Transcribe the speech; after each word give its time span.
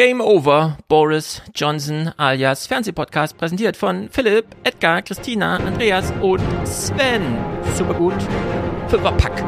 Game 0.00 0.22
Over, 0.22 0.78
Boris 0.88 1.42
Johnson 1.54 2.10
alias 2.16 2.66
Fernsehpodcast, 2.66 3.36
präsentiert 3.36 3.76
von 3.76 4.08
Philipp, 4.08 4.46
Edgar, 4.64 5.02
Christina, 5.02 5.56
Andreas 5.56 6.10
und 6.22 6.40
Sven. 6.64 7.36
Super 7.74 7.92
gut. 7.92 8.14
Fünferpack. 8.88 9.44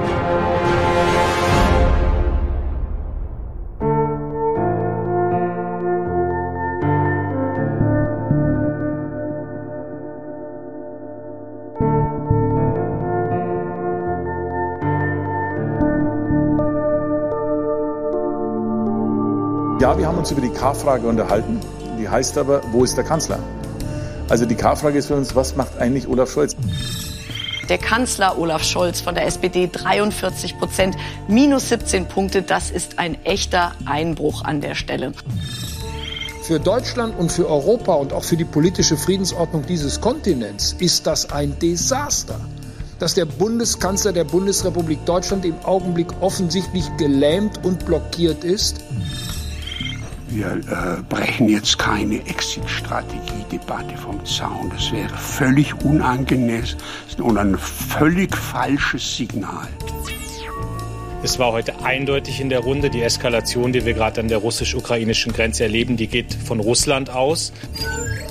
Uns 20.23 20.31
über 20.31 20.41
die 20.41 20.51
K-Frage 20.51 21.09
unterhalten. 21.09 21.59
Die 21.99 22.09
heißt 22.09 22.39
aber, 22.39 22.61
wo 22.71 22.85
ist 22.85 22.97
der 22.97 23.03
Kanzler? 23.03 23.41
Also 24.29 24.47
die 24.47 24.55
K-Frage 24.55 24.97
ist 24.97 25.09
für 25.09 25.17
uns, 25.17 25.35
was 25.35 25.57
macht 25.57 25.77
eigentlich 25.81 26.07
Olaf 26.07 26.31
Scholz? 26.31 26.55
Der 27.69 27.79
Kanzler 27.79 28.39
Olaf 28.39 28.63
Scholz 28.63 29.01
von 29.01 29.17
der 29.17 29.27
SPD 29.27 29.69
43 29.73 30.61
Prozent, 30.61 30.97
minus 31.27 31.71
17 31.71 32.07
Punkte. 32.07 32.43
Das 32.43 32.71
ist 32.71 33.01
ein 33.01 33.25
echter 33.25 33.73
Einbruch 33.85 34.45
an 34.45 34.61
der 34.61 34.77
Stelle. 34.77 35.11
Für 36.45 36.61
Deutschland 36.61 37.19
und 37.19 37.33
für 37.33 37.49
Europa 37.49 37.95
und 37.95 38.13
auch 38.13 38.23
für 38.23 38.37
die 38.37 38.45
politische 38.45 38.97
Friedensordnung 38.97 39.67
dieses 39.67 40.01
Kontinents 40.01 40.77
ist 40.79 41.09
das 41.09 41.33
ein 41.33 41.59
Desaster 41.59 42.39
dass 43.03 43.15
der 43.15 43.25
Bundeskanzler 43.25 44.13
der 44.13 44.23
Bundesrepublik 44.23 45.05
Deutschland 45.07 45.45
im 45.45 45.57
Augenblick 45.65 46.07
offensichtlich 46.21 46.85
gelähmt 46.99 47.59
und 47.65 47.85
blockiert 47.85 48.45
ist. 48.45 48.77
Wir 50.35 50.53
äh, 50.53 51.03
brechen 51.11 51.51
jetzt 51.51 51.79
keine 51.79 52.27
Exit-Strategie-Debatte 52.27 53.99
vom 53.99 54.25
Zaun. 54.25 54.71
Das 54.75 54.91
wäre 54.91 55.15
völlig 55.15 55.75
unangemessen 55.85 56.79
und 57.19 57.37
ein 57.37 57.59
völlig 57.59 58.35
falsches 58.35 59.17
Signal. 59.17 59.69
Es 61.25 61.39
war 61.39 61.53
heute 61.53 61.85
eindeutig 61.85 62.41
in 62.41 62.49
der 62.49 62.59
Runde, 62.59 62.91
die 62.91 63.01
Eskalation, 63.01 63.73
die 63.73 63.85
wir 63.85 63.95
gerade 63.95 64.21
an 64.21 64.27
der 64.27 64.39
russisch-ukrainischen 64.39 65.33
Grenze 65.33 65.63
erleben, 65.63 65.97
die 65.97 66.09
geht 66.09 66.35
von 66.35 66.59
Russland 66.59 67.11
aus. 67.11 67.53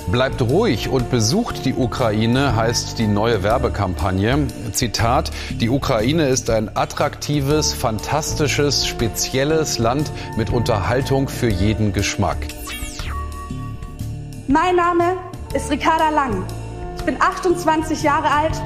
Bleibt 0.08 0.42
ruhig 0.42 0.90
und 0.90 1.10
besucht 1.10 1.64
die 1.64 1.72
Ukraine, 1.72 2.54
heißt 2.54 2.98
die 2.98 3.06
neue 3.06 3.42
Werbekampagne. 3.42 4.46
Zitat, 4.72 5.30
die 5.58 5.70
Ukraine 5.70 6.28
ist 6.28 6.50
ein 6.50 6.76
attraktives, 6.76 7.72
fantastisches, 7.72 8.86
spezielles 8.86 9.78
Land 9.78 10.12
mit 10.36 10.50
Unterhaltung 10.50 11.28
für 11.28 11.48
jeden 11.48 11.94
Geschmack. 11.94 12.36
Mein 14.48 14.76
Name 14.76 15.16
ist 15.54 15.70
Ricarda 15.70 16.10
Lang. 16.10 16.44
Ich 16.98 17.04
bin 17.04 17.16
28 17.18 18.02
Jahre 18.02 18.30
alt. 18.30 18.60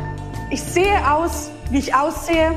Ich 0.51 0.63
sehe 0.63 1.13
aus, 1.13 1.53
wie 1.71 1.79
ich 1.79 1.95
aussehe. 1.95 2.57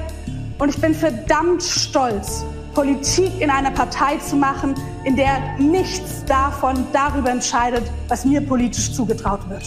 Und 0.59 0.69
ich 0.69 0.79
bin 0.81 0.93
verdammt 0.93 1.63
stolz, 1.63 2.43
Politik 2.73 3.31
in 3.39 3.49
einer 3.49 3.71
Partei 3.71 4.17
zu 4.17 4.35
machen, 4.35 4.75
in 5.05 5.16
der 5.16 5.57
nichts 5.57 6.23
davon 6.25 6.85
darüber 6.91 7.31
entscheidet, 7.31 7.83
was 8.09 8.25
mir 8.25 8.41
politisch 8.41 8.93
zugetraut 8.93 9.49
wird. 9.49 9.63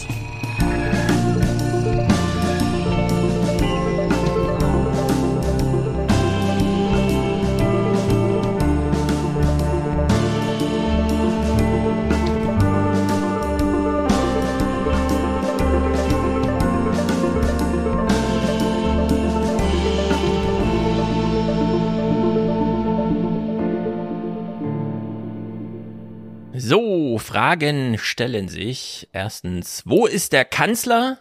Fragen 27.33 27.97
stellen 27.97 28.49
sich. 28.49 29.09
Erstens, 29.13 29.85
wo 29.87 30.05
ist 30.05 30.35
der 30.35 30.45
Kanzler? 30.45 31.17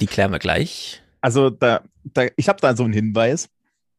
Die 0.00 0.06
klären 0.06 0.32
wir 0.32 0.38
gleich. 0.38 1.02
Also 1.20 1.50
da, 1.50 1.82
da 2.04 2.28
ich 2.36 2.48
habe 2.48 2.58
da 2.58 2.74
so 2.74 2.84
einen 2.84 2.94
Hinweis. 2.94 3.50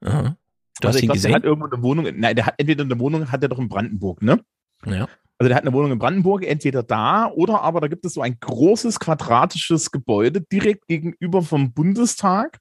Aha. 0.01 0.35
Du 0.81 0.87
also 0.87 0.97
hast 0.97 1.03
ihn 1.03 1.09
glaub, 1.09 1.13
gesehen? 1.13 1.29
Der 1.29 1.35
hat 1.35 1.43
irgendwo 1.43 1.67
eine 1.67 1.83
Wohnung. 1.83 2.07
Nein, 2.15 2.35
der 2.35 2.47
hat 2.47 2.55
entweder 2.57 2.85
eine 2.85 2.97
Wohnung, 2.97 3.31
hat 3.31 3.43
er 3.43 3.49
doch 3.49 3.59
in 3.59 3.69
Brandenburg, 3.69 4.23
ne? 4.23 4.43
ja. 4.87 5.07
Also 5.37 5.47
der 5.47 5.55
hat 5.57 5.63
eine 5.63 5.73
Wohnung 5.73 5.91
in 5.91 5.99
Brandenburg, 5.99 6.43
entweder 6.43 6.81
da 6.81 7.27
oder 7.27 7.61
aber 7.61 7.79
da 7.79 7.87
gibt 7.87 8.03
es 8.05 8.15
so 8.15 8.21
ein 8.21 8.37
großes 8.39 8.99
quadratisches 8.99 9.91
Gebäude 9.91 10.41
direkt 10.41 10.87
gegenüber 10.87 11.43
vom 11.43 11.71
Bundestag. 11.73 12.57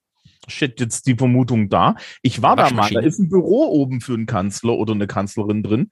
Steht 0.48 0.80
jetzt 0.80 1.06
die 1.06 1.14
Vermutung 1.14 1.70
da. 1.70 1.94
Ich 2.20 2.42
war 2.42 2.56
da 2.56 2.68
mal, 2.70 2.90
da 2.90 3.00
ist 3.00 3.20
ein 3.20 3.30
Büro 3.30 3.68
oben 3.68 4.02
für 4.02 4.12
einen 4.12 4.26
Kanzler 4.26 4.74
oder 4.74 4.92
eine 4.92 5.06
Kanzlerin 5.06 5.62
drin. 5.62 5.90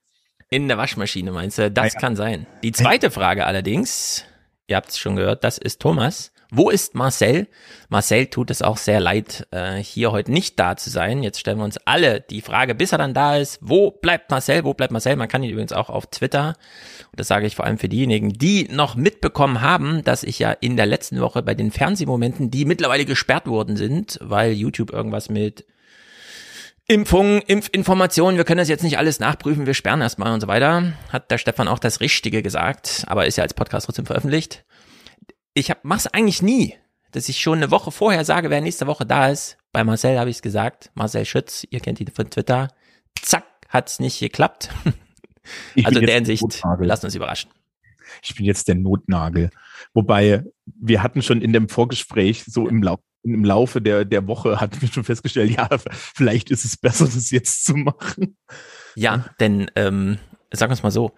In 0.53 0.67
der 0.67 0.79
Waschmaschine 0.79 1.31
meinst 1.31 1.59
du? 1.59 1.71
Das 1.71 1.95
Ja, 1.95 2.01
kann 2.01 2.17
sein. 2.17 2.45
Die 2.65 2.73
zweite 2.73 3.13
Frage 3.13 3.47
allerdings, 3.47 4.25
ihr 4.67 4.75
habt 4.75 4.89
es 4.89 4.99
schon 4.99 5.15
gehört, 5.15 5.45
das 5.45 5.59
ist 5.59 5.81
Thomas. 5.81 6.33
Wo 6.51 6.71
ist 6.71 6.97
Marcel? 6.97 7.47
Marcel 7.89 8.27
tut 8.27 8.51
es 8.51 8.61
auch 8.61 8.77
sehr 8.77 8.99
leid, 8.99 9.47
äh, 9.53 9.77
hier 9.77 10.11
heute 10.11 10.33
nicht 10.33 10.59
da 10.59 10.77
zu 10.77 10.91
sein. 10.91 11.23
Jetzt 11.23 11.39
stellen 11.39 11.59
wir 11.59 11.65
uns 11.65 11.79
alle 11.85 12.21
die 12.21 12.41
Frage, 12.41 12.75
bis 12.75 12.91
er 12.91 12.99
dann 12.99 13.15
da 13.15 13.37
ist, 13.37 13.61
wo 13.63 13.93
bleibt 13.93 14.33
Marcel? 14.33 14.65
Wo 14.65 14.75
bleibt 14.75 14.93
Marcel? 14.93 15.15
Man 15.15 15.29
kann 15.29 15.45
ihn 15.45 15.51
übrigens 15.51 15.73
auch 15.73 15.89
auf 15.89 16.09
Twitter, 16.09 16.57
und 17.13 17.21
das 17.21 17.29
sage 17.29 17.47
ich 17.47 17.55
vor 17.55 17.65
allem 17.67 17.79
für 17.79 17.89
diejenigen, 17.89 18.31
die 18.33 18.67
noch 18.73 18.97
mitbekommen 18.97 19.61
haben, 19.61 20.03
dass 20.03 20.25
ich 20.25 20.41
ja 20.41 20.51
in 20.51 20.77
der 20.77 20.87
letzten 20.87 21.21
Woche 21.21 21.45
bei 21.45 21.55
den 21.55 21.71
Fernsehmomenten, 21.71 22.51
die 22.51 22.65
mittlerweile 22.65 23.05
gesperrt 23.05 23.47
worden 23.47 23.77
sind, 23.77 24.19
weil 24.21 24.51
YouTube 24.51 24.93
irgendwas 24.93 25.29
mit 25.29 25.65
Impfungen, 26.91 27.41
Impfinformationen, 27.43 28.37
wir 28.37 28.45
können 28.45 28.59
das 28.59 28.69
jetzt 28.69 28.83
nicht 28.83 28.99
alles 28.99 29.21
nachprüfen, 29.21 29.65
wir 29.65 29.75
sperren 29.75 30.01
erstmal 30.01 30.35
und 30.35 30.41
so 30.41 30.49
weiter. 30.49 30.93
Hat 31.11 31.31
der 31.31 31.39
Stefan 31.39 31.69
auch 31.69 31.79
das 31.79 32.01
Richtige 32.01 32.43
gesagt, 32.43 33.05
aber 33.07 33.27
ist 33.27 33.37
ja 33.37 33.45
als 33.45 33.55
Podcast 33.55 33.87
trotzdem 33.87 34.07
veröffentlicht. 34.07 34.65
Ich 35.55 35.71
hab, 35.71 35.85
mach's 35.85 36.09
eigentlich 36.09 36.43
nie, 36.43 36.75
dass 37.13 37.29
ich 37.29 37.41
schon 37.41 37.59
eine 37.59 37.71
Woche 37.71 37.93
vorher 37.93 38.25
sage, 38.25 38.51
wer 38.51 38.61
nächste 38.61 38.89
Woche 38.89 39.07
da 39.07 39.29
ist. 39.29 39.57
Bei 39.71 39.85
Marcel 39.85 40.19
habe 40.19 40.31
ich 40.31 40.39
es 40.39 40.43
gesagt, 40.43 40.91
Marcel 40.95 41.25
Schütz, 41.27 41.65
ihr 41.71 41.79
kennt 41.79 42.01
ihn 42.01 42.11
von 42.11 42.29
Twitter. 42.29 42.67
Zack, 43.23 43.45
hat's 43.69 44.01
nicht 44.01 44.19
geklappt. 44.19 44.71
Ich 45.75 45.87
also 45.87 46.01
in 46.01 46.07
der 46.07 46.17
Hinsicht, 46.17 46.45
lasst 46.81 47.05
uns 47.05 47.15
überraschen. 47.15 47.51
Ich 48.23 48.35
bin 48.35 48.45
jetzt 48.45 48.69
der 48.69 48.75
Notnagel. 48.75 49.51
Wobei, 49.95 50.45
wir 50.67 51.03
hatten 51.03 51.23
schon 51.23 51.41
in 51.41 51.53
dem 51.53 51.69
Vorgespräch, 51.69 52.45
so 52.47 52.69
im, 52.69 52.83
Lau 52.83 52.99
im 53.23 53.45
Laufe 53.45 53.81
der, 53.81 54.05
der 54.05 54.27
Woche, 54.27 54.61
hatten 54.61 54.81
wir 54.81 54.89
schon 54.89 55.05
festgestellt, 55.05 55.51
ja, 55.51 55.69
vielleicht 55.91 56.51
ist 56.51 56.65
es 56.65 56.77
besser, 56.77 57.05
das 57.05 57.31
jetzt 57.31 57.65
zu 57.65 57.75
machen. 57.75 58.37
Ja, 58.95 59.27
denn 59.41 59.71
ähm, 59.77 60.19
sagen 60.53 60.71
wir 60.71 60.75
es 60.75 60.83
mal 60.83 60.91
so, 60.91 61.13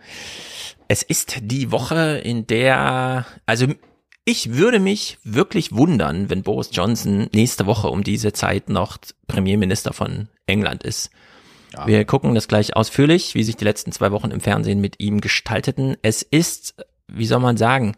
es 0.89 1.03
ist 1.03 1.39
die 1.43 1.71
Woche, 1.71 2.21
in 2.23 2.47
der, 2.47 3.27
also 3.47 3.67
ich 4.25 4.55
würde 4.55 4.79
mich 4.79 5.19
wirklich 5.25 5.73
wundern, 5.73 6.31
wenn 6.31 6.43
Boris 6.43 6.71
Johnson 6.73 7.29
nächste 7.33 7.67
Woche 7.67 7.89
um 7.89 8.05
diese 8.05 8.33
Zeit 8.33 8.69
noch 8.69 8.99
Premierminister 9.27 9.93
von 9.93 10.29
England 10.47 10.85
ist. 10.85 11.11
Ja. 11.73 11.87
Wir 11.87 12.05
gucken 12.05 12.35
das 12.35 12.49
gleich 12.49 12.77
ausführlich, 12.77 13.35
wie 13.35 13.43
sich 13.43 13.57
die 13.57 13.65
letzten 13.65 13.93
zwei 13.93 14.13
Wochen 14.13 14.31
im 14.31 14.41
Fernsehen 14.41 14.81
mit 14.81 15.01
ihm 15.01 15.21
gestalteten. 15.21 15.97
Es 16.03 16.23
ist, 16.23 16.77
wie 17.09 17.27
soll 17.27 17.41
man 17.41 17.57
sagen, 17.57 17.97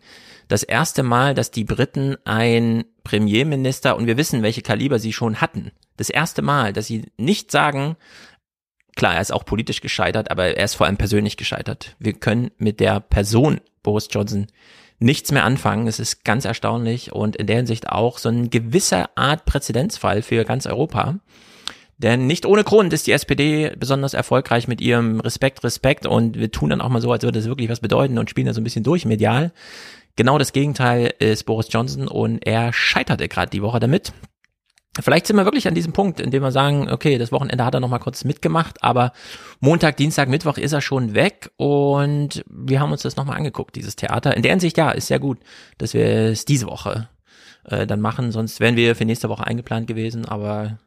das 0.49 0.63
erste 0.63 1.03
Mal, 1.03 1.35
dass 1.35 1.51
die 1.51 1.65
Briten 1.65 2.17
ein 2.25 2.85
Premierminister, 3.05 3.97
und 3.97 4.07
wir 4.07 4.17
wissen, 4.17 4.43
welche 4.43 4.63
Kaliber 4.63 4.99
sie 4.99 5.13
schon 5.13 5.41
hatten, 5.41 5.71
das 5.97 6.11
erste 6.11 6.43
Mal, 6.43 6.73
dass 6.73 6.87
sie 6.87 7.05
nicht 7.17 7.51
sagen, 7.51 7.97
klar, 8.97 9.15
er 9.15 9.21
ist 9.21 9.33
auch 9.33 9.45
politisch 9.45 9.81
gescheitert, 9.81 10.31
aber 10.31 10.57
er 10.57 10.65
ist 10.65 10.75
vor 10.75 10.87
allem 10.87 10.97
persönlich 10.97 11.37
gescheitert. 11.37 11.95
Wir 11.99 12.15
können 12.15 12.51
mit 12.59 12.81
der 12.81 13.01
Person 13.01 13.61
Boris 13.83 14.09
Johnson 14.11 14.47
nichts 14.99 15.31
mehr 15.33 15.45
anfangen. 15.45 15.87
Es 15.87 16.01
ist 16.01 16.25
ganz 16.25 16.45
erstaunlich 16.45 17.13
und 17.13 17.37
in 17.37 17.47
der 17.47 17.57
Hinsicht 17.57 17.89
auch 17.89 18.19
so 18.19 18.29
ein 18.29 18.51
gewisser 18.51 19.11
Art 19.17 19.45
Präzedenzfall 19.45 20.23
für 20.23 20.45
ganz 20.45 20.67
Europa. 20.67 21.19
Denn 21.99 22.27
nicht 22.27 22.45
ohne 22.45 22.65
Grund 22.65 22.93
ist 22.93 23.07
die 23.07 23.13
SPD 23.13 23.73
besonders 23.79 24.15
erfolgreich 24.15 24.67
mit 24.67 24.81
ihrem 24.81 25.21
Respekt, 25.21 25.63
Respekt 25.63 26.07
und 26.07 26.37
wir 26.37 26.51
tun 26.51 26.71
dann 26.71 26.81
auch 26.81 26.89
mal 26.89 27.01
so, 27.01 27.13
als 27.13 27.23
würde 27.23 27.39
es 27.39 27.47
wirklich 27.47 27.69
was 27.69 27.81
bedeuten 27.81 28.19
und 28.19 28.31
spielen 28.31 28.49
da 28.49 28.55
so 28.55 28.61
ein 28.61 28.65
bisschen 28.65 28.83
durch 28.83 29.05
medial. 29.05 29.53
Genau 30.17 30.39
das 30.39 30.53
Gegenteil 30.53 31.13
ist 31.19 31.45
Boris 31.45 31.69
Johnson 31.71 32.07
und 32.07 32.47
er 32.47 32.73
scheiterte 32.73 33.29
gerade 33.29 33.51
die 33.51 33.63
Woche 33.63 33.81
damit. 33.81 34.13
Vielleicht 35.01 35.27
sind 35.27 35.35
wir 35.35 35.45
wirklich 35.45 35.67
an 35.67 35.75
diesem 35.75 35.93
Punkt, 35.93 36.21
in 36.21 36.31
dem 36.31 36.43
wir 36.43 36.53
sagen, 36.53 36.89
okay, 36.89 37.19
das 37.19 37.33
Wochenende 37.33 37.65
hat 37.65 37.75
er 37.75 37.81
noch 37.81 37.89
mal 37.89 37.99
kurz 37.99 38.23
mitgemacht, 38.23 38.81
aber 38.85 39.13
Montag, 39.59 39.97
Dienstag, 39.97 40.29
Mittwoch 40.29 40.57
ist 40.57 40.73
er 40.73 40.81
schon 40.81 41.15
weg 41.15 41.51
und 41.57 42.45
wir 42.49 42.79
haben 42.79 42.93
uns 42.93 43.03
das 43.03 43.17
noch 43.17 43.25
mal 43.25 43.35
angeguckt, 43.35 43.75
dieses 43.75 43.97
Theater. 43.97 44.37
In 44.37 44.43
der 44.43 44.53
Hinsicht, 44.53 44.79
ja, 44.79 44.93
ist 44.93 45.09
sehr 45.09 45.19
gut, 45.19 45.41
dass 45.79 45.95
wir 45.95 46.07
es 46.07 46.45
diese 46.45 46.69
Woche 46.69 47.09
äh, 47.65 47.89
dann 47.89 48.01
machen, 48.01 48.31
sonst 48.31 48.61
wären 48.61 48.77
wir 48.77 48.95
für 48.95 49.05
nächste 49.05 49.29
Woche 49.29 49.45
eingeplant 49.45 49.89
gewesen, 49.89 50.27
aber 50.27 50.79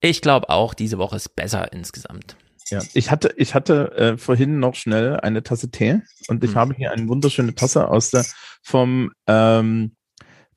ich 0.00 0.20
glaube 0.20 0.48
auch, 0.48 0.74
diese 0.74 0.98
Woche 0.98 1.14
ist 1.14 1.36
besser 1.36 1.72
insgesamt. 1.72 2.36
Ja, 2.68 2.80
ich 2.94 3.10
hatte, 3.10 3.34
ich 3.36 3.54
hatte 3.54 3.92
äh, 3.96 4.16
vorhin 4.16 4.58
noch 4.58 4.74
schnell 4.74 5.20
eine 5.20 5.42
Tasse 5.42 5.70
Tee 5.70 6.00
und 6.28 6.42
ich 6.44 6.52
Mhm. 6.52 6.56
habe 6.56 6.74
hier 6.74 6.92
eine 6.92 7.06
wunderschöne 7.08 7.54
Tasse 7.54 7.88
aus 7.88 8.10
der 8.10 8.24
vom 8.62 9.12
ähm, 9.26 9.96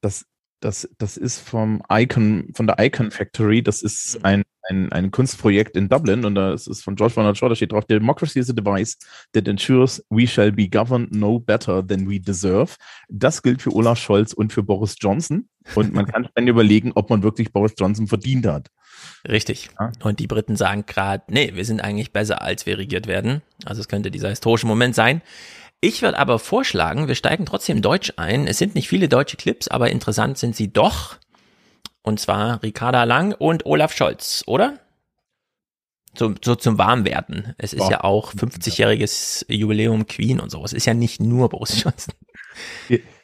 das 0.02 0.26
das 0.60 0.90
das 0.98 1.18
ist 1.18 1.40
vom 1.40 1.84
Icon 1.92 2.50
von 2.56 2.66
der 2.66 2.78
Icon 2.80 3.12
Factory. 3.12 3.62
Das 3.62 3.82
ist 3.82 4.16
Mhm. 4.20 4.26
ein 4.26 4.44
ein, 4.70 4.92
ein 4.92 5.12
Kunstprojekt 5.12 5.78
in 5.78 5.88
Dublin 5.88 6.26
und 6.26 6.36
das 6.36 6.68
ist 6.68 6.84
von 6.84 6.96
George 6.98 7.14
Bernard 7.16 7.38
Shaw. 7.38 7.48
Da 7.48 7.56
steht 7.56 7.72
drauf: 7.72 7.86
Democracy 7.86 8.40
is 8.40 8.50
a 8.50 8.54
device 8.54 8.98
that 9.34 9.48
ensures 9.48 10.04
we 10.10 10.28
shall 10.28 10.52
be 10.52 10.68
governed 10.68 11.14
no 11.14 11.40
better 11.40 11.86
than 11.86 12.10
we 12.10 12.20
deserve. 12.20 12.76
Das 13.08 13.42
gilt 13.44 13.62
für 13.62 13.74
Olaf 13.74 13.98
Scholz 14.00 14.34
und 14.34 14.52
für 14.52 14.64
Boris 14.64 14.96
Johnson. 15.00 15.48
Und 15.76 15.94
man 15.94 16.06
kann 16.06 16.28
dann 16.36 16.48
überlegen, 16.48 16.92
ob 16.96 17.10
man 17.10 17.24
wirklich 17.24 17.52
Boris 17.54 17.74
Johnson 17.78 18.08
verdient 18.08 18.46
hat. 18.46 18.70
Richtig. 19.28 19.70
Ja. 19.80 19.92
Und 20.04 20.20
die 20.20 20.28
Briten 20.28 20.56
sagen 20.56 20.86
gerade, 20.86 21.24
nee, 21.28 21.52
wir 21.54 21.66
sind 21.66 21.82
eigentlich 21.82 22.12
besser, 22.14 22.42
als 22.42 22.66
wir 22.66 22.78
regiert 22.78 23.08
werden. 23.08 23.42
Also 23.66 23.82
es 23.82 23.88
könnte 23.88 24.12
dieser 24.12 24.30
historische 24.30 24.68
Moment 24.68 24.96
sein. 24.96 25.22
Ich 25.82 26.02
würde 26.02 26.18
aber 26.18 26.40
vorschlagen, 26.40 27.08
wir 27.08 27.16
steigen 27.16 27.46
trotzdem 27.46 27.82
Deutsch 27.82 28.14
ein. 28.18 28.48
Es 28.48 28.58
sind 28.58 28.74
nicht 28.74 28.88
viele 28.88 29.10
deutsche 29.10 29.38
Clips, 29.38 29.68
aber 29.68 29.92
interessant 29.92 30.38
sind 30.38 30.56
sie 30.56 30.72
doch. 30.72 31.18
Und 32.02 32.20
zwar 32.20 32.64
Ricarda 32.64 33.04
Lang 33.04 33.34
und 33.34 33.66
Olaf 33.66 33.94
Scholz, 33.94 34.44
oder? 34.48 34.80
So, 36.18 36.34
so 36.44 36.56
zum 36.56 36.78
Warmwerden. 36.80 37.54
Es 37.58 37.74
ist 37.74 37.84
Ja. 37.84 37.92
ja 37.92 38.04
auch 38.04 38.34
50-jähriges 38.34 39.46
Jubiläum 39.50 40.08
Queen 40.08 40.40
und 40.40 40.50
so. 40.50 40.64
Es 40.64 40.74
ist 40.74 40.86
ja 40.86 40.94
nicht 40.96 41.22
nur 41.22 41.50
Boris 41.50 41.84
Johnson. 41.84 42.14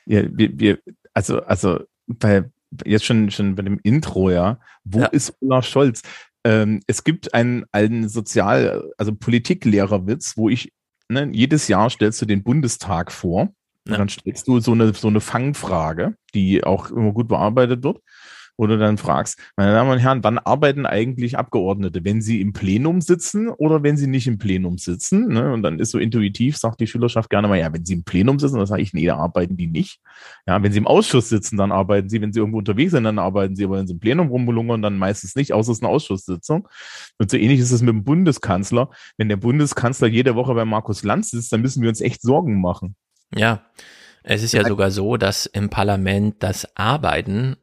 Ja, 0.06 0.24
wir, 0.30 0.60
wir, 0.60 0.80
also, 1.14 1.42
also 1.44 1.80
bei 2.06 2.44
jetzt 2.86 3.06
schon, 3.06 3.32
schon 3.32 3.56
bei 3.56 3.64
dem 3.64 3.80
Intro, 3.84 4.30
ja, 4.30 4.60
wo 4.84 5.00
Ja. 5.00 5.06
ist 5.08 5.36
Olaf 5.42 5.66
Scholz? 5.66 6.02
Ähm, 6.44 6.82
es 6.88 7.04
gibt 7.04 7.34
einen, 7.34 7.66
einen 7.72 8.10
Sozial-, 8.10 8.92
also 8.98 9.14
Politiklehrerwitz, 9.16 10.38
wo 10.38 10.50
ich, 10.50 10.74
ne, 11.10 11.30
jedes 11.32 11.68
Jahr 11.68 11.90
stellst 11.90 12.22
du 12.22 12.26
den 12.26 12.44
Bundestag 12.44 13.12
vor. 13.12 13.54
Ja. 13.88 13.94
Und 13.94 14.00
dann 14.00 14.10
stellst 14.10 14.48
du 14.48 14.60
so 14.60 14.72
eine, 14.72 14.94
so 14.94 15.08
eine 15.10 15.20
Fangfrage, 15.22 16.16
die 16.34 16.64
auch 16.64 16.90
immer 16.90 17.12
gut 17.12 17.28
bearbeitet 17.28 17.84
wird, 17.84 17.98
wo 18.58 18.68
du 18.68 18.78
dann 18.78 18.98
fragst, 18.98 19.40
meine 19.56 19.72
Damen 19.72 19.90
und 19.90 20.00
Herren, 20.00 20.24
wann 20.24 20.38
arbeiten 20.38 20.86
eigentlich 20.86 21.38
Abgeordnete? 21.38 22.04
Wenn 22.04 22.22
sie 22.22 22.40
im 22.42 22.54
Plenum 22.54 23.02
sitzen 23.02 23.50
oder 23.50 23.84
wenn 23.84 23.98
sie 23.98 24.08
nicht 24.08 24.28
im 24.28 24.38
Plenum 24.38 24.78
sitzen? 24.78 25.28
Ne? 25.30 25.52
Und 25.52 25.64
dann 25.64 25.80
ist 25.80 25.92
so 25.92 25.98
intuitiv, 26.00 26.58
sagt 26.58 26.80
die 26.80 26.88
Schülerschaft 26.88 27.30
gerne 27.30 27.48
mal, 27.48 27.60
ja, 27.60 27.74
wenn 27.74 27.86
sie 27.86 27.94
im 27.94 28.04
Plenum 28.04 28.40
sitzen, 28.40 28.58
dann 28.58 28.68
sage 28.68 28.82
ich, 28.82 28.94
nee, 28.94 29.06
da 29.06 29.18
arbeiten 29.18 29.58
die 29.58 29.68
nicht. 29.68 30.00
Ja, 30.48 30.62
wenn 30.62 30.72
sie 30.72 30.78
im 30.78 30.88
Ausschuss 30.88 31.30
sitzen, 31.30 31.58
dann 31.58 31.72
arbeiten 31.72 32.10
sie. 32.10 32.22
Wenn 32.22 32.32
sie 32.32 32.40
irgendwo 32.40 32.60
unterwegs 32.60 32.92
sind, 32.92 33.06
dann 33.06 33.20
arbeiten 33.20 33.56
sie. 33.56 33.66
Aber 33.66 33.78
wenn 33.78 33.88
sie 33.88 33.94
im 33.94 34.00
Plenum 34.00 34.28
rumlungern, 34.28 34.82
dann 34.82 34.98
meistens 34.98 35.36
nicht, 35.36 35.54
außer 35.54 35.72
es 35.72 35.80
ist 35.80 35.84
eine 35.84 35.92
Ausschusssitzung. 35.92 36.68
Und 37.18 37.32
so 37.32 37.38
ähnlich 37.38 37.60
ist 37.60 37.72
es 37.72 37.82
mit 37.82 37.90
dem 37.90 38.04
Bundeskanzler. 38.04 38.90
Wenn 39.18 39.30
der 39.30 39.38
Bundeskanzler 39.38 40.08
jede 40.08 40.36
Woche 40.36 40.54
bei 40.54 40.66
Markus 40.66 41.04
Lanz 41.04 41.32
sitzt, 41.32 41.52
dann 41.52 41.62
müssen 41.62 41.82
wir 41.82 41.90
uns 41.90 42.02
echt 42.02 42.22
Sorgen 42.22 42.62
machen. 42.62 42.96
Ja, 43.36 43.64
es 44.24 44.44
ist 44.44 44.54
Ja. 44.54 44.66
sogar 44.66 44.92
so, 44.92 45.18
dass 45.18 45.46
im 45.48 45.70
Parlament 45.70 46.36
das 46.44 46.78
Arbeiten 46.78 47.58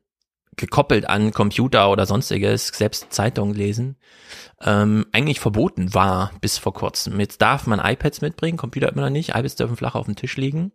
gekoppelt 0.57 1.09
an 1.09 1.33
Computer 1.33 1.91
oder 1.91 2.07
sonstiges, 2.07 2.69
selbst 2.69 3.13
Zeitungen 3.13 3.55
lesen, 3.55 3.97
ähm, 4.63 5.07
eigentlich 5.13 5.41
verboten 5.41 5.95
war 5.95 6.33
bis 6.41 6.59
vor 6.59 6.75
kurzem. 6.75 7.19
Jetzt 7.19 7.41
darf 7.41 7.67
man 7.67 7.81
iPads 7.81 8.21
mitbringen, 8.21 8.59
Computer 8.59 8.91
immer 8.91 9.03
noch 9.03 9.11
nicht, 9.11 9.31
iPads 9.31 9.57
dürfen 9.57 9.77
flach 9.77 9.95
auf 9.95 10.07
dem 10.07 10.17
Tisch 10.17 10.37
liegen. 10.37 10.73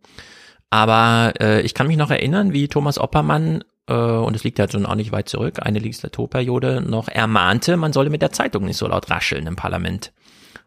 Aber 0.69 1.33
äh, 1.39 1.61
ich 1.61 1.73
kann 1.73 1.87
mich 1.87 1.97
noch 1.97 2.09
erinnern, 2.09 2.53
wie 2.53 2.67
Thomas 2.67 2.97
Oppermann, 2.97 3.63
äh, 3.87 3.93
und 3.93 4.35
es 4.35 4.43
liegt 4.43 4.59
ja 4.59 4.69
schon 4.69 4.85
auch 4.85 4.95
nicht 4.95 5.11
weit 5.11 5.29
zurück, 5.29 5.59
eine 5.61 5.79
Legislaturperiode 5.79 6.81
noch 6.81 7.07
ermahnte, 7.07 7.77
man 7.77 7.93
solle 7.93 8.09
mit 8.09 8.21
der 8.21 8.31
Zeitung 8.31 8.65
nicht 8.65 8.77
so 8.77 8.87
laut 8.87 9.09
rascheln 9.09 9.47
im 9.47 9.55
Parlament. 9.55 10.11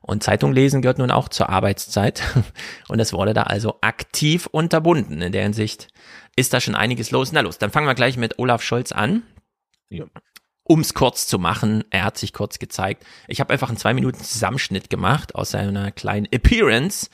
Und 0.09 0.23
Zeitung 0.23 0.53
lesen 0.53 0.81
gehört 0.81 0.99
nun 0.99 1.11
auch 1.11 1.29
zur 1.29 1.51
Arbeitszeit. 1.51 2.23
Und 2.89 2.97
das 2.97 3.13
wurde 3.13 3.35
da 3.35 3.43
also 3.43 3.77
aktiv 3.83 4.47
unterbunden. 4.47 5.21
In 5.21 5.33
der 5.33 5.43
Hinsicht 5.43 5.89
ist 6.35 6.55
da 6.55 6.63
schon 6.63 6.75
einiges 6.75 7.11
los. 7.11 7.31
Na 7.33 7.43
los, 7.43 7.59
dann 7.59 7.71
fangen 7.71 7.87
wir 7.87 7.95
gleich 7.95 8.17
mit 8.17 8.39
Olaf 8.39 8.63
Scholz 8.63 8.91
an. 8.91 9.23
Ja. 9.91 10.07
Um 10.63 10.81
es 10.81 10.95
kurz 10.95 11.27
zu 11.27 11.39
machen, 11.39 11.85
er 11.91 12.05
hat 12.05 12.17
sich 12.17 12.33
kurz 12.33 12.59
gezeigt. 12.59 13.05
Ich 13.27 13.39
habe 13.41 13.53
einfach 13.53 13.69
einen 13.69 13.77
zwei 13.77 13.93
Minuten 13.93 14.25
Zusammenschnitt 14.25 14.89
gemacht 14.89 15.35
aus 15.35 15.51
seiner 15.51 15.91
kleinen 15.91 16.27
Appearance 16.33 17.11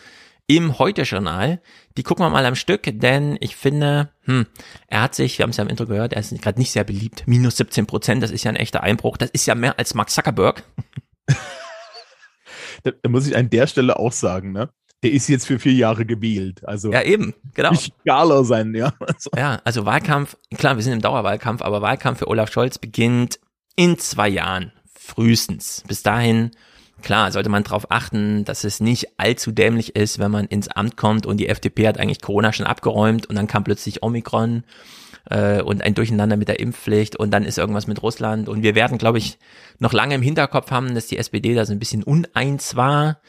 im 0.47 0.79
Heute-Journal. 0.79 1.61
Die 1.97 2.05
gucken 2.05 2.25
wir 2.25 2.31
mal 2.31 2.47
am 2.47 2.55
Stück, 2.55 2.83
denn 2.85 3.37
ich 3.41 3.57
finde, 3.57 4.11
hm, 4.23 4.47
er 4.87 5.03
hat 5.03 5.17
sich, 5.17 5.39
wir 5.39 5.43
haben 5.43 5.51
es 5.51 5.57
ja 5.57 5.65
im 5.65 5.71
Intro 5.71 5.87
gehört, 5.87 6.13
er 6.13 6.21
ist 6.21 6.41
gerade 6.41 6.61
nicht 6.61 6.71
sehr 6.71 6.85
beliebt. 6.85 7.25
Minus 7.27 7.57
17 7.57 7.87
Prozent, 7.87 8.23
das 8.23 8.31
ist 8.31 8.45
ja 8.45 8.51
ein 8.51 8.57
echter 8.57 8.85
Einbruch. 8.85 9.17
Das 9.17 9.31
ist 9.31 9.47
ja 9.47 9.57
mehr 9.57 9.81
als 9.81 9.95
Mark 9.95 10.11
Zuckerberg. 10.11 10.63
Da, 12.85 12.93
da 13.03 13.09
muss 13.09 13.27
ich 13.27 13.37
an 13.37 13.51
der 13.51 13.67
Stelle 13.67 13.99
auch 13.99 14.13
sagen, 14.13 14.53
ne? 14.53 14.71
Der 15.03 15.13
ist 15.13 15.29
jetzt 15.29 15.47
für 15.47 15.59
vier 15.59 15.73
Jahre 15.73 16.07
gewählt. 16.07 16.67
Also 16.67 16.93
Ja, 16.93 17.03
eben, 17.03 17.35
genau. 17.55 17.73
nicht 17.73 17.93
egaler 18.05 18.45
sein, 18.45 18.75
ja. 18.75 18.95
Also, 19.01 19.31
Ja, 19.37 19.61
also 19.65 19.85
Wahlkampf, 19.85 20.37
klar, 20.57 20.77
wir 20.77 20.83
sind 20.83 20.95
im 20.95 21.01
Dauerwahlkampf, 21.03 21.61
aber 21.63 21.83
Wahlkampf 21.83 22.21
für 22.21 22.29
Olaf 22.29 22.51
Scholz 22.53 22.79
beginnt 22.79 23.39
in 23.77 23.99
zwei 23.99 24.29
Jahren, 24.29 24.73
frühestens. 24.95 25.83
Bis 25.87 26.03
dahin, 26.03 26.53
klar, 27.03 27.33
sollte 27.33 27.51
man 27.51 27.65
darauf 27.65 27.91
achten, 27.91 28.45
dass 28.45 28.65
es 28.65 28.81
nicht 28.81 29.19
allzu 29.19 29.53
dämlich 29.53 29.95
ist, 29.97 30.19
wenn 30.19 30.31
man 30.31 30.47
ins 30.47 30.69
Amt 30.69 30.97
kommt 30.97 31.27
und 31.27 31.37
die 31.39 31.49
FDP 31.49 31.87
hat 31.89 31.99
eigentlich 31.99 32.23
Corona 32.23 32.53
schon 32.53 32.67
abgeräumt 32.67 33.27
und 33.27 33.37
dann 33.37 33.47
kam 33.47 33.65
plötzlich 33.65 34.03
Omikron 34.03 34.65
äh, 35.31 35.63
und 35.63 35.83
ein 35.83 35.95
Durcheinander 35.95 36.37
mit 36.37 36.49
der 36.49 36.61
Impfpflicht 36.61 37.17
und 37.17 37.31
dann 37.31 37.45
ist 37.45 37.59
irgendwas 37.59 37.87
mit 37.87 38.03
Russland 38.03 38.49
und 38.49 38.63
wir 38.63 38.75
werden, 38.75 38.99
glaube 38.99 39.19
ich, 39.19 39.39
noch 39.79 39.93
lange 39.93 40.15
im 40.15 40.23
Hinterkopf 40.23 40.71
haben, 40.71 40.95
dass 40.95 41.07
die 41.07 41.19
SPD 41.19 41.55
da 41.55 41.65
so 41.65 41.73
ein 41.73 41.79
bisschen 41.79 42.03
uneins 42.03 42.77
war. 42.77 43.21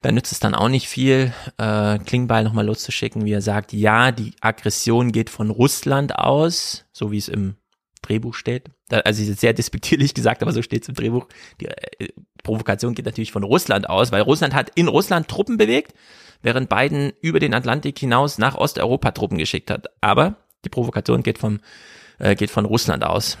Da 0.00 0.12
nützt 0.12 0.32
es 0.32 0.40
dann 0.40 0.54
auch 0.54 0.68
nicht 0.68 0.86
viel, 0.86 1.32
äh, 1.56 1.98
Klingbeil 1.98 2.44
nochmal 2.44 2.66
loszuschicken, 2.66 3.24
wie 3.24 3.32
er 3.32 3.40
sagt, 3.40 3.72
ja, 3.72 4.12
die 4.12 4.34
Aggression 4.40 5.12
geht 5.12 5.30
von 5.30 5.50
Russland 5.50 6.16
aus, 6.16 6.84
so 6.92 7.10
wie 7.10 7.16
es 7.16 7.28
im 7.28 7.56
Drehbuch 8.02 8.34
steht. 8.34 8.70
Da, 8.88 8.98
also 8.98 9.22
ist 9.22 9.40
sehr 9.40 9.54
despektierlich 9.54 10.12
gesagt, 10.12 10.42
aber 10.42 10.52
so 10.52 10.60
steht 10.60 10.82
es 10.82 10.88
im 10.88 10.94
Drehbuch. 10.94 11.26
Die 11.60 11.66
äh, 11.66 12.08
Provokation 12.42 12.94
geht 12.94 13.06
natürlich 13.06 13.32
von 13.32 13.44
Russland 13.44 13.88
aus, 13.88 14.12
weil 14.12 14.20
Russland 14.20 14.54
hat 14.54 14.70
in 14.74 14.88
Russland 14.88 15.28
Truppen 15.28 15.56
bewegt, 15.56 15.94
während 16.42 16.68
Biden 16.68 17.12
über 17.22 17.40
den 17.40 17.54
Atlantik 17.54 17.98
hinaus 17.98 18.36
nach 18.36 18.56
Osteuropa 18.56 19.12
Truppen 19.12 19.38
geschickt 19.38 19.70
hat. 19.70 19.86
Aber 20.02 20.36
die 20.64 20.70
Provokation 20.70 21.22
geht 21.22 21.38
vom 21.38 21.60
äh, 22.18 22.34
geht 22.34 22.50
von 22.50 22.64
Russland 22.64 23.04
aus. 23.04 23.38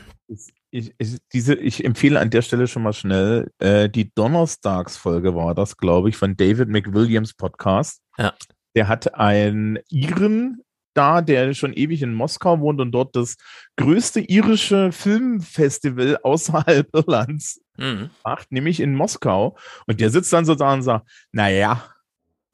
ich, 0.70 0.92
ich, 0.98 1.18
diese, 1.32 1.54
ich 1.54 1.84
empfehle 1.84 2.18
an 2.18 2.30
der 2.30 2.42
Stelle 2.42 2.66
schon 2.66 2.82
mal 2.82 2.92
schnell, 2.92 3.50
äh, 3.58 3.88
die 3.88 4.12
Donnerstagsfolge 4.14 5.34
war 5.34 5.54
das, 5.54 5.76
glaube 5.76 6.08
ich, 6.08 6.16
von 6.16 6.36
David 6.36 6.68
McWilliams 6.68 7.34
Podcast. 7.34 8.00
Ja. 8.18 8.34
Der 8.74 8.88
hat 8.88 9.14
einen 9.14 9.78
Iren 9.88 10.62
da, 10.94 11.22
der 11.22 11.54
schon 11.54 11.72
ewig 11.72 12.02
in 12.02 12.14
Moskau 12.14 12.60
wohnt 12.60 12.80
und 12.80 12.92
dort 12.92 13.16
das 13.16 13.36
größte 13.76 14.20
irische 14.20 14.92
Filmfestival 14.92 16.18
außerhalb 16.22 16.88
Irlands 16.94 17.60
Mhm. 17.76 18.10
macht, 18.22 18.52
nämlich 18.52 18.78
in 18.78 18.94
Moskau. 18.94 19.56
Und 19.86 20.00
der 20.00 20.10
sitzt 20.10 20.32
dann 20.32 20.44
sozusagen 20.44 20.78
und 20.78 20.82
sagt, 20.84 21.10
naja, 21.32 21.84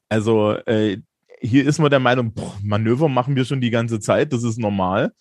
also 0.09 0.53
äh, 0.65 0.97
hier 1.41 1.65
ist 1.65 1.79
man 1.79 1.89
der 1.89 1.99
Meinung, 1.99 2.33
boah, 2.33 2.55
Manöver 2.63 3.09
machen 3.09 3.35
wir 3.35 3.45
schon 3.45 3.61
die 3.61 3.71
ganze 3.71 3.99
Zeit, 3.99 4.31
das 4.31 4.43
ist 4.43 4.59
normal. 4.59 5.11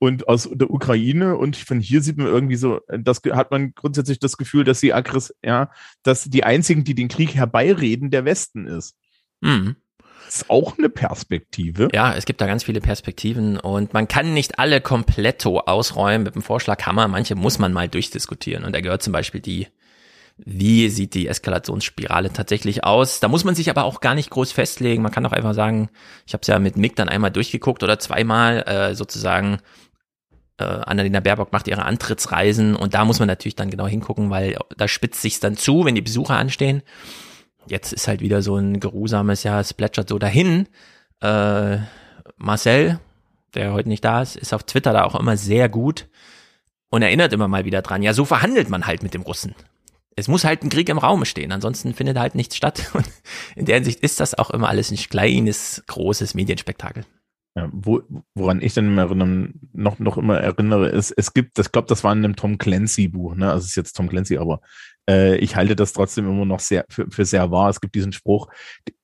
Und 0.00 0.28
aus 0.28 0.48
der 0.52 0.70
Ukraine 0.70 1.36
und 1.36 1.56
von 1.56 1.80
hier 1.80 2.02
sieht 2.02 2.18
man 2.18 2.28
irgendwie 2.28 2.56
so, 2.56 2.80
das 2.88 3.20
hat 3.32 3.50
man 3.50 3.74
grundsätzlich 3.74 4.20
das 4.20 4.36
Gefühl, 4.36 4.62
dass 4.64 4.80
die 4.80 4.94
Aggress 4.94 5.34
ja, 5.44 5.70
dass 6.04 6.24
die 6.24 6.44
einzigen, 6.44 6.84
die 6.84 6.94
den 6.94 7.08
Krieg 7.08 7.34
herbeireden, 7.34 8.10
der 8.10 8.24
Westen 8.24 8.66
ist. 8.66 8.94
Mhm. 9.40 9.76
Das 10.26 10.42
ist 10.42 10.50
auch 10.50 10.76
eine 10.76 10.90
Perspektive. 10.90 11.88
Ja, 11.92 12.14
es 12.14 12.26
gibt 12.26 12.40
da 12.40 12.46
ganz 12.46 12.62
viele 12.64 12.80
Perspektiven 12.80 13.58
und 13.58 13.94
man 13.94 14.08
kann 14.08 14.34
nicht 14.34 14.58
alle 14.58 14.80
kompletto 14.80 15.60
ausräumen 15.60 16.22
mit 16.22 16.34
dem 16.34 16.42
Vorschlaghammer. 16.42 17.08
Manche 17.08 17.34
muss 17.34 17.58
man 17.58 17.72
mal 17.72 17.88
durchdiskutieren 17.88 18.64
und 18.64 18.74
da 18.74 18.80
gehört 18.80 19.02
zum 19.02 19.14
Beispiel 19.14 19.40
die, 19.40 19.68
wie 20.44 20.88
sieht 20.88 21.14
die 21.14 21.28
Eskalationsspirale 21.28 22.32
tatsächlich 22.32 22.84
aus? 22.84 23.20
Da 23.20 23.28
muss 23.28 23.44
man 23.44 23.54
sich 23.54 23.70
aber 23.70 23.84
auch 23.84 24.00
gar 24.00 24.14
nicht 24.14 24.30
groß 24.30 24.52
festlegen. 24.52 25.02
Man 25.02 25.12
kann 25.12 25.26
auch 25.26 25.32
einfach 25.32 25.54
sagen, 25.54 25.90
ich 26.26 26.32
habe 26.32 26.42
es 26.42 26.48
ja 26.48 26.58
mit 26.58 26.76
Mick 26.76 26.96
dann 26.96 27.08
einmal 27.08 27.30
durchgeguckt 27.30 27.82
oder 27.82 27.98
zweimal 27.98 28.62
äh, 28.66 28.94
sozusagen. 28.94 29.58
Äh, 30.58 30.64
Annalena 30.64 31.20
Baerbock 31.20 31.52
macht 31.52 31.68
ihre 31.68 31.84
Antrittsreisen 31.84 32.76
und 32.76 32.94
da 32.94 33.04
muss 33.04 33.18
man 33.18 33.28
natürlich 33.28 33.56
dann 33.56 33.70
genau 33.70 33.86
hingucken, 33.86 34.30
weil 34.30 34.56
da 34.76 34.88
spitzt 34.88 35.22
sich's 35.22 35.40
dann 35.40 35.56
zu, 35.56 35.84
wenn 35.84 35.94
die 35.94 36.02
Besucher 36.02 36.36
anstehen. 36.36 36.82
Jetzt 37.66 37.92
ist 37.92 38.08
halt 38.08 38.20
wieder 38.20 38.42
so 38.42 38.56
ein 38.56 38.80
geruhsames, 38.80 39.42
ja, 39.42 39.60
es 39.60 39.74
plätschert 39.74 40.08
so 40.08 40.18
dahin. 40.18 40.68
Äh, 41.20 41.78
Marcel, 42.36 43.00
der 43.54 43.72
heute 43.72 43.88
nicht 43.88 44.04
da 44.04 44.22
ist, 44.22 44.36
ist 44.36 44.54
auf 44.54 44.62
Twitter 44.64 44.92
da 44.92 45.04
auch 45.04 45.14
immer 45.14 45.36
sehr 45.36 45.68
gut 45.68 46.08
und 46.90 47.02
erinnert 47.02 47.32
immer 47.32 47.48
mal 47.48 47.64
wieder 47.64 47.82
dran. 47.82 48.02
Ja, 48.02 48.14
so 48.14 48.24
verhandelt 48.24 48.68
man 48.68 48.86
halt 48.86 49.02
mit 49.02 49.14
dem 49.14 49.22
Russen. 49.22 49.54
Es 50.18 50.26
muss 50.26 50.42
halt 50.42 50.64
ein 50.64 50.68
Krieg 50.68 50.88
im 50.88 50.98
Raum 50.98 51.24
stehen, 51.24 51.52
ansonsten 51.52 51.94
findet 51.94 52.18
halt 52.18 52.34
nichts 52.34 52.56
statt. 52.56 52.90
Und 52.94 53.08
in 53.54 53.66
der 53.66 53.76
Hinsicht 53.76 54.00
ist 54.00 54.18
das 54.18 54.36
auch 54.36 54.50
immer 54.50 54.68
alles 54.68 54.90
ein 54.90 54.96
kleines, 54.96 55.84
großes 55.86 56.34
Medienspektakel. 56.34 57.04
Ja, 57.56 57.68
wo, 57.72 58.02
woran 58.34 58.60
ich 58.60 58.74
dann 58.74 58.86
immer 58.86 59.02
erinnern, 59.02 59.54
noch, 59.72 60.00
noch 60.00 60.18
immer 60.18 60.38
erinnere, 60.38 60.88
ist, 60.88 61.12
es 61.12 61.34
gibt, 61.34 61.58
ich 61.60 61.70
glaube, 61.70 61.86
das 61.86 62.02
war 62.02 62.12
in 62.12 62.24
einem 62.24 62.34
Tom 62.34 62.58
Clancy 62.58 63.06
Buch, 63.08 63.36
ne? 63.36 63.46
Also 63.46 63.64
es 63.64 63.70
ist 63.70 63.76
jetzt 63.76 63.96
Tom 63.96 64.08
Clancy, 64.08 64.38
aber 64.38 64.60
äh, 65.08 65.36
ich 65.36 65.54
halte 65.54 65.76
das 65.76 65.92
trotzdem 65.92 66.28
immer 66.28 66.44
noch 66.44 66.60
sehr 66.60 66.84
für, 66.90 67.08
für 67.10 67.24
sehr 67.24 67.52
wahr. 67.52 67.70
Es 67.70 67.80
gibt 67.80 67.94
diesen 67.94 68.12
Spruch, 68.12 68.48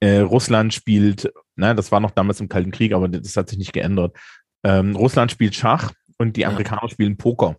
äh, 0.00 0.18
Russland 0.18 0.74
spielt, 0.74 1.32
ne, 1.54 1.76
das 1.76 1.92
war 1.92 2.00
noch 2.00 2.10
damals 2.10 2.40
im 2.40 2.48
Kalten 2.48 2.72
Krieg, 2.72 2.92
aber 2.92 3.08
das 3.08 3.36
hat 3.36 3.48
sich 3.48 3.58
nicht 3.58 3.72
geändert. 3.72 4.16
Ähm, 4.64 4.96
Russland 4.96 5.30
spielt 5.30 5.54
Schach 5.54 5.92
und 6.18 6.36
die 6.36 6.44
Amerikaner 6.44 6.88
spielen 6.88 7.16
Poker. 7.16 7.56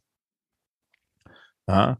Ja. 1.70 2.00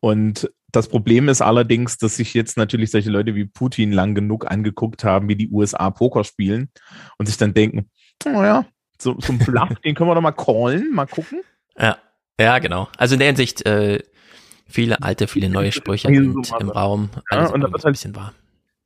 Und 0.00 0.50
das 0.72 0.88
Problem 0.88 1.28
ist 1.28 1.42
allerdings, 1.42 1.98
dass 1.98 2.16
sich 2.16 2.34
jetzt 2.34 2.56
natürlich 2.56 2.90
solche 2.90 3.10
Leute 3.10 3.34
wie 3.34 3.44
Putin 3.44 3.92
lang 3.92 4.14
genug 4.14 4.50
angeguckt 4.50 5.04
haben, 5.04 5.28
wie 5.28 5.36
die 5.36 5.50
USA 5.50 5.90
Poker 5.90 6.24
spielen 6.24 6.70
und 7.18 7.26
sich 7.26 7.36
dann 7.36 7.54
denken, 7.54 7.90
naja, 8.24 8.64
so, 9.00 9.16
so 9.20 9.32
ein 9.32 9.38
Bluff, 9.38 9.68
den 9.84 9.94
können 9.94 10.08
wir 10.08 10.14
doch 10.14 10.22
mal 10.22 10.32
callen, 10.32 10.92
mal 10.92 11.06
gucken. 11.06 11.42
Ja, 11.78 11.98
ja, 12.40 12.58
genau. 12.58 12.88
Also 12.96 13.14
in 13.14 13.18
der 13.18 13.28
Hinsicht, 13.28 13.66
äh, 13.66 14.00
viele 14.66 15.02
alte, 15.02 15.28
viele 15.28 15.50
neue 15.50 15.72
Sprüche 15.72 16.08
sind 16.08 16.52
im 16.58 16.70
Raum. 16.70 17.10
Ja, 17.30 17.48
und 17.48 17.60
da 17.60 17.70
wird 17.70 17.84
halt 17.84 17.86
ein 17.86 17.92
bisschen 17.92 18.16
wahr. 18.16 18.32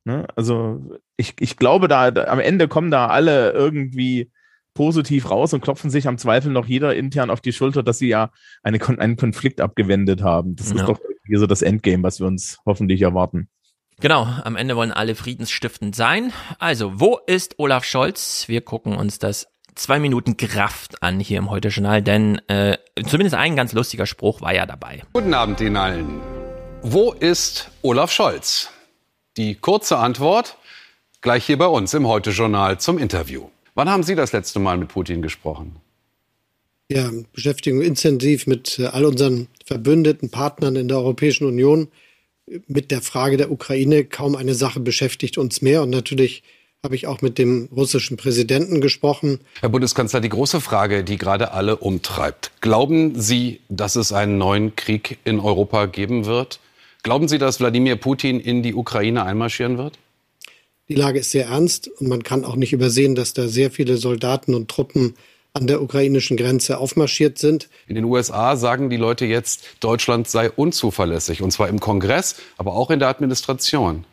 Ne, 0.03 0.25
also 0.35 0.81
ich, 1.17 1.35
ich 1.39 1.57
glaube, 1.57 1.87
da, 1.87 2.11
da 2.11 2.25
am 2.25 2.39
Ende 2.39 2.67
kommen 2.67 2.91
da 2.91 3.07
alle 3.07 3.51
irgendwie 3.51 4.31
positiv 4.73 5.29
raus 5.31 5.53
und 5.53 5.61
klopfen 5.61 5.89
sich 5.89 6.07
am 6.07 6.17
Zweifel 6.17 6.51
noch 6.51 6.65
jeder 6.65 6.95
intern 6.95 7.29
auf 7.29 7.41
die 7.41 7.51
Schulter, 7.51 7.83
dass 7.83 7.97
sie 7.97 8.07
ja 8.07 8.31
eine, 8.63 8.79
einen 8.99 9.15
Konflikt 9.15 9.59
abgewendet 9.59 10.21
haben. 10.21 10.55
Das 10.55 10.69
ja. 10.69 10.75
ist 10.77 10.87
doch 10.87 10.99
hier 11.27 11.39
so 11.39 11.47
das 11.47 11.61
Endgame, 11.61 12.03
was 12.03 12.19
wir 12.19 12.27
uns 12.27 12.59
hoffentlich 12.65 13.01
erwarten. 13.01 13.49
Genau, 13.99 14.27
am 14.43 14.55
Ende 14.55 14.75
wollen 14.75 14.91
alle 14.91 15.15
friedensstiftend 15.15 15.95
sein. 15.95 16.31
Also, 16.59 16.99
wo 16.99 17.19
ist 17.25 17.55
Olaf 17.57 17.83
Scholz? 17.83 18.47
Wir 18.47 18.61
gucken 18.61 18.95
uns 18.95 19.17
das 19.17 19.47
zwei 19.73 19.99
Minuten 19.99 20.37
Kraft 20.37 21.01
an 21.01 21.19
hier 21.19 21.39
im 21.39 21.49
Heute-Journal, 21.49 22.01
denn 22.01 22.39
äh, 22.47 22.77
zumindest 23.07 23.35
ein 23.35 23.55
ganz 23.55 23.73
lustiger 23.73 24.05
Spruch 24.05 24.41
war 24.41 24.53
ja 24.53 24.65
dabei. 24.65 25.03
Guten 25.13 25.33
Abend 25.33 25.61
Ihnen 25.61 25.77
allen. 25.77 26.21
Wo 26.81 27.11
ist 27.11 27.71
Olaf 27.81 28.11
Scholz? 28.11 28.69
Die 29.35 29.55
kurze 29.55 29.97
Antwort 29.97 30.57
gleich 31.21 31.45
hier 31.45 31.57
bei 31.57 31.67
uns 31.67 31.93
im 31.93 32.07
Heute-Journal 32.07 32.79
zum 32.79 32.97
Interview. 32.97 33.49
Wann 33.75 33.89
haben 33.89 34.03
Sie 34.03 34.15
das 34.15 34.31
letzte 34.31 34.59
Mal 34.59 34.77
mit 34.77 34.89
Putin 34.89 35.21
gesprochen? 35.21 35.81
Ja, 36.89 37.11
beschäftigen 37.33 37.81
intensiv 37.81 38.47
mit 38.47 38.79
äh, 38.79 38.85
all 38.85 39.03
unseren 39.03 39.47
verbündeten 39.65 40.29
Partnern 40.29 40.77
in 40.77 40.87
der 40.87 40.97
Europäischen 40.97 41.45
Union. 41.45 41.89
Mit 42.67 42.91
der 42.91 43.01
Frage 43.01 43.35
der 43.35 43.51
Ukraine 43.51 44.05
kaum 44.05 44.37
eine 44.37 44.55
Sache 44.55 44.79
beschäftigt 44.79 45.37
uns 45.37 45.61
mehr. 45.61 45.83
Und 45.83 45.89
natürlich 45.89 46.43
habe 46.81 46.95
ich 46.95 47.05
auch 47.05 47.21
mit 47.21 47.37
dem 47.37 47.67
russischen 47.75 48.15
Präsidenten 48.15 48.79
gesprochen. 48.79 49.41
Herr 49.59 49.67
Bundeskanzler, 49.67 50.21
die 50.21 50.29
große 50.29 50.61
Frage, 50.61 51.03
die 51.03 51.17
gerade 51.17 51.51
alle 51.51 51.75
umtreibt. 51.75 52.51
Glauben 52.61 53.19
Sie, 53.19 53.59
dass 53.67 53.97
es 53.97 54.13
einen 54.13 54.37
neuen 54.37 54.77
Krieg 54.77 55.17
in 55.25 55.41
Europa 55.41 55.87
geben 55.87 56.25
wird? 56.25 56.61
Glauben 57.03 57.27
Sie, 57.27 57.37
dass 57.37 57.59
Wladimir 57.59 57.97
Putin 57.97 58.39
in 58.39 58.63
die 58.63 58.73
Ukraine 58.73 59.25
einmarschieren 59.25 59.77
wird? 59.77 59.99
Die 60.87 60.95
Lage 60.95 61.19
ist 61.19 61.31
sehr 61.31 61.47
ernst 61.47 61.89
und 61.99 62.07
man 62.07 62.23
kann 62.23 62.45
auch 62.45 62.55
nicht 62.55 62.71
übersehen, 62.71 63.15
dass 63.15 63.33
da 63.33 63.49
sehr 63.49 63.71
viele 63.71 63.97
Soldaten 63.97 64.55
und 64.55 64.69
Truppen 64.69 65.15
an 65.57 65.67
der 65.67 65.81
ukrainischen 65.81 66.37
Grenze 66.37 66.77
aufmarschiert 66.77 67.37
sind. 67.37 67.67
In 67.87 67.95
den 67.95 68.05
USA 68.05 68.55
sagen 68.55 68.89
die 68.89 68.97
Leute 68.97 69.25
jetzt, 69.25 69.63
Deutschland 69.79 70.27
sei 70.27 70.49
unzuverlässig, 70.51 71.41
und 71.41 71.51
zwar 71.51 71.67
im 71.67 71.79
Kongress, 71.79 72.35
aber 72.57 72.73
auch 72.73 72.91
in 72.91 72.99
der 72.99 73.09
Administration. 73.09 74.05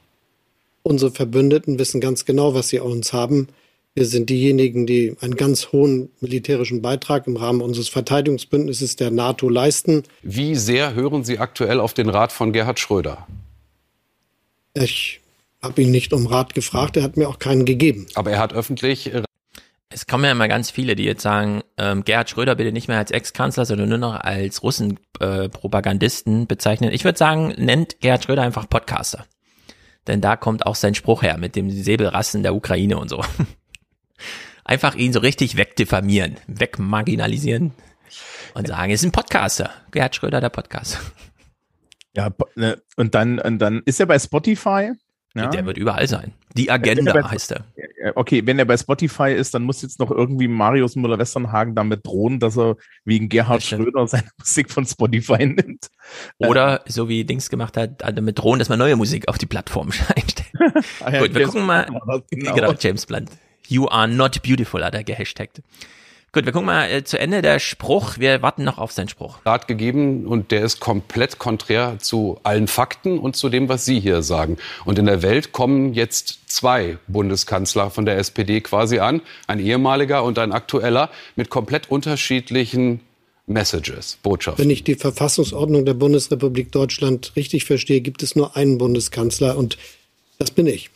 Unsere 0.82 1.10
Verbündeten 1.10 1.78
wissen 1.78 2.00
ganz 2.00 2.24
genau, 2.24 2.54
was 2.54 2.68
sie 2.68 2.80
an 2.80 2.86
uns 2.86 3.12
haben. 3.12 3.48
Wir 3.94 4.06
sind 4.06 4.28
diejenigen, 4.28 4.86
die 4.86 5.16
einen 5.20 5.36
ganz 5.36 5.70
hohen 5.70 6.10
militärischen 6.20 6.82
Beitrag 6.82 7.26
im 7.26 7.36
Rahmen 7.36 7.60
unseres 7.60 7.88
Verteidigungsbündnisses 7.88 8.96
der 8.96 9.10
NATO 9.10 9.48
leisten. 9.48 10.02
Wie 10.22 10.56
sehr 10.56 10.94
hören 10.94 11.24
Sie 11.24 11.38
aktuell 11.38 11.78
auf 11.78 11.94
den 11.94 12.08
Rat 12.08 12.32
von 12.32 12.52
Gerhard 12.52 12.80
Schröder? 12.80 13.26
Ich 14.74 15.20
habe 15.62 15.82
ihn 15.82 15.90
nicht 15.90 16.12
um 16.12 16.26
Rat 16.26 16.54
gefragt, 16.54 16.96
er 16.96 17.04
hat 17.04 17.16
mir 17.16 17.28
auch 17.28 17.38
keinen 17.38 17.64
gegeben. 17.64 18.06
Aber 18.14 18.32
er 18.32 18.40
hat 18.40 18.52
öffentlich. 18.52 19.12
Es 19.90 20.06
kommen 20.06 20.24
ja 20.24 20.32
immer 20.32 20.48
ganz 20.48 20.70
viele, 20.70 20.96
die 20.96 21.04
jetzt 21.04 21.22
sagen, 21.22 21.62
ähm, 21.78 22.04
Gerhard 22.04 22.28
Schröder 22.28 22.56
bitte 22.56 22.72
nicht 22.72 22.88
mehr 22.88 22.98
als 22.98 23.10
Ex-Kanzler, 23.10 23.64
sondern 23.64 23.88
nur 23.88 23.98
noch 23.98 24.14
als 24.14 24.62
Russen-Propagandisten 24.62 26.42
äh, 26.42 26.46
bezeichnen. 26.46 26.92
Ich 26.92 27.04
würde 27.04 27.18
sagen, 27.18 27.54
nennt 27.58 28.00
Gerhard 28.00 28.24
Schröder 28.24 28.42
einfach 28.42 28.68
Podcaster. 28.68 29.24
Denn 30.06 30.20
da 30.20 30.36
kommt 30.36 30.66
auch 30.66 30.74
sein 30.74 30.94
Spruch 30.94 31.22
her 31.22 31.38
mit 31.38 31.56
dem 31.56 31.70
Säbelrassen 31.70 32.42
der 32.42 32.54
Ukraine 32.54 32.98
und 32.98 33.08
so. 33.08 33.22
einfach 34.64 34.94
ihn 34.94 35.12
so 35.12 35.20
richtig 35.20 35.56
wegdiffamieren, 35.56 36.38
wegmarginalisieren 36.46 37.72
und 38.54 38.66
sagen, 38.66 38.92
es 38.92 39.00
ist 39.00 39.06
ein 39.06 39.12
Podcaster. 39.12 39.70
Gerhard 39.90 40.16
Schröder, 40.16 40.40
der 40.40 40.50
Podcaster. 40.50 40.98
Ja, 42.16 42.30
ne, 42.54 42.80
und 42.96 43.14
dann, 43.14 43.38
und 43.40 43.58
dann 43.58 43.82
ist 43.86 44.00
er 44.00 44.06
bei 44.06 44.18
Spotify 44.18 44.92
ja. 45.34 45.48
Der 45.48 45.66
wird 45.66 45.78
überall 45.78 46.06
sein. 46.06 46.32
Die 46.56 46.70
Agenda 46.70 47.12
bei, 47.12 47.22
heißt 47.22 47.52
er. 47.52 47.64
Okay, 48.14 48.46
wenn 48.46 48.58
er 48.58 48.64
bei 48.64 48.76
Spotify 48.76 49.32
ist, 49.32 49.54
dann 49.54 49.64
muss 49.64 49.82
jetzt 49.82 49.98
noch 49.98 50.10
irgendwie 50.10 50.46
Marius 50.46 50.94
Müller-Westernhagen 50.94 51.74
damit 51.74 52.06
drohen, 52.06 52.38
dass 52.38 52.56
er 52.56 52.76
wegen 53.04 53.28
Gerhard 53.28 53.62
Schröder 53.62 54.06
seine 54.06 54.28
Musik 54.38 54.70
von 54.70 54.86
Spotify 54.86 55.46
nimmt. 55.46 55.88
Oder 56.38 56.82
so 56.86 57.08
wie 57.08 57.24
Dings 57.24 57.50
gemacht 57.50 57.76
hat, 57.76 58.02
damit 58.02 58.38
drohen, 58.38 58.60
dass 58.60 58.68
man 58.68 58.78
neue 58.78 58.94
Musik 58.94 59.26
auf 59.28 59.38
die 59.38 59.46
Plattform 59.46 59.90
einstellt. 60.14 60.50
ah, 61.00 61.12
ja, 61.12 61.20
Gut, 61.20 61.34
wir 61.34 61.46
gucken 61.46 61.66
mal. 61.66 61.86
Genau. 62.30 62.54
genau, 62.54 62.74
James 62.78 63.06
Blunt. 63.06 63.30
You 63.66 63.88
are 63.88 64.06
not 64.06 64.42
beautiful 64.42 64.84
hat 64.84 64.94
er 64.94 65.02
gehashtagt. 65.02 65.62
Gut, 66.34 66.46
wir 66.46 66.52
gucken 66.52 66.66
mal 66.66 66.90
äh, 66.90 67.04
zu 67.04 67.16
Ende 67.16 67.42
der 67.42 67.60
Spruch. 67.60 68.18
Wir 68.18 68.42
warten 68.42 68.64
noch 68.64 68.78
auf 68.78 68.90
seinen 68.90 69.08
Spruch. 69.08 69.38
Rat 69.46 69.68
gegeben 69.68 70.26
und 70.26 70.50
der 70.50 70.62
ist 70.62 70.80
komplett 70.80 71.38
konträr 71.38 72.00
zu 72.00 72.40
allen 72.42 72.66
Fakten 72.66 73.20
und 73.20 73.36
zu 73.36 73.48
dem, 73.48 73.68
was 73.68 73.84
Sie 73.84 74.00
hier 74.00 74.20
sagen. 74.20 74.56
Und 74.84 74.98
in 74.98 75.06
der 75.06 75.22
Welt 75.22 75.52
kommen 75.52 75.94
jetzt 75.94 76.50
zwei 76.50 76.98
Bundeskanzler 77.06 77.88
von 77.90 78.04
der 78.04 78.18
SPD 78.18 78.60
quasi 78.62 78.98
an, 78.98 79.22
ein 79.46 79.60
ehemaliger 79.60 80.24
und 80.24 80.40
ein 80.40 80.50
aktueller, 80.50 81.08
mit 81.36 81.50
komplett 81.50 81.88
unterschiedlichen 81.88 82.98
Messages, 83.46 84.18
Botschaften. 84.20 84.64
Wenn 84.64 84.70
ich 84.72 84.82
die 84.82 84.96
Verfassungsordnung 84.96 85.84
der 85.84 85.94
Bundesrepublik 85.94 86.72
Deutschland 86.72 87.30
richtig 87.36 87.64
verstehe, 87.64 88.00
gibt 88.00 88.24
es 88.24 88.34
nur 88.34 88.56
einen 88.56 88.78
Bundeskanzler 88.78 89.56
und 89.56 89.78
das 90.40 90.50
bin 90.50 90.66
ich. 90.66 90.90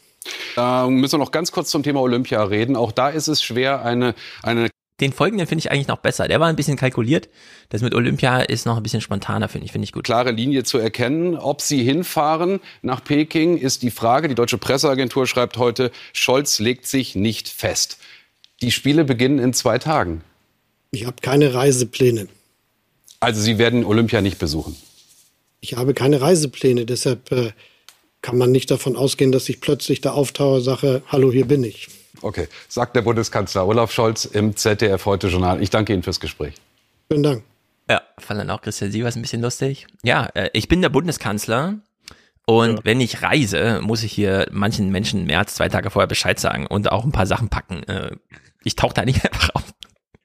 Da 0.57 0.89
müssen 0.89 1.13
wir 1.13 1.25
noch 1.25 1.31
ganz 1.31 1.53
kurz 1.53 1.71
zum 1.71 1.85
Thema 1.85 2.01
Olympia 2.01 2.43
reden. 2.43 2.75
Auch 2.75 2.91
da 2.91 3.09
ist 3.09 3.29
es 3.29 3.41
schwer, 3.41 3.85
eine, 3.85 4.17
eine 4.43 4.69
den 5.01 5.13
folgenden 5.13 5.47
finde 5.47 5.61
ich 5.61 5.71
eigentlich 5.71 5.87
noch 5.87 5.99
besser. 5.99 6.27
Der 6.27 6.41
war 6.41 6.49
ein 6.49 6.57
bisschen 6.57 6.77
kalkuliert. 6.77 7.29
Das 7.69 7.83
mit 7.83 7.95
Olympia 7.95 8.41
ist 8.41 8.67
noch 8.67 8.77
ein 8.77 8.83
bisschen 8.83 9.01
spontaner, 9.01 9.49
finde 9.49 9.67
ich, 9.67 9.73
finde 9.73 9.85
ich 9.85 9.93
gut. 9.93 10.05
Klare 10.05 10.33
Linie 10.33 10.65
zu 10.65 10.79
erkennen. 10.79 11.37
Ob 11.37 11.61
sie 11.61 11.85
hinfahren 11.85 12.61
nach 12.83 13.05
Peking, 13.05 13.59
ist 13.59 13.83
die 13.83 13.93
Frage. 13.93 14.29
Die 14.29 14.35
deutsche 14.35 14.59
Presseagentur 14.59 15.27
schreibt 15.27 15.57
heute, 15.57 15.93
Scholz 16.13 16.59
legt 16.59 16.87
sich 16.87 17.15
nicht 17.15 17.49
fest. 17.49 17.99
Die 18.61 18.73
Spiele 18.73 19.05
beginnen 19.05 19.39
in 19.39 19.53
zwei 19.53 19.79
Tagen. 19.79 20.23
Ich 20.91 21.07
habe 21.07 21.17
keine 21.23 21.55
Reisepläne. 21.55 22.27
Also 23.21 23.41
Sie 23.41 23.59
werden 23.59 23.85
Olympia 23.85 24.21
nicht 24.21 24.39
besuchen? 24.39 24.77
Ich 25.61 25.77
habe 25.77 25.95
keine 25.95 26.21
Reisepläne. 26.21 26.87
Deshalb 26.87 27.31
äh, 27.31 27.53
kann 28.23 28.39
man 28.39 28.51
nicht 28.51 28.71
davon 28.71 28.97
ausgehen, 28.97 29.31
dass 29.31 29.49
ich 29.49 29.61
plötzlich 29.61 30.01
da 30.01 30.13
auftauche, 30.13 30.61
sage, 30.61 31.03
hallo, 31.07 31.31
hier 31.31 31.47
bin 31.47 31.63
ich. 31.63 31.89
Okay, 32.23 32.49
sagt 32.69 32.97
der 32.97 33.03
Bundeskanzler 33.03 33.67
Olaf 33.67 33.93
Scholz 33.93 34.25
im 34.25 34.57
ZDF 34.57 35.07
heute 35.07 35.29
Journal. 35.29 35.63
Ich 35.63 35.71
danke 35.71 35.93
Ihnen 35.93 36.03
fürs 36.03 36.21
Gespräch. 36.21 36.55
Vielen 37.09 37.23
Dank. 37.23 37.45
Ja, 37.89 38.03
fand 38.19 38.41
dann 38.41 38.51
auch 38.51 38.61
Christian 38.61 38.91
Sievers 38.91 39.17
ein 39.17 39.23
bisschen 39.23 39.41
lustig. 39.41 39.87
Ja, 40.03 40.27
äh, 40.35 40.51
ich 40.53 40.69
bin 40.69 40.83
der 40.83 40.91
Bundeskanzler 40.91 41.79
und 42.47 42.77
ja. 42.77 42.85
wenn 42.85 43.01
ich 43.01 43.23
reise, 43.23 43.81
muss 43.83 44.03
ich 44.03 44.13
hier 44.13 44.49
manchen 44.51 44.91
Menschen 44.91 45.25
mehr 45.25 45.39
als 45.39 45.55
zwei 45.55 45.69
Tage 45.69 45.91
vorher 45.91 46.07
Bescheid 46.07 46.39
sagen 46.41 46.67
und 46.67 46.91
auch 46.91 47.05
ein 47.05 47.13
paar 47.13 47.27
Sachen 47.27 47.49
packen. 47.49 47.83
Äh, 47.85 48.17
ich 48.65 48.77
tauche 48.77 48.95
da 48.95 49.05
nicht 49.05 49.25
einfach 49.33 49.51
auf. 49.55 49.65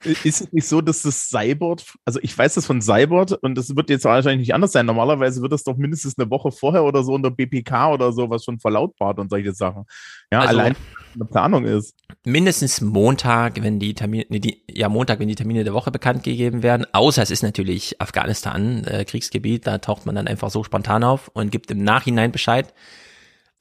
Ist 0.06 0.42
es 0.42 0.54
nicht 0.54 0.68
so, 0.68 0.82
dass 0.82 1.02
das 1.02 1.30
Cyborg, 1.30 1.82
also 2.06 2.20
ich 2.22 2.38
weiß 2.38 2.56
das 2.56 2.66
von 2.66 2.82
Cyborg 2.82 3.38
und 3.42 3.56
das 3.56 3.76
wird 3.76 3.90
jetzt 3.90 4.06
wahrscheinlich 4.06 4.48
nicht 4.48 4.54
anders 4.54 4.72
sein. 4.72 4.86
Normalerweise 4.86 5.42
wird 5.42 5.52
das 5.52 5.64
doch 5.64 5.78
mindestens 5.78 6.18
eine 6.18 6.30
Woche 6.30 6.52
vorher 6.52 6.84
oder 6.84 7.04
so 7.04 7.14
unter 7.14 7.32
BPK 7.32 7.94
oder 7.94 8.12
sowas 8.12 8.44
schon 8.44 8.60
verlautbart 8.60 9.20
und 9.20 9.30
solche 9.30 9.54
Sachen. 9.54 9.86
Ja, 10.32 10.42
also, 10.42 10.60
allein 10.60 10.76
eine 11.16 11.26
Planung 11.26 11.66
ist. 11.66 11.96
Mindestens 12.26 12.82
Montag, 12.82 13.62
wenn 13.62 13.80
die 13.80 13.94
Termine, 13.94 14.26
die, 14.30 14.64
ja 14.70 14.90
Montag, 14.90 15.20
wenn 15.20 15.28
die 15.28 15.36
Termine 15.36 15.64
der 15.64 15.74
Woche 15.74 15.92
bekannt 15.92 16.24
gegeben 16.24 16.64
werden. 16.64 16.86
Außer 16.92 17.22
es 17.22 17.32
ist 17.32 17.44
natürlich 17.44 18.02
Afghanistan, 18.02 18.84
äh, 18.86 19.06
Kriegsgebiet, 19.06 19.68
da 19.68 19.78
taucht 19.78 20.06
man 20.06 20.16
dann 20.16 20.28
einfach 20.28 20.50
so 20.50 20.64
spontan 20.64 21.04
auf 21.04 21.30
und 21.34 21.52
gibt 21.52 21.72
im 21.72 21.84
Nachhinein 21.84 22.32
Bescheid. 22.32 22.74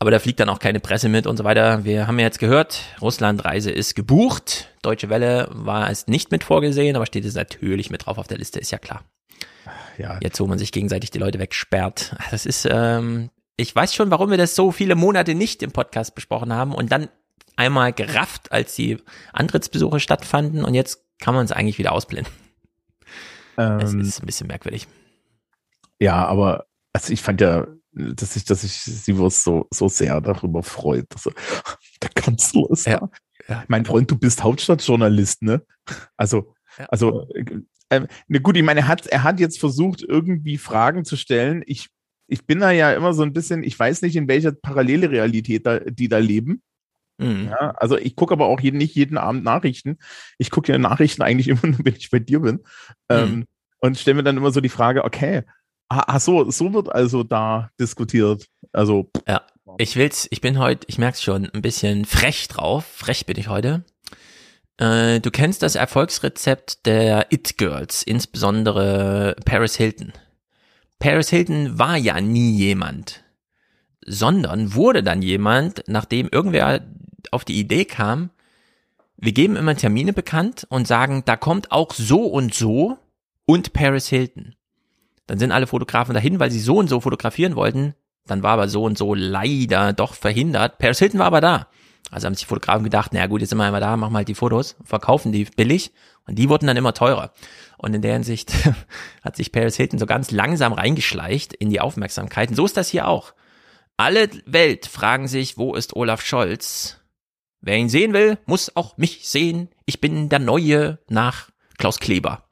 Aber 0.03 0.11
da 0.11 0.19
fliegt 0.19 0.41
dann 0.41 0.49
auch 0.49 0.59
keine 0.59 0.81
Presse 0.81 1.09
mit 1.09 1.29
und 1.29 1.37
so 1.37 1.45
weiter. 1.45 1.85
Wir 1.85 2.09
haben 2.09 2.19
ja 2.19 2.25
jetzt 2.25 2.41
gehört, 2.41 2.81
Russland-Reise 3.01 3.71
ist 3.71 3.95
gebucht. 3.95 4.69
Deutsche 4.83 5.09
Welle 5.11 5.47
war 5.53 5.91
es 5.91 6.09
nicht 6.09 6.33
mit 6.33 6.43
vorgesehen, 6.43 6.97
aber 6.97 7.07
steht 7.07 7.25
es 7.25 7.37
natürlich 7.37 7.89
mit 7.89 8.05
drauf 8.05 8.19
auf 8.19 8.27
der 8.27 8.37
Liste, 8.37 8.59
ist 8.59 8.73
ja 8.73 8.79
klar. 8.79 9.05
Ja. 9.99 10.19
Jetzt, 10.21 10.41
wo 10.41 10.49
man 10.49 10.59
sich 10.59 10.73
gegenseitig 10.73 11.13
die 11.13 11.21
Leute 11.21 11.39
wegsperrt. 11.39 12.17
Das 12.33 12.47
ist, 12.47 12.69
ähm, 12.69 13.31
ich 13.57 13.77
weiß 13.77 13.95
schon, 13.95 14.11
warum 14.11 14.31
wir 14.31 14.39
das 14.39 14.57
so 14.57 14.73
viele 14.73 14.97
Monate 14.97 15.37
nicht 15.37 15.63
im 15.63 15.71
Podcast 15.71 16.17
besprochen 16.17 16.53
haben 16.53 16.75
und 16.75 16.91
dann 16.91 17.09
einmal 17.55 17.93
gerafft, 17.93 18.51
als 18.51 18.75
die 18.75 18.99
Antrittsbesuche 19.33 20.01
stattfanden 20.01 20.65
und 20.65 20.75
jetzt 20.75 21.05
kann 21.21 21.37
man 21.37 21.45
es 21.45 21.53
eigentlich 21.53 21.79
wieder 21.79 21.93
ausblenden. 21.93 22.33
Ähm, 23.57 23.79
es 23.79 23.95
ist 23.95 24.21
ein 24.21 24.27
bisschen 24.27 24.49
merkwürdig. 24.49 24.89
Ja, 26.01 26.27
aber 26.27 26.67
also 26.93 27.13
ich 27.13 27.23
fand 27.23 27.41
ja 27.41 27.69
dass 27.93 28.37
ich, 28.37 28.45
dass 28.45 28.65
ich 28.65 28.73
sie 28.73 29.13
so, 29.13 29.67
so 29.71 29.89
sehr 29.89 30.21
darüber 30.21 30.63
freut. 30.63 31.07
Dass, 31.11 31.29
der 32.03 32.11
Kanzler 32.11 32.71
ist 32.71 32.87
ja. 32.87 33.01
da. 33.01 33.11
Ja. 33.49 33.65
Mein 33.69 33.85
Freund, 33.85 34.11
du 34.11 34.17
bist 34.17 34.43
Hauptstadtjournalist, 34.43 35.43
ne? 35.43 35.63
Also, 36.17 36.55
ja. 36.79 36.87
also, 36.87 37.29
äh, 37.89 38.07
ne, 38.29 38.41
gut, 38.41 38.57
ich 38.57 38.63
meine, 38.63 38.81
er 38.81 38.89
hat, 38.89 39.07
er 39.07 39.23
hat 39.23 39.41
jetzt 39.41 39.59
versucht, 39.59 40.03
irgendwie 40.03 40.59
Fragen 40.59 41.05
zu 41.05 41.17
stellen. 41.17 41.63
Ich, 41.67 41.89
ich 42.29 42.47
bin 42.47 42.61
da 42.61 42.71
ja 42.71 42.93
immer 42.93 43.13
so 43.13 43.23
ein 43.23 43.33
bisschen, 43.33 43.63
ich 43.63 43.79
weiß 43.79 44.03
nicht, 44.03 44.17
in 44.17 44.29
welcher 44.29 44.53
parallele 44.53 45.11
Realität 45.11 45.67
da, 45.67 45.81
die 45.81 46.09
da 46.09 46.19
leben. 46.19 46.63
Mhm. 47.19 47.49
Ja, 47.51 47.73
also 47.73 47.99
ich 47.99 48.17
gucke 48.17 48.33
aber 48.33 48.47
auch 48.47 48.61
jeden, 48.61 48.79
nicht 48.79 48.95
jeden 48.95 49.19
Abend 49.19 49.45
Nachrichten. 49.45 49.99
Ich 50.39 50.51
gucke 50.51 50.73
ja 50.73 50.79
Nachrichten 50.79 51.23
eigentlich 51.23 51.49
immer 51.49 51.67
nur, 51.67 51.85
wenn 51.85 51.97
ich 51.97 52.11
bei 52.11 52.21
dir 52.21 52.41
bin. 52.41 52.61
Ähm, 53.09 53.29
mhm. 53.29 53.35
Ähm, 53.35 53.45
und 53.85 53.99
stelle 53.99 54.15
mir 54.15 54.23
dann 54.23 54.37
immer 54.37 54.53
so 54.53 54.61
die 54.61 54.69
Frage, 54.69 55.03
okay, 55.05 55.43
ach 56.07 56.21
so, 56.21 56.51
so 56.51 56.73
wird 56.73 56.93
also 56.93 57.23
da 57.23 57.71
diskutiert. 57.79 58.47
Also. 58.73 59.11
Ja, 59.27 59.43
ich 59.79 59.97
will's, 59.97 60.29
ich 60.31 60.41
bin 60.41 60.59
heute, 60.59 60.87
ich 60.89 60.99
merk's 60.99 61.23
schon, 61.23 61.49
ein 61.51 61.63
bisschen 61.63 62.05
frech 62.05 62.49
drauf. 62.49 62.85
Frech 62.85 63.27
bin 63.27 63.39
ich 63.39 63.49
heute. 63.49 63.85
Äh, 64.79 65.21
du 65.21 65.31
kennst 65.31 65.63
das 65.63 65.75
Erfolgsrezept 65.75 66.87
der 66.87 67.33
It 67.33 67.59
Girls, 67.59 68.03
insbesondere 68.03 69.37
Paris 69.45 69.77
Hilton. 69.77 70.13
Paris 70.99 71.31
Hilton 71.31 71.79
war 71.79 71.97
ja 71.97 72.21
nie 72.21 72.57
jemand, 72.57 73.25
sondern 74.07 74.75
wurde 74.75 75.03
dann 75.03 75.23
jemand, 75.23 75.85
nachdem 75.87 76.29
irgendwer 76.29 76.85
auf 77.31 77.45
die 77.45 77.59
Idee 77.59 77.85
kam, 77.85 78.31
wir 79.17 79.33
geben 79.33 79.57
immer 79.57 79.77
Termine 79.77 80.13
bekannt 80.13 80.67
und 80.69 80.89
sagen, 80.89 81.23
da 81.25 81.37
kommt 81.37 81.71
auch 81.71 81.93
so 81.93 82.27
und 82.27 82.55
so 82.55 82.99
und 83.47 83.73
Paris 83.73 84.09
Hilton. 84.09 84.57
Dann 85.33 85.39
sind 85.39 85.51
alle 85.51 85.67
Fotografen 85.67 86.13
dahin, 86.13 86.41
weil 86.41 86.51
sie 86.51 86.61
so 86.61 86.77
und 86.77 86.89
so 86.89 87.01
fotografieren 87.01 87.57
wollten. 87.57 87.95
Dann 88.27 88.43
war 88.43 88.51
aber 88.51 88.69
so 88.69 88.85
und 88.85 88.99
so 88.99 89.15
leider 89.15 89.95
doch 89.95 90.13
verhindert. 90.13 90.77
Paris 90.77 90.99
Hilton 90.99 91.21
war 91.21 91.27
aber 91.27 91.41
da. 91.41 91.69
Also 92.11 92.27
haben 92.27 92.35
sich 92.35 92.45
Fotografen 92.45 92.85
gedacht, 92.85 93.15
naja 93.15 93.29
gut, 93.29 93.41
jetzt 93.41 93.49
sind 93.49 93.57
wir 93.57 93.65
einmal 93.65 93.81
da, 93.81 93.97
machen 93.97 94.13
wir 94.13 94.19
halt 94.19 94.29
die 94.29 94.35
Fotos, 94.35 94.77
verkaufen 94.85 95.33
die 95.33 95.47
billig 95.47 95.93
und 96.27 96.39
die 96.39 96.51
wurden 96.51 96.67
dann 96.67 96.77
immer 96.77 96.93
teurer. 96.93 97.33
Und 97.79 97.95
in 97.95 98.03
der 98.03 98.13
Hinsicht 98.13 98.53
hat 99.23 99.37
sich 99.37 99.53
Paris 99.53 99.75
Hilton 99.75 99.99
so 99.99 100.05
ganz 100.05 100.33
langsam 100.33 100.75
reingeschleicht 100.75 101.55
in 101.55 101.71
die 101.71 101.81
Aufmerksamkeit. 101.81 102.51
Und 102.51 102.57
so 102.57 102.67
ist 102.67 102.77
das 102.77 102.91
hier 102.91 103.09
auch. 103.09 103.33
Alle 103.97 104.29
Welt 104.45 104.85
fragen 104.85 105.29
sich, 105.29 105.57
wo 105.57 105.75
ist 105.75 105.97
Olaf 105.97 106.21
Scholz? 106.21 106.99
Wer 107.63 107.79
ihn 107.79 107.89
sehen 107.89 108.13
will, 108.13 108.37
muss 108.45 108.77
auch 108.77 108.99
mich 108.99 109.27
sehen. 109.27 109.71
Ich 109.87 109.99
bin 109.99 110.29
der 110.29 110.41
Neue 110.41 110.99
nach 111.09 111.49
Klaus 111.79 112.01
Kleber. 112.01 112.45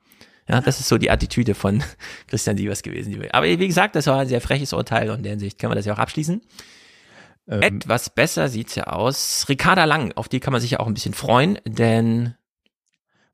Ja, 0.51 0.61
das 0.61 0.81
ist 0.81 0.89
so 0.89 0.99
die 0.99 1.11
Attitüde 1.11 1.55
von 1.55 1.83
Christian 2.27 2.57
Sievers 2.57 2.83
gewesen. 2.83 3.17
Aber 3.31 3.47
wie 3.47 3.67
gesagt, 3.67 3.95
das 3.95 4.09
war 4.09 4.21
ein 4.21 4.29
sehr 4.29 4.41
freches 4.41 4.73
Urteil 4.73 5.11
und 5.11 5.19
in 5.19 5.23
der 5.23 5.33
Hinsicht 5.33 5.59
können 5.59 5.71
wir 5.71 5.77
das 5.77 5.87
ja 5.87 5.95
auch 5.95 5.99
abschließen. 5.99 6.43
Ähm, 7.49 7.63
Etwas 7.63 8.11
besser 8.11 8.49
sieht's 8.49 8.75
ja 8.75 8.85
aus. 8.89 9.47
Ricarda 9.49 9.85
Lang, 9.85 10.13
auf 10.17 10.29
die 10.29 10.41
kann 10.41 10.53
man 10.53 10.61
sich 10.61 10.73
ja 10.73 10.81
auch 10.81 10.89
ein 10.89 10.95
bisschen 10.95 11.15
freuen, 11.15 11.59
denn 11.65 12.35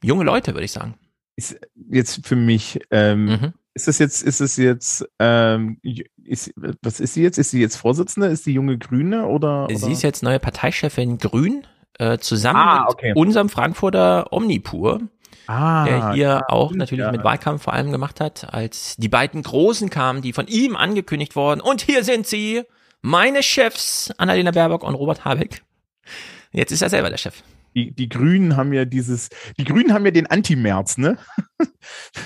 junge 0.02 0.24
Leute, 0.24 0.52
würde 0.52 0.64
ich 0.64 0.72
sagen. 0.72 0.94
Ist 1.36 1.58
jetzt 1.90 2.26
für 2.26 2.36
mich, 2.36 2.80
ähm, 2.90 3.24
mhm. 3.24 3.52
ist 3.72 3.88
das 3.88 3.98
jetzt, 3.98 4.22
ist 4.22 4.40
es 4.40 4.56
jetzt, 4.56 5.06
ähm, 5.18 5.80
ist, 6.22 6.52
was 6.82 7.00
ist 7.00 7.14
sie 7.14 7.22
jetzt? 7.22 7.38
Ist 7.38 7.50
sie 7.50 7.60
jetzt 7.60 7.76
Vorsitzende? 7.76 8.28
Ist 8.28 8.44
sie 8.44 8.52
junge 8.52 8.76
Grüne 8.76 9.26
oder? 9.26 9.68
Sie 9.70 9.84
oder? 9.84 9.92
ist 9.92 10.02
jetzt 10.02 10.22
neue 10.22 10.38
Parteichefin 10.38 11.16
Grün, 11.18 11.66
äh, 11.98 12.18
zusammen 12.18 12.58
ah, 12.58 12.86
okay. 12.88 13.08
mit 13.08 13.16
unserem 13.16 13.48
Frankfurter 13.48 14.32
Omnipur. 14.32 15.00
Ah, 15.46 15.84
der 15.84 16.12
hier 16.12 16.50
auch 16.50 16.72
natürlich 16.72 17.04
ja. 17.04 17.12
mit 17.12 17.24
Wahlkampf 17.24 17.62
vor 17.62 17.72
allem 17.72 17.92
gemacht 17.92 18.20
hat, 18.20 18.52
als 18.52 18.96
die 18.96 19.08
beiden 19.08 19.42
Großen 19.42 19.90
kamen, 19.90 20.22
die 20.22 20.32
von 20.32 20.46
ihm 20.48 20.76
angekündigt 20.76 21.36
wurden. 21.36 21.60
Und 21.60 21.82
hier 21.82 22.04
sind 22.04 22.26
sie, 22.26 22.62
meine 23.02 23.42
Chefs, 23.42 24.12
Annalena 24.18 24.50
Baerbock 24.50 24.82
und 24.82 24.94
Robert 24.94 25.24
Habeck. 25.24 25.62
Jetzt 26.52 26.72
ist 26.72 26.82
er 26.82 26.90
selber 26.90 27.10
der 27.10 27.18
Chef. 27.18 27.42
Die, 27.74 27.92
die 27.92 28.08
Grünen 28.08 28.56
haben 28.56 28.72
ja 28.72 28.84
dieses, 28.84 29.28
die 29.58 29.64
Grünen 29.64 29.92
haben 29.92 30.04
ja 30.04 30.10
den 30.10 30.26
Anti-Merz, 30.26 30.96
ne? 30.98 31.18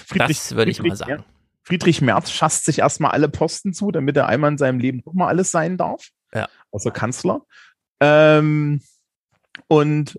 Friedrich, 0.07 0.39
das 0.39 0.55
würde 0.55 0.71
ich 0.71 0.83
mal 0.83 0.97
sagen. 0.97 1.25
Friedrich 1.65 2.01
Merz 2.01 2.31
schasst 2.31 2.65
sich 2.65 2.79
erstmal 2.79 3.11
alle 3.11 3.29
Posten 3.29 3.73
zu, 3.73 3.91
damit 3.91 4.17
er 4.17 4.27
einmal 4.27 4.53
in 4.53 4.59
seinem 4.59 4.79
Leben 4.79 5.03
doch 5.03 5.13
mal 5.13 5.29
alles 5.29 5.51
sein 5.51 5.77
darf. 5.77 6.09
Ja. 6.33 6.49
Außer 6.71 6.91
Kanzler. 6.91 7.43
Ähm, 8.01 8.81
und 9.69 10.19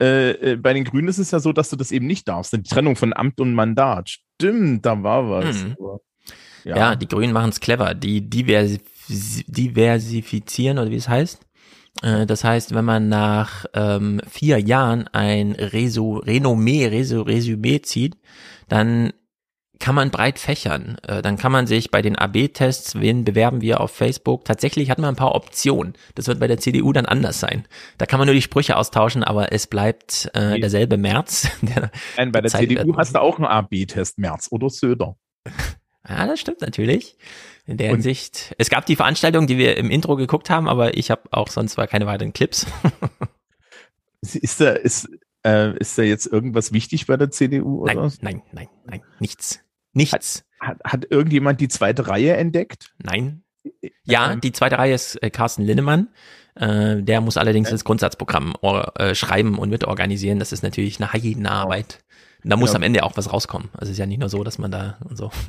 äh, 0.00 0.30
äh, 0.30 0.56
bei 0.56 0.72
den 0.72 0.84
Grünen 0.84 1.08
ist 1.08 1.18
es 1.18 1.30
ja 1.30 1.40
so, 1.40 1.52
dass 1.52 1.70
du 1.70 1.76
das 1.76 1.90
eben 1.92 2.06
nicht 2.06 2.28
darfst. 2.28 2.52
Die 2.52 2.62
Trennung 2.62 2.96
von 2.96 3.12
Amt 3.12 3.40
und 3.40 3.54
Mandat. 3.54 4.08
Stimmt, 4.10 4.86
da 4.86 5.02
war 5.02 5.28
was. 5.28 5.64
Mhm. 5.64 5.76
ja. 6.64 6.76
ja. 6.76 6.96
die 6.96 7.08
Grünen 7.08 7.32
machen 7.32 7.50
es 7.50 7.60
clever. 7.60 7.94
Die 7.94 8.28
diversif 8.28 8.82
diversifizieren 9.10 10.78
oder 10.78 10.90
wie 10.90 10.96
es 10.96 11.08
heißt. 11.08 11.40
Äh, 12.02 12.26
das 12.26 12.44
heißt, 12.44 12.74
wenn 12.74 12.84
man 12.84 13.08
nach 13.08 13.64
ähm, 13.74 14.20
vier 14.28 14.58
Jahren 14.58 15.08
ein 15.08 15.52
Reso 15.52 16.18
Renommee, 16.18 16.86
Reso 16.86 17.22
Resümee 17.22 17.80
zieht, 17.80 18.16
dann 18.68 19.12
kann 19.78 19.94
man 19.94 20.10
breit 20.10 20.38
fächern. 20.38 20.96
Äh, 21.06 21.22
dann 21.22 21.36
kann 21.36 21.52
man 21.52 21.66
sich 21.66 21.90
bei 21.90 22.02
den 22.02 22.16
AB-Tests, 22.16 23.00
wen 23.00 23.24
bewerben 23.24 23.60
wir 23.60 23.80
auf 23.80 23.90
Facebook, 23.90 24.44
tatsächlich 24.44 24.90
hat 24.90 24.98
man 24.98 25.10
ein 25.10 25.16
paar 25.16 25.34
Optionen. 25.34 25.94
Das 26.14 26.26
wird 26.26 26.40
bei 26.40 26.46
der 26.46 26.58
CDU 26.58 26.92
dann 26.92 27.06
anders 27.06 27.40
sein. 27.40 27.66
Da 27.96 28.06
kann 28.06 28.18
man 28.18 28.26
nur 28.26 28.34
die 28.34 28.42
Sprüche 28.42 28.76
austauschen, 28.76 29.22
aber 29.22 29.52
es 29.52 29.66
bleibt 29.66 30.30
äh, 30.34 30.58
derselbe 30.60 30.96
März. 30.96 31.48
Der 31.62 31.90
Nein, 32.16 32.32
bei 32.32 32.40
der 32.40 32.50
CDU 32.50 32.96
hast 32.96 33.14
du 33.14 33.20
auch 33.20 33.36
einen 33.36 33.46
AB-Test, 33.46 34.18
März 34.18 34.48
oder 34.50 34.70
Söder. 34.70 35.16
Ja, 36.08 36.26
das 36.26 36.40
stimmt 36.40 36.62
natürlich. 36.62 37.18
In 37.66 37.76
der 37.76 37.90
Hinsicht. 37.90 38.54
Es 38.56 38.70
gab 38.70 38.86
die 38.86 38.96
Veranstaltung, 38.96 39.46
die 39.46 39.58
wir 39.58 39.76
im 39.76 39.90
Intro 39.90 40.16
geguckt 40.16 40.48
haben, 40.48 40.66
aber 40.66 40.96
ich 40.96 41.10
habe 41.10 41.24
auch 41.32 41.48
sonst 41.48 41.72
zwar 41.72 41.86
keine 41.86 42.06
weiteren 42.06 42.32
Clips. 42.32 42.64
ist 44.22 44.58
da, 44.58 44.70
ist, 44.70 45.06
äh, 45.44 45.76
ist 45.76 45.98
da 45.98 46.02
jetzt 46.02 46.24
irgendwas 46.24 46.72
wichtig 46.72 47.06
bei 47.06 47.18
der 47.18 47.30
CDU? 47.30 47.82
Oder? 47.82 47.94
Nein, 47.94 48.12
nein, 48.22 48.42
nein, 48.52 48.68
nein, 48.86 49.02
nichts. 49.20 49.60
Nichts. 49.98 50.44
Hat, 50.60 50.78
hat, 50.84 51.06
irgendjemand 51.10 51.60
die 51.60 51.68
zweite 51.68 52.06
Reihe 52.08 52.36
entdeckt? 52.36 52.92
Nein. 53.02 53.42
Ja, 54.04 54.36
die 54.36 54.52
zweite 54.52 54.78
Reihe 54.78 54.94
ist 54.94 55.22
äh, 55.22 55.30
Carsten 55.30 55.62
Linnemann. 55.62 56.08
Äh, 56.54 57.02
der 57.02 57.20
muss 57.20 57.36
allerdings 57.36 57.70
das 57.70 57.84
Grundsatzprogramm 57.84 58.54
äh, 58.62 59.14
schreiben 59.14 59.58
und 59.58 59.70
mitorganisieren. 59.70 60.38
Das 60.38 60.52
ist 60.52 60.62
natürlich 60.62 61.00
eine 61.00 61.12
Heidenarbeit. 61.12 62.04
Da 62.44 62.56
muss 62.56 62.70
ja. 62.70 62.76
am 62.76 62.82
Ende 62.82 63.02
auch 63.02 63.16
was 63.16 63.32
rauskommen. 63.32 63.68
Also 63.72 63.86
es 63.86 63.90
ist 63.90 63.98
ja 63.98 64.06
nicht 64.06 64.20
nur 64.20 64.28
so, 64.28 64.44
dass 64.44 64.58
man 64.58 64.70
da 64.70 64.98
und 65.04 65.16
so. 65.16 65.30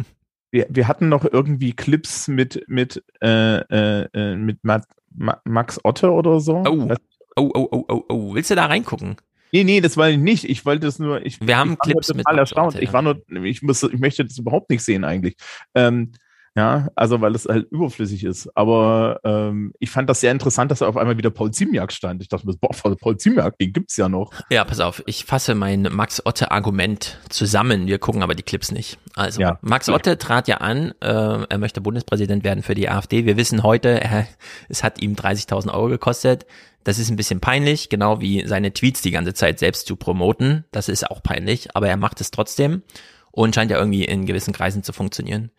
Wir, 0.52 0.66
wir 0.68 0.88
hatten 0.88 1.10
noch 1.10 1.26
irgendwie 1.32 1.74
Clips 1.74 2.28
mit 2.28 2.64
mit 2.68 3.04
äh, 3.22 3.58
äh, 3.58 4.08
äh 4.16 4.36
mit 4.36 4.58
Max 4.64 5.80
Otte 5.84 6.12
oder 6.12 6.40
so. 6.40 6.64
Oh. 6.68 6.92
oh, 7.36 7.52
oh, 7.54 7.68
oh, 7.72 7.86
oh, 7.88 8.04
oh. 8.10 8.34
Willst 8.34 8.50
du 8.50 8.56
da 8.56 8.66
reingucken? 8.66 9.18
Nee, 9.52 9.64
nee, 9.64 9.82
das 9.82 9.98
war 9.98 10.10
nicht. 10.12 10.46
Ich 10.46 10.66
wollte 10.66 10.88
es 10.88 11.00
nur. 11.00 11.26
Ich, 11.26 11.40
Wir 11.42 11.58
haben 11.58 11.74
ich 11.74 11.80
Clips 11.80 12.14
mit. 12.14 12.28
erstaunt. 12.28 12.76
Ich 12.76 12.94
war 12.94 13.02
nur, 13.02 13.22
ich 13.44 13.62
muss, 13.62 13.84
ich 13.84 14.00
möchte 14.00 14.26
das 14.26 14.38
überhaupt 14.38 14.70
nicht 14.70 14.84
sehen 14.84 15.04
eigentlich. 15.04 15.36
Ähm, 15.76 16.12
ja, 16.56 16.90
also 16.96 17.22
weil 17.22 17.36
es 17.36 17.46
halt 17.46 17.72
überflüssig 17.72 18.24
ist. 18.24 18.50
Aber 18.56 19.20
ähm, 19.24 19.72
ich 19.80 19.90
fand 19.90 20.10
das 20.10 20.20
sehr 20.20 20.32
interessant, 20.32 20.72
dass 20.72 20.82
er 20.82 20.90
auf 20.90 20.98
einmal 20.98 21.18
wieder 21.18 21.30
Paul 21.30 21.52
Ziemiak 21.52 21.92
stand. 21.94 22.22
Ich 22.22 22.28
dachte 22.28 22.48
mir, 22.48 22.56
boah, 22.60 22.72
Paul 22.96 23.18
Ziemiak, 23.18 23.58
den 23.58 23.72
gibt's 23.72 23.98
ja 23.98 24.10
noch. 24.10 24.32
Ja, 24.50 24.66
pass 24.66 24.80
auf, 24.80 25.02
ich 25.06 25.26
fasse 25.26 25.56
mein 25.56 25.84
Max 25.84 26.26
Otte-Argument 26.26 27.20
zusammen. 27.30 27.88
Wir 27.88 28.00
gucken 28.00 28.24
aber 28.24 28.36
die 28.36 28.44
Clips 28.44 28.72
nicht. 28.72 28.98
Also, 29.16 29.42
ja. 29.42 29.60
Max 29.62 29.90
Otte 29.90 30.18
trat 30.18 30.48
ja 30.48 30.58
an, 30.58 30.94
äh, 31.02 31.44
er 31.48 31.58
möchte 31.60 31.82
Bundespräsident 31.82 32.44
werden 32.44 32.64
für 32.64 32.76
die 32.76 32.90
AfD. 32.90 33.26
Wir 33.26 33.38
wissen 33.38 33.64
heute, 33.64 34.02
er, 34.02 34.28
es 34.68 34.84
hat 34.84 35.02
ihm 35.02 35.14
30.000 35.14 35.72
Euro 35.74 35.88
gekostet. 35.88 36.46
Das 36.84 37.00
ist 37.00 37.10
ein 37.10 37.16
bisschen 37.16 37.40
peinlich, 37.40 37.90
genau 37.90 38.22
wie 38.22 38.46
seine 38.48 38.74
Tweets 38.74 39.02
die 39.02 39.12
ganze 39.12 39.34
Zeit 39.34 39.60
selbst 39.60 39.88
zu 39.88 39.96
promoten. 39.96 40.66
Das 40.72 40.90
ist 40.90 41.10
auch 41.10 41.22
peinlich, 41.22 41.76
aber 41.76 41.90
er 41.90 41.98
macht 41.98 42.22
es 42.22 42.32
trotzdem 42.32 42.84
und 43.32 43.54
scheint 43.54 43.72
ja 43.72 43.78
irgendwie 43.78 44.06
in 44.06 44.26
gewissen 44.26 44.54
Kreisen 44.54 44.84
zu 44.84 44.94
funktionieren. 44.94 45.52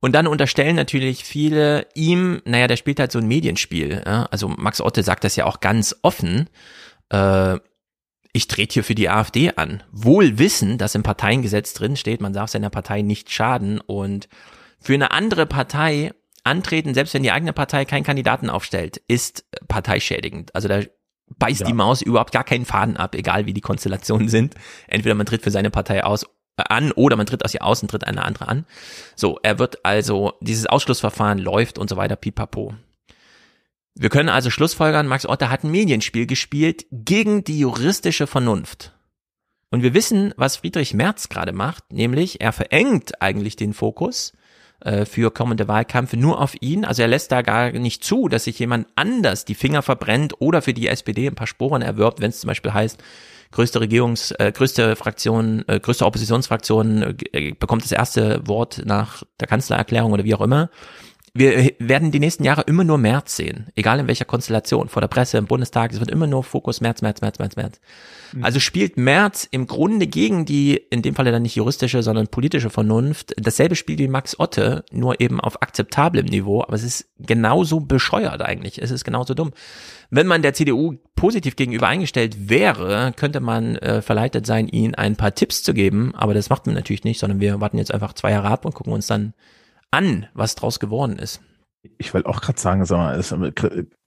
Und 0.00 0.12
dann 0.12 0.26
unterstellen 0.26 0.76
natürlich 0.76 1.24
viele 1.24 1.86
ihm, 1.94 2.40
naja, 2.46 2.66
der 2.66 2.76
spielt 2.76 3.00
halt 3.00 3.12
so 3.12 3.18
ein 3.18 3.28
Medienspiel. 3.28 4.02
Ja? 4.06 4.26
Also 4.30 4.48
Max 4.48 4.80
Otte 4.80 5.02
sagt 5.02 5.24
das 5.24 5.36
ja 5.36 5.44
auch 5.44 5.60
ganz 5.60 5.94
offen. 6.02 6.48
Äh, 7.10 7.58
ich 8.32 8.48
trete 8.48 8.74
hier 8.74 8.84
für 8.84 8.94
die 8.94 9.10
AfD 9.10 9.52
an. 9.56 9.82
Wohl 9.92 10.38
wissen, 10.38 10.78
dass 10.78 10.94
im 10.94 11.02
Parteiengesetz 11.02 11.74
drin 11.74 11.96
steht, 11.96 12.20
man 12.20 12.32
darf 12.32 12.50
seiner 12.50 12.70
Partei 12.70 13.02
nicht 13.02 13.30
schaden 13.30 13.80
und 13.80 14.28
für 14.78 14.94
eine 14.94 15.10
andere 15.10 15.46
Partei 15.46 16.12
antreten, 16.44 16.94
selbst 16.94 17.14
wenn 17.14 17.22
die 17.22 17.32
eigene 17.32 17.52
Partei 17.52 17.84
keinen 17.84 18.04
Kandidaten 18.04 18.50
aufstellt, 18.50 19.00
ist 19.08 19.44
parteischädigend. 19.68 20.54
Also 20.54 20.68
da 20.68 20.82
beißt 21.38 21.60
ja. 21.60 21.66
die 21.66 21.72
Maus 21.72 22.02
überhaupt 22.02 22.32
gar 22.32 22.44
keinen 22.44 22.64
Faden 22.64 22.96
ab, 22.96 23.14
egal 23.14 23.46
wie 23.46 23.52
die 23.52 23.60
Konstellationen 23.60 24.28
sind. 24.28 24.54
Entweder 24.88 25.14
man 25.14 25.26
tritt 25.26 25.42
für 25.42 25.50
seine 25.50 25.70
Partei 25.70 26.04
aus 26.04 26.26
an 26.56 26.92
oder 26.92 27.16
man 27.16 27.26
tritt 27.26 27.44
aus 27.44 27.54
ihr 27.54 27.64
aus 27.64 27.82
und 27.82 27.90
tritt 27.90 28.06
eine 28.06 28.24
andere 28.24 28.48
an. 28.48 28.66
So, 29.16 29.38
er 29.42 29.58
wird 29.58 29.84
also, 29.84 30.34
dieses 30.40 30.66
Ausschlussverfahren 30.66 31.38
läuft 31.38 31.78
und 31.78 31.88
so 31.88 31.96
weiter, 31.96 32.16
pipapo. 32.16 32.74
Wir 33.94 34.08
können 34.08 34.28
also 34.28 34.50
schlussfolgern, 34.50 35.06
Max 35.06 35.26
Otter 35.26 35.50
hat 35.50 35.64
ein 35.64 35.70
Medienspiel 35.70 36.26
gespielt 36.26 36.86
gegen 36.90 37.44
die 37.44 37.58
juristische 37.58 38.26
Vernunft. 38.26 38.92
Und 39.70 39.82
wir 39.82 39.94
wissen, 39.94 40.34
was 40.36 40.56
Friedrich 40.56 40.94
Merz 40.94 41.28
gerade 41.28 41.52
macht, 41.52 41.92
nämlich 41.92 42.40
er 42.40 42.52
verengt 42.52 43.22
eigentlich 43.22 43.56
den 43.56 43.72
Fokus, 43.72 44.32
äh, 44.80 45.04
für 45.04 45.30
kommende 45.30 45.68
Wahlkämpfe 45.68 46.16
nur 46.16 46.40
auf 46.40 46.54
ihn. 46.60 46.84
Also 46.84 47.02
er 47.02 47.08
lässt 47.08 47.32
da 47.32 47.42
gar 47.42 47.72
nicht 47.72 48.04
zu, 48.04 48.28
dass 48.28 48.44
sich 48.44 48.58
jemand 48.58 48.86
anders 48.96 49.44
die 49.44 49.54
Finger 49.54 49.82
verbrennt 49.82 50.34
oder 50.38 50.62
für 50.62 50.74
die 50.74 50.88
SPD 50.88 51.26
ein 51.26 51.34
paar 51.34 51.46
Sporen 51.46 51.82
erwirbt, 51.82 52.20
wenn 52.20 52.30
es 52.30 52.40
zum 52.40 52.48
Beispiel 52.48 52.72
heißt, 52.72 53.02
größte 53.52 53.80
Regierungs, 53.80 54.30
äh, 54.32 54.52
größte 54.52 54.96
Fraktion, 54.96 55.64
äh, 55.66 55.80
größte 55.80 56.06
Oppositionsfraktion 56.06 57.16
äh, 57.32 57.52
bekommt 57.52 57.84
das 57.84 57.92
erste 57.92 58.46
Wort 58.46 58.82
nach 58.84 59.22
der 59.40 59.48
Kanzlererklärung 59.48 60.12
oder 60.12 60.24
wie 60.24 60.34
auch 60.34 60.40
immer 60.40 60.70
wir 61.32 61.72
werden 61.78 62.10
die 62.10 62.18
nächsten 62.18 62.44
Jahre 62.44 62.62
immer 62.62 62.82
nur 62.82 62.98
März 62.98 63.36
sehen, 63.36 63.68
egal 63.76 64.00
in 64.00 64.08
welcher 64.08 64.24
Konstellation, 64.24 64.88
vor 64.88 65.00
der 65.00 65.08
Presse, 65.08 65.38
im 65.38 65.46
Bundestag, 65.46 65.92
es 65.92 66.00
wird 66.00 66.10
immer 66.10 66.26
nur 66.26 66.42
Fokus 66.42 66.80
März, 66.80 67.02
März, 67.02 67.20
März, 67.20 67.38
März, 67.38 67.56
März. 67.56 67.80
Mhm. 68.32 68.44
Also 68.44 68.58
spielt 68.58 68.96
März 68.96 69.46
im 69.50 69.66
Grunde 69.66 70.08
gegen 70.08 70.44
die, 70.44 70.74
in 70.74 71.02
dem 71.02 71.14
Falle 71.14 71.30
dann 71.30 71.42
nicht 71.42 71.54
juristische, 71.54 72.02
sondern 72.02 72.28
politische 72.28 72.70
Vernunft, 72.70 73.34
dasselbe 73.36 73.76
Spiel 73.76 73.98
wie 73.98 74.08
Max 74.08 74.40
Otte, 74.40 74.84
nur 74.90 75.20
eben 75.20 75.40
auf 75.40 75.62
akzeptablem 75.62 76.26
Niveau, 76.26 76.62
aber 76.62 76.74
es 76.74 76.82
ist 76.82 77.08
genauso 77.18 77.80
bescheuert 77.80 78.42
eigentlich, 78.42 78.82
es 78.82 78.90
ist 78.90 79.04
genauso 79.04 79.34
dumm. 79.34 79.52
Wenn 80.10 80.26
man 80.26 80.42
der 80.42 80.54
CDU 80.54 80.96
positiv 81.14 81.54
gegenüber 81.54 81.86
eingestellt 81.86 82.48
wäre, 82.48 83.12
könnte 83.14 83.38
man 83.38 83.76
äh, 83.76 84.02
verleitet 84.02 84.46
sein, 84.46 84.66
ihnen 84.66 84.96
ein 84.96 85.14
paar 85.14 85.34
Tipps 85.34 85.62
zu 85.62 85.74
geben, 85.74 86.12
aber 86.16 86.34
das 86.34 86.50
macht 86.50 86.66
man 86.66 86.74
natürlich 86.74 87.04
nicht, 87.04 87.20
sondern 87.20 87.40
wir 87.40 87.60
warten 87.60 87.78
jetzt 87.78 87.94
einfach 87.94 88.14
zwei 88.14 88.32
Jahre 88.32 88.48
ab 88.48 88.64
und 88.64 88.74
gucken 88.74 88.92
uns 88.92 89.06
dann 89.06 89.34
an, 89.90 90.26
was 90.34 90.54
draus 90.54 90.80
geworden 90.80 91.18
ist. 91.18 91.40
Ich 91.98 92.12
wollte 92.12 92.28
auch 92.28 92.40
gerade 92.40 92.60
sagen, 92.60 92.84
sag 92.84 92.98
mal, 92.98 93.18
ist, 93.18 93.32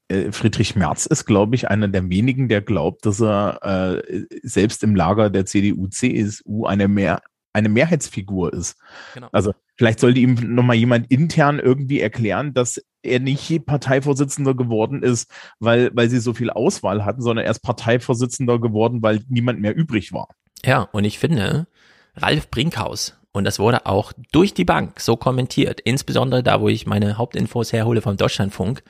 äh, 0.08 0.32
Friedrich 0.32 0.76
Merz 0.76 1.06
ist, 1.06 1.24
glaube 1.24 1.54
ich, 1.54 1.68
einer 1.68 1.88
der 1.88 2.08
wenigen, 2.08 2.48
der 2.48 2.62
glaubt, 2.62 3.06
dass 3.06 3.20
er 3.20 3.58
äh, 3.62 4.24
selbst 4.42 4.82
im 4.84 4.94
Lager 4.94 5.30
der 5.30 5.46
CDU, 5.46 5.88
CSU 5.88 6.66
eine 6.66 6.88
mehr 6.88 7.22
eine 7.54 7.68
Mehrheitsfigur 7.68 8.52
ist. 8.52 8.76
Genau. 9.14 9.28
Also 9.32 9.54
vielleicht 9.76 10.00
sollte 10.00 10.18
ihm 10.18 10.34
nochmal 10.34 10.76
jemand 10.76 11.10
intern 11.10 11.60
irgendwie 11.60 12.00
erklären, 12.00 12.52
dass 12.52 12.82
er 13.02 13.20
nicht 13.20 13.64
Parteivorsitzender 13.64 14.54
geworden 14.54 15.02
ist, 15.02 15.30
weil, 15.60 15.90
weil 15.94 16.10
sie 16.10 16.18
so 16.18 16.34
viel 16.34 16.50
Auswahl 16.50 17.04
hatten, 17.04 17.22
sondern 17.22 17.44
er 17.44 17.52
ist 17.52 17.60
Parteivorsitzender 17.60 18.58
geworden, 18.58 19.02
weil 19.02 19.20
niemand 19.28 19.60
mehr 19.60 19.76
übrig 19.76 20.12
war. 20.12 20.28
Ja, 20.64 20.80
und 20.80 21.04
ich 21.04 21.18
finde, 21.18 21.68
Ralf 22.16 22.50
Brinkhaus 22.50 23.16
und 23.34 23.44
das 23.44 23.58
wurde 23.58 23.84
auch 23.84 24.12
durch 24.30 24.54
die 24.54 24.64
Bank 24.64 25.00
so 25.00 25.16
kommentiert, 25.16 25.80
insbesondere 25.80 26.44
da, 26.44 26.60
wo 26.60 26.68
ich 26.68 26.86
meine 26.86 27.18
Hauptinfos 27.18 27.72
herhole 27.72 28.00
vom 28.00 28.16
Deutschlandfunk. 28.16 28.84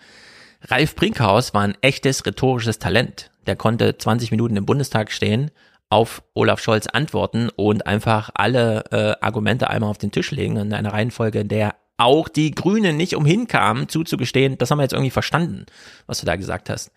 Ralf 0.60 0.94
Brinkhaus 0.94 1.54
war 1.54 1.62
ein 1.62 1.76
echtes 1.80 2.24
rhetorisches 2.26 2.78
Talent. 2.78 3.30
Der 3.46 3.56
konnte 3.56 3.96
20 3.96 4.30
Minuten 4.30 4.56
im 4.56 4.66
Bundestag 4.66 5.10
stehen, 5.12 5.50
auf 5.88 6.22
Olaf 6.34 6.60
Scholz 6.60 6.86
antworten 6.86 7.48
und 7.56 7.86
einfach 7.86 8.30
alle 8.34 8.84
äh, 8.90 9.14
Argumente 9.24 9.70
einmal 9.70 9.90
auf 9.90 9.98
den 9.98 10.12
Tisch 10.12 10.30
legen 10.30 10.56
in 10.56 10.74
einer 10.74 10.92
Reihenfolge, 10.92 11.40
in 11.40 11.48
der 11.48 11.76
auch 11.96 12.28
die 12.28 12.50
Grünen 12.50 12.98
nicht 12.98 13.16
umhin 13.16 13.46
kamen, 13.48 13.88
zuzugestehen, 13.88 14.58
das 14.58 14.70
haben 14.70 14.78
wir 14.78 14.82
jetzt 14.82 14.92
irgendwie 14.92 15.10
verstanden, 15.10 15.64
was 16.06 16.20
du 16.20 16.26
da 16.26 16.36
gesagt 16.36 16.68
hast. 16.68 16.90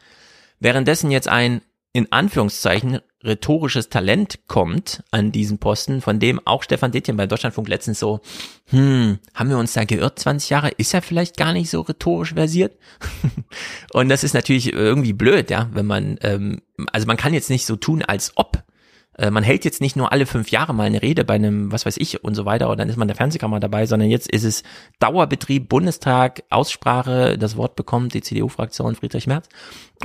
Währenddessen 0.59 1.11
jetzt 1.11 1.29
ein 1.29 1.61
in 1.93 2.11
Anführungszeichen 2.11 2.99
rhetorisches 3.27 3.89
Talent 3.89 4.39
kommt 4.47 5.03
an 5.11 5.31
diesen 5.31 5.59
Posten, 5.59 6.01
von 6.01 6.19
dem 6.19 6.39
auch 6.45 6.63
Stefan 6.63 6.91
Dittchen 6.91 7.17
bei 7.17 7.27
Deutschlandfunk 7.27 7.67
letztens 7.67 7.99
so, 7.99 8.21
hm, 8.69 9.19
haben 9.33 9.49
wir 9.49 9.57
uns 9.57 9.73
da 9.73 9.83
geirrt 9.83 10.19
20 10.19 10.49
Jahre? 10.49 10.69
Ist 10.69 10.93
er 10.93 11.01
vielleicht 11.01 11.37
gar 11.37 11.53
nicht 11.53 11.69
so 11.69 11.81
rhetorisch 11.81 12.33
versiert? 12.33 12.77
und 13.93 14.09
das 14.09 14.23
ist 14.23 14.33
natürlich 14.33 14.73
irgendwie 14.73 15.13
blöd, 15.13 15.49
ja, 15.49 15.69
wenn 15.73 15.85
man, 15.85 16.17
ähm, 16.21 16.61
also 16.91 17.05
man 17.05 17.17
kann 17.17 17.33
jetzt 17.33 17.49
nicht 17.49 17.65
so 17.65 17.75
tun, 17.75 18.01
als 18.01 18.31
ob 18.35 18.63
man 19.31 19.43
hält 19.43 19.65
jetzt 19.65 19.81
nicht 19.81 19.95
nur 19.95 20.11
alle 20.11 20.25
fünf 20.25 20.51
Jahre 20.51 20.73
mal 20.73 20.83
eine 20.83 21.01
Rede 21.01 21.25
bei 21.25 21.35
einem, 21.35 21.71
was 21.71 21.85
weiß 21.85 21.97
ich 21.97 22.23
und 22.23 22.35
so 22.35 22.45
weiter, 22.45 22.69
und 22.69 22.77
dann 22.77 22.89
ist 22.89 22.97
man 22.97 23.05
in 23.05 23.09
der 23.09 23.17
Fernsehkammer 23.17 23.59
dabei, 23.59 23.85
sondern 23.85 24.09
jetzt 24.09 24.29
ist 24.31 24.43
es 24.43 24.63
Dauerbetrieb, 24.99 25.69
Bundestag, 25.69 26.43
Aussprache, 26.49 27.37
das 27.37 27.57
Wort 27.57 27.75
bekommt 27.75 28.13
die 28.13 28.21
CDU-Fraktion 28.21 28.95
Friedrich 28.95 29.27
Merz. 29.27 29.49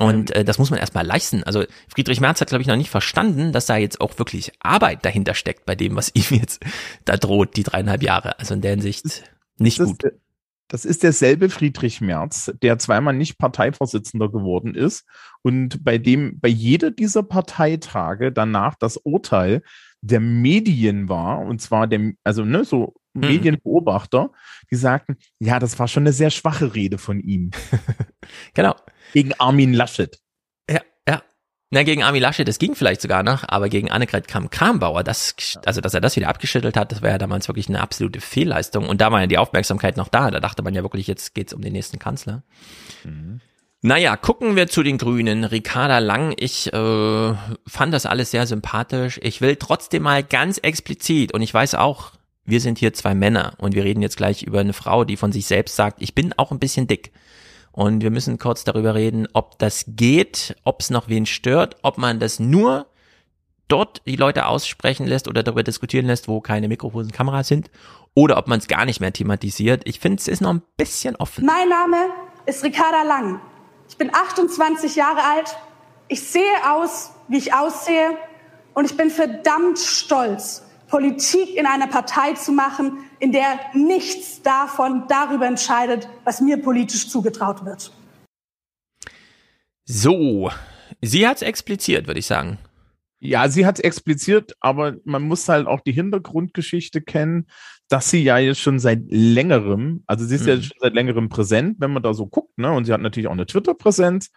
Und 0.01 0.31
äh, 0.31 0.44
das 0.44 0.59
muss 0.59 0.70
man 0.70 0.81
erstmal 0.81 1.07
leisten. 1.07 1.44
Also 1.44 1.64
Friedrich 1.88 2.20
Merz 2.20 2.40
hat, 2.40 2.48
glaube 2.48 2.62
ich, 2.62 2.68
noch 2.68 2.77
nicht 2.77 2.90
verstanden, 2.90 3.53
dass 3.53 3.66
da 3.66 3.77
jetzt 3.77 4.01
auch 4.01 4.18
wirklich 4.18 4.53
Arbeit 4.61 5.05
dahinter 5.05 5.35
steckt 5.35 5.66
bei 5.66 5.75
dem, 5.75 5.96
was 5.96 6.11
ihm 6.14 6.25
jetzt 6.31 6.62
da 7.05 7.16
droht, 7.16 7.57
die 7.57 7.62
dreieinhalb 7.62 8.03
Jahre. 8.03 8.38
Also 8.38 8.55
in 8.55 8.61
der 8.61 8.72
Hinsicht 8.72 9.25
nicht 9.59 9.79
das 9.79 9.87
gut. 9.87 10.03
Das 10.72 10.87
ist 10.87 11.02
derselbe 11.02 11.50
Friedrich 11.50 12.00
Merz, 12.00 12.50
der 12.62 12.78
zweimal 12.78 13.12
nicht 13.12 13.37
Parteivorsitzender 13.37 14.30
geworden 14.30 14.74
ist 14.74 15.04
und 15.42 15.85
bei 15.85 15.98
dem 15.98 16.40
bei 16.40 16.48
jeder 16.48 16.90
dieser 16.90 17.22
Parteitage 17.22 18.32
danach 18.32 18.76
das 18.76 18.96
Urteil 18.96 19.62
der 20.00 20.20
Medien 20.20 21.11
war, 21.11 21.40
und 21.40 21.61
zwar 21.61 21.87
dem, 21.87 22.16
also 22.24 22.46
ne, 22.46 22.64
so 22.64 22.94
hm. 23.14 23.20
Medienbeobachter, 23.20 24.30
die 24.70 24.76
sagten, 24.76 25.18
ja, 25.38 25.58
das 25.58 25.78
war 25.78 25.88
schon 25.88 26.04
eine 26.04 26.14
sehr 26.14 26.30
schwache 26.30 26.74
Rede 26.74 26.96
von 26.96 27.20
ihm. 27.20 27.50
genau. 28.54 28.74
Gegen 29.12 29.35
Armin 29.35 29.74
Laschet. 29.74 30.21
Na, 31.74 31.85
gegen 31.85 32.02
Armin 32.02 32.20
Laschet, 32.20 32.46
das 32.46 32.58
ging 32.58 32.74
vielleicht 32.74 33.00
sogar 33.00 33.22
noch, 33.22 33.44
aber 33.48 33.70
gegen 33.70 33.90
Annegret 33.90 34.28
Kramp-Karrenbauer, 34.28 35.02
das, 35.02 35.35
also, 35.64 35.80
dass 35.80 35.94
er 35.94 36.02
das 36.02 36.16
wieder 36.16 36.28
abgeschüttelt 36.28 36.76
hat, 36.76 36.92
das 36.92 37.00
war 37.00 37.08
ja 37.08 37.16
damals 37.16 37.48
wirklich 37.48 37.66
eine 37.70 37.80
absolute 37.80 38.20
Fehlleistung. 38.20 38.87
Und 38.87 39.00
da 39.00 39.11
war 39.11 39.22
ja 39.22 39.26
die 39.26 39.38
Aufmerksamkeit 39.38 39.96
noch 39.96 40.08
da. 40.08 40.30
Da 40.30 40.38
dachte 40.38 40.62
man 40.62 40.74
ja 40.74 40.82
wirklich, 40.82 41.06
jetzt 41.06 41.35
geht's 41.35 41.54
um 41.54 41.62
den 41.62 41.72
nächsten 41.72 41.98
Kanzler. 41.98 42.42
Mhm. 43.04 43.40
Naja, 43.80 44.18
gucken 44.18 44.54
wir 44.54 44.68
zu 44.68 44.82
den 44.82 44.98
Grünen. 44.98 45.44
Ricarda 45.44 45.98
Lang, 46.00 46.35
ich 46.37 46.70
äh, 46.74 47.35
fand 47.66 47.94
das 47.94 48.04
alles 48.04 48.32
sehr 48.32 48.46
sympathisch. 48.46 49.18
Ich 49.22 49.40
will 49.40 49.56
trotzdem 49.56 50.02
mal 50.02 50.22
ganz 50.22 50.58
explizit, 50.58 51.32
und 51.32 51.40
ich 51.40 51.54
weiß 51.54 51.76
auch, 51.76 52.12
wir 52.44 52.61
sind 52.61 52.80
hier 52.80 52.92
zwei 52.92 53.14
Männer 53.14 53.54
und 53.56 53.74
wir 53.74 53.85
reden 53.85 54.02
jetzt 54.02 54.18
gleich 54.18 54.42
über 54.42 54.61
eine 54.61 54.74
Frau, 54.74 55.04
die 55.04 55.16
von 55.16 55.32
sich 55.32 55.46
selbst 55.46 55.74
sagt, 55.76 56.02
ich 56.02 56.14
bin 56.14 56.35
auch 56.37 56.52
ein 56.52 56.58
bisschen 56.58 56.87
dick. 56.87 57.12
Und 57.72 58.02
wir 58.02 58.11
müssen 58.11 58.38
kurz 58.38 58.64
darüber 58.64 58.94
reden, 58.94 59.26
ob 59.32 59.58
das 59.58 59.85
geht, 59.88 60.56
ob 60.64 60.80
es 60.80 60.90
noch 60.90 61.08
wen 61.08 61.26
stört, 61.26 61.76
ob 61.82 61.98
man 61.98 62.20
das 62.20 62.38
nur 62.38 62.87
dort 63.68 64.02
die 64.06 64.16
Leute 64.16 64.46
aussprechen 64.46 65.06
lässt 65.06 65.28
oder 65.28 65.42
darüber 65.42 65.62
diskutieren 65.62 66.06
lässt, 66.06 66.28
wo 66.28 66.40
keine 66.40 66.68
Mikrofone 66.68 67.04
und 67.04 67.12
Kameras 67.12 67.48
sind, 67.48 67.70
oder 68.14 68.37
ob 68.37 68.46
man 68.46 68.58
es 68.58 68.68
gar 68.68 68.85
nicht 68.85 69.00
mehr 69.00 69.12
thematisiert. 69.12 69.82
Ich 69.87 69.98
finde, 69.98 70.20
es 70.20 70.28
ist 70.28 70.42
noch 70.42 70.52
ein 70.52 70.62
bisschen 70.76 71.16
offen. 71.16 71.46
Mein 71.46 71.70
Name 71.70 71.96
ist 72.44 72.62
Ricarda 72.62 73.02
Lang. 73.02 73.40
Ich 73.88 73.96
bin 73.96 74.14
28 74.14 74.96
Jahre 74.96 75.22
alt. 75.22 75.56
Ich 76.08 76.20
sehe 76.22 76.42
aus, 76.70 77.12
wie 77.28 77.38
ich 77.38 77.54
aussehe. 77.54 78.18
Und 78.74 78.85
ich 78.85 78.96
bin 78.96 79.11
verdammt 79.11 79.78
stolz, 79.78 80.64
Politik 80.92 81.57
in 81.57 81.64
einer 81.64 81.87
Partei 81.87 82.35
zu 82.35 82.52
machen, 82.52 82.98
in 83.18 83.33
der 83.33 83.59
nichts 83.72 84.42
davon 84.42 85.05
darüber 85.09 85.46
entscheidet, 85.46 86.07
was 86.24 86.42
mir 86.42 86.59
politisch 86.59 87.09
zugetraut 87.09 87.64
wird. 87.64 87.90
So, 89.87 90.50
sie 91.00 91.26
hat 91.26 91.37
es 91.37 91.42
expliziert, 91.42 92.09
würde 92.09 92.20
ich 92.20 92.26
sagen. 92.26 92.59
Ja, 93.20 93.48
sie 93.48 93.64
hat 93.64 93.78
es 93.78 93.85
expliziert, 93.85 94.52
aber 94.61 94.96
man 95.05 95.22
muss 95.22 95.48
halt 95.48 95.66
auch 95.66 95.81
die 95.81 95.92
Hintergrundgeschichte 95.92 97.00
kennen, 97.00 97.46
dass 97.88 98.11
sie 98.11 98.22
ja 98.22 98.37
jetzt 98.37 98.61
schon 98.61 98.78
seit 98.78 99.00
längerem, 99.09 100.02
also 100.07 100.26
sie 100.26 100.35
ist 100.35 100.42
mhm. 100.42 100.48
ja 100.48 100.57
schon 100.61 100.76
seit 100.78 100.92
längerem 100.92 101.31
präsent, 101.31 101.76
wenn 101.78 101.94
man 101.94 102.02
da 102.02 102.12
so 102.12 102.26
guckt, 102.26 102.59
ne? 102.59 102.70
Und 102.70 102.85
sie 102.85 102.92
hat 102.92 103.00
natürlich 103.00 103.28
auch 103.28 103.33
eine 103.33 103.46
Twitter-Präsenz 103.46 104.31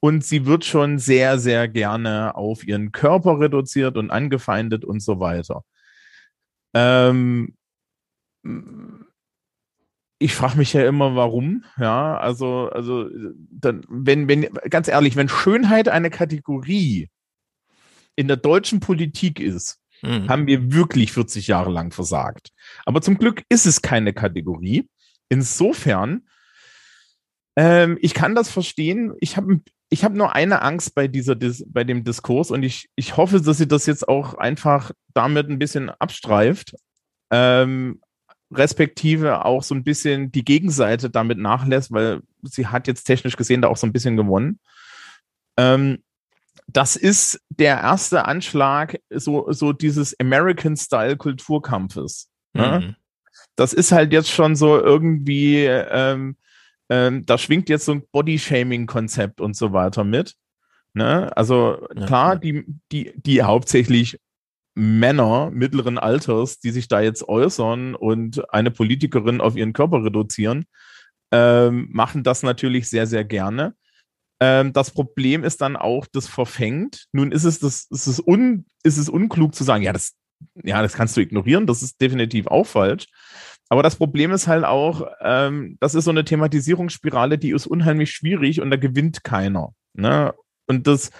und 0.00 0.24
sie 0.24 0.46
wird 0.46 0.64
schon 0.64 0.96
sehr, 0.96 1.38
sehr 1.38 1.68
gerne 1.68 2.34
auf 2.34 2.66
ihren 2.66 2.92
Körper 2.92 3.40
reduziert 3.40 3.98
und 3.98 4.10
angefeindet 4.10 4.86
und 4.86 5.02
so 5.02 5.20
weiter. 5.20 5.64
Ähm, 6.78 7.54
ich 10.18 10.34
frage 10.34 10.58
mich 10.58 10.72
ja 10.72 10.86
immer, 10.86 11.16
warum. 11.16 11.64
Ja, 11.78 12.16
also, 12.18 12.68
also, 12.70 13.08
dann, 13.50 13.84
wenn, 13.88 14.28
wenn, 14.28 14.48
ganz 14.70 14.88
ehrlich, 14.88 15.16
wenn 15.16 15.28
Schönheit 15.28 15.88
eine 15.88 16.10
Kategorie 16.10 17.08
in 18.16 18.28
der 18.28 18.36
deutschen 18.36 18.80
Politik 18.80 19.40
ist, 19.40 19.80
mhm. 20.02 20.28
haben 20.28 20.46
wir 20.46 20.72
wirklich 20.72 21.12
40 21.12 21.46
Jahre 21.48 21.70
lang 21.70 21.92
versagt. 21.92 22.50
Aber 22.84 23.00
zum 23.00 23.18
Glück 23.18 23.42
ist 23.48 23.66
es 23.66 23.82
keine 23.82 24.12
Kategorie. 24.12 24.88
Insofern, 25.28 26.26
ähm, 27.56 27.98
ich 28.00 28.14
kann 28.14 28.34
das 28.34 28.50
verstehen. 28.50 29.14
Ich 29.20 29.36
habe 29.36 29.60
ich 29.90 30.04
habe 30.04 30.16
nur 30.16 30.34
eine 30.34 30.62
Angst 30.62 30.94
bei 30.94 31.08
dieser 31.08 31.36
bei 31.66 31.84
dem 31.84 32.04
Diskurs 32.04 32.50
und 32.50 32.62
ich, 32.62 32.88
ich 32.94 33.16
hoffe, 33.16 33.40
dass 33.40 33.58
sie 33.58 33.68
das 33.68 33.86
jetzt 33.86 34.08
auch 34.08 34.34
einfach 34.34 34.92
damit 35.14 35.48
ein 35.48 35.58
bisschen 35.58 35.90
abstreift, 35.90 36.74
ähm, 37.30 38.00
respektive 38.50 39.44
auch 39.44 39.62
so 39.62 39.74
ein 39.74 39.84
bisschen 39.84 40.32
die 40.32 40.44
Gegenseite 40.44 41.10
damit 41.10 41.38
nachlässt, 41.38 41.92
weil 41.92 42.20
sie 42.42 42.66
hat 42.66 42.86
jetzt 42.86 43.04
technisch 43.04 43.36
gesehen 43.36 43.62
da 43.62 43.68
auch 43.68 43.76
so 43.76 43.86
ein 43.86 43.92
bisschen 43.92 44.16
gewonnen. 44.16 44.58
Ähm, 45.56 46.02
das 46.66 46.96
ist 46.96 47.40
der 47.48 47.78
erste 47.78 48.26
Anschlag 48.26 49.00
so, 49.10 49.50
so 49.52 49.72
dieses 49.72 50.18
American-Style-Kulturkampfes. 50.20 52.28
Ne? 52.52 52.80
Mhm. 52.80 52.96
Das 53.56 53.72
ist 53.72 53.92
halt 53.92 54.12
jetzt 54.12 54.30
schon 54.30 54.54
so 54.54 54.78
irgendwie 54.78 55.64
ähm, 55.64 56.36
ähm, 56.88 57.26
da 57.26 57.38
schwingt 57.38 57.68
jetzt 57.68 57.84
so 57.84 57.92
ein 57.92 58.02
Body-Shaming-Konzept 58.12 59.40
und 59.40 59.56
so 59.56 59.72
weiter 59.72 60.04
mit. 60.04 60.34
Ne? 60.94 61.36
Also 61.36 61.86
klar, 62.06 62.36
die, 62.36 62.64
die, 62.90 63.12
die 63.16 63.42
hauptsächlich 63.42 64.18
Männer 64.74 65.50
mittleren 65.50 65.98
Alters, 65.98 66.60
die 66.60 66.70
sich 66.70 66.88
da 66.88 67.00
jetzt 67.00 67.28
äußern 67.28 67.94
und 67.94 68.52
eine 68.54 68.70
Politikerin 68.70 69.40
auf 69.40 69.56
ihren 69.56 69.72
Körper 69.72 70.04
reduzieren, 70.04 70.66
ähm, 71.32 71.88
machen 71.90 72.22
das 72.22 72.42
natürlich 72.42 72.88
sehr, 72.88 73.06
sehr 73.06 73.24
gerne. 73.24 73.74
Ähm, 74.40 74.72
das 74.72 74.92
Problem 74.92 75.42
ist 75.42 75.60
dann 75.60 75.76
auch, 75.76 76.06
das 76.06 76.28
verfängt. 76.28 77.06
Nun 77.12 77.32
ist 77.32 77.44
es, 77.44 77.58
das, 77.58 77.86
ist, 77.90 78.06
es 78.06 78.20
un, 78.24 78.66
ist 78.84 78.98
es 78.98 79.08
unklug 79.08 79.54
zu 79.54 79.64
sagen, 79.64 79.82
ja, 79.82 79.92
das, 79.92 80.14
ja, 80.62 80.80
das 80.80 80.94
kannst 80.94 81.16
du 81.16 81.20
ignorieren, 81.20 81.66
das 81.66 81.82
ist 81.82 82.00
definitiv 82.00 82.46
auch 82.46 82.64
falsch. 82.66 83.06
Aber 83.68 83.82
das 83.82 83.96
Problem 83.96 84.32
ist 84.32 84.46
halt 84.46 84.64
auch, 84.64 85.06
ähm, 85.20 85.76
das 85.80 85.94
ist 85.94 86.04
so 86.04 86.10
eine 86.10 86.24
Thematisierungsspirale, 86.24 87.38
die 87.38 87.50
ist 87.50 87.66
unheimlich 87.66 88.12
schwierig 88.12 88.60
und 88.60 88.70
da 88.70 88.76
gewinnt 88.76 89.24
keiner. 89.24 89.74
Ne? 89.92 90.34
Und 90.66 90.86
das, 90.86 91.10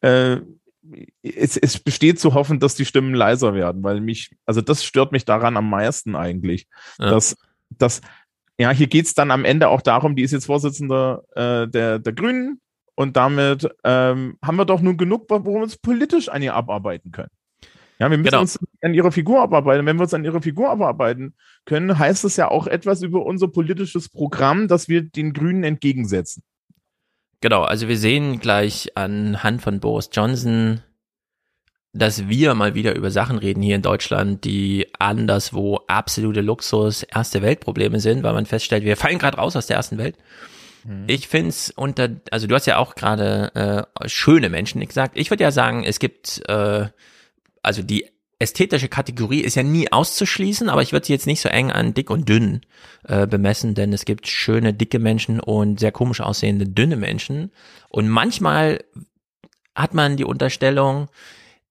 äh, 0.00 0.38
es, 1.22 1.56
es 1.56 1.78
besteht 1.78 2.18
zu 2.18 2.34
hoffen, 2.34 2.60
dass 2.60 2.74
die 2.74 2.84
Stimmen 2.84 3.14
leiser 3.14 3.54
werden, 3.54 3.82
weil 3.82 4.00
mich, 4.00 4.34
also 4.44 4.60
das 4.60 4.84
stört 4.84 5.12
mich 5.12 5.24
daran 5.24 5.56
am 5.56 5.70
meisten 5.70 6.16
eigentlich, 6.16 6.66
ja. 6.98 7.10
dass, 7.10 7.36
dass 7.70 8.00
ja, 8.58 8.70
hier 8.70 8.86
geht's 8.86 9.14
dann 9.14 9.30
am 9.30 9.44
Ende 9.44 9.68
auch 9.68 9.80
darum, 9.80 10.14
die 10.16 10.22
ist 10.22 10.32
jetzt 10.32 10.46
Vorsitzende 10.46 11.24
äh, 11.34 11.68
der, 11.68 11.98
der 11.98 12.12
Grünen 12.12 12.60
und 12.94 13.16
damit 13.16 13.68
ähm, 13.82 14.38
haben 14.44 14.56
wir 14.56 14.64
doch 14.64 14.80
nun 14.80 14.96
genug, 14.96 15.26
wo 15.28 15.44
wir 15.44 15.62
uns 15.62 15.76
politisch 15.76 16.28
an 16.28 16.42
ihr 16.42 16.54
abarbeiten 16.54 17.10
können. 17.10 17.30
Ja, 17.98 18.10
wir 18.10 18.18
müssen 18.18 18.30
genau. 18.30 18.40
uns 18.40 18.58
an 18.82 18.94
ihrer 18.94 19.12
Figur 19.12 19.42
abarbeiten. 19.42 19.86
Wenn 19.86 19.96
wir 19.96 20.02
uns 20.02 20.14
an 20.14 20.24
ihrer 20.24 20.42
Figur 20.42 20.70
abarbeiten 20.70 21.34
können, 21.64 21.98
heißt 21.98 22.24
das 22.24 22.36
ja 22.36 22.50
auch 22.50 22.66
etwas 22.66 23.02
über 23.02 23.24
unser 23.24 23.48
politisches 23.48 24.08
Programm, 24.08 24.66
das 24.66 24.88
wir 24.88 25.02
den 25.02 25.32
Grünen 25.32 25.62
entgegensetzen. 25.62 26.42
Genau, 27.40 27.62
also 27.62 27.88
wir 27.88 27.98
sehen 27.98 28.40
gleich 28.40 28.96
anhand 28.96 29.62
von 29.62 29.78
Boris 29.78 30.10
Johnson, 30.12 30.80
dass 31.92 32.28
wir 32.28 32.54
mal 32.54 32.74
wieder 32.74 32.96
über 32.96 33.10
Sachen 33.10 33.38
reden 33.38 33.62
hier 33.62 33.76
in 33.76 33.82
Deutschland, 33.82 34.44
die 34.44 34.88
anderswo 34.98 35.80
absolute 35.86 36.40
Luxus, 36.40 37.04
erste 37.04 37.42
Weltprobleme 37.42 38.00
sind, 38.00 38.24
weil 38.24 38.32
man 38.32 38.46
feststellt, 38.46 38.84
wir 38.84 38.96
fallen 38.96 39.18
gerade 39.18 39.36
raus 39.36 39.54
aus 39.54 39.66
der 39.66 39.76
ersten 39.76 39.98
Welt. 39.98 40.16
Mhm. 40.84 41.04
Ich 41.06 41.28
finde 41.28 41.50
es 41.50 41.70
unter, 41.70 42.08
also 42.30 42.46
du 42.46 42.54
hast 42.54 42.66
ja 42.66 42.78
auch 42.78 42.96
gerade 42.96 43.86
äh, 44.02 44.08
schöne 44.08 44.48
Menschen 44.48 44.84
gesagt. 44.84 45.16
Ich 45.16 45.30
würde 45.30 45.44
ja 45.44 45.52
sagen, 45.52 45.84
es 45.84 45.98
gibt, 46.00 46.42
äh, 46.48 46.86
also 47.64 47.82
die 47.82 48.06
ästhetische 48.38 48.88
Kategorie 48.88 49.40
ist 49.40 49.54
ja 49.54 49.62
nie 49.62 49.90
auszuschließen, 49.90 50.68
aber 50.68 50.82
ich 50.82 50.92
würde 50.92 51.06
sie 51.06 51.12
jetzt 51.12 51.26
nicht 51.26 51.40
so 51.40 51.48
eng 51.48 51.70
an 51.70 51.94
dick 51.94 52.10
und 52.10 52.28
dünn 52.28 52.60
äh, 53.04 53.26
bemessen, 53.26 53.74
denn 53.74 53.92
es 53.92 54.04
gibt 54.04 54.26
schöne 54.26 54.74
dicke 54.74 54.98
Menschen 54.98 55.40
und 55.40 55.80
sehr 55.80 55.92
komisch 55.92 56.20
aussehende 56.20 56.66
dünne 56.66 56.96
Menschen. 56.96 57.52
Und 57.88 58.08
manchmal 58.08 58.84
hat 59.74 59.94
man 59.94 60.16
die 60.16 60.24
Unterstellung, 60.24 61.08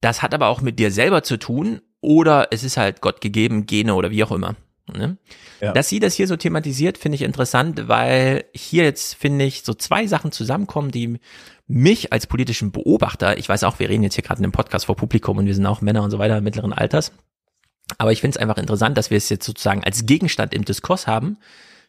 das 0.01 0.21
hat 0.21 0.34
aber 0.34 0.47
auch 0.47 0.62
mit 0.62 0.79
dir 0.79 0.91
selber 0.91 1.23
zu 1.23 1.38
tun 1.38 1.82
oder 2.01 2.47
es 2.51 2.63
ist 2.63 2.77
halt 2.77 3.01
Gott 3.01 3.21
gegeben, 3.21 3.65
Gene 3.65 3.95
oder 3.95 4.12
wie 4.12 4.23
auch 4.23 4.32
immer. 4.32 4.56
Ne? 4.91 5.17
Ja. 5.63 5.71
Dass 5.71 5.88
sie 5.88 6.02
das 6.02 6.13
hier 6.13 6.28
so 6.28 6.36
thematisiert, 6.36 6.97
finde 6.97 7.15
ich 7.15 7.21
interessant, 7.21 7.88
weil 7.88 8.43
hier 8.54 8.84
jetzt, 8.84 9.15
finde 9.15 9.45
ich, 9.45 9.63
so 9.63 9.73
zwei 9.73 10.08
Sachen 10.08 10.34
zusammenkommen, 10.34 10.91
die 10.91 11.19
mich 11.67 12.12
als 12.12 12.28
politischen 12.28 12.73
Beobachter, 12.73 13.38
ich 13.38 13.47
weiß 13.47 13.63
auch, 13.63 13.80
wir 13.80 13.88
reden 13.88 14.04
jetzt 14.04 14.15
hier 14.15 14.26
gerade 14.26 14.39
in 14.39 14.43
einem 14.43 14.52
Podcast 14.52 14.88
vor 14.88 14.97
Publikum 14.97 15.38
und 15.38 15.45
wir 15.45 15.56
sind 15.56 15.65
auch 15.65 15.80
Männer 15.80 16.04
und 16.04 16.12
so 16.12 16.19
weiter 16.19 16.41
mittleren 16.41 16.73
Alters, 16.73 17.13
aber 17.97 18.12
ich 18.12 18.19
finde 18.19 18.36
es 18.36 18.41
einfach 18.41 18.58
interessant, 18.58 18.97
dass 18.97 19.10
wir 19.10 19.17
es 19.17 19.30
jetzt 19.30 19.45
sozusagen 19.45 19.86
als 19.86 20.06
Gegenstand 20.06 20.54
im 20.54 20.65
Diskurs 20.65 21.08
haben, 21.08 21.38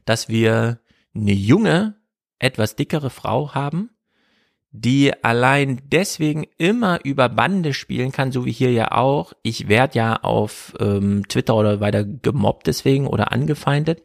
dass 0.05 0.29
wir 0.29 0.79
eine 1.13 1.33
junge, 1.33 1.97
etwas 2.39 2.77
dickere 2.77 3.11
Frau 3.11 3.55
haben, 3.55 3.91
die 4.77 5.13
allein 5.23 5.81
deswegen 5.87 6.47
immer 6.59 6.99
über 7.05 7.29
Bande 7.29 7.73
spielen 7.73 8.11
kann, 8.11 8.33
so 8.33 8.45
wie 8.45 8.51
hier 8.51 8.73
ja 8.73 8.91
auch. 8.91 9.33
Ich 9.45 9.69
werde 9.69 9.97
ja 9.97 10.17
auf 10.17 10.75
ähm, 10.81 11.23
Twitter 11.29 11.55
oder 11.55 11.79
weiter 11.79 12.03
gemobbt 12.05 12.67
deswegen 12.67 13.07
oder 13.07 13.31
angefeindet. 13.31 14.03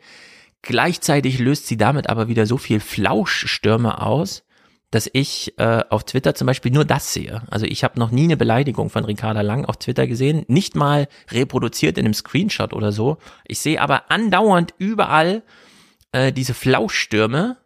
Gleichzeitig 0.62 1.40
löst 1.40 1.66
sie 1.66 1.76
damit 1.76 2.08
aber 2.08 2.28
wieder 2.28 2.46
so 2.46 2.60
viel 2.60 2.80
Flauschstürme 2.80 4.00
aus, 4.00 4.44
dass 4.92 5.10
ich 5.12 5.58
äh, 5.58 5.84
auf 5.90 6.04
Twitter 6.04 6.36
zum 6.36 6.46
Beispiel 6.46 6.72
nur 6.72 6.86
das 6.86 7.14
sehe. 7.14 7.42
Also 7.50 7.66
ich 7.66 7.84
habe 7.84 8.00
noch 8.00 8.12
nie 8.12 8.26
eine 8.26 8.38
Beleidigung 8.38 8.92
von 8.92 9.06
Ricarda 9.06 9.42
Lang 9.42 9.66
auf 9.66 9.78
Twitter 9.78 10.06
gesehen, 10.06 10.46
nicht 10.48 10.76
mal 10.76 11.08
reproduziert 11.32 11.98
in 11.98 12.06
einem 12.06 12.14
Screenshot 12.14 12.74
oder 12.74 12.92
so. 12.92 13.18
Ich 13.48 13.58
sehe 13.58 13.82
aber 13.82 14.12
andauernd 14.12 14.76
überall 14.78 15.42
äh, 16.12 16.32
diese 16.32 16.54
Flauschstürme 16.54 17.58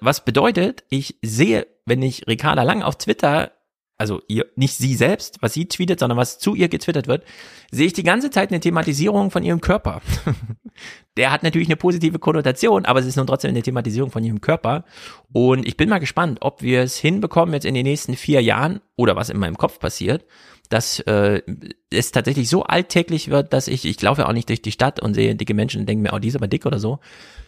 was 0.00 0.24
bedeutet, 0.24 0.84
ich 0.88 1.18
sehe, 1.22 1.66
wenn 1.86 2.02
ich 2.02 2.26
Ricarda 2.26 2.62
Lang 2.62 2.82
auf 2.82 2.96
Twitter, 2.96 3.52
also 3.96 4.20
ihr, 4.26 4.46
nicht 4.56 4.74
sie 4.74 4.94
selbst, 4.94 5.38
was 5.40 5.54
sie 5.54 5.66
tweetet, 5.66 6.00
sondern 6.00 6.18
was 6.18 6.38
zu 6.38 6.54
ihr 6.54 6.68
getwittert 6.68 7.06
wird, 7.06 7.24
sehe 7.70 7.86
ich 7.86 7.92
die 7.92 8.02
ganze 8.02 8.30
Zeit 8.30 8.50
eine 8.50 8.60
Thematisierung 8.60 9.30
von 9.30 9.42
ihrem 9.42 9.60
Körper. 9.60 10.02
Der 11.16 11.30
hat 11.30 11.44
natürlich 11.44 11.68
eine 11.68 11.76
positive 11.76 12.18
Konnotation, 12.18 12.86
aber 12.86 12.98
es 12.98 13.06
ist 13.06 13.16
nun 13.16 13.26
trotzdem 13.26 13.50
eine 13.50 13.62
Thematisierung 13.62 14.10
von 14.10 14.24
ihrem 14.24 14.40
Körper. 14.40 14.84
Und 15.32 15.66
ich 15.66 15.76
bin 15.76 15.88
mal 15.88 16.00
gespannt, 16.00 16.38
ob 16.40 16.62
wir 16.62 16.82
es 16.82 16.96
hinbekommen 16.96 17.54
jetzt 17.54 17.66
in 17.66 17.74
den 17.74 17.84
nächsten 17.84 18.16
vier 18.16 18.42
Jahren 18.42 18.80
oder 18.96 19.14
was 19.14 19.30
in 19.30 19.38
meinem 19.38 19.56
Kopf 19.56 19.78
passiert, 19.78 20.24
dass 20.70 20.98
äh, 21.00 21.42
es 21.90 22.10
tatsächlich 22.10 22.48
so 22.48 22.64
alltäglich 22.64 23.30
wird, 23.30 23.52
dass 23.52 23.68
ich, 23.68 23.84
ich 23.84 24.00
laufe 24.02 24.22
ja 24.22 24.28
auch 24.28 24.32
nicht 24.32 24.48
durch 24.48 24.62
die 24.62 24.72
Stadt 24.72 25.00
und 25.00 25.14
sehe 25.14 25.36
dicke 25.36 25.54
Menschen 25.54 25.80
und 25.80 25.88
denke 25.88 26.02
mir, 26.02 26.12
oh, 26.14 26.18
die 26.18 26.28
ist 26.28 26.36
aber 26.36 26.48
dick 26.48 26.66
oder 26.66 26.80
so, 26.80 26.98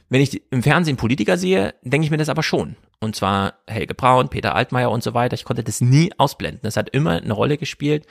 wenn 0.08 0.20
ich 0.20 0.42
im 0.52 0.62
Fernsehen 0.62 0.96
Politiker 0.96 1.36
sehe, 1.36 1.74
denke 1.82 2.04
ich 2.04 2.10
mir 2.10 2.18
das 2.18 2.28
aber 2.28 2.44
schon. 2.44 2.76
Und 3.00 3.16
zwar 3.16 3.54
Helge 3.66 3.94
Braun, 3.94 4.28
Peter 4.28 4.54
Altmaier 4.54 4.90
und 4.90 5.02
so 5.02 5.14
weiter. 5.14 5.34
Ich 5.34 5.44
konnte 5.44 5.64
das 5.64 5.80
nie 5.80 6.12
ausblenden. 6.16 6.60
Das 6.62 6.76
hat 6.76 6.90
immer 6.90 7.22
eine 7.22 7.32
Rolle 7.32 7.58
gespielt, 7.58 8.06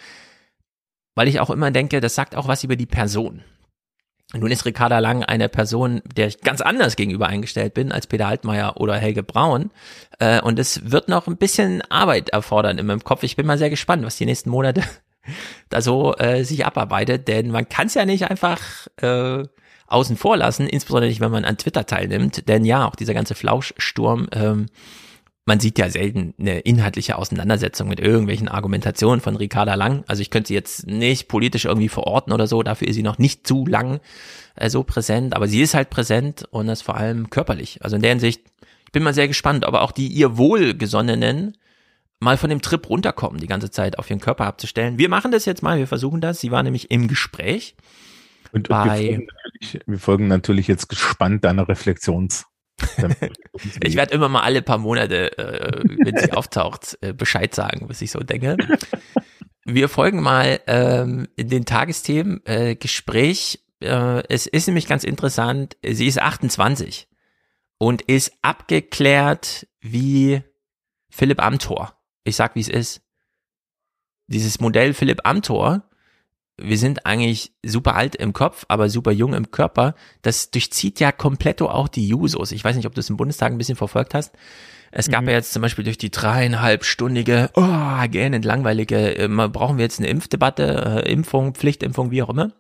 weil 1.16 1.28
ich 1.28 1.40
auch 1.40 1.50
immer 1.50 1.72
denke, 1.72 2.02
das 2.02 2.16
sagt 2.16 2.36
auch 2.36 2.48
was 2.48 2.64
über 2.64 2.76
die 2.76 2.86
Person. 2.86 3.44
Nun 4.34 4.52
ist 4.52 4.66
Ricarda 4.66 5.00
Lang 5.00 5.24
eine 5.24 5.50
Person, 5.50 6.02
der 6.16 6.28
ich 6.28 6.42
ganz 6.42 6.62
anders 6.62 6.96
gegenüber 6.96 7.28
eingestellt 7.28 7.74
bin 7.74 7.92
als 7.92 8.08
Peter 8.08 8.28
Altmaier 8.28 8.78
oder 8.78 8.98
Helge 8.98 9.24
Braun. 9.24 9.72
Äh, 10.20 10.42
und 10.42 10.60
es 10.60 10.92
wird 10.92 11.10
noch 11.10 11.28
ein 11.28 11.38
bisschen 11.38 11.82
Arbeit 11.90 12.30
erfordern 12.30 12.78
in 12.78 12.86
meinem 12.86 13.04
Kopf. 13.04 13.24
Ich 13.24 13.36
bin 13.36 13.46
mal 13.46 13.58
sehr 13.58 13.70
gespannt, 13.70 14.04
was 14.04 14.18
die 14.18 14.26
nächsten 14.26 14.50
Monate 14.50 14.84
da 15.70 15.82
so 15.82 16.16
äh, 16.16 16.44
sich 16.44 16.66
abarbeitet, 16.66 17.28
denn 17.28 17.50
man 17.50 17.70
kann 17.70 17.88
es 17.88 17.94
ja 17.94 18.06
nicht 18.06 18.30
einfach 18.30 18.88
äh, 18.98 19.44
außen 19.88 20.18
vor 20.18 20.38
lassen, 20.38 20.68
insbesondere 20.68 21.10
nicht, 21.10 21.22
wenn 21.22 21.32
man 21.32 21.46
an 21.46 21.58
Twitter 21.58 21.86
teilnimmt. 21.86 22.48
Denn 22.48 22.66
ja, 22.66 22.88
auch 22.88 22.96
dieser 22.96 23.14
ganze 23.14 23.36
Flauschsturm, 23.36 24.28
ähm, 24.32 24.68
man 25.46 25.60
sieht 25.60 25.78
ja 25.78 25.90
selten 25.90 26.34
eine 26.40 26.60
inhaltliche 26.62 27.18
Auseinandersetzung 27.18 27.88
mit 27.88 28.00
irgendwelchen 28.00 28.48
Argumentationen 28.48 29.22
von 29.22 29.36
Ricarda 29.36 29.76
Lang. 29.76 30.04
Also 30.08 30.24
ich 30.24 30.32
könnte 30.32 30.48
sie 30.48 30.56
jetzt 30.56 30.88
nicht 30.88 31.28
politisch 31.28 31.66
irgendwie 31.66 31.90
verorten 31.90 32.34
oder 32.34 32.48
so, 32.48 32.64
dafür 32.64 32.88
ist 32.88 32.96
sie 32.96 33.04
noch 33.04 33.20
nicht 33.20 33.46
zu 33.46 33.68
lang 33.68 34.00
äh, 34.56 34.70
so 34.70 34.84
präsent, 34.84 35.36
aber 35.36 35.48
sie 35.48 35.62
ist 35.62 35.76
halt 35.76 35.92
präsent 35.92 36.48
und 36.50 36.66
das 36.66 36.82
vor 36.82 36.98
allem 36.98 37.30
körperlich. 37.30 37.84
Also 37.84 37.96
in 37.96 38.02
der 38.02 38.12
Hinsicht, 38.12 38.42
ich 38.86 38.92
bin 38.92 39.04
mal 39.04 39.14
sehr 39.14 39.28
gespannt, 39.28 39.66
aber 39.66 39.82
auch 39.82 39.92
die 39.92 40.08
ihr 40.08 40.36
Wohlgesonnenen 40.38 41.56
mal 42.20 42.38
von 42.38 42.50
dem 42.50 42.62
Trip 42.62 42.90
runterkommen, 42.90 43.40
die 43.40 43.48
ganze 43.48 43.70
Zeit 43.70 44.00
auf 44.00 44.10
ihren 44.10 44.22
Körper 44.22 44.46
abzustellen. 44.46 44.98
Wir 44.98 45.10
machen 45.10 45.32
das 45.32 45.46
jetzt 45.46 45.62
mal, 45.62 45.78
wir 45.78 45.88
versuchen 45.88 46.22
das. 46.22 46.40
Sie 46.40 46.50
war 46.50 46.64
nämlich 46.64 46.90
im 46.90 47.08
Gespräch 47.08 47.76
und, 48.56 48.70
und 48.70 48.86
wir, 48.86 48.96
folgen 48.96 49.28
wir, 49.86 50.00
folgen 50.00 50.28
natürlich 50.28 50.68
jetzt 50.68 50.88
gespannt 50.88 51.44
deiner 51.44 51.68
Reflexions. 51.68 52.46
ich 53.84 53.96
werde 53.96 54.14
immer 54.14 54.30
mal 54.30 54.42
alle 54.42 54.62
paar 54.62 54.78
Monate, 54.78 55.38
äh, 55.38 55.84
wenn 56.04 56.18
sie 56.18 56.32
auftaucht, 56.34 56.98
äh, 57.02 57.14
Bescheid 57.14 57.54
sagen, 57.54 57.90
was 57.90 58.02
ich 58.02 58.12
so 58.12 58.20
denke. 58.20 58.58
Wir 59.66 59.90
folgen 59.90 60.22
mal 60.22 60.62
ähm, 60.68 61.28
in 61.36 61.50
den 61.50 61.66
Tagesthemen 61.66 62.42
äh, 62.46 62.76
Gespräch. 62.76 63.66
Äh, 63.82 64.24
es 64.30 64.48
ist 64.48 64.68
nämlich 64.68 64.88
ganz 64.88 65.04
interessant. 65.04 65.76
Sie 65.86 66.08
ist 66.08 66.22
28 66.22 67.10
und 67.78 68.04
ist 68.04 68.32
abgeklärt 68.42 69.68
wie 69.82 70.44
Philipp 71.10 71.42
Amthor. 71.42 72.00
Ich 72.24 72.38
sag, 72.38 72.56
wie 72.56 72.62
es 72.62 72.70
ist. 72.70 73.02
Dieses 74.28 74.62
Modell 74.62 74.94
Philipp 74.94 75.22
Amthor 75.24 75.90
wir 76.58 76.78
sind 76.78 77.06
eigentlich 77.06 77.54
super 77.66 77.96
alt 77.96 78.16
im 78.16 78.32
Kopf, 78.34 78.66
aber 78.70 78.90
super 78.90 79.12
jung 79.12 79.34
im 79.34 79.52
Körper. 79.52 79.96
Das 80.22 80.52
durchzieht 80.52 81.00
ja 81.00 81.12
kompletto 81.12 81.70
auch 81.70 81.88
die 81.88 82.08
Jusos. 82.08 82.52
Ich 82.52 82.64
weiß 82.64 82.76
nicht, 82.76 82.86
ob 82.86 82.94
du 82.94 83.02
es 83.02 83.10
im 83.10 83.18
Bundestag 83.18 83.52
ein 83.52 83.58
bisschen 83.58 83.76
verfolgt 83.76 84.14
hast. 84.14 84.34
Es 84.92 85.10
gab 85.10 85.24
mhm. 85.24 85.30
ja 85.30 85.36
jetzt 85.36 85.52
zum 85.52 85.62
Beispiel 85.62 85.84
durch 85.84 85.98
die 85.98 86.12
dreieinhalbstündige, 86.12 87.50
oh, 87.56 88.08
gähnend 88.10 88.46
langweilige, 88.46 89.18
äh, 89.18 89.28
brauchen 89.28 89.78
wir 89.78 89.84
jetzt 89.84 90.00
eine 90.00 90.08
Impfdebatte, 90.08 91.04
äh, 91.04 91.12
Impfung, 91.12 91.54
Pflichtimpfung, 91.54 92.12
wie 92.12 92.24
auch 92.24 92.30
immer. 92.30 92.54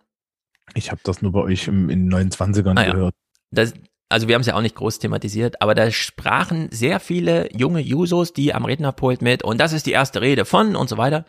Ich 0.74 0.92
habe 0.92 1.00
das 1.04 1.22
nur 1.22 1.32
bei 1.32 1.40
euch 1.40 1.70
im, 1.70 1.90
in 1.90 2.10
den 2.10 2.32
29ern 2.32 2.78
ah, 2.78 2.92
gehört. 2.92 3.16
Das, 3.52 3.74
also 4.10 4.28
wir 4.28 4.36
haben 4.36 4.42
es 4.42 4.48
ja 4.48 4.56
auch 4.56 4.62
nicht 4.62 4.76
groß 4.76 5.00
thematisiert, 5.00 5.62
aber 5.62 5.76
da 5.76 5.90
sprachen 5.92 6.68
sehr 6.72 7.00
viele 7.00 7.50
junge 7.56 7.80
Jusos, 7.80 8.34
die 8.34 8.54
am 8.54 8.66
Rednerpult 8.66 9.22
mit 9.22 9.44
und 9.44 9.60
das 9.62 9.72
ist 9.72 9.86
die 9.86 9.92
erste 9.94 10.20
Rede 10.22 10.44
von 10.44 10.76
und 10.76 10.90
so 10.90 10.98
weiter 10.98 11.26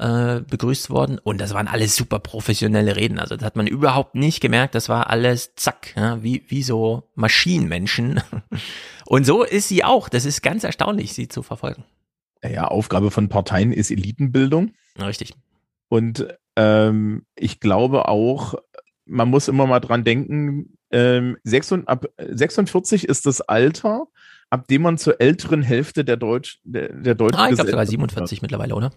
äh, 0.00 0.40
begrüßt 0.40 0.88
worden 0.88 1.18
und 1.18 1.40
das 1.40 1.52
waren 1.52 1.68
alles 1.68 1.94
super 1.94 2.18
professionelle 2.20 2.96
Reden. 2.96 3.18
Also 3.18 3.36
das 3.36 3.44
hat 3.44 3.56
man 3.56 3.66
überhaupt 3.66 4.14
nicht 4.14 4.40
gemerkt. 4.40 4.74
Das 4.74 4.88
war 4.88 5.10
alles 5.10 5.54
zack, 5.56 5.94
ja, 5.94 6.22
wie, 6.22 6.42
wie 6.48 6.62
so 6.62 7.04
Maschinenmenschen. 7.14 8.20
Und 9.06 9.26
so 9.26 9.42
ist 9.42 9.66
sie 9.66 9.82
auch. 9.82 10.08
Das 10.08 10.24
ist 10.24 10.40
ganz 10.40 10.62
erstaunlich, 10.62 11.14
sie 11.14 11.26
zu 11.26 11.42
verfolgen. 11.42 11.84
Ja, 12.42 12.68
Aufgabe 12.68 13.10
von 13.10 13.28
Parteien 13.28 13.72
ist 13.72 13.90
Elitenbildung. 13.90 14.70
Richtig. 14.98 15.34
Und 15.88 16.28
ähm, 16.54 17.26
ich 17.34 17.58
glaube 17.58 18.08
auch, 18.08 18.54
man 19.04 19.28
muss 19.28 19.48
immer 19.48 19.66
mal 19.66 19.80
dran 19.80 20.04
denken, 20.04 20.78
ähm, 20.92 21.36
46, 21.42 21.88
ab 21.88 22.06
46 22.16 23.08
ist 23.08 23.26
das 23.26 23.40
Alter, 23.40 24.06
ab 24.48 24.68
dem 24.68 24.82
man 24.82 24.96
zur 24.96 25.20
älteren 25.20 25.62
Hälfte 25.62 26.04
der, 26.04 26.16
Deutsch, 26.16 26.60
der, 26.62 26.88
der 26.90 27.16
deutschen 27.16 27.40
Ah, 27.40 27.48
ich 27.48 27.56
glaube 27.56 27.70
sogar 27.70 27.84
Gesellschaft 27.84 27.90
47 27.90 28.42
mittlerweile, 28.42 28.74
oder? 28.76 28.92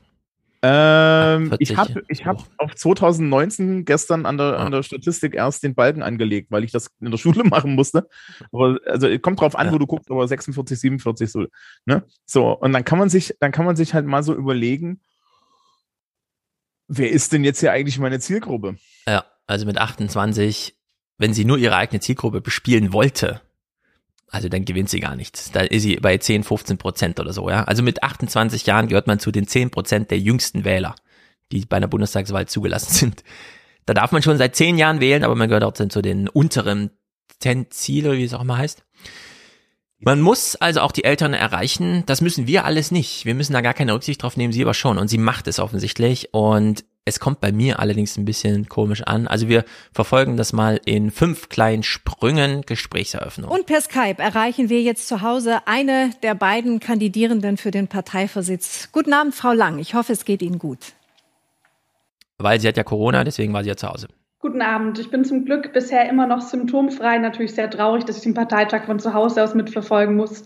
Ähm, 0.66 1.48
40. 1.50 1.70
ich 1.72 1.78
habe 1.78 2.04
ich 2.08 2.26
hab 2.26 2.42
auf 2.58 2.74
2019 2.74 3.84
gestern 3.84 4.26
an 4.26 4.38
der, 4.38 4.58
Ah. 4.60 4.64
an 4.66 4.72
der 4.72 4.82
Statistik 4.82 5.36
erst 5.36 5.62
den 5.64 5.76
Balken 5.76 6.02
angelegt, 6.02 6.52
weil 6.52 6.64
ich 6.64 6.72
das 6.72 6.90
in 7.02 7.12
der 7.12 7.18
Schule 7.18 7.44
machen 7.44 7.76
musste. 7.76 8.08
Aber, 8.54 8.80
also 8.86 9.08
kommt 9.20 9.42
drauf 9.42 9.56
an, 9.58 9.68
Ja. 9.68 9.74
wo 9.74 9.78
du 9.78 9.86
guckst, 9.88 10.10
aber 10.10 10.26
46, 10.28 10.80
47 10.80 11.30
so, 11.32 11.46
ne? 11.86 12.04
So, 12.26 12.54
und 12.58 12.72
dann 12.72 12.86
kann 12.86 12.98
man 12.98 13.10
sich, 13.10 13.36
dann 13.42 13.52
kann 13.52 13.66
man 13.66 13.76
sich 13.76 13.94
halt 13.94 14.06
mal 14.06 14.24
so 14.24 14.34
überlegen, 14.34 15.02
wer 16.88 17.12
ist 17.12 17.34
denn 17.34 17.44
jetzt 17.44 17.60
hier 17.60 17.72
eigentlich 17.72 18.00
meine 18.00 18.20
Zielgruppe? 18.20 18.78
Ja, 19.08 19.26
also 19.48 19.66
mit 19.66 19.78
28, 19.78 20.78
wenn 21.18 21.34
sie 21.34 21.46
nur 21.46 21.58
ihre 21.58 21.76
eigene 21.76 22.00
Zielgruppe 22.00 22.42
bespielen 22.42 22.94
wollte, 22.94 23.42
also 24.34 24.50
dann 24.50 24.66
gewinnt 24.66 24.90
sie 24.90 25.00
gar 25.00 25.16
nichts. 25.16 25.52
Da 25.52 25.62
ist 25.62 25.84
sie 25.84 25.98
bei 25.98 26.18
10, 26.18 26.44
15 26.44 26.80
Prozent 26.80 27.20
oder 27.20 27.32
so, 27.34 27.50
ja. 27.50 27.64
Also 27.66 27.84
mit 27.84 28.02
28 28.02 28.66
Jahren 28.66 28.88
gehört 28.88 29.06
man 29.06 29.20
zu 29.20 29.32
den 29.32 29.48
10 29.48 29.70
Prozent 29.70 30.10
der 30.10 30.18
jüngsten 30.18 30.66
Wähler, 30.66 30.96
die 31.52 31.66
bei 31.66 31.78
einer 31.78 31.88
Bundestagswahl 31.88 32.48
zugelassen 32.48 32.92
sind. 32.94 33.24
Da 33.86 33.94
darf 33.94 34.12
man 34.12 34.24
schon 34.24 34.40
seit 34.40 34.56
10 34.56 34.80
Jahren 34.80 35.00
wählen, 35.00 35.24
aber 35.24 35.36
man 35.36 35.50
gehört 35.50 35.64
auch 35.64 35.74
zu 35.74 36.02
den 36.02 36.28
unteren 36.28 36.90
Tenzil, 37.40 38.08
oder 38.08 38.18
wie 38.18 38.24
es 38.24 38.34
auch 38.34 38.42
immer 38.42 38.58
heißt. 38.58 38.84
Man 40.00 40.20
muss 40.20 40.56
also 40.56 40.82
auch 40.82 40.92
die 40.92 41.04
Eltern 41.04 41.34
erreichen. 41.34 42.04
Das 42.08 42.22
müssen 42.22 42.48
wir 42.48 42.66
alles 42.66 42.90
nicht. 42.90 43.26
Wir 43.26 43.36
müssen 43.36 43.54
da 43.54 43.62
gar 43.62 43.74
keine 43.74 43.94
Rücksicht 43.94 44.24
drauf 44.24 44.36
nehmen, 44.36 44.52
sie 44.52 44.64
aber 44.64 44.74
schon. 44.74 44.98
Und 44.98 45.10
sie 45.10 45.18
macht 45.20 45.48
es 45.48 45.60
offensichtlich. 45.60 46.34
Und 46.34 46.86
es 47.06 47.20
kommt 47.20 47.42
bei 47.42 47.52
mir 47.52 47.80
allerdings 47.80 48.18
ein 48.18 48.26
bisschen 48.26 48.70
komisch 48.70 49.04
an. 49.04 49.28
Also 49.28 49.50
wir 49.50 49.66
verfolgen 49.92 50.38
das 50.38 50.54
mal 50.54 50.80
in 50.86 51.12
fünf 51.12 51.50
kleinen 51.50 51.84
Sprüngen 51.84 52.62
Gesprächseröffnung. 52.62 53.52
Und 53.52 53.66
per 53.66 53.82
Skype 53.82 54.22
erreichen 54.22 54.70
wir 54.70 54.82
jetzt 54.82 55.08
zu 55.08 55.22
Hause 55.22 55.60
eine 55.66 56.12
der 56.24 56.34
beiden 56.36 56.80
Kandidierenden 56.80 57.58
für 57.58 57.72
den 57.72 57.88
Parteivorsitz. 57.88 58.90
Guten 58.92 59.14
Abend, 59.14 59.36
Frau 59.36 59.52
Lang. 59.52 59.80
Ich 59.80 59.96
hoffe, 59.96 60.14
es 60.14 60.24
geht 60.24 60.42
Ihnen 60.42 60.60
gut. 60.60 60.94
Weil 62.38 62.60
sie 62.60 62.68
hat 62.68 62.78
ja 62.78 62.84
Corona, 62.84 63.24
deswegen 63.24 63.54
war 63.54 63.64
sie 63.64 63.70
ja 63.70 63.76
zu 63.76 63.88
Hause. 63.88 64.08
Guten 64.40 64.62
Abend. 64.62 65.00
Ich 65.00 65.10
bin 65.10 65.24
zum 65.24 65.46
Glück 65.46 65.72
bisher 65.72 66.10
immer 66.10 66.28
noch 66.28 66.42
symptomfrei. 66.42 67.18
Natürlich 67.18 67.54
sehr 67.54 67.70
traurig, 67.70 68.04
dass 68.06 68.18
ich 68.18 68.24
den 68.24 68.34
Parteitag 68.34 68.86
von 68.86 69.00
zu 69.00 69.14
Hause 69.14 69.44
aus 69.44 69.56
mitverfolgen 69.56 70.16
muss. 70.16 70.44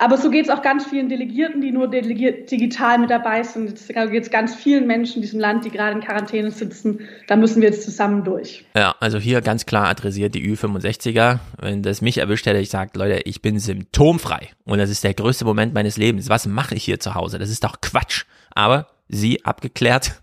Aber 0.00 0.16
so 0.16 0.30
geht 0.30 0.44
es 0.44 0.50
auch 0.50 0.62
ganz 0.62 0.86
vielen 0.86 1.08
Delegierten, 1.08 1.60
die 1.60 1.72
nur 1.72 1.88
digital 1.88 2.98
mit 2.98 3.10
dabei 3.10 3.42
sind. 3.42 3.72
Es 3.72 3.88
geht 3.88 4.22
es 4.22 4.30
ganz 4.30 4.54
vielen 4.54 4.86
Menschen 4.86 5.16
in 5.16 5.22
diesem 5.22 5.40
Land, 5.40 5.64
die 5.64 5.70
gerade 5.70 5.96
in 5.96 6.00
Quarantäne 6.00 6.52
sitzen. 6.52 7.00
Da 7.26 7.34
müssen 7.34 7.60
wir 7.60 7.68
jetzt 7.68 7.82
zusammen 7.82 8.22
durch. 8.22 8.64
Ja, 8.76 8.94
also 9.00 9.18
hier 9.18 9.40
ganz 9.40 9.66
klar 9.66 9.88
adressiert 9.88 10.36
die 10.36 10.48
Ü65er. 10.48 11.40
Wenn 11.60 11.82
das 11.82 12.00
mich 12.00 12.18
erwischt 12.18 12.46
hätte, 12.46 12.60
ich 12.60 12.70
sagt, 12.70 12.96
Leute, 12.96 13.22
ich 13.24 13.42
bin 13.42 13.58
symptomfrei. 13.58 14.50
Und 14.64 14.78
das 14.78 14.88
ist 14.88 15.02
der 15.02 15.14
größte 15.14 15.44
Moment 15.44 15.74
meines 15.74 15.96
Lebens. 15.96 16.28
Was 16.28 16.46
mache 16.46 16.76
ich 16.76 16.84
hier 16.84 17.00
zu 17.00 17.16
Hause? 17.16 17.40
Das 17.40 17.50
ist 17.50 17.64
doch 17.64 17.80
Quatsch. 17.80 18.24
Aber 18.54 18.86
sie 19.08 19.44
abgeklärt. 19.44 20.22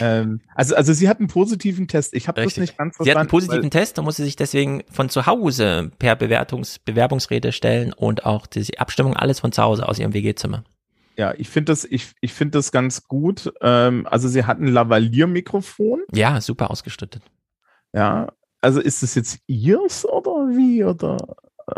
Ähm, 0.00 0.40
also, 0.54 0.74
also 0.74 0.92
sie 0.92 1.08
hat 1.08 1.18
einen 1.18 1.28
positiven 1.28 1.88
Test. 1.88 2.14
Ich 2.14 2.28
habe 2.28 2.42
das 2.42 2.56
nicht 2.56 2.76
ganz 2.76 2.96
Sie 2.96 3.10
hat 3.10 3.16
einen 3.16 3.28
verstanden. 3.28 3.30
positiven 3.30 3.70
Test, 3.70 3.98
da 3.98 4.02
muss 4.02 4.16
sie 4.16 4.24
sich 4.24 4.36
deswegen 4.36 4.84
von 4.90 5.08
zu 5.08 5.26
Hause 5.26 5.90
per 5.98 6.16
Bewertungs 6.16 6.78
Bewerbungsrede 6.78 7.52
stellen 7.52 7.92
und 7.92 8.24
auch 8.26 8.46
die 8.46 8.78
Abstimmung 8.78 9.16
alles 9.16 9.40
von 9.40 9.52
zu 9.52 9.62
Hause 9.62 9.88
aus 9.88 9.98
ihrem 9.98 10.14
WG-Zimmer. 10.14 10.64
Ja, 11.16 11.34
ich 11.36 11.48
finde 11.48 11.72
das, 11.72 11.84
ich, 11.84 12.12
ich 12.20 12.32
finde 12.32 12.58
das 12.58 12.70
ganz 12.70 13.08
gut. 13.08 13.52
Ähm, 13.60 14.06
also 14.08 14.28
sie 14.28 14.44
hat 14.44 14.60
ein 14.60 14.68
Lavalier-Mikrofon. 14.68 16.02
Ja, 16.12 16.40
super 16.40 16.70
ausgestattet. 16.70 17.22
Ja, 17.92 18.28
also 18.60 18.80
ist 18.80 19.02
es 19.02 19.14
jetzt 19.14 19.40
ihrs 19.46 20.04
oder 20.04 20.48
wie 20.50 20.84
oder? 20.84 21.16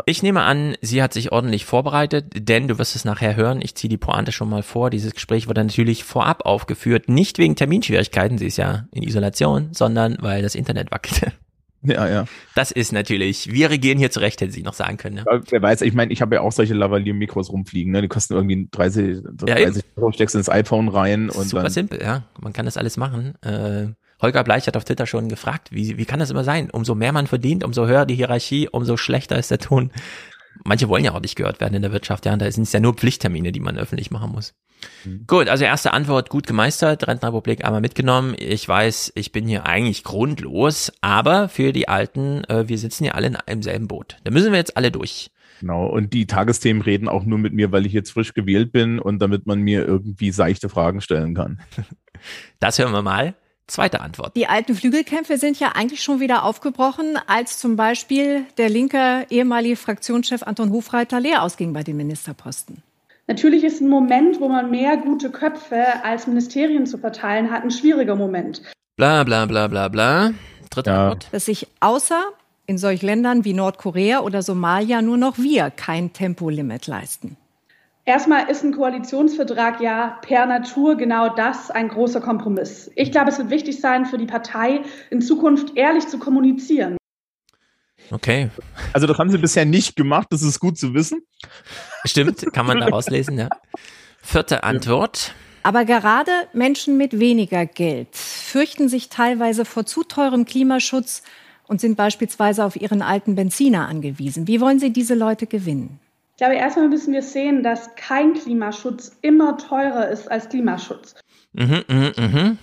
Ich 0.05 0.23
nehme 0.23 0.41
an, 0.41 0.75
sie 0.81 1.01
hat 1.03 1.13
sich 1.13 1.31
ordentlich 1.31 1.65
vorbereitet, 1.65 2.47
denn 2.47 2.67
du 2.67 2.77
wirst 2.79 2.95
es 2.95 3.05
nachher 3.05 3.35
hören. 3.35 3.59
Ich 3.61 3.75
ziehe 3.75 3.89
die 3.89 3.97
Pointe 3.97 4.31
schon 4.31 4.49
mal 4.49 4.63
vor. 4.63 4.89
Dieses 4.89 5.13
Gespräch 5.13 5.47
wurde 5.47 5.63
natürlich 5.63 6.03
vorab 6.03 6.45
aufgeführt, 6.45 7.09
nicht 7.09 7.37
wegen 7.37 7.55
Terminschwierigkeiten, 7.55 8.37
sie 8.37 8.47
ist 8.47 8.57
ja 8.57 8.87
in 8.91 9.03
Isolation, 9.03 9.69
sondern 9.73 10.17
weil 10.21 10.41
das 10.41 10.55
Internet 10.55 10.91
wackelte. 10.91 11.33
Ja, 11.83 12.07
ja. 12.07 12.25
Das 12.53 12.69
ist 12.69 12.91
natürlich, 12.91 13.51
wir 13.51 13.71
regieren 13.71 13.97
hier 13.97 14.11
zurecht, 14.11 14.39
hätte 14.39 14.51
sie 14.51 14.61
noch 14.61 14.75
sagen 14.75 14.97
können. 14.97 15.17
Ja. 15.17 15.23
Aber 15.25 15.41
Wer 15.49 15.63
weiß, 15.63 15.81
ich 15.81 15.93
meine, 15.95 16.13
ich 16.13 16.21
habe 16.21 16.35
ja 16.35 16.41
auch 16.41 16.51
solche 16.51 16.75
Lavalier-Mikros 16.75 17.51
rumfliegen, 17.51 17.91
ne? 17.91 18.03
Die 18.03 18.07
kosten 18.07 18.35
irgendwie 18.35 18.67
30, 18.69 19.23
Ja, 19.47 19.57
eben. 19.57 19.73
30 19.73 19.83
Euro, 19.95 20.11
steckst 20.11 20.35
ins 20.35 20.47
iPhone 20.47 20.89
rein 20.89 21.31
und 21.31 21.49
Super 21.49 21.63
dann. 21.63 21.71
simpel, 21.71 21.99
ja. 21.99 22.23
Man 22.39 22.53
kann 22.53 22.65
das 22.65 22.77
alles 22.77 22.97
machen. 22.97 23.33
Äh, 23.41 23.87
Holger 24.21 24.43
Bleich 24.43 24.67
hat 24.67 24.77
auf 24.77 24.85
Twitter 24.85 25.05
schon 25.05 25.29
gefragt, 25.29 25.69
wie, 25.71 25.97
wie 25.97 26.05
kann 26.05 26.19
das 26.19 26.29
immer 26.29 26.43
sein? 26.43 26.69
Umso 26.69 26.95
mehr 26.95 27.11
man 27.11 27.27
verdient, 27.27 27.63
umso 27.63 27.87
höher 27.87 28.05
die 28.05 28.15
Hierarchie, 28.15 28.69
umso 28.69 28.97
schlechter 28.97 29.37
ist 29.37 29.51
der 29.51 29.59
Ton. 29.59 29.91
Manche 30.63 30.89
wollen 30.89 31.03
ja 31.03 31.13
auch 31.13 31.21
nicht 31.21 31.35
gehört 31.35 31.59
werden 31.59 31.73
in 31.73 31.81
der 31.81 31.91
Wirtschaft, 31.91 32.25
ja. 32.25 32.35
Da 32.35 32.51
sind 32.51 32.63
es 32.63 32.73
ja 32.73 32.79
nur 32.79 32.93
Pflichttermine, 32.93 33.51
die 33.51 33.59
man 33.59 33.77
öffentlich 33.77 34.11
machen 34.11 34.31
muss. 34.31 34.53
Mhm. 35.05 35.25
Gut, 35.27 35.47
also 35.47 35.63
erste 35.63 35.93
Antwort 35.93 36.29
gut 36.29 36.47
gemeistert, 36.47 37.07
Rentenrepublik 37.07 37.65
einmal 37.65 37.81
mitgenommen. 37.81 38.35
Ich 38.37 38.67
weiß, 38.67 39.13
ich 39.15 39.31
bin 39.31 39.47
hier 39.47 39.65
eigentlich 39.65 40.03
grundlos, 40.03 40.91
aber 41.01 41.49
für 41.49 41.71
die 41.71 41.87
Alten, 41.87 42.43
äh, 42.45 42.67
wir 42.67 42.77
sitzen 42.77 43.05
ja 43.05 43.13
alle 43.13 43.27
in 43.27 43.35
einem 43.35 43.63
selben 43.63 43.87
Boot. 43.87 44.17
Da 44.23 44.31
müssen 44.31 44.51
wir 44.51 44.59
jetzt 44.59 44.77
alle 44.77 44.91
durch. 44.91 45.31
Genau. 45.59 45.85
Und 45.85 46.13
die 46.13 46.25
Tagesthemen 46.25 46.81
reden 46.81 47.07
auch 47.07 47.23
nur 47.23 47.37
mit 47.37 47.53
mir, 47.53 47.71
weil 47.71 47.85
ich 47.85 47.93
jetzt 47.93 48.11
frisch 48.11 48.33
gewählt 48.33 48.71
bin 48.71 48.99
und 48.99 49.19
damit 49.19 49.45
man 49.45 49.61
mir 49.61 49.85
irgendwie 49.85 50.31
seichte 50.31 50.69
Fragen 50.69 51.01
stellen 51.01 51.33
kann. 51.35 51.61
Das 52.59 52.77
hören 52.77 52.91
wir 52.91 53.01
mal. 53.01 53.33
Zweite 53.67 54.01
Antwort. 54.01 54.35
Die 54.35 54.47
alten 54.47 54.75
Flügelkämpfe 54.75 55.37
sind 55.37 55.59
ja 55.59 55.69
eigentlich 55.75 56.03
schon 56.03 56.19
wieder 56.19 56.43
aufgebrochen, 56.43 57.17
als 57.27 57.57
zum 57.57 57.75
Beispiel 57.75 58.43
der 58.57 58.69
linke 58.69 59.25
ehemalige 59.29 59.77
Fraktionschef 59.77 60.43
Anton 60.43 60.71
Hofreiter 60.71 61.19
leer 61.19 61.43
ausging 61.43 61.71
bei 61.71 61.83
den 61.83 61.95
Ministerposten. 61.97 62.83
Natürlich 63.27 63.63
ist 63.63 63.79
ein 63.79 63.87
Moment, 63.87 64.41
wo 64.41 64.49
man 64.49 64.71
mehr 64.71 64.97
gute 64.97 65.29
Köpfe 65.29 66.03
als 66.03 66.27
Ministerien 66.27 66.85
zu 66.85 66.97
verteilen 66.97 67.49
hat, 67.49 67.63
ein 67.63 67.71
schwieriger 67.71 68.15
Moment. 68.15 68.61
Bla 68.97 69.23
bla 69.23 69.45
bla 69.45 69.67
bla 69.67 69.87
bla. 69.87 70.31
Dritte 70.69 70.89
Ja. 70.89 71.03
Antwort. 71.03 71.27
Dass 71.31 71.45
sich 71.45 71.67
außer 71.79 72.23
in 72.65 72.77
solch 72.77 73.01
Ländern 73.01 73.45
wie 73.45 73.53
Nordkorea 73.53 74.19
oder 74.21 74.41
Somalia 74.41 75.01
nur 75.01 75.17
noch 75.17 75.37
wir 75.37 75.69
kein 75.69 76.13
Tempolimit 76.13 76.87
leisten. 76.87 77.37
Erstmal 78.05 78.49
ist 78.49 78.63
ein 78.63 78.73
Koalitionsvertrag 78.73 79.79
ja 79.79 80.17
per 80.23 80.47
Natur 80.47 80.95
genau 80.95 81.29
das 81.29 81.69
ein 81.69 81.87
großer 81.87 82.19
Kompromiss. 82.19 82.89
Ich 82.95 83.11
glaube, 83.11 83.29
es 83.29 83.37
wird 83.37 83.51
wichtig 83.51 83.79
sein 83.79 84.05
für 84.05 84.17
die 84.17 84.25
Partei, 84.25 84.81
in 85.11 85.21
Zukunft 85.21 85.77
ehrlich 85.77 86.07
zu 86.07 86.17
kommunizieren. 86.17 86.97
Okay, 88.09 88.49
Also 88.91 89.07
das 89.07 89.17
haben 89.19 89.29
sie 89.29 89.37
bisher 89.37 89.65
nicht 89.65 89.95
gemacht, 89.95 90.27
das 90.31 90.41
ist 90.41 90.59
gut 90.59 90.77
zu 90.77 90.93
wissen. 90.93 91.21
stimmt, 92.03 92.51
kann 92.51 92.65
man 92.65 92.79
daraus 92.79 93.07
lesen, 93.09 93.37
ja. 93.37 93.49
Vierte 94.21 94.63
Antwort. 94.63 95.33
Aber 95.63 95.85
gerade 95.85 96.31
Menschen 96.53 96.97
mit 96.97 97.19
weniger 97.19 97.67
Geld 97.67 98.15
fürchten 98.15 98.89
sich 98.89 99.09
teilweise 99.09 99.63
vor 99.63 99.85
zu 99.85 100.03
teurem 100.03 100.45
Klimaschutz 100.45 101.21
und 101.67 101.79
sind 101.79 101.95
beispielsweise 101.95 102.65
auf 102.65 102.75
ihren 102.75 103.03
alten 103.03 103.35
Benziner 103.35 103.87
angewiesen. 103.87 104.47
Wie 104.47 104.59
wollen 104.59 104.79
Sie 104.79 104.91
diese 104.91 105.13
Leute 105.13 105.45
gewinnen? 105.45 105.99
Ich 106.41 106.43
glaube, 106.47 106.59
erstmal 106.59 106.89
müssen 106.89 107.13
wir 107.13 107.21
sehen, 107.21 107.61
dass 107.61 107.93
kein 107.95 108.33
Klimaschutz 108.33 109.15
immer 109.21 109.59
teurer 109.59 110.09
ist 110.09 110.31
als 110.31 110.49
Klimaschutz. 110.49 111.13
Mhm, 111.53 111.83
mhm, 111.87 112.11
mhm. 112.17 112.57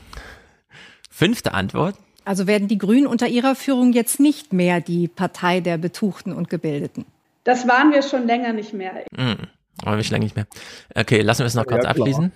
Fünfte 1.08 1.54
Antwort. 1.54 1.94
Also 2.24 2.48
werden 2.48 2.66
die 2.66 2.78
Grünen 2.78 3.06
unter 3.06 3.28
ihrer 3.28 3.54
Führung 3.54 3.92
jetzt 3.92 4.18
nicht 4.18 4.52
mehr 4.52 4.80
die 4.80 5.06
Partei 5.06 5.60
der 5.60 5.78
Betuchten 5.78 6.32
und 6.32 6.50
Gebildeten. 6.50 7.04
Das 7.44 7.68
waren 7.68 7.92
wir 7.92 8.02
schon 8.02 8.26
länger 8.26 8.52
nicht 8.52 8.74
mehr. 8.74 8.94
Mhm. 9.16 9.46
Aber 9.84 9.96
ich 10.00 10.10
länger 10.10 10.24
nicht 10.24 10.34
mehr. 10.34 10.48
Okay, 10.96 11.20
lassen 11.20 11.42
wir 11.42 11.46
es 11.46 11.54
noch 11.54 11.64
kurz 11.64 11.84
Ja, 11.84 11.92
klar. 11.92 12.04
abschließen. 12.04 12.32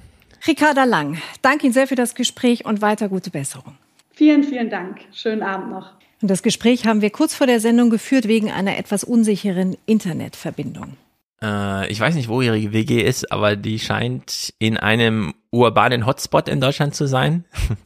Ricarda 0.47 0.85
Lang, 0.85 1.21
danke 1.43 1.67
Ihnen 1.67 1.73
sehr 1.73 1.89
für 1.89 1.97
das 1.97 2.15
Gespräch 2.15 2.67
und 2.67 2.83
weiter 2.83 3.09
gute 3.09 3.31
Besserung. 3.31 3.75
Vielen, 4.13 4.45
vielen 4.45 4.71
Dank. 4.71 5.01
Schönen 5.13 5.43
Abend 5.43 5.71
noch. 5.73 5.91
Und 6.21 6.31
das 6.31 6.45
Gespräch 6.45 6.87
haben 6.87 7.03
wir 7.03 7.11
kurz 7.11 7.35
vor 7.35 7.49
der 7.49 7.59
Sendung 7.59 7.91
geführt 7.91 8.29
wegen 8.29 8.53
einer 8.53 8.79
etwas 8.79 9.03
unsicheren 9.03 9.77
Internetverbindung. 9.87 10.97
Äh, 11.43 11.91
ich 11.91 12.01
weiß 12.01 12.15
nicht, 12.15 12.29
wo 12.29 12.41
ihre 12.41 12.73
WG 12.73 13.03
ist, 13.03 13.33
aber 13.33 13.57
die 13.57 13.79
scheint 13.79 14.55
in 14.59 14.77
einem 14.77 15.35
urbanen 15.51 16.07
Hotspot 16.07 16.49
in 16.49 16.61
Deutschland 16.61 16.95
zu 16.95 17.07
sein. 17.07 17.45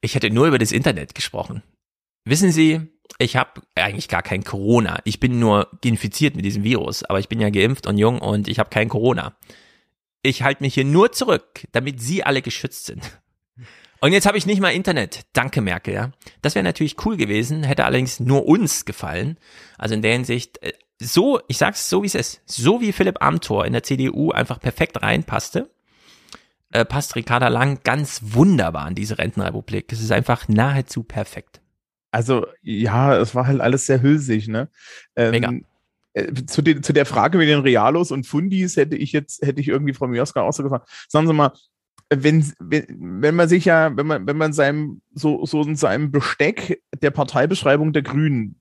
Ich 0.00 0.14
hätte 0.14 0.28
nur 0.28 0.46
über 0.46 0.58
das 0.58 0.70
Internet 0.70 1.14
gesprochen. 1.14 1.62
Wissen 2.26 2.52
Sie, 2.52 2.88
ich 3.18 3.36
habe 3.36 3.62
eigentlich 3.74 4.08
gar 4.08 4.22
kein 4.22 4.44
Corona. 4.44 4.98
Ich 5.04 5.18
bin 5.18 5.38
nur 5.38 5.70
infiziert 5.82 6.36
mit 6.36 6.44
diesem 6.44 6.62
Virus, 6.62 7.04
aber 7.04 7.20
ich 7.20 7.30
bin 7.30 7.40
ja 7.40 7.48
geimpft 7.48 7.86
und 7.86 7.96
jung 7.96 8.18
und 8.18 8.46
ich 8.46 8.58
habe 8.58 8.68
kein 8.68 8.90
Corona. 8.90 9.34
Ich 10.20 10.42
halte 10.42 10.62
mich 10.62 10.74
hier 10.74 10.84
nur 10.84 11.12
zurück, 11.12 11.66
damit 11.72 12.02
Sie 12.02 12.22
alle 12.22 12.42
geschützt 12.42 12.84
sind. 12.84 13.18
Und 14.00 14.12
jetzt 14.12 14.26
habe 14.26 14.36
ich 14.36 14.44
nicht 14.44 14.60
mal 14.60 14.74
Internet. 14.74 15.20
Danke, 15.32 15.62
Merkel, 15.62 15.94
ja. 15.94 16.12
Das 16.42 16.54
wäre 16.54 16.64
natürlich 16.64 16.96
cool 17.06 17.16
gewesen, 17.16 17.62
hätte 17.62 17.86
allerdings 17.86 18.20
nur 18.20 18.46
uns 18.46 18.84
gefallen. 18.84 19.38
Also 19.78 19.94
in 19.94 20.02
der 20.02 20.12
Hinsicht, 20.12 20.62
äh, 20.62 20.74
so, 21.00 21.40
ich 21.48 21.58
sag's 21.58 21.88
so 21.88 22.02
wie 22.02 22.06
es 22.06 22.14
ist, 22.14 22.42
so 22.46 22.80
wie 22.80 22.92
Philipp 22.92 23.22
Amthor 23.22 23.66
in 23.66 23.72
der 23.72 23.82
CDU 23.82 24.30
einfach 24.30 24.60
perfekt 24.60 25.02
reinpasste, 25.02 25.70
äh, 26.70 26.84
passt 26.84 27.16
Ricarda 27.16 27.48
Lang 27.48 27.80
ganz 27.84 28.20
wunderbar 28.22 28.88
in 28.88 28.94
diese 28.94 29.18
Rentenrepublik. 29.18 29.92
Es 29.92 30.00
ist 30.00 30.12
einfach 30.12 30.48
nahezu 30.48 31.02
perfekt. 31.02 31.60
Also, 32.10 32.46
ja, 32.62 33.16
es 33.16 33.34
war 33.34 33.46
halt 33.46 33.60
alles 33.60 33.86
sehr 33.86 34.02
hülsig, 34.02 34.46
ne? 34.48 34.68
Ähm, 35.16 35.30
Mega. 35.32 35.52
äh, 36.14 36.32
Zu, 36.46 36.62
den, 36.62 36.82
zu 36.82 36.92
der 36.92 37.06
Frage 37.06 37.38
mit 37.38 37.48
den 37.48 37.60
Realos 37.60 38.12
und 38.12 38.26
Fundis 38.26 38.76
hätte 38.76 38.96
ich 38.96 39.12
jetzt, 39.12 39.42
hätte 39.42 39.60
ich 39.60 39.68
irgendwie 39.68 39.94
Frau 39.94 40.06
Mioska 40.06 40.42
auch 40.42 40.52
so 40.52 40.62
gefragt. 40.62 40.88
Sagen 41.08 41.26
Sie 41.26 41.32
mal, 41.32 41.52
wenn, 42.10 42.52
wenn, 42.60 42.86
wenn 43.20 43.34
man 43.34 43.48
sich 43.48 43.64
ja, 43.64 43.96
wenn 43.96 44.06
man, 44.06 44.26
wenn 44.26 44.36
man 44.36 44.52
seinem, 44.52 45.00
so, 45.12 45.44
so 45.46 45.62
in 45.62 45.74
seinem 45.76 46.12
Besteck 46.12 46.82
der 47.00 47.10
Parteibeschreibung 47.10 47.92
der 47.92 48.02
Grünen 48.02 48.60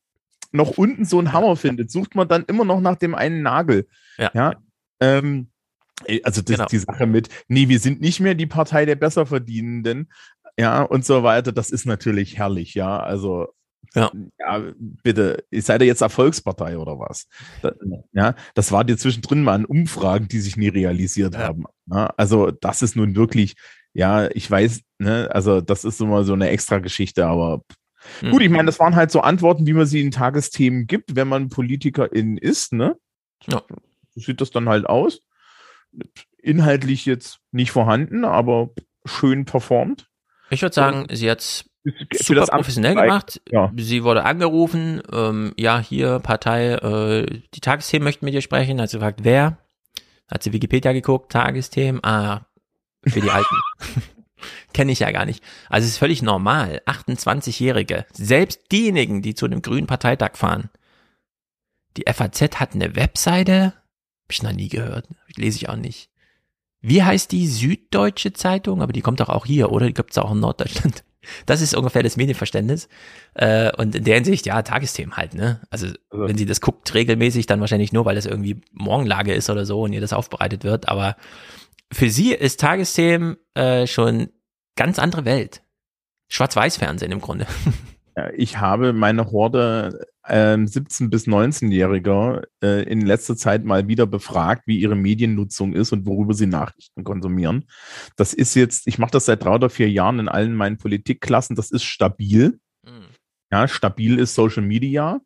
noch 0.54 0.78
unten 0.78 1.06
so 1.06 1.20
einen 1.20 1.34
Hammer 1.34 1.56
findet, 1.56 1.91
sucht 1.91 2.16
man 2.16 2.28
dann 2.28 2.45
immer 2.45 2.64
noch 2.66 2.80
nach 2.80 2.95
dem 2.95 3.16
einen 3.16 3.41
Nagel. 3.41 3.88
Ja. 4.18 4.32
ja? 4.34 4.54
Ähm, 5.01 5.49
also 6.24 6.41
das 6.41 6.56
Genau. 6.56 6.66
die 6.68 6.78
Sache 6.80 7.06
mit, 7.08 7.30
nee, 7.47 7.68
wir 7.70 7.80
sind 7.80 8.01
nicht 8.01 8.20
mehr 8.20 8.36
die 8.36 8.45
Partei 8.47 8.86
der 8.86 8.95
Besserverdienenden, 8.95 10.12
ja, 10.58 10.84
und 10.84 11.04
so 11.06 11.24
weiter, 11.24 11.51
das 11.51 11.72
ist 11.72 11.86
natürlich 11.86 12.38
herrlich, 12.38 12.74
ja. 12.76 12.99
Also 12.99 13.47
Ja. 13.95 14.12
ja, 14.39 14.64
bitte, 14.80 15.43
seid 15.51 15.82
ihr 15.82 15.88
jetzt 15.88 16.01
Erfolgspartei 16.01 16.78
oder 16.78 16.99
was? 16.99 17.28
Da, 17.62 17.74
ja, 18.12 18.36
das 18.54 18.72
war 18.72 18.84
dir 18.84 18.97
zwischendrin 18.97 19.43
mal 19.43 19.54
an 19.56 19.66
Umfragen, 19.66 20.28
die 20.28 20.39
sich 20.39 20.56
nie 20.58 20.70
realisiert 20.70 21.34
Ja. 21.34 21.39
haben. 21.41 21.66
Ja, 21.88 22.14
also 22.18 22.51
das 22.51 22.82
ist 22.82 22.95
nun 22.95 23.16
wirklich, 23.16 23.56
ja, 23.93 24.30
ich 24.32 24.49
weiß, 24.49 24.82
ne, 24.99 25.30
also 25.32 25.62
das 25.62 25.86
ist 25.86 25.99
immer 26.01 26.24
so 26.24 26.34
eine 26.34 26.49
extra 26.49 26.80
Geschichte, 26.80 27.26
aber 27.26 27.62
Hm. 28.20 28.32
gut, 28.32 28.41
ich 28.41 28.49
meine, 28.49 28.66
das 28.66 28.80
waren 28.80 28.95
halt 28.95 29.12
so 29.12 29.22
Antworten, 29.22 29.66
wie 29.68 29.74
man 29.74 29.86
sie 29.86 30.01
in 30.01 30.12
Tagesthemen 30.12 30.88
gibt, 30.88 31.16
wenn 31.16 31.28
man 31.28 31.49
Politikerin 31.49 32.38
ist, 32.38 32.74
ne? 32.74 32.97
Ja. 33.47 33.62
So 34.16 34.22
sieht 34.22 34.41
das 34.41 34.51
dann 34.51 34.70
halt 34.70 34.86
aus. 34.86 35.22
Inhaltlich 36.38 37.06
jetzt 37.06 37.39
nicht 37.51 37.72
vorhanden, 37.72 38.26
aber 38.26 38.70
schön 39.06 39.45
performt. 39.45 40.08
Ich 40.49 40.62
würde 40.62 40.76
sagen, 40.76 41.08
sie 41.12 41.28
Für 42.14 42.36
super 42.36 42.45
professionell 42.45 42.95
gemacht. 42.95 43.41
Ja. 43.49 43.72
Sie 43.76 44.04
wurde 44.04 44.24
angerufen, 44.24 45.01
ähm, 45.12 45.54
ja, 45.58 45.80
hier 45.80 46.20
Partei, 46.20 46.74
äh, 46.74 47.41
die 47.54 47.60
Tagesthemen 47.60 48.04
möchten 48.04 48.26
mit 48.26 48.34
ihr 48.34 48.41
sprechen. 48.41 48.80
Hat 48.80 48.89
sie 48.89 48.97
gefragt, 48.97 49.22
wer? 49.24 49.58
Hat 50.32 50.43
sie 50.43 50.54
Wikipedia 50.54 50.93
geguckt, 50.93 51.32
Tagesthemen, 51.32 52.04
ah, 52.04 52.47
für 53.06 53.22
die 53.22 53.30
Alten. 53.30 53.56
Kenne 54.73 54.91
ich 54.91 54.99
ja 54.99 55.11
gar 55.11 55.25
nicht. 55.25 55.43
Also 55.69 55.85
es 55.85 55.93
ist 55.93 55.97
völlig 55.97 56.21
normal. 56.21 56.81
28-Jährige, 56.85 58.05
selbst 58.13 58.61
diejenigen, 58.71 59.21
die 59.21 59.35
zu 59.35 59.45
einem 59.45 59.61
grünen 59.61 59.87
Parteitag 59.87 60.35
fahren. 60.35 60.69
Die 61.97 62.05
FAZ 62.11 62.59
hat 62.59 62.73
eine 62.73 62.95
Webseite, 62.95 63.73
hab 64.23 64.31
ich 64.31 64.43
noch 64.43 64.53
nie 64.53 64.69
gehört, 64.69 65.07
lese 65.35 65.57
ich 65.57 65.69
auch 65.69 65.75
nicht. 65.75 66.09
Wie 66.81 67.03
heißt 67.03 67.31
die 67.31 67.47
Süddeutsche 67.47 68.33
Zeitung? 68.33 68.81
Aber 68.81 68.91
die 68.91 69.01
kommt 69.01 69.19
doch 69.19 69.29
auch 69.29 69.45
hier, 69.45 69.71
oder? 69.71 69.85
Die 69.87 69.93
gibt's 69.93 70.17
auch 70.17 70.31
in 70.31 70.39
Norddeutschland. 70.39 71.03
Das 71.45 71.61
ist 71.61 71.73
ungefähr 71.73 72.03
das 72.03 72.17
Medienverständnis. 72.17 72.89
Äh, 73.33 73.71
und 73.77 73.95
in 73.95 74.03
der 74.03 74.15
Hinsicht, 74.15 74.45
ja, 74.45 74.61
Tagesthemen 74.61 75.15
halt, 75.15 75.33
ne? 75.35 75.61
Also, 75.69 75.85
Also- 75.85 75.97
wenn 76.27 76.37
sie 76.37 76.45
das 76.45 76.59
guckt 76.59 76.93
regelmäßig, 76.93 77.45
dann 77.45 77.61
wahrscheinlich 77.61 77.93
nur, 77.93 78.03
weil 78.03 78.15
das 78.15 78.25
irgendwie 78.25 78.59
Morgenlage 78.73 79.33
ist 79.33 79.49
oder 79.49 79.65
so 79.65 79.83
und 79.83 79.93
ihr 79.93 80.01
das 80.01 80.11
aufbereitet 80.11 80.65
wird. 80.65 80.89
Aber 80.89 81.15
für 81.93 82.09
sie 82.09 82.33
ist 82.33 82.59
Tagesthemen 82.59 83.37
äh, 83.53 83.87
schon 83.87 84.29
ganz 84.75 84.99
andere 84.99 85.25
Welt. 85.25 85.63
Schwarz-Weiß-Fernsehen 86.29 87.11
im 87.11 87.21
Grunde. 87.21 87.47
Ich 88.37 88.59
habe 88.59 88.93
meine 88.93 89.31
Horde 89.31 90.05
ähm, 90.27 90.67
17- 90.67 91.09
bis 91.09 91.25
19-Jähriger 91.25 92.43
äh, 92.61 92.83
in 92.83 93.01
letzter 93.01 93.35
Zeit 93.35 93.65
mal 93.65 93.87
wieder 93.87 94.05
befragt, 94.05 94.67
wie 94.67 94.79
ihre 94.79 94.95
Mediennutzung 94.95 95.73
ist 95.73 95.91
und 95.93 96.05
worüber 96.05 96.35
sie 96.35 96.45
Nachrichten 96.45 97.03
konsumieren. 97.03 97.65
Das 98.15 98.35
ist 98.35 98.53
jetzt, 98.53 98.85
ich 98.85 98.99
mache 98.99 99.09
das 99.09 99.25
seit 99.25 99.43
drei 99.43 99.55
oder 99.55 99.71
vier 99.71 99.89
Jahren 99.89 100.19
in 100.19 100.29
allen 100.29 100.53
meinen 100.53 100.77
Politikklassen, 100.77 101.55
das 101.55 101.71
ist 101.71 101.85
stabil. 101.85 102.59
Ja, 103.51 103.67
stabil 103.67 104.19
ist 104.19 104.35
Social 104.35 104.63
Media. 104.63 105.19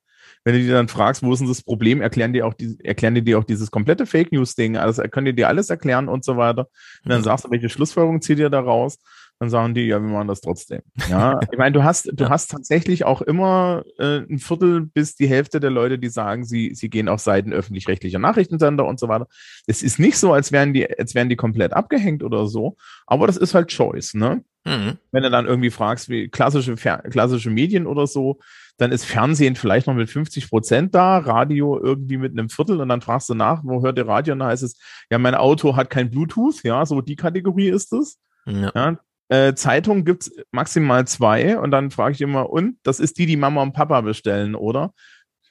Wenn 0.47 0.53
du 0.55 0.61
dir 0.61 0.75
dann 0.75 0.87
fragst, 0.87 1.23
wo 1.23 1.33
ist 1.33 1.39
denn 1.39 1.49
das 1.49 1.61
Problem, 1.61 1.99
erklären 1.99 2.31
die 2.31 2.41
auch 2.41 2.53
die, 2.53 2.77
erklären 2.81 3.13
die 3.15 3.21
dir 3.21 3.37
auch 3.37 3.43
dieses 3.43 3.69
komplette 3.69 4.05
Fake 4.05 4.31
News 4.31 4.55
Ding, 4.55 4.77
also 4.77 5.03
können 5.03 5.25
die 5.25 5.35
dir 5.35 5.49
alles 5.49 5.69
erklären 5.69 6.07
und 6.07 6.23
so 6.23 6.37
weiter. 6.37 6.69
Und 7.03 7.11
dann 7.11 7.19
Mhm. 7.19 7.25
sagst 7.25 7.43
du, 7.43 7.51
welche 7.51 7.67
Schlussfolgerung 7.67 8.21
zieht 8.21 8.39
ihr 8.39 8.49
da 8.49 8.61
raus? 8.61 8.97
Dann 9.39 9.49
sagen 9.49 9.73
die, 9.75 9.81
ja, 9.81 10.01
wir 10.01 10.07
machen 10.07 10.29
das 10.29 10.39
trotzdem. 10.39 10.81
Ja, 11.09 11.37
ich 11.51 11.57
meine, 11.57 11.73
du 11.73 11.83
hast, 11.83 12.09
du 12.13 12.29
hast 12.29 12.49
tatsächlich 12.49 13.03
auch 13.03 13.21
immer 13.21 13.83
äh, 13.99 14.19
ein 14.21 14.39
Viertel 14.39 14.81
bis 14.85 15.15
die 15.17 15.27
Hälfte 15.27 15.59
der 15.59 15.69
Leute, 15.69 15.99
die 15.99 16.07
sagen, 16.07 16.45
sie, 16.45 16.73
sie 16.73 16.89
gehen 16.89 17.09
auf 17.09 17.19
Seiten 17.19 17.51
öffentlich-rechtlicher 17.51 18.17
Nachrichtensender 18.17 18.85
und 18.85 19.01
so 19.01 19.09
weiter. 19.09 19.27
Es 19.67 19.83
ist 19.83 19.99
nicht 19.99 20.17
so, 20.17 20.31
als 20.31 20.53
wären 20.53 20.73
die, 20.73 20.89
als 20.97 21.13
wären 21.13 21.27
die 21.27 21.35
komplett 21.35 21.73
abgehängt 21.73 22.23
oder 22.23 22.47
so, 22.47 22.77
aber 23.05 23.27
das 23.27 23.35
ist 23.35 23.53
halt 23.53 23.67
Choice, 23.67 24.13
ne? 24.13 24.43
Mhm. 24.65 24.97
wenn 25.11 25.23
du 25.23 25.29
dann 25.29 25.45
irgendwie 25.45 25.69
fragst, 25.69 26.09
wie 26.09 26.27
klassische, 26.27 26.75
klassische 26.75 27.49
Medien 27.49 27.87
oder 27.87 28.05
so, 28.05 28.39
dann 28.77 28.91
ist 28.91 29.05
Fernsehen 29.05 29.55
vielleicht 29.55 29.87
noch 29.87 29.95
mit 29.95 30.09
50 30.09 30.49
Prozent 30.49 30.95
da, 30.95 31.17
Radio 31.17 31.79
irgendwie 31.81 32.17
mit 32.17 32.31
einem 32.31 32.49
Viertel 32.49 32.79
und 32.79 32.89
dann 32.89 33.01
fragst 33.01 33.27
du 33.29 33.33
nach, 33.33 33.63
wo 33.63 33.81
hört 33.81 33.97
ihr 33.97 34.07
Radio? 34.07 34.33
Und 34.33 34.39
dann 34.39 34.49
heißt 34.49 34.63
es, 34.63 34.79
ja, 35.09 35.17
mein 35.17 35.35
Auto 35.35 35.75
hat 35.75 35.89
kein 35.89 36.11
Bluetooth, 36.11 36.63
ja, 36.63 36.85
so 36.85 37.01
die 37.01 37.15
Kategorie 37.15 37.69
ist 37.69 37.91
es. 37.93 38.19
Ja. 38.45 38.71
Ja. 38.73 38.97
Äh, 39.29 39.55
Zeitung 39.55 40.05
gibt's 40.05 40.31
maximal 40.51 41.05
zwei 41.05 41.59
und 41.59 41.71
dann 41.71 41.91
frage 41.91 42.13
ich 42.13 42.21
immer, 42.21 42.49
und 42.49 42.77
das 42.83 42.99
ist 42.99 43.17
die, 43.17 43.25
die 43.25 43.35
Mama 43.35 43.61
und 43.61 43.73
Papa 43.73 44.01
bestellen, 44.01 44.55
oder? 44.55 44.93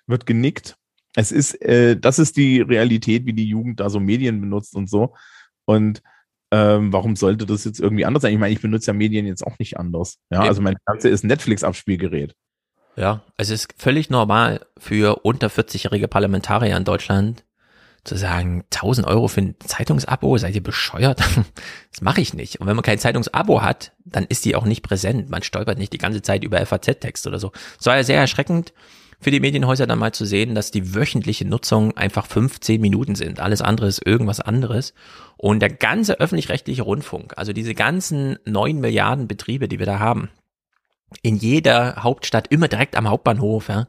Wird 0.06 0.24
genickt. 0.24 0.76
Es 1.14 1.32
ist, 1.32 1.60
äh, 1.62 1.98
das 1.98 2.18
ist 2.18 2.36
die 2.36 2.60
Realität, 2.60 3.26
wie 3.26 3.32
die 3.32 3.48
Jugend 3.48 3.80
da 3.80 3.90
so 3.90 4.00
Medien 4.00 4.40
benutzt 4.40 4.74
und 4.76 4.88
so. 4.88 5.14
Und 5.64 6.02
ähm, 6.52 6.92
warum 6.92 7.16
sollte 7.16 7.44
das 7.44 7.64
jetzt 7.64 7.80
irgendwie 7.80 8.04
anders 8.04 8.22
sein? 8.22 8.32
Ich 8.32 8.38
meine, 8.38 8.52
ich 8.52 8.62
benutze 8.62 8.88
ja 8.88 8.92
Medien 8.92 9.26
jetzt 9.26 9.44
auch 9.44 9.58
nicht 9.58 9.78
anders. 9.78 10.18
Ja, 10.30 10.42
also 10.42 10.62
mein 10.62 10.76
Ganze 10.84 11.08
ist 11.08 11.24
ein 11.24 11.28
Netflix-Abspielgerät. 11.28 12.34
Ja, 12.96 13.22
es 13.36 13.50
ist 13.50 13.74
völlig 13.76 14.08
normal 14.08 14.60
für 14.78 15.24
unter 15.24 15.48
40-jährige 15.48 16.08
Parlamentarier 16.08 16.76
in 16.76 16.84
Deutschland 16.84 17.44
zu 18.04 18.16
sagen, 18.16 18.64
1000 18.72 19.06
Euro 19.06 19.28
für 19.28 19.42
ein 19.42 19.56
Zeitungsabo, 19.58 20.38
seid 20.38 20.54
ihr 20.54 20.62
bescheuert? 20.62 21.22
Das 21.92 22.02
mache 22.02 22.20
ich 22.20 22.34
nicht. 22.34 22.60
Und 22.60 22.66
wenn 22.66 22.76
man 22.76 22.82
kein 22.82 22.98
Zeitungsabo 22.98 23.62
hat, 23.62 23.92
dann 24.04 24.26
ist 24.26 24.44
die 24.44 24.54
auch 24.54 24.66
nicht 24.66 24.82
präsent. 24.82 25.30
Man 25.30 25.42
stolpert 25.42 25.78
nicht 25.78 25.94
die 25.94 25.98
ganze 25.98 26.20
Zeit 26.20 26.44
über 26.44 26.64
FAZ-Text 26.64 27.26
oder 27.26 27.38
so. 27.38 27.52
Es 27.80 27.86
war 27.86 27.96
ja 27.96 28.02
sehr 28.02 28.20
erschreckend 28.20 28.74
für 29.18 29.30
die 29.30 29.40
Medienhäuser 29.40 29.86
dann 29.86 29.98
mal 29.98 30.12
zu 30.12 30.26
sehen, 30.26 30.54
dass 30.54 30.70
die 30.70 30.94
wöchentliche 30.94 31.46
Nutzung 31.46 31.96
einfach 31.96 32.26
15 32.26 32.82
Minuten 32.82 33.14
sind. 33.14 33.40
Alles 33.40 33.62
andere 33.62 33.86
ist 33.86 34.06
irgendwas 34.06 34.40
anderes. 34.40 34.92
Und 35.38 35.60
der 35.60 35.70
ganze 35.70 36.20
öffentlich-rechtliche 36.20 36.82
Rundfunk, 36.82 37.32
also 37.38 37.54
diese 37.54 37.74
ganzen 37.74 38.38
neun 38.44 38.78
Milliarden 38.80 39.26
Betriebe, 39.26 39.68
die 39.68 39.78
wir 39.78 39.86
da 39.86 39.98
haben, 39.98 40.28
in 41.22 41.36
jeder 41.36 42.02
Hauptstadt, 42.02 42.48
immer 42.48 42.68
direkt 42.68 42.96
am 42.96 43.08
Hauptbahnhof, 43.08 43.68
ja, 43.68 43.86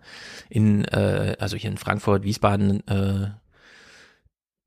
in, 0.49 0.85
äh, 0.85 1.35
also 1.39 1.57
hier 1.57 1.71
in 1.71 1.77
Frankfurt, 1.77 2.23
Wiesbaden, 2.23 2.87
äh, 2.87 3.29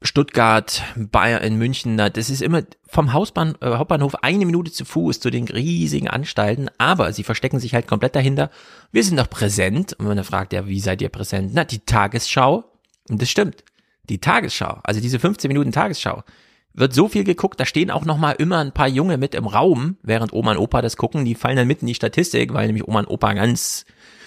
Stuttgart, 0.02 0.82
Bayern, 0.96 1.42
in 1.42 1.56
München, 1.56 1.98
das 1.98 2.30
ist 2.30 2.40
immer 2.40 2.62
vom 2.88 3.12
Hausbahn, 3.12 3.54
äh, 3.60 3.76
Hauptbahnhof 3.76 4.14
eine 4.22 4.46
Minute 4.46 4.72
zu 4.72 4.86
Fuß 4.86 5.20
zu 5.20 5.30
den 5.30 5.46
riesigen 5.46 6.08
Anstalten, 6.08 6.70
aber 6.78 7.12
sie 7.12 7.22
verstecken 7.22 7.60
sich 7.60 7.74
halt 7.74 7.86
komplett 7.86 8.16
dahinter. 8.16 8.50
Wir 8.92 9.04
sind 9.04 9.18
doch 9.18 9.28
präsent. 9.28 9.92
Und 9.98 10.06
man 10.06 10.24
fragt, 10.24 10.54
ja, 10.54 10.66
wie 10.66 10.80
seid 10.80 11.02
ihr 11.02 11.10
präsent? 11.10 11.50
Na, 11.54 11.64
die 11.64 11.80
Tagesschau. 11.80 12.64
Und 13.10 13.20
das 13.20 13.28
stimmt. 13.28 13.62
Die 14.08 14.18
Tagesschau, 14.18 14.80
also 14.82 15.00
diese 15.00 15.20
15 15.20 15.48
Minuten 15.48 15.70
Tagesschau, 15.70 16.24
wird 16.72 16.94
so 16.94 17.08
viel 17.08 17.24
geguckt, 17.24 17.58
da 17.58 17.66
stehen 17.66 17.90
auch 17.90 18.04
noch 18.04 18.16
mal 18.16 18.32
immer 18.32 18.58
ein 18.58 18.72
paar 18.72 18.88
Junge 18.88 19.16
mit 19.16 19.34
im 19.34 19.46
Raum, 19.46 19.96
während 20.02 20.32
Oma 20.32 20.52
und 20.52 20.58
Opa 20.58 20.82
das 20.82 20.96
gucken, 20.96 21.24
die 21.24 21.34
fallen 21.34 21.56
dann 21.56 21.66
mit 21.66 21.80
in 21.80 21.86
die 21.86 21.94
Statistik, 21.94 22.54
weil 22.54 22.66
nämlich 22.66 22.86
Oma 22.86 23.00
und 23.00 23.08
Opa 23.08 23.32
ganz, 23.34 23.84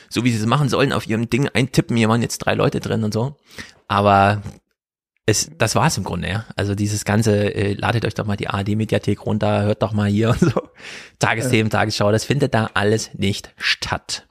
so 0.09 0.23
wie 0.23 0.31
sie 0.31 0.39
es 0.39 0.45
machen 0.45 0.69
sollen, 0.69 0.91
auf 0.93 1.07
ihrem 1.07 1.29
Ding 1.29 1.47
eintippen, 1.53 1.95
hier 1.95 2.09
waren 2.09 2.21
jetzt 2.21 2.39
drei 2.39 2.53
Leute 2.53 2.79
drin 2.79 3.03
und 3.03 3.13
so. 3.13 3.37
Aber 3.87 4.41
es, 5.25 5.49
das 5.57 5.75
war's 5.75 5.97
im 5.97 6.03
Grunde, 6.03 6.29
ja. 6.29 6.45
Also 6.57 6.75
dieses 6.75 7.05
ganze, 7.05 7.53
äh, 7.55 7.73
ladet 7.73 8.05
euch 8.05 8.13
doch 8.13 8.25
mal 8.25 8.35
die 8.35 8.49
ARD-Mediathek 8.49 9.25
runter, 9.25 9.63
hört 9.63 9.81
doch 9.81 9.93
mal 9.93 10.09
hier 10.09 10.29
und 10.31 10.39
so. 10.39 10.61
Tagesthemen, 11.19 11.69
Tagesschau, 11.69 12.11
das 12.11 12.25
findet 12.25 12.53
da 12.53 12.69
alles 12.73 13.13
nicht 13.13 13.53
statt. 13.57 14.27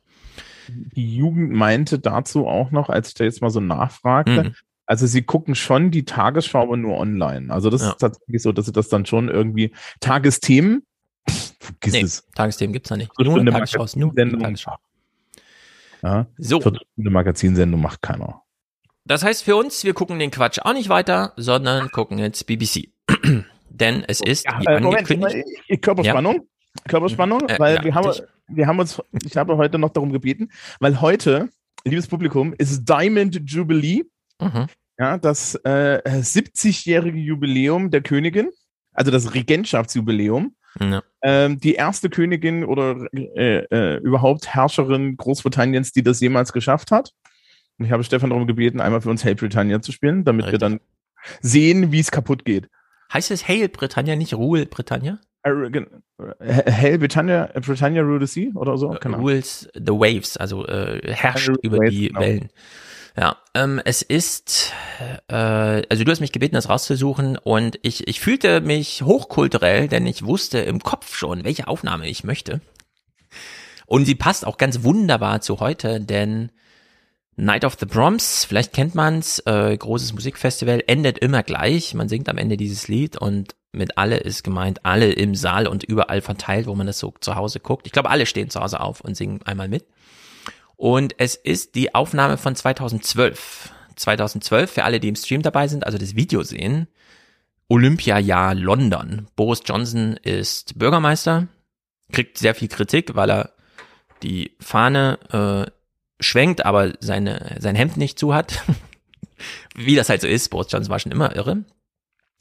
Die 0.69 1.17
Jugend 1.17 1.51
meinte 1.53 1.99
dazu 1.99 2.47
auch 2.47 2.71
noch, 2.71 2.89
als 2.89 3.09
ich 3.09 3.15
da 3.15 3.25
jetzt 3.25 3.41
mal 3.43 3.51
so 3.51 3.61
nachfragte, 3.61 4.45
Mhm. 4.45 4.55
Also 4.87 5.07
sie 5.07 5.23
gucken 5.23 5.55
schon 5.55 5.91
die 5.91 6.05
Tagesschau, 6.05 6.63
aber 6.63 6.77
nur 6.77 6.99
online. 6.99 7.53
Also 7.53 7.71
das 7.71 7.83
Ja. 7.83 7.91
ist 7.91 7.99
tatsächlich 7.99 8.43
so, 8.43 8.53
dass 8.53 8.67
sie 8.67 8.73
das 8.73 8.89
dann 8.89 9.07
schon 9.07 9.29
irgendwie 9.29 9.73
Tagesthemen, 10.01 10.83
pff, 11.31 11.55
vergiss 11.61 11.93
Nee, 11.95 12.01
es. 12.03 12.29
Tagesthemen 12.35 12.73
gibt's 12.73 12.89
da 12.89 12.97
nicht. 12.97 13.11
Nur 13.19 13.39
eine 13.39 13.51
Tagesschau, 13.51 13.85
ist 13.85 13.97
nur 13.97 14.09
Magazinsendung. 14.09 14.41
Tagesschau. 14.43 14.77
Ja, 16.03 16.27
So. 16.39 16.61
Viertelstunde 16.61 17.11
Magazinsendung 17.11 17.81
macht 17.81 18.03
keiner. 18.03 18.43
Das 19.05 19.23
heißt 19.25 19.43
für 19.45 19.57
uns, 19.57 19.85
wir 19.85 19.95
gucken 19.95 20.19
den 20.19 20.31
Quatsch 20.31 20.59
auch 20.61 20.73
nicht 20.75 20.89
weiter, 20.89 21.33
sondern 21.37 21.91
gucken 21.91 22.19
jetzt 22.19 22.47
BBC. 22.47 22.89
Denn 23.71 24.05
es 24.07 24.21
ist 24.21 24.45
wie 24.47 24.67
äh, 24.67 24.81
Moment, 24.81 25.11
angekündigt. 25.11 25.47
äh, 25.69 25.77
Körperspannung. 25.79 26.47
Körperspannung, 26.89 27.49
Äh, 27.49 27.59
weil 27.59 27.77
ja, 27.77 27.85
wir 27.85 27.95
haben, 27.95 28.07
richtig. 28.09 28.27
wir 28.49 28.67
haben 28.67 28.79
uns, 28.79 29.01
ich 29.25 29.37
habe 29.37 29.57
heute 29.57 29.79
noch 29.79 29.91
darum 29.91 30.13
gebeten, 30.13 30.51
weil 30.81 31.01
heute, 31.01 31.49
liebes 31.85 32.07
Publikum, 32.09 32.55
ist 32.59 32.85
Diamond 32.89 33.41
Jubilee, 33.51 34.03
Mhm. 34.43 34.67
ja, 34.99 35.19
das 35.19 35.55
äh, 35.65 36.03
70-jährige 36.05 37.19
Jubiläum 37.19 37.91
der 37.91 38.03
Königin. 38.03 38.51
also 38.93 39.11
das 39.11 39.35
Regentschaftsjubiläum. 39.35 40.55
Ja. 40.81 41.03
Ähm, 41.23 41.59
die 41.59 41.75
erste 41.75 42.09
Königin 42.09 42.65
oder 42.65 43.07
äh, 43.15 43.65
äh, 43.71 43.97
überhaupt 43.99 44.49
Herrscherin 44.49 45.17
Großbritanniens, 45.17 45.93
die 45.93 46.03
das 46.03 46.21
jemals 46.21 46.53
geschafft 46.53 46.91
hat. 46.91 47.13
Und 47.79 47.87
ich 47.87 47.93
habe 47.93 48.05
Stefan 48.05 48.31
darum 48.31 48.47
gebeten, 48.47 48.81
einmal 48.81 49.01
für 49.01 49.11
uns 49.11 49.25
Hail 49.25 49.35
Britannia 49.35 49.83
zu 49.83 49.93
spielen, 49.93 50.25
damit 50.25 50.47
Richtig. 50.47 50.61
wir 50.61 50.69
dann 50.69 50.81
sehen, 51.41 51.93
wie 51.93 52.01
es 52.01 52.11
kaputt 52.11 52.45
geht. 52.45 52.69
Heißt 53.13 53.31
es 53.31 53.47
Hail 53.47 53.69
Britannia, 53.69 54.17
nicht 54.17 54.35
Rule 54.35 54.67
Britannia? 54.67 55.19
Hail 55.45 56.99
Britannia, 56.99 57.51
Britannia 57.61 58.03
Rule 58.03 58.27
the 58.27 58.33
Sea 58.33 58.53
oder 58.55 58.79
so? 58.79 58.91
Genau. 59.01 59.19
Rules 59.19 59.69
the 59.75 59.93
Waves, 59.93 60.37
also 60.37 60.67
äh, 60.67 61.01
herrscht 61.13 61.51
über 61.63 61.79
waves, 61.79 61.91
die 61.91 62.09
genau. 62.09 62.21
Wellen. 62.21 62.49
Ja, 63.17 63.37
ähm, 63.55 63.81
es 63.85 64.01
ist, 64.01 64.73
äh, 65.29 65.35
also 65.35 66.05
du 66.05 66.11
hast 66.11 66.21
mich 66.21 66.33
gebeten, 66.33 66.55
das 66.55 66.71
rauszusuchen 66.71 67.37
und 67.37 67.79
ich, 67.83 68.09
ich 68.09 68.21
fühlte 68.21 68.63
mich 68.63 69.03
hochkulturell, 69.03 69.89
denn 69.89 70.07
ich 70.07 70.25
wusste 70.25 70.61
im 70.61 70.81
Kopf 70.81 71.15
schon, 71.15 71.45
welche 71.45 71.69
Aufnahme 71.69 72.09
ich 72.09 72.25
möchte. 72.25 72.63
Und 73.87 74.07
sie 74.07 74.15
passt 74.15 74.47
auch 74.47 74.57
ganz 74.57 74.83
wunderbar 74.83 75.43
zu 75.43 75.61
heute, 75.61 76.01
denn 76.01 76.51
Night 77.37 77.65
of 77.67 77.77
the 77.79 77.87
Proms, 77.87 78.47
vielleicht 78.47 78.73
kennt 78.73 78.95
man's, 78.95 79.41
äh, 79.41 79.77
großes 79.77 80.15
Musikfestival, 80.15 80.83
endet 80.87 81.19
immer 81.19 81.43
gleich. 81.43 81.93
Man 81.93 82.09
singt 82.09 82.31
am 82.31 82.39
Ende 82.39 82.57
dieses 82.57 82.89
Lied 82.89 83.19
und 83.19 83.55
mit 83.73 83.99
alle 83.99 84.19
ist 84.19 84.45
gemeint, 84.45 84.85
alle 84.85 85.13
im 85.13 85.35
Saal 85.35 85.67
und 85.67 85.83
überall 85.83 86.21
verteilt, 86.21 86.67
wo 86.67 86.75
man 86.75 86.87
das 86.87 86.99
so 86.99 87.13
zu 87.21 87.35
Hause 87.35 87.61
guckt. 87.61 87.87
Ich 87.87 87.93
glaube, 87.93 88.11
alle 88.11 88.27
stehen 88.27 88.51
zu 88.51 88.61
Hause 88.61 88.81
auf 88.81 89.01
und 89.01 89.17
singen 89.17 89.41
einmal 89.45 89.69
mit. 89.69 89.85
Und 90.83 91.15
es 91.19 91.37
ist 91.37 91.77
die 91.77 91.95
Aufnahme 91.95 92.37
von 92.37 92.57
2012. 92.57 93.71
2012, 93.95 94.69
für 94.69 94.83
alle, 94.83 94.99
die 94.99 95.07
im 95.07 95.15
Stream 95.15 95.41
dabei 95.41 95.69
sind, 95.69 95.87
also 95.87 95.97
das 95.97 96.17
Video 96.17 96.43
sehen. 96.43 96.89
Olympiajahr 97.69 98.57
London. 98.57 99.29
Boris 99.37 99.63
Johnson 99.65 100.17
ist 100.25 100.77
Bürgermeister, 100.77 101.47
kriegt 102.11 102.37
sehr 102.37 102.57
viel 102.57 102.67
Kritik, 102.67 103.15
weil 103.15 103.31
er 103.31 103.53
die 104.25 104.57
Fahne 104.59 105.21
äh, 105.31 105.71
schwenkt, 106.21 106.67
aber 106.67 106.95
seine, 106.99 107.59
sein 107.61 107.77
Hemd 107.77 107.97
nicht 107.97 108.19
zu 108.19 108.35
hat. 108.35 108.65
Wie 109.77 109.95
das 109.95 110.09
halt 110.09 110.23
so 110.23 110.27
ist. 110.27 110.49
Boris 110.49 110.73
Johnson 110.73 110.91
war 110.91 110.99
schon 110.99 111.13
immer 111.13 111.37
irre. 111.37 111.65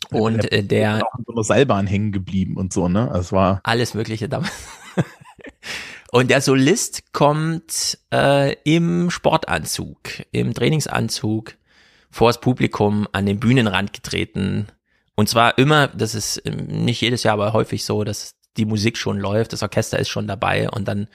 Und 0.09 0.51
äh, 0.51 0.63
der. 0.63 1.05
Auch 1.05 1.19
in 1.19 1.25
so 1.27 1.33
einer 1.33 1.43
Seilbahn 1.43 1.85
hängen 1.85 2.11
geblieben 2.11 2.57
und 2.57 2.73
so, 2.73 2.87
ne? 2.87 3.13
Es 3.15 3.31
war. 3.31 3.61
Alles 3.61 3.93
Mögliche 3.93 4.27
damals. 4.27 4.51
Und 6.11 6.29
der 6.29 6.41
Solist 6.41 7.13
kommt 7.13 7.97
äh, 8.13 8.53
im 8.65 9.09
Sportanzug, 9.09 9.97
im 10.31 10.53
Trainingsanzug 10.53 11.55
vors 12.09 12.41
Publikum 12.41 13.07
an 13.13 13.25
den 13.25 13.39
Bühnenrand 13.39 13.93
getreten. 13.93 14.67
Und 15.15 15.29
zwar 15.29 15.57
immer, 15.57 15.87
das 15.87 16.13
ist 16.13 16.41
ähm, 16.45 16.65
nicht 16.67 16.99
jedes 16.99 17.23
Jahr, 17.23 17.35
aber 17.35 17.53
häufig 17.53 17.85
so, 17.85 18.03
dass 18.03 18.35
die 18.57 18.65
Musik 18.65 18.97
schon 18.97 19.19
läuft, 19.19 19.53
das 19.53 19.63
Orchester 19.63 19.99
ist 19.99 20.09
schon 20.09 20.27
dabei 20.27 20.69
und 20.69 20.85
dann 20.89 21.07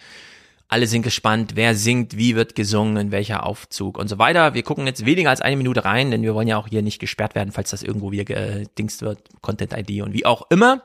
alle 0.69 0.87
sind 0.87 1.03
gespannt, 1.03 1.53
wer 1.55 1.75
singt, 1.75 2.17
wie 2.17 2.35
wird 2.35 2.55
gesungen, 2.55 2.97
in 2.97 3.13
welcher 3.13 3.45
Aufzug 3.45 3.99
und 3.99 4.09
so 4.09 4.19
weiter. 4.19 4.55
Wir 4.55 4.63
gucken 4.63 4.87
jetzt 4.87 5.05
weniger 5.05 5.29
als 5.29 5.43
eine 5.43 5.57
Minute 5.57 5.85
rein, 5.85 6.11
denn 6.11 6.23
wir 6.23 6.35
wollen 6.35 6.49
ja 6.49 6.57
auch 6.57 6.69
hier 6.69 6.83
nicht 6.83 6.99
gesperrt 6.99 7.35
werden, 7.35 7.53
falls 7.53 7.71
das 7.71 7.83
irgendwo 7.83 8.11
wieder 8.13 8.25
gedingst 8.25 9.03
wird, 9.03 9.29
Content 9.43 9.75
ID 9.77 10.03
und 10.03 10.15
wie 10.15 10.25
auch 10.25 10.51
immer. 10.51 10.83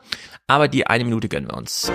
Aber 0.47 0.67
die 0.67 0.85
eine 0.85 1.05
Minute 1.05 1.29
gönnen 1.29 1.49
wir 1.49 1.57
uns. 1.57 1.89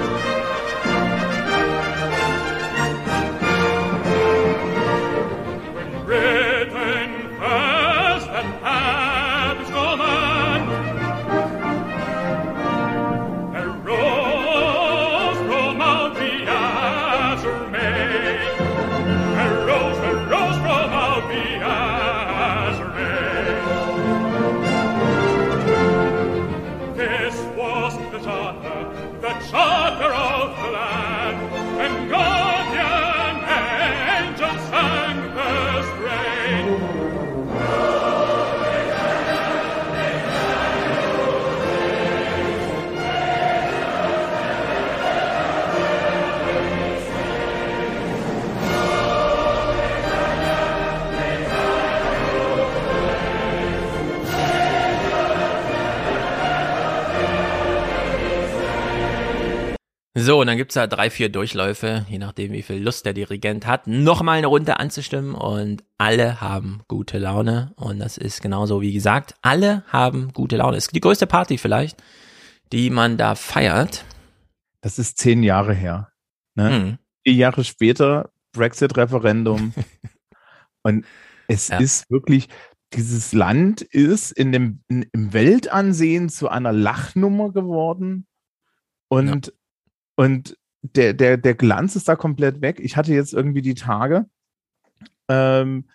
So, 60.19 60.41
und 60.41 60.47
dann 60.47 60.57
gibt's 60.57 60.73
da 60.73 60.87
drei, 60.87 61.11
vier 61.11 61.29
Durchläufe, 61.29 62.07
je 62.09 62.17
nachdem, 62.17 62.51
wie 62.53 62.63
viel 62.63 62.83
Lust 62.83 63.05
der 63.05 63.13
Dirigent 63.13 63.67
hat, 63.67 63.87
nochmal 63.87 64.39
eine 64.39 64.47
Runde 64.47 64.81
anzustimmen 64.81 65.35
und 65.35 65.85
alle 65.99 66.41
haben 66.41 66.81
gute 66.89 67.19
Laune. 67.19 67.75
Und 67.77 67.99
das 67.99 68.17
ist 68.17 68.41
genauso 68.41 68.81
wie 68.81 68.95
gesagt, 68.95 69.35
alle 69.43 69.85
haben 69.89 70.33
gute 70.33 70.57
Laune. 70.57 70.79
Ist 70.79 70.95
die 70.95 71.03
größte 71.03 71.27
Party 71.27 71.59
vielleicht, 71.59 72.03
die 72.73 72.89
man 72.89 73.19
da 73.19 73.35
feiert. 73.35 74.07
Das 74.81 74.99
ist 74.99 75.19
zehn 75.19 75.43
Jahre 75.43 75.75
her. 75.75 76.11
Ne? 76.55 76.71
Hm. 76.71 76.99
Vier 77.23 77.35
Jahre 77.35 77.63
später, 77.63 78.31
Brexit-Referendum. 78.53 79.75
und 80.83 81.05
es 81.47 81.69
ja. 81.69 81.77
ist 81.77 82.11
wirklich, 82.11 82.49
dieses 82.95 83.35
Land 83.35 83.83
ist 83.83 84.33
in 84.33 84.51
dem, 84.51 84.81
in, 84.89 85.03
im 85.13 85.35
Weltansehen 85.35 86.31
zu 86.31 86.49
einer 86.49 86.73
Lachnummer 86.73 87.53
geworden. 87.53 88.27
Und 89.09 89.49
ja 89.49 89.53
und 90.17 90.57
der, 90.83 91.15
der, 91.15 91.37
der 91.37 91.55
Glanz 91.55 91.97
ist 91.97 92.09
da 92.09 92.17
komplett 92.17 92.61
weg. 92.61 92.81
Ich 92.81 92.97
hatte 92.97 93.13
jetzt 93.13 93.33
irgendwie 93.33 93.63
die 93.63 93.75
Tage, 93.75 94.27
ähm, 95.29 95.89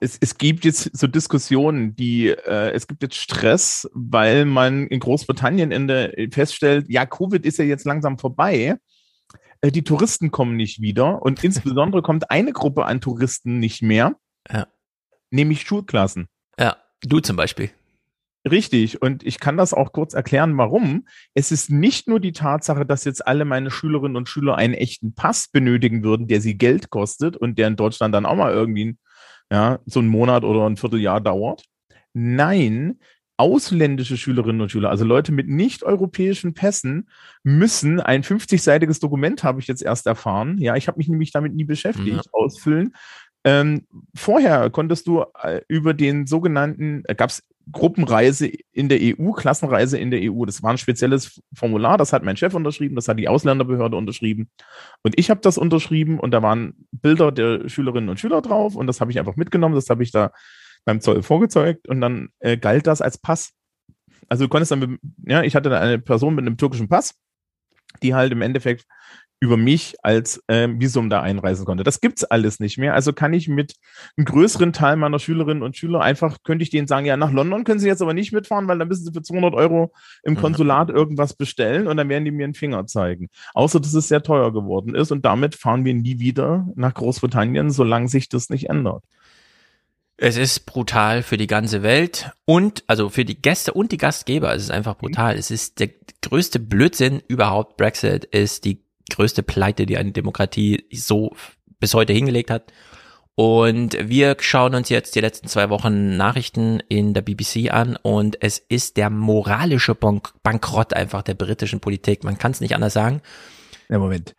es, 0.00 0.16
es 0.20 0.38
gibt 0.38 0.64
jetzt 0.64 0.96
so 0.96 1.06
Diskussionen, 1.06 1.96
die, 1.96 2.28
äh, 2.28 2.70
es 2.70 2.86
gibt 2.86 3.02
jetzt 3.02 3.16
Stress, 3.16 3.88
weil 3.92 4.44
man 4.44 4.86
in 4.86 5.00
Großbritannien 5.00 5.72
in 5.72 5.88
der, 5.88 6.12
feststellt, 6.30 6.86
ja, 6.88 7.04
Covid 7.04 7.44
ist 7.44 7.58
ja 7.58 7.64
jetzt 7.64 7.84
langsam 7.84 8.18
vorbei. 8.18 8.76
Äh, 9.60 9.72
die 9.72 9.82
Touristen 9.82 10.30
kommen 10.30 10.56
nicht 10.56 10.80
wieder 10.80 11.22
und 11.22 11.42
insbesondere 11.44 12.02
kommt 12.02 12.30
eine 12.30 12.52
Gruppe 12.52 12.84
an 12.84 13.00
Touristen 13.00 13.58
nicht 13.58 13.82
mehr, 13.82 14.14
ja. 14.50 14.68
nämlich 15.30 15.62
Schulklassen. 15.62 16.28
Ja, 16.58 16.76
du 17.02 17.20
zum 17.20 17.36
Beispiel. 17.36 17.70
Richtig. 18.50 19.02
Und 19.02 19.24
ich 19.24 19.40
kann 19.40 19.56
das 19.56 19.74
auch 19.74 19.92
kurz 19.92 20.14
erklären, 20.14 20.56
warum. 20.56 21.06
Es 21.34 21.52
ist 21.52 21.70
nicht 21.70 22.08
nur 22.08 22.20
die 22.20 22.32
Tatsache, 22.32 22.86
dass 22.86 23.04
jetzt 23.04 23.26
alle 23.26 23.44
meine 23.44 23.70
Schülerinnen 23.70 24.16
und 24.16 24.28
Schüler 24.28 24.56
einen 24.56 24.74
echten 24.74 25.14
Pass 25.14 25.48
benötigen 25.48 26.02
würden, 26.02 26.28
der 26.28 26.40
sie 26.40 26.56
Geld 26.56 26.90
kostet 26.90 27.36
und 27.36 27.58
der 27.58 27.68
in 27.68 27.76
Deutschland 27.76 28.14
dann 28.14 28.26
auch 28.26 28.36
mal 28.36 28.52
irgendwie 28.52 28.96
ja, 29.50 29.78
so 29.86 30.00
einen 30.00 30.08
Monat 30.08 30.44
oder 30.44 30.66
ein 30.66 30.76
Vierteljahr 30.76 31.20
dauert. 31.20 31.64
Nein, 32.12 32.98
ausländische 33.38 34.16
Schülerinnen 34.16 34.60
und 34.60 34.70
Schüler, 34.70 34.90
also 34.90 35.04
Leute 35.04 35.32
mit 35.32 35.48
nicht-europäischen 35.48 36.54
Pässen, 36.54 37.08
müssen 37.44 38.00
ein 38.00 38.24
50-seitiges 38.24 39.00
Dokument, 39.00 39.44
habe 39.44 39.60
ich 39.60 39.68
jetzt 39.68 39.82
erst 39.82 40.06
erfahren. 40.06 40.58
Ja, 40.58 40.74
ich 40.74 40.88
habe 40.88 40.98
mich 40.98 41.08
nämlich 41.08 41.30
damit 41.30 41.54
nie 41.54 41.64
beschäftigt, 41.64 42.08
ja. 42.08 42.22
ausfüllen. 42.32 42.94
Ähm, 43.44 43.86
vorher 44.14 44.68
konntest 44.70 45.06
du 45.06 45.24
äh, 45.40 45.60
über 45.68 45.94
den 45.94 46.26
sogenannten, 46.26 47.04
äh, 47.06 47.14
gab 47.14 47.30
es 47.30 47.44
Gruppenreise 47.72 48.50
in 48.72 48.88
der 48.88 48.98
EU, 49.00 49.32
Klassenreise 49.32 49.98
in 49.98 50.10
der 50.10 50.20
EU. 50.22 50.44
Das 50.44 50.62
war 50.62 50.70
ein 50.70 50.78
spezielles 50.78 51.40
Formular, 51.52 51.98
das 51.98 52.12
hat 52.12 52.22
mein 52.22 52.36
Chef 52.36 52.54
unterschrieben, 52.54 52.96
das 52.96 53.08
hat 53.08 53.18
die 53.18 53.28
Ausländerbehörde 53.28 53.96
unterschrieben. 53.96 54.50
Und 55.02 55.18
ich 55.18 55.30
habe 55.30 55.40
das 55.40 55.58
unterschrieben 55.58 56.18
und 56.18 56.30
da 56.30 56.42
waren 56.42 56.86
Bilder 56.92 57.32
der 57.32 57.68
Schülerinnen 57.68 58.08
und 58.08 58.20
Schüler 58.20 58.42
drauf 58.42 58.74
und 58.74 58.86
das 58.86 59.00
habe 59.00 59.10
ich 59.10 59.18
einfach 59.18 59.36
mitgenommen, 59.36 59.74
das 59.74 59.90
habe 59.90 60.02
ich 60.02 60.12
da 60.12 60.32
beim 60.84 61.00
Zoll 61.00 61.22
vorgezeigt 61.22 61.88
und 61.88 62.00
dann 62.00 62.30
äh, 62.38 62.56
galt 62.56 62.86
das 62.86 63.02
als 63.02 63.18
Pass. 63.18 63.52
Also 64.28 64.44
du 64.44 64.48
konntest 64.48 64.72
dann, 64.72 64.78
mit, 64.78 65.00
ja, 65.26 65.42
ich 65.42 65.54
hatte 65.54 65.70
da 65.70 65.80
eine 65.80 65.98
Person 65.98 66.34
mit 66.34 66.46
einem 66.46 66.56
türkischen 66.56 66.88
Pass, 66.88 67.14
die 68.02 68.14
halt 68.14 68.32
im 68.32 68.42
Endeffekt 68.42 68.86
über 69.40 69.56
mich 69.56 69.94
als 70.02 70.42
äh, 70.48 70.68
Visum 70.68 71.10
da 71.10 71.22
einreisen 71.22 71.64
konnte. 71.64 71.84
Das 71.84 72.00
gibt's 72.00 72.24
alles 72.24 72.58
nicht 72.58 72.76
mehr. 72.78 72.94
Also 72.94 73.12
kann 73.12 73.32
ich 73.32 73.48
mit 73.48 73.74
einem 74.16 74.24
größeren 74.24 74.72
Teil 74.72 74.96
meiner 74.96 75.18
Schülerinnen 75.18 75.62
und 75.62 75.76
Schüler 75.76 76.00
einfach, 76.00 76.38
könnte 76.42 76.64
ich 76.64 76.70
denen 76.70 76.88
sagen, 76.88 77.06
ja, 77.06 77.16
nach 77.16 77.30
London 77.30 77.64
können 77.64 77.78
sie 77.78 77.86
jetzt 77.86 78.02
aber 78.02 78.14
nicht 78.14 78.32
mitfahren, 78.32 78.66
weil 78.66 78.78
dann 78.78 78.88
müssen 78.88 79.04
sie 79.04 79.12
für 79.12 79.22
200 79.22 79.54
Euro 79.54 79.92
im 80.24 80.34
mhm. 80.34 80.38
Konsulat 80.38 80.90
irgendwas 80.90 81.34
bestellen 81.34 81.86
und 81.86 81.96
dann 81.96 82.08
werden 82.08 82.24
die 82.24 82.32
mir 82.32 82.44
einen 82.44 82.54
Finger 82.54 82.86
zeigen. 82.86 83.28
Außer, 83.54 83.78
dass 83.78 83.94
es 83.94 84.08
sehr 84.08 84.22
teuer 84.22 84.52
geworden 84.52 84.94
ist 84.94 85.12
und 85.12 85.24
damit 85.24 85.54
fahren 85.54 85.84
wir 85.84 85.94
nie 85.94 86.18
wieder 86.18 86.66
nach 86.74 86.94
Großbritannien, 86.94 87.70
solange 87.70 88.08
sich 88.08 88.28
das 88.28 88.50
nicht 88.50 88.68
ändert. 88.68 89.04
Es 90.20 90.36
ist 90.36 90.66
brutal 90.66 91.22
für 91.22 91.36
die 91.36 91.46
ganze 91.46 91.84
Welt 91.84 92.32
und 92.44 92.82
also 92.88 93.08
für 93.08 93.24
die 93.24 93.40
Gäste 93.40 93.72
und 93.72 93.92
die 93.92 93.98
Gastgeber. 93.98 94.52
Es 94.52 94.64
ist 94.64 94.72
einfach 94.72 94.98
brutal. 94.98 95.36
Es 95.36 95.52
ist 95.52 95.78
der 95.78 95.90
größte 96.22 96.58
Blödsinn 96.58 97.22
überhaupt. 97.28 97.76
Brexit 97.76 98.24
ist 98.24 98.64
die 98.64 98.82
größte 99.08 99.42
Pleite, 99.42 99.86
die 99.86 99.96
eine 99.96 100.12
Demokratie 100.12 100.84
so 100.92 101.34
bis 101.80 101.94
heute 101.94 102.12
hingelegt 102.12 102.50
hat. 102.50 102.72
Und 103.34 103.96
wir 104.08 104.36
schauen 104.40 104.74
uns 104.74 104.88
jetzt 104.88 105.14
die 105.14 105.20
letzten 105.20 105.46
zwei 105.46 105.70
Wochen 105.70 106.16
Nachrichten 106.16 106.80
in 106.88 107.14
der 107.14 107.22
BBC 107.22 107.72
an 107.72 107.94
und 107.94 108.36
es 108.42 108.58
ist 108.58 108.96
der 108.96 109.10
moralische 109.10 109.94
Bank 109.94 110.32
Bankrott 110.42 110.92
einfach 110.92 111.22
der 111.22 111.34
britischen 111.34 111.78
Politik. 111.78 112.24
Man 112.24 112.36
kann 112.36 112.50
es 112.50 112.60
nicht 112.60 112.74
anders 112.74 112.94
sagen. 112.94 113.22
Ja, 113.88 114.00
Moment. 114.00 114.34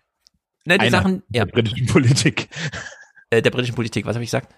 Ne, 0.66 0.78
die 0.78 0.82
Einer 0.82 0.92
Sachen, 0.92 1.24
ja, 1.30 1.46
Der 1.46 1.52
britischen 1.54 1.86
Politik. 1.86 2.50
äh, 3.30 3.42
der 3.42 3.52
britischen 3.52 3.76
Politik, 3.76 4.06
was 4.06 4.16
habe 4.16 4.24
ich 4.26 4.30
gesagt? 4.30 4.54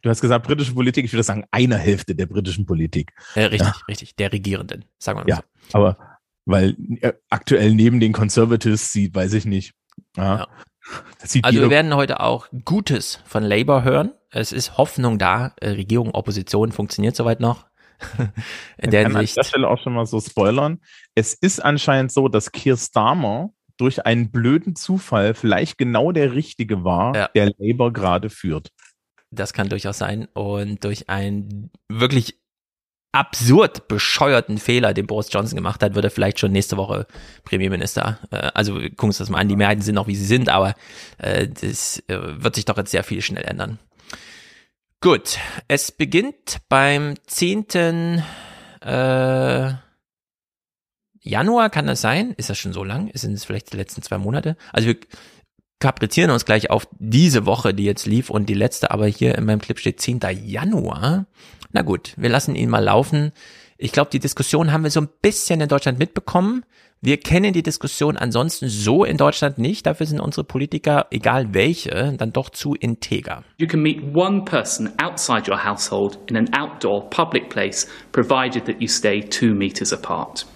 Du 0.00 0.08
hast 0.08 0.22
gesagt 0.22 0.46
britische 0.46 0.72
Politik, 0.72 1.04
ich 1.04 1.12
würde 1.12 1.22
sagen 1.22 1.44
einer 1.50 1.76
Hälfte 1.76 2.14
der 2.14 2.26
britischen 2.26 2.64
Politik. 2.64 3.12
Äh, 3.34 3.44
richtig, 3.44 3.74
richtig, 3.88 4.16
der 4.16 4.32
Regierenden, 4.32 4.86
sagen 4.98 5.18
wir 5.18 5.24
mal 5.24 5.28
Ja, 5.28 5.42
aber 5.72 6.15
weil 6.46 6.76
äh, 7.02 7.12
aktuell 7.28 7.74
neben 7.74 8.00
den 8.00 8.12
Conservatives 8.12 8.92
sieht, 8.92 9.14
weiß 9.14 9.34
ich 9.34 9.44
nicht. 9.44 9.74
Ja. 10.16 10.38
Ja. 10.38 10.48
Also 11.42 11.60
wir 11.62 11.70
werden 11.70 11.94
heute 11.96 12.20
auch 12.20 12.46
Gutes 12.64 13.20
von 13.26 13.42
Labour 13.42 13.82
hören. 13.82 14.12
Es 14.30 14.52
ist 14.52 14.78
Hoffnung 14.78 15.18
da. 15.18 15.52
Äh, 15.60 15.70
Regierung, 15.70 16.12
Opposition 16.14 16.70
funktioniert 16.72 17.16
soweit 17.16 17.40
noch. 17.40 17.66
In 18.78 18.90
der 18.90 19.02
kann 19.02 19.12
an 19.12 19.18
Hinsicht. 19.18 19.36
der 19.36 19.44
Stelle 19.44 19.68
auch 19.68 19.82
schon 19.82 19.94
mal 19.94 20.06
so 20.06 20.20
spoilern. 20.20 20.80
Es 21.14 21.34
ist 21.34 21.58
anscheinend 21.64 22.12
so, 22.12 22.28
dass 22.28 22.52
Keir 22.52 22.76
Starmer 22.76 23.50
durch 23.78 24.06
einen 24.06 24.30
blöden 24.30 24.76
Zufall 24.76 25.34
vielleicht 25.34 25.76
genau 25.76 26.12
der 26.12 26.34
Richtige 26.34 26.84
war, 26.84 27.16
Ja. 27.16 27.28
der 27.34 27.52
Labour 27.58 27.92
gerade 27.92 28.30
führt. 28.30 28.70
Das 29.30 29.52
kann 29.52 29.68
durchaus 29.68 29.98
sein. 29.98 30.28
Und 30.34 30.84
durch 30.84 31.08
einen 31.08 31.70
wirklich 31.88 32.38
absurd 33.16 33.88
bescheuerten 33.88 34.58
Fehler, 34.58 34.92
den 34.92 35.06
Boris 35.06 35.28
Johnson 35.32 35.56
gemacht 35.56 35.82
hat, 35.82 35.94
wird 35.94 36.04
er 36.04 36.10
vielleicht 36.10 36.38
schon 36.38 36.52
nächste 36.52 36.76
Woche 36.76 37.06
Premierminister. 37.44 38.18
Äh, 38.30 38.50
Also 38.54 38.80
wir 38.80 38.90
gucken 38.90 39.08
uns 39.08 39.18
das 39.18 39.30
mal 39.30 39.38
an. 39.38 39.48
Die 39.48 39.56
Mehrheiten 39.56 39.80
sind 39.80 39.94
noch, 39.94 40.06
wie 40.06 40.16
sie 40.16 40.26
sind, 40.26 40.50
aber 40.50 40.74
äh, 41.18 41.48
das 41.48 42.02
äh, 42.08 42.18
wird 42.18 42.54
sich 42.54 42.66
doch 42.66 42.76
jetzt 42.76 42.90
sehr 42.90 43.04
viel 43.04 43.22
schnell 43.22 43.44
ändern. 43.44 43.78
Gut, 45.00 45.38
es 45.66 45.92
beginnt 45.92 46.58
beim 46.68 47.14
10. 47.26 48.22
Äh, 48.82 49.72
Januar, 51.20 51.70
kann 51.70 51.86
das 51.86 52.00
sein? 52.02 52.34
Ist 52.36 52.50
das 52.50 52.58
schon 52.58 52.72
so 52.72 52.84
lang? 52.84 53.10
Sind 53.14 53.32
es 53.32 53.44
vielleicht 53.44 53.72
die 53.72 53.78
letzten 53.78 54.02
zwei 54.02 54.18
Monate? 54.18 54.56
Also 54.72 54.88
wir 54.88 54.96
kaprizieren 55.80 56.30
uns 56.30 56.44
gleich 56.44 56.70
auf 56.70 56.86
diese 56.98 57.46
Woche, 57.46 57.72
die 57.74 57.84
jetzt 57.84 58.06
lief 58.06 58.30
und 58.30 58.46
die 58.46 58.54
letzte, 58.54 58.90
aber 58.90 59.06
hier 59.06 59.36
in 59.36 59.44
meinem 59.44 59.60
Clip 59.60 59.78
steht 59.78 60.00
10. 60.00 60.20
Januar. 60.44 61.26
Na 61.72 61.82
gut, 61.82 62.14
wir 62.16 62.28
lassen 62.28 62.54
ihn 62.54 62.70
mal 62.70 62.82
laufen. 62.82 63.32
Ich 63.78 63.92
glaube, 63.92 64.10
die 64.10 64.20
Diskussion 64.20 64.72
haben 64.72 64.84
wir 64.84 64.90
so 64.90 65.00
ein 65.00 65.08
bisschen 65.20 65.60
in 65.60 65.68
Deutschland 65.68 65.98
mitbekommen. 65.98 66.64
Wir 67.02 67.18
kennen 67.18 67.52
die 67.52 67.62
Diskussion 67.62 68.16
ansonsten 68.16 68.68
so 68.68 69.04
in 69.04 69.18
Deutschland 69.18 69.58
nicht. 69.58 69.86
Dafür 69.86 70.06
sind 70.06 70.18
unsere 70.18 70.44
Politiker, 70.44 71.06
egal 71.10 71.52
welche, 71.52 72.14
dann 72.16 72.32
doch 72.32 72.48
zu 72.48 72.74
integer. 72.74 73.44
You 73.58 73.66
can 73.66 73.82
meet 73.82 74.02
one 74.14 74.44
person 74.44 74.90
outside 74.98 75.48
your 75.48 75.62
household 75.62 76.18
in 76.30 76.36
an 76.36 76.48
outdoor 76.54 77.10
public 77.10 77.50
place, 77.50 77.86
provided 78.12 78.64
that 78.64 78.80
you 78.80 78.88
stay 78.88 79.20
two 79.20 79.54
metres 79.54 79.92
apart. 79.92 80.46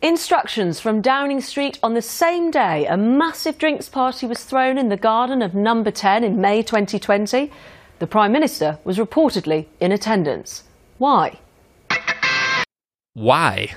Instructions 0.00 0.78
from 0.78 1.02
Downing 1.02 1.40
Street 1.40 1.80
on 1.82 1.94
the 1.94 2.02
same 2.02 2.52
day 2.52 2.86
a 2.86 2.96
massive 2.96 3.58
drinks 3.58 3.88
party 3.88 4.28
was 4.28 4.44
thrown 4.44 4.78
in 4.78 4.90
the 4.90 4.96
garden 4.96 5.42
of 5.42 5.54
number 5.54 5.90
10 5.90 6.22
in 6.22 6.40
May 6.40 6.62
2020. 6.62 7.50
The 8.00 8.06
Prime 8.06 8.30
Minister 8.30 8.78
was 8.84 8.96
reportedly 8.96 9.66
in 9.80 9.90
attendance. 9.90 10.62
Why? 10.98 11.32
Why? 13.14 13.70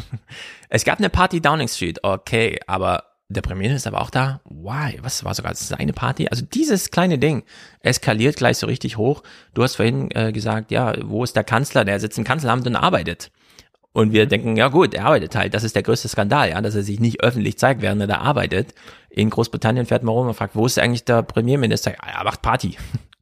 es 0.68 0.84
gab 0.84 0.98
eine 0.98 1.08
Party 1.08 1.40
Downing 1.40 1.68
Street, 1.68 1.98
okay, 2.02 2.58
aber 2.66 3.04
der 3.30 3.40
Premierminister 3.40 3.90
war 3.92 4.02
auch 4.02 4.10
da. 4.10 4.42
Why? 4.44 4.98
Was 5.00 5.24
war 5.24 5.34
sogar 5.34 5.54
seine 5.54 5.94
Party? 5.94 6.28
Also 6.28 6.44
dieses 6.44 6.90
kleine 6.90 7.16
Ding 7.16 7.42
eskaliert 7.80 8.36
gleich 8.36 8.58
so 8.58 8.66
richtig 8.66 8.98
hoch. 8.98 9.22
Du 9.54 9.62
hast 9.62 9.76
vorhin 9.76 10.10
äh, 10.10 10.30
gesagt, 10.32 10.70
ja, 10.70 10.92
wo 11.02 11.24
ist 11.24 11.34
der 11.34 11.44
Kanzler? 11.44 11.86
Der 11.86 11.98
sitzt 12.00 12.18
im 12.18 12.24
Kanzleramt 12.24 12.66
und 12.66 12.76
arbeitet. 12.76 13.30
Und 13.92 14.12
wir 14.12 14.26
denken, 14.26 14.56
ja 14.56 14.68
gut, 14.68 14.92
er 14.92 15.06
arbeitet 15.06 15.36
halt. 15.36 15.54
Das 15.54 15.64
ist 15.64 15.74
der 15.74 15.84
größte 15.84 16.08
Skandal, 16.08 16.50
ja, 16.50 16.60
dass 16.60 16.74
er 16.74 16.82
sich 16.82 17.00
nicht 17.00 17.22
öffentlich 17.22 17.56
zeigt, 17.56 17.80
während 17.80 18.02
er 18.02 18.08
da 18.08 18.18
arbeitet. 18.18 18.74
In 19.08 19.30
Großbritannien 19.30 19.86
fährt 19.86 20.02
man 20.02 20.14
rum 20.14 20.26
und 20.26 20.34
fragt, 20.34 20.54
wo 20.54 20.66
ist 20.66 20.78
eigentlich 20.78 21.04
der 21.04 21.22
Premierminister? 21.22 21.92
Ja, 21.92 22.18
er 22.18 22.24
macht 22.24 22.42
Party. 22.42 22.76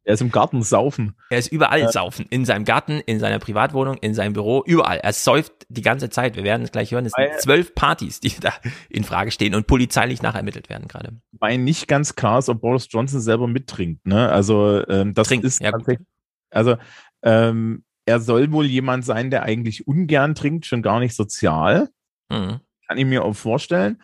Er 0.04 0.14
ist 0.14 0.20
im 0.20 0.32
Garten 0.32 0.62
saufen. 0.62 1.14
Er 1.30 1.38
ist 1.38 1.52
überall 1.52 1.80
Ja. 1.80 1.92
saufen. 1.92 2.26
In 2.30 2.44
seinem 2.44 2.64
Garten, 2.64 3.00
in 3.06 3.20
seiner 3.20 3.38
Privatwohnung, 3.38 3.96
in 3.98 4.14
seinem 4.14 4.32
Büro, 4.32 4.62
überall. 4.66 4.98
Er 4.98 5.12
säuft 5.12 5.52
die 5.68 5.82
ganze 5.82 6.10
Zeit. 6.10 6.34
Wir 6.34 6.42
werden 6.42 6.62
es 6.62 6.72
gleich 6.72 6.90
hören. 6.90 7.06
Es 7.06 7.12
sind 7.12 7.40
zwölf 7.40 7.74
Partys, 7.74 8.18
die 8.18 8.32
da 8.40 8.52
in 8.90 9.04
Frage 9.04 9.30
stehen 9.30 9.54
und 9.54 9.66
polizeilich 9.68 10.20
nachermittelt 10.20 10.68
werden 10.68 10.88
gerade. 10.88 11.20
Weil 11.38 11.58
nicht 11.58 11.86
ganz 11.86 12.16
klar 12.16 12.40
ist, 12.40 12.48
ob 12.48 12.60
Boris 12.60 12.88
Johnson 12.90 13.20
selber 13.20 13.46
mittrinkt. 13.46 14.04
Ne? 14.06 14.28
Also 14.28 14.84
ähm, 14.88 15.14
das 15.14 15.28
Trinkt, 15.28 15.44
ist 15.44 15.60
ja, 15.60 15.70
tatsächlich, 15.70 16.06
also 16.50 16.76
ähm, 17.22 17.84
er 18.04 18.18
soll 18.18 18.50
wohl 18.50 18.66
jemand 18.66 19.04
sein, 19.04 19.30
der 19.30 19.44
eigentlich 19.44 19.86
ungern 19.86 20.34
trinkt, 20.34 20.66
schon 20.66 20.82
gar 20.82 20.98
nicht 20.98 21.14
sozial. 21.14 21.90
Mhm. 22.28 22.58
Kann 22.88 22.98
ich 22.98 23.06
mir 23.06 23.24
auch 23.24 23.34
vorstellen. 23.34 24.02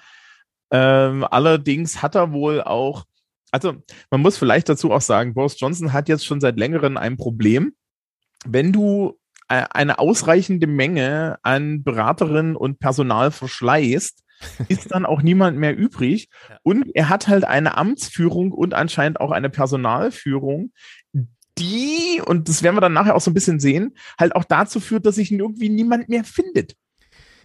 Ähm, 0.70 1.24
allerdings 1.24 2.02
hat 2.02 2.14
er 2.14 2.32
wohl 2.32 2.62
auch, 2.62 3.04
also 3.50 3.74
man 4.10 4.20
muss 4.20 4.36
vielleicht 4.36 4.68
dazu 4.68 4.92
auch 4.92 5.00
sagen, 5.00 5.34
Boris 5.34 5.58
Johnson 5.58 5.92
hat 5.92 6.08
jetzt 6.08 6.26
schon 6.26 6.40
seit 6.40 6.58
längerem 6.58 6.96
ein 6.96 7.16
Problem. 7.16 7.72
Wenn 8.44 8.72
du 8.72 9.18
äh, 9.48 9.64
eine 9.70 9.98
ausreichende 9.98 10.66
Menge 10.66 11.38
an 11.42 11.82
Beraterinnen 11.82 12.56
und 12.56 12.78
Personal 12.78 13.30
verschleißt, 13.30 14.22
ist 14.68 14.92
dann 14.92 15.06
auch 15.06 15.22
niemand 15.22 15.58
mehr 15.58 15.76
übrig. 15.76 16.28
Und 16.62 16.94
er 16.94 17.08
hat 17.08 17.28
halt 17.28 17.44
eine 17.44 17.76
Amtsführung 17.76 18.52
und 18.52 18.74
anscheinend 18.74 19.20
auch 19.20 19.30
eine 19.30 19.50
Personalführung, 19.50 20.72
die, 21.58 22.22
und 22.24 22.48
das 22.48 22.62
werden 22.62 22.76
wir 22.76 22.80
dann 22.80 22.92
nachher 22.92 23.16
auch 23.16 23.20
so 23.20 23.30
ein 23.30 23.34
bisschen 23.34 23.58
sehen, 23.58 23.96
halt 24.18 24.36
auch 24.36 24.44
dazu 24.44 24.78
führt, 24.78 25.06
dass 25.06 25.16
sich 25.16 25.32
irgendwie 25.32 25.68
niemand 25.68 26.08
mehr 26.08 26.22
findet. 26.22 26.74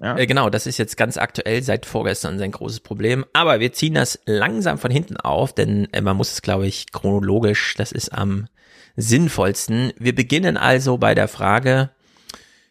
Ja. 0.02 0.18
Äh, 0.18 0.28
genau, 0.28 0.50
das 0.50 0.68
ist 0.68 0.78
jetzt 0.78 0.98
ganz 0.98 1.18
aktuell 1.18 1.64
seit 1.64 1.86
vorgestern 1.86 2.38
sein 2.38 2.52
großes 2.52 2.82
Problem. 2.82 3.26
Aber 3.34 3.60
wir 3.60 3.74
ziehen 3.74 3.94
das 3.94 4.20
langsam 4.26 4.78
von 4.78 4.92
hinten 4.92 5.18
auf, 5.18 5.54
denn 5.54 5.88
äh, 5.94 6.02
man 6.02 6.18
muss 6.18 6.32
es, 6.34 6.42
glaube 6.42 6.68
ich, 6.68 6.92
chronologisch, 6.92 7.76
das 7.78 7.92
ist 7.92 8.10
am 8.10 8.48
sinnvollsten. 8.96 9.94
Wir 9.98 10.14
beginnen 10.14 10.58
also 10.58 10.98
bei 10.98 11.16
der 11.16 11.28
Frage, 11.28 11.90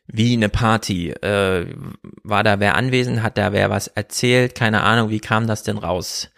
wie 0.06 0.34
eine 0.34 0.48
Party. 0.48 1.10
Äh, 1.10 1.66
war 2.22 2.44
da 2.44 2.60
wer 2.60 2.76
anwesend? 2.76 3.22
Hat 3.22 3.38
da 3.38 3.52
wer 3.52 3.70
was 3.70 3.88
erzählt? 3.88 4.54
Keine 4.54 4.82
Ahnung, 4.82 5.10
wie 5.10 5.20
kam 5.20 5.46
das 5.46 5.62
denn 5.62 5.78
raus? 5.78 6.28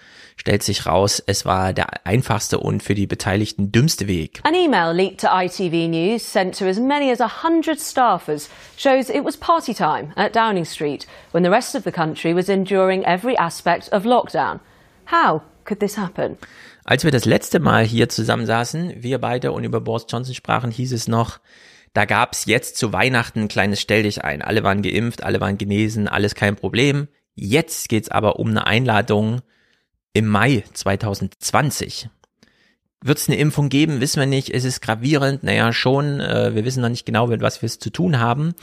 Stellt 0.47 0.63
sich 0.63 0.85
raus, 0.85 1.23
es 1.27 1.47
war 1.47 1.73
der 1.73 2.07
einfachste 2.07 2.61
und 2.61 2.83
für 2.83 2.95
die 2.95 3.07
Beteiligten 3.07 3.73
dümmste 3.73 4.07
Weg. 4.09 4.41
An 4.43 4.55
email 4.55 4.95
leaked 4.95 5.23
to 5.23 5.29
ITV 5.29 5.89
News 5.89 6.31
sent 6.31 6.59
to 6.59 6.67
as 6.67 6.79
many 6.79 7.11
as 7.11 7.21
100 7.21 7.81
staffers 7.81 8.51
shows 8.77 9.09
it 9.09 9.25
was 9.25 9.39
party 9.39 9.73
time 9.73 10.13
at 10.17 10.37
Downing 10.37 10.67
Street 10.67 11.07
when 11.33 11.45
the 11.45 11.49
rest 11.49 11.75
of 11.75 11.85
the 11.85 11.91
country 11.91 12.37
was 12.37 12.51
enduring 12.51 13.03
every 13.07 13.35
aspect 13.39 13.91
of 13.91 14.05
lockdown. 14.05 14.61
How 15.11 15.41
could 15.65 15.81
this 15.81 15.97
happen? 15.97 16.37
Als 16.85 17.05
wir 17.05 17.11
das 17.11 17.25
letzte 17.25 17.59
Mal 17.59 17.87
hier 17.87 18.11
zusammensaßen, 18.11 19.03
wir 19.03 19.23
beide 19.23 19.51
und 19.51 19.65
über 19.65 19.81
Boris 19.81 20.05
Johnson 20.11 20.35
sprachen, 20.35 20.71
hieß 20.71 20.93
es 20.93 21.09
noch, 21.09 21.39
da 21.95 22.05
gab's 22.05 22.45
jetzt 22.45 22.77
zu 22.77 22.93
Weihnachten 22.93 23.45
ein 23.45 23.49
kleines 23.49 23.81
Stell 23.81 24.03
dich 24.03 24.23
ein. 24.25 24.43
Alle 24.43 24.63
waren 24.63 24.83
geimpft, 24.83 25.23
alle 25.23 25.41
waren 25.41 25.57
genesen, 25.57 26.07
alles 26.07 26.35
kein 26.35 26.55
Problem. 26.55 27.09
Jetzt 27.35 27.89
geht's 27.89 28.11
aber 28.11 28.39
um 28.39 28.51
eine 28.51 28.67
Einladung 28.67 29.41
im 30.15 30.29
Mai 30.29 30.65
2020. 30.73 32.09
Wird 33.03 33.19
es 33.19 33.29
eine 33.29 33.37
Impfung 33.37 33.69
geben? 33.69 34.01
Wissen 34.01 34.21
wir 34.21 34.27
nicht. 34.27 34.49
Ist 34.49 34.65
es 34.65 34.81
gravierend? 34.81 35.43
Naja, 35.43 35.73
schon. 35.73 36.21
Äh, 36.21 36.55
wir 36.55 36.65
wissen 36.65 36.81
noch 36.81 36.89
nicht 36.89 37.05
genau, 37.05 37.27
mit 37.27 37.43
was 37.43 37.61
wir 37.61 37.67
es 37.67 37.79
zu 37.79 37.91
tun 37.91 38.19
haben. 38.19 38.55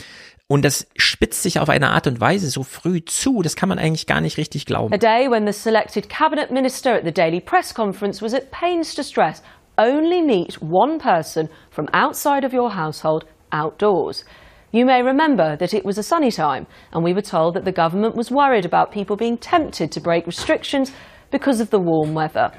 Und 0.48 0.66
das 0.66 0.88
spitzt 0.98 1.44
sich 1.44 1.60
auf 1.60 1.70
eine 1.70 1.92
Art 1.92 2.08
und 2.08 2.20
Weise 2.20 2.50
so 2.50 2.64
früh 2.64 3.06
zu, 3.06 3.42
das 3.42 3.56
kann 3.56 3.70
man 3.70 3.80
eigentlich 3.80 4.08
gar 4.08 4.20
nicht 4.20 4.38
richtig 4.38 4.66
glauben. 4.66 4.94
A 4.94 4.98
day 4.98 5.30
when 5.30 5.46
the 5.46 5.54
selected 5.54 6.10
cabinet 6.10 6.52
minister 6.52 6.94
at 6.94 7.04
the 7.06 7.12
daily 7.12 7.40
press 7.40 7.74
conference 7.74 8.22
was 8.22 8.34
at 8.34 8.52
pains 8.52 8.96
to 8.96 9.04
stress 9.04 9.44
only 9.78 10.22
meet 10.22 10.62
one 10.62 10.98
person 10.98 11.48
from 11.70 11.88
outside 11.94 12.46
of 12.46 12.54
your 12.54 12.76
household 12.76 13.26
outdoors. 13.52 14.26
You 14.72 14.86
may 14.86 15.04
remember 15.04 15.56
that 15.58 15.74
it 15.74 15.86
was 15.86 15.98
a 15.98 16.04
sunny 16.04 16.32
time, 16.32 16.66
and 16.92 17.04
we 17.04 17.14
were 17.14 17.22
told 17.22 17.56
that 17.56 17.66
the 17.66 17.72
government 17.72 18.16
was 18.16 18.32
worried 18.32 18.66
about 18.66 18.92
people 18.92 19.16
being 19.16 19.38
tempted 19.38 19.92
to 19.92 20.02
break 20.02 20.26
restrictions 20.26 20.92
because 21.32 21.60
of 21.60 21.70
the 21.70 21.80
warm 21.80 22.14
weather. 22.14 22.52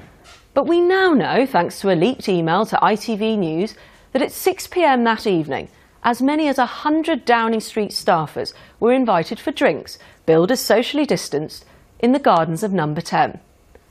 But 0.53 0.67
we 0.67 0.81
now 0.81 1.13
know, 1.13 1.45
thanks 1.45 1.79
to 1.81 1.91
a 1.91 1.95
leaked 1.95 2.27
email 2.27 2.65
to 2.65 2.75
ITV 2.75 3.37
News, 3.37 3.75
that 4.11 4.21
at 4.21 4.31
6 4.31 4.67
pm 4.67 5.03
that 5.05 5.25
evening, 5.25 5.69
as 6.03 6.21
many 6.21 6.47
as 6.47 6.57
100 6.57 7.25
Downing 7.25 7.59
Street 7.59 7.91
staffers 7.91 8.53
were 8.79 8.93
invited 8.93 9.39
for 9.39 9.51
drinks, 9.51 9.97
billed 10.25 10.51
as 10.51 10.59
socially 10.59 11.05
distanced, 11.05 11.65
in 11.99 12.11
the 12.11 12.19
gardens 12.19 12.63
of 12.63 12.71
number 12.73 13.01
10. 13.01 13.39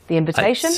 The 0.08 0.16
invitation? 0.16 0.70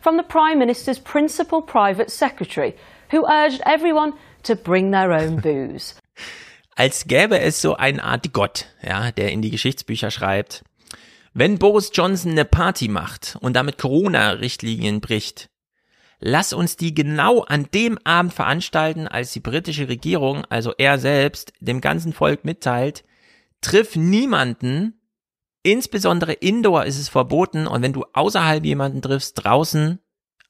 From 0.00 0.16
the 0.16 0.22
Prime 0.22 0.58
Minister's 0.58 0.98
principal 0.98 1.62
private 1.62 2.10
secretary, 2.10 2.76
who 3.10 3.26
urged 3.30 3.62
everyone 3.64 4.12
to 4.42 4.56
bring 4.56 4.90
their 4.90 5.12
own 5.12 5.36
booze. 5.40 5.94
Als 6.76 7.06
gäbe 7.06 7.38
es 7.38 7.60
so 7.60 7.76
eine 7.76 8.02
Art 8.02 8.32
Gott, 8.32 8.66
ja, 8.82 9.12
der 9.12 9.30
in 9.30 9.42
die 9.42 9.50
Geschichtsbücher 9.50 10.10
schreibt. 10.10 10.64
Wenn 11.36 11.58
Boris 11.58 11.90
Johnson 11.92 12.30
eine 12.30 12.44
Party 12.44 12.86
macht 12.86 13.36
und 13.40 13.54
damit 13.54 13.76
Corona-Richtlinien 13.76 15.00
bricht, 15.00 15.50
lass 16.20 16.52
uns 16.52 16.76
die 16.76 16.94
genau 16.94 17.40
an 17.42 17.66
dem 17.74 17.98
Abend 18.04 18.32
veranstalten, 18.32 19.08
als 19.08 19.32
die 19.32 19.40
britische 19.40 19.88
Regierung, 19.88 20.44
also 20.44 20.72
er 20.78 21.00
selbst, 21.00 21.52
dem 21.58 21.80
ganzen 21.80 22.12
Volk 22.12 22.44
mitteilt, 22.44 23.02
triff 23.60 23.96
niemanden, 23.96 25.00
insbesondere 25.64 26.34
indoor 26.34 26.84
ist 26.84 27.00
es 27.00 27.08
verboten 27.08 27.66
und 27.66 27.82
wenn 27.82 27.92
du 27.92 28.04
außerhalb 28.12 28.64
jemanden 28.64 29.02
triffst, 29.02 29.42
draußen 29.42 29.98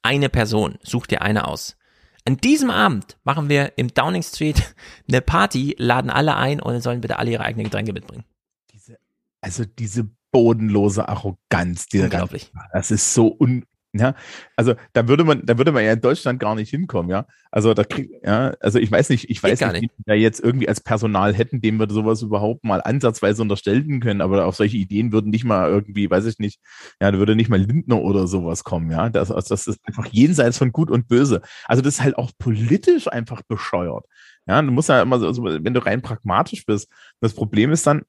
eine 0.02 0.28
Person, 0.28 0.78
such 0.82 1.06
dir 1.06 1.22
eine 1.22 1.48
aus. 1.48 1.78
An 2.26 2.36
diesem 2.36 2.68
Abend 2.68 3.16
machen 3.24 3.48
wir 3.48 3.72
im 3.76 3.88
Downing 3.88 4.22
Street 4.22 4.74
eine 5.08 5.22
Party, 5.22 5.76
laden 5.78 6.10
alle 6.10 6.36
ein 6.36 6.60
und 6.60 6.78
sollen 6.82 7.00
bitte 7.00 7.18
alle 7.18 7.30
ihre 7.30 7.44
eigenen 7.44 7.64
Getränke 7.64 7.94
mitbringen. 7.94 8.24
Diese, 8.70 8.98
also 9.40 9.64
diese 9.64 10.10
bodenlose 10.34 11.08
Arroganz, 11.08 11.86
die 11.86 12.00
Unglaublich. 12.00 12.50
das 12.72 12.90
ist 12.90 13.14
so 13.14 13.36
un, 13.38 13.64
ja, 13.92 14.16
also 14.56 14.74
da 14.92 15.06
würde 15.06 15.22
man, 15.22 15.46
da 15.46 15.56
würde 15.56 15.70
man 15.70 15.84
ja 15.84 15.92
in 15.92 16.00
Deutschland 16.00 16.40
gar 16.40 16.56
nicht 16.56 16.70
hinkommen, 16.70 17.08
ja. 17.08 17.26
Also 17.52 17.72
da 17.72 17.84
krieg, 17.84 18.10
ja, 18.24 18.52
also 18.58 18.80
ich 18.80 18.90
weiß 18.90 19.10
nicht, 19.10 19.30
ich 19.30 19.40
weiß 19.40 19.60
gar 19.60 19.70
nicht, 19.70 19.82
wie 19.82 19.90
wir 19.96 20.04
da 20.06 20.14
jetzt 20.14 20.40
irgendwie 20.40 20.68
als 20.68 20.80
Personal 20.80 21.32
hätten, 21.32 21.60
dem 21.60 21.78
wir 21.78 21.88
sowas 21.88 22.20
überhaupt 22.20 22.64
mal 22.64 22.80
ansatzweise 22.82 23.40
unterstellen 23.42 24.00
können, 24.00 24.20
aber 24.20 24.46
auf 24.46 24.56
solche 24.56 24.76
Ideen 24.76 25.12
würden 25.12 25.30
nicht 25.30 25.44
mal 25.44 25.70
irgendwie, 25.70 26.10
weiß 26.10 26.26
ich 26.26 26.40
nicht, 26.40 26.58
ja, 27.00 27.12
da 27.12 27.18
würde 27.18 27.36
nicht 27.36 27.48
mal 27.48 27.60
Lindner 27.60 28.02
oder 28.02 28.26
sowas 28.26 28.64
kommen, 28.64 28.90
ja. 28.90 29.08
Das, 29.10 29.30
also 29.30 29.48
das 29.48 29.68
ist 29.68 29.78
einfach 29.84 30.06
jenseits 30.06 30.58
von 30.58 30.72
Gut 30.72 30.90
und 30.90 31.06
Böse. 31.06 31.40
Also 31.66 31.80
das 31.80 31.94
ist 31.94 32.02
halt 32.02 32.18
auch 32.18 32.32
politisch 32.36 33.06
einfach 33.06 33.42
bescheuert. 33.46 34.06
Ja, 34.48 34.60
du 34.60 34.72
musst 34.72 34.88
ja 34.88 35.00
immer 35.00 35.20
so, 35.20 35.32
so 35.32 35.44
wenn 35.44 35.72
du 35.72 35.86
rein 35.86 36.02
pragmatisch 36.02 36.66
bist, 36.66 36.90
das 37.20 37.32
Problem 37.32 37.70
ist 37.70 37.86
dann, 37.86 38.02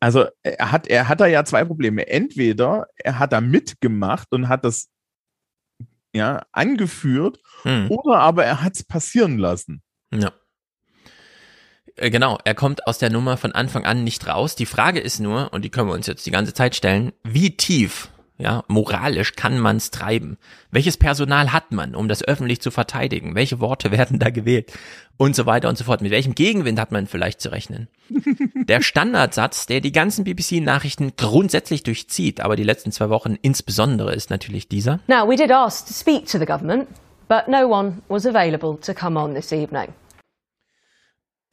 also 0.00 0.26
er 0.42 0.72
hat, 0.72 0.86
er 0.86 1.08
hat 1.08 1.20
da 1.20 1.26
ja 1.26 1.44
zwei 1.44 1.64
Probleme. 1.64 2.06
Entweder 2.08 2.86
er 2.96 3.18
hat 3.18 3.32
da 3.32 3.40
mitgemacht 3.40 4.28
und 4.32 4.48
hat 4.48 4.64
das 4.64 4.88
ja 6.14 6.42
angeführt, 6.52 7.38
Hm. 7.62 7.90
oder 7.90 8.18
aber 8.18 8.44
er 8.44 8.62
hat 8.62 8.76
es 8.76 8.84
passieren 8.84 9.38
lassen. 9.38 9.82
Ja. 10.12 10.32
Äh, 11.96 12.10
Genau, 12.10 12.38
er 12.44 12.54
kommt 12.54 12.86
aus 12.86 12.98
der 12.98 13.10
Nummer 13.10 13.36
von 13.36 13.52
Anfang 13.52 13.84
an 13.84 14.04
nicht 14.04 14.26
raus. 14.26 14.54
Die 14.54 14.66
Frage 14.66 15.00
ist 15.00 15.20
nur, 15.20 15.52
und 15.52 15.62
die 15.64 15.70
können 15.70 15.88
wir 15.88 15.94
uns 15.94 16.06
jetzt 16.06 16.24
die 16.26 16.30
ganze 16.30 16.54
Zeit 16.54 16.74
stellen, 16.74 17.12
wie 17.24 17.56
tief, 17.56 18.10
ja, 18.36 18.64
moralisch 18.66 19.36
kann 19.36 19.58
man 19.58 19.76
es 19.76 19.90
treiben? 19.90 20.38
Welches 20.70 20.96
Personal 20.96 21.52
hat 21.52 21.70
man, 21.70 21.94
um 21.94 22.08
das 22.08 22.22
öffentlich 22.24 22.60
zu 22.60 22.70
verteidigen? 22.70 23.34
Welche 23.34 23.60
Worte 23.60 23.90
werden 23.92 24.18
da 24.18 24.30
gewählt? 24.30 24.72
Und 25.16 25.36
so 25.36 25.46
weiter 25.46 25.68
und 25.68 25.78
so 25.78 25.84
fort. 25.84 26.00
Mit 26.00 26.10
welchem 26.10 26.34
Gegenwind 26.34 26.80
hat 26.80 26.90
man 26.90 27.06
vielleicht 27.06 27.40
zu 27.40 27.52
rechnen? 27.52 27.86
Der 28.54 28.82
Standardsatz, 28.82 29.66
der 29.66 29.80
die 29.80 29.92
ganzen 29.92 30.24
BBC-Nachrichten 30.24 31.12
grundsätzlich 31.16 31.84
durchzieht, 31.84 32.40
aber 32.40 32.56
die 32.56 32.64
letzten 32.64 32.90
zwei 32.90 33.10
Wochen 33.10 33.38
insbesondere, 33.40 34.14
ist 34.14 34.30
natürlich 34.30 34.68
dieser. 34.68 34.98
Now, 35.06 35.28
we 35.28 35.36
did 35.36 35.52
ask 35.52 35.86
to 35.86 35.92
speak 35.92 36.26
to 36.26 36.38
the 36.38 36.46
government, 36.46 36.88
but 37.28 37.46
no 37.46 37.68
one 37.68 38.02
was 38.08 38.26
available 38.26 38.76
to 38.80 38.92
come 38.92 39.18
on 39.20 39.34
this 39.34 39.52
evening. 39.52 39.92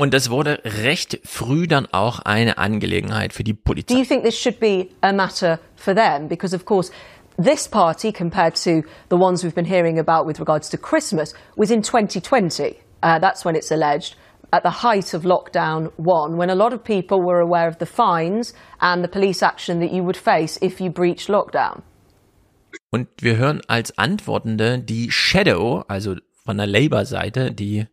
Und 0.02 0.16
das 0.16 0.32
wurde 0.32 0.64
recht 0.66 1.20
früh 1.24 1.68
dann 1.68 1.86
auch 1.92 2.22
eine 2.22 2.58
Angelegenheit 2.58 3.34
für 3.34 3.44
die 3.44 3.54
Polizei. 3.54 3.94
Do 3.94 4.00
you 4.00 4.04
think 4.04 4.24
this 4.24 4.36
should 4.36 4.60
be 4.60 4.88
a 5.02 5.14
matter 5.14 5.60
for 5.76 5.94
them? 5.94 6.28
Because, 6.28 6.56
of 6.56 6.66
course, 6.66 6.92
this 7.38 7.68
party, 7.68 8.12
compared 8.12 8.56
to 8.56 8.82
the 9.12 9.16
ones 9.16 9.44
we've 9.44 9.54
been 9.54 9.64
hearing 9.64 10.00
about 10.00 10.26
with 10.26 10.40
regards 10.40 10.70
to 10.70 10.78
Christmas, 10.80 11.36
was 11.56 11.70
in 11.70 11.84
2020. 11.84 12.80
Uh, 13.04 13.20
that's 13.20 13.46
when 13.46 13.56
it's 13.56 13.72
alleged, 13.72 14.16
at 14.52 14.64
the 14.64 14.82
height 14.82 15.14
of 15.14 15.22
lockdown 15.22 15.92
one, 15.98 16.36
when 16.36 16.50
a 16.50 16.56
lot 16.56 16.74
of 16.74 16.84
people 16.84 17.20
were 17.20 17.40
aware 17.40 17.68
of 17.68 17.78
the 17.78 17.86
fines 17.86 18.56
and 18.80 19.04
the 19.04 19.08
police 19.08 19.44
action 19.44 19.82
that 19.82 19.92
you 19.92 20.02
would 20.04 20.18
face 20.18 20.58
if 20.64 20.82
you 20.82 20.90
breached 20.90 21.30
lockdown. 21.30 21.84
Und 22.90 23.08
wir 23.20 23.38
hören 23.38 23.62
als 23.68 23.96
Antwortende 24.00 24.80
die 24.80 25.12
Shadow, 25.12 25.84
also 25.88 26.16
von 26.44 26.58
der 26.58 26.66
Labour-Seite, 26.66 27.52
die 27.52 27.86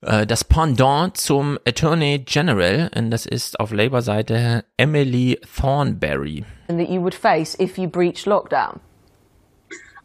das 0.00 0.44
Pendant 0.44 1.16
zum 1.16 1.58
Attorney 1.66 2.20
General, 2.20 2.90
und 2.96 3.10
das 3.10 3.26
ist 3.26 3.60
auf 3.60 3.72
Labour-Seite 3.72 4.64
Emily 4.76 5.38
Thornberry. 5.56 6.44
And 6.68 6.78
that 6.78 6.88
you 6.88 7.02
would 7.02 7.14
face 7.14 7.56
if 7.60 7.76
you 7.76 7.88
breached 7.88 8.26
lockdown. 8.26 8.80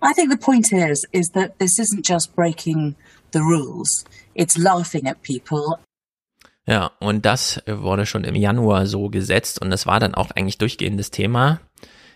I 0.01 0.13
think 0.13 0.29
the 0.29 0.37
point 0.37 0.71
is 0.71 1.05
is 1.11 1.29
that 1.33 1.57
this 1.59 1.79
isn't 1.79 2.07
just 2.07 2.35
breaking 2.35 2.95
the 3.31 3.39
rules; 3.39 4.03
it's 4.33 4.57
laughing 4.57 5.07
at 5.07 5.21
people. 5.23 5.79
Ja, 6.67 6.91
und 6.99 7.25
das 7.25 7.61
wurde 7.67 8.05
schon 8.05 8.23
im 8.23 8.35
Januar 8.35 8.87
so 8.87 9.09
gesetzt 9.09 9.61
und 9.61 9.69
das 9.69 9.85
war 9.85 9.99
dann 9.99 10.15
auch 10.15 10.31
eigentlich 10.31 10.57
durchgehendes 10.57 11.11
Thema. 11.11 11.59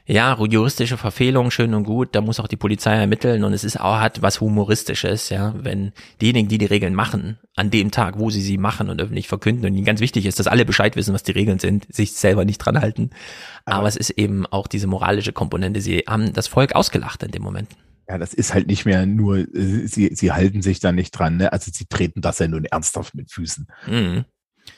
Ja, 0.10 0.36
juristische 0.44 0.98
Verfehlung, 0.98 1.52
schön 1.52 1.76
und 1.76 1.84
gut, 1.84 2.16
da 2.16 2.22
muss 2.22 2.40
auch 2.40 2.48
die 2.48 2.56
Polizei 2.56 2.96
ermitteln 2.96 3.44
und 3.44 3.54
es 3.54 3.64
ist 3.64 3.80
auch, 3.80 4.00
hat 4.00 4.24
was 4.24 4.42
Humoristisches, 4.42 5.30
ja, 5.30 5.54
wenn 5.56 5.92
diejenigen, 6.20 6.48
die 6.48 6.58
die 6.58 6.66
Regeln 6.66 6.96
machen, 6.96 7.38
an 7.56 7.70
dem 7.70 7.92
Tag, 7.92 8.18
wo 8.18 8.32
sie 8.32 8.42
sie 8.42 8.58
machen 8.58 8.90
und 8.90 9.00
öffentlich 9.00 9.28
verkünden 9.28 9.68
und 9.68 9.76
ihnen 9.76 9.86
ganz 9.86 10.00
wichtig 10.00 10.26
ist, 10.26 10.40
dass 10.40 10.48
alle 10.48 10.66
Bescheid 10.66 10.96
wissen, 10.96 11.14
was 11.14 11.22
die 11.22 11.34
Regeln 11.34 11.60
sind, 11.60 11.86
sich 11.94 12.14
selber 12.14 12.44
nicht 12.44 12.58
dran 12.58 12.82
halten. 12.82 13.12
Aber, 13.66 13.88
es 13.88 13.96
ist 13.96 14.10
eben 14.10 14.48
auch 14.48 14.66
diese 14.66 14.88
moralische 14.88 15.32
Komponente, 15.32 15.80
sie 15.80 16.00
haben 16.08 16.34
das 16.34 16.48
Volk 16.48 16.74
ausgelacht 16.74 17.22
in 17.22 17.30
dem 17.30 17.44
Moment. 17.44 17.70
Ja, 18.10 18.18
das 18.18 18.34
ist 18.34 18.52
halt 18.52 18.66
nicht 18.66 18.86
mehr 18.86 19.06
nur, 19.06 19.46
sie, 19.54 20.10
sie 20.16 20.32
halten 20.32 20.64
sich 20.64 20.80
da 20.80 20.92
nicht 20.92 21.12
dran, 21.12 21.38
ne? 21.38 21.54
Also 21.54 21.70
sie 21.72 21.86
treten 21.86 22.22
das 22.22 22.40
ja 22.40 22.48
nun 22.48 22.66
ernsthaft 22.66 23.14
mit 23.14 23.32
Füßen. 23.32 23.68
Mhm. 23.86 24.26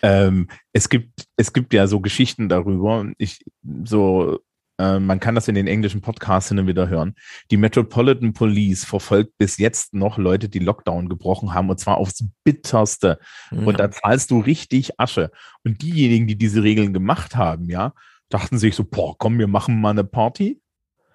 Ähm, 0.01 0.49
es 0.73 0.89
gibt, 0.89 1.25
es 1.37 1.53
gibt 1.53 1.73
ja 1.73 1.87
so 1.87 2.01
Geschichten 2.01 2.49
darüber. 2.49 3.09
Ich, 3.17 3.45
so, 3.85 4.39
äh, 4.81 4.99
man 4.99 5.19
kann 5.19 5.35
das 5.35 5.47
in 5.47 5.55
den 5.55 5.67
englischen 5.67 6.01
Podcasts 6.01 6.49
hin 6.49 6.59
und 6.59 6.67
wieder 6.67 6.89
hören. 6.89 7.13
Die 7.51 7.57
Metropolitan 7.57 8.33
Police 8.33 8.83
verfolgt 8.83 9.37
bis 9.37 9.57
jetzt 9.57 9.93
noch 9.93 10.17
Leute, 10.17 10.49
die 10.49 10.59
Lockdown 10.59 11.07
gebrochen 11.07 11.53
haben 11.53 11.69
und 11.69 11.79
zwar 11.79 11.97
aufs 11.97 12.25
bitterste. 12.43 13.19
Ja. 13.51 13.59
Und 13.59 13.79
da 13.79 13.91
zahlst 13.91 14.31
du 14.31 14.39
richtig 14.39 14.99
Asche. 14.99 15.29
Und 15.63 15.81
diejenigen, 15.81 16.25
die 16.25 16.37
diese 16.37 16.63
Regeln 16.63 16.93
gemacht 16.93 17.35
haben, 17.35 17.69
ja, 17.69 17.93
dachten 18.29 18.57
sich 18.57 18.75
so, 18.75 18.83
boah, 18.83 19.15
komm, 19.17 19.37
wir 19.37 19.47
machen 19.47 19.79
mal 19.79 19.91
eine 19.91 20.03
Party. 20.03 20.59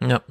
Ja. 0.01 0.23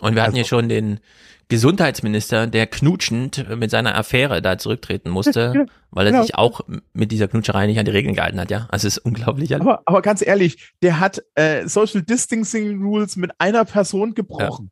Und 0.00 0.14
wir 0.14 0.22
hatten 0.22 0.32
Also- 0.32 0.38
ja 0.38 0.44
schon 0.44 0.68
den 0.68 1.00
Gesundheitsminister, 1.48 2.46
der 2.46 2.66
knutschend 2.68 3.44
mit 3.58 3.70
seiner 3.72 3.96
Affäre 3.96 4.40
da 4.40 4.56
zurücktreten 4.56 5.10
musste, 5.10 5.52
Ja, 5.54 5.64
weil 5.90 6.06
er 6.06 6.12
genau. 6.12 6.22
sich 6.24 6.36
auch 6.36 6.60
mit 6.92 7.10
dieser 7.10 7.26
Knutscherei 7.26 7.66
nicht 7.66 7.78
an 7.78 7.84
die 7.84 7.90
Regeln 7.90 8.14
gehalten 8.14 8.40
hat, 8.40 8.50
ja. 8.52 8.66
Also 8.70 8.86
es 8.86 8.96
ist 8.98 9.04
unglaublich. 9.04 9.54
Aber, 9.56 9.82
aber 9.84 10.00
ganz 10.00 10.24
ehrlich, 10.24 10.72
der 10.80 11.00
hat 11.00 11.20
äh, 11.34 11.66
Social 11.66 12.02
Distancing 12.02 12.80
Rules 12.82 13.16
mit 13.16 13.32
einer 13.38 13.64
Person 13.64 14.14
gebrochen. 14.14 14.70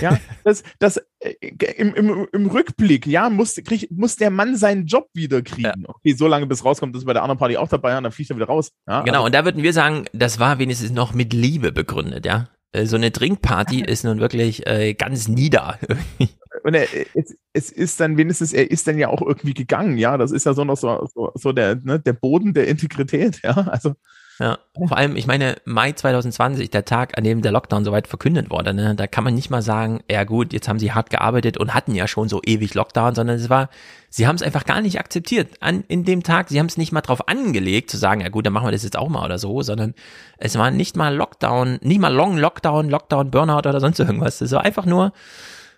Ja, 0.00 0.18
das, 0.44 0.64
das 0.80 0.96
äh, 1.20 1.34
im, 1.76 1.94
im, 1.94 2.26
im 2.32 2.46
Rückblick, 2.46 3.06
ja, 3.06 3.30
muss, 3.30 3.54
krieg, 3.64 3.88
muss 3.92 4.16
der 4.16 4.30
Mann 4.30 4.56
seinen 4.56 4.86
Job 4.86 5.06
wieder 5.14 5.40
kriegen. 5.42 5.84
Okay, 5.86 6.14
so 6.14 6.26
lange 6.26 6.46
bis 6.46 6.64
rauskommt, 6.64 6.96
dass 6.96 7.04
bei 7.04 7.12
der 7.12 7.22
anderen 7.22 7.38
Party 7.38 7.56
auch 7.56 7.68
dabei 7.68 7.96
und 7.96 8.02
dann 8.02 8.10
fliegt 8.12 8.30
er 8.30 8.36
wieder 8.36 8.46
raus. 8.46 8.72
Ja, 8.88 9.02
Genau, 9.02 9.18
also, 9.18 9.26
und 9.26 9.34
da 9.36 9.44
würden 9.44 9.62
wir 9.62 9.72
sagen, 9.72 10.06
das 10.12 10.40
war 10.40 10.58
wenigstens 10.58 10.90
noch 10.90 11.14
mit 11.14 11.32
Liebe 11.32 11.70
begründet, 11.70 12.26
ja. 12.26 12.48
Äh, 12.72 12.86
So 12.86 12.96
eine 12.96 13.12
Trinkparty 13.12 13.80
ist 13.86 14.04
nun 14.04 14.20
wirklich 14.20 14.66
äh, 14.66 14.94
ganz 14.94 15.28
nieder. 15.28 15.78
und 16.64 16.74
er, 16.74 16.86
es, 17.14 17.36
es 17.52 17.70
ist 17.70 18.00
dann 18.00 18.16
wenigstens, 18.16 18.52
er 18.52 18.70
ist 18.70 18.86
dann 18.86 18.98
ja 18.98 19.08
auch 19.08 19.22
irgendwie 19.22 19.54
gegangen, 19.54 19.98
ja. 19.98 20.16
Das 20.16 20.32
ist 20.32 20.44
ja 20.44 20.54
so 20.54 20.64
noch 20.64 20.76
so, 20.76 21.08
so, 21.14 21.32
so 21.34 21.52
der, 21.52 21.76
ne, 21.76 21.98
der 22.00 22.12
Boden 22.12 22.54
der 22.54 22.68
Integrität, 22.68 23.40
ja. 23.42 23.52
Also, 23.52 23.94
Ja, 24.40 24.58
vor 24.76 24.96
allem, 24.96 25.16
ich 25.16 25.26
meine, 25.26 25.56
Mai 25.64 25.90
2020, 25.90 26.70
der 26.70 26.84
Tag, 26.84 27.18
an 27.18 27.24
dem 27.24 27.42
der 27.42 27.50
Lockdown 27.50 27.84
soweit 27.84 28.06
verkündet 28.06 28.50
wurde, 28.50 28.72
ne, 28.72 28.94
da 28.94 29.08
kann 29.08 29.24
man 29.24 29.34
nicht 29.34 29.50
mal 29.50 29.62
sagen, 29.62 30.00
ja 30.08 30.22
gut, 30.22 30.52
jetzt 30.52 30.68
haben 30.68 30.78
sie 30.78 30.92
hart 30.92 31.10
gearbeitet 31.10 31.56
und 31.56 31.74
hatten 31.74 31.96
ja 31.96 32.06
schon 32.06 32.28
so 32.28 32.40
ewig 32.44 32.74
Lockdown, 32.74 33.16
sondern 33.16 33.36
es 33.36 33.50
war, 33.50 33.68
sie 34.10 34.28
haben 34.28 34.36
es 34.36 34.42
einfach 34.42 34.64
gar 34.64 34.80
nicht 34.80 35.00
akzeptiert 35.00 35.54
an, 35.58 35.82
in 35.88 36.04
dem 36.04 36.22
Tag, 36.22 36.50
sie 36.50 36.60
haben 36.60 36.66
es 36.66 36.76
nicht 36.76 36.92
mal 36.92 37.00
drauf 37.00 37.26
angelegt, 37.26 37.90
zu 37.90 37.96
sagen, 37.96 38.20
ja 38.20 38.28
gut, 38.28 38.46
dann 38.46 38.52
machen 38.52 38.68
wir 38.68 38.72
das 38.72 38.84
jetzt 38.84 38.96
auch 38.96 39.08
mal 39.08 39.24
oder 39.24 39.40
so, 39.40 39.62
sondern 39.62 39.94
es 40.36 40.56
war 40.56 40.70
nicht 40.70 40.96
mal 40.96 41.16
Lockdown, 41.16 41.80
nicht 41.82 42.00
mal 42.00 42.14
Long 42.14 42.38
Lockdown, 42.38 42.88
Lockdown, 42.88 43.32
Burnout 43.32 43.68
oder 43.68 43.80
sonst 43.80 43.98
irgendwas, 43.98 44.40
es 44.40 44.52
war 44.52 44.64
einfach 44.64 44.86
nur, 44.86 45.12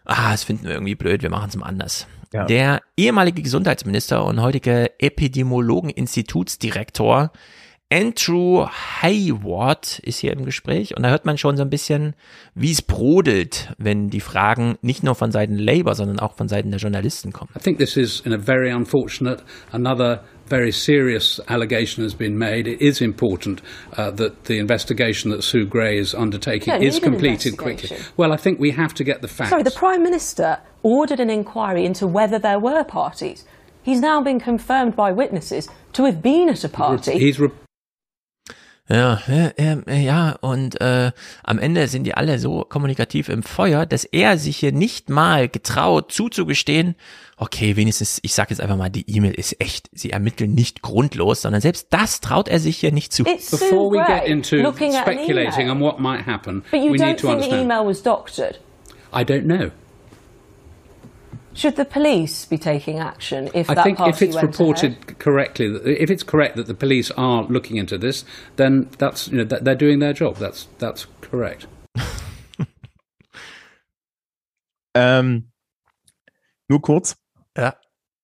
ah, 0.05 0.33
das 0.33 0.45
finden 0.45 0.65
wir 0.65 0.73
irgendwie 0.73 0.97
blöd, 0.97 1.23
wir 1.23 1.31
machen 1.31 1.49
es 1.49 1.57
mal 1.57 1.65
anders. 1.65 2.07
Ja. 2.35 2.45
Der 2.45 2.83
ehemalige 2.97 3.43
Gesundheitsminister 3.43 4.23
und 4.25 4.41
heutige 4.43 5.01
Epidemiologen-Institutsdirektor 5.01 7.33
Andrew 7.93 8.67
Hayward 9.03 9.99
ist 10.05 10.21
hier 10.21 10.33
im 10.33 10.45
Gespräch 10.45 10.97
und 10.97 11.03
da 11.03 11.11
hört 11.11 11.27
man 11.27 11.39
schon 11.39 11.57
so 11.57 11.65
ein 11.65 11.71
bisschen, 11.71 12.15
wie 12.55 12.71
es 12.71 12.83
brodelt, 12.83 13.75
wenn 13.79 14.11
die 14.11 14.21
Fragen 14.21 14.77
nicht 14.81 15.03
nur 15.03 15.17
von 15.17 15.33
Seiten 15.33 15.59
Labour, 15.59 15.97
sondern 15.97 16.21
auch 16.21 16.35
von 16.35 16.47
Seiten 16.47 16.71
der 16.71 16.79
Journalisten 16.79 17.33
kommen. 17.33 17.51
I 17.57 17.59
think 17.59 17.79
this 17.79 17.97
is 17.97 18.21
in 18.21 18.33
a 18.33 18.39
very 18.39 18.71
unfortunate, 18.71 19.43
another 19.73 20.23
very 20.49 20.71
serious 20.71 21.43
allegation 21.49 22.05
has 22.05 22.15
been 22.15 22.39
made. 22.39 22.71
It 22.71 22.81
is 22.81 23.01
important 23.01 23.61
uh, 23.97 24.13
that 24.13 24.45
the 24.45 24.59
investigation 24.59 25.33
that 25.33 25.43
Sue 25.43 25.67
Gray 25.67 25.99
is 25.99 26.15
undertaking 26.15 26.81
is 26.81 27.01
completed 27.01 27.57
quickly. 27.57 27.97
Well, 28.17 28.33
I 28.33 28.37
think 28.37 28.61
we 28.61 28.71
have 28.71 28.95
to 28.95 29.05
get 29.05 29.21
the 29.21 29.29
facts. 29.29 29.51
Sorry, 29.51 29.65
the 29.65 29.73
Prime 29.73 30.05
Minister 30.05 30.59
ordered 30.85 31.19
an 31.19 31.29
inquiry 31.29 31.85
into 31.85 32.07
whether 32.07 32.39
there 32.39 32.61
were 32.61 32.85
parties. 32.85 33.45
He's 33.83 34.01
now 34.01 34.23
been 34.23 34.39
confirmed 34.39 34.95
by 34.95 35.11
witnesses 35.11 35.69
to 35.95 36.05
have 36.05 36.23
been 36.23 36.49
at 36.49 36.63
a 36.63 36.69
party. 36.69 37.19
He's 37.19 37.41
Ja, 38.91 39.21
ja, 39.29 39.53
äh, 39.87 40.01
ja, 40.03 40.37
und 40.41 40.81
äh, 40.81 41.13
am 41.45 41.61
Ende 41.61 41.87
sind 41.87 42.05
die 42.05 42.15
alle 42.15 42.41
so 42.41 42.65
kommunikativ 42.69 43.29
im 43.29 43.45
Feuer, 43.45 43.87
dass 43.87 44.03
er 44.03 44.37
sich 44.37 44.57
hier 44.57 44.73
nicht 44.73 45.09
mal 45.09 45.49
getraut 45.49 46.11
zuzugestehen, 46.11 46.97
okay, 47.37 47.77
wenigstens, 47.77 48.19
ich 48.23 48.35
sag 48.35 48.51
jetzt 48.51 48.61
einfach 48.61 48.77
mal, 48.77 48.91
die 48.91 49.09
E-Mail 49.09 49.33
ist 49.33 49.61
echt, 49.61 49.89
sie 49.93 50.11
ermitteln 50.11 50.57
nicht 50.57 50.83
grundlos, 50.83 51.43
sondern 51.43 51.61
selbst 51.61 51.87
das 51.91 52.21
traut 52.21 52.49
er 52.49 52.59
sich 52.59 52.79
hier 52.79 52.91
nicht 52.91 53.13
zu. 53.13 53.25
It's 53.25 53.53
Before 53.53 53.93
we 53.93 54.05
get 54.05 54.27
into 54.27 54.57
speculating 54.57 55.71
on 55.71 55.81
what 55.81 56.01
might 56.01 56.27
happen, 56.27 56.65
But 56.73 56.81
you 56.81 56.93
we 56.93 56.99
don't 56.99 57.07
need 57.07 57.19
to 57.19 57.29
think 57.29 57.43
the 57.43 57.47
understand. 57.51 57.63
email 57.63 57.87
was 57.87 58.03
doctored? 58.03 58.59
I 59.13 59.25
don't 59.25 59.45
know. 59.45 59.71
Should 61.61 61.77
the 61.77 61.85
police 61.85 62.47
be 62.47 62.57
taking 62.57 63.01
action 63.01 63.51
if 63.53 63.69
I 63.69 63.75
that 63.75 63.85
think 63.85 64.01
if 64.01 64.23
it's 64.23 64.35
went 64.35 64.47
reported 64.47 64.93
ahead? 64.93 65.19
correctly, 65.19 65.67
if 65.85 66.11
it's 66.11 66.23
correct 66.23 66.57
that 66.57 66.67
the 66.67 66.73
police 66.75 67.11
are 67.19 67.43
looking 67.51 67.77
into 67.77 67.99
this, 67.99 68.25
then 68.57 68.89
that's 68.97 69.29
you 69.29 69.37
know 69.37 69.45
they're 69.45 69.75
doing 69.75 69.99
their 69.99 70.15
job. 70.15 70.39
That's 70.39 70.69
that's 70.79 71.07
correct. 71.21 71.67
Ähm, 74.93 75.53
nur 76.67 76.83
kurz. 76.83 77.17
Ja. 77.57 77.77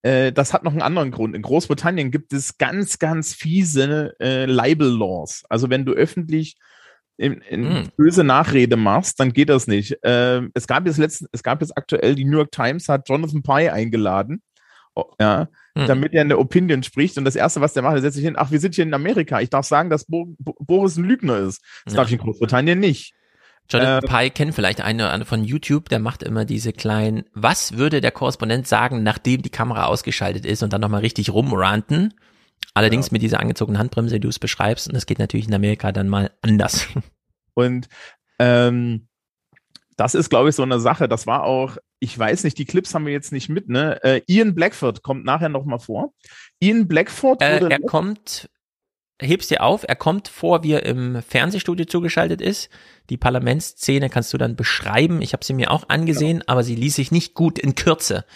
Äh, 0.03 0.33
das 0.33 0.53
hat 0.53 0.65
noch 0.65 0.73
einen 0.73 0.83
anderen 0.83 1.13
Grund. 1.13 1.37
In 1.37 1.43
Großbritannien 1.43 2.11
gibt 2.11 2.33
es 2.33 2.59
ganz, 2.59 2.99
ganz 2.99 3.35
fiese 3.35 4.15
äh, 4.19 4.47
Libel-Laws. 4.47 5.45
Also 5.49 5.71
wenn 5.71 5.85
du 5.85 5.93
öffentlich 5.93 6.57
in, 7.19 7.41
in 7.49 7.69
Hm. 7.69 7.89
böse 7.97 8.25
Nachrede 8.25 8.77
machst, 8.77 9.19
dann 9.21 9.33
geht 9.33 9.49
das 9.49 9.67
nicht. 9.67 9.97
Ähm, 10.03 10.51
es 10.55 10.67
gab 10.67 10.87
jetzt 10.87 10.99
letzten, 10.99 11.27
es 11.33 11.43
gab 11.43 11.61
jetzt 11.61 11.77
aktuell, 11.77 12.15
die 12.15 12.25
New 12.25 12.37
York 12.39 12.53
Times 12.53 12.89
hat 12.89 13.09
Jonathan 13.09 13.43
Pye 13.43 13.73
eingeladen, 13.73 14.43
oh, 14.95 15.05
ja, 15.21 15.49
Hm. 15.77 15.87
damit 15.87 16.15
er 16.15 16.23
eine 16.23 16.39
Opinion 16.39 16.83
spricht. 16.83 17.19
Und 17.19 17.25
das 17.25 17.37
erste, 17.37 17.61
was 17.61 17.73
der 17.75 17.83
macht, 17.83 17.97
er 17.97 18.01
setzt 18.01 18.17
sich 18.17 18.25
hin, 18.25 18.35
ach, 18.39 18.51
wir 18.51 18.61
sind 18.61 18.75
hier 18.75 18.85
in 18.85 18.95
Amerika. 18.95 19.41
Ich 19.41 19.51
darf 19.51 19.67
sagen, 19.67 19.91
dass 19.91 20.05
Bo 20.07 20.35
Bo 20.39 20.55
Boris 20.59 20.97
ein 20.97 21.05
Lügner 21.05 21.39
ist. 21.39 21.63
Das 21.85 21.95
Ja. 21.95 21.99
darf 21.99 22.09
ich 22.09 22.15
in 22.15 22.19
Großbritannien 22.21 22.79
nicht. 22.81 23.13
Jonathan 23.69 24.09
Pye 24.09 24.31
kennt 24.31 24.55
vielleicht 24.55 24.81
eine 24.81 25.03
oder 25.05 25.13
andere 25.13 25.29
von 25.29 25.43
YouTube, 25.45 25.89
der 25.89 25.99
macht 25.99 26.23
immer 26.23 26.45
diese 26.45 26.73
kleinen, 26.73 27.25
was 27.35 27.77
würde 27.77 28.01
der 28.01 28.13
Korrespondent 28.13 28.69
sagen, 28.69 29.03
nachdem 29.03 29.43
die 29.43 29.51
Kamera 29.51 29.87
ausgeschaltet 29.87 30.47
ist 30.47 30.63
und 30.63 30.73
dann 30.73 30.81
nochmal 30.81 31.01
richtig 31.01 31.31
rumranten. 31.31 32.15
Allerdings 32.77 33.11
mit 33.11 33.23
dieser 33.23 33.41
angezogenen 33.41 33.79
Handbremse, 33.79 34.17
die 34.17 34.21
du 34.21 34.29
es 34.29 34.39
beschreibst, 34.39 34.87
und 34.87 34.95
das 34.95 35.07
geht 35.07 35.19
natürlich 35.19 35.49
in 35.49 35.55
Amerika 35.55 35.93
dann 35.93 36.09
mal 36.09 36.31
anders. 36.43 36.87
Und 37.55 37.89
ähm, 38.39 39.09
das 39.97 40.15
ist, 40.15 40.29
glaube 40.29 40.51
ich, 40.51 40.55
so 40.55 40.63
eine 40.63 40.79
Sache. 40.79 41.09
Das 41.09 41.27
war 41.27 41.45
auch, 41.45 41.79
ich 42.01 42.19
weiß 42.19 42.45
nicht, 42.45 42.59
die 42.59 42.67
Clips 42.67 42.95
haben 42.95 43.07
wir 43.07 43.15
jetzt 43.15 43.33
nicht 43.33 43.49
mit, 43.49 43.71
ne? 43.71 43.99
Äh, 44.05 44.21
Ian 44.27 44.55
Blackford 44.55 45.03
kommt 45.03 45.25
nachher 45.25 45.49
nochmal 45.49 45.79
vor. 45.79 46.13
Ian 46.61 46.87
Blackford 46.87 47.41
Äh, 47.41 47.63
wurde 47.63 47.71
er 47.71 47.81
kommt, 47.81 48.51
hebst 49.23 49.51
dir 49.51 49.63
auf, 49.63 49.87
er 49.89 49.97
kommt 49.97 50.29
vor, 50.29 50.63
wie 50.63 50.73
er 50.73 50.85
im 50.85 51.23
Fernsehstudio 51.23 51.87
zugeschaltet 51.87 52.43
ist. 52.43 52.69
Die 53.09 53.17
Parlamentsszene 53.17 54.11
kannst 54.11 54.35
du 54.35 54.37
dann 54.37 54.55
beschreiben. 54.55 55.23
Ich 55.23 55.33
habe 55.33 55.47
sie 55.47 55.55
mir 55.55 55.71
auch 55.71 55.89
angesehen, 55.89 56.43
aber 56.47 56.63
sie 56.63 56.77
ließ 56.77 56.97
sich 56.97 57.11
nicht 57.11 57.33
gut 57.33 57.59
in 57.59 57.75
Kürze 57.75 58.27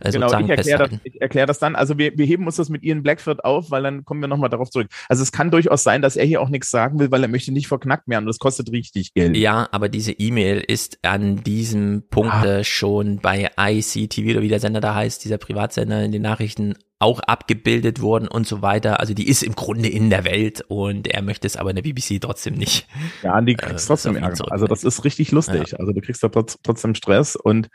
äh, 0.00 0.10
Genau, 0.10 0.28
sozusagen 0.28 0.44
ich 0.44 0.50
erkläre 0.50 0.88
das, 0.88 0.98
ich 1.04 1.20
erklär 1.20 1.46
das 1.46 1.58
dann. 1.58 1.76
Also 1.76 1.98
wir, 1.98 2.16
wir 2.16 2.26
heben 2.26 2.46
uns 2.46 2.56
das 2.56 2.68
mit 2.68 2.82
Ian 2.82 3.02
Blackford 3.02 3.44
auf, 3.44 3.70
weil 3.70 3.82
dann 3.82 4.04
kommen 4.04 4.20
wir 4.20 4.28
nochmal 4.28 4.50
darauf 4.50 4.70
zurück. 4.70 4.88
Also 5.08 5.22
es 5.22 5.32
kann 5.32 5.50
durchaus 5.50 5.82
sein, 5.82 6.02
dass 6.02 6.16
er 6.16 6.24
hier 6.26 6.40
auch 6.40 6.48
nichts 6.48 6.70
sagen 6.70 6.98
will, 6.98 7.10
weil 7.10 7.22
er 7.22 7.28
möchte 7.28 7.52
nicht 7.52 7.68
verknackt 7.68 8.08
werden 8.08 8.24
und 8.24 8.28
das 8.28 8.38
kostet 8.38 8.70
richtig 8.72 9.14
Geld. 9.14 9.36
Ja, 9.36 9.68
aber 9.72 9.88
diese 9.88 10.12
E-Mail 10.12 10.60
ist 10.66 10.98
an 11.02 11.42
diesem 11.44 12.04
Punkt 12.10 12.30
Ah. 12.32 12.58
äh, 12.58 12.64
schon 12.64 13.18
bei 13.20 13.50
ICTV 13.58 14.30
oder 14.30 14.42
wie 14.42 14.48
der 14.48 14.60
Sender 14.60 14.80
da 14.80 14.94
heißt, 14.94 15.24
dieser 15.24 15.38
Privatsender 15.38 16.02
in 16.04 16.12
den 16.12 16.22
Nachrichten 16.22 16.74
auch 17.02 17.20
abgebildet 17.20 18.02
worden 18.02 18.28
und 18.28 18.46
so 18.46 18.60
weiter. 18.60 19.00
Also 19.00 19.14
die 19.14 19.26
ist 19.26 19.42
im 19.42 19.54
Grunde 19.54 19.88
in 19.88 20.10
der 20.10 20.24
Welt 20.26 20.62
und 20.68 21.08
er 21.08 21.22
möchte 21.22 21.46
es 21.46 21.56
aber 21.56 21.70
in 21.70 21.76
der 21.76 21.82
BBC 21.82 22.20
trotzdem 22.20 22.54
nicht. 22.54 22.86
Ja, 23.22 23.40
die 23.40 23.52
Äh, 23.52 23.56
kriegst 23.56 23.74
das 23.74 24.02
trotzdem 24.02 24.16
Ärger. 24.16 24.52
Also 24.52 24.66
das 24.66 24.84
ist 24.84 25.02
richtig 25.04 25.32
lustig. 25.32 25.80
Also 25.80 25.92
du 25.92 26.00
kriegst 26.02 26.22
da 26.22 26.28
trotz, 26.28 26.58
trotzdem 26.62 26.94
Stress 26.94 27.36
und 27.36 27.68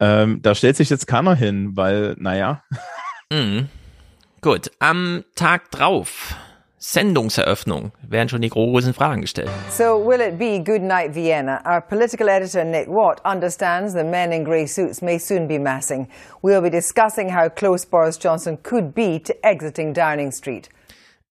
ähm, 0.00 0.40
da 0.42 0.54
stellt 0.54 0.76
sich 0.76 0.90
jetzt 0.90 1.06
keiner 1.06 1.34
hin, 1.34 1.76
weil, 1.76 2.16
naja, 2.18 2.62
Mhm. 3.32 3.68
Gut, 4.40 4.70
am 4.80 5.24
Tag 5.36 5.70
drauf, 5.70 6.34
Sendungseröffnung, 6.78 7.92
werden 8.02 8.28
schon 8.28 8.40
die 8.40 8.48
großen 8.48 8.92
Fragen 8.92 9.20
gestellt. 9.20 9.50
So, 9.70 10.04
will 10.04 10.20
it 10.20 10.38
be 10.38 10.58
Good 10.64 10.82
Night 10.82 11.14
Vienna? 11.14 11.62
Our 11.64 11.80
political 11.80 12.28
editor 12.28 12.64
Nick 12.64 12.88
Watt 12.88 13.20
understands 13.24 13.92
the 13.92 14.02
men 14.02 14.32
in 14.32 14.44
grey 14.44 14.66
suits 14.66 15.00
may 15.00 15.18
soon 15.18 15.46
be 15.46 15.58
massing. 15.60 16.08
We'll 16.42 16.62
be 16.62 16.70
discussing 16.70 17.36
how 17.36 17.48
close 17.50 17.86
Boris 17.86 18.18
Johnson 18.20 18.58
could 18.62 18.94
be 18.94 19.20
to 19.22 19.34
exiting 19.44 19.92
Downing 19.94 20.32
Street. 20.32 20.68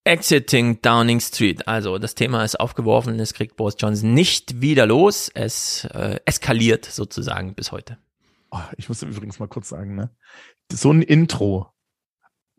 Exiting 0.06 0.82
Downing 0.82 1.20
Street. 1.20 1.68
Also 1.68 1.98
das 1.98 2.16
Thema 2.16 2.46
ist 2.46 2.58
aufgeworfen, 2.60 3.20
es 3.20 3.34
kriegt 3.34 3.58
Boris 3.58 3.76
Johnson 3.78 4.14
nicht 4.14 4.62
wieder 4.62 4.86
los. 4.86 5.30
Es 5.34 5.86
äh, 5.94 6.20
eskaliert 6.26 6.86
sozusagen 6.86 7.56
bis 7.56 7.74
heute. 7.74 7.98
Oh, 8.52 8.60
ich 8.78 8.90
muss 8.90 9.02
übrigens 9.04 9.40
mal 9.40 9.48
kurz 9.48 9.70
sagen, 9.70 9.96
ne? 9.96 10.10
So 10.72 10.92
ein 10.92 11.02
Intro. 11.02 11.72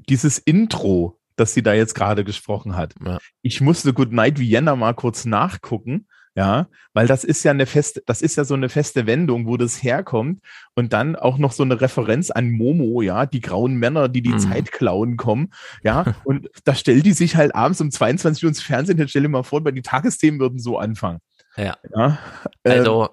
Dieses 0.09 0.39
Intro, 0.39 1.19
das 1.37 1.55
sie 1.55 1.63
da 1.63 1.73
jetzt 1.75 1.95
gerade 1.95 2.25
gesprochen 2.25 2.77
hat. 2.77 2.95
Ja. 3.05 3.19
Ich 3.43 3.61
musste 3.61 3.93
Good 3.93 4.13
Night 4.13 4.39
Vienna 4.39 4.77
mal 4.77 4.95
kurz 4.95 5.25
nachgucken, 5.25 6.07
ja, 6.37 6.69
weil 6.95 7.07
das 7.09 7.25
ist 7.25 7.43
ja 7.43 7.51
eine 7.51 7.67
feste, 7.67 8.03
das 8.07 8.23
ist 8.23 8.37
ja 8.37 8.45
so 8.45 8.55
eine 8.55 8.69
feste 8.69 9.07
Wendung, 9.07 9.47
wo 9.47 9.57
das 9.57 9.83
herkommt 9.83 10.43
und 10.75 10.93
dann 10.93 11.17
auch 11.17 11.39
noch 11.39 11.51
so 11.53 11.65
eine 11.65 11.81
Referenz 11.81 12.31
an 12.31 12.51
Momo, 12.51 13.03
ja, 13.03 13.27
die 13.27 13.41
grauen 13.41 13.75
Männer, 13.75 14.09
die 14.09 14.23
die 14.23 14.31
Mhm. 14.35 14.39
Zeit 14.39 14.71
klauen 14.73 15.17
kommen, 15.17 15.51
ja, 15.83 16.15
und 16.25 16.49
da 16.65 16.75
stellt 16.75 17.05
die 17.05 17.13
sich 17.13 17.35
halt 17.37 17.55
abends 17.55 17.81
um 17.81 17.91
22 17.91 18.45
Uhr 18.45 18.49
ins 18.49 18.63
Fernsehen, 18.63 18.99
jetzt 18.99 19.11
stell 19.11 19.23
dir 19.23 19.29
mal 19.29 19.43
vor, 19.43 19.65
weil 19.65 19.73
die 19.73 19.83
Tagesthemen 19.83 20.39
würden 20.39 20.61
so 20.61 20.79
anfangen. 20.79 21.19
Ja. 21.57 21.77
Ja, 21.95 22.19
ähm, 22.65 22.79
Also, 22.79 23.09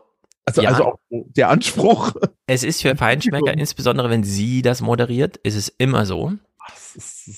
also, 0.47 0.61
ja. 0.61 0.69
also 0.69 0.83
auch 0.85 0.99
der 1.09 1.49
Anspruch. 1.49 2.13
es 2.47 2.63
ist 2.63 2.81
für 2.81 2.95
Feinschmecker, 2.95 3.53
insbesondere 3.53 4.09
wenn 4.09 4.23
sie 4.23 4.61
das 4.61 4.81
moderiert, 4.81 5.37
ist 5.37 5.55
es 5.55 5.67
immer 5.77 6.05
so. 6.05 6.31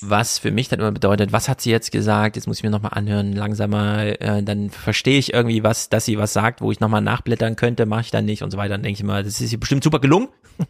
Was 0.01 0.39
für 0.39 0.51
mich 0.51 0.69
dann 0.69 0.79
immer 0.79 0.91
bedeutet, 0.91 1.31
was 1.31 1.49
hat 1.49 1.59
sie 1.59 1.71
jetzt 1.71 1.91
gesagt? 1.91 2.35
Jetzt 2.35 2.47
muss 2.47 2.57
ich 2.57 2.63
mir 2.63 2.69
nochmal 2.69 2.93
anhören, 2.93 3.33
langsamer, 3.33 4.21
äh, 4.21 4.43
dann 4.43 4.69
verstehe 4.69 5.19
ich 5.19 5.33
irgendwie 5.33 5.63
was, 5.63 5.89
dass 5.89 6.05
sie 6.05 6.17
was 6.17 6.33
sagt, 6.33 6.61
wo 6.61 6.71
ich 6.71 6.79
nochmal 6.79 7.01
nachblättern 7.01 7.55
könnte, 7.55 7.85
mache 7.85 8.01
ich 8.01 8.11
dann 8.11 8.25
nicht 8.25 8.43
und 8.43 8.51
so 8.51 8.57
weiter. 8.57 8.75
Dann 8.75 8.83
denke 8.83 8.97
ich 8.97 9.01
immer, 9.01 9.21
das 9.21 9.41
ist 9.41 9.51
ihr 9.51 9.59
bestimmt 9.59 9.83
super 9.83 9.99
gelungen. 9.99 10.29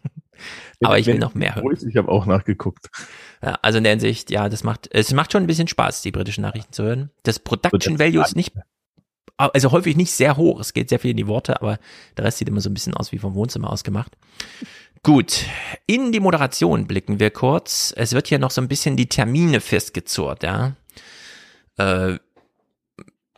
Aber 0.84 0.98
ich 0.98 1.06
will 1.08 1.20
noch 1.20 1.36
mehr 1.36 1.56
hören. 1.56 1.78
Ich 1.88 1.98
habe 1.98 2.10
auch 2.10 2.26
nachgeguckt. 2.26 2.90
Ja, 3.44 3.60
also 3.62 3.78
in 3.78 3.84
der 3.84 3.92
Hinsicht, 3.92 4.32
ja, 4.32 4.48
das 4.48 4.64
macht, 4.64 4.90
es 4.92 5.14
macht 5.14 5.34
schon 5.34 5.44
ein 5.44 5.48
bisschen 5.48 5.68
Spaß, 5.68 6.02
die 6.02 6.12
britischen 6.12 6.42
Nachrichten 6.42 6.72
zu 6.72 6.84
hören. 6.84 7.12
Das 7.24 7.40
Production 7.40 8.00
Value 8.00 8.24
ist 8.24 8.36
nicht, 8.36 8.54
also 9.40 9.72
häufig 9.72 9.96
nicht 9.96 10.12
sehr 10.12 10.38
hoch. 10.38 10.60
Es 10.60 10.74
geht 10.74 10.90
sehr 10.90 11.00
viel 11.00 11.12
in 11.12 11.18
die 11.18 11.28
Worte, 11.28 11.62
aber 11.62 11.80
der 12.18 12.26
Rest 12.26 12.40
sieht 12.40 12.50
immer 12.50 12.62
so 12.62 12.70
ein 12.70 12.74
bisschen 12.74 12.94
aus 12.94 13.12
wie 13.12 13.18
vom 13.18 13.36
Wohnzimmer 13.36 13.72
aus 13.72 13.84
gemacht. 13.84 14.18
Gut, 15.02 15.46
in 15.88 16.12
die 16.12 16.20
Moderation 16.20 16.86
blicken 16.86 17.20
wir 17.20 17.32
kurz. 17.32 17.94
Es 17.96 18.14
wird 18.14 18.28
hier 18.28 18.40
noch 18.40 18.52
so 18.52 18.62
ein 18.62 18.68
bisschen 18.68 18.98
die 18.98 19.08
Termine 19.08 19.62
festgezurrt, 19.62 20.44
ja. 20.44 20.76
Äh, 21.78 22.20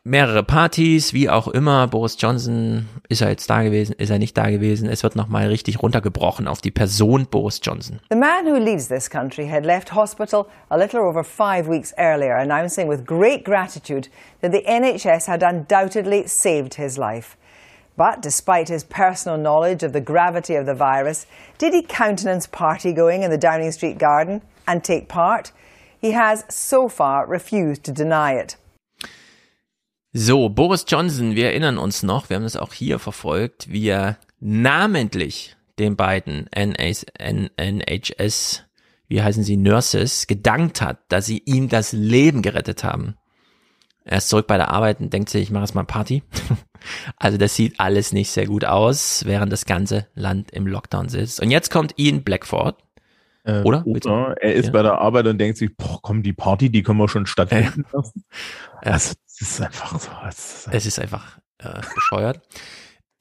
mehrere 0.03 0.43
Partys, 0.43 1.13
wie 1.13 1.29
auch 1.29 1.47
immer. 1.47 1.87
Boris 1.87 2.17
Johnson, 2.19 2.89
ist 3.07 3.21
er 3.21 3.29
jetzt 3.29 3.49
da 3.49 3.61
gewesen, 3.61 3.93
ist 3.97 4.09
er 4.09 4.17
nicht 4.17 4.35
da 4.35 4.49
gewesen? 4.49 4.89
Es 4.89 5.03
wird 5.03 5.15
nochmal 5.15 5.47
richtig 5.47 5.81
runtergebrochen 5.81 6.47
auf 6.47 6.61
die 6.61 6.71
Person 6.71 7.27
Boris 7.27 7.59
Johnson. 7.63 7.99
The 8.09 8.17
man 8.17 8.47
who 8.47 8.57
leads 8.57 8.87
this 8.87 9.09
country 9.09 9.47
had 9.47 9.63
left 9.63 9.93
hospital 9.93 10.47
a 10.69 10.77
little 10.77 11.01
over 11.01 11.23
five 11.23 11.67
weeks 11.67 11.93
earlier, 11.97 12.35
announcing 12.35 12.89
with 12.89 13.05
great 13.05 13.43
gratitude 13.45 14.09
that 14.41 14.51
the 14.51 14.63
NHS 14.67 15.27
had 15.27 15.43
undoubtedly 15.43 16.25
saved 16.27 16.75
his 16.75 16.97
life. 16.97 17.37
But 17.95 18.23
despite 18.23 18.69
his 18.69 18.83
personal 18.83 19.37
knowledge 19.37 19.83
of 19.83 19.93
the 19.93 20.01
gravity 20.01 20.55
of 20.55 20.65
the 20.65 20.73
virus, 20.73 21.27
did 21.59 21.73
he 21.73 21.83
countenance 21.83 22.47
party 22.47 22.93
going 22.93 23.21
in 23.21 23.29
the 23.29 23.37
Downing 23.37 23.71
Street 23.71 23.99
garden 23.99 24.41
and 24.65 24.83
take 24.83 25.07
part? 25.07 25.51
He 25.99 26.13
has 26.13 26.43
so 26.49 26.89
far 26.89 27.27
refused 27.27 27.83
to 27.83 27.91
deny 27.91 28.33
it. 28.33 28.55
So, 30.13 30.49
Boris 30.49 30.83
Johnson, 30.89 31.35
wir 31.35 31.45
erinnern 31.45 31.77
uns 31.77 32.03
noch, 32.03 32.29
wir 32.29 32.35
haben 32.35 32.43
das 32.43 32.57
auch 32.57 32.73
hier 32.73 32.99
verfolgt, 32.99 33.71
wie 33.71 33.87
er 33.87 34.17
namentlich 34.41 35.55
den 35.79 35.95
beiden 35.95 36.49
NHS, 36.51 38.65
wie 39.07 39.21
heißen 39.21 39.43
sie, 39.43 39.55
Nurses, 39.55 40.27
gedankt 40.27 40.81
hat, 40.81 40.99
dass 41.07 41.27
sie 41.27 41.41
ihm 41.45 41.69
das 41.69 41.93
Leben 41.93 42.41
gerettet 42.41 42.83
haben. 42.83 43.15
Er 44.03 44.17
ist 44.17 44.27
zurück 44.27 44.47
bei 44.47 44.57
der 44.57 44.71
Arbeit 44.71 44.99
und 44.99 45.13
denkt 45.13 45.29
sich, 45.29 45.43
ich 45.43 45.51
mache 45.51 45.63
jetzt 45.63 45.75
mal 45.75 45.83
Party. 45.83 46.23
Also 47.15 47.37
das 47.37 47.55
sieht 47.55 47.79
alles 47.79 48.11
nicht 48.11 48.31
sehr 48.31 48.47
gut 48.47 48.65
aus, 48.65 49.23
während 49.27 49.53
das 49.53 49.67
ganze 49.67 50.07
Land 50.15 50.49
im 50.49 50.65
Lockdown 50.65 51.09
sitzt. 51.09 51.39
Und 51.39 51.51
jetzt 51.51 51.69
kommt 51.69 51.93
Ian 51.99 52.23
Blackford. 52.23 52.75
Äh, 53.43 53.61
Oder? 53.63 53.85
Oder 53.87 54.35
er 54.39 54.53
ist 54.53 54.67
Ja. 54.67 54.71
bei 54.71 54.83
der 54.83 54.99
Arbeit 54.99 55.25
und 55.27 55.37
denkt 55.37 55.57
sich, 55.57 55.75
boah, 55.75 55.99
komm, 56.01 56.21
die 56.23 56.33
Party, 56.33 56.69
die 56.69 56.83
können 56.83 56.99
wir 56.99 57.09
schon 57.09 57.25
stattfinden 57.25 57.85
lassen. 57.91 58.23
Also, 58.81 59.13
das 59.39 59.41
ist 59.41 59.61
einfach 59.61 59.99
so. 59.99 60.09
Das 60.23 60.67
ist 60.67 60.69
Es 60.71 60.85
ist 60.85 60.99
einfach 60.99 61.39
äh, 61.57 61.81
bescheuert. 61.95 62.41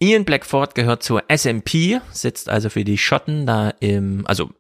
Ian 0.02 0.24
Blackford 0.24 0.74
gehört 0.74 1.02
zur 1.02 1.22
SMP, 1.28 2.00
sitzt 2.12 2.48
also 2.48 2.70
für 2.70 2.84
die 2.84 2.98
Schotten 2.98 3.46
da 3.46 3.70
im, 3.80 4.26
also 4.26 4.50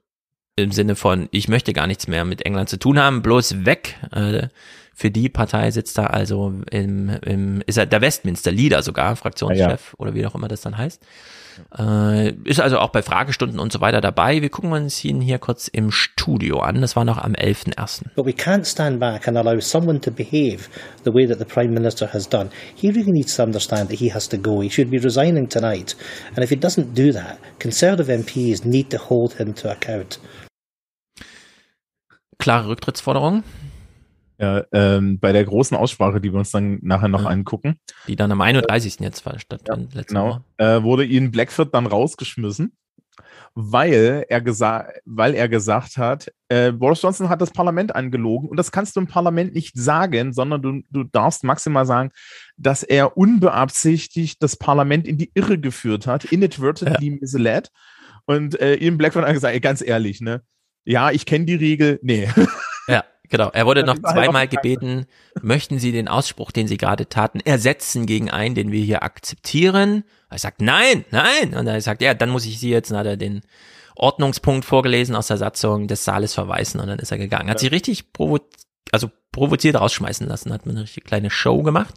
im 0.56 0.72
Sinne 0.72 0.96
von, 0.96 1.28
ich 1.30 1.48
möchte 1.48 1.72
gar 1.72 1.86
nichts 1.86 2.06
mehr 2.08 2.24
mit 2.26 2.44
England 2.44 2.68
zu 2.68 2.78
tun 2.78 2.98
haben, 2.98 3.22
bloß 3.22 3.64
weg. 3.64 3.96
Äh, 4.12 4.48
für 5.00 5.10
die 5.10 5.30
Partei 5.30 5.70
sitzt 5.70 5.96
da 5.96 6.08
also 6.08 6.52
im, 6.70 7.08
im 7.24 7.62
ist 7.64 7.78
er 7.78 7.86
der 7.86 8.02
Westminster 8.02 8.52
Leader 8.52 8.82
sogar, 8.82 9.16
Fraktionschef 9.16 9.58
ja. 9.92 9.94
oder 9.96 10.12
wie 10.12 10.26
auch 10.26 10.34
immer 10.34 10.46
das 10.46 10.60
dann 10.60 10.76
heißt. 10.76 11.02
Äh, 11.78 12.32
ist 12.44 12.60
also 12.60 12.78
auch 12.78 12.90
bei 12.90 13.00
Fragestunden 13.00 13.60
und 13.60 13.72
so 13.72 13.80
weiter 13.80 14.02
dabei. 14.02 14.42
Wir 14.42 14.50
gucken 14.50 14.72
uns 14.72 15.02
ihn 15.02 15.22
hier 15.22 15.38
kurz 15.38 15.68
im 15.68 15.90
Studio 15.90 16.58
an. 16.58 16.82
Das 16.82 16.96
war 16.96 17.06
noch 17.06 17.16
am 17.16 17.32
11.01. 17.32 18.14
But 18.14 18.26
we 18.26 18.32
can't 18.32 18.66
stand 18.66 19.00
back 19.00 19.26
and 19.26 19.38
allow 19.38 19.58
someone 19.58 20.02
to 20.02 20.10
behave 20.10 20.68
the 21.04 21.14
way 21.14 21.26
that 21.26 21.38
the 21.38 21.46
Prime 21.46 21.72
Minister 21.72 22.12
has 22.12 22.28
done. 22.28 22.50
He 22.74 22.90
really 22.90 23.12
needs 23.12 23.34
to 23.36 23.42
understand 23.42 23.88
that 23.88 23.98
he 23.98 24.12
has 24.12 24.28
to 24.28 24.36
go. 24.36 24.60
He 24.60 24.68
should 24.68 24.90
be 24.90 24.98
resigning 24.98 25.48
tonight. 25.48 25.96
And 26.36 26.44
if 26.44 26.50
he 26.50 26.56
doesn't 26.56 26.94
do 26.94 27.10
that, 27.12 27.38
Conservative 27.58 28.10
MPs 28.10 28.66
need 28.66 28.90
to 28.90 28.98
hold 28.98 29.32
him 29.38 29.54
to 29.54 29.70
account. 29.70 30.20
Klare 32.38 32.68
Rücktrittsforderung. 32.68 33.44
Ja, 34.40 34.64
ähm, 34.72 35.18
bei 35.18 35.32
der 35.32 35.44
großen 35.44 35.76
Aussprache, 35.76 36.18
die 36.18 36.32
wir 36.32 36.38
uns 36.38 36.50
dann 36.50 36.78
nachher 36.80 37.08
noch 37.08 37.24
ja. 37.24 37.28
angucken. 37.28 37.78
Die 38.08 38.16
dann 38.16 38.32
am 38.32 38.40
31. 38.40 39.00
jetzt 39.00 39.20
stattfand. 39.20 39.94
Ja, 39.94 40.02
genau. 40.02 40.40
Äh, 40.56 40.82
wurde 40.82 41.04
Ian 41.04 41.30
Blackford 41.30 41.74
dann 41.74 41.84
rausgeschmissen, 41.84 42.72
weil 43.54 44.24
er, 44.28 44.40
gesagt, 44.40 45.02
weil 45.04 45.34
er 45.34 45.46
gesagt 45.50 45.98
hat, 45.98 46.32
äh, 46.48 46.72
Boris 46.72 47.02
Johnson 47.02 47.28
hat 47.28 47.42
das 47.42 47.50
Parlament 47.50 47.94
angelogen 47.94 48.48
und 48.48 48.56
das 48.56 48.72
kannst 48.72 48.96
du 48.96 49.00
im 49.00 49.08
Parlament 49.08 49.54
nicht 49.54 49.76
sagen, 49.76 50.32
sondern 50.32 50.62
du, 50.62 50.80
du 50.90 51.04
darfst 51.04 51.44
maximal 51.44 51.84
sagen, 51.84 52.10
dass 52.56 52.82
er 52.82 53.18
unbeabsichtigt 53.18 54.42
das 54.42 54.56
Parlament 54.56 55.06
in 55.06 55.18
die 55.18 55.30
Irre 55.34 55.58
geführt 55.58 56.06
hat, 56.06 56.24
inadvertently 56.24 57.10
ja. 57.10 57.16
misled. 57.20 57.70
Und 58.24 58.58
äh, 58.58 58.76
Ian 58.76 58.96
Blackford 58.96 59.26
hat 59.26 59.34
gesagt, 59.34 59.52
ey, 59.52 59.60
ganz 59.60 59.82
ehrlich, 59.82 60.22
ne? 60.22 60.42
Ja, 60.84 61.10
ich 61.10 61.26
kenne 61.26 61.44
die 61.44 61.56
Regel. 61.56 61.98
Nee. 62.02 62.26
Ja. 62.88 63.04
Genau, 63.30 63.48
er 63.52 63.64
wurde 63.64 63.84
noch 63.84 63.98
zweimal 63.98 64.48
gebeten, 64.48 65.06
möchten 65.40 65.78
Sie 65.78 65.92
den 65.92 66.08
Ausspruch, 66.08 66.50
den 66.50 66.66
Sie 66.66 66.76
gerade 66.76 67.08
taten, 67.08 67.38
ersetzen 67.40 68.06
gegen 68.06 68.28
einen, 68.28 68.56
den 68.56 68.72
wir 68.72 68.82
hier 68.82 69.04
akzeptieren? 69.04 70.04
Er 70.28 70.38
sagt, 70.38 70.60
nein, 70.60 71.04
nein. 71.10 71.54
Und 71.54 71.68
er 71.68 71.80
sagt, 71.80 72.02
ja, 72.02 72.12
dann 72.12 72.30
muss 72.30 72.44
ich 72.44 72.58
Sie 72.58 72.70
jetzt, 72.70 72.90
dann 72.90 72.98
hat 72.98 73.06
er 73.06 73.16
den 73.16 73.42
Ordnungspunkt 73.94 74.64
vorgelesen 74.64 75.14
aus 75.14 75.28
der 75.28 75.36
Satzung 75.36 75.86
des 75.86 76.04
Saales 76.04 76.34
verweisen 76.34 76.80
und 76.80 76.88
dann 76.88 76.98
ist 76.98 77.12
er 77.12 77.18
gegangen. 77.18 77.48
Hat 77.48 77.58
ja. 77.58 77.60
sich 77.60 77.72
richtig 77.72 78.12
provo 78.12 78.38
also 78.92 79.10
provoziert 79.30 79.80
rausschmeißen 79.80 80.26
lassen, 80.26 80.52
hat 80.52 80.66
man 80.66 80.74
eine 80.74 80.82
richtig 80.84 81.04
kleine 81.04 81.30
Show 81.30 81.62
gemacht. 81.62 81.94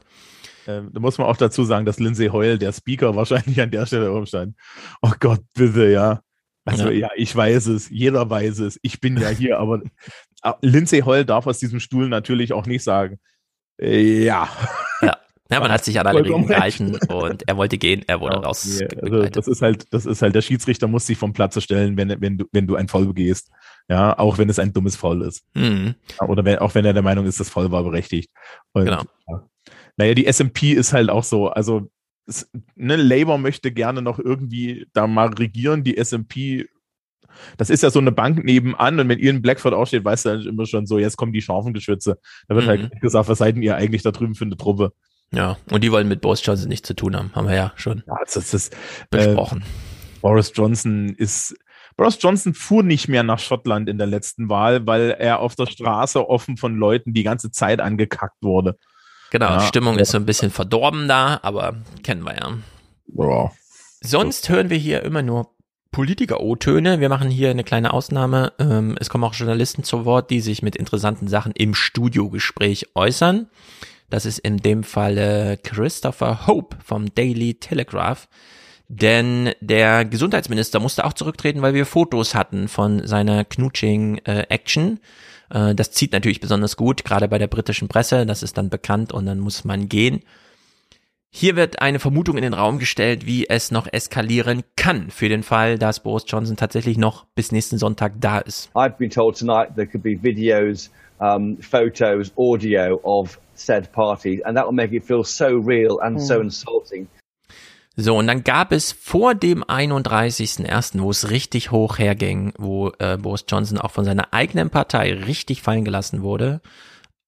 Ähm, 0.68 0.92
da 0.94 1.00
muss 1.00 1.18
man 1.18 1.26
auch 1.26 1.38
dazu 1.38 1.64
sagen, 1.64 1.86
dass 1.86 2.00
Lindsay 2.00 2.28
Hoyle, 2.28 2.60
der 2.60 2.72
Speaker, 2.72 3.16
wahrscheinlich 3.16 3.60
an 3.60 3.72
der 3.72 3.88
Stelle 3.88 4.10
rumstand. 4.10 4.56
Oh 5.02 5.12
Gott, 5.20 5.42
bitte, 5.56 5.90
ja. 5.90 6.22
Also 6.66 6.90
ja. 6.90 7.08
ja. 7.08 7.10
ich 7.16 7.36
weiß 7.36 7.68
es, 7.68 7.90
jeder 7.90 8.30
weiß 8.30 8.60
es, 8.60 8.80
ich 8.84 9.02
bin 9.02 9.18
ja 9.18 9.30
hier, 9.30 9.60
aber 9.60 9.82
Lindsay 10.62 11.02
Hoyle 11.02 11.26
darf 11.26 11.48
aus 11.48 11.60
diesem 11.60 11.80
Stuhl 11.80 12.10
natürlich 12.10 12.54
auch 12.54 12.66
nicht 12.66 12.84
sagen. 12.84 13.20
Äh, 13.80 14.24
ja. 14.24 14.50
Ja. 15.02 15.18
Ja, 15.52 15.60
man 15.60 15.72
hat 15.72 15.84
sich 15.84 16.00
an 16.00 16.08
alle 16.08 16.24
Regeln 16.24 16.48
gehalten 16.48 16.98
und 17.08 17.48
er 17.48 17.58
wollte 17.58 17.78
gehen, 17.78 18.04
er 18.08 18.22
wurde 18.22 18.36
ja, 18.36 18.42
raus. 18.42 18.80
Nee, 18.80 18.88
also 19.02 19.24
das 19.24 19.48
ist 19.48 19.62
halt, 19.62 19.94
das 19.94 20.06
ist 20.06 20.22
halt, 20.22 20.36
der 20.36 20.42
Schiedsrichter 20.42 20.88
muss 20.88 21.06
sich 21.06 21.18
vom 21.18 21.34
Platze 21.34 21.62
stellen, 21.62 21.98
wenn, 21.98 22.22
wenn 22.22 22.38
du, 22.38 22.46
wenn 22.52 22.68
du 22.68 22.76
ein 22.76 22.88
Foul 22.88 23.08
begehst. 23.08 23.50
Ja, 23.90 24.18
auch 24.18 24.38
wenn 24.38 24.50
es 24.50 24.60
ein 24.60 24.72
dummes 24.72 24.96
Foul 24.96 25.24
ist. 25.24 25.44
Mhm. 25.54 25.96
Oder 26.28 26.46
wenn, 26.46 26.60
auch 26.60 26.74
wenn 26.74 26.86
er 26.86 26.94
der 26.94 27.04
Meinung 27.04 27.26
ist, 27.26 27.40
das 27.40 27.50
Foul 27.50 27.72
war 27.72 27.84
berechtigt. 27.84 28.30
Und, 28.72 28.86
genau. 28.86 29.04
Ja. 29.28 29.50
Naja, 29.98 30.14
die 30.14 30.32
SMP 30.32 30.72
ist 30.72 30.94
halt 30.94 31.10
auch 31.10 31.24
so, 31.24 31.50
also, 31.50 31.92
ne, 32.76 32.96
Labour 32.96 33.38
möchte 33.38 33.72
gerne 33.72 34.02
noch 34.02 34.20
irgendwie 34.20 34.88
da 34.94 35.08
mal 35.08 35.28
regieren. 35.34 35.84
Die 35.84 35.98
SMP 36.02 36.66
das 37.58 37.70
ist 37.70 37.84
ja 37.84 37.90
so 37.90 38.00
eine 38.00 38.12
Bank 38.12 38.44
nebenan 38.44 39.00
und 39.00 39.10
wenn 39.10 39.20
ihr 39.20 39.30
in 39.30 39.42
Blackford 39.42 39.74
aufsteht, 39.74 40.06
weißt 40.06 40.26
du 40.26 40.30
dann 40.30 40.42
immer 40.46 40.66
schon 40.66 40.86
so, 40.86 41.00
jetzt 41.00 41.18
kommen 41.18 41.34
die 41.34 41.42
scharfen 41.42 41.74
Geschütze. 41.74 42.18
Da 42.48 42.56
wird 42.56 42.68
halt 42.68 42.82
mhm. 42.82 42.90
halt 42.92 43.02
gesagt, 43.02 43.30
was 43.30 43.38
seid 43.38 43.58
ihr 43.58 43.76
eigentlich 43.76 44.04
da 44.04 44.12
drüben 44.12 44.36
für 44.36 44.46
eine 44.46 44.58
Truppe? 44.58 44.94
Ja, 45.32 45.58
und 45.72 45.84
die 45.84 45.92
wollen 45.92 46.08
mit 46.08 46.22
Boris 46.22 46.46
Johnson 46.46 46.70
nichts 46.70 46.88
zu 46.88 46.96
tun 46.96 47.16
haben, 47.16 47.32
haben 47.34 47.48
wir 47.48 47.56
ja 47.56 47.74
schon 47.76 48.04
ja, 48.06 48.16
das 48.24 48.54
ist, 48.54 48.76
besprochen. 49.10 49.62
Äh, 49.62 50.20
Boris 50.22 50.52
Johnson 50.56 51.10
ist 51.18 51.56
Boris 51.96 52.18
Johnson 52.20 52.54
fuhr 52.54 52.84
nicht 52.84 53.08
mehr 53.08 53.24
nach 53.24 53.40
Schottland 53.40 53.90
in 53.90 53.98
der 53.98 54.08
letzten 54.08 54.50
Wahl, 54.50 54.86
weil 54.88 55.12
er 55.12 55.40
auf 55.40 55.56
der 55.56 55.68
Straße 55.68 56.28
offen 56.28 56.58
von 56.58 56.76
Leuten 56.76 57.14
die 57.14 57.24
ganze 57.24 57.52
Zeit 57.52 57.80
angekackt 57.80 58.42
wurde. 58.42 58.78
Genau, 59.32 59.48
ja, 59.48 59.60
Stimmung 59.62 59.98
ist 59.98 60.12
so 60.12 60.18
ein 60.18 60.26
bisschen 60.26 60.52
verdorben 60.52 61.08
da, 61.08 61.40
aber 61.42 61.76
kennen 62.04 62.24
wir 62.24 62.36
ja. 62.36 62.58
Wow. 63.08 63.52
Sonst 64.02 64.50
hören 64.50 64.70
wir 64.70 64.78
hier 64.78 65.04
immer 65.04 65.22
nur 65.22 65.53
Politiker-O-Töne. 65.94 67.00
Wir 67.00 67.08
machen 67.08 67.30
hier 67.30 67.50
eine 67.52 67.64
kleine 67.64 67.94
Ausnahme. 67.94 68.52
Ähm, 68.60 68.98
es 69.00 69.08
kommen 69.08 69.24
auch 69.24 69.34
Journalisten 69.34 69.86
zu 69.86 70.04
Wort, 70.04 70.30
die 70.30 70.42
sich 70.42 70.62
mit 70.62 70.76
interessanten 70.76 71.30
Sachen 71.30 71.54
im 71.54 71.74
Studiogespräch 71.74 72.90
äußern. 72.96 73.48
Das 74.10 74.26
ist 74.26 74.40
in 74.40 74.58
dem 74.58 74.84
Fall 74.84 75.58
Christopher 75.64 76.46
Hope 76.46 76.76
vom 76.84 77.16
Daily 77.16 77.56
Telegraph. 77.56 78.28
Denn 78.90 79.54
der 79.62 80.06
Gesundheitsminister 80.06 80.80
musste 80.80 81.06
auch 81.06 81.14
zurücktreten, 81.14 81.62
weil 81.62 81.74
wir 81.74 81.86
Fotos 81.86 82.36
hatten 82.36 82.68
von 82.68 83.08
seiner 83.08 83.46
Knutsching-Action. 83.46 85.00
Äh, 85.50 85.76
das 85.76 85.92
zieht 85.92 86.12
natürlich 86.12 86.42
besonders 86.42 86.76
gut, 86.76 87.06
gerade 87.06 87.28
bei 87.28 87.38
der 87.38 87.48
britischen 87.48 87.88
Presse. 87.88 88.26
Das 88.26 88.44
ist 88.44 88.58
dann 88.58 88.70
bekannt 88.70 89.14
und 89.14 89.26
dann 89.26 89.40
muss 89.40 89.64
man 89.64 89.90
gehen. 89.90 90.22
Hier 91.36 91.56
wird 91.56 91.82
eine 91.82 91.98
Vermutung 91.98 92.38
in 92.38 92.44
den 92.44 92.54
Raum 92.54 92.78
gestellt, 92.78 93.26
wie 93.26 93.50
es 93.50 93.72
noch 93.72 93.88
eskalieren 93.92 94.62
kann 94.76 95.10
für 95.10 95.30
den 95.30 95.42
Fall, 95.42 95.80
dass 95.80 96.00
Boris 96.00 96.26
Johnson 96.28 96.58
tatsächlich 96.58 96.96
noch 96.96 97.26
bis 97.34 97.52
nächsten 97.52 97.80
Sonntag 97.80 98.14
da 98.20 98.38
ist. 98.38 98.70
I've 98.76 98.98
been 99.00 99.10
told 99.10 99.36
tonight 99.36 99.74
there 99.76 99.88
could 99.88 100.04
be 100.04 100.16
videos, 100.22 100.92
um, 101.18 101.58
photos, 101.58 102.32
audio 102.38 103.00
of 103.02 103.40
said 103.56 103.92
party 103.92 104.44
and 104.46 104.56
that 104.56 104.68
will 104.68 104.76
make 104.76 104.96
it 104.96 105.04
feel 105.04 105.24
so 105.24 105.48
real 105.48 106.00
and 106.04 106.22
so 106.22 106.36
hm. 106.36 106.44
insulting. 106.44 107.08
So, 107.96 108.16
und 108.16 108.28
dann 108.28 108.44
gab 108.44 108.72
es 108.72 108.92
vor 108.92 109.34
dem 109.34 109.64
31.01., 109.64 111.00
wo 111.02 111.10
es 111.10 111.32
richtig 111.32 111.72
hoch 111.72 111.98
herging, 111.98 112.54
wo 112.60 112.92
äh, 113.00 113.18
Boris 113.18 113.46
Johnson 113.48 113.80
auch 113.80 113.92
von 113.92 114.06
seiner 114.06 114.36
eigenen 114.36 114.70
Partei 114.70 115.12
richtig 115.14 115.64
fallen 115.64 115.84
gelassen 115.84 116.22
wurde, 116.22 116.62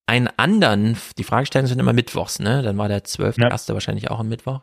einen 0.06 0.28
anderen, 0.36 0.96
die 1.18 1.24
Fragestellungen 1.24 1.68
sind 1.68 1.80
immer 1.80 1.92
mittwochs, 1.92 2.38
ne? 2.38 2.62
Dann 2.62 2.78
war 2.78 2.88
der 2.88 3.04
12. 3.04 3.38
Ja. 3.38 3.50
erste 3.50 3.74
wahrscheinlich 3.74 4.10
auch 4.10 4.20
am 4.20 4.28
Mittwoch. 4.28 4.60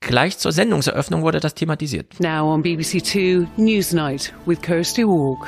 Gleich 0.00 0.38
zur 0.38 0.52
Sendungseröffnung 0.52 1.22
wurde 1.22 1.40
das 1.40 1.54
thematisiert. 1.54 2.20
Now 2.20 2.52
on 2.52 2.62
BBC 2.62 3.02
Two 3.02 3.46
Newsnight 3.56 4.32
with 4.46 4.60
Kirsty 4.60 5.04
Walk. 5.04 5.46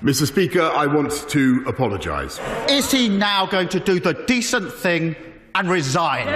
Mr. 0.00 0.26
Speaker, 0.26 0.70
I 0.76 0.86
want 0.86 1.28
to 1.28 1.68
apologise. 1.68 2.40
Is 2.68 2.90
he 2.92 3.08
now 3.08 3.46
going 3.50 3.68
to 3.68 3.80
do 3.80 3.98
the 3.98 4.14
decent 4.26 4.72
thing 4.72 5.16
and 5.54 5.68
resign? 5.68 6.28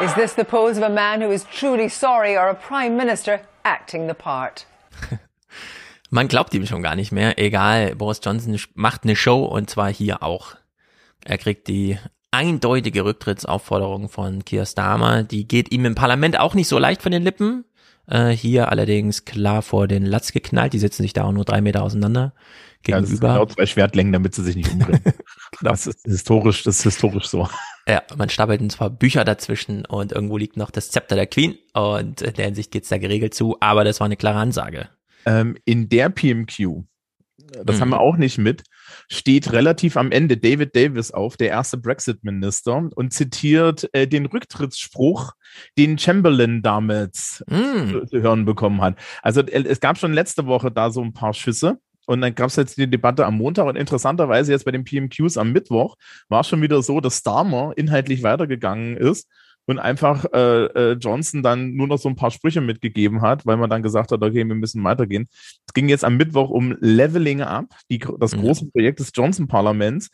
Is 0.00 0.14
this 0.14 0.34
the 0.34 0.44
pose 0.44 0.76
of 0.76 0.84
a 0.84 0.90
man 0.90 1.20
who 1.20 1.30
is 1.32 1.44
truly 1.44 1.88
sorry 1.88 2.36
or 2.36 2.48
a 2.48 2.54
prime 2.54 2.96
minister 2.96 3.40
acting 3.64 4.08
the 4.08 4.14
part. 4.14 4.66
Man 6.10 6.28
glaubt 6.28 6.54
ihm 6.54 6.66
schon 6.66 6.82
gar 6.82 6.94
nicht 6.94 7.10
mehr. 7.10 7.38
Egal, 7.38 7.96
Boris 7.96 8.20
Johnson 8.22 8.56
macht 8.74 9.02
eine 9.02 9.16
Show 9.16 9.44
und 9.44 9.68
zwar 9.68 9.92
hier 9.92 10.22
auch. 10.22 10.54
Er 11.24 11.38
kriegt 11.38 11.66
die 11.66 11.98
eindeutige 12.30 13.04
Rücktrittsaufforderung 13.04 14.08
von 14.08 14.44
Keir 14.44 14.66
Starmer. 14.66 15.22
Die 15.22 15.48
geht 15.48 15.72
ihm 15.72 15.84
im 15.84 15.94
Parlament 15.94 16.38
auch 16.38 16.54
nicht 16.54 16.68
so 16.68 16.78
leicht 16.78 17.02
von 17.02 17.12
den 17.12 17.22
Lippen. 17.22 17.64
Äh, 18.06 18.30
hier 18.30 18.70
allerdings 18.70 19.24
klar 19.24 19.62
vor 19.62 19.88
den 19.88 20.04
Latz 20.04 20.32
geknallt. 20.32 20.72
Die 20.72 20.78
sitzen 20.78 21.02
sich 21.02 21.12
da 21.12 21.24
auch 21.24 21.32
nur 21.32 21.44
drei 21.44 21.60
Meter 21.60 21.82
auseinander 21.82 22.34
gegenüber. 22.82 23.28
Ja, 23.28 23.34
genau 23.34 23.46
zwei 23.46 23.66
Schwertlängen, 23.66 24.12
damit 24.12 24.34
sie 24.34 24.42
sich 24.42 24.56
nicht 24.56 24.70
umbringen. 24.72 25.02
genau. 25.58 25.70
Das 25.70 25.86
ist 25.86 26.02
historisch, 26.04 26.62
das 26.64 26.78
ist 26.78 26.84
historisch 26.84 27.26
so. 27.26 27.48
Ja, 27.86 28.02
man 28.16 28.30
stapelt 28.30 28.72
zwar 28.72 28.90
Bücher 28.90 29.24
dazwischen 29.24 29.84
und 29.84 30.12
irgendwo 30.12 30.38
liegt 30.38 30.56
noch 30.56 30.70
das 30.70 30.90
Zepter 30.90 31.16
der 31.16 31.26
Queen 31.26 31.56
und 31.74 32.22
in 32.22 32.34
der 32.34 32.46
Hinsicht 32.46 32.70
geht's 32.70 32.88
da 32.88 32.98
geregelt 32.98 33.34
zu, 33.34 33.56
aber 33.60 33.84
das 33.84 34.00
war 34.00 34.06
eine 34.06 34.16
klare 34.16 34.38
Ansage. 34.38 34.88
Ähm, 35.26 35.56
in 35.64 35.88
der 35.88 36.08
PMQ, 36.08 36.84
das 37.62 37.76
mhm. 37.76 37.80
haben 37.80 37.90
wir 37.90 38.00
auch 38.00 38.16
nicht 38.16 38.38
mit, 38.38 38.62
steht 39.08 39.52
relativ 39.52 39.96
am 39.96 40.12
Ende 40.12 40.36
David 40.36 40.74
Davis 40.74 41.10
auf, 41.10 41.36
der 41.36 41.48
erste 41.48 41.76
Brexit-Minister, 41.76 42.88
und 42.94 43.12
zitiert 43.12 43.88
äh, 43.92 44.06
den 44.06 44.26
Rücktrittsspruch, 44.26 45.32
den 45.76 45.98
Chamberlain 45.98 46.62
damals 46.62 47.44
mhm. 47.48 48.06
zu 48.08 48.22
hören 48.22 48.44
bekommen 48.44 48.80
hat. 48.80 48.96
Also 49.22 49.42
äh, 49.42 49.64
es 49.64 49.80
gab 49.80 49.98
schon 49.98 50.12
letzte 50.12 50.46
Woche 50.46 50.70
da 50.70 50.90
so 50.90 51.02
ein 51.02 51.12
paar 51.12 51.34
Schüsse. 51.34 51.78
Und 52.06 52.20
dann 52.20 52.34
gab 52.34 52.48
es 52.48 52.56
jetzt 52.56 52.76
die 52.76 52.88
Debatte 52.88 53.26
am 53.26 53.36
Montag 53.36 53.66
und 53.66 53.76
interessanterweise 53.76 54.52
jetzt 54.52 54.64
bei 54.64 54.72
den 54.72 54.84
PMQs 54.84 55.36
am 55.36 55.52
Mittwoch 55.52 55.96
war 56.28 56.40
es 56.40 56.48
schon 56.48 56.62
wieder 56.62 56.82
so, 56.82 57.00
dass 57.00 57.18
Starmer 57.18 57.72
inhaltlich 57.76 58.22
weitergegangen 58.22 58.96
ist 58.96 59.28
und 59.66 59.78
einfach 59.78 60.24
äh, 60.32 60.64
äh, 60.64 60.92
Johnson 60.92 61.42
dann 61.42 61.74
nur 61.74 61.86
noch 61.86 61.98
so 61.98 62.08
ein 62.08 62.16
paar 62.16 62.30
Sprüche 62.30 62.60
mitgegeben 62.60 63.22
hat, 63.22 63.46
weil 63.46 63.56
man 63.56 63.70
dann 63.70 63.82
gesagt 63.82 64.12
hat, 64.12 64.22
okay, 64.22 64.46
wir 64.46 64.54
müssen 64.54 64.84
weitergehen. 64.84 65.26
Es 65.66 65.72
ging 65.72 65.88
jetzt 65.88 66.04
am 66.04 66.16
Mittwoch 66.16 66.50
um 66.50 66.76
Leveling 66.80 67.42
Up, 67.42 67.66
die, 67.90 68.04
das 68.18 68.32
große 68.32 68.66
Projekt 68.70 69.00
des 69.00 69.12
Johnson-Parlaments. 69.14 70.10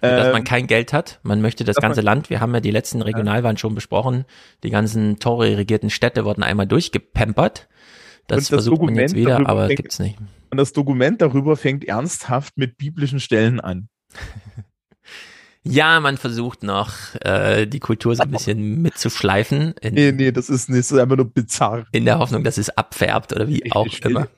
Dass 0.00 0.26
Ähm, 0.26 0.32
man 0.32 0.44
kein 0.44 0.66
Geld 0.66 0.92
hat, 0.92 1.20
man 1.22 1.42
möchte 1.42 1.64
das 1.64 1.76
dass 1.76 1.82
ganze 1.82 2.00
Land, 2.00 2.30
wir 2.30 2.40
haben 2.40 2.54
ja 2.54 2.60
die 2.60 2.70
letzten 2.70 3.02
Regionalwahlen 3.02 3.58
schon 3.58 3.74
besprochen, 3.74 4.24
die 4.62 4.70
ganzen 4.70 5.18
Tory-regierten 5.18 5.90
Städte 5.90 6.24
wurden 6.24 6.42
einmal 6.42 6.66
durchgepampert. 6.66 7.68
Das, 8.26 8.36
Und 8.36 8.40
das 8.42 8.48
versucht 8.48 8.82
man 8.82 8.94
jetzt 8.94 9.12
Dokument 9.12 9.14
wieder, 9.16 9.30
darüber 9.34 9.48
aber 9.50 9.66
fängt- 9.66 9.76
gibt's 9.76 9.98
nicht. 9.98 10.18
Und 10.50 10.56
das 10.58 10.72
Dokument 10.72 11.20
darüber 11.22 11.56
fängt 11.56 11.84
ernsthaft 11.84 12.56
mit 12.56 12.76
biblischen 12.76 13.20
Stellen 13.20 13.60
an. 13.60 13.88
Ja, 15.62 16.00
man 16.00 16.16
versucht 16.16 16.62
noch, 16.62 16.94
äh, 17.20 17.66
die 17.66 17.80
Kultur 17.80 18.16
so 18.16 18.22
ein 18.22 18.30
bisschen 18.30 18.80
mitzuschleifen, 18.80 19.74
in, 19.82 19.92
Nee, 19.92 20.12
nee, 20.12 20.32
das 20.32 20.48
ist, 20.48 20.70
das 20.70 20.76
ist 20.90 20.92
einfach 20.94 21.16
nur 21.16 21.26
bizarr. 21.30 21.84
in 21.92 22.06
der 22.06 22.18
Hoffnung, 22.18 22.42
dass 22.44 22.56
es 22.56 22.70
abfärbt 22.70 23.34
oder 23.34 23.46
wie 23.46 23.70
auch 23.72 23.86
stell, 23.90 24.12
immer. 24.12 24.28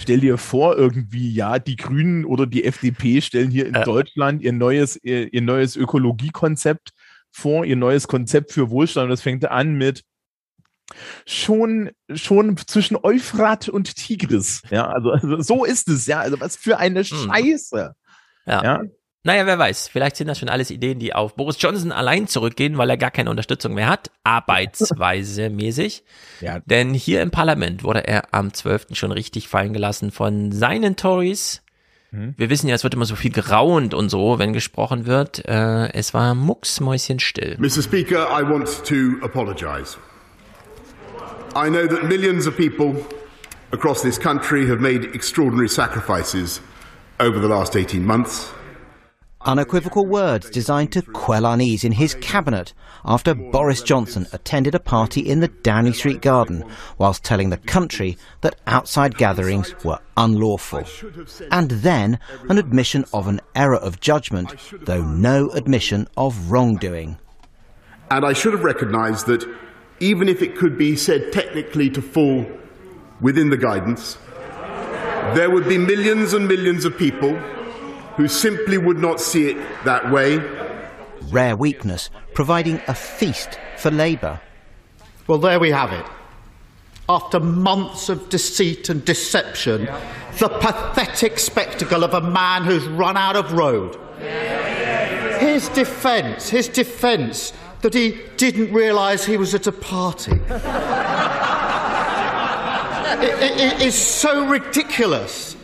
Stell 0.00 0.18
dir 0.18 0.36
vor, 0.36 0.76
irgendwie, 0.76 1.32
ja, 1.32 1.60
die 1.60 1.76
Grünen 1.76 2.24
oder 2.24 2.46
die 2.46 2.64
FDP 2.64 3.20
stellen 3.20 3.52
hier 3.52 3.66
in 3.66 3.74
Ja. 3.74 3.84
Deutschland 3.84 4.42
ihr 4.42 4.52
neues, 4.52 4.98
ihr, 5.00 5.32
ihr 5.32 5.42
neues 5.42 5.76
Ökologiekonzept 5.76 6.90
vor, 7.30 7.64
ihr 7.64 7.76
neues 7.76 8.08
Konzept 8.08 8.50
für 8.50 8.68
Wohlstand. 8.70 9.04
Und 9.04 9.10
das 9.10 9.22
fängt 9.22 9.48
an 9.48 9.74
mit 9.74 10.02
schon, 11.26 11.90
schon 12.12 12.56
zwischen 12.56 12.96
Euphrat 13.02 13.68
und 13.68 13.96
Tigris. 13.96 14.62
Ja, 14.70 14.88
also, 14.88 15.10
also 15.10 15.40
so 15.40 15.64
ist 15.64 15.88
es, 15.88 16.06
ja. 16.06 16.20
Also 16.20 16.40
was 16.40 16.56
für 16.56 16.78
eine 16.78 17.04
Scheiße. 17.04 17.94
Ja. 18.46 18.62
Ja. 18.62 18.82
Naja, 19.26 19.46
wer 19.46 19.58
weiß. 19.58 19.88
Vielleicht 19.88 20.16
sind 20.16 20.26
das 20.26 20.38
schon 20.38 20.50
alles 20.50 20.70
Ideen, 20.70 20.98
die 20.98 21.14
auf 21.14 21.34
Boris 21.34 21.56
Johnson 21.58 21.92
allein 21.92 22.28
zurückgehen, 22.28 22.76
weil 22.76 22.90
er 22.90 22.98
gar 22.98 23.10
keine 23.10 23.30
Unterstützung 23.30 23.72
mehr 23.72 23.88
hat, 23.88 24.10
arbeitsweise 24.22 25.48
mäßig. 25.48 26.04
Ja. 26.42 26.60
Denn 26.66 26.92
hier 26.92 27.22
im 27.22 27.30
Parlament 27.30 27.84
wurde 27.84 28.06
er 28.06 28.34
am 28.34 28.52
12. 28.52 28.88
schon 28.92 29.12
richtig 29.12 29.48
fallen 29.48 29.72
gelassen 29.72 30.10
von 30.10 30.52
seinen 30.52 30.96
Tories. 30.96 31.62
Hm. 32.10 32.34
Wir 32.36 32.50
wissen 32.50 32.68
ja, 32.68 32.74
es 32.74 32.84
wird 32.84 32.92
immer 32.92 33.06
so 33.06 33.16
viel 33.16 33.32
geraunt 33.32 33.94
und 33.94 34.10
so, 34.10 34.38
wenn 34.38 34.52
gesprochen 34.52 35.06
wird. 35.06 35.42
Äh, 35.48 35.90
es 35.94 36.12
war 36.12 36.34
mucksmäuschenstill. 36.34 37.56
Mr. 37.58 37.82
Speaker, 37.82 38.28
I 38.28 38.42
want 38.46 38.84
to 38.84 39.24
apologise. 39.24 39.96
I 41.56 41.68
know 41.68 41.86
that 41.86 42.06
millions 42.06 42.46
of 42.48 42.56
people 42.56 43.06
across 43.70 44.02
this 44.02 44.18
country 44.18 44.66
have 44.66 44.80
made 44.80 45.04
extraordinary 45.14 45.68
sacrifices 45.68 46.60
over 47.20 47.38
the 47.38 47.46
last 47.46 47.76
18 47.76 48.04
months. 48.04 48.50
Unequivocal 49.42 50.04
words 50.04 50.50
designed 50.50 50.90
to 50.92 51.02
quell 51.02 51.44
unease 51.46 51.84
in 51.84 51.92
his 51.92 52.14
cabinet 52.16 52.72
after 53.04 53.34
Boris 53.34 53.82
Johnson 53.82 54.26
attended 54.32 54.74
a 54.74 54.80
party 54.80 55.20
in 55.20 55.38
the 55.38 55.48
Downing 55.48 55.92
Street 55.92 56.22
garden 56.22 56.64
whilst 56.98 57.22
telling 57.22 57.50
the 57.50 57.58
country 57.58 58.18
that 58.40 58.58
outside 58.66 59.16
gatherings 59.16 59.76
were 59.84 60.00
unlawful. 60.16 60.82
And 61.52 61.70
then 61.70 62.18
an 62.48 62.58
admission 62.58 63.04
of 63.12 63.28
an 63.28 63.40
error 63.54 63.76
of 63.76 64.00
judgment, 64.00 64.56
though 64.72 65.04
no 65.04 65.50
admission 65.50 66.08
of 66.16 66.50
wrongdoing. 66.50 67.18
And 68.10 68.24
I 68.24 68.32
should 68.32 68.54
have 68.54 68.64
recognised 68.64 69.26
that 69.26 69.46
even 70.00 70.28
if 70.28 70.42
it 70.42 70.56
could 70.56 70.76
be 70.76 70.96
said 70.96 71.32
technically 71.32 71.90
to 71.90 72.02
fall 72.02 72.46
within 73.20 73.50
the 73.50 73.56
guidance, 73.56 74.18
there 75.34 75.50
would 75.50 75.68
be 75.68 75.78
millions 75.78 76.34
and 76.34 76.46
millions 76.46 76.84
of 76.84 76.96
people 76.96 77.34
who 78.16 78.28
simply 78.28 78.78
would 78.78 78.98
not 78.98 79.20
see 79.20 79.50
it 79.50 79.84
that 79.84 80.10
way. 80.10 80.38
Rare 81.30 81.56
weakness, 81.56 82.10
providing 82.34 82.80
a 82.86 82.94
feast 82.94 83.58
for 83.76 83.90
Labour. 83.90 84.40
Well, 85.26 85.38
there 85.38 85.58
we 85.58 85.70
have 85.70 85.92
it. 85.92 86.06
After 87.08 87.40
months 87.40 88.08
of 88.08 88.28
deceit 88.28 88.88
and 88.88 89.04
deception, 89.04 89.88
the 90.38 90.48
pathetic 90.48 91.38
spectacle 91.38 92.04
of 92.04 92.14
a 92.14 92.20
man 92.20 92.64
who's 92.64 92.86
run 92.86 93.16
out 93.16 93.36
of 93.36 93.52
road. 93.52 93.98
His 95.40 95.68
defence, 95.70 96.48
his 96.48 96.68
defence 96.68 97.52
that 97.84 97.94
he 97.94 98.16
didn't 98.38 98.72
realise 98.72 99.24
he 99.26 99.36
was 99.36 99.54
at 99.54 99.66
a 99.66 99.72
party. 99.72 100.32
it, 103.20 103.34
it- 103.42 103.60
it 103.60 103.82
is 103.82 103.94
so 103.94 104.46
ridiculous 104.46 105.56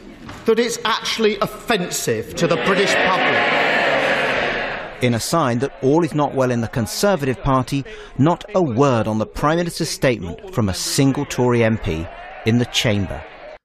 that 0.45 0.59
it's 0.59 0.79
actually 0.85 1.39
offensive 1.41 2.35
to 2.37 2.47
the 2.47 2.57
British 2.67 2.95
public. 2.95 3.39
In 5.03 5.15
a 5.15 5.21
sign 5.21 5.61
that 5.61 5.73
all 5.83 6.05
is 6.05 6.15
not 6.15 6.35
well 6.35 6.51
in 6.51 6.61
the 6.61 6.69
Conservative 6.69 7.43
Party, 7.43 7.85
not 8.19 8.45
a 8.55 8.61
word 8.63 9.09
on 9.09 9.19
the 9.19 9.25
Prime 9.27 9.57
Minister's 9.57 9.89
statement 9.89 10.53
from 10.55 10.69
a 10.69 10.75
single 10.75 11.25
Tory 11.25 11.61
MP 11.61 12.07
in 12.45 12.59
the 12.59 12.67
chamber. 12.67 13.23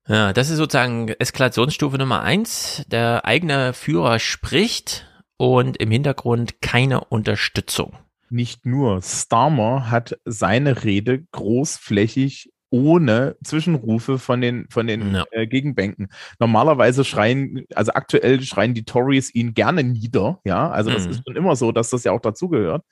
Ja, 0.07 0.31
das 0.33 0.49
ist 0.49 0.57
sozusagen 0.57 1.09
Eskalationsstufe 1.19 1.97
Nummer 1.97 2.21
eins. 2.21 2.83
Der 2.87 3.25
eigene 3.25 3.73
Führer 3.73 4.19
spricht 4.19 5.05
und 5.37 5.75
im 5.77 5.91
Hintergrund 5.91 6.61
keine 6.61 7.01
Unterstützung. 7.09 7.97
Nicht 8.29 8.65
nur. 8.65 9.01
Starmer 9.01 9.91
hat 9.91 10.17
seine 10.25 10.83
Rede 10.83 11.23
großflächig 11.31 12.51
ohne 12.71 13.37
Zwischenrufe 13.43 14.19
von 14.19 14.41
den, 14.41 14.67
von 14.69 14.87
den 14.87 15.15
äh, 15.31 15.47
Gegenbänken. 15.47 16.07
Normalerweise 16.39 17.05
schreien, 17.05 17.65
also 17.73 17.93
aktuell 17.93 18.41
schreien 18.41 18.73
die 18.73 18.83
Tories 18.83 19.33
ihn 19.33 19.53
gerne 19.53 19.83
nieder, 19.83 20.39
ja, 20.43 20.69
also 20.71 20.89
das 20.91 21.05
Mhm. 21.05 21.11
ist 21.11 21.21
schon 21.25 21.35
immer 21.37 21.55
so, 21.55 21.71
dass 21.71 21.91
das 21.91 22.03
ja 22.03 22.11
auch 22.11 22.19
dazugehört. 22.19 22.83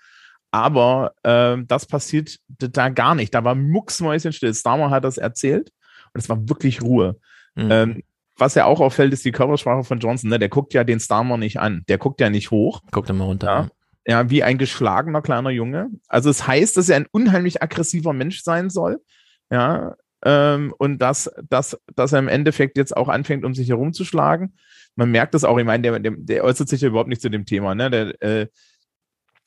Aber 0.52 1.14
ähm, 1.24 1.68
das 1.68 1.88
passiert 1.88 2.38
da 2.48 2.90
gar 2.90 3.16
nicht. 3.16 3.34
Da 3.34 3.44
war 3.44 3.56
mucksmäuschenstill. 3.56 4.54
Starmer 4.54 4.92
hat 4.92 5.04
das 5.04 5.18
erzählt 5.18 5.72
und 6.14 6.22
es 6.22 6.30
war 6.30 6.48
wirklich 6.48 6.84
Ruhe. 6.84 7.18
Mhm. 7.56 7.72
Ähm, 7.72 8.04
was 8.38 8.54
ja 8.56 8.66
auch 8.66 8.80
auffällt, 8.80 9.14
ist 9.14 9.26
die 9.26 9.32
Körpersprache 9.32 9.84
von 9.84 10.00
Johnson. 10.00 10.30
Ne? 10.30 10.38
Der 10.40 10.50
guckt 10.50 10.74
ja 10.76 10.84
den 10.84 11.00
Starmer 11.00 11.38
nicht 11.38 11.60
an. 11.60 11.84
Der 11.88 11.98
guckt 11.98 12.22
ja 12.22 12.30
nicht 12.30 12.52
hoch. 12.52 12.82
Guckt 12.92 13.10
immer 13.10 13.26
runter. 13.26 13.48
Ja. 13.48 13.68
Ja, 14.06 14.30
wie 14.30 14.44
ein 14.44 14.58
geschlagener 14.58 15.22
kleiner 15.22 15.50
Junge. 15.50 15.90
Also 16.08 16.30
es 16.30 16.46
heißt, 16.46 16.76
dass 16.76 16.90
er 16.90 16.98
ein 16.98 17.08
unheimlich 17.12 17.64
aggressiver 17.64 18.14
Mensch 18.14 18.44
sein 18.44 18.70
soll. 18.70 19.00
Ja, 19.50 19.96
ähm, 20.26 20.74
und 20.78 21.00
dass, 21.00 21.32
dass, 21.50 21.78
dass 21.96 22.14
er 22.14 22.20
im 22.20 22.28
Endeffekt 22.28 22.78
jetzt 22.78 22.96
auch 22.96 23.10
anfängt, 23.10 23.46
um 23.46 23.54
sich 23.54 23.70
herumzuschlagen. 23.70 24.56
Man 24.96 25.12
merkt 25.12 25.34
das 25.34 25.44
auch, 25.44 25.58
ich 25.58 25.66
meine, 25.66 25.84
der, 25.84 26.00
der, 26.00 26.14
der 26.18 26.44
äußert 26.44 26.70
sich 26.70 26.82
ja 26.82 26.90
überhaupt 26.90 27.10
nicht 27.10 27.22
zu 27.22 27.30
dem 27.30 27.46
Thema. 27.46 27.76
Ne? 27.76 27.90
Der, 27.90 28.22
äh, 28.22 28.48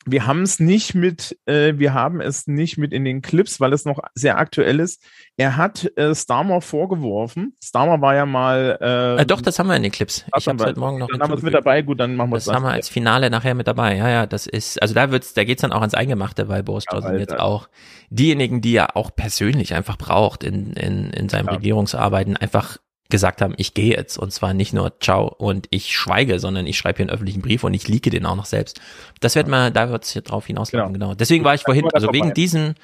wir 0.07 0.25
haben 0.25 0.41
es 0.43 0.59
nicht 0.59 0.95
mit, 0.95 1.37
äh, 1.45 1.73
wir 1.77 1.93
haben 1.93 2.21
es 2.21 2.47
nicht 2.47 2.77
mit 2.77 2.93
in 2.93 3.03
den 3.03 3.21
Clips, 3.21 3.59
weil 3.59 3.73
es 3.73 3.85
noch 3.85 3.99
sehr 4.15 4.37
aktuell 4.37 4.79
ist. 4.79 5.03
Er 5.35 5.57
hat 5.57 5.91
äh, 5.97 6.15
Starmer 6.15 6.61
vorgeworfen. 6.61 7.53
Starmer 7.63 8.01
war 8.01 8.15
ja 8.15 8.25
mal. 8.25 8.77
Äh, 8.81 9.21
Äh, 9.21 9.25
doch, 9.25 9.41
das 9.41 9.59
haben 9.59 9.67
wir 9.67 9.75
in 9.75 9.83
den 9.83 9.91
Clips. 9.91 10.25
Ich 10.37 10.47
habe 10.47 10.63
heute 10.63 10.79
Morgen 10.79 10.99
noch 10.99 11.07
dann 11.07 11.21
haben 11.21 11.31
wir 11.31 11.37
es 11.37 11.43
mit 11.43 11.53
dabei. 11.53 11.81
Gut, 11.81 11.99
dann 11.99 12.15
machen 12.15 12.31
wir 12.31 12.35
Das 12.35 12.47
haben 12.47 12.63
wir 12.63 12.71
als 12.71 12.89
Finale 12.89 13.29
nachher 13.29 13.53
mit 13.53 13.67
dabei. 13.67 13.95
Ja, 13.95 14.09
ja, 14.09 14.25
das 14.25 14.47
ist, 14.47 14.81
also 14.81 14.93
da 14.93 15.11
wird's, 15.11 15.33
da 15.33 15.43
geht's 15.43 15.61
dann 15.61 15.73
auch 15.73 15.81
ans 15.81 15.93
Eingemachte, 15.93 16.47
weil 16.47 16.63
Boris 16.63 16.85
Johnson 16.91 17.19
jetzt 17.19 17.37
auch 17.37 17.67
diejenigen, 18.09 18.61
die 18.61 18.75
er 18.75 18.95
auch 18.95 19.11
persönlich 19.15 19.73
einfach 19.73 19.97
braucht 19.97 20.43
in, 20.43 20.73
in, 20.73 21.09
in 21.11 21.29
seinen 21.29 21.49
Regierungsarbeiten, 21.49 22.37
einfach 22.37 22.77
gesagt 23.09 23.41
haben, 23.41 23.53
ich 23.57 23.73
gehe 23.73 23.95
jetzt 23.95 24.17
und 24.17 24.31
zwar 24.33 24.53
nicht 24.53 24.73
nur 24.73 24.99
ciao 24.99 25.27
und 25.27 25.67
ich 25.69 25.95
schweige, 25.95 26.39
sondern 26.39 26.67
ich 26.67 26.77
schreibe 26.77 26.97
hier 26.97 27.03
einen 27.05 27.09
öffentlichen 27.13 27.41
Brief 27.41 27.63
und 27.63 27.73
ich 27.73 27.87
leake 27.87 28.09
den 28.09 28.25
auch 28.25 28.35
noch 28.35 28.45
selbst. 28.45 28.81
Das 29.21 29.35
wird 29.35 29.47
mal, 29.47 29.71
da 29.71 29.89
wird's 29.89 30.11
hier 30.11 30.21
drauf 30.21 30.45
hinauslaufen, 30.47 30.93
genau. 30.93 31.13
Deswegen 31.15 31.43
war 31.43 31.53
ich 31.55 31.61
vorhin, 31.63 31.87
also 31.93 32.11
wegen 32.11 32.33
diesem 32.33 32.75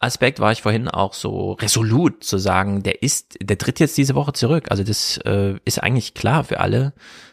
Aspekt 0.00 0.40
war 0.40 0.52
ich 0.52 0.62
vorhin 0.62 0.88
auch 0.88 1.12
so 1.14 1.52
resolut 1.52 2.24
zu 2.24 2.38
sagen, 2.38 2.82
der 2.82 3.02
ist, 3.02 3.36
der 3.40 3.58
tritt 3.58 3.80
jetzt 3.80 3.96
diese 3.96 4.14
Woche 4.14 4.32
zurück. 4.32 4.66
Also 4.70 4.84
das 4.84 5.18
äh, 5.18 5.54
ist 5.64 5.82
eigentlich 5.82 6.14
klar 6.14 6.44
für 6.44 6.60
alle. 6.60 6.92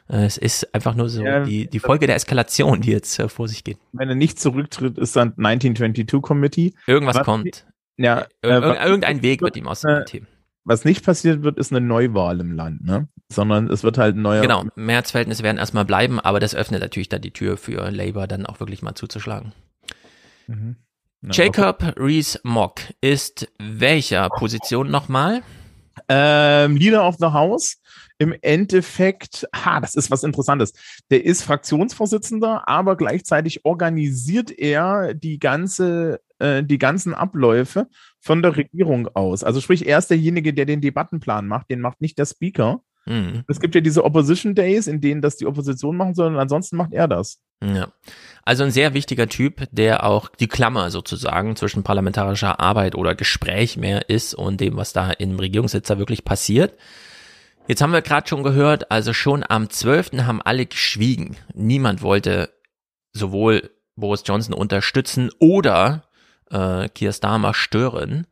Äh, 0.10 0.26
es 0.26 0.38
ist 0.38 0.74
einfach 0.74 0.96
nur 0.96 1.10
so 1.10 1.24
Ja, 1.24 1.44
die, 1.44 1.68
die 1.68 1.80
Folge 1.80 2.08
der 2.08 2.16
Eskalation, 2.16 2.82
die 2.82 2.92
jetzt 2.92 3.20
äh, 3.20 3.30
vor 3.30 3.48
sich 3.48 3.64
geht. 3.64 3.78
Wenn 3.92 4.10
er 4.10 4.16
nicht 4.16 4.40
zurücktritt, 4.40 4.98
ist 4.98 5.16
dann 5.16 5.30
1922 5.38 6.22
Committee. 6.22 6.74
Irgendwas 6.88 7.18
Was- 7.18 7.26
kommt. 7.26 7.66
Ja, 7.98 8.26
Ir 8.44 8.50
äh, 8.64 8.86
irgendein 8.86 9.22
Weg 9.22 9.42
wird 9.42 9.56
ihm 9.56 9.68
aus 9.68 9.82
dem 9.82 10.04
Team. 10.06 10.28
Was 10.68 10.84
nicht 10.84 11.06
passiert 11.06 11.44
wird, 11.44 11.60
ist 11.60 11.72
eine 11.72 11.86
Neuwahl 11.86 12.40
im 12.40 12.52
Land, 12.52 12.84
ne? 12.84 13.08
Sondern 13.32 13.70
es 13.70 13.84
wird 13.84 14.00
halt 14.00 14.16
ein 14.16 14.24
neuer. 14.24 14.42
Genau, 14.42 14.66
Mehrheitsverhältnisse 14.76 15.44
werden 15.44 15.60
erstmal 15.60 15.86
bleiben, 15.86 16.20
aber 16.20 16.40
das 16.40 16.56
öffnet 16.56 16.82
natürlich 16.82 17.08
dann 17.08 17.22
die 17.22 17.32
Tür 17.32 17.56
für 17.58 17.92
Labour 17.92 18.26
dann 18.26 18.48
auch 18.48 18.60
wirklich 18.60 18.82
mal 18.82 18.96
zuzuschlagen. 18.96 19.54
Mhm. 20.48 20.78
Ja, 21.22 21.30
Jacob 21.32 21.96
Rees-Mogg 21.98 22.82
ist 23.00 23.48
welcher 23.60 24.30
Position 24.30 24.90
nochmal? 24.90 25.44
Ähm, 26.10 26.78
Leader 26.78 27.08
of 27.08 27.18
the 27.20 27.28
House. 27.28 27.78
Im 28.18 28.34
Endeffekt, 28.42 29.48
ha, 29.54 29.80
das 29.80 29.94
ist 29.94 30.10
was 30.10 30.24
Interessantes. 30.24 30.74
Der 31.12 31.26
ist 31.26 31.44
Fraktionsvorsitzender, 31.44 32.68
aber 32.68 32.96
gleichzeitig 32.96 33.66
organisiert 33.66 34.52
er 34.52 35.14
die 35.14 35.38
ganze, 35.38 36.22
äh, 36.40 36.64
die 36.64 36.78
ganzen 36.78 37.14
Abläufe 37.14 37.88
von 38.26 38.42
der 38.42 38.58
Regierung 38.58 39.08
aus. 39.14 39.44
Also 39.44 39.62
sprich, 39.62 39.88
er 39.88 40.00
ist 40.00 40.10
derjenige, 40.10 40.52
der 40.52 40.66
den 40.66 40.82
Debattenplan 40.82 41.48
macht. 41.48 41.70
Den 41.70 41.80
macht 41.80 42.02
nicht 42.02 42.18
der 42.18 42.26
Speaker. 42.26 42.82
Mhm. 43.06 43.44
Es 43.48 43.60
gibt 43.60 43.76
ja 43.76 43.82
diese 43.82 44.04
Opposition 44.04 44.56
Days, 44.56 44.88
in 44.88 45.00
denen 45.00 45.22
das 45.22 45.38
die 45.38 45.46
Opposition 45.46 45.96
machen 45.96 46.16
soll, 46.16 46.34
und 46.34 46.40
ansonsten 46.40 46.76
macht 46.76 46.92
er 46.92 47.08
das. 47.08 47.40
Ja. 47.64 47.90
Also 48.44 48.64
ein 48.64 48.72
sehr 48.72 48.96
wichtiger 48.96 49.28
Typ, 49.28 49.68
der 49.72 50.04
auch 50.04 50.30
die 50.30 50.48
Klammer 50.48 50.90
sozusagen 50.90 51.56
zwischen 51.56 51.84
parlamentarischer 51.84 52.60
Arbeit 52.60 52.96
oder 52.96 53.14
Gespräch 53.14 53.78
mehr 53.78 54.10
ist 54.10 54.34
und 54.34 54.60
dem, 54.60 54.76
was 54.76 54.92
da 54.92 55.12
im 55.12 55.38
Regierungssitzer 55.38 56.00
wirklich 56.00 56.26
passiert. 56.26 56.74
Jetzt 57.68 57.84
haben 57.84 57.94
wir 57.94 58.02
gerade 58.02 58.28
schon 58.28 58.42
gehört, 58.42 58.90
also 58.90 59.14
schon 59.14 59.44
am 59.48 59.70
12. 59.70 60.26
haben 60.26 60.42
alle 60.42 60.66
geschwiegen. 60.66 61.38
Niemand 61.54 62.02
wollte 62.02 62.50
sowohl 63.14 63.70
Boris 63.96 64.24
Johnson 64.26 64.56
unterstützen 64.56 65.30
oder 65.38 66.06
äh, 66.52 66.90
Keir 66.90 67.14
Starmer 67.14 67.54
stören. 67.54 68.28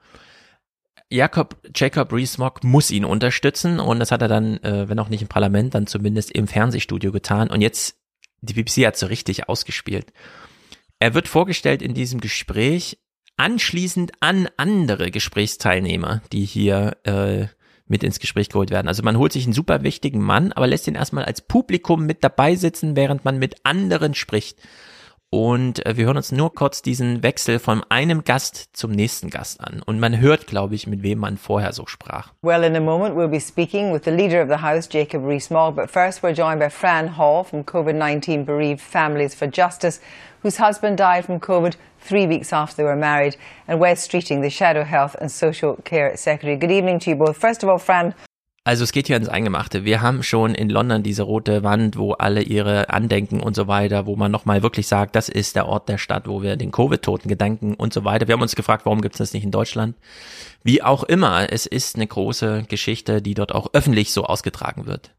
Jacob, 1.10 1.58
Jacob 1.76 2.12
Rees-Mogg 2.12 2.64
muss 2.64 2.90
ihn 2.90 3.06
unterstützen 3.06 3.80
und 3.80 4.00
das 4.00 4.12
hat 4.12 4.22
er 4.22 4.28
dann, 4.28 4.58
äh, 4.64 4.90
wenn 4.90 5.00
auch 5.00 5.10
nicht 5.10 5.22
im 5.22 5.28
Parlament, 5.28 5.76
dann 5.76 5.86
zumindest 5.86 6.32
im 6.32 6.48
Fernsehstudio 6.48 7.12
getan. 7.12 7.50
Und 7.50 7.62
jetzt, 7.62 7.98
die 8.42 8.54
BBC 8.54 8.88
hat 8.88 8.98
so 8.98 9.06
richtig 9.06 9.48
ausgespielt. 9.48 10.12
Er 11.00 11.14
wird 11.14 11.28
vorgestellt 11.28 11.82
in 11.82 11.94
diesem 11.94 12.20
Gespräch 12.20 12.98
anschließend 13.38 14.12
an 14.22 14.48
andere 14.58 15.12
Gesprächsteilnehmer, 15.12 16.22
die 16.32 16.46
hier 16.46 16.98
äh, 17.04 17.48
mit 17.86 18.04
ins 18.04 18.20
Gespräch 18.20 18.50
geholt 18.50 18.72
werden. 18.72 18.88
Also 18.88 19.04
man 19.04 19.18
holt 19.18 19.34
sich 19.34 19.44
einen 19.44 19.54
super 19.54 19.84
wichtigen 19.84 20.22
Mann, 20.22 20.52
aber 20.52 20.68
lässt 20.68 20.88
ihn 20.88 20.96
erstmal 20.96 21.26
als 21.26 21.42
Publikum 21.42 22.06
mit 22.06 22.24
dabei 22.24 22.56
sitzen, 22.56 22.96
während 22.96 23.26
man 23.26 23.38
mit 23.38 23.58
anderen 23.64 24.16
spricht. 24.16 24.60
Und 25.34 25.84
äh, 25.88 25.98
wir 25.98 26.06
hören 26.06 26.18
uns 26.18 26.32
nur 26.32 26.54
kurz 26.54 26.84
diesen 26.84 27.24
Wechsel 27.24 27.58
von 27.58 27.84
einem 27.90 28.24
Gast 28.24 28.70
zum 28.74 28.92
nächsten 28.92 29.32
Gast 29.32 29.62
an. 29.62 29.82
Und 29.84 30.00
man 30.00 30.20
hört, 30.20 30.46
glaube 30.46 30.76
ich, 30.76 30.86
mit 30.86 31.02
wem 31.02 31.18
man 31.18 31.38
vorher 31.38 31.74
so 31.74 31.88
sprach. 31.88 32.32
Well, 32.44 32.64
in 32.64 32.76
a 32.76 32.80
moment 32.80 33.16
we'll 33.16 33.28
be 33.28 33.40
speaking 33.40 33.92
with 33.92 34.04
the 34.06 34.12
Leader 34.12 34.44
of 34.44 34.48
the 34.48 34.62
House, 34.64 34.88
Jacob 34.88 35.26
Rees-Mogg. 35.26 35.76
But 35.76 35.90
first 35.90 36.22
we're 36.22 36.36
joined 36.36 36.60
by 36.60 36.70
Fran 36.70 37.18
Hall 37.18 37.44
from 37.44 37.64
COVID-19 37.64 38.46
Bereaved 38.46 38.80
Families 38.80 39.34
for 39.34 39.48
Justice, 39.48 40.00
whose 40.44 40.58
husband 40.58 41.00
died 41.00 41.26
from 41.26 41.40
COVID 41.40 41.78
three 42.00 42.28
weeks 42.28 42.54
after 42.54 42.76
they 42.76 42.84
were 42.84 42.96
married, 42.96 43.36
and 43.68 43.80
Wes 43.80 44.08
Streeting, 44.08 44.44
the 44.44 44.52
Shadow 44.52 44.84
Health 44.84 45.16
and 45.20 45.32
Social 45.32 45.78
Care 45.84 46.16
Secretary. 46.16 46.58
Good 46.58 46.72
evening 46.72 47.00
to 47.00 47.10
you 47.10 47.16
both. 47.16 47.38
First 47.38 47.64
of 47.64 47.70
all, 47.70 47.80
Fran, 47.80 48.14
Also 48.66 48.86
es 48.86 48.94
geht 48.94 49.08
hier 49.08 49.18
ins 49.18 49.28
Eingemachte. 49.28 49.84
Wir 49.84 50.02
haben 50.02 50.24
schon 50.24 50.56
in 50.56 50.70
London 50.70 51.04
diese 51.04 51.24
rote 51.24 51.64
Wand, 51.64 51.98
wo 51.98 52.14
alle 52.14 52.42
ihre 52.42 52.90
Andenken 52.90 53.42
und 53.42 53.58
so 53.58 53.68
weiter, 53.68 54.06
wo 54.06 54.16
man 54.16 54.32
nochmal 54.32 54.64
wirklich 54.64 54.88
sagt, 54.88 55.18
das 55.18 55.28
ist 55.28 55.58
der 55.58 55.66
Ort 55.68 55.90
der 55.90 55.98
Stadt, 55.98 56.30
wo 56.30 56.42
wir 56.42 56.56
den 56.56 56.72
Covid-Toten 56.72 57.28
gedanken 57.28 57.74
und 57.74 57.94
so 57.94 58.06
weiter. 58.06 58.28
Wir 58.28 58.34
haben 58.34 58.42
uns 58.42 58.56
gefragt, 58.56 58.86
warum 58.86 59.02
gibt 59.02 59.16
es 59.16 59.20
das 59.20 59.34
nicht 59.34 59.44
in 59.44 59.52
Deutschland? 59.52 59.98
Wie 60.64 60.82
auch 60.82 61.04
immer, 61.04 61.52
es 61.52 61.66
ist 61.66 61.98
eine 61.98 62.08
große 62.08 62.64
Geschichte, 62.70 63.22
die 63.22 63.34
dort 63.34 63.54
auch 63.54 63.72
öffentlich 63.74 64.14
so 64.14 64.24
ausgetragen 64.24 64.86
wird. 64.86 65.12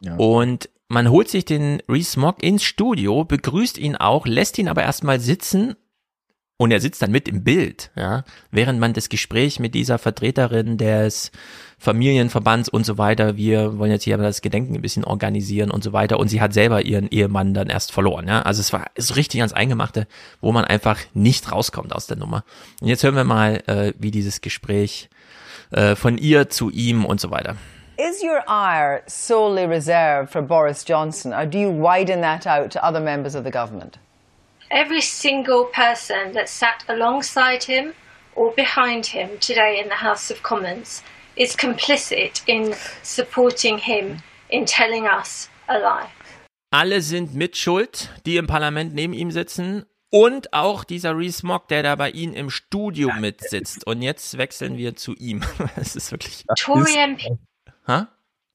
Ja. 0.00 0.16
Und 0.16 0.68
man 0.88 1.10
holt 1.10 1.28
sich 1.28 1.44
den 1.44 1.80
Rees-Mogg 1.88 2.42
ins 2.42 2.64
Studio, 2.64 3.24
begrüßt 3.24 3.78
ihn 3.78 3.94
auch, 3.94 4.26
lässt 4.26 4.58
ihn 4.58 4.66
aber 4.66 4.82
erstmal 4.82 5.20
sitzen 5.20 5.76
und 6.60 6.72
er 6.72 6.80
sitzt 6.80 7.00
dann 7.00 7.12
mit 7.12 7.26
im 7.26 7.42
Bild, 7.42 7.90
ja, 7.96 8.24
während 8.50 8.80
man 8.80 8.92
das 8.92 9.08
Gespräch 9.08 9.60
mit 9.60 9.74
dieser 9.74 9.98
Vertreterin 9.98 10.76
des 10.76 11.30
Familienverbands 11.80 12.68
und 12.68 12.84
so 12.84 12.98
weiter, 12.98 13.36
wir 13.36 13.78
wollen 13.78 13.90
jetzt 13.90 14.04
hier 14.04 14.16
das 14.18 14.42
Gedenken 14.42 14.74
ein 14.74 14.82
bisschen 14.82 15.04
organisieren 15.04 15.70
und 15.70 15.82
so 15.82 15.92
weiter. 15.92 16.18
Und 16.18 16.28
sie 16.28 16.40
hat 16.40 16.52
selber 16.52 16.82
ihren 16.82 17.08
Ehemann 17.08 17.54
dann 17.54 17.68
erst 17.68 17.90
verloren, 17.90 18.28
ja. 18.28 18.42
Also 18.42 18.60
es 18.60 18.72
war 18.72 18.86
ist 18.94 19.16
richtig 19.16 19.40
ans 19.40 19.52
Eingemachte, 19.52 20.06
wo 20.40 20.52
man 20.52 20.64
einfach 20.64 20.98
nicht 21.14 21.50
rauskommt 21.50 21.94
aus 21.94 22.06
der 22.06 22.18
Nummer. 22.18 22.44
Und 22.80 22.88
jetzt 22.88 23.02
hören 23.02 23.16
wir 23.16 23.24
mal, 23.24 23.62
äh, 23.66 23.94
wie 23.98 24.10
dieses 24.10 24.40
Gespräch 24.40 25.08
äh, 25.72 25.96
von 25.96 26.18
ihr 26.18 26.48
zu 26.50 26.70
ihm 26.70 27.04
und 27.04 27.20
so 27.20 27.30
weiter. 27.30 27.56
Is 27.96 28.22
your 28.22 28.42
ire 28.48 29.02
solely 29.06 29.64
reserved 29.64 30.30
for 30.30 30.42
Boris 30.42 30.84
Johnson, 30.86 31.32
or 31.32 31.46
do 31.46 31.58
you 31.58 31.70
widen 31.70 32.22
that 32.22 32.46
out 32.46 32.72
to 32.72 32.82
other 32.82 33.00
members 33.00 33.34
of 33.34 33.44
the 33.44 33.50
government? 33.50 33.98
every 34.70 35.00
single 35.00 35.64
person 35.64 36.32
that 36.32 36.48
sat 36.48 36.84
alongside 36.88 37.64
him 37.64 37.92
or 38.36 38.52
behind 38.52 39.06
him 39.06 39.30
today 39.40 39.80
in 39.80 39.88
the 39.88 39.96
House 39.96 40.30
of 40.30 40.42
Commons 40.42 41.02
is 41.40 41.56
complicit 41.56 42.42
in 42.46 42.74
supporting 43.02 43.78
him 43.78 44.18
in 44.50 44.66
telling 44.66 45.04
us 45.04 45.48
a 45.68 45.76
lie. 45.76 46.08
Alle 46.72 47.00
sind 47.02 47.34
mitschuld, 47.34 48.10
die 48.26 48.36
im 48.36 48.46
Parlament 48.46 48.94
neben 48.94 49.12
ihm 49.12 49.30
sitzen. 49.30 49.84
Und 50.12 50.52
auch 50.52 50.82
dieser 50.82 51.16
Rees 51.16 51.44
Mogg, 51.44 51.68
der 51.68 51.84
da 51.84 51.94
bei 51.94 52.10
Ihnen 52.10 52.34
im 52.34 52.50
Studio 52.50 53.12
mitsitzt. 53.20 53.86
Und 53.86 54.02
jetzt 54.02 54.38
wechseln 54.38 54.76
wir 54.76 54.96
zu 54.96 55.14
ihm. 55.14 55.42
Es 55.76 55.94
ist 55.94 56.10
wirklich. 56.10 56.44
Tory 56.56 56.96
MP. 56.96 57.38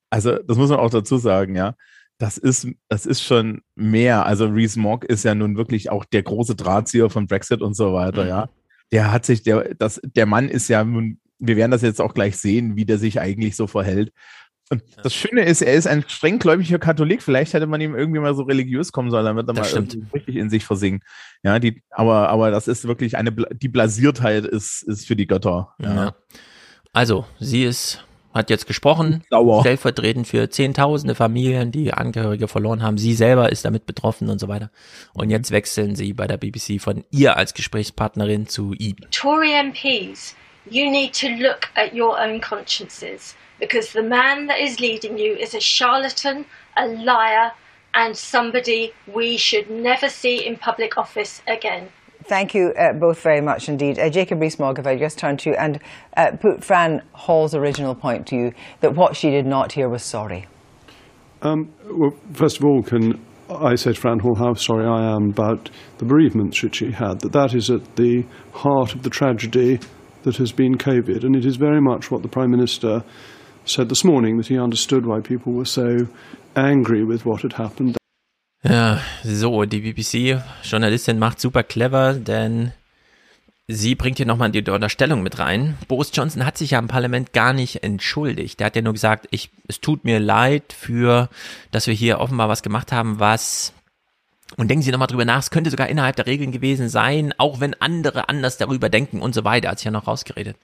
Also, 0.10 0.38
das 0.38 0.58
muss 0.58 0.70
man 0.70 0.80
auch 0.80 0.90
dazu 0.90 1.18
sagen, 1.18 1.56
ja 1.56 1.76
das 2.18 2.38
ist, 2.38 2.68
das 2.88 3.06
ist 3.06 3.22
schon 3.22 3.62
mehr. 3.76 4.26
Also 4.26 4.48
Reese 4.48 4.80
Mogg 4.80 5.06
ist 5.06 5.24
ja 5.24 5.36
nun 5.36 5.58
wirklich 5.58 5.90
auch 5.90 6.06
der 6.06 6.24
große 6.24 6.56
Drahtzieher 6.56 7.10
von 7.10 7.28
Brexit 7.28 7.62
und 7.62 7.76
so 7.76 7.94
weiter, 7.94 8.24
mhm. 8.24 8.30
ja. 8.30 8.50
Der 8.92 9.12
hat 9.12 9.26
sich, 9.26 9.42
der, 9.44 9.74
das, 9.76 10.00
der 10.04 10.26
Mann 10.26 10.48
ist 10.48 10.68
ja 10.68 10.84
nun, 10.84 11.20
wir 11.40 11.58
werden 11.58 11.72
das 11.72 11.82
jetzt 11.82 12.02
auch 12.02 12.14
gleich 12.14 12.38
sehen, 12.38 12.76
wie 12.76 12.86
der 12.86 12.98
sich 12.98 13.20
eigentlich 13.20 13.56
so 13.56 13.68
verhält. 13.68 14.12
Und 14.70 14.82
ja. 14.82 15.04
das 15.04 15.14
Schöne 15.14 15.44
ist, 15.44 15.62
er 15.62 15.76
ist 15.76 15.86
ein 15.86 16.04
strenggläubiger 16.08 16.80
Katholik. 16.80 17.22
Vielleicht 17.22 17.54
hätte 17.54 17.68
man 17.68 17.82
ihm 17.82 17.96
irgendwie 17.96 18.20
mal 18.20 18.34
so 18.34 18.44
religiös 18.44 18.92
kommen 18.92 19.12
sollen, 19.12 19.26
damit 19.26 19.48
er 19.48 19.54
das 19.54 19.74
mal 19.74 19.88
richtig 20.14 20.36
in 20.38 20.50
sich 20.50 20.66
versingen. 20.66 21.02
Ja, 21.44 21.60
die, 21.60 21.84
aber, 21.92 22.30
aber 22.30 22.50
das 22.50 22.68
ist 22.68 22.88
wirklich 22.88 23.16
eine, 23.16 23.32
die 23.32 23.68
Blasiertheit 23.68 24.46
ist, 24.46 24.82
ist 24.82 25.06
für 25.06 25.16
die 25.16 25.28
Götter. 25.28 25.74
Ja. 25.80 25.96
ja. 25.96 26.16
Also, 26.94 27.26
sie 27.40 27.64
ist 27.64 28.06
hat 28.36 28.50
jetzt 28.50 28.68
gesprochen, 28.68 29.24
Sauer. 29.30 29.62
stellvertretend 29.62 30.28
für 30.28 30.50
zehntausende 30.50 31.16
Familien, 31.16 31.72
die 31.72 31.94
Angehörige 31.94 32.50
verloren 32.50 32.84
haben. 32.84 32.98
Sie 32.98 33.14
selber 33.14 33.50
ist 33.50 33.64
damit 33.64 33.86
betroffen 33.86 34.30
und 34.30 34.40
so 34.40 34.50
weiter. 34.50 34.72
Und 35.14 35.30
jetzt 35.30 35.52
wechseln 35.52 35.96
sie 35.96 36.12
bei 36.12 36.28
der 36.28 36.36
BBC 36.36 36.82
von 36.82 37.06
ihr 37.12 37.38
als 37.38 37.54
Gesprächspartnerin 37.54 38.48
zu 38.48 38.74
ihm. 38.74 38.98
Tory 39.12 39.54
MPs, 39.64 40.36
you 40.70 40.90
need 40.90 41.14
to 41.14 41.30
look 41.30 41.70
at 41.76 41.94
your 41.94 42.20
own 42.20 42.40
consciences 42.40 43.36
because 43.60 43.94
the 43.94 44.04
man 44.04 44.48
that 44.48 44.60
is 44.60 44.80
leading 44.80 45.18
you 45.18 45.36
is 45.36 45.54
a 45.54 45.60
charlatan, 45.60 46.46
a 46.76 46.88
liar 46.88 47.52
and 47.94 48.16
somebody 48.16 48.94
we 49.14 49.38
should 49.38 49.70
never 49.70 50.10
see 50.10 50.46
in 50.46 50.58
public 50.58 50.98
office 50.98 51.42
again. 51.48 51.90
Thank 52.24 52.54
you 52.56 52.74
uh, 52.78 52.94
both 52.94 53.22
very 53.22 53.40
much 53.40 53.70
indeed. 53.70 54.00
Uh, 54.00 54.10
Jacob 54.10 54.42
Rees-Mogg, 54.42 54.80
if 54.80 54.88
I 54.88 54.98
just 54.98 55.18
turn 55.18 55.38
to 55.38 55.52
you 55.52 55.56
and 55.56 55.80
uh, 56.18 56.32
put 56.32 56.64
Fran 56.64 57.04
Hall's 57.14 57.54
original 57.54 57.94
point 57.94 58.28
to 58.28 58.36
you, 58.36 58.52
that 58.82 58.96
what 58.96 59.16
she 59.16 59.30
did 59.30 59.46
not 59.46 59.72
hear 59.74 59.88
was 59.88 60.04
sorry. 60.04 60.48
Um, 61.44 61.72
well, 61.86 62.16
first 62.34 62.58
of 62.58 62.66
all, 62.66 62.82
can 62.82 63.24
I 63.50 63.76
say 63.76 63.94
to 63.94 64.00
Fran 64.00 64.20
Hall 64.20 64.36
how 64.36 64.56
sorry 64.56 64.86
I 64.86 65.16
am 65.16 65.30
about 65.30 65.70
the 66.00 66.06
bereavement 66.06 66.62
which 66.64 66.78
she 66.78 66.92
had, 66.92 67.20
that 67.20 67.32
that 67.34 67.54
is 67.54 67.70
at 67.70 67.96
the 67.96 68.26
heart 68.54 68.96
of 68.96 69.04
the 69.04 69.10
tragedy 69.12 69.80
that 70.26 70.38
has 70.38 70.52
been 70.52 70.78
COVID. 70.78 71.24
And 71.24 71.36
it 71.36 71.46
is 71.46 71.58
very 71.58 71.82
much 71.82 72.12
what 72.12 72.22
the 72.22 72.28
Prime 72.28 72.52
Minister 72.52 73.04
said 73.66 73.90
this 73.90 74.04
morning, 74.04 74.38
that 74.38 74.48
he 74.48 74.60
understood 74.60 75.06
why 75.06 75.22
people 75.22 75.54
were 75.54 75.66
so 75.66 76.08
angry 76.56 77.04
with 77.04 77.26
what 77.26 77.42
had 77.42 77.54
happened. 77.54 77.98
Ja, 78.64 79.00
so, 79.24 79.66
die 79.66 79.82
BBC-Journalistin 79.82 81.20
macht 81.20 81.40
super 81.40 81.64
clever, 81.64 82.14
denn 82.14 82.72
sie 83.68 83.94
bringt 83.96 84.18
hier 84.18 84.26
nochmal 84.26 84.52
die 84.52 84.64
Unterstellung 84.70 85.22
mit 85.22 85.38
rein. 85.38 85.78
Boris 85.88 86.12
Johnson 86.14 86.46
hat 86.46 86.58
sich 86.58 86.72
ja 86.72 86.80
im 86.80 86.88
Parlament 86.88 87.34
gar 87.34 87.54
nicht 87.54 87.84
entschuldigt. 87.84 88.60
Der 88.60 88.68
hat 88.68 88.76
ja 88.76 88.82
nur 88.82 88.94
gesagt, 88.94 89.28
ich, 89.32 89.52
es 89.68 89.82
tut 89.82 90.04
mir 90.04 90.20
leid 90.20 90.74
für, 90.74 91.30
dass 91.72 91.88
wir 91.88 91.94
hier 91.94 92.20
offenbar 92.20 92.50
was 92.50 92.64
gemacht 92.64 92.92
haben, 92.92 93.20
was 93.20 93.74
und 94.58 94.70
denken 94.70 94.84
Sie 94.84 94.92
nochmal 94.92 95.08
drüber 95.08 95.26
nach, 95.26 95.40
es 95.40 95.50
könnte 95.50 95.70
sogar 95.70 95.88
innerhalb 95.88 96.16
der 96.16 96.28
Regeln 96.28 96.52
gewesen 96.52 96.88
sein, 96.90 97.34
auch 97.38 97.60
wenn 97.60 97.74
andere 97.82 98.30
anders 98.30 98.58
darüber 98.58 98.90
denken 98.90 99.22
und 99.22 99.34
so 99.34 99.44
weiter, 99.44 99.70
hat 99.70 99.80
sich 99.80 99.86
ja 99.86 99.92
noch 99.92 100.08
rausgeredet. 100.08 100.56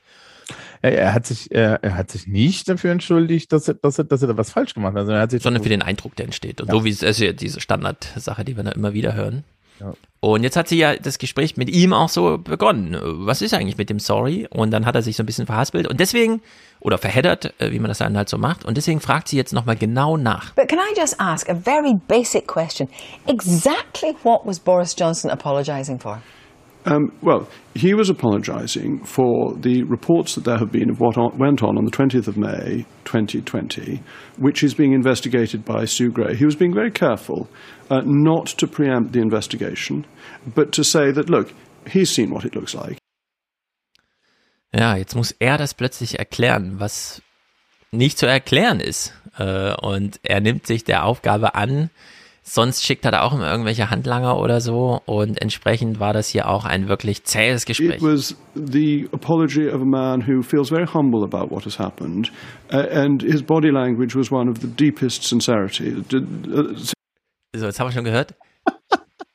Er, 0.82 1.14
hat 1.14 1.28
sich, 1.28 1.52
er, 1.52 1.80
hat 1.84 2.10
sich 2.10 2.28
nicht 2.28 2.68
dafür 2.68 2.92
entschuldigt, 2.92 3.52
dass 3.52 3.68
er, 3.68 3.76
dass 3.76 4.00
er, 4.00 4.04
dass 4.04 4.22
er 4.22 4.30
da 4.30 4.38
was 4.38 4.52
falsch 4.52 4.74
gemacht 4.74 4.96
hat. 4.96 5.08
Er 5.08 5.20
hat 5.20 5.32
sich 5.32 5.44
Sondern 5.44 5.62
für 5.64 5.70
den 5.70 5.84
Eindruck, 5.84 6.16
der 6.16 6.26
entsteht. 6.26 6.60
Und 6.60 6.68
ja. 6.68 6.74
so 6.74 6.84
wie 6.84 6.90
es 6.90 7.04
ist 7.04 7.20
ja 7.20 7.34
diese 7.34 7.62
Standardsache, 7.62 8.44
die 8.44 8.58
wir 8.58 8.64
da 8.64 8.72
immer 8.72 8.94
wieder 8.94 9.14
hören. 9.14 9.44
Ja. 9.80 9.94
Und 10.20 10.44
jetzt 10.44 10.56
hat 10.56 10.68
sie 10.68 10.78
ja 10.78 10.96
das 10.96 11.18
Gespräch 11.18 11.58
mit 11.58 11.70
ihm 11.70 11.94
auch 11.94 12.10
so 12.10 12.38
begonnen. 12.38 12.98
Was 13.02 13.42
ist 13.42 13.54
eigentlich 13.54 13.78
mit 13.78 13.90
dem 13.90 14.00
Sorry? 14.00 14.48
Und 14.50 14.72
dann 14.72 14.86
hat 14.86 14.96
er 14.96 15.02
sich 15.02 15.16
so 15.16 15.24
ein 15.24 15.26
bisschen 15.26 15.46
verhaspelt 15.46 15.88
und 15.88 16.00
deswegen 16.00 16.42
oder 16.82 16.98
verheddert, 16.98 17.54
äh, 17.60 17.72
wie 17.72 17.80
man 17.80 17.88
das 17.88 18.00
dann 18.00 18.18
halt 18.18 18.30
so 18.30 18.38
macht. 18.38 18.66
Und 18.66 18.76
deswegen 18.76 19.00
fragt 19.00 19.28
sie 19.28 19.38
jetzt 19.38 19.54
nochmal 19.54 19.76
genau 19.76 20.18
nach. 20.18 20.54
But 20.56 20.68
can 20.68 20.80
I 20.80 20.94
just 21.00 21.20
ask 21.20 21.50
a 21.50 21.56
very 21.56 21.94
basic 22.08 22.48
question? 22.48 22.90
Exactly 23.28 24.14
what 24.24 24.46
was 24.46 24.60
Boris 24.60 24.96
Johnson 24.96 25.32
apologizing 25.32 26.00
for? 26.00 26.22
Um, 26.84 27.12
well, 27.22 27.48
he 27.76 27.94
was 27.94 28.10
apologising 28.10 29.04
for 29.04 29.54
the 29.56 29.84
reports 29.84 30.34
that 30.34 30.46
there 30.46 30.58
have 30.58 30.72
been 30.72 30.90
of 30.90 31.00
what 31.00 31.16
went 31.38 31.62
on 31.62 31.78
on 31.78 31.86
the 31.86 31.92
20th 31.92 32.28
of 32.28 32.38
May 32.38 32.86
2020, 33.06 34.02
which 34.38 34.64
is 34.64 34.74
being 34.74 34.94
investigated 34.94 35.64
by 35.64 35.86
Sue 35.86 36.10
Gray. 36.10 36.36
He 36.36 36.46
was 36.46 36.56
being 36.56 36.74
very 36.74 36.90
careful 36.90 37.48
uh, 37.92 38.02
not 38.04 38.48
to 38.48 38.68
preempt 38.68 39.12
the 39.12 39.20
investigation, 39.20 40.08
but 40.56 40.72
to 40.72 40.84
say 40.84 41.12
that, 41.12 41.30
look, 41.30 41.54
he's 41.88 42.10
seen 42.10 42.32
what 42.32 42.46
it 42.46 42.56
looks 42.56 42.74
like. 42.74 42.98
Ja, 44.74 44.96
jetzt 44.96 45.16
muss 45.16 45.36
er 45.38 45.58
das 45.58 45.74
plötzlich 45.74 46.20
erklären, 46.20 46.80
was 46.80 47.22
nicht 47.92 48.18
zu 48.18 48.26
erklären 48.26 48.80
ist. 48.80 49.14
Äh, 49.38 49.74
und 49.76 50.20
er 50.24 50.40
nimmt 50.42 50.66
sich 50.66 50.84
der 50.84 51.06
Aufgabe 51.06 51.56
an, 51.56 51.90
Sonst 52.44 52.84
schickt 52.84 53.06
er 53.06 53.12
da 53.12 53.22
auch 53.22 53.34
immer 53.34 53.50
irgendwelche 53.52 53.92
Handlanger 53.92 54.40
oder 54.40 54.62
so 54.62 55.00
und 55.06 55.40
entsprechend 55.40 56.00
war 56.00 56.12
das 56.12 56.28
hier 56.28 56.50
auch 56.50 56.66
ein 56.66 56.90
wirklich 56.90 57.24
zähes 57.24 57.66
Gespräch. 57.66 57.98
It 57.98 58.02
was 58.02 58.36
the 58.56 59.08
apology 59.14 59.70
of 59.70 59.82
a 59.82 59.86
man 59.86 60.28
who 60.28 60.42
feels 60.42 60.70
very 60.70 60.88
humble 60.88 61.24
about 61.24 61.54
what 61.54 61.66
has 61.66 61.78
happened 61.78 62.32
uh, 62.74 62.78
and 62.78 63.22
his 63.22 63.44
body 63.44 63.70
language 63.70 64.16
was 64.16 64.32
one 64.32 64.50
of 64.50 64.58
the 64.60 64.68
deepest 64.68 65.24
sincerity. 65.24 65.96
So, 67.56 67.66
jetzt 67.66 67.80
haben 67.80 67.88
wir 67.88 67.92
schon 67.92 68.06
gehört. 68.06 68.34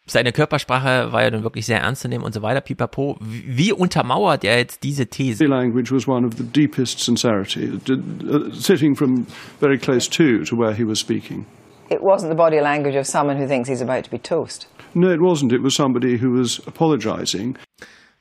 Seine 0.06 0.32
Körpersprache 0.32 1.12
war 1.12 1.22
ja 1.22 1.30
dann 1.30 1.42
wirklich 1.42 1.66
sehr 1.66 1.80
ernst 1.80 2.02
zu 2.02 2.08
nehmen 2.08 2.24
und 2.24 2.32
so 2.32 2.42
weiter, 2.42 2.60
pipapo. 2.60 3.16
Wie 3.20 3.72
untermauert 3.72 4.44
er 4.44 4.58
jetzt 4.58 4.82
diese 4.82 5.06
These? 5.06 5.38
The 5.38 5.46
language 5.46 5.92
was 5.92 6.06
one 6.06 6.26
of 6.26 6.34
the 6.36 6.44
deepest 6.44 7.00
sincerity, 7.00 7.72
uh, 7.88 8.52
sitting 8.52 8.94
from 8.94 9.26
very 9.60 9.78
close 9.78 10.08
to, 10.10 10.44
to 10.44 10.56
where 10.56 10.74
he 10.74 10.86
was 10.86 11.00
speaking. 11.00 11.44
It 11.90 12.00
wasn't 12.00 12.30
the 12.30 12.36
body 12.36 12.60
language 12.60 12.96
of 12.96 13.06
someone 13.06 13.36
who 13.40 13.46
thinks 13.46 13.68
he's 13.68 13.82
about 13.82 14.04
to 14.04 14.10
be 14.10 14.18
toast. 14.18 14.68
No, 14.94 15.10
it 15.12 15.20
wasn't. 15.20 15.52
It 15.52 15.62
was 15.62 15.74
somebody 15.74 16.20
who 16.20 16.38
was 16.38 16.60
apologizing. 16.66 17.56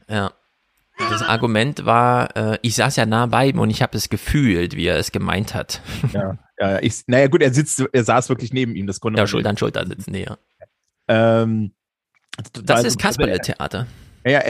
Ja. 0.09 0.31
Das 0.97 1.23
Argument 1.23 1.85
war, 1.85 2.35
äh, 2.37 2.57
ich 2.61 2.75
saß 2.75 2.95
ja 2.95 3.05
nah 3.05 3.25
bei 3.25 3.47
ihm 3.47 3.59
und 3.59 3.69
ich 3.69 3.81
habe 3.81 3.97
es 3.97 4.09
gefühlt, 4.09 4.75
wie 4.75 4.85
er 4.85 4.97
es 4.97 5.11
gemeint 5.11 5.53
hat. 5.53 5.81
Ja, 6.13 6.37
ja, 6.59 6.79
ich, 6.81 7.03
naja 7.07 7.27
gut, 7.27 7.41
er 7.41 7.53
sitzt, 7.53 7.83
er 7.91 8.03
saß 8.03 8.29
wirklich 8.29 8.53
neben 8.53 8.75
ihm, 8.75 8.87
das 8.87 9.01
konnte 9.01 9.19
Ja, 9.19 9.27
Schulter 9.27 9.49
an 9.49 9.57
Schulter 9.57 9.85
sitzen, 9.85 10.11
nee, 10.11 10.23
ja. 10.23 10.37
Ähm, 11.07 11.73
Das 12.64 12.84
ist 12.84 12.99
Kasperle-Theater. 12.99 13.88
Ja, 14.27 14.41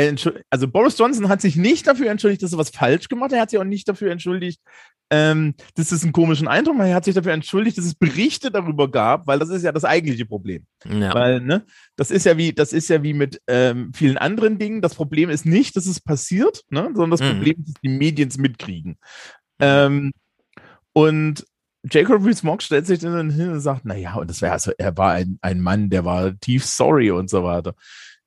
also 0.49 0.68
Boris 0.69 0.98
Johnson 0.98 1.27
hat 1.27 1.41
sich 1.41 1.57
nicht 1.57 1.86
dafür 1.86 2.10
entschuldigt, 2.10 2.41
dass 2.44 2.53
er 2.53 2.57
was 2.57 2.69
falsch 2.69 3.10
gemacht 3.10 3.32
hat. 3.32 3.38
Er 3.38 3.41
hat 3.41 3.49
sich 3.49 3.60
auch 3.60 3.65
nicht 3.65 3.90
dafür 3.90 4.10
entschuldigt, 4.10 4.61
ähm, 5.10 5.53
dass 5.76 5.91
es 5.91 6.03
einen 6.03 6.14
komischen 6.14 6.48
Eindruck 6.48 6.77
macht. 6.77 6.88
Er 6.88 6.95
hat 6.95 7.03
sich 7.03 7.14
dafür 7.14 7.34
entschuldigt, 7.34 7.77
dass 7.77 7.84
es 7.84 7.94
Berichte 7.94 8.52
darüber 8.52 8.90
gab, 8.90 9.27
weil 9.27 9.38
das 9.38 9.49
ist 9.49 9.64
ja 9.64 9.73
das 9.73 9.84
eigentliche 9.84 10.26
Problem. 10.26 10.65
Ja. 10.90 11.14
Weil, 11.14 11.41
ne, 11.41 11.65
das 11.98 12.10
ist 12.10 12.26
ja 12.26 12.38
wie, 12.38 12.53
das 12.53 12.72
ist 12.72 12.88
ja 12.88 13.03
wie 13.03 13.14
mit 13.14 13.41
ähm, 13.48 13.91
vielen 13.94 14.18
anderen 14.18 14.57
Dingen. 14.60 14.82
Das 14.82 14.95
Problem 14.95 15.30
ist 15.30 15.45
nicht, 15.45 15.76
dass 15.76 15.88
es 15.88 15.99
passiert, 15.99 16.64
ne, 16.69 16.84
sondern 16.95 17.11
das 17.11 17.19
Mhm. 17.19 17.34
Problem 17.34 17.56
ist, 17.60 17.68
dass 17.68 17.82
die 17.84 17.90
Medien 17.90 18.30
es 18.30 18.38
mitkriegen. 18.38 18.98
Ähm, 19.60 20.14
und 20.94 21.45
Jacob 21.91 22.25
Rees-Mogg 22.25 22.61
stellt 22.63 22.87
sich 22.87 22.99
dann 22.99 23.29
hin 23.29 23.49
und 23.51 23.59
sagt, 23.59 23.81
na 23.83 23.95
ja, 23.95 24.15
und 24.15 24.29
das 24.29 24.41
wäre 24.41 24.53
also, 24.53 24.71
er 24.77 24.97
war 24.97 25.13
ein, 25.13 25.37
ein 25.41 25.61
Mann, 25.61 25.89
der 25.89 26.05
war 26.05 26.37
tief 26.39 26.65
sorry 26.65 27.11
und 27.11 27.29
so 27.29 27.43
weiter. 27.43 27.75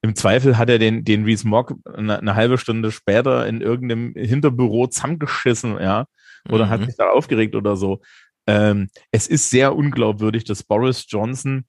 Im 0.00 0.14
Zweifel 0.14 0.56
hat 0.56 0.70
er 0.70 0.78
den, 0.78 1.04
den 1.04 1.24
Rees-Mogg 1.24 1.74
eine, 1.92 2.20
eine 2.20 2.34
halbe 2.36 2.58
Stunde 2.58 2.92
später 2.92 3.46
in 3.46 3.60
irgendeinem 3.60 4.14
Hinterbüro 4.14 4.86
zusammengeschissen, 4.86 5.80
ja, 5.80 6.06
oder 6.48 6.68
hat 6.68 6.80
Mhm. 6.80 6.84
sich 6.86 6.96
da 6.96 7.10
aufgeregt 7.10 7.56
oder 7.56 7.76
so. 7.76 8.00
Ähm, 8.46 8.88
es 9.10 9.26
ist 9.26 9.50
sehr 9.50 9.74
unglaubwürdig, 9.74 10.44
dass 10.44 10.62
Boris 10.62 11.04
Johnson 11.08 11.64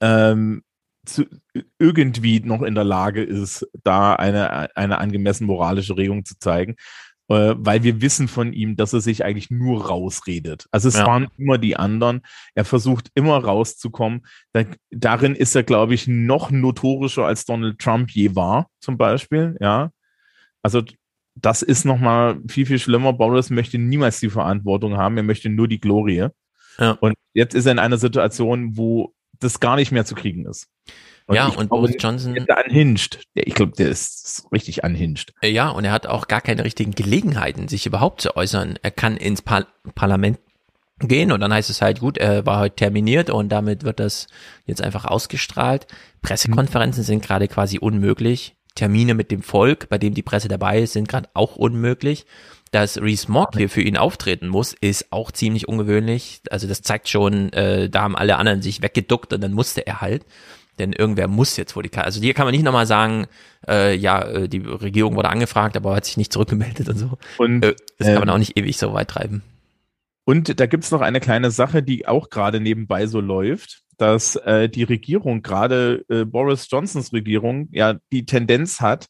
ähm, 0.00 0.62
zu, 1.04 1.26
irgendwie 1.78 2.40
noch 2.40 2.62
in 2.62 2.74
der 2.74 2.84
Lage 2.84 3.22
ist, 3.22 3.66
da 3.84 4.14
eine, 4.14 4.74
eine 4.76 4.98
angemessene 4.98 5.46
moralische 5.46 5.96
Regung 5.96 6.24
zu 6.24 6.38
zeigen, 6.38 6.74
äh, 7.28 7.54
weil 7.56 7.82
wir 7.82 8.00
wissen 8.00 8.28
von 8.28 8.52
ihm, 8.52 8.76
dass 8.76 8.92
er 8.92 9.00
sich 9.00 9.24
eigentlich 9.24 9.50
nur 9.50 9.86
rausredet. 9.86 10.66
Also 10.70 10.88
es 10.88 10.96
Ja. 10.96 11.06
waren 11.06 11.28
immer 11.36 11.58
die 11.58 11.76
anderen. 11.76 12.22
Er 12.54 12.64
versucht 12.64 13.10
immer 13.14 13.36
rauszukommen. 13.42 14.26
Da, 14.52 14.64
darin 14.90 15.34
ist 15.34 15.54
er, 15.56 15.62
glaube 15.62 15.94
ich, 15.94 16.06
noch 16.06 16.50
notorischer 16.50 17.24
als 17.26 17.44
Donald 17.44 17.78
Trump 17.78 18.10
je 18.10 18.34
war, 18.36 18.68
zum 18.80 18.96
Beispiel. 18.96 19.56
Ja, 19.60 19.90
also 20.62 20.82
das 21.34 21.62
ist 21.62 21.84
noch 21.84 21.98
mal 21.98 22.40
viel 22.48 22.64
viel 22.66 22.78
schlimmer. 22.78 23.12
Boris 23.12 23.50
möchte 23.50 23.78
niemals 23.78 24.20
die 24.20 24.30
Verantwortung 24.30 24.96
haben. 24.96 25.16
Er 25.16 25.22
möchte 25.22 25.48
nur 25.50 25.68
die 25.68 25.80
Glorie. 25.80 26.28
Ja. 26.78 26.92
Und 26.92 27.14
jetzt 27.34 27.54
ist 27.54 27.66
er 27.66 27.72
in 27.72 27.78
einer 27.78 27.98
Situation, 27.98 28.76
wo 28.76 29.14
das 29.38 29.60
gar 29.60 29.76
nicht 29.76 29.92
mehr 29.92 30.04
zu 30.06 30.14
kriegen 30.14 30.46
ist. 30.46 30.68
Ja, 31.28 31.48
ich 31.48 31.56
und 31.56 31.68
Boris 31.70 31.96
Johnson- 31.98 32.34
Der 32.34 32.58
anhinscht. 32.64 33.20
Ich 33.34 33.54
glaube, 33.54 33.72
der 33.72 33.88
ist 33.88 34.46
richtig 34.52 34.84
anhinscht. 34.84 35.32
Äh, 35.42 35.50
Ja, 35.50 35.70
und 35.70 35.84
er 35.84 35.92
hat 35.92 36.06
auch 36.06 36.28
gar 36.28 36.40
keine 36.40 36.64
richtigen 36.64 36.92
Gelegenheiten, 36.92 37.68
sich 37.68 37.86
überhaupt 37.86 38.20
zu 38.20 38.36
äußern. 38.36 38.78
Er 38.82 38.90
kann 38.92 39.16
ins 39.16 39.42
Par 39.42 39.66
Parlament 39.94 40.38
gehen 41.00 41.32
und 41.32 41.40
dann 41.40 41.52
heißt 41.52 41.68
es 41.68 41.82
halt, 41.82 42.00
gut, 42.00 42.16
er 42.16 42.46
war 42.46 42.60
heute 42.60 42.76
terminiert 42.76 43.28
und 43.28 43.50
damit 43.50 43.82
wird 43.84 44.00
das 44.00 44.28
jetzt 44.64 44.80
einfach 44.82 45.04
ausgestrahlt. 45.04 45.86
Pressekonferenzen 46.22 47.02
sind 47.02 47.22
gerade 47.22 47.48
quasi 47.48 47.78
unmöglich. 47.78 48.54
Termine 48.76 49.14
mit 49.14 49.30
dem 49.30 49.42
Volk, 49.42 49.88
bei 49.88 49.98
dem 49.98 50.14
die 50.14 50.22
Presse 50.22 50.48
dabei 50.48 50.80
ist, 50.80 50.92
sind 50.92 51.08
gerade 51.08 51.28
auch 51.34 51.56
unmöglich. 51.56 52.24
Dass 52.72 53.00
Reese 53.00 53.30
Mogg 53.30 53.56
hier 53.56 53.70
für 53.70 53.80
ihn 53.80 53.96
auftreten 53.96 54.48
muss, 54.48 54.74
ist 54.74 55.12
auch 55.12 55.30
ziemlich 55.30 55.68
ungewöhnlich. 55.68 56.40
Also 56.50 56.66
das 56.66 56.82
zeigt 56.82 57.08
schon, 57.08 57.52
äh, 57.52 57.88
da 57.88 58.02
haben 58.02 58.16
alle 58.16 58.36
anderen 58.36 58.60
sich 58.60 58.82
weggeduckt 58.82 59.32
und 59.32 59.40
dann 59.40 59.52
musste 59.52 59.86
er 59.86 60.00
halt. 60.00 60.24
Denn 60.78 60.92
irgendwer 60.92 61.28
muss 61.28 61.56
jetzt 61.56 61.72
vor 61.72 61.82
die 61.82 61.88
Karte. 61.88 62.06
Also 62.06 62.20
hier 62.20 62.34
kann 62.34 62.46
man 62.46 62.52
nicht 62.52 62.64
nochmal 62.64 62.86
sagen, 62.86 63.26
äh, 63.66 63.96
ja, 63.96 64.22
äh, 64.22 64.48
die 64.48 64.58
Regierung 64.58 65.16
wurde 65.16 65.30
angefragt, 65.30 65.76
aber 65.76 65.96
hat 65.96 66.04
sich 66.04 66.16
nicht 66.16 66.32
zurückgemeldet 66.32 66.88
und 66.88 66.98
so. 66.98 67.18
Und 67.38 67.64
äh, 67.64 67.74
das 67.98 68.08
kann 68.08 68.18
man 68.18 68.28
ähm, 68.28 68.34
auch 68.34 68.38
nicht 68.38 68.58
ewig 68.58 68.76
so 68.76 68.92
weit 68.92 69.08
treiben. 69.08 69.42
Und 70.24 70.58
da 70.58 70.66
gibt's 70.66 70.90
noch 70.90 71.02
eine 71.02 71.20
kleine 71.20 71.50
Sache, 71.50 71.82
die 71.82 72.08
auch 72.08 72.30
gerade 72.30 72.60
nebenbei 72.60 73.06
so 73.06 73.20
läuft, 73.20 73.82
dass 73.96 74.36
äh, 74.36 74.68
die 74.68 74.82
Regierung, 74.82 75.42
gerade 75.42 76.04
äh, 76.08 76.24
Boris 76.24 76.66
Johnsons 76.70 77.12
Regierung, 77.12 77.68
ja 77.70 77.94
die 78.12 78.26
Tendenz 78.26 78.80
hat, 78.80 79.06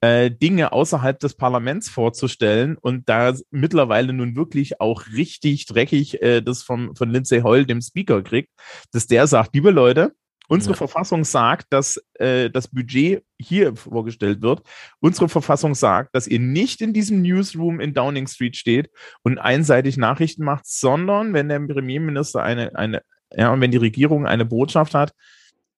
äh, 0.00 0.30
Dinge 0.30 0.72
außerhalb 0.72 1.18
des 1.18 1.34
Parlaments 1.34 1.88
vorzustellen 1.88 2.76
und 2.76 3.08
da 3.08 3.34
mittlerweile 3.50 4.12
nun 4.12 4.36
wirklich 4.36 4.80
auch 4.80 5.06
richtig 5.12 5.66
dreckig 5.66 6.22
äh, 6.22 6.42
das 6.42 6.62
vom, 6.62 6.94
von 6.96 7.10
Lindsay 7.10 7.42
Hoyle, 7.42 7.66
dem 7.66 7.80
Speaker, 7.80 8.22
kriegt, 8.22 8.50
dass 8.92 9.06
der 9.06 9.26
sagt, 9.26 9.54
liebe 9.54 9.70
Leute, 9.70 10.12
unsere 10.48 10.72
Ja. 10.72 10.78
Verfassung 10.78 11.24
sagt, 11.24 11.72
dass 11.72 12.02
äh, 12.14 12.50
das 12.50 12.68
Budget 12.68 13.24
hier 13.38 13.74
vorgestellt 13.76 14.42
wird. 14.42 14.62
Unsere 15.00 15.28
Verfassung 15.28 15.74
sagt, 15.74 16.14
dass 16.14 16.26
ihr 16.26 16.40
nicht 16.40 16.80
in 16.80 16.92
diesem 16.92 17.22
Newsroom 17.22 17.80
in 17.80 17.94
Downing 17.94 18.26
Street 18.26 18.56
steht 18.56 18.90
und 19.22 19.38
einseitig 19.38 19.96
Nachrichten 19.96 20.44
macht, 20.44 20.66
sondern 20.66 21.32
wenn 21.32 21.48
der 21.48 21.60
Premierminister 21.60 22.42
eine, 22.42 22.74
eine, 22.76 23.02
ja, 23.34 23.52
und 23.52 23.60
wenn 23.60 23.70
die 23.70 23.78
Regierung 23.78 24.26
eine 24.26 24.44
Botschaft 24.44 24.94
hat, 24.94 25.12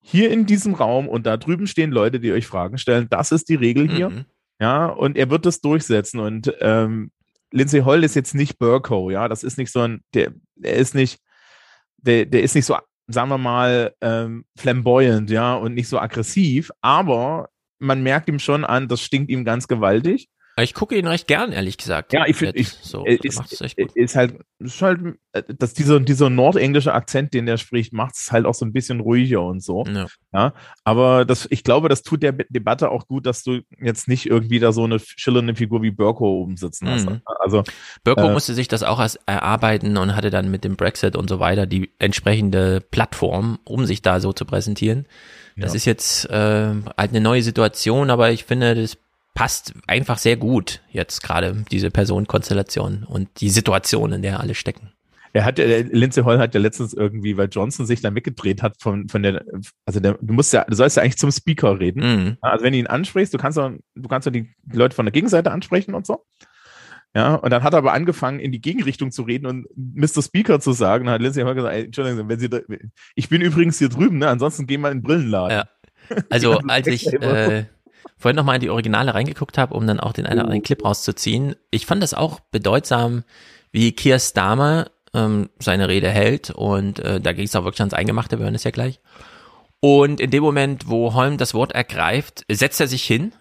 hier 0.01 0.31
in 0.31 0.45
diesem 0.45 0.74
Raum 0.74 1.09
und 1.09 1.24
da 1.24 1.39
drüben 1.39 1.66
stehen 1.66 1.91
Leute, 1.91 2.20
die 2.20 2.32
euch 2.32 2.47
Fragen 2.47 2.77
stellen. 2.77 3.07
Das 3.09 3.32
ist 3.32 3.49
die 3.49 3.55
Regel 3.55 3.91
hier. 3.91 4.11
Mhm. 4.11 4.24
Ja, 4.61 4.86
und 4.86 5.16
er 5.16 5.31
wird 5.31 5.47
das 5.47 5.61
durchsetzen. 5.61 6.20
Und 6.20 6.55
ähm, 6.61 7.11
Lindsay 7.51 7.81
Hoyle 7.81 8.05
ist 8.05 8.15
jetzt 8.15 8.35
nicht 8.35 8.59
Burko, 8.59 9.11
ja, 9.11 9.28
das 9.28 9.43
ist 9.43 9.57
nicht 9.59 9.73
so 9.73 9.81
ein, 9.81 10.03
der, 10.12 10.32
der 10.57 10.74
ist 10.74 10.95
nicht, 10.95 11.20
der, 11.99 12.27
der 12.27 12.43
ist 12.43 12.55
nicht 12.55 12.66
so, 12.66 12.77
sagen 13.06 13.28
wir 13.28 13.39
mal, 13.39 13.94
ähm, 14.01 14.44
flamboyant, 14.56 15.31
ja, 15.31 15.55
und 15.55 15.74
nicht 15.74 15.89
so 15.89 15.98
aggressiv, 15.98 16.70
aber 16.81 17.48
man 17.78 18.02
merkt 18.02 18.28
ihm 18.28 18.39
schon 18.39 18.64
an, 18.64 18.89
das 18.89 19.02
stinkt 19.02 19.31
ihm 19.31 19.44
ganz 19.44 19.68
gewaltig. 19.68 20.28
Ich 20.56 20.72
gucke 20.74 20.97
ihn 20.97 21.06
recht 21.06 21.26
gern, 21.26 21.51
ehrlich 21.52 21.76
gesagt. 21.78 22.12
Ja, 22.12 22.26
ich 22.26 22.36
finde, 22.36 22.62
so, 22.62 23.05
äh, 23.05 23.18
ist, 23.22 23.60
echt 23.60 23.76
gut. 23.76 23.97
ist 23.97 24.14
halt, 24.14 24.36
ist 24.60 24.81
halt, 24.82 25.01
äh, 25.32 25.43
dass 25.59 25.74
dieser, 25.74 25.98
dieser 25.98 26.31
nordenglische 26.31 26.93
Akzent, 26.93 27.35
den 27.35 27.47
der 27.47 27.56
spricht, 27.56 27.93
macht 27.93 28.14
es 28.14 28.31
halt 28.31 28.47
auch 28.47 28.55
so 28.55 28.64
ein 28.64 28.72
bisschen 28.72 29.01
ruhiger 29.01 29.43
und 29.43 29.62
so. 29.64 29.85
Ja. 29.86 30.06
Ja, 30.32 30.55
aber 30.85 31.24
das, 31.24 31.47
ich 31.51 31.64
glaube, 31.64 31.89
das 31.89 32.02
tut 32.02 32.22
der 32.22 32.32
Debatte 32.32 32.90
auch 32.90 33.06
gut, 33.09 33.26
dass 33.26 33.43
du 33.43 33.60
jetzt 33.81 34.06
nicht 34.09 34.26
irgendwie 34.26 34.59
da 34.60 34.72
so 34.72 34.85
eine 34.85 34.98
schillernde 35.01 35.55
Figur 35.55 35.82
wie 35.82 35.90
Burko 35.90 36.24
oben 36.43 36.56
sitzen 36.56 36.89
hast. 36.89 37.09
Mhm. 37.09 37.20
Also, 37.40 37.62
Birko 38.05 38.28
äh, 38.28 38.32
musste 38.32 38.55
sich 38.55 38.68
das 38.68 38.82
auch 38.82 39.01
erst 39.01 39.20
erarbeiten 39.26 39.97
und 39.97 40.14
hatte 40.14 40.31
dann 40.31 40.51
mit 40.51 40.64
dem 40.64 40.76
Brexit 40.76 41.16
und 41.16 41.28
so 41.28 41.40
weiter 41.40 41.66
die 41.66 41.90
entsprechende 41.98 42.81
Plattform, 42.81 43.59
um 43.64 43.86
sich 43.86 44.02
da 44.02 44.20
so 44.20 44.32
zu 44.32 44.44
präsentieren. 44.44 45.06
Das 45.56 45.72
Ja. 45.72 45.76
ist 45.76 45.85
jetzt 45.85 46.31
äh, 46.31 46.74
halt 46.97 47.10
eine 47.10 47.20
neue 47.20 47.43
Situation, 47.43 48.10
aber 48.10 48.31
ich 48.32 48.44
finde, 48.44 48.74
das 48.74 48.97
passt 49.35 49.74
einfach 49.86 50.19
sehr 50.19 50.36
gut 50.36 50.81
jetzt 50.90 51.23
gerade 51.23 51.65
diese 51.70 51.90
Personenkonstellation 51.90 53.05
und 53.05 53.28
die 53.40 53.51
Situation, 53.51 54.12
in 54.12 54.23
der 54.23 54.40
alle 54.40 54.55
stecken. 54.55 54.93
Er 55.32 55.44
hat, 55.44 55.59
ja- 55.59 55.66
Lindsay 55.66 56.23
Hoyle 56.23 56.39
hat 56.39 56.55
ja 56.55 56.61
letztens 56.61 56.94
irgendwie, 56.94 57.36
weil 57.36 57.48
Johnson 57.51 57.86
sich 57.86 58.01
da 58.01 58.15
weggedreht 58.15 58.62
hat 58.62 58.77
von, 58.81 59.09
von 59.09 59.24
der, 59.24 59.44
also 59.85 59.98
der, 59.98 60.16
du 60.20 60.32
musst 60.32 60.52
ja, 60.52 60.65
du 60.65 60.77
sollst 60.77 60.97
ja 60.97 61.02
eigentlich 61.02 61.19
zum 61.19 61.32
Speaker 61.32 61.81
reden. 61.81 62.01
Mhm. 62.01 62.36
Also 62.40 62.65
wenn 62.65 62.73
du 62.73 62.78
ihn 62.78 62.86
ansprichst, 62.86 63.35
du 63.35 63.39
kannst 63.39 63.59
doch, 63.59 63.73
du 63.97 64.09
kannst 64.09 64.28
doch 64.28 64.32
die, 64.32 64.55
Leute 64.73 64.94
von 64.94 65.06
der 65.06 65.12
Gegenseite 65.12 65.51
ansprechen 65.51 65.94
und 65.94 66.06
so. 66.06 66.24
Ja, 67.16 67.35
und 67.35 67.51
dann 67.51 67.65
hat 67.65 67.74
er 67.74 67.78
aber 67.78 67.93
angefangen, 67.93 68.39
in 68.39 68.52
die 68.52 68.61
Gegenrichtung 68.61 69.11
zu 69.11 69.23
reden 69.23 69.47
und 69.47 69.66
Mr. 69.77 70.23
Speaker 70.23 70.61
zu 70.61 70.73
sagen. 70.73 71.06
Dann 71.06 71.15
hat 71.15 71.23
Lindsay 71.23 71.43
Hoyle 71.43 71.56
gesagt, 71.56 71.74
ey, 71.74 71.85
Entschuldigung, 71.85 72.28
wenn 72.28 72.39
Sie 72.39 72.48
da, 72.48 72.61
ich 73.16 73.28
bin 73.28 73.40
übrigens 73.40 73.78
hier 73.78 73.89
drüben, 73.89 74.19
ne? 74.19 74.28
Ansonsten 74.28 74.69
gehen 74.69 74.82
wir 74.82 74.90
in 74.93 74.98
den 74.98 75.02
Brillenladen. 75.02 75.59
Ja. 75.59 76.16
Also 76.31 76.59
als 76.69 76.86
ich 76.86 77.12
äh, 77.12 77.66
vorhin 78.16 78.36
nochmal 78.36 78.56
in 78.56 78.60
die 78.60 78.70
Originale 78.70 79.14
reingeguckt 79.14 79.59
habe, 79.59 79.74
um 79.74 79.86
dann 79.86 80.01
auch 80.01 80.12
den 80.12 80.26
einen 80.26 80.39
oder 80.39 80.44
anderen 80.44 80.62
Clip 80.62 80.85
rauszuziehen, 80.85 81.56
ich 81.70 81.86
fand 81.86 82.02
das 82.02 82.14
auch 82.14 82.40
bedeutsam, 82.40 83.24
wie 83.72 83.93
Keir 83.93 84.18
Starmer 84.18 84.90
ähm, 85.12 85.51
seine 85.59 85.89
Rede 85.89 86.10
hält 86.10 86.51
und 86.51 87.01
äh, 87.01 87.20
da 87.20 87.32
ging 87.32 87.44
es 87.44 87.56
auch 87.56 87.64
wirklich 87.64 87.81
ans 87.81 87.94
Eingemachte, 87.94 88.39
wir 88.39 88.44
hören 88.44 88.55
es 88.55 88.64
ja 88.64 88.70
gleich. 88.70 89.01
Und 89.81 90.20
in 90.20 90.31
dem 90.31 90.43
Moment, 90.43 90.89
wo 90.89 91.12
Holm 91.12 91.36
das 91.36 91.52
Wort 91.52 91.72
ergreift, 91.72 92.44
setzt 92.51 92.81
er 92.81 92.89
sich 92.89 93.05
hin, 93.05 93.32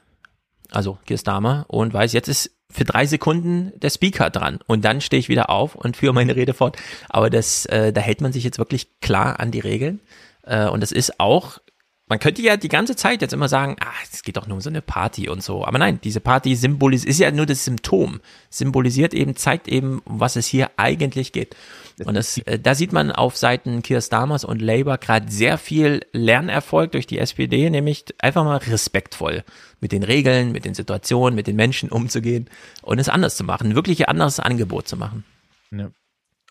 also 0.72 0.98
Keir 1.06 1.18
Starmer, 1.18 1.66
und 1.70 1.94
weiß, 1.94 2.14
jetzt 2.14 2.28
ist 2.28 2.52
für 2.70 2.84
drei 2.84 3.06
Sekunden 3.06 3.72
der 3.80 3.92
Speaker 3.92 4.30
dran 4.30 4.60
und 4.66 4.84
dann 4.84 5.00
stehe 5.00 5.20
ich 5.20 5.30
wieder 5.30 5.50
auf 5.50 5.76
und 5.76 5.96
führe 5.96 6.14
meine 6.14 6.36
Rede 6.36 6.54
fort. 6.54 6.78
Aber 7.08 7.30
das, 7.30 7.66
äh, 7.68 7.94
da 7.94 8.02
hält 8.02 8.22
man 8.22 8.34
sich 8.34 8.44
jetzt 8.44 8.58
wirklich 8.58 9.00
klar 9.00 9.40
an 9.40 9.52
die 9.52 9.60
Regeln 9.60 10.00
äh, 10.42 10.68
und 10.68 10.82
das 10.82 10.92
ist 10.92 11.20
auch 11.20 11.60
man 12.08 12.20
könnte 12.20 12.42
ja 12.42 12.58
die 12.58 12.70
ganze 12.70 12.96
Zeit 12.96 13.22
jetzt 13.22 13.34
immer 13.34 13.48
sagen, 13.48 13.78
ah, 13.80 13.92
es 14.12 14.24
geht 14.24 14.36
doch 14.36 14.46
nur 14.46 14.56
um 14.56 14.62
so 14.62 14.70
eine 14.70 14.82
Party 14.82 15.30
und 15.30 15.42
so. 15.42 15.66
Aber 15.66 15.80
nein, 15.80 16.00
diese 16.04 16.20
Party 16.20 16.56
symbolisiert, 16.56 17.10
ist 17.10 17.20
ja 17.20 17.32
nur 17.32 17.46
das 17.46 17.64
Symptom. 17.64 18.20
Symbolisiert 18.50 19.14
eben, 19.14 19.36
zeigt 19.38 19.70
eben, 19.70 20.00
um 20.00 20.20
was 20.20 20.36
es 20.36 20.46
hier 20.46 20.72
eigentlich 20.76 21.32
geht. 21.32 21.56
Und 22.04 22.16
das, 22.16 22.40
äh, 22.40 22.60
da 22.60 22.76
sieht 22.76 22.92
man 22.92 23.12
auf 23.12 23.38
Seiten 23.38 23.84
Keir 23.84 24.02
Starmers 24.02 24.44
und 24.44 24.62
Labour 24.62 24.98
gerade 24.98 25.32
sehr 25.32 25.58
viel 25.58 26.02
Lernerfolg 26.12 26.92
durch 26.92 27.08
die 27.08 27.20
SPD, 27.20 27.70
nämlich 27.70 28.06
einfach 28.20 28.44
mal 28.44 28.58
respektvoll 28.58 29.44
mit 29.80 29.92
den 29.94 30.04
Regeln, 30.04 30.52
mit 30.52 30.66
den 30.66 30.74
Situationen, 30.74 31.36
mit 31.36 31.48
den 31.48 31.56
Menschen 31.56 31.90
umzugehen 31.90 32.50
und 32.82 33.00
es 33.00 33.10
anders 33.10 33.38
zu 33.38 33.44
machen, 33.44 33.76
wirklich 33.76 34.02
ein 34.02 34.10
anderes 34.10 34.40
Angebot 34.40 34.88
zu 34.88 34.98
machen. 34.98 35.24
Ja. 35.72 35.90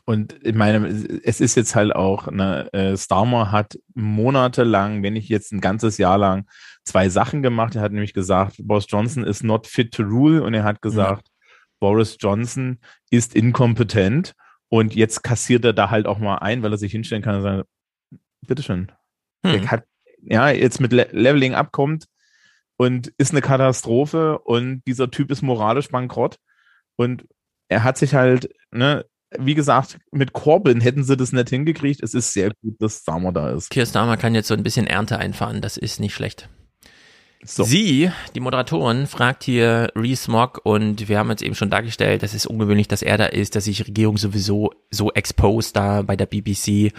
Und 0.05 0.37
ich 0.43 0.55
meine, 0.55 0.87
es 1.23 1.41
ist 1.41 1.55
jetzt 1.55 1.77
halt 1.77 1.95
auch, 1.95 2.31
ne, 2.31 2.73
äh, 2.73 2.97
Starmer 2.97 3.53
hat 3.53 3.79
monatelang, 3.95 5.03
wenn 5.03 5.12
nicht 5.12 5.29
jetzt 5.29 5.53
ein 5.53 5.61
ganzes 5.61 5.97
Jahr 5.97 6.19
lang, 6.19 6.49
zwei 6.85 7.09
Sachen 7.09 7.43
gemacht. 7.43 7.77
Er 7.77 7.83
hat 7.83 7.93
nämlich 7.93 8.12
gesagt, 8.12 8.57
Boris 8.59 8.87
Johnson 8.89 9.23
ist 9.24 9.45
not 9.45 9.66
fit 9.66 9.93
to 9.95 10.03
rule 10.03 10.43
und 10.43 10.55
er 10.55 10.65
hat 10.65 10.83
gesagt, 10.83 11.29
ja. 11.29 11.33
Boris 11.79 12.16
Johnson 12.20 12.79
ist 13.11 13.35
inkompetent 13.35 14.35
und 14.69 14.95
jetzt 14.95 15.23
kassiert 15.23 15.65
er 15.65 15.73
da 15.73 15.91
halt 15.91 16.07
auch 16.07 16.19
mal 16.19 16.39
ein, 16.39 16.62
weil 16.62 16.73
er 16.73 16.79
sich 16.79 16.93
hinstellen 16.93 17.23
kann 17.23 17.37
und 17.37 17.43
sagen, 17.43 17.62
bitteschön. 18.47 18.91
Hm. 19.45 19.53
Der 19.53 19.70
hat, 19.70 19.85
ja, 20.23 20.51
jetzt 20.51 20.81
mit 20.81 20.93
Le 20.93 21.09
Leveling 21.12 21.55
abkommt 21.55 22.07
und 22.77 23.12
ist 23.19 23.33
eine 23.33 23.41
Katastrophe 23.41 24.39
und 24.39 24.83
dieser 24.87 25.11
Typ 25.11 25.31
ist 25.31 25.43
moralisch 25.43 25.91
bankrott 25.91 26.39
und 26.97 27.27
er 27.69 27.85
hat 27.85 27.99
sich 27.99 28.15
halt, 28.15 28.53
ne, 28.70 29.05
wie 29.39 29.55
gesagt, 29.55 29.99
mit 30.11 30.33
Corbyn 30.33 30.81
hätten 30.81 31.05
sie 31.05 31.17
das 31.17 31.33
nicht 31.33 31.51
hingekriegt. 31.51 32.03
Es 32.03 32.15
ist 32.15 32.33
sehr 32.33 32.51
gut, 32.63 32.81
dass 32.81 33.01
Starmer 33.01 33.33
da 33.33 33.51
ist. 33.51 33.71
Keir 33.71 33.87
Starmer 33.87 34.17
kann 34.17 34.35
jetzt 34.35 34.49
so 34.49 34.55
ein 34.55 34.63
bisschen 34.63 34.87
Ernte 34.87 35.19
einfahren. 35.19 35.61
Das 35.61 35.77
ist 35.77 36.01
nicht 36.01 36.15
schlecht. 36.15 36.49
So. 37.45 37.65
Sie, 37.65 38.11
die 38.37 38.41
Moderatorin, 38.41 39.09
fragt 39.09 39.43
hier 39.43 39.91
Reese 39.97 40.31
Mogg 40.31 40.61
und 40.63 41.09
wir 41.09 41.19
haben 41.19 41.29
jetzt 41.31 41.43
eben 41.43 41.57
schon 41.57 41.71
dargestellt, 41.71 42.23
das 42.23 42.35
ist 42.35 42.47
ungewöhnlich, 42.47 42.87
dass 42.87 43.03
er 43.03 43.19
da 43.19 43.25
ist, 43.27 43.57
dass 43.57 43.65
sich 43.65 43.79
die 43.79 43.83
Regierung 43.83 44.17
sowieso 44.17 44.71
so 44.93 45.11
exposed 45.11 45.75
da 45.75 46.03
bei 46.03 46.15
der 46.15 46.27
BBC. 46.27 46.93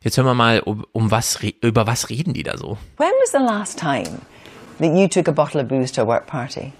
Jetzt 0.00 0.16
hören 0.16 0.26
wir 0.26 0.34
mal, 0.34 0.60
um, 0.60 0.86
um 0.92 1.10
was, 1.10 1.40
über 1.62 1.88
was 1.88 2.10
reden 2.10 2.32
die 2.32 2.44
da 2.44 2.56
so? 2.56 2.78
When 2.96 3.10
was 3.20 3.32
the 3.32 3.38
last 3.38 3.76
time 3.80 4.20
that 4.78 4.96
you 4.96 5.08
took 5.08 5.26
a 5.26 5.32
bottle 5.32 5.60
of 5.60 5.66
booze 5.66 5.92
to 5.94 6.02
a 6.02 6.06
work 6.06 6.28
party? 6.28 6.72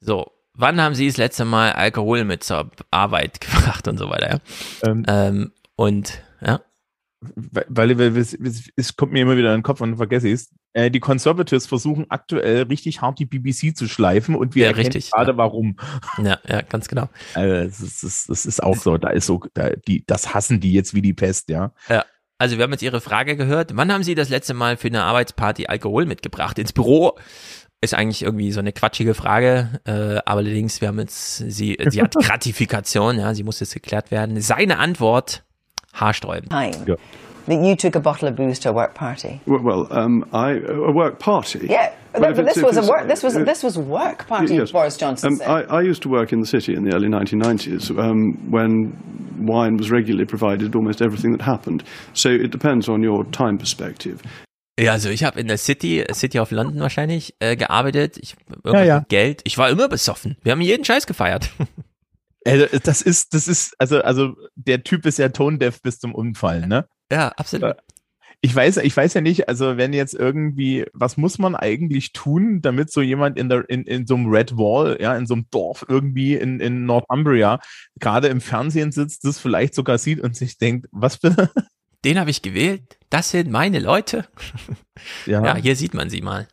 So, 0.00 0.26
wann 0.54 0.80
haben 0.80 0.94
Sie 0.94 1.06
das 1.06 1.16
letzte 1.16 1.44
Mal 1.44 1.72
Alkohol 1.72 2.24
mit 2.24 2.44
zur 2.44 2.70
Arbeit 2.90 3.40
gebracht 3.40 3.88
und 3.88 3.98
so 3.98 4.08
weiter? 4.08 4.40
Ja? 4.82 4.90
Ähm, 4.90 5.04
ähm, 5.06 5.52
und 5.76 6.22
ja. 6.40 6.60
Weil, 7.36 7.98
weil 7.98 8.16
es, 8.18 8.36
es, 8.76 8.96
kommt 8.96 9.12
mir 9.12 9.22
immer 9.22 9.38
wieder 9.38 9.48
in 9.50 9.60
den 9.60 9.62
Kopf 9.62 9.80
und 9.80 9.96
vergesse 9.96 10.28
ich 10.28 10.34
es. 10.34 10.54
Äh, 10.74 10.90
die 10.90 11.00
Conservatives 11.00 11.66
versuchen 11.66 12.04
aktuell 12.10 12.64
richtig 12.64 13.00
hart 13.00 13.18
die 13.18 13.24
BBC 13.24 13.74
zu 13.74 13.88
schleifen 13.88 14.34
und 14.34 14.54
wir 14.54 14.64
ja, 14.64 14.68
erkennen 14.68 14.92
richtig, 14.92 15.10
gerade 15.10 15.32
ja. 15.32 15.36
warum. 15.38 15.76
Ja, 16.22 16.38
ja, 16.46 16.60
ganz 16.60 16.86
genau. 16.86 17.08
Also, 17.32 17.64
das, 17.64 17.80
ist, 17.80 18.02
das, 18.02 18.24
das 18.28 18.46
ist 18.46 18.62
auch 18.62 18.76
so, 18.76 18.98
da 18.98 19.08
ist 19.08 19.24
so, 19.24 19.40
da, 19.54 19.70
die, 19.70 20.04
das 20.06 20.34
hassen 20.34 20.60
die 20.60 20.72
jetzt 20.72 20.92
wie 20.92 21.00
die 21.00 21.14
Pest, 21.14 21.48
ja. 21.48 21.72
Ja. 21.88 22.04
Also 22.36 22.58
wir 22.58 22.64
haben 22.64 22.72
jetzt 22.72 22.82
Ihre 22.82 23.00
Frage 23.00 23.36
gehört. 23.36 23.76
Wann 23.76 23.92
haben 23.92 24.02
Sie 24.02 24.16
das 24.16 24.28
letzte 24.28 24.54
Mal 24.54 24.76
für 24.76 24.88
eine 24.88 25.04
Arbeitsparty 25.04 25.66
Alkohol 25.66 26.04
mitgebracht 26.04 26.58
ins 26.58 26.72
Büro? 26.72 27.16
Ist 27.84 27.94
eigentlich 27.94 28.22
irgendwie 28.22 28.50
so 28.50 28.60
eine 28.60 28.72
quatschige 28.72 29.14
Frage, 29.14 29.80
äh, 29.84 30.18
aber 30.24 30.40
allerdings, 30.40 30.80
wir 30.80 30.88
haben 30.88 30.98
jetzt, 30.98 31.36
sie, 31.36 31.76
sie 31.88 32.02
hat 32.02 32.14
Gratifikation, 32.22 33.18
ja, 33.18 33.34
sie 33.34 33.44
muss 33.44 33.60
jetzt 33.60 33.74
geklärt 33.74 34.10
werden. 34.10 34.40
Seine 34.40 34.78
Antwort, 34.78 35.44
haarsträubend. 35.92 36.52
Ja. 36.86 36.96
That 37.46 37.62
you 37.62 37.76
took 37.76 37.94
a 37.94 38.00
bottle 38.00 38.26
of 38.28 38.36
booze 38.36 38.58
to 38.60 38.70
a 38.70 38.72
work 38.72 38.94
party. 38.94 39.38
Well, 39.46 39.86
um, 39.90 40.24
I 40.32 40.52
a 40.52 40.92
work 40.92 41.18
party. 41.18 41.66
Yeah, 41.68 41.92
but, 42.14 42.36
but 42.36 42.46
this 42.46 42.62
was 42.62 42.78
a 42.78 42.82
work. 42.82 43.06
This 43.06 43.22
was 43.22 43.34
this 43.34 43.62
was 43.62 43.76
work 43.76 44.26
party. 44.26 44.54
Yes. 44.54 44.72
Boris 44.72 44.96
Johnson 44.96 45.34
um, 45.34 45.36
said. 45.36 45.48
I, 45.48 45.80
I 45.80 45.82
used 45.82 46.00
to 46.04 46.08
work 46.08 46.32
in 46.32 46.40
the 46.40 46.46
city 46.46 46.74
in 46.74 46.84
the 46.84 46.94
early 46.94 47.08
1990s 47.08 47.90
um, 47.98 48.50
when 48.50 48.96
wine 49.46 49.76
was 49.76 49.90
regularly 49.90 50.24
provided 50.24 50.74
almost 50.74 51.02
everything 51.02 51.32
that 51.32 51.42
happened. 51.42 51.84
So 52.14 52.30
it 52.30 52.50
depends 52.50 52.88
on 52.88 53.02
your 53.02 53.24
time 53.24 53.58
perspective. 53.58 54.22
Ja, 54.78 54.92
also 54.92 55.08
ich 55.08 55.22
habe 55.22 55.38
in 55.38 55.46
der 55.46 55.58
City, 55.58 56.04
City 56.12 56.40
of 56.40 56.50
London 56.50 56.80
wahrscheinlich, 56.80 57.34
äh, 57.38 57.56
gearbeitet. 57.56 58.18
Ich 58.20 58.34
ja, 58.64 58.82
ja. 58.82 59.04
Geld. 59.08 59.40
Ich 59.44 59.56
war 59.56 59.70
immer 59.70 59.88
besoffen. 59.88 60.36
Wir 60.42 60.52
haben 60.52 60.60
jeden 60.60 60.84
Scheiß 60.84 61.06
gefeiert. 61.06 61.50
Also, 62.46 62.66
das 62.82 63.00
ist, 63.00 63.32
das 63.32 63.48
ist, 63.48 63.74
also, 63.78 64.02
also 64.02 64.36
der 64.54 64.84
Typ 64.84 65.06
ist 65.06 65.18
ja 65.18 65.30
tone-deaf 65.30 65.80
bis 65.80 65.98
zum 65.98 66.14
Umfallen, 66.14 66.68
ne? 66.68 66.86
Ja, 67.10 67.28
absolut. 67.28 67.70
Äh, 67.70 67.74
ich 68.42 68.54
weiß, 68.54 68.76
ich 68.76 68.94
weiß 68.94 69.14
ja 69.14 69.22
nicht, 69.22 69.48
also 69.48 69.78
wenn 69.78 69.94
jetzt 69.94 70.12
irgendwie, 70.12 70.84
was 70.92 71.16
muss 71.16 71.38
man 71.38 71.54
eigentlich 71.54 72.12
tun, 72.12 72.60
damit 72.60 72.92
so 72.92 73.00
jemand 73.00 73.38
in 73.38 73.48
der, 73.48 73.66
in, 73.70 73.84
in 73.84 74.06
so 74.06 74.14
einem 74.16 74.26
Red 74.26 74.58
Wall, 74.58 74.98
ja, 75.00 75.16
in 75.16 75.24
so 75.24 75.32
einem 75.32 75.46
Dorf 75.50 75.86
irgendwie 75.88 76.34
in, 76.34 76.60
in 76.60 76.84
Northumbria 76.84 77.60
gerade 77.98 78.28
im 78.28 78.42
Fernsehen 78.42 78.92
sitzt, 78.92 79.24
das 79.24 79.38
vielleicht 79.38 79.74
sogar 79.74 79.96
sieht 79.96 80.20
und 80.20 80.36
sich 80.36 80.58
denkt, 80.58 80.88
was 80.92 81.16
bitte? 81.16 81.50
Den 82.04 82.18
habe 82.18 82.30
ich 82.30 82.42
gewählt, 82.42 82.98
das 83.10 83.30
sind 83.30 83.50
meine 83.50 83.78
Leute. 83.80 84.26
Ja, 85.26 85.44
ja 85.44 85.56
hier 85.56 85.74
sieht 85.74 85.92
man 85.92 86.08
sie 86.08 86.22
mal. 86.22 86.46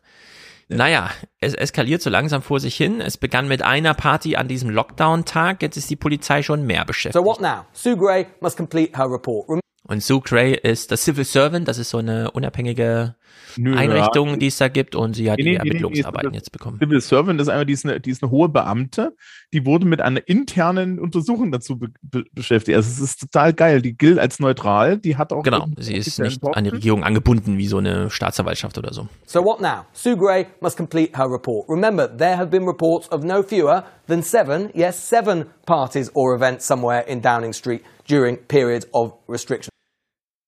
Ja. 0.68 0.76
Naja, 0.76 1.10
es 1.38 1.54
eskaliert 1.54 2.02
so 2.02 2.10
langsam 2.10 2.42
vor 2.42 2.58
sich 2.60 2.76
hin. 2.76 3.00
Es 3.00 3.16
begann 3.16 3.46
mit 3.46 3.62
einer 3.62 3.94
Party 3.94 4.36
an 4.36 4.48
diesem 4.48 4.68
Lockdown-Tag. 4.68 5.62
Jetzt 5.62 5.76
ist 5.76 5.88
die 5.88 5.96
Polizei 5.96 6.42
schon 6.42 6.66
mehr 6.66 6.84
beschäftigt. 6.84 7.14
So 7.14 7.24
what 7.24 7.40
now? 7.40 7.64
Sue 7.72 7.96
Gray 7.96 8.26
must 8.40 8.56
complete 8.56 8.98
her 8.98 9.10
report. 9.10 9.61
Und 9.84 10.02
Sue 10.02 10.20
Gray 10.20 10.54
ist 10.54 10.92
das 10.92 11.04
Civil 11.04 11.24
Servant, 11.24 11.66
das 11.66 11.78
ist 11.78 11.90
so 11.90 11.98
eine 11.98 12.30
unabhängige 12.30 13.16
Nö, 13.56 13.76
Einrichtung, 13.76 14.30
ja. 14.30 14.36
die 14.36 14.46
es 14.46 14.56
da 14.58 14.68
gibt 14.68 14.94
und 14.94 15.14
sie 15.14 15.30
hat 15.30 15.38
nee, 15.38 15.44
die 15.44 15.50
nee, 15.50 15.56
Ermittlungsarbeiten 15.56 16.30
nee, 16.30 16.36
jetzt 16.36 16.52
bekommen. 16.52 16.78
Civil 16.78 17.00
Servant 17.00 17.40
ist 17.40 17.48
einfach, 17.48 17.66
die 17.66 17.72
ist, 17.72 17.84
eine, 17.84 18.00
die 18.00 18.10
ist 18.10 18.22
eine 18.22 18.30
hohe 18.30 18.48
Beamte, 18.48 19.16
die 19.52 19.66
wurde 19.66 19.84
mit 19.84 20.00
einer 20.00 20.26
internen 20.28 21.00
Untersuchung 21.00 21.50
dazu 21.50 21.78
be 21.78 21.88
be 22.00 22.24
beschäftigt. 22.32 22.76
Also 22.76 22.90
es 22.90 23.00
ist 23.00 23.20
total 23.20 23.52
geil. 23.52 23.82
Die 23.82 23.96
gilt 23.96 24.18
als 24.18 24.38
neutral, 24.38 24.98
die 24.98 25.16
hat 25.16 25.32
auch. 25.32 25.42
Genau, 25.42 25.66
sie 25.76 25.94
ist 25.94 26.18
nicht 26.20 26.42
an 26.44 26.64
die 26.64 26.70
Regierung 26.70 27.02
angebunden 27.02 27.58
wie 27.58 27.66
so 27.66 27.78
eine 27.78 28.08
Staatsanwaltschaft 28.08 28.78
oder 28.78 28.92
so. 28.92 29.08
So 29.26 29.44
what 29.44 29.60
now? 29.60 29.84
Sue 29.92 30.16
Gray 30.16 30.46
must 30.60 30.76
complete 30.76 31.18
her 31.18 31.30
report. 31.30 31.68
Remember, 31.68 32.06
there 32.06 32.36
have 32.36 32.50
been 32.50 32.64
reports 32.64 33.10
of 33.10 33.24
no 33.24 33.42
fewer 33.42 33.84
than 34.06 34.22
seven, 34.22 34.70
yes, 34.74 34.96
seven 34.96 35.46
parties 35.66 36.10
or 36.14 36.34
events 36.34 36.66
somewhere 36.66 37.06
in 37.06 37.20
Downing 37.20 37.52
Street 37.52 37.82
during 38.08 38.38
periods 38.48 38.86
of 38.92 39.14
restriction. 39.28 39.70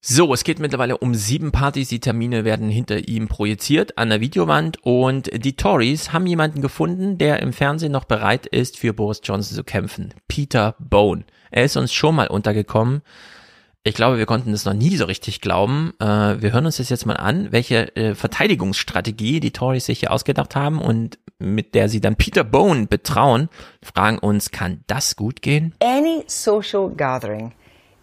So, 0.07 0.35
es 0.35 0.45
geht 0.45 0.59
mittlerweile 0.59 0.99
um 0.99 1.15
sieben 1.15 1.51
Partys. 1.51 1.89
Die 1.89 1.99
Termine 1.99 2.45
werden 2.45 2.69
hinter 2.69 3.09
ihm 3.09 3.27
projiziert 3.27 3.97
an 3.97 4.11
der 4.11 4.21
Videowand 4.21 4.77
und 4.83 5.31
die 5.33 5.57
Tories 5.57 6.13
haben 6.13 6.27
jemanden 6.27 6.61
gefunden, 6.61 7.17
der 7.17 7.41
im 7.41 7.55
Fernsehen 7.55 7.93
noch 7.93 8.05
bereit 8.05 8.45
ist, 8.45 8.77
für 8.77 8.93
Boris 8.93 9.23
Johnson 9.25 9.57
zu 9.57 9.65
kämpfen. 9.65 10.13
Peter 10.29 10.77
Bone. 10.79 11.25
Er 11.51 11.65
ist 11.65 11.79
uns 11.79 11.91
schon 11.95 12.17
mal 12.17 12.27
untergekommen. 12.27 13.01
Ich 13.87 13.95
glaube, 13.95 14.17
wir 14.17 14.25
konnten 14.25 14.53
das 14.53 14.65
noch 14.65 14.73
nie 14.73 14.97
so 14.97 15.05
richtig 15.05 15.43
glauben. 15.43 15.93
Äh, 16.01 16.41
wir 16.41 16.55
hören 16.55 16.65
uns 16.65 16.79
das 16.79 16.89
jetzt 16.89 17.05
mal 17.05 17.19
an, 17.19 17.53
welche 17.53 17.95
äh, 17.97 18.15
Verteidigungsstrategie 18.15 19.41
die 19.41 19.51
Tories 19.51 19.85
sich 19.85 20.01
hier 20.01 20.11
ausgedacht 20.11 20.57
haben 20.57 20.81
und 20.81 21.19
mit 21.39 21.75
der 21.75 21.91
sie 21.91 22.01
dann 22.01 22.17
Peter 22.17 22.45
Bone 22.45 22.87
betrauen, 22.87 23.51
fragen 23.83 24.19
uns, 24.19 24.51
kann 24.51 24.83
das 24.87 25.17
gut 25.17 25.43
gehen? 25.43 25.75
Any 25.81 26.25
social 26.29 26.89
gathering 26.97 27.53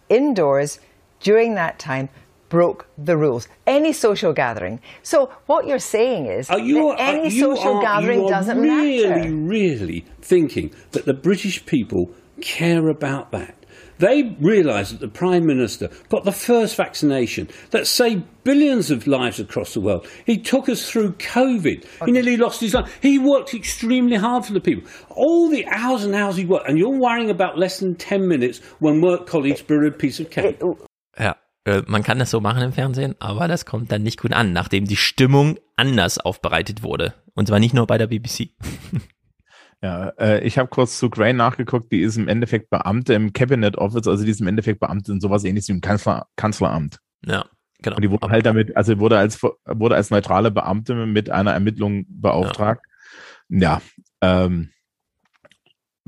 indoors 0.08 0.78
during 1.18 1.56
that 1.56 1.80
time 1.80 2.08
broke 2.48 2.84
the 2.96 3.14
rules. 3.14 3.48
Any 3.66 3.92
social 3.92 4.32
gathering. 4.32 4.78
So 5.02 5.30
what 5.48 5.66
you're 5.66 5.80
saying 5.80 6.26
is 6.26 6.48
you, 6.48 6.90
that 6.90 7.00
any 7.00 7.30
social 7.30 7.78
are, 7.78 7.82
gathering 7.82 8.28
doesn't 8.28 8.60
really, 8.60 9.02
matter. 9.02 9.20
Really, 9.20 9.32
really 9.32 10.04
thinking 10.20 10.70
that 10.92 11.06
the 11.06 11.14
British 11.14 11.66
people 11.66 12.10
care 12.40 12.88
about 12.88 13.32
that. 13.32 13.56
They 14.02 14.34
realise 14.40 14.90
that 14.90 14.98
the 14.98 15.06
Prime 15.06 15.46
Minister 15.46 15.88
got 16.08 16.24
the 16.24 16.32
first 16.32 16.74
vaccination 16.74 17.48
that 17.70 17.86
saved 17.86 18.24
billions 18.42 18.90
of 18.90 19.06
lives 19.06 19.38
across 19.38 19.74
the 19.74 19.80
world. 19.80 20.08
He 20.26 20.38
took 20.38 20.68
us 20.68 20.90
through 20.90 21.12
COVID. 21.12 21.84
He 22.04 22.10
nearly 22.10 22.36
lost 22.36 22.60
his 22.60 22.74
life. 22.74 22.98
He 23.00 23.16
worked 23.20 23.54
extremely 23.54 24.16
hard 24.16 24.44
for 24.44 24.54
the 24.54 24.60
people. 24.60 24.90
All 25.10 25.48
the 25.48 25.64
hours 25.68 26.02
and 26.02 26.16
hours 26.16 26.36
he 26.36 26.44
worked, 26.44 26.68
and 26.68 26.76
you're 26.76 26.98
worrying 26.98 27.30
about 27.30 27.56
less 27.56 27.78
than 27.78 27.94
10 27.94 28.26
minutes 28.26 28.58
when 28.80 29.00
work 29.00 29.28
colleagues 29.28 29.62
brew 29.62 29.86
a 29.86 29.92
piece 29.92 30.18
of 30.18 30.30
cake. 30.30 30.58
Oh. 30.60 30.76
Ja, 31.16 31.36
äh, 31.64 31.82
man 31.86 32.02
kann 32.02 32.18
das 32.18 32.32
so 32.32 32.40
machen 32.40 32.60
im 32.60 32.72
Fernsehen, 32.72 33.14
aber 33.20 33.46
das 33.46 33.66
kommt 33.66 33.92
dann 33.92 34.02
nicht 34.02 34.20
gut 34.20 34.32
an, 34.32 34.52
nachdem 34.52 34.84
die 34.84 34.96
Stimmung 34.96 35.60
anders 35.76 36.18
aufbereitet 36.18 36.82
wurde. 36.82 37.14
Und 37.34 37.46
zwar 37.46 37.60
nicht 37.60 37.72
nur 37.72 37.86
bei 37.86 37.98
der 37.98 38.08
BBC. 38.08 38.48
Ja, 39.82 40.10
äh, 40.10 40.40
ich 40.46 40.58
habe 40.58 40.68
kurz 40.68 40.98
zu 40.98 41.10
Gray 41.10 41.32
nachgeguckt, 41.32 41.90
die 41.90 42.02
ist 42.02 42.16
im 42.16 42.28
Endeffekt 42.28 42.70
Beamte 42.70 43.14
im 43.14 43.32
Cabinet 43.32 43.76
Office, 43.76 44.06
also 44.06 44.24
die 44.24 44.30
ist 44.30 44.40
im 44.40 44.46
Endeffekt 44.46 44.78
Beamte 44.78 45.10
in 45.10 45.20
sowas 45.20 45.42
ähnliches 45.42 45.68
wie 45.68 45.72
im 45.72 45.80
Kanzler, 45.80 46.26
Kanzleramt. 46.36 46.98
Ja, 47.26 47.46
genau. 47.82 47.96
Und 47.96 48.02
die 48.02 48.10
wurde 48.10 48.28
halt 48.28 48.46
damit, 48.46 48.76
also 48.76 49.00
wurde 49.00 49.18
als 49.18 49.42
wurde 49.42 49.96
als 49.96 50.10
neutrale 50.10 50.52
Beamte 50.52 50.94
mit 51.06 51.30
einer 51.30 51.52
Ermittlung 51.52 52.06
beauftragt. 52.08 52.84
Ja, 53.48 53.80
ja 54.20 54.44
ähm, 54.44 54.70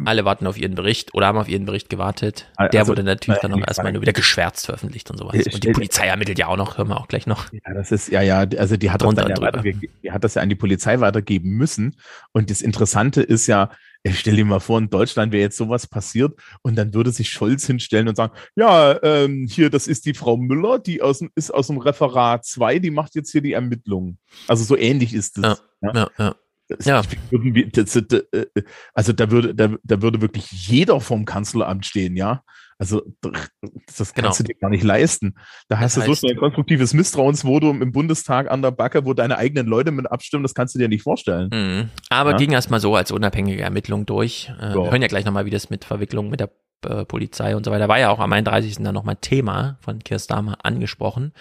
Alle 0.04 0.24
warten 0.24 0.46
auf 0.48 0.58
ihren 0.58 0.74
Bericht 0.74 1.14
oder 1.14 1.28
haben 1.28 1.38
auf 1.38 1.48
ihren 1.48 1.66
Bericht 1.66 1.88
gewartet. 1.88 2.50
Also, 2.56 2.70
Der 2.72 2.88
wurde 2.88 3.04
natürlich 3.04 3.40
dann 3.40 3.52
äh, 3.52 3.56
noch 3.58 3.66
erstmal 3.66 3.92
nur 3.92 4.02
wieder 4.02 4.12
geschwärzt 4.12 4.66
veröffentlicht 4.66 5.08
und 5.10 5.18
sowas. 5.18 5.34
Ich- 5.36 5.54
Und 5.54 5.62
die 5.62 5.68
ich- 5.68 5.74
Polizei 5.74 6.06
ermittelt 6.08 6.38
ja 6.38 6.48
auch 6.48 6.56
noch, 6.56 6.78
hören 6.78 6.88
wir 6.88 6.98
auch 6.98 7.06
gleich 7.06 7.26
noch. 7.28 7.52
Ja, 7.52 7.74
das 7.74 7.92
ist, 7.92 8.08
ja, 8.10 8.20
ja, 8.20 8.38
also 8.58 8.76
die 8.76 8.90
hat, 8.90 9.02
das 9.02 9.14
dann 9.14 9.28
ja 9.28 9.62
die 10.02 10.10
hat 10.10 10.24
das 10.24 10.34
ja 10.34 10.42
an 10.42 10.48
die 10.48 10.56
Polizei 10.56 10.98
weitergeben 10.98 11.50
müssen. 11.50 11.94
Und 12.32 12.50
das 12.50 12.60
Interessante 12.60 13.22
ist 13.22 13.46
ja, 13.46 13.70
ich 14.02 14.18
stell 14.18 14.34
dir 14.36 14.44
mal 14.44 14.58
vor, 14.60 14.78
in 14.80 14.90
Deutschland 14.90 15.32
wäre 15.32 15.42
jetzt 15.42 15.56
sowas 15.56 15.86
passiert 15.86 16.34
und 16.62 16.74
dann 16.76 16.92
würde 16.92 17.12
sich 17.12 17.30
Scholz 17.30 17.64
hinstellen 17.64 18.08
und 18.08 18.16
sagen, 18.16 18.32
ja, 18.56 19.00
ähm, 19.02 19.46
hier, 19.48 19.70
das 19.70 19.86
ist 19.86 20.06
die 20.06 20.12
Frau 20.14 20.36
Müller, 20.36 20.80
die 20.80 21.02
aus, 21.02 21.24
ist 21.36 21.54
aus 21.54 21.68
dem 21.68 21.78
Referat 21.78 22.44
2, 22.44 22.80
die 22.80 22.90
macht 22.90 23.14
jetzt 23.14 23.30
hier 23.30 23.40
die 23.42 23.52
Ermittlungen. 23.52 24.18
Also 24.48 24.64
so 24.64 24.76
ähnlich 24.76 25.14
ist 25.14 25.38
es. 25.38 25.62
Ja, 25.80 25.92
ja, 25.94 26.08
ja. 26.18 26.34
Das, 26.34 26.34
Ja. 26.82 27.02
äh, 27.32 28.62
also 28.94 29.12
da 29.12 29.30
würde, 29.30 29.54
da, 29.54 29.74
da 29.82 30.02
würde 30.02 30.20
wirklich 30.20 30.50
jeder 30.68 31.00
vom 31.00 31.24
Kanzleramt 31.24 31.86
stehen, 31.86 32.16
ja. 32.16 32.42
Also 32.76 33.02
das 33.20 33.98
kannst 33.98 34.14
Genau. 34.16 34.34
du 34.36 34.42
dir 34.42 34.54
gar 34.60 34.68
nicht 34.70 34.82
leisten. 34.82 35.34
Da 35.68 35.78
hast 35.78 35.96
Das 35.96 36.04
du 36.04 36.08
so 36.08 36.12
heißt- 36.12 36.18
schnell 36.20 36.32
ein 36.32 36.38
konstruktives 36.38 36.92
Misstrauensvotum 36.92 37.80
im 37.82 37.92
Bundestag 37.92 38.50
an 38.50 38.62
der 38.62 38.72
Backe, 38.72 39.04
wo 39.04 39.14
deine 39.14 39.38
eigenen 39.38 39.66
Leute 39.68 39.92
mit 39.92 40.10
abstimmen, 40.10 40.42
das 40.42 40.54
kannst 40.54 40.74
du 40.74 40.80
dir 40.80 40.88
nicht 40.88 41.02
vorstellen. 41.02 41.50
Mhm. 41.52 41.90
Aber 42.10 42.32
Ja. 42.32 42.36
ging 42.36 42.50
erstmal 42.50 42.80
so 42.80 42.96
als 42.96 43.12
unabhängige 43.12 43.62
Ermittlung 43.62 44.06
durch. 44.06 44.50
Äh, 44.60 44.70
Ja. 44.70 44.74
Wir 44.74 44.90
hören 44.90 45.02
ja 45.02 45.08
gleich 45.08 45.24
nochmal, 45.24 45.46
wie 45.46 45.50
das 45.50 45.70
mit 45.70 45.84
Verwicklung 45.84 46.30
mit 46.30 46.40
der 46.40 46.50
äh, 46.86 47.04
Polizei 47.06 47.56
und 47.56 47.64
so 47.64 47.70
weiter 47.70 47.88
war 47.88 47.98
ja 47.98 48.10
auch 48.10 48.18
am 48.18 48.30
31. 48.32 48.82
dann 48.82 48.92
nochmal 48.94 49.16
Thema 49.20 49.78
von 49.80 50.00
Keir 50.00 50.18
Starmer 50.18 50.58
angesprochen. 50.64 51.32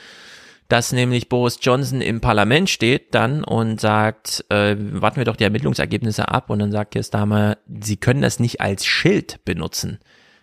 Dass 0.74 0.91
nämlich 0.91 1.30
Boris 1.30 1.60
Johnson 1.62 2.02
im 2.02 2.20
Parlament 2.20 2.68
steht 2.68 3.14
dann 3.14 3.44
und 3.44 3.80
sagt, 3.80 4.44
äh, 4.50 4.76
warten 4.76 5.18
wir 5.18 5.24
doch 5.24 5.36
die 5.36 5.44
Ermittlungsergebnisse 5.44 6.30
ab 6.30 6.50
und 6.50 6.58
dann 6.58 6.72
sagt 6.72 6.95
Keir 6.95 7.04
Starmer, 7.04 7.60
sie 7.80 7.95
können 7.95 8.24
das 8.24 8.40
nicht 8.40 8.60
als 8.60 8.84
Schild 8.84 9.45
benutzen. 9.45 10.00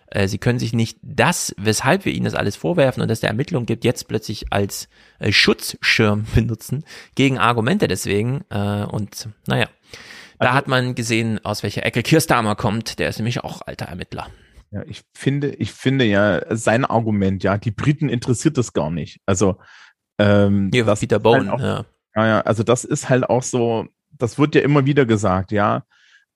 Äh, 0.07 0.29
Sie 0.29 0.37
können 0.37 0.57
sich 0.57 0.71
nicht 0.71 0.99
das, 1.01 1.53
weshalb 1.57 2.05
wir 2.05 2.13
Ihnen 2.13 2.23
das 2.23 2.35
alles 2.35 2.55
vorwerfen 2.55 3.03
und 3.03 3.11
es 3.11 3.19
der 3.19 3.29
Ermittlung 3.29 3.65
gibt, 3.65 3.83
jetzt 3.83 4.07
plötzlich 4.07 4.53
als 4.53 4.87
äh, 5.19 5.33
Schutzschirm 5.33 6.25
benutzen 6.33 6.85
gegen 7.15 7.37
Argumente 7.37 7.89
deswegen. 7.89 8.45
Äh, 8.49 8.85
und 8.85 9.27
naja, 9.47 9.67
da 10.39 10.53
hat 10.53 10.69
man 10.69 10.95
gesehen, 10.95 11.43
aus 11.43 11.61
welcher 11.61 11.85
Ecke 11.85 12.03
Keir 12.03 12.21
Starmer 12.21 12.55
kommt. 12.55 12.99
Der 12.99 13.09
ist 13.09 13.19
nämlich 13.19 13.43
auch 13.43 13.63
alter 13.65 13.87
Ermittler. 13.87 14.27
Ja, 14.71 14.81
ich 14.85 15.01
finde, 15.13 15.49
ich 15.55 15.73
finde 15.73 16.05
ja, 16.05 16.55
sein 16.55 16.85
Argument, 16.85 17.43
ja, 17.43 17.57
die 17.57 17.71
Briten 17.71 18.07
interessiert 18.07 18.57
das 18.57 18.71
gar 18.71 18.89
nicht. 18.89 19.19
Also, 19.25 19.57
ähm, 20.21 20.69
Hier, 20.73 20.85
das 20.85 20.99
Peter 20.99 21.17
ist 21.17 21.23
Bowen, 21.23 21.51
halt 21.51 21.59
auch, 21.59 21.63
ja. 21.63 21.85
ja, 22.15 22.27
ja, 22.27 22.41
also 22.41 22.63
das 22.63 22.83
ist 22.83 23.09
halt 23.09 23.23
auch 23.29 23.43
so, 23.43 23.87
das 24.11 24.37
wird 24.37 24.55
ja 24.55 24.61
immer 24.61 24.85
wieder 24.85 25.05
gesagt, 25.05 25.51
ja. 25.51 25.83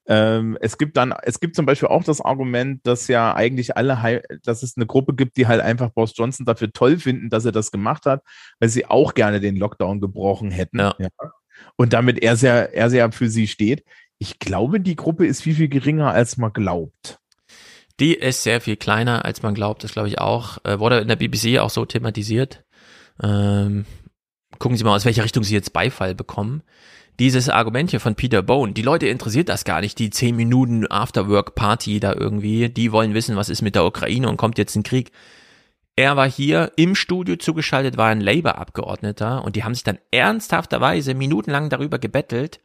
Ähm, 0.07 0.56
es 0.62 0.78
gibt 0.78 0.98
dann, 0.98 1.14
es 1.24 1.40
gibt 1.40 1.56
zum 1.56 1.66
Beispiel 1.66 1.90
auch 1.90 2.03
das 2.03 2.22
Argument, 2.22 2.86
dass 2.86 3.07
ja 3.07 3.34
eigentlich 3.34 3.76
alle, 3.76 4.22
dass 4.44 4.62
es 4.62 4.78
eine 4.78 4.86
Gruppe 4.86 5.16
gibt, 5.16 5.38
die 5.38 5.48
halt 5.48 5.62
einfach 5.62 5.90
Boris 5.90 6.14
Johnson 6.16 6.45
dafür 6.45 6.72
toll 6.72 6.99
finden, 6.99 7.30
dass 7.30 7.45
er 7.45 7.52
das 7.52 7.72
gemacht 7.72 8.06
hat, 8.06 8.22
weil 8.60 8.70
sie 8.70 8.86
auch 8.86 9.16
gerne 9.16 9.40
den 9.40 9.56
Lockdown 9.56 10.02
gebrochen 10.02 10.52
hätten. 10.52 10.78
Ja. 10.78 10.94
Und 11.76 11.94
damit 11.94 12.22
er 12.22 12.36
sehr, 12.36 12.76
er 12.76 12.90
sehr 12.90 13.12
für 13.12 13.30
sie 13.30 13.48
steht. 13.48 13.84
Ich 14.20 14.38
glaube, 14.38 14.80
die 14.80 14.95
Gruppe 14.95 15.26
ist 15.26 15.41
viel, 15.41 15.56
viel 15.56 15.70
geringer, 15.70 16.12
als 16.12 16.38
man 16.38 16.53
glaubt. 16.53 17.20
Die 17.99 18.14
ist 18.14 18.44
sehr 18.44 18.60
viel 18.60 18.76
kleiner, 18.76 19.24
als 19.24 19.41
man 19.41 19.56
glaubt, 19.56 19.84
das 19.84 19.94
glaube 19.94 20.10
ich 20.10 20.20
auch. 20.20 20.57
Äh, 20.66 20.80
wurde 20.80 20.99
in 20.99 21.07
der 21.07 21.16
BBC 21.16 21.60
auch 21.60 21.70
so 21.70 21.86
thematisiert. 21.86 22.65
Ähm, 23.22 23.86
gucken 24.60 24.78
Sie 24.78 24.84
mal, 24.84 24.96
aus 24.96 25.06
welcher 25.06 25.24
Richtung 25.24 25.44
Sie 25.44 25.54
jetzt 25.54 25.74
Beifall 25.74 26.16
bekommen. 26.16 26.64
Dieses 27.20 27.48
Argument 27.48 27.92
hier 27.92 28.02
von 28.02 28.16
Peter 28.16 28.42
Bone, 28.42 28.74
die 28.74 28.82
Leute 28.82 29.08
interessiert 29.08 29.48
das 29.48 29.64
gar 29.64 29.80
nicht, 29.80 30.00
die 30.00 30.10
10 30.10 30.36
Minuten 30.36 30.86
Afterwork-Party 30.90 32.02
da 32.02 32.14
irgendwie, 32.14 32.70
die 32.70 32.92
wollen 32.92 33.14
wissen, 33.14 33.38
was 33.38 33.48
ist 33.48 33.62
mit 33.62 33.76
der 33.76 33.86
Ukraine 33.86 34.28
und 34.28 34.36
kommt 34.36 34.58
jetzt 34.58 34.76
ein 34.76 34.84
Krieg. 34.84 35.12
Er 35.96 36.18
war 36.18 36.30
hier 36.30 36.74
im 36.76 36.94
Studio 36.94 37.38
zugeschaltet, 37.38 37.96
war 37.96 38.10
ein 38.10 38.20
Labour-Abgeordneter 38.20 39.46
und 39.46 39.56
die 39.56 39.64
haben 39.64 39.74
sich 39.74 39.86
dann 39.86 39.98
ernsthafterweise 40.12 41.14
minutenlang 41.14 41.70
darüber 41.70 42.00
gebettelt, 42.00 42.60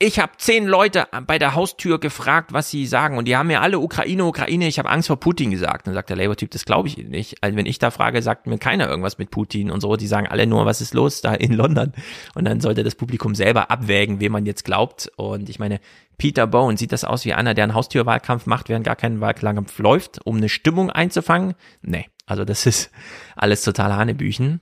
ich 0.00 0.20
habe 0.20 0.32
zehn 0.36 0.66
Leute 0.66 1.08
bei 1.26 1.40
der 1.40 1.56
Haustür 1.56 1.98
gefragt, 1.98 2.52
was 2.52 2.70
sie 2.70 2.86
sagen. 2.86 3.18
Und 3.18 3.26
die 3.26 3.36
haben 3.36 3.48
mir 3.48 3.60
alle 3.60 3.80
Ukraine, 3.80 4.24
Ukraine, 4.24 4.68
ich 4.68 4.78
habe 4.78 4.88
Angst 4.88 5.08
vor 5.08 5.18
Putin 5.18 5.50
gesagt. 5.50 5.88
Dann 5.88 5.94
sagt 5.94 6.08
der 6.08 6.16
Labour-Typ, 6.16 6.52
das 6.52 6.64
glaube 6.64 6.86
ich 6.86 6.96
nicht. 6.98 7.42
Also 7.42 7.56
wenn 7.56 7.66
ich 7.66 7.80
da 7.80 7.90
frage, 7.90 8.22
sagt 8.22 8.46
mir 8.46 8.58
keiner 8.58 8.88
irgendwas 8.88 9.18
mit 9.18 9.32
Putin 9.32 9.72
und 9.72 9.80
so. 9.80 9.96
Die 9.96 10.06
sagen 10.06 10.28
alle 10.28 10.46
nur, 10.46 10.66
was 10.66 10.80
ist 10.80 10.94
los 10.94 11.20
da 11.20 11.34
in 11.34 11.52
London. 11.52 11.92
Und 12.36 12.44
dann 12.44 12.60
sollte 12.60 12.84
das 12.84 12.94
Publikum 12.94 13.34
selber 13.34 13.72
abwägen, 13.72 14.20
wem 14.20 14.30
man 14.30 14.46
jetzt 14.46 14.64
glaubt. 14.64 15.10
Und 15.16 15.48
ich 15.48 15.58
meine, 15.58 15.80
Peter 16.16 16.46
Bone, 16.46 16.78
sieht 16.78 16.92
das 16.92 17.02
aus 17.02 17.24
wie 17.24 17.34
einer, 17.34 17.54
der 17.54 17.64
einen 17.64 17.74
Haustürwahlkampf 17.74 18.46
macht, 18.46 18.68
während 18.68 18.86
gar 18.86 18.96
kein 18.96 19.20
Wahlkampf 19.20 19.76
läuft, 19.80 20.24
um 20.24 20.36
eine 20.36 20.48
Stimmung 20.48 20.90
einzufangen? 20.90 21.54
Nee, 21.82 22.06
also 22.24 22.44
das 22.44 22.66
ist 22.66 22.92
alles 23.34 23.62
total 23.62 23.96
Hanebüchen. 23.96 24.60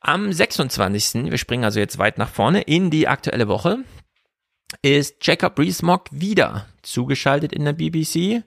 Am 0.00 0.32
26., 0.32 1.30
wir 1.30 1.36
springen 1.36 1.64
also 1.64 1.78
jetzt 1.78 1.98
weit 1.98 2.16
nach 2.16 2.30
vorne 2.30 2.62
in 2.62 2.90
die 2.90 3.06
aktuelle 3.06 3.48
Woche, 3.48 3.84
ist 4.82 5.16
Jacob 5.26 5.58
Rees-Mogg 5.58 6.10
wieder 6.10 6.66
zugeschaltet 6.82 7.52
in 7.52 7.64
der 7.64 7.72
BBC. 7.72 8.42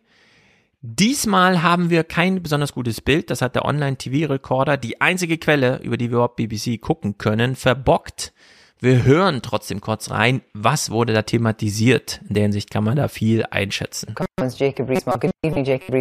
Diesmal 0.82 1.64
haben 1.64 1.90
wir 1.90 2.04
kein 2.04 2.44
besonders 2.44 2.74
gutes 2.74 3.00
Bild, 3.00 3.30
das 3.30 3.42
hat 3.42 3.56
der 3.56 3.64
Online-TV-Recorder, 3.64 4.76
die 4.76 5.00
einzige 5.00 5.38
Quelle, 5.38 5.80
über 5.82 5.96
die 5.96 6.10
wir 6.10 6.16
überhaupt 6.16 6.36
BBC 6.36 6.82
gucken 6.82 7.18
können, 7.18 7.56
verbockt. 7.56 8.34
Wir 8.80 9.04
hören 9.06 9.42
trotzdem 9.42 9.80
kurz 9.80 10.12
rein, 10.12 10.42
was 10.54 10.92
wurde 10.92 11.14
da 11.14 11.22
thematisiert. 11.22 12.20
In 12.28 12.34
der 12.34 12.44
Hinsicht 12.44 12.70
kann 12.70 12.84
man 12.84 12.98
da 12.98 13.08
viel 13.08 13.46
einschätzen. 13.50 14.14
Jacob. 14.58 14.90
Good 14.90 15.32
evening, 15.42 15.64
Jacob. 15.64 15.96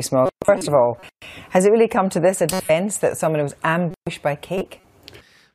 First 0.44 0.68
of 0.68 0.74
all, 0.74 0.96
has 1.50 1.64
it 1.64 1.70
really 1.70 1.86
come 1.86 2.08
to 2.08 2.18
this, 2.18 2.42
a 2.42 2.46
defence 2.46 2.98
that 2.98 3.16
someone 3.16 3.44
was 3.44 3.54
ambushed 3.62 4.20
by 4.24 4.34
cake? 4.34 4.80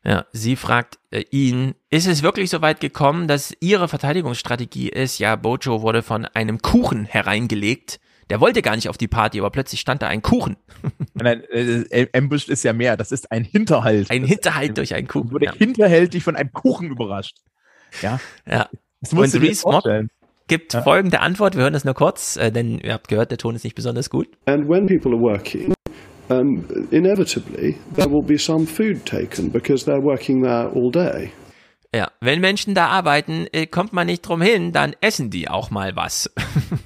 Ja, 0.08 0.26
sie 0.32 0.56
fragt 0.56 1.00
äh, 1.12 1.26
ihn, 1.32 1.76
ist 1.90 2.08
es 2.08 2.24
wirklich 2.24 2.50
so 2.50 2.62
weit 2.62 2.80
gekommen, 2.80 3.28
dass 3.28 3.54
ihre 3.60 3.90
Verteidigungsstrategie 3.90 4.88
ist, 4.88 5.20
ja, 5.20 5.36
Bojo 5.36 5.82
wurde 5.82 6.02
von 6.02 6.24
einem 6.26 6.60
Kuchen 6.62 7.04
hereingelegt. 7.04 8.00
Der 8.30 8.40
wollte 8.40 8.62
gar 8.62 8.76
nicht 8.78 8.88
auf 8.88 8.98
die 8.98 9.08
Party, 9.10 9.40
aber 9.40 9.50
plötzlich 9.50 9.82
stand 9.82 10.02
da 10.02 10.08
ein 10.08 10.22
Kuchen. 10.22 10.56
Nein, 11.14 11.44
äh, 11.52 12.08
Ambushed 12.14 12.48
ist 12.50 12.64
ja 12.64 12.72
mehr, 12.72 12.96
das 12.96 13.12
ist 13.12 13.32
ein 13.34 13.44
Hinterhalt. 13.44 14.10
Ein 14.10 14.24
Hinterhalt 14.24 14.78
durch 14.78 14.96
einen 14.96 15.08
Kuchen. 15.08 15.32
Wurde 15.32 15.46
Ja. 15.48 15.54
hinterhältig 15.54 16.24
von 16.24 16.38
einem 16.38 16.54
Kuchen 16.54 16.90
überrascht. 16.90 17.38
Ja. 18.02 18.20
Ja. 18.50 18.70
Das 19.02 19.12
musst 19.14 19.36
Und 19.36 19.42
du 19.44 19.48
dir 19.48 19.56
vorstellen. 19.56 20.10
gibt 20.48 20.72
folgende 20.74 21.20
Antwort, 21.20 21.56
wir 21.56 21.64
hören 21.64 21.74
das 21.74 21.84
nur 21.86 21.94
kurz, 21.94 22.38
äh, 22.38 22.50
denn 22.52 22.80
ihr 22.80 22.94
habt 22.94 23.10
gehört, 23.10 23.32
der 23.32 23.38
Ton 23.38 23.56
ist 23.56 23.64
nicht 23.66 23.76
besonders 23.76 24.10
gut. 24.10 24.30
And 24.46 24.68
when 24.70 24.88
people 24.88 25.12
are 25.12 25.20
working, 25.22 25.74
um, 26.30 26.66
inevitably 26.92 27.78
there 27.96 28.10
will 28.10 28.26
be 28.26 28.38
some 28.38 28.66
food 28.66 29.06
taken 29.06 29.52
because 29.52 29.86
they're 29.86 30.04
working 30.04 30.44
there 30.44 30.70
all 30.74 30.92
day. 30.92 31.32
Ja, 31.96 32.12
wenn 32.20 32.42
Menschen 32.42 32.76
da 32.76 32.88
arbeiten, 32.88 33.48
äh, 33.54 33.66
kommt 33.66 33.94
man 33.94 34.08
nicht 34.08 34.22
drum 34.22 34.42
hin, 34.42 34.72
dann 34.74 34.94
essen 35.02 35.30
die 35.30 35.48
auch 35.50 35.72
mal 35.72 35.96
was. 35.96 36.30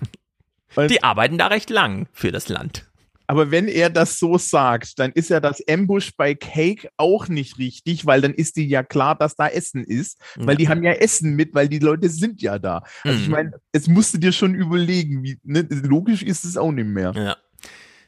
die 0.89 1.03
arbeiten 1.03 1.37
da 1.37 1.47
recht 1.47 1.69
lang 1.69 2.07
für 2.13 2.31
das 2.31 2.49
Land. 2.49 2.87
Aber 3.27 3.49
wenn 3.49 3.69
er 3.69 3.89
das 3.89 4.19
so 4.19 4.37
sagt, 4.37 4.99
dann 4.99 5.11
ist 5.13 5.29
ja 5.29 5.39
das 5.39 5.65
Ambush 5.69 6.11
bei 6.17 6.35
Cake 6.35 6.89
auch 6.97 7.29
nicht 7.29 7.57
richtig, 7.57 8.05
weil 8.05 8.19
dann 8.19 8.33
ist 8.33 8.57
die 8.57 8.67
ja 8.67 8.83
klar, 8.83 9.15
dass 9.17 9.35
da 9.37 9.47
Essen 9.47 9.85
ist, 9.85 10.19
weil 10.37 10.57
die 10.57 10.67
haben 10.67 10.83
ja 10.83 10.91
Essen 10.91 11.35
mit, 11.35 11.55
weil 11.55 11.69
die 11.69 11.79
Leute 11.79 12.09
sind 12.09 12.41
ja 12.41 12.59
da. 12.59 12.81
Also 13.05 13.19
ich 13.21 13.27
Mhm. 13.27 13.31
meine, 13.31 13.51
jetzt 13.73 13.87
musst 13.87 14.13
du 14.13 14.17
dir 14.17 14.33
schon 14.33 14.53
überlegen, 14.53 15.23
wie, 15.23 15.37
ne, 15.43 15.65
logisch 15.69 16.23
ist 16.23 16.43
es 16.43 16.57
auch 16.57 16.73
nicht 16.73 16.87
mehr. 16.89 17.13
Ja. 17.15 17.37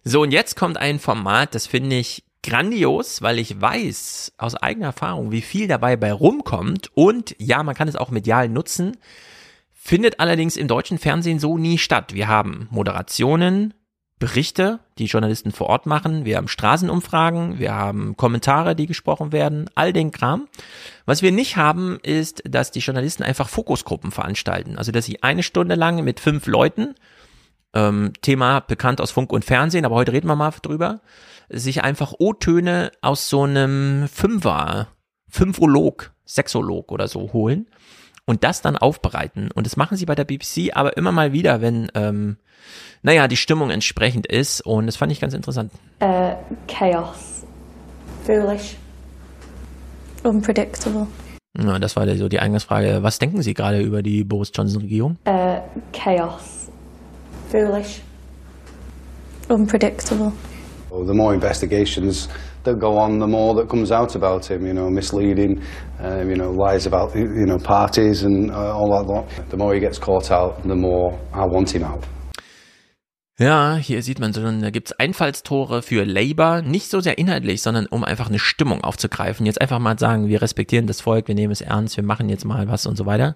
So, 0.03 0.21
und 0.21 0.31
jetzt 0.31 0.55
kommt 0.57 0.77
ein 0.77 0.99
Format, 0.99 1.55
das 1.55 1.65
finde 1.65 1.97
ich 1.97 2.23
grandios, 2.43 3.21
weil 3.21 3.39
ich 3.39 3.59
weiß 3.61 4.33
aus 4.37 4.55
eigener 4.55 4.87
Erfahrung, 4.87 5.31
wie 5.31 5.41
viel 5.41 5.67
dabei 5.67 5.95
bei 5.95 6.11
rumkommt. 6.11 6.89
Und 6.93 7.35
ja, 7.39 7.63
man 7.63 7.73
kann 7.73 7.87
es 7.87 7.95
auch 7.95 8.11
medial 8.11 8.49
nutzen, 8.49 8.97
findet 9.71 10.19
allerdings 10.19 10.57
im 10.57 10.67
deutschen 10.67 10.97
Fernsehen 10.97 11.39
so 11.39 11.57
nie 11.57 11.77
statt. 11.77 12.13
Wir 12.13 12.27
haben 12.27 12.67
Moderationen, 12.69 13.73
Berichte, 14.19 14.79
die 14.99 15.05
Journalisten 15.05 15.51
vor 15.51 15.67
Ort 15.67 15.85
machen, 15.85 16.23
wir 16.23 16.37
haben 16.37 16.47
Straßenumfragen, 16.47 17.59
wir 17.59 17.73
haben 17.73 18.15
Kommentare, 18.15 18.75
die 18.75 18.85
gesprochen 18.85 19.31
werden, 19.31 19.69
all 19.75 19.91
den 19.91 20.11
Kram. 20.11 20.47
Was 21.05 21.21
wir 21.21 21.31
nicht 21.31 21.57
haben, 21.57 21.99
ist, 22.03 22.43
dass 22.47 22.71
die 22.71 22.79
Journalisten 22.79 23.23
einfach 23.23 23.49
Fokusgruppen 23.49 24.11
veranstalten. 24.11 24.77
Also, 24.77 24.91
dass 24.91 25.05
sie 25.05 25.23
eine 25.23 25.43
Stunde 25.43 25.75
lang 25.75 26.03
mit 26.03 26.19
fünf 26.19 26.45
Leuten 26.47 26.95
ähm, 27.73 28.13
Thema 28.21 28.59
bekannt 28.59 29.01
aus 29.01 29.11
Funk 29.11 29.31
und 29.31 29.45
Fernsehen, 29.45 29.85
aber 29.85 29.95
heute 29.95 30.13
reden 30.13 30.27
wir 30.27 30.35
mal 30.35 30.51
drüber, 30.61 31.01
sich 31.49 31.83
einfach 31.83 32.13
O-Töne 32.19 32.91
aus 33.01 33.29
so 33.29 33.43
einem 33.43 34.07
Fünfer, 34.11 34.87
Fünfolog, 35.29 36.11
Sexolog 36.25 36.91
oder 36.91 37.07
so 37.07 37.33
holen 37.33 37.67
und 38.25 38.43
das 38.43 38.61
dann 38.61 38.77
aufbereiten. 38.77 39.51
Und 39.51 39.65
das 39.65 39.77
machen 39.77 39.97
sie 39.97 40.05
bei 40.05 40.15
der 40.15 40.25
BBC 40.25 40.71
aber 40.73 40.97
immer 40.97 41.11
mal 41.11 41.33
wieder, 41.33 41.61
wenn, 41.61 41.91
ähm, 41.95 42.37
naja, 43.01 43.27
die 43.27 43.37
Stimmung 43.37 43.69
entsprechend 43.69 44.27
ist. 44.27 44.61
Und 44.61 44.85
das 44.85 44.95
fand 44.95 45.11
ich 45.11 45.19
ganz 45.19 45.33
interessant. 45.33 45.71
Uh, 46.01 46.33
chaos. 46.67 47.43
Foolish. 48.25 48.77
Unpredictable. 50.23 51.07
Ja, 51.57 51.77
das 51.77 51.95
war 51.95 52.07
so 52.15 52.29
die 52.29 52.39
Eingangsfrage. 52.39 53.03
Was 53.03 53.19
denken 53.19 53.41
Sie 53.41 53.53
gerade 53.53 53.81
über 53.81 54.01
die 54.01 54.23
Boris 54.23 54.51
Johnson-Regierung? 54.55 55.17
Uh, 55.27 55.59
chaos. 55.91 56.62
Foolish. 57.53 58.01
Unpredictable. 59.47 60.33
Well, 60.89 61.05
the 61.05 61.13
more 61.13 61.35
investigations 61.35 62.27
that 62.63 62.79
go 62.79 62.97
on, 62.97 63.19
the 63.19 63.27
more 63.27 63.53
that 63.53 63.69
comes 63.69 63.91
out 63.91 64.15
about 64.15 64.49
him. 64.49 64.65
You 64.65 64.73
know, 64.73 64.89
misleading, 64.89 65.61
um, 65.99 66.31
you 66.31 66.35
know, 66.35 66.49
lies 66.49 66.87
about 66.87 67.15
you 67.15 67.45
know 67.45 67.59
parties 67.59 68.23
and 68.23 68.49
uh, 68.49 68.75
all 68.75 68.89
that 68.97 69.05
lot. 69.07 69.25
The 69.51 69.57
more 69.57 69.75
he 69.75 69.79
gets 69.79 69.99
caught 69.99 70.31
out, 70.31 70.63
the 70.63 70.75
more 70.75 71.13
I 71.31 71.45
want 71.45 71.69
him 71.75 71.83
out. 71.83 72.03
Ja, 73.39 73.75
hier 73.75 74.01
sieht 74.03 74.19
man 74.19 74.33
schon, 74.33 74.61
da 74.61 74.69
gibt's 74.69 74.91
Einfallstore 74.93 75.81
für 75.81 76.05
Labour, 76.05 76.61
nicht 76.61 76.89
so 76.89 77.01
sehr 77.01 77.17
inhaltlich, 77.17 77.63
sondern 77.63 77.87
um 77.87 78.03
einfach 78.03 78.29
eine 78.29 78.37
Stimmung 78.37 78.83
aufzugreifen. 78.83 79.47
Jetzt 79.47 79.59
einfach 79.59 79.79
mal 79.79 79.97
sagen, 79.97 80.27
wir 80.27 80.41
respektieren 80.41 80.85
das 80.85 81.01
Volk, 81.01 81.27
wir 81.27 81.35
nehmen 81.35 81.51
es 81.51 81.61
ernst, 81.61 81.97
wir 81.97 82.03
machen 82.03 82.29
jetzt 82.29 82.45
mal 82.45 82.67
was 82.67 82.85
und 82.85 82.95
so 82.95 83.07
weiter. 83.07 83.33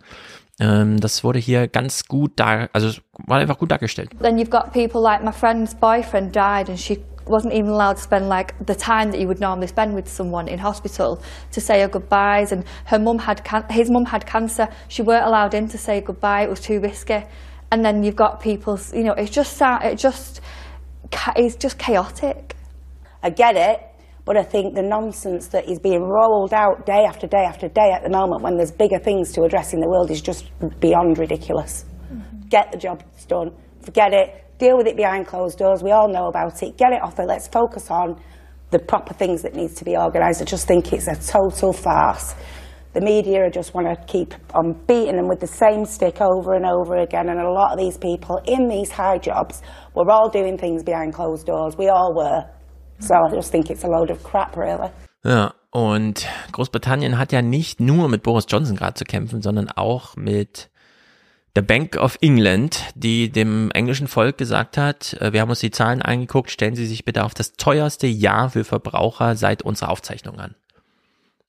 Ähm, 0.60 1.00
das 1.00 1.24
wurde 1.24 1.40
hier 1.40 1.68
ganz 1.68 2.06
gut 2.06 2.32
da, 2.36 2.68
also 2.74 3.00
war 3.28 3.38
einfach 3.38 3.58
gut 3.60 3.72
dargestellt. 3.72 4.10
Then 4.22 4.38
you've 4.38 4.50
got 4.50 4.74
people 4.74 5.02
like 5.02 5.24
my 5.24 5.32
friend's 5.32 5.76
boyfriend 5.76 6.36
died 6.36 6.70
and 6.70 6.80
she 6.80 7.00
wasn't 7.28 7.54
even 7.54 7.70
allowed 7.70 7.98
to 7.98 8.02
spend 8.02 8.28
like 8.30 8.54
the 8.66 8.74
time 8.76 9.12
that 9.12 9.20
you 9.20 9.28
would 9.28 9.40
normally 9.40 9.68
spend 9.68 9.94
with 9.94 10.08
someone 10.08 10.48
in 10.48 10.60
hospital 10.60 11.20
to 11.52 11.62
say 11.62 11.82
her 11.82 11.88
goodbyes. 11.90 12.52
And 12.52 12.64
her 12.86 12.98
mum 12.98 13.20
had 13.20 13.42
his 13.70 13.90
mum 13.90 14.06
had 14.06 14.26
cancer. 14.26 14.68
She 14.88 15.04
weren't 15.04 15.26
allowed 15.26 15.54
in 15.54 15.68
to 15.70 15.78
say 15.78 16.02
goodbye. 16.02 16.44
It 16.44 16.50
was 16.50 16.62
too 16.62 16.80
risky. 16.80 17.24
And 17.72 17.84
then 17.86 18.04
you've 18.04 18.16
got 18.16 18.40
people 18.42 18.80
you 18.94 19.04
know 19.04 19.14
it's 19.14 19.30
just 19.30 19.58
sa- 19.58 19.80
it 19.84 19.98
just 19.98 20.42
ca- 21.12 21.34
it's 21.36 21.56
just 21.56 21.78
chaotic. 21.78 22.56
I 23.22 23.30
get 23.30 23.56
it, 23.56 23.82
but 24.28 24.36
I 24.36 24.44
think 24.44 24.76
the 24.76 24.84
nonsense 24.84 25.48
that 25.48 25.70
is 25.70 25.80
being 25.80 26.04
rolled 26.04 26.54
out 26.54 26.86
day 26.86 27.06
after 27.08 27.28
day 27.28 27.46
after 27.46 27.70
day 27.70 27.92
at 27.96 28.04
the 28.04 28.10
moment 28.10 28.44
when 28.44 28.58
there's 28.58 28.72
bigger 28.72 29.00
things 29.00 29.32
to 29.32 29.44
address 29.44 29.74
in 29.74 29.80
the 29.80 29.88
world 29.88 30.12
is 30.12 30.22
just 30.22 30.52
beyond 30.82 31.18
ridiculous. 31.18 31.86
Mm-hmm. 32.12 32.50
Get 32.50 32.74
the 32.74 32.78
job 32.78 33.04
done, 33.30 33.52
forget 33.82 34.12
it, 34.12 34.44
deal 34.58 34.76
with 34.76 34.86
it 34.86 34.98
behind 34.98 35.28
closed 35.28 35.58
doors. 35.58 35.82
We 35.82 35.92
all 35.92 36.10
know 36.10 36.28
about 36.28 36.62
it. 36.62 36.78
Get 36.78 36.92
it 36.92 37.02
off 37.02 37.18
it. 37.20 37.26
Let's 37.26 37.48
focus 37.48 37.90
on 37.90 38.22
the 38.72 38.80
proper 38.80 39.14
things 39.14 39.44
that 39.44 39.56
needs 39.56 39.76
to 39.76 39.86
be 39.86 39.96
organised. 39.96 40.42
I 40.42 40.46
just 40.46 40.68
think 40.68 40.92
it's 40.92 41.08
a 41.08 41.16
total 41.16 41.72
farce. 41.72 42.36
The 42.92 43.00
media 43.00 43.50
just 43.50 43.74
want 43.74 43.88
to 43.88 44.06
keep 44.12 44.34
on 44.54 44.74
beating 44.88 45.16
them 45.16 45.30
with 45.30 45.40
the 45.40 45.48
same 45.48 45.86
stick 45.86 46.20
over 46.20 46.54
and 46.54 46.66
over 46.66 46.98
again. 46.98 47.30
And 47.30 47.40
a 47.40 47.50
lot 47.50 47.72
of 47.72 47.80
these 47.80 47.98
people 47.98 48.42
in 48.46 48.68
these 48.68 48.92
high 48.92 49.20
jobs 49.20 49.62
were 49.96 50.12
all 50.12 50.30
doing 50.30 50.58
things 50.58 50.84
behind 50.84 51.14
closed 51.14 51.46
doors. 51.46 51.78
We 51.78 51.88
all 51.88 52.14
were. 52.14 52.44
So 53.00 53.14
I 53.14 53.34
just 53.34 53.52
think 53.52 53.70
it's 53.70 53.84
a 53.84 53.88
load 53.88 54.12
of 54.12 54.24
crap, 54.24 54.56
really. 54.58 54.90
Ja, 55.24 55.54
und 55.72 56.28
Großbritannien 56.52 57.18
hat 57.18 57.32
ja 57.32 57.42
nicht 57.42 57.80
nur 57.80 58.10
mit 58.10 58.24
Boris 58.24 58.46
Johnson 58.48 58.76
gerade 58.76 58.96
zu 58.96 59.04
kämpfen, 59.04 59.42
sondern 59.42 59.70
auch 59.70 60.16
mit 60.16 60.70
der 61.56 61.64
Bank 61.64 61.98
of 61.98 62.18
England, 62.22 62.84
die 62.96 63.32
dem 63.32 63.72
englischen 63.72 64.08
Volk 64.08 64.38
gesagt 64.38 64.78
hat, 64.78 65.14
äh, 65.20 65.34
wir 65.34 65.42
haben 65.42 65.50
uns 65.50 65.60
die 65.60 65.72
Zahlen 65.72 66.02
angeguckt, 66.02 66.52
stellen 66.52 66.76
Sie 66.76 66.86
sich 66.86 67.04
bitte 67.04 67.24
auf 67.24 67.34
das 67.34 67.54
teuerste 67.54 68.06
Jahr 68.06 68.52
für 68.52 68.64
Verbraucher 68.64 69.36
seit 69.36 69.64
unserer 69.64 69.90
Aufzeichnung 69.90 70.40
an. 70.40 70.56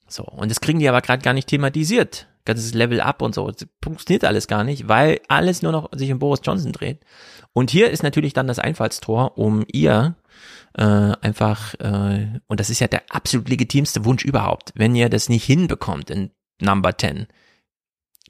So, 0.08 0.24
und 0.24 0.50
das 0.50 0.62
kriegen 0.62 0.78
die 0.78 0.88
aber 0.88 1.02
gerade 1.02 1.22
gar 1.22 1.34
nicht 1.34 1.48
thematisiert. 1.48 2.26
Ganzes 2.46 2.72
Level 2.72 3.02
up 3.02 3.20
und 3.20 3.34
so. 3.34 3.50
Das 3.50 3.66
funktioniert 3.82 4.24
alles 4.24 4.48
gar 4.48 4.64
nicht, 4.64 4.88
weil 4.88 5.20
alles 5.28 5.60
nur 5.60 5.72
noch 5.72 5.90
sich 5.92 6.10
um 6.10 6.18
Boris 6.18 6.40
Johnson 6.42 6.72
dreht. 6.72 7.00
Und 7.52 7.70
hier 7.70 7.90
ist 7.90 8.02
natürlich 8.02 8.32
dann 8.32 8.46
das 8.46 8.58
Einfallstor, 8.58 9.36
um 9.36 9.64
ihr 9.70 10.16
äh, 10.74 10.82
einfach, 10.82 11.74
äh, 11.74 12.40
und 12.46 12.60
das 12.60 12.70
ist 12.70 12.80
ja 12.80 12.88
der 12.88 13.02
absolut 13.10 13.48
legitimste 13.48 14.04
Wunsch 14.04 14.24
überhaupt, 14.24 14.72
wenn 14.74 14.94
ihr 14.94 15.08
das 15.08 15.28
nicht 15.28 15.44
hinbekommt 15.44 16.10
in 16.10 16.30
Number 16.60 16.96
10, 16.96 17.26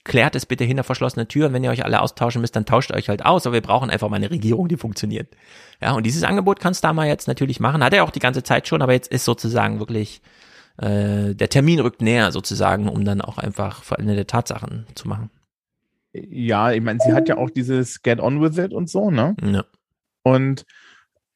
klärt 0.04 0.34
es 0.34 0.46
bitte 0.46 0.64
hinter 0.64 0.84
verschlossene 0.84 1.28
Türen. 1.28 1.52
Wenn 1.52 1.62
ihr 1.62 1.70
euch 1.70 1.84
alle 1.84 2.00
austauschen 2.00 2.40
müsst, 2.40 2.56
dann 2.56 2.64
tauscht 2.64 2.92
euch 2.92 3.08
halt 3.08 3.24
aus. 3.24 3.46
Aber 3.46 3.54
wir 3.54 3.60
brauchen 3.60 3.90
einfach 3.90 4.08
mal 4.08 4.16
eine 4.16 4.30
Regierung, 4.30 4.68
die 4.68 4.76
funktioniert. 4.76 5.36
Ja, 5.80 5.92
und 5.92 6.04
dieses 6.04 6.24
Angebot 6.24 6.60
kann 6.60 6.74
Starmer 6.74 7.04
jetzt 7.04 7.28
natürlich 7.28 7.60
machen. 7.60 7.84
Hat 7.84 7.92
er 7.92 8.04
auch 8.04 8.10
die 8.10 8.18
ganze 8.18 8.42
Zeit 8.42 8.66
schon, 8.66 8.82
aber 8.82 8.92
jetzt 8.92 9.12
ist 9.12 9.24
sozusagen 9.24 9.78
wirklich 9.78 10.22
äh, 10.78 11.34
der 11.34 11.48
Termin 11.48 11.80
rückt 11.80 12.00
näher 12.00 12.32
sozusagen, 12.32 12.88
um 12.88 13.04
dann 13.04 13.20
auch 13.20 13.38
einfach 13.38 13.82
veränderte 13.82 14.26
Tatsachen 14.26 14.86
zu 14.94 15.08
machen. 15.08 15.30
Ja, 16.12 16.72
ich 16.72 16.80
meine, 16.80 17.00
sie 17.04 17.12
hat 17.12 17.28
ja 17.28 17.36
auch 17.36 17.50
dieses 17.50 18.02
Get 18.02 18.18
on 18.18 18.40
with 18.40 18.56
it 18.58 18.72
und 18.72 18.88
so, 18.88 19.10
ne? 19.10 19.36
Ja. 19.42 19.64
Und 20.22 20.64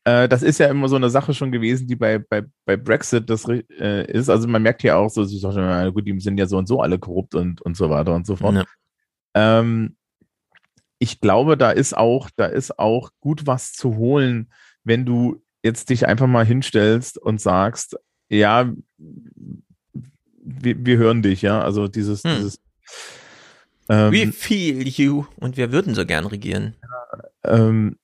äh, 0.04 0.28
das 0.28 0.42
ist 0.42 0.58
ja 0.58 0.68
immer 0.68 0.88
so 0.88 0.96
eine 0.96 1.10
Sache 1.10 1.32
schon 1.34 1.52
gewesen, 1.52 1.86
die 1.86 1.96
bei, 1.96 2.18
bei, 2.18 2.44
bei 2.64 2.76
Brexit 2.76 3.30
das 3.30 3.46
äh, 3.48 4.10
ist. 4.10 4.28
Also 4.28 4.48
man 4.48 4.62
merkt 4.62 4.82
ja 4.82 4.96
auch 4.96 5.10
so, 5.10 5.24
sie 5.24 5.38
sagt, 5.38 5.56
na 5.56 5.88
gut, 5.90 6.06
die 6.06 6.18
sind 6.20 6.38
ja 6.38 6.46
so 6.46 6.58
und 6.58 6.66
so 6.66 6.80
alle 6.80 6.98
korrupt 6.98 7.34
und, 7.34 7.60
und 7.62 7.76
so 7.76 7.88
weiter 7.90 8.14
und 8.14 8.26
so 8.26 8.36
fort. 8.36 8.54
Ja. 8.56 8.64
Ähm, 9.34 9.96
ich 10.98 11.20
glaube, 11.20 11.56
da 11.56 11.70
ist 11.70 11.96
auch, 11.96 12.30
da 12.36 12.46
ist 12.46 12.78
auch 12.78 13.10
gut 13.20 13.46
was 13.46 13.72
zu 13.72 13.96
holen, 13.96 14.52
wenn 14.84 15.04
du 15.04 15.42
jetzt 15.62 15.90
dich 15.90 16.06
einfach 16.06 16.26
mal 16.26 16.44
hinstellst 16.46 17.18
und 17.18 17.40
sagst, 17.40 17.96
ja, 18.28 18.72
wir, 20.44 20.86
wir 20.86 20.96
hören 20.98 21.22
dich, 21.22 21.42
ja. 21.42 21.60
Also 21.62 21.88
dieses, 21.88 22.24
Hm. 22.24 22.36
dieses 22.36 22.60
ähm, 23.88 24.12
We 24.12 24.32
feel 24.32 24.86
you 24.88 25.26
und 25.36 25.56
wir 25.56 25.72
würden 25.72 25.94
so 25.94 26.06
gern 26.06 26.26
regieren. 26.26 26.74
ähm, 27.44 27.96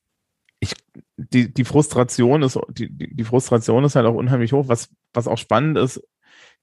die, 1.19 1.53
die 1.53 1.65
Frustration 1.65 2.43
ist, 2.43 2.59
die, 2.71 2.89
die 2.91 3.25
Frustration 3.25 3.85
ist 3.85 3.97
halt 3.97 4.07
auch 4.07 4.15
unheimlich 4.15 4.53
hoch. 4.53 4.69
Was, 4.69 4.89
was 5.13 5.27
auch 5.27 5.39
spannend 5.39 5.77
ist, 5.77 6.01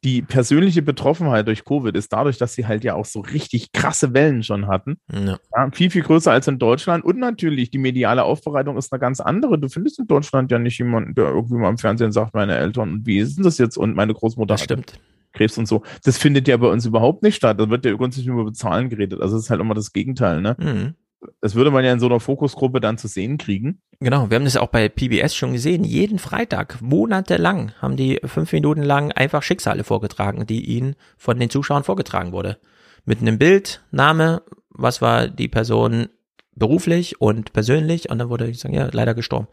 die 0.04 0.22
persönliche 0.22 0.82
Betroffenheit 0.82 1.48
durch 1.48 1.66
Covid 1.66 1.96
ist 1.96 2.14
dadurch, 2.14 2.38
dass 2.38 2.54
sie 2.54 2.68
halt 2.68 2.84
ja 2.84 2.94
auch 2.94 3.06
so 3.06 3.22
richtig 3.22 3.72
krasse 3.72 4.14
Wellen 4.14 4.44
schon 4.44 4.68
hatten. 4.68 4.98
Ja. 5.12 5.38
Ja, 5.56 5.72
viel, 5.72 5.90
viel 5.90 6.04
größer 6.04 6.32
als 6.32 6.48
in 6.48 6.60
Deutschland. 6.60 7.04
Und 7.04 7.18
natürlich, 7.18 7.72
die 7.72 7.80
mediale 7.80 8.24
Aufbereitung 8.24 8.78
ist 8.78 8.94
eine 8.94 9.00
ganz 9.00 9.20
andere. 9.20 9.58
Du 9.58 9.68
findest 9.68 10.00
in 10.00 10.08
Deutschland 10.08 10.52
ja 10.52 10.60
nicht 10.60 10.78
jemanden, 10.78 11.16
der 11.16 11.30
irgendwie 11.30 11.56
mal 11.56 11.70
im 11.70 11.78
Fernsehen 11.78 12.12
sagt, 12.12 12.34
meine 12.34 12.56
Eltern, 12.56 12.92
und 12.92 13.06
wie 13.08 13.18
ist 13.18 13.38
denn 13.38 13.44
das 13.44 13.58
jetzt? 13.58 13.78
Und 13.78 13.96
meine 13.96 14.14
Großmutter 14.14 14.54
Das 14.54 14.64
stimmt. 14.64 15.00
Krebs 15.34 15.58
und 15.58 15.68
so. 15.68 15.84
Das 16.04 16.18
findet 16.18 16.48
ja 16.48 16.56
bei 16.58 16.68
uns 16.68 16.86
überhaupt 16.86 17.24
nicht 17.24 17.36
statt. 17.36 17.60
Da 17.60 17.70
wird 17.70 17.84
ja 17.86 17.94
grundsätzlich 17.94 18.28
nur 18.28 18.42
über 18.42 18.54
Zahlen 18.54 18.90
geredet. 18.90 19.22
Also 19.22 19.38
es 19.38 19.46
ist 19.46 19.50
halt 19.50 19.60
immer 19.60 19.74
das 19.74 19.92
Gegenteil, 19.92 20.42
ne? 20.42 20.56
Mhm. 20.60 20.94
Das 21.42 21.56
würde 21.56 21.72
man 21.72 21.84
ja 21.84 21.94
in 21.94 22.00
so 22.00 22.06
einer 22.08 22.20
Fokusgruppe 22.20 22.80
dann 22.80 22.98
zu 22.98 23.08
sehen 23.08 23.38
kriegen. 23.38 23.82
Genau, 24.00 24.30
wir 24.30 24.36
haben 24.36 24.46
das 24.46 24.58
auch 24.58 24.68
bei 24.68 24.90
PBS 24.90 25.36
schon 25.36 25.54
gesehen. 25.54 25.84
Jeden 25.84 26.20
Freitag, 26.20 26.82
monatelang, 26.82 27.72
haben 27.82 27.98
die 27.98 28.20
fünf 28.24 28.52
Minuten 28.52 28.84
lang 28.84 29.12
einfach 29.12 29.44
Schicksale 29.44 29.84
vorgetragen, 29.84 30.46
die 30.46 30.66
ihnen 30.66 30.96
von 31.18 31.40
den 31.40 31.50
Zuschauern 31.50 31.84
vorgetragen 31.84 32.32
wurde. 32.32 32.58
Mit 33.06 33.22
einem 33.22 33.38
Bild, 33.38 33.84
Name, 33.92 34.42
was 34.70 35.02
war 35.02 35.28
die 35.28 35.48
Person 35.48 36.10
beruflich 36.56 37.20
und 37.22 37.54
persönlich 37.54 38.10
und 38.10 38.18
dann 38.18 38.30
wurde 38.30 38.48
ich 38.48 38.60
sagen, 38.60 38.74
ja, 38.74 38.90
leider 38.92 39.14
gestorben. 39.14 39.48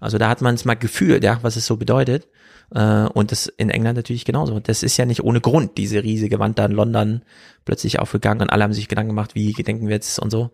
Also 0.00 0.18
da 0.18 0.28
hat 0.28 0.42
man 0.42 0.54
es 0.54 0.64
mal 0.64 0.74
gefühlt, 0.74 1.22
ja, 1.22 1.38
was 1.42 1.56
es 1.56 1.66
so 1.66 1.76
bedeutet. 1.76 2.28
Äh, 2.74 3.04
und 3.04 3.32
das 3.32 3.46
in 3.46 3.70
England 3.70 3.96
natürlich 3.96 4.24
genauso. 4.24 4.60
Das 4.60 4.82
ist 4.82 4.96
ja 4.96 5.06
nicht 5.06 5.22
ohne 5.22 5.40
Grund, 5.40 5.78
diese 5.78 6.02
riesige 6.02 6.38
Wand 6.38 6.58
da 6.58 6.66
in 6.66 6.72
London 6.72 7.22
plötzlich 7.64 7.98
aufgegangen 7.98 8.42
und 8.42 8.50
alle 8.50 8.64
haben 8.64 8.72
sich 8.72 8.88
Gedanken 8.88 9.10
gemacht, 9.10 9.34
wie 9.34 9.52
gedenken 9.52 9.86
wir 9.86 9.94
jetzt 9.94 10.18
und 10.18 10.30
so. 10.30 10.50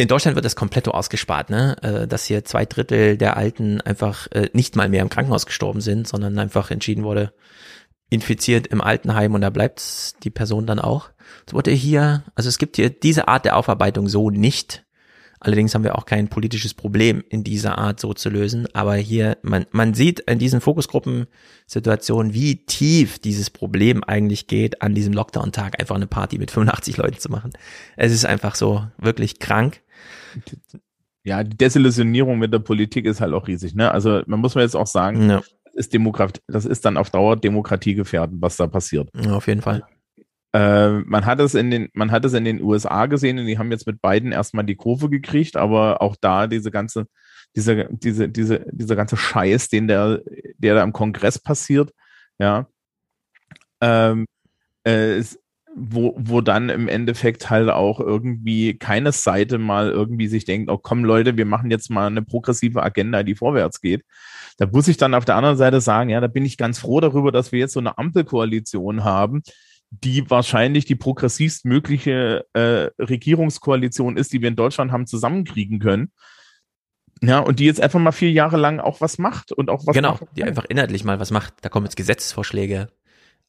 In 0.00 0.08
Deutschland 0.08 0.34
wird 0.34 0.46
das 0.46 0.56
komplett 0.56 0.88
ausgespart, 0.88 1.50
ne? 1.50 1.76
Äh, 1.82 2.08
dass 2.08 2.24
hier 2.24 2.42
zwei 2.46 2.64
Drittel 2.64 3.18
der 3.18 3.36
Alten 3.36 3.82
einfach 3.82 4.28
äh, 4.28 4.48
nicht 4.54 4.74
mal 4.74 4.88
mehr 4.88 5.02
im 5.02 5.10
Krankenhaus 5.10 5.44
gestorben 5.44 5.82
sind, 5.82 6.08
sondern 6.08 6.38
einfach 6.38 6.70
entschieden 6.70 7.04
wurde, 7.04 7.34
infiziert 8.08 8.66
im 8.68 8.80
Altenheim 8.80 9.34
und 9.34 9.42
da 9.42 9.50
bleibt 9.50 10.24
die 10.24 10.30
Person 10.30 10.66
dann 10.66 10.78
auch. 10.78 11.10
Das 11.44 11.52
wurde 11.52 11.70
hier, 11.72 12.24
also 12.34 12.48
es 12.48 12.56
gibt 12.56 12.76
hier 12.76 12.88
diese 12.88 13.28
Art 13.28 13.44
der 13.44 13.58
Aufarbeitung 13.58 14.08
so 14.08 14.30
nicht. 14.30 14.86
Allerdings 15.38 15.74
haben 15.74 15.84
wir 15.84 15.96
auch 15.98 16.06
kein 16.06 16.28
politisches 16.28 16.72
Problem 16.72 17.22
in 17.28 17.44
dieser 17.44 17.76
Art 17.76 18.00
so 18.00 18.14
zu 18.14 18.30
lösen. 18.30 18.68
Aber 18.74 18.94
hier, 18.94 19.36
man, 19.42 19.66
man 19.70 19.92
sieht 19.92 20.20
in 20.20 20.38
diesen 20.38 20.62
Fokusgruppen-Situationen, 20.62 22.32
wie 22.32 22.64
tief 22.64 23.18
dieses 23.18 23.50
Problem 23.50 24.02
eigentlich 24.04 24.46
geht, 24.46 24.80
an 24.80 24.94
diesem 24.94 25.12
Lockdown-Tag 25.12 25.78
einfach 25.78 25.96
eine 25.96 26.06
Party 26.06 26.38
mit 26.38 26.50
85 26.50 26.96
Leuten 26.98 27.18
zu 27.18 27.30
machen. 27.30 27.52
Es 27.96 28.12
ist 28.12 28.24
einfach 28.24 28.54
so 28.54 28.86
wirklich 28.98 29.38
krank. 29.38 29.82
Ja, 31.24 31.44
die 31.44 31.56
Desillusionierung 31.56 32.38
mit 32.38 32.52
der 32.52 32.60
Politik 32.60 33.04
ist 33.04 33.20
halt 33.20 33.34
auch 33.34 33.46
riesig, 33.46 33.74
ne? 33.74 33.90
Also 33.90 34.22
man 34.26 34.40
muss 34.40 34.54
mal 34.54 34.62
jetzt 34.62 34.74
auch 34.76 34.86
sagen, 34.86 35.28
Ja. 35.28 35.42
das 35.64 35.74
ist 35.74 35.92
Demokrat, 35.92 36.40
das 36.48 36.64
ist 36.64 36.84
dann 36.84 36.96
auf 36.96 37.10
Dauer 37.10 37.36
Demokratie 37.36 37.94
gefährden, 37.94 38.38
was 38.40 38.56
da 38.56 38.66
passiert. 38.66 39.10
Ja, 39.14 39.34
auf 39.34 39.46
jeden 39.46 39.60
Fall. 39.60 39.84
Äh, 40.52 41.00
man 41.00 41.26
hat 41.26 41.38
es 41.40 41.54
in 41.54 41.70
den, 41.70 41.88
man 41.92 42.10
hat 42.10 42.24
es 42.24 42.32
in 42.32 42.44
den 42.44 42.62
USA 42.62 43.06
gesehen 43.06 43.38
und 43.38 43.46
die 43.46 43.58
haben 43.58 43.70
jetzt 43.70 43.86
mit 43.86 44.00
beiden 44.00 44.32
erstmal 44.32 44.64
die 44.64 44.74
Kurve 44.76 45.08
gekriegt, 45.10 45.56
aber 45.56 46.00
auch 46.02 46.16
da 46.20 46.46
diese 46.46 46.70
ganze, 46.70 47.06
diese, 47.54 47.86
diese, 47.90 48.28
diese, 48.28 48.64
dieser 48.72 48.96
ganze 48.96 49.16
Scheiß, 49.16 49.68
den 49.68 49.86
der, 49.88 50.22
der 50.58 50.74
da 50.74 50.82
im 50.82 50.92
Kongress 50.92 51.38
passiert, 51.38 51.92
ja, 52.38 52.66
ähm, 53.80 54.26
äh, 54.84 55.16
es- 55.18 55.38
wo, 55.76 56.14
wo 56.18 56.40
dann 56.40 56.68
im 56.68 56.88
Endeffekt 56.88 57.50
halt 57.50 57.70
auch 57.70 58.00
irgendwie 58.00 58.76
keine 58.76 59.12
Seite 59.12 59.58
mal 59.58 59.90
irgendwie 59.90 60.26
sich 60.26 60.44
denkt, 60.44 60.70
oh 60.70 60.78
komm 60.78 61.04
Leute, 61.04 61.36
wir 61.36 61.46
machen 61.46 61.70
jetzt 61.70 61.90
mal 61.90 62.06
eine 62.06 62.22
progressive 62.22 62.82
Agenda, 62.82 63.22
die 63.22 63.34
vorwärts 63.34 63.80
geht. 63.80 64.04
Da 64.58 64.66
muss 64.66 64.88
ich 64.88 64.96
dann 64.96 65.14
auf 65.14 65.24
der 65.24 65.36
anderen 65.36 65.56
Seite 65.56 65.80
sagen, 65.80 66.10
ja, 66.10 66.20
da 66.20 66.26
bin 66.26 66.44
ich 66.44 66.56
ganz 66.56 66.78
froh 66.78 67.00
darüber, 67.00 67.32
dass 67.32 67.52
wir 67.52 67.60
jetzt 67.60 67.72
so 67.72 67.80
eine 67.80 67.98
Ampelkoalition 67.98 69.04
haben, 69.04 69.42
die 69.90 70.28
wahrscheinlich 70.28 70.84
die 70.84 70.96
progressivst 70.96 71.64
mögliche 71.64 72.44
äh, 72.52 72.90
Regierungskoalition 73.02 74.16
ist, 74.16 74.32
die 74.32 74.40
wir 74.40 74.48
in 74.48 74.56
Deutschland 74.56 74.92
haben 74.92 75.06
zusammenkriegen 75.06 75.78
können. 75.78 76.12
Ja, 77.22 77.40
und 77.40 77.58
die 77.58 77.66
jetzt 77.66 77.82
einfach 77.82 77.98
mal 77.98 78.12
vier 78.12 78.30
Jahre 78.30 78.56
lang 78.56 78.80
auch 78.80 79.00
was 79.00 79.18
macht 79.18 79.52
und 79.52 79.68
auch 79.68 79.86
was 79.86 79.94
genau, 79.94 80.18
die 80.36 80.44
einfach 80.44 80.64
inhaltlich 80.64 81.04
mal 81.04 81.20
was 81.20 81.30
macht. 81.30 81.54
Da 81.60 81.68
kommen 81.68 81.84
jetzt 81.84 81.96
Gesetzesvorschläge, 81.96 82.88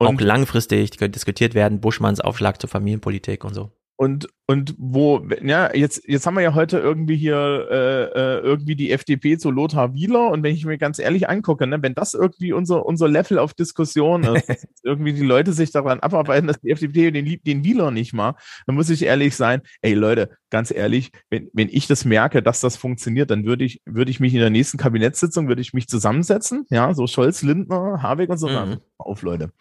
auch 0.07 0.19
langfristig, 0.19 0.91
diskutiert 0.91 1.53
werden, 1.53 1.82
Buschmanns 1.82 2.19
Aufschlag 2.22 2.60
zur 2.60 2.69
Familienpolitik 2.69 3.44
und 3.44 3.53
so. 3.53 3.72
Und, 4.02 4.30
und 4.48 4.73
wo, 4.80 5.23
ja, 5.44 5.76
jetzt, 5.76 6.07
jetzt 6.07 6.26
haben 6.26 6.34
wir 6.34 6.41
ja 6.41 6.56
heute 6.56 6.80
irgendwie 6.80 7.15
hier 7.15 7.68
äh, 7.69 8.03
äh, 8.06 8.40
irgendwie 8.40 8.76
die 8.76 8.90
FDP 8.90 9.38
zu 9.38 9.52
Lothar 9.52 9.94
Wieler. 9.94 10.32
Und 10.32 10.41
wenn 10.41 10.56
ich 10.56 10.65
mir 10.65 10.80
ganz 10.80 10.98
ehrlich 10.98 11.30
angucke, 11.30 11.68
ne, 11.68 11.84
wenn 11.84 11.94
das 11.94 12.15
irgendwie 12.15 12.52
unser, 12.52 12.84
unser 12.84 13.07
Level 13.07 13.38
auf 13.38 13.53
Diskussion 13.53 14.23
ist, 14.23 14.49
irgendwie 14.84 15.14
die 15.14 15.22
Leute 15.22 15.53
sich 15.53 15.69
daran 15.69 15.99
abarbeiten, 15.99 16.48
dass 16.48 16.60
die 16.61 16.72
FDP 16.72 17.11
den, 17.11 17.40
den 17.44 17.64
Wieler 17.64 17.91
nicht 17.91 18.11
mag, 18.11 18.41
dann 18.65 18.76
muss 18.76 18.90
ich 18.90 19.03
ehrlich 19.03 19.36
sein, 19.36 19.61
ey 19.84 19.94
Leute, 19.94 20.32
ganz 20.49 20.72
ehrlich, 20.72 21.11
wenn, 21.30 21.52
wenn 21.53 21.69
ich 21.69 21.86
das 21.86 22.03
merke, 22.03 22.41
dass 22.41 22.60
das 22.60 22.78
funktioniert, 22.78 23.30
dann 23.30 23.45
würde 23.45 23.65
ich, 23.65 23.84
würde 23.86 24.10
ich 24.10 24.19
mich 24.19 24.34
in 24.34 24.40
der 24.40 24.49
nächsten 24.49 24.80
Kabinettssitzung, 24.80 25.48
würde 25.48 25.61
ich 25.61 25.73
mich 25.73 25.88
zusammensetzen, 25.88 26.65
ja, 26.72 26.95
so 26.95 27.06
Scholz, 27.06 27.44
Lindner, 27.44 28.02
Habeck 28.02 28.32
und 28.32 28.40
so, 28.40 28.49
mhm. 28.49 28.80
auf 28.98 29.22
Leute, 29.22 29.52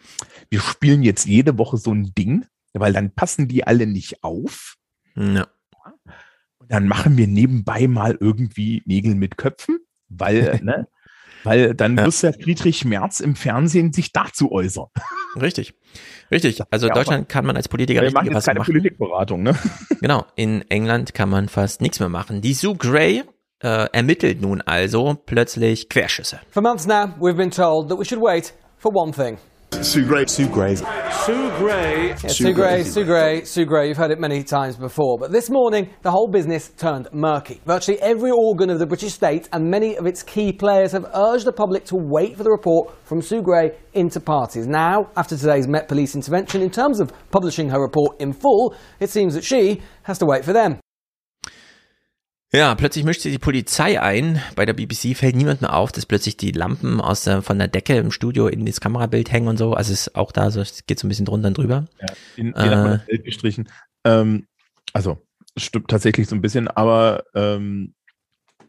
wir 0.48 0.60
spielen 0.60 1.02
jetzt 1.02 1.26
jede 1.26 1.58
Woche 1.58 1.76
so 1.76 1.92
ein 1.92 2.14
Ding, 2.16 2.46
weil 2.72 2.92
dann 2.92 3.14
passen 3.14 3.48
die 3.48 3.66
alle 3.66 3.86
nicht 3.86 4.22
auf. 4.22 4.76
Ja. 5.16 5.46
Und 6.58 6.70
dann 6.70 6.86
machen 6.86 7.16
wir 7.16 7.26
nebenbei 7.26 7.88
mal 7.88 8.16
irgendwie 8.18 8.82
Nägel 8.86 9.14
mit 9.14 9.36
Köpfen, 9.36 9.78
weil, 10.08 10.60
ne, 10.62 10.88
weil 11.44 11.74
dann 11.74 11.96
ja. 11.96 12.04
muss 12.04 12.22
ja 12.22 12.32
Friedrich 12.32 12.84
Merz 12.84 13.20
im 13.20 13.34
Fernsehen 13.34 13.92
sich 13.92 14.12
dazu 14.12 14.52
äußern. 14.52 14.86
Richtig. 15.40 15.74
Richtig. 16.30 16.60
Also 16.70 16.88
in 16.88 16.94
Deutschland 16.94 17.28
kann 17.28 17.46
man 17.46 17.56
als 17.56 17.68
Politiker 17.68 18.02
nicht 18.02 18.14
was 18.14 18.46
keine 18.46 18.60
machen. 18.60 18.72
Politikberatung, 18.72 19.42
ne? 19.42 19.56
Genau. 20.00 20.26
In 20.34 20.62
England 20.70 21.14
kann 21.14 21.28
man 21.28 21.48
fast 21.48 21.80
nichts 21.80 22.00
mehr 22.00 22.08
machen. 22.08 22.40
Die 22.40 22.54
Sue 22.54 22.74
Gray 22.76 23.22
äh, 23.62 23.88
ermittelt 23.92 24.40
nun 24.40 24.60
also 24.62 25.18
plötzlich 25.26 25.88
Querschüsse. 25.88 26.40
For 26.50 26.62
months 26.62 26.86
now, 26.86 27.14
we've 27.20 27.36
been 27.36 27.50
told 27.50 27.88
that 27.88 27.98
we 27.98 28.04
should 28.04 28.22
wait 28.22 28.54
for 28.78 28.94
one 28.94 29.12
thing. 29.12 29.38
Sue 29.72 30.06
Gray. 30.06 30.26
Sue 30.26 30.46
Gray. 30.48 30.74
Sue 30.74 31.50
Gray. 31.58 32.08
Yeah, 32.08 32.14
Sue 32.14 32.52
Gray, 32.52 32.84
Sue 32.84 33.04
Gray, 33.04 33.44
Sue 33.44 33.64
Gray. 33.64 33.88
You've 33.88 33.96
heard 33.96 34.10
it 34.10 34.20
many 34.20 34.42
times 34.42 34.76
before. 34.76 35.16
But 35.18 35.32
this 35.32 35.48
morning, 35.48 35.88
the 36.02 36.10
whole 36.10 36.28
business 36.28 36.68
turned 36.76 37.08
murky. 37.12 37.60
Virtually 37.64 38.00
every 38.02 38.30
organ 38.30 38.68
of 38.68 38.78
the 38.78 38.86
British 38.86 39.14
state 39.14 39.48
and 39.52 39.70
many 39.70 39.96
of 39.96 40.06
its 40.06 40.22
key 40.22 40.52
players 40.52 40.92
have 40.92 41.06
urged 41.14 41.46
the 41.46 41.52
public 41.52 41.84
to 41.86 41.96
wait 41.96 42.36
for 42.36 42.42
the 42.42 42.50
report 42.50 42.94
from 43.04 43.22
Sue 43.22 43.42
Gray 43.42 43.72
into 43.94 44.20
parties. 44.20 44.66
Now, 44.66 45.10
after 45.16 45.36
today's 45.36 45.66
Met 45.66 45.88
Police 45.88 46.14
intervention, 46.14 46.60
in 46.62 46.70
terms 46.70 47.00
of 47.00 47.12
publishing 47.30 47.70
her 47.70 47.80
report 47.80 48.20
in 48.20 48.32
full, 48.32 48.74
it 48.98 49.08
seems 49.08 49.34
that 49.34 49.44
she 49.44 49.80
has 50.02 50.18
to 50.18 50.26
wait 50.26 50.44
for 50.44 50.52
them. 50.52 50.78
Ja, 52.52 52.74
plötzlich 52.74 53.04
mischt 53.04 53.20
sich 53.20 53.32
die 53.32 53.38
Polizei 53.38 54.00
ein. 54.00 54.42
Bei 54.56 54.66
der 54.66 54.72
BBC 54.72 55.16
fällt 55.16 55.36
niemand 55.36 55.60
mehr 55.60 55.72
auf, 55.72 55.92
dass 55.92 56.04
plötzlich 56.04 56.36
die 56.36 56.50
Lampen 56.50 57.00
aus 57.00 57.22
der, 57.22 57.42
von 57.42 57.58
der 57.58 57.68
Decke 57.68 57.96
im 57.96 58.10
Studio 58.10 58.48
in 58.48 58.66
das 58.66 58.80
Kamerabild 58.80 59.30
hängen 59.30 59.46
und 59.46 59.56
so. 59.56 59.74
Also 59.74 59.92
es 59.92 60.08
ist 60.08 60.16
auch 60.16 60.32
da, 60.32 60.50
so, 60.50 60.60
es 60.60 60.84
geht 60.84 60.98
so 60.98 61.06
ein 61.06 61.10
bisschen 61.10 61.26
drunter 61.26 61.48
und 61.48 61.58
drüber. 61.58 61.86
Ja, 62.00 62.06
den 62.36 62.54
äh, 62.54 62.98
Bild 63.06 63.24
gestrichen. 63.24 63.68
Ähm, 64.04 64.48
also 64.92 65.24
stimmt 65.56 65.88
tatsächlich 65.88 66.26
so 66.26 66.34
ein 66.34 66.42
bisschen, 66.42 66.66
aber 66.66 67.22
ähm, 67.34 67.94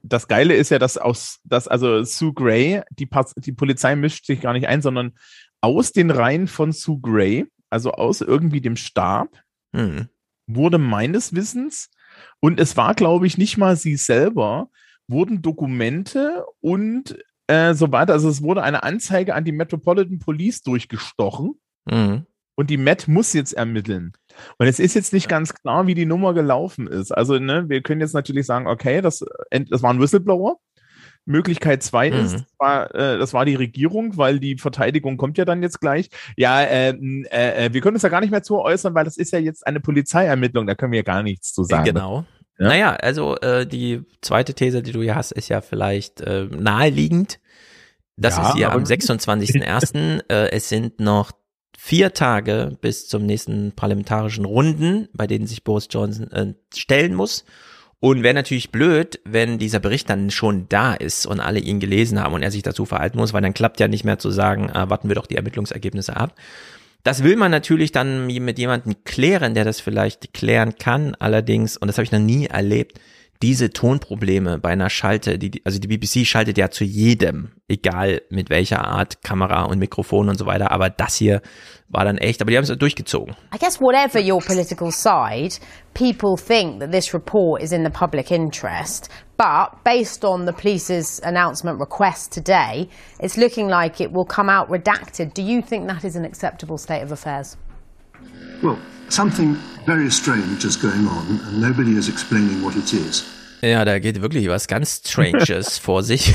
das 0.03 0.27
Geile 0.27 0.53
ist 0.53 0.69
ja, 0.69 0.77
dass 0.77 0.97
aus, 0.97 1.39
dass 1.43 1.67
also 1.67 2.03
Sue 2.03 2.33
Gray, 2.33 2.81
die, 2.91 3.09
die 3.37 3.51
Polizei 3.51 3.95
mischt 3.95 4.25
sich 4.25 4.41
gar 4.41 4.53
nicht 4.53 4.67
ein, 4.67 4.83
sondern 4.83 5.13
aus 5.59 5.91
den 5.91 6.11
Reihen 6.11 6.47
von 6.47 6.71
Sue 6.71 6.99
Gray, 7.01 7.47
also 7.71 7.93
aus 7.93 8.21
irgendwie 8.21 8.61
dem 8.61 8.75
Stab, 8.75 9.29
hm. 9.73 10.07
wurde 10.45 10.77
meines 10.77 11.33
Wissens 11.33 11.89
und 12.41 12.59
es 12.59 12.75
war, 12.75 12.93
glaube 12.95 13.27
ich, 13.27 13.37
nicht 13.37 13.57
mal 13.57 13.77
sie 13.77 13.95
selber, 13.95 14.69
wurden 15.07 15.41
Dokumente 15.41 16.45
und 16.59 17.17
äh, 17.47 17.73
so 17.73 17.91
weiter. 17.91 18.13
Also 18.13 18.29
es 18.29 18.41
wurde 18.41 18.63
eine 18.63 18.83
Anzeige 18.83 19.35
an 19.35 19.45
die 19.45 19.51
Metropolitan 19.51 20.19
Police 20.19 20.61
durchgestochen. 20.63 21.59
Mhm. 21.85 22.25
Und 22.55 22.69
die 22.69 22.77
Met 22.77 23.07
muss 23.07 23.33
jetzt 23.33 23.53
ermitteln. 23.53 24.11
Und 24.57 24.67
es 24.67 24.79
ist 24.79 24.93
jetzt 24.93 25.13
nicht 25.13 25.29
ganz 25.29 25.53
klar, 25.53 25.87
wie 25.87 25.95
die 25.95 26.05
Nummer 26.05 26.33
gelaufen 26.33 26.85
ist. 26.85 27.11
Also, 27.11 27.39
ne, 27.39 27.69
wir 27.69 27.81
können 27.81 28.01
jetzt 28.01 28.13
natürlich 28.13 28.45
sagen, 28.45 28.67
okay, 28.67 29.01
das, 29.01 29.23
das 29.51 29.81
war 29.81 29.91
ein 29.91 29.99
Whistleblower. 29.99 30.59
Möglichkeit 31.31 31.81
zwei 31.83 32.11
mhm. 32.11 32.17
ist, 32.17 32.33
das 32.33 32.45
war, 32.59 32.95
äh, 32.95 33.17
das 33.17 33.33
war 33.33 33.45
die 33.45 33.55
Regierung, 33.55 34.17
weil 34.17 34.39
die 34.39 34.57
Verteidigung 34.57 35.17
kommt 35.17 35.37
ja 35.37 35.45
dann 35.45 35.63
jetzt 35.63 35.79
gleich. 35.79 36.09
Ja, 36.37 36.61
äh, 36.61 36.89
äh, 36.89 37.73
wir 37.73 37.81
können 37.81 37.95
uns 37.95 38.03
ja 38.03 38.09
gar 38.09 38.21
nicht 38.21 38.31
mehr 38.31 38.43
zu 38.43 38.59
äußern, 38.59 38.93
weil 38.93 39.05
das 39.05 39.17
ist 39.17 39.31
ja 39.31 39.39
jetzt 39.39 39.65
eine 39.65 39.79
Polizeiermittlung, 39.79 40.67
da 40.67 40.75
können 40.75 40.91
wir 40.91 40.99
ja 40.99 41.03
gar 41.03 41.23
nichts 41.23 41.53
zu 41.53 41.63
sagen. 41.63 41.85
Genau. 41.85 42.25
Ja? 42.59 42.67
Naja, 42.67 42.91
also 42.95 43.37
äh, 43.37 43.65
die 43.65 44.03
zweite 44.21 44.53
These, 44.53 44.83
die 44.83 44.91
du 44.91 45.01
hier 45.01 45.15
hast, 45.15 45.31
ist 45.31 45.49
ja 45.49 45.61
vielleicht 45.61 46.21
äh, 46.21 46.45
naheliegend. 46.45 47.39
Das 48.17 48.37
ja, 48.37 48.49
ist 48.49 48.55
hier 48.55 48.71
am 48.71 48.83
26.01. 48.83 50.23
äh, 50.29 50.51
es 50.51 50.69
sind 50.69 50.99
noch 50.99 51.31
vier 51.77 52.13
Tage 52.13 52.77
bis 52.79 53.07
zum 53.07 53.25
nächsten 53.25 53.71
parlamentarischen 53.71 54.45
Runden, 54.45 55.09
bei 55.13 55.25
denen 55.25 55.47
sich 55.47 55.63
Boris 55.63 55.87
Johnson 55.89 56.31
äh, 56.31 56.53
stellen 56.75 57.15
muss. 57.15 57.43
Und 58.01 58.23
wäre 58.23 58.33
natürlich 58.33 58.71
blöd, 58.71 59.19
wenn 59.25 59.59
dieser 59.59 59.79
Bericht 59.79 60.09
dann 60.09 60.31
schon 60.31 60.65
da 60.69 60.95
ist 60.95 61.27
und 61.27 61.39
alle 61.39 61.59
ihn 61.59 61.79
gelesen 61.79 62.19
haben 62.19 62.33
und 62.33 62.41
er 62.41 62.49
sich 62.49 62.63
dazu 62.63 62.85
verhalten 62.85 63.19
muss, 63.19 63.31
weil 63.31 63.43
dann 63.43 63.53
klappt 63.53 63.79
ja 63.79 63.87
nicht 63.87 64.03
mehr 64.03 64.17
zu 64.17 64.31
sagen, 64.31 64.69
äh, 64.69 64.89
warten 64.89 65.07
wir 65.07 65.15
doch 65.15 65.27
die 65.27 65.35
Ermittlungsergebnisse 65.35 66.17
ab. 66.17 66.33
Das 67.03 67.23
will 67.23 67.35
man 67.35 67.51
natürlich 67.51 67.91
dann 67.91 68.25
mit 68.25 68.57
jemandem 68.57 68.95
klären, 69.03 69.53
der 69.53 69.65
das 69.65 69.79
vielleicht 69.79 70.33
klären 70.33 70.75
kann. 70.79 71.15
Allerdings, 71.19 71.77
und 71.77 71.87
das 71.87 71.97
habe 71.97 72.03
ich 72.03 72.11
noch 72.11 72.19
nie 72.19 72.47
erlebt, 72.47 72.99
diese 73.41 73.71
Tonprobleme 73.71 74.59
bei 74.59 74.69
einer 74.69 74.89
Schalte, 74.89 75.37
die, 75.37 75.61
also 75.65 75.79
die 75.79 75.87
BBC 75.87 76.25
schaltet 76.25 76.57
ja 76.57 76.69
zu 76.69 76.83
jedem, 76.83 77.51
egal 77.67 78.21
mit 78.29 78.49
welcher 78.49 78.85
Art 78.85 79.23
Kamera 79.23 79.63
und 79.63 79.79
Mikrofon 79.79 80.29
und 80.29 80.37
so 80.37 80.45
weiter, 80.45 80.71
aber 80.71 80.89
das 80.89 81.15
hier 81.15 81.41
war 81.89 82.05
dann 82.05 82.17
echt, 82.17 82.41
aber 82.41 82.51
die 82.51 82.57
haben 82.57 82.63
es 82.63 82.77
durchgezogen. 82.77 83.35
I 83.53 83.57
guess 83.57 83.81
whatever 83.81 84.19
your 84.19 84.41
political 84.41 84.91
side, 84.91 85.59
people 85.93 86.35
think 86.37 86.79
that 86.79 86.91
this 86.91 87.13
report 87.13 87.61
is 87.61 87.71
in 87.71 87.83
the 87.83 87.89
public 87.89 88.31
interest, 88.31 89.09
but 89.37 89.83
based 89.83 90.23
on 90.23 90.45
the 90.45 90.53
police's 90.53 91.19
announcement 91.23 91.79
request 91.79 92.33
today, 92.33 92.87
it's 93.19 93.37
looking 93.37 93.67
like 93.67 93.99
it 93.99 94.11
will 94.11 94.25
come 94.25 94.49
out 94.49 94.69
redacted. 94.69 95.33
Do 95.33 95.41
you 95.41 95.61
think 95.61 95.87
that 95.87 96.03
is 96.03 96.15
an 96.15 96.25
acceptable 96.25 96.77
state 96.77 97.03
of 97.03 97.11
affairs? 97.11 97.57
Ja, 103.61 103.85
da 103.85 103.99
geht 103.99 104.21
wirklich 104.21 104.47
was 104.47 104.67
ganz 104.67 105.01
Stranges 105.05 105.77
vor 105.79 106.03
sich. 106.03 106.33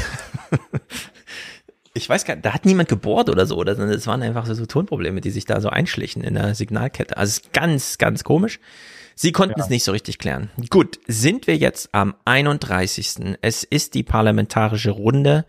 ich 1.94 2.08
weiß 2.08 2.24
gar 2.24 2.34
nicht, 2.34 2.44
da 2.44 2.52
hat 2.52 2.64
niemand 2.64 2.88
gebohrt 2.88 3.30
oder 3.30 3.46
so, 3.46 3.56
oder 3.56 3.78
es 3.78 4.06
waren 4.06 4.22
einfach 4.22 4.46
so 4.46 4.66
Tonprobleme, 4.66 5.20
die 5.20 5.30
sich 5.30 5.44
da 5.44 5.60
so 5.60 5.68
einschlichen 5.68 6.22
in 6.22 6.34
der 6.34 6.54
Signalkette. 6.54 7.16
Also 7.16 7.30
es 7.30 7.38
ist 7.38 7.52
ganz, 7.52 7.98
ganz 7.98 8.24
komisch. 8.24 8.60
Sie 9.14 9.32
konnten 9.32 9.58
ja. 9.58 9.64
es 9.64 9.70
nicht 9.70 9.82
so 9.82 9.92
richtig 9.92 10.18
klären. 10.18 10.50
Gut, 10.68 11.00
sind 11.06 11.46
wir 11.46 11.56
jetzt 11.56 11.88
am 11.92 12.14
31. 12.26 13.36
Es 13.40 13.64
ist 13.64 13.94
die 13.94 14.02
parlamentarische 14.02 14.90
Runde. 14.90 15.46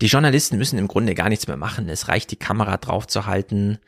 Die 0.00 0.06
Journalisten 0.06 0.58
müssen 0.58 0.78
im 0.78 0.86
Grunde 0.86 1.14
gar 1.14 1.28
nichts 1.28 1.48
mehr 1.48 1.56
machen. 1.56 1.88
Es 1.88 2.08
reicht, 2.08 2.30
die 2.30 2.36
Kamera 2.36 2.76
drauf 2.76 3.08
zu 3.08 3.26
halten. 3.26 3.78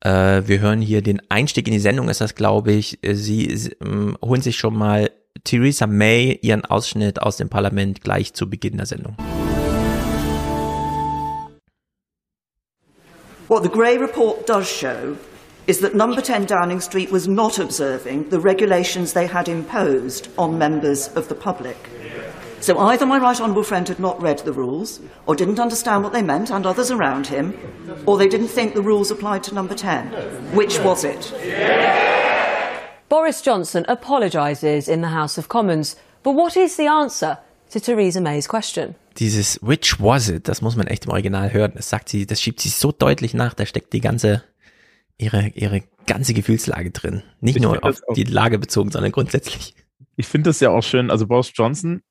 Äh, 0.00 0.42
wir 0.46 0.60
hören 0.60 0.80
hier 0.80 1.02
den 1.02 1.20
Einstieg 1.28 1.66
in 1.66 1.74
die 1.74 1.78
Sendung, 1.78 2.08
ist 2.08 2.20
das, 2.20 2.34
glaube 2.34 2.72
ich. 2.72 2.98
Sie, 3.02 3.54
sie 3.56 3.76
ähm, 3.84 4.16
holen 4.22 4.40
sich 4.40 4.56
schon 4.56 4.74
mal 4.74 5.10
Theresa 5.44 5.86
May 5.86 6.38
ihren 6.42 6.64
Ausschnitt 6.64 7.20
aus 7.20 7.36
dem 7.36 7.48
Parlament 7.48 8.00
gleich 8.00 8.32
zu 8.32 8.48
Beginn 8.48 8.78
der 8.78 8.86
Sendung. 8.86 9.16
What 13.48 13.64
the 13.64 13.68
Gray 13.68 13.98
report 13.98 14.48
does 14.48 14.68
show 14.68 15.16
is 15.66 15.80
that 15.80 15.94
number 15.94 16.22
10 16.22 16.46
Downing 16.46 16.80
Street 16.80 17.10
was 17.12 17.26
not 17.26 17.58
observing 17.58 18.30
the 18.30 18.38
regulations 18.38 19.12
they 19.12 19.26
had 19.26 19.48
imposed 19.48 20.28
on 20.36 20.56
members 20.56 21.08
of 21.16 21.28
the 21.28 21.34
public. 21.34 21.89
So 22.60 22.78
either 22.78 23.06
my 23.06 23.18
right 23.18 23.40
honourable 23.40 23.62
friend 23.62 23.88
had 23.88 23.98
not 23.98 24.20
read 24.20 24.40
the 24.40 24.52
rules, 24.52 25.00
or 25.26 25.34
didn't 25.34 25.58
understand 25.58 26.04
what 26.04 26.12
they 26.12 26.22
meant, 26.22 26.50
and 26.50 26.66
others 26.66 26.90
around 26.90 27.26
him, 27.26 27.54
or 28.06 28.18
they 28.18 28.28
didn't 28.28 28.48
think 28.48 28.74
the 28.74 28.82
rules 28.82 29.10
applied 29.10 29.42
to 29.44 29.54
number 29.54 29.74
10. 29.74 30.08
Which 30.54 30.78
was 30.80 31.04
it? 31.04 31.32
Boris 33.08 33.40
Johnson 33.42 33.84
apologises 33.88 34.88
in 34.88 35.00
the 35.00 35.08
House 35.08 35.38
of 35.38 35.48
Commons. 35.48 35.96
But 36.22 36.32
what 36.34 36.56
is 36.56 36.76
the 36.76 36.86
answer 36.86 37.38
to 37.70 37.80
Theresa 37.80 38.20
May's 38.20 38.46
question? 38.46 38.94
Dieses 39.16 39.58
Which 39.62 39.98
was 39.98 40.28
it, 40.28 40.46
das 40.46 40.60
muss 40.60 40.76
man 40.76 40.86
echt 40.86 41.06
im 41.06 41.12
Original 41.12 41.52
hören. 41.52 41.72
Das 41.74 41.88
sagt 41.88 42.10
sie, 42.10 42.26
das 42.26 42.42
schiebt 42.42 42.60
sie 42.60 42.68
so 42.68 42.92
deutlich 42.92 43.32
nach, 43.32 43.54
da 43.54 43.64
steckt 43.64 43.94
die 43.94 44.00
ganze, 44.00 44.44
ihre, 45.16 45.48
ihre 45.54 45.82
ganze 46.06 46.34
Gefühlslage 46.34 46.90
drin. 46.90 47.22
Nicht 47.40 47.56
ich 47.56 47.62
nur 47.62 47.82
auf 47.82 48.00
die 48.14 48.24
Lage 48.24 48.58
bezogen, 48.58 48.90
sondern 48.90 49.12
grundsätzlich. 49.12 49.74
Ich 50.16 50.26
finde 50.26 50.50
das 50.50 50.60
ja 50.60 50.68
auch 50.68 50.82
schön, 50.82 51.10
also 51.10 51.26
Boris 51.26 51.50
Johnson 51.54 52.02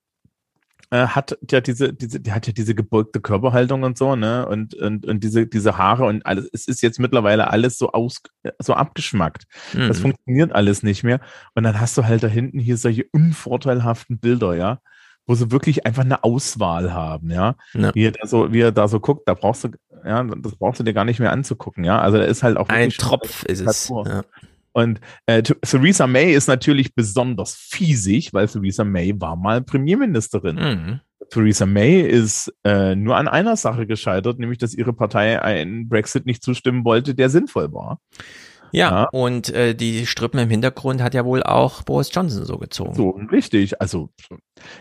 äh, 0.91 1.07
hat 1.07 1.38
ja 1.49 1.61
diese, 1.61 1.94
diese, 1.94 2.20
der 2.20 2.36
hat 2.36 2.48
ja 2.48 2.53
diese 2.53 2.74
gebeugte 2.76 3.22
Körperhaltung 3.22 3.84
und 3.84 3.98
so, 3.98 4.16
ne? 4.16 4.48
Und, 4.48 4.74
und, 4.76 5.06
und 5.06 5.24
diese, 5.24 5.45
diese 5.45 5.78
Haare 5.78 6.06
und 6.06 6.26
alles. 6.26 6.49
Es 6.52 6.68
ist 6.68 6.82
jetzt 6.82 6.99
mittlerweile 6.99 7.49
alles 7.49 7.78
so 7.78 7.91
aus, 7.91 8.22
so 8.60 8.74
abgeschmackt. 8.74 9.44
Mhm. 9.74 9.88
Das 9.88 9.99
funktioniert 9.99 10.52
alles 10.52 10.84
nicht 10.84 11.03
mehr. 11.03 11.20
Und 11.53 11.64
dann 11.64 11.80
hast 11.80 11.98
du 11.98 12.06
halt 12.06 12.24
da 12.24 12.28
hinten 12.28 12.60
hier 12.60 12.78
solche 12.78 13.06
unvorteilhaften 13.11 14.20
Bilder, 14.20 14.56
ja, 14.56 14.80
wo 15.28 15.36
sie 15.36 15.52
wirklich 15.52 15.86
einfach 15.86 16.03
eine 16.03 16.24
Auswahl 16.24 16.91
haben, 16.91 17.30
ja. 17.30 17.56
ja. 17.74 17.94
Wie 17.94 18.06
er 18.06 18.11
da 18.11 18.26
so, 18.26 18.52
wie 18.52 18.61
er 18.61 18.72
da 18.72 18.88
so 18.88 18.99
guckt, 18.99 19.28
da 19.28 19.36
brauchst 19.36 19.64
du, 19.64 19.70
ja, 20.03 20.24
das 20.24 20.56
brauchst 20.56 20.80
du 20.80 20.84
dir 20.84 20.94
gar 20.94 21.06
nicht 21.06 21.20
mehr 21.20 21.32
anzugucken, 21.32 21.84
ja. 21.84 22.02
Also 22.02 22.18
da 22.18 22.24
ist 22.24 22.41
halt 22.41 22.57
auch 22.57 22.68
ein 22.70 22.90
Tropf 22.90 23.44
ist 23.44 23.61
es. 23.61 23.90
Ja. 23.90 24.24
Und 24.72 25.00
äh, 25.26 25.41
Theresa 25.41 26.08
May 26.08 26.34
ist 26.34 26.48
natürlich 26.48 26.94
besonders 26.94 27.56
fiesig, 27.56 28.34
weil 28.34 28.48
Theresa 28.48 28.84
May 28.84 29.14
war 29.20 29.36
mal 29.36 29.62
Premierministerin. 29.62 30.56
Mhm. 30.56 31.00
Theresa 31.30 31.66
May 31.66 32.02
ist 32.02 32.54
äh, 32.64 32.96
nur 32.96 33.18
an 33.18 33.28
einer 33.28 33.56
Sache 33.56 33.86
gescheitert, 33.86 34.40
nämlich 34.40 34.58
dass 34.58 34.74
ihre 34.74 34.94
Partei 34.94 35.41
einen 35.41 35.88
Brexit 35.88 36.26
nicht 36.26 36.44
zustimmen 36.44 36.86
wollte, 36.86 37.14
der 37.16 37.30
sinnvoll 37.30 37.72
war. 37.72 38.00
Ja, 38.72 38.90
ja. 38.90 39.10
und 39.12 39.50
äh, 39.50 39.76
die 39.76 40.06
Strippen 40.06 40.40
im 40.40 40.50
Hintergrund 40.50 41.02
hat 41.02 41.14
ja 41.14 41.26
wohl 41.26 41.44
auch 41.44 41.84
Boris 41.84 42.10
Johnson 42.14 42.46
so 42.46 42.58
gezogen. 42.58 42.94
So, 42.94 43.12
richtig. 43.32 43.82
Also 43.82 44.10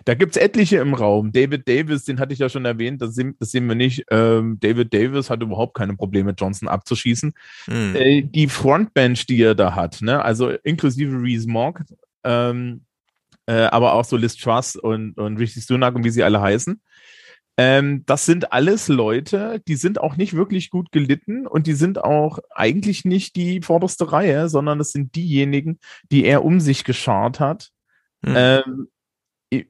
da 0.04 0.14
gibt's 0.14 0.36
etliche 0.36 0.78
im 0.78 0.94
Raum. 0.94 1.32
David 1.32 1.68
Davis, 1.68 2.04
den 2.04 2.20
hatte 2.20 2.32
ich 2.32 2.38
ja 2.38 2.48
schon 2.48 2.64
erwähnt, 2.64 3.00
das 3.02 3.14
sehen, 3.14 3.36
das 3.38 3.50
sehen 3.50 3.66
wir 3.66 3.74
nicht. 3.74 4.04
Ähm, 4.10 4.58
David 4.60 4.92
Davis 4.92 5.30
hat 5.30 5.42
überhaupt 5.42 5.76
keine 5.76 5.94
Probleme, 5.96 6.34
Johnson 6.36 6.68
abzuschießen. 6.68 7.32
Mhm. 7.66 7.96
Äh, 7.96 8.22
die 8.22 8.48
Frontbench, 8.48 9.26
die 9.26 9.40
er 9.42 9.54
da 9.54 9.74
hat, 9.74 10.02
ne? 10.02 10.22
also 10.22 10.50
inklusive 10.50 11.16
Reese 11.20 11.48
Mogg, 11.48 11.84
ähm, 12.24 12.82
äh, 13.46 13.64
aber 13.64 13.94
auch 13.94 14.04
so 14.04 14.16
Liz 14.16 14.36
Truss 14.36 14.76
und, 14.76 15.16
und 15.16 15.38
Rishi 15.38 15.60
Sunak 15.60 15.94
und 15.94 16.04
wie 16.04 16.10
sie 16.10 16.22
alle 16.22 16.40
heißen, 16.40 16.80
ähm, 17.60 18.04
das 18.06 18.24
sind 18.24 18.52
alles 18.52 18.86
Leute, 18.86 19.60
die 19.66 19.74
sind 19.74 20.00
auch 20.00 20.16
nicht 20.16 20.34
wirklich 20.34 20.70
gut 20.70 20.92
gelitten 20.92 21.44
und 21.44 21.66
die 21.66 21.72
sind 21.72 22.02
auch 22.02 22.38
eigentlich 22.54 23.04
nicht 23.04 23.34
die 23.34 23.62
vorderste 23.62 24.12
Reihe, 24.12 24.48
sondern 24.48 24.78
es 24.78 24.92
sind 24.92 25.16
diejenigen, 25.16 25.80
die 26.12 26.24
er 26.24 26.44
um 26.44 26.60
sich 26.60 26.84
geschart 26.84 27.40
hat, 27.40 27.70
hm. 28.24 28.34
ähm, 28.36 29.64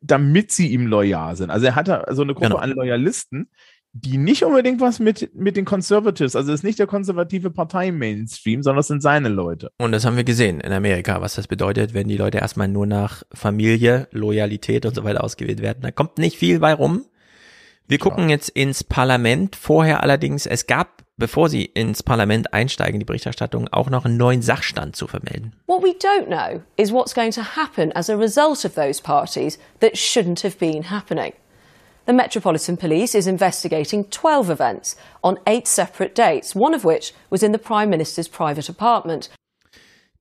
damit 0.00 0.50
sie 0.50 0.72
ihm 0.72 0.88
loyal 0.88 1.36
sind. 1.36 1.50
Also 1.50 1.66
er 1.66 1.76
hatte 1.76 2.04
so 2.10 2.22
eine 2.22 2.34
Gruppe 2.34 2.48
genau. 2.48 2.60
an 2.60 2.70
Loyalisten, 2.70 3.50
die 3.92 4.18
nicht 4.18 4.42
unbedingt 4.42 4.80
was 4.80 4.98
mit, 4.98 5.32
mit 5.32 5.56
den 5.56 5.64
Conservatives, 5.64 6.34
also 6.34 6.50
es 6.50 6.60
ist 6.60 6.64
nicht 6.64 6.80
der 6.80 6.88
konservative 6.88 7.52
Partei-Mainstream, 7.52 8.64
sondern 8.64 8.80
es 8.80 8.88
sind 8.88 9.00
seine 9.00 9.28
Leute. 9.28 9.70
Und 9.78 9.92
das 9.92 10.04
haben 10.04 10.16
wir 10.16 10.24
gesehen 10.24 10.60
in 10.60 10.72
Amerika, 10.72 11.20
was 11.20 11.36
das 11.36 11.46
bedeutet, 11.46 11.94
wenn 11.94 12.08
die 12.08 12.16
Leute 12.16 12.38
erstmal 12.38 12.66
nur 12.66 12.86
nach 12.86 13.22
Familie, 13.32 14.08
Loyalität 14.10 14.86
und 14.86 14.96
so 14.96 15.04
weiter 15.04 15.22
ausgewählt 15.22 15.62
werden. 15.62 15.82
Da 15.82 15.92
kommt 15.92 16.18
nicht 16.18 16.36
viel 16.36 16.58
bei 16.58 16.74
rum. 16.74 17.04
Wir 17.92 17.98
gucken 17.98 18.30
jetzt 18.30 18.48
ins 18.48 18.84
Parlament. 18.84 19.54
Vorher 19.54 20.02
allerdings, 20.02 20.46
es 20.46 20.66
gab, 20.66 21.02
bevor 21.18 21.50
Sie 21.50 21.66
ins 21.66 22.02
Parlament 22.02 22.54
einsteigen, 22.54 22.98
die 22.98 23.04
Berichterstattung, 23.04 23.68
auch 23.68 23.90
noch 23.90 24.06
einen 24.06 24.16
neuen 24.16 24.40
Sachstand 24.40 24.96
zu 24.96 25.06
vermelden. 25.06 25.54
What 25.66 25.82
we 25.82 25.90
don't 25.90 26.28
know 26.28 26.62
is 26.78 26.90
what's 26.90 27.14
going 27.14 27.32
to 27.32 27.42
happen 27.42 27.92
as 27.92 28.08
a 28.08 28.16
result 28.16 28.64
of 28.64 28.76
those 28.76 29.02
parties 29.02 29.58
that 29.80 29.94
shouldn't 29.94 30.42
have 30.42 30.56
been 30.56 30.88
happening. 30.88 31.34
The 32.06 32.14
Metropolitan 32.14 32.78
Police 32.78 33.14
is 33.14 33.26
investigating 33.26 34.08
12 34.08 34.48
events 34.48 34.96
on 35.22 35.38
eight 35.46 35.68
separate 35.68 36.14
dates, 36.14 36.56
one 36.56 36.74
of 36.74 36.86
which 36.86 37.12
was 37.28 37.42
in 37.42 37.52
the 37.52 37.58
Prime 37.58 37.90
Minister's 37.90 38.26
private 38.26 38.70
apartment. 38.70 39.28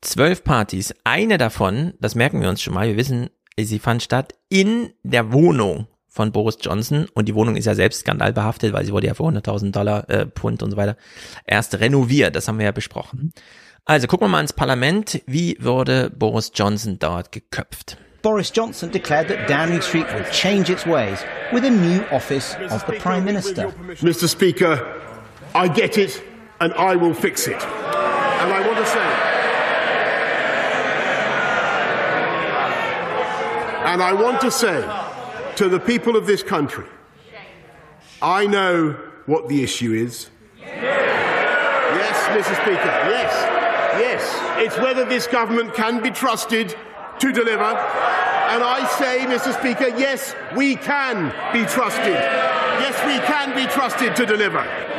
Zwölf 0.02 0.44
Partys, 0.44 0.94
eine 1.06 1.38
davon, 1.38 1.94
das 2.02 2.16
merken 2.16 2.42
wir 2.42 2.50
uns 2.50 2.62
schon 2.62 2.74
mal, 2.74 2.90
wir 2.90 2.98
wissen, 2.98 3.30
sie 3.58 3.80
fand 3.80 4.04
statt 4.04 4.34
in 4.50 4.92
der 5.04 5.32
Wohnung 5.32 5.88
von 6.12 6.34
Boris 6.34 6.58
Johnson 6.62 7.08
und 7.14 7.30
die 7.30 7.36
Wohnung 7.36 7.56
ist 7.56 7.66
ja 7.66 7.74
selbst 7.74 8.02
skandalbehaftet, 8.02 8.74
weil 8.74 8.86
sie 8.86 8.92
wurde 8.92 9.08
ja 9.08 9.14
für 9.14 9.24
100.000 9.24 9.72
Dollar, 9.72 10.10
äh, 10.10 10.26
Pfund 10.28 10.62
und 10.62 10.72
so 10.72 10.78
weiter 10.78 10.98
erst 11.48 11.80
renoviert. 11.80 12.36
Das 12.36 12.50
haben 12.50 12.60
wir 12.60 12.66
ja 12.66 12.74
besprochen. 12.74 13.32
Also 13.86 14.08
gucken 14.08 14.26
wir 14.26 14.30
mal 14.30 14.42
ins 14.42 14.54
Parlament. 14.54 15.22
Wie 15.26 15.58
wurde 15.60 16.10
Boris 16.10 16.52
Johnson 16.54 17.00
dort 17.00 17.32
geköpft? 17.32 17.98
Boris 18.22 18.52
Johnson 18.54 18.92
declared 18.92 19.30
that 19.30 19.50
Downing 19.50 19.82
Street 19.82 20.06
would 20.14 20.30
change 20.32 20.70
its 20.70 20.86
ways 20.86 21.24
with 21.52 21.64
a 21.64 21.70
new 21.70 22.02
office 22.12 22.56
of 22.70 22.86
the 22.86 22.94
Prime 23.00 23.24
Minister. 23.24 23.74
Mr. 24.02 24.28
Speaker, 24.28 24.86
I 25.56 25.70
get 25.70 25.98
it 25.98 26.22
and 26.60 26.74
I 26.74 26.96
will 26.96 27.16
fix 27.16 27.48
it. 27.48 27.56
And 27.56 28.52
I 28.52 28.62
want 28.68 28.78
to 28.78 28.86
say, 28.86 29.08
and 33.86 34.04
I 34.04 34.14
want 34.14 34.42
to 34.42 34.52
say, 34.52 35.01
to 35.58 35.70
the 35.70 35.80
people 35.80 36.16
of 36.16 36.26
this 36.26 36.44
country, 36.44 36.88
I 38.22 38.46
know 38.48 38.92
what 39.26 39.48
the 39.48 39.64
issue 39.64 39.94
is. 39.94 40.30
Yes, 40.60 42.28
Mr. 42.30 42.56
Speaker, 42.62 42.86
yes, 43.10 43.34
yes. 44.00 44.66
It's 44.66 44.78
whether 44.78 45.06
this 45.06 45.28
government 45.28 45.74
can 45.74 46.02
be 46.02 46.12
trusted 46.12 46.76
to 47.20 47.32
deliver. 47.32 47.64
And 47.64 48.64
I 48.64 48.86
say, 49.00 49.20
Mr. 49.26 49.58
Speaker, 49.58 49.88
yes, 49.98 50.36
we 50.56 50.76
can 50.76 51.30
be 51.54 51.66
trusted. 51.66 52.14
Yes, 52.14 52.98
we 53.06 53.26
can 53.26 53.56
be 53.56 53.66
trusted 53.72 54.16
to 54.16 54.26
deliver. 54.26 54.91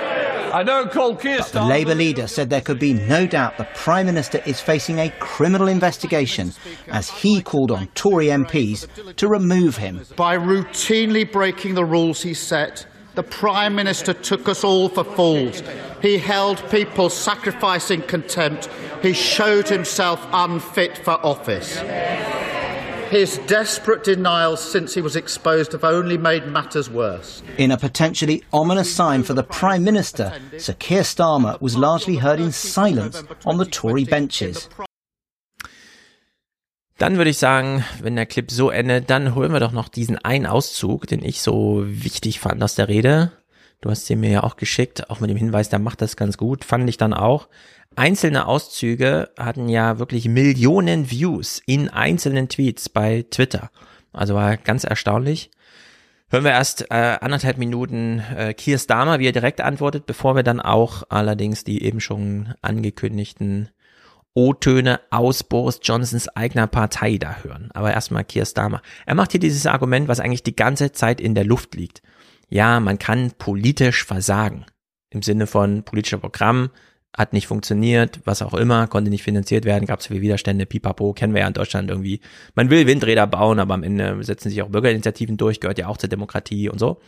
I 0.52 0.62
don't 0.62 0.90
call 0.92 1.16
Keir 1.16 1.40
The 1.40 1.62
Labour 1.62 1.94
leader 1.94 2.26
said 2.26 2.50
there 2.50 2.60
could 2.60 2.78
be 2.78 2.92
no 2.92 3.26
doubt 3.26 3.56
the 3.56 3.66
Prime 3.74 4.04
Minister 4.04 4.42
is 4.44 4.60
facing 4.60 4.98
a 4.98 5.10
criminal 5.18 5.66
investigation 5.66 6.52
as 6.88 7.08
he 7.08 7.40
called 7.40 7.70
on 7.70 7.86
Tory 7.94 8.26
MPs 8.26 9.16
to 9.16 9.28
remove 9.28 9.78
him. 9.78 10.02
By 10.14 10.36
routinely 10.36 11.30
breaking 11.30 11.74
the 11.74 11.84
rules 11.84 12.22
he 12.22 12.34
set, 12.34 12.86
the 13.14 13.22
Prime 13.22 13.74
Minister 13.74 14.12
took 14.12 14.46
us 14.46 14.62
all 14.62 14.90
for 14.90 15.04
fools. 15.04 15.62
He 16.02 16.18
held 16.18 16.62
people 16.70 17.08
sacrificing 17.08 18.02
contempt. 18.02 18.68
He 19.00 19.14
showed 19.14 19.68
himself 19.68 20.26
unfit 20.32 20.98
for 20.98 21.12
office. 21.24 21.78
His 23.12 23.38
desperate 23.46 24.04
denials 24.04 24.58
since 24.58 24.94
he 24.94 25.02
was 25.02 25.16
exposed 25.16 25.72
have 25.72 25.84
only 25.84 26.16
made 26.16 26.46
matters 26.46 26.88
worse. 26.90 27.42
In 27.58 27.70
a 27.70 27.76
potentially 27.76 28.42
ominous 28.54 28.90
sign 28.90 29.22
for 29.22 29.34
the 29.34 29.42
Prime 29.42 29.84
Minister, 29.84 30.32
Sir 30.56 30.72
Keir 30.78 31.02
Starmer 31.04 31.60
was 31.60 31.76
largely 31.76 32.16
heard 32.16 32.40
in 32.40 32.52
silence 32.52 33.22
on 33.44 33.58
the 33.58 33.66
Tory 33.66 34.06
benches. 34.06 34.70
Dann 36.96 37.18
würde 37.18 37.28
ich 37.28 37.36
sagen, 37.36 37.84
wenn 38.00 38.16
der 38.16 38.24
Clip 38.24 38.50
so 38.50 38.70
endet, 38.70 39.10
dann 39.10 39.34
holen 39.34 39.52
wir 39.52 39.60
doch 39.60 39.72
noch 39.72 39.90
diesen 39.90 40.16
einen 40.16 40.46
Auszug, 40.46 41.06
den 41.06 41.22
ich 41.22 41.42
so 41.42 41.82
wichtig 41.84 42.40
fand 42.40 42.62
aus 42.62 42.76
der 42.76 42.88
Rede. 42.88 43.32
Du 43.82 43.90
hast 43.90 44.06
sie 44.06 44.16
mir 44.16 44.30
ja 44.30 44.42
auch 44.42 44.56
geschickt, 44.56 45.10
auch 45.10 45.20
mit 45.20 45.28
dem 45.28 45.36
Hinweis, 45.36 45.68
der 45.68 45.80
macht 45.80 46.00
das 46.00 46.16
ganz 46.16 46.38
gut, 46.38 46.64
fand 46.64 46.88
ich 46.88 46.96
dann 46.96 47.12
auch. 47.12 47.48
Einzelne 47.96 48.46
Auszüge 48.46 49.30
hatten 49.38 49.68
ja 49.68 49.98
wirklich 49.98 50.28
Millionen 50.28 51.10
Views 51.10 51.62
in 51.66 51.88
einzelnen 51.88 52.48
Tweets 52.48 52.88
bei 52.88 53.24
Twitter. 53.30 53.70
Also 54.12 54.34
war 54.34 54.56
ganz 54.56 54.84
erstaunlich. 54.84 55.50
Hören 56.30 56.44
wir 56.44 56.52
erst 56.52 56.90
äh, 56.90 57.18
anderthalb 57.20 57.58
Minuten 57.58 58.22
äh, 58.34 58.54
Keir 58.54 58.78
Starmer, 58.78 59.18
wie 59.18 59.26
er 59.26 59.32
direkt 59.32 59.60
antwortet, 59.60 60.06
bevor 60.06 60.34
wir 60.34 60.42
dann 60.42 60.60
auch 60.60 61.02
allerdings 61.10 61.64
die 61.64 61.82
eben 61.82 62.00
schon 62.00 62.54
angekündigten 62.62 63.68
O-Töne 64.34 65.00
aus 65.10 65.44
Boris 65.44 65.80
Johnsons 65.82 66.28
eigener 66.28 66.66
Partei 66.66 67.18
da 67.18 67.36
hören. 67.42 67.68
Aber 67.74 67.92
erstmal 67.92 68.24
Keir 68.24 68.46
Starmer. 68.46 68.80
Er 69.04 69.14
macht 69.14 69.32
hier 69.32 69.40
dieses 69.40 69.66
Argument, 69.66 70.08
was 70.08 70.20
eigentlich 70.20 70.42
die 70.42 70.56
ganze 70.56 70.92
Zeit 70.92 71.20
in 71.20 71.34
der 71.34 71.44
Luft 71.44 71.74
liegt. 71.74 72.00
Ja, 72.48 72.80
man 72.80 72.98
kann 72.98 73.32
politisch 73.36 74.04
versagen. 74.04 74.64
Im 75.10 75.22
Sinne 75.22 75.46
von 75.46 75.82
politischer 75.82 76.18
Programm, 76.18 76.70
hat 77.16 77.32
nicht 77.34 77.46
funktioniert, 77.46 78.20
was 78.24 78.40
auch 78.40 78.54
immer, 78.54 78.86
konnte 78.86 79.10
nicht 79.10 79.22
finanziert 79.22 79.64
werden, 79.64 79.86
gab 79.86 80.00
es 80.00 80.06
viele 80.06 80.22
Widerstände, 80.22 80.64
pipapo, 80.64 81.12
kennen 81.12 81.34
wir 81.34 81.42
ja 81.42 81.46
in 81.46 81.52
Deutschland 81.52 81.90
irgendwie. 81.90 82.20
Man 82.54 82.70
will 82.70 82.86
Windräder 82.86 83.26
bauen, 83.26 83.58
aber 83.58 83.74
am 83.74 83.82
Ende 83.82 84.22
setzen 84.24 84.48
sich 84.48 84.62
auch 84.62 84.70
Bürgerinitiativen 84.70 85.36
durch, 85.36 85.60
gehört 85.60 85.78
ja 85.78 85.88
auch 85.88 85.98
zur 85.98 86.08
Demokratie 86.08 86.70
und 86.70 86.78
so. 86.78 87.00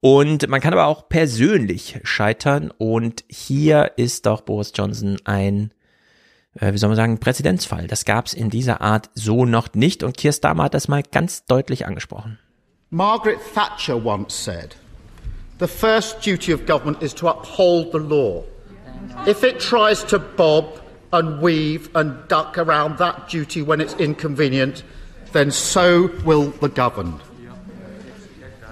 Und 0.00 0.48
man 0.48 0.60
kann 0.60 0.74
aber 0.74 0.86
auch 0.86 1.08
persönlich 1.08 1.98
scheitern 2.04 2.70
und 2.76 3.24
hier 3.28 3.92
ist 3.96 4.26
doch 4.26 4.42
Boris 4.42 4.72
Johnson 4.74 5.16
ein, 5.24 5.72
äh, 6.54 6.72
wie 6.72 6.78
soll 6.78 6.90
man 6.90 6.96
sagen, 6.96 7.18
Präzedenzfall. 7.18 7.88
Das 7.88 8.04
gab 8.04 8.26
es 8.26 8.34
in 8.34 8.50
dieser 8.50 8.80
Art 8.80 9.10
so 9.14 9.44
noch 9.44 9.74
nicht 9.74 10.02
und 10.02 10.16
Keir 10.16 10.32
Starmer 10.32 10.64
hat 10.64 10.74
das 10.74 10.88
mal 10.88 11.02
ganz 11.02 11.46
deutlich 11.46 11.86
angesprochen. 11.86 12.38
Margaret 12.90 13.38
Thatcher 13.54 14.04
once 14.04 14.44
said, 14.44 14.76
the 15.58 15.66
first 15.66 16.24
duty 16.24 16.54
of 16.54 16.64
government 16.64 17.02
is 17.02 17.14
to 17.14 17.28
uphold 17.28 17.92
the 17.92 17.98
law. 17.98 18.44
If 19.26 19.44
it 19.44 19.60
tries 19.60 20.04
to 20.04 20.18
bob 20.18 20.80
and 21.12 21.40
weave 21.40 21.94
and 21.94 22.26
duck 22.28 22.58
around 22.58 22.98
that 22.98 23.28
duty 23.28 23.62
when 23.62 23.80
it's 23.80 23.94
inconvenient, 23.94 24.82
then 25.32 25.50
so 25.50 26.10
will 26.24 26.50
the 26.50 26.68
governed. 26.68 27.20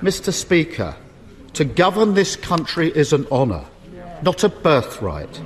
Mr. 0.01 0.33
Speaker, 0.33 0.95
to 1.55 1.65
govern 1.65 2.15
this 2.15 2.37
country 2.37 2.91
is 2.95 3.13
an 3.13 3.27
honour, 3.31 3.65
not 4.23 4.45
a 4.45 4.49
birthright. 4.49 5.41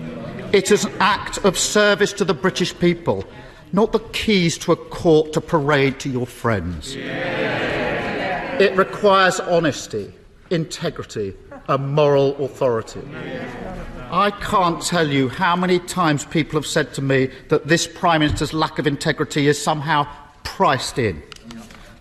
It 0.52 0.72
is 0.72 0.84
an 0.84 0.92
act 0.98 1.38
of 1.44 1.56
service 1.56 2.12
to 2.14 2.24
the 2.24 2.34
British 2.34 2.76
people, 2.78 3.24
not 3.72 3.92
the 3.92 4.00
keys 4.00 4.58
to 4.58 4.72
a 4.72 4.76
court 4.76 5.32
to 5.34 5.40
parade 5.40 6.00
to 6.00 6.08
your 6.08 6.26
friends. 6.26 6.96
It 6.96 8.76
requires 8.76 9.38
honesty, 9.38 10.12
integrity, 10.50 11.34
and 11.68 11.94
moral 11.94 12.36
authority. 12.44 13.00
I 14.12 14.32
can't 14.32 14.82
tell 14.82 15.08
you 15.08 15.28
how 15.28 15.54
many 15.54 15.78
times 15.78 16.24
people 16.24 16.58
have 16.58 16.66
said 16.66 16.92
to 16.94 17.02
me 17.02 17.30
that 17.48 17.68
this 17.68 17.86
Prime 17.86 18.20
Minister's 18.20 18.52
lack 18.52 18.78
of 18.80 18.86
integrity 18.86 19.46
is 19.46 19.60
somehow 19.62 20.06
priced 20.42 20.98
in. 20.98 21.22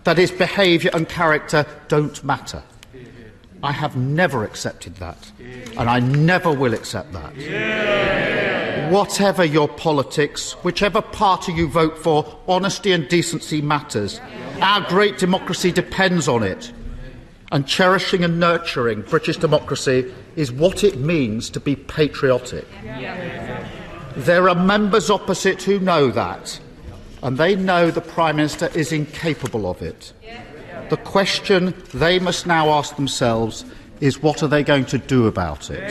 that 0.04 0.16
his 0.16 0.30
behaviour 0.30 0.90
and 0.94 1.08
character 1.08 1.66
don't 1.88 2.24
matter. 2.24 2.62
I 3.62 3.70
have 3.72 3.94
never 3.96 4.44
accepted 4.44 4.96
that, 4.96 5.30
and 5.76 5.90
I 5.90 6.00
never 6.00 6.50
will 6.50 6.72
accept 6.72 7.12
that. 7.12 8.90
Whatever 8.90 9.44
your 9.44 9.68
politics, 9.68 10.52
whichever 10.64 11.02
party 11.02 11.52
you 11.52 11.68
vote 11.68 11.98
for, 11.98 12.40
honesty 12.48 12.92
and 12.92 13.06
decency 13.08 13.60
matters. 13.60 14.20
Our 14.62 14.80
great 14.88 15.18
democracy 15.18 15.70
depends 15.70 16.26
on 16.28 16.42
it. 16.42 16.72
And 17.52 17.66
cherishing 17.66 18.22
and 18.22 18.38
nurturing 18.38 19.02
British 19.02 19.36
democracy 19.36 20.12
is 20.36 20.52
what 20.52 20.84
it 20.84 20.98
means 20.98 21.50
to 21.50 21.60
be 21.60 21.74
patriotic. 21.74 22.66
There 24.16 24.48
are 24.48 24.54
members 24.54 25.10
opposite 25.10 25.62
who 25.62 25.80
know 25.80 26.10
that, 26.12 26.60
and 27.22 27.36
they 27.36 27.56
know 27.56 27.90
the 27.90 28.00
Prime 28.00 28.36
Minister 28.36 28.70
is 28.74 28.92
incapable 28.92 29.68
of 29.68 29.82
it. 29.82 30.12
The 30.90 30.96
question 30.96 31.74
they 31.92 32.18
must 32.18 32.46
now 32.46 32.70
ask 32.70 32.96
themselves 32.96 33.64
is 34.00 34.22
what 34.22 34.42
are 34.42 34.48
they 34.48 34.62
going 34.62 34.86
to 34.86 34.98
do 34.98 35.26
about 35.26 35.70
it? 35.70 35.90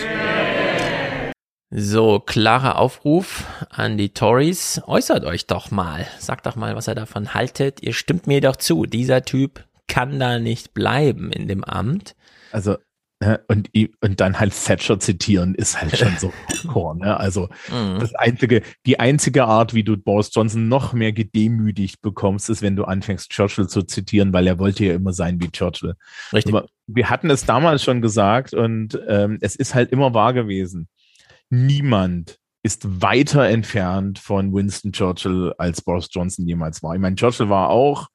So, 1.72 2.20
klarer 2.20 2.80
Aufruf 2.80 3.46
an 3.70 4.00
die 4.00 4.10
Tories. 4.10 4.82
Äußert 4.88 5.24
euch 5.24 5.46
doch 5.46 5.70
mal. 5.70 6.08
Sagt 6.18 6.48
doch 6.48 6.56
mal, 6.56 6.76
was 6.76 6.88
ihr 6.88 6.96
davon 6.96 7.36
haltet. 7.36 7.84
Ihr 7.84 7.94
stimmt 7.94 8.26
mir 8.26 8.42
doch 8.42 8.56
zu. 8.56 8.88
Dieser 8.88 9.24
Typ 9.24 9.64
kann 9.90 10.18
da 10.20 10.40
nicht 10.40 10.74
bleiben 10.74 11.32
in 11.34 11.50
dem 11.50 11.66
Amt. 11.66 12.16
Also, 12.54 12.78
ne, 13.20 13.42
und, 13.50 13.70
und 14.02 14.20
dann 14.22 14.40
halt 14.40 14.54
Thatcher 14.54 14.98
zitieren 15.00 15.54
ist 15.56 15.82
halt 15.82 15.98
schon 15.98 16.16
so 16.18 16.32
hardcore, 16.48 16.98
ne? 16.98 17.20
Also, 17.20 17.50
Mhm. 17.70 18.00
das 18.00 18.16
einzige, 18.16 18.62
die 18.86 19.00
einzige 19.00 19.44
Art, 19.46 19.74
wie 19.74 19.84
du 19.84 19.98
Boris 19.98 20.32
Johnson 20.34 20.68
noch 20.70 20.94
mehr 20.94 21.12
gedemütigt 21.12 22.02
bekommst, 22.02 22.50
ist, 22.50 22.62
wenn 22.62 22.78
du 22.78 22.86
anfängst, 22.86 23.30
Churchill 23.30 23.68
zu 23.68 23.84
zitieren, 23.84 24.32
weil 24.32 24.48
er 24.48 24.58
wollte 24.60 24.86
ja 24.86 24.94
immer 24.94 25.12
sein 25.12 25.42
wie 25.42 25.52
Churchill. 25.52 25.96
Richtig. 26.32 26.54
Aber 26.56 26.68
wir 26.88 27.10
hatten 27.10 27.30
es 27.30 27.46
damals 27.46 27.84
schon 27.84 28.02
gesagt 28.02 28.54
und 28.54 28.98
ähm, 29.08 29.38
es 29.42 29.56
ist 29.58 29.76
halt 29.76 29.92
immer 29.92 30.14
wahr 30.14 30.34
gewesen. 30.34 30.88
Niemand 31.50 32.38
ist 32.62 33.02
weiter 33.02 33.48
entfernt 33.48 34.20
von 34.20 34.54
Winston 34.54 34.92
Churchill 34.92 35.54
als 35.58 35.82
Boris 35.82 36.10
Johnson 36.12 36.46
jemals 36.48 36.84
war. 36.84 36.94
Ich 36.94 37.00
meine, 37.02 37.16
Churchill 37.16 37.50
war 37.50 37.70
auch 37.70 38.08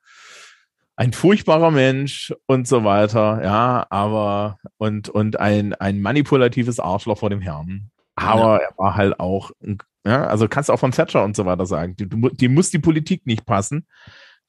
ein 0.97 1.13
furchtbarer 1.13 1.71
Mensch 1.71 2.33
und 2.47 2.69
so 2.69 2.85
weiter, 2.85 3.43
ja, 3.43 3.87
aber 3.91 4.59
und, 4.79 5.09
und 5.09 5.41
ein, 5.41 5.75
ein 5.75 6.01
manipulatives 6.01 6.79
Arschloch 6.79 7.19
vor 7.19 7.31
dem 7.31 7.41
Herrn. 7.41 7.91
Aber 8.17 8.63
er 8.63 8.71
war 8.77 8.95
halt 8.95 9.19
auch, 9.19 9.51
ja, 10.07 10.27
also 10.27 10.47
kannst 10.47 10.69
du 10.69 10.73
auch 10.73 10.79
von 10.79 10.93
Thatcher 10.93 11.25
und 11.25 11.35
so 11.35 11.47
weiter 11.47 11.67
sagen. 11.67 11.97
Die, 11.97 12.09
die 12.09 12.49
muss 12.49 12.71
die 12.71 12.79
Politik 12.79 13.27
nicht 13.27 13.45
passen, 13.45 13.87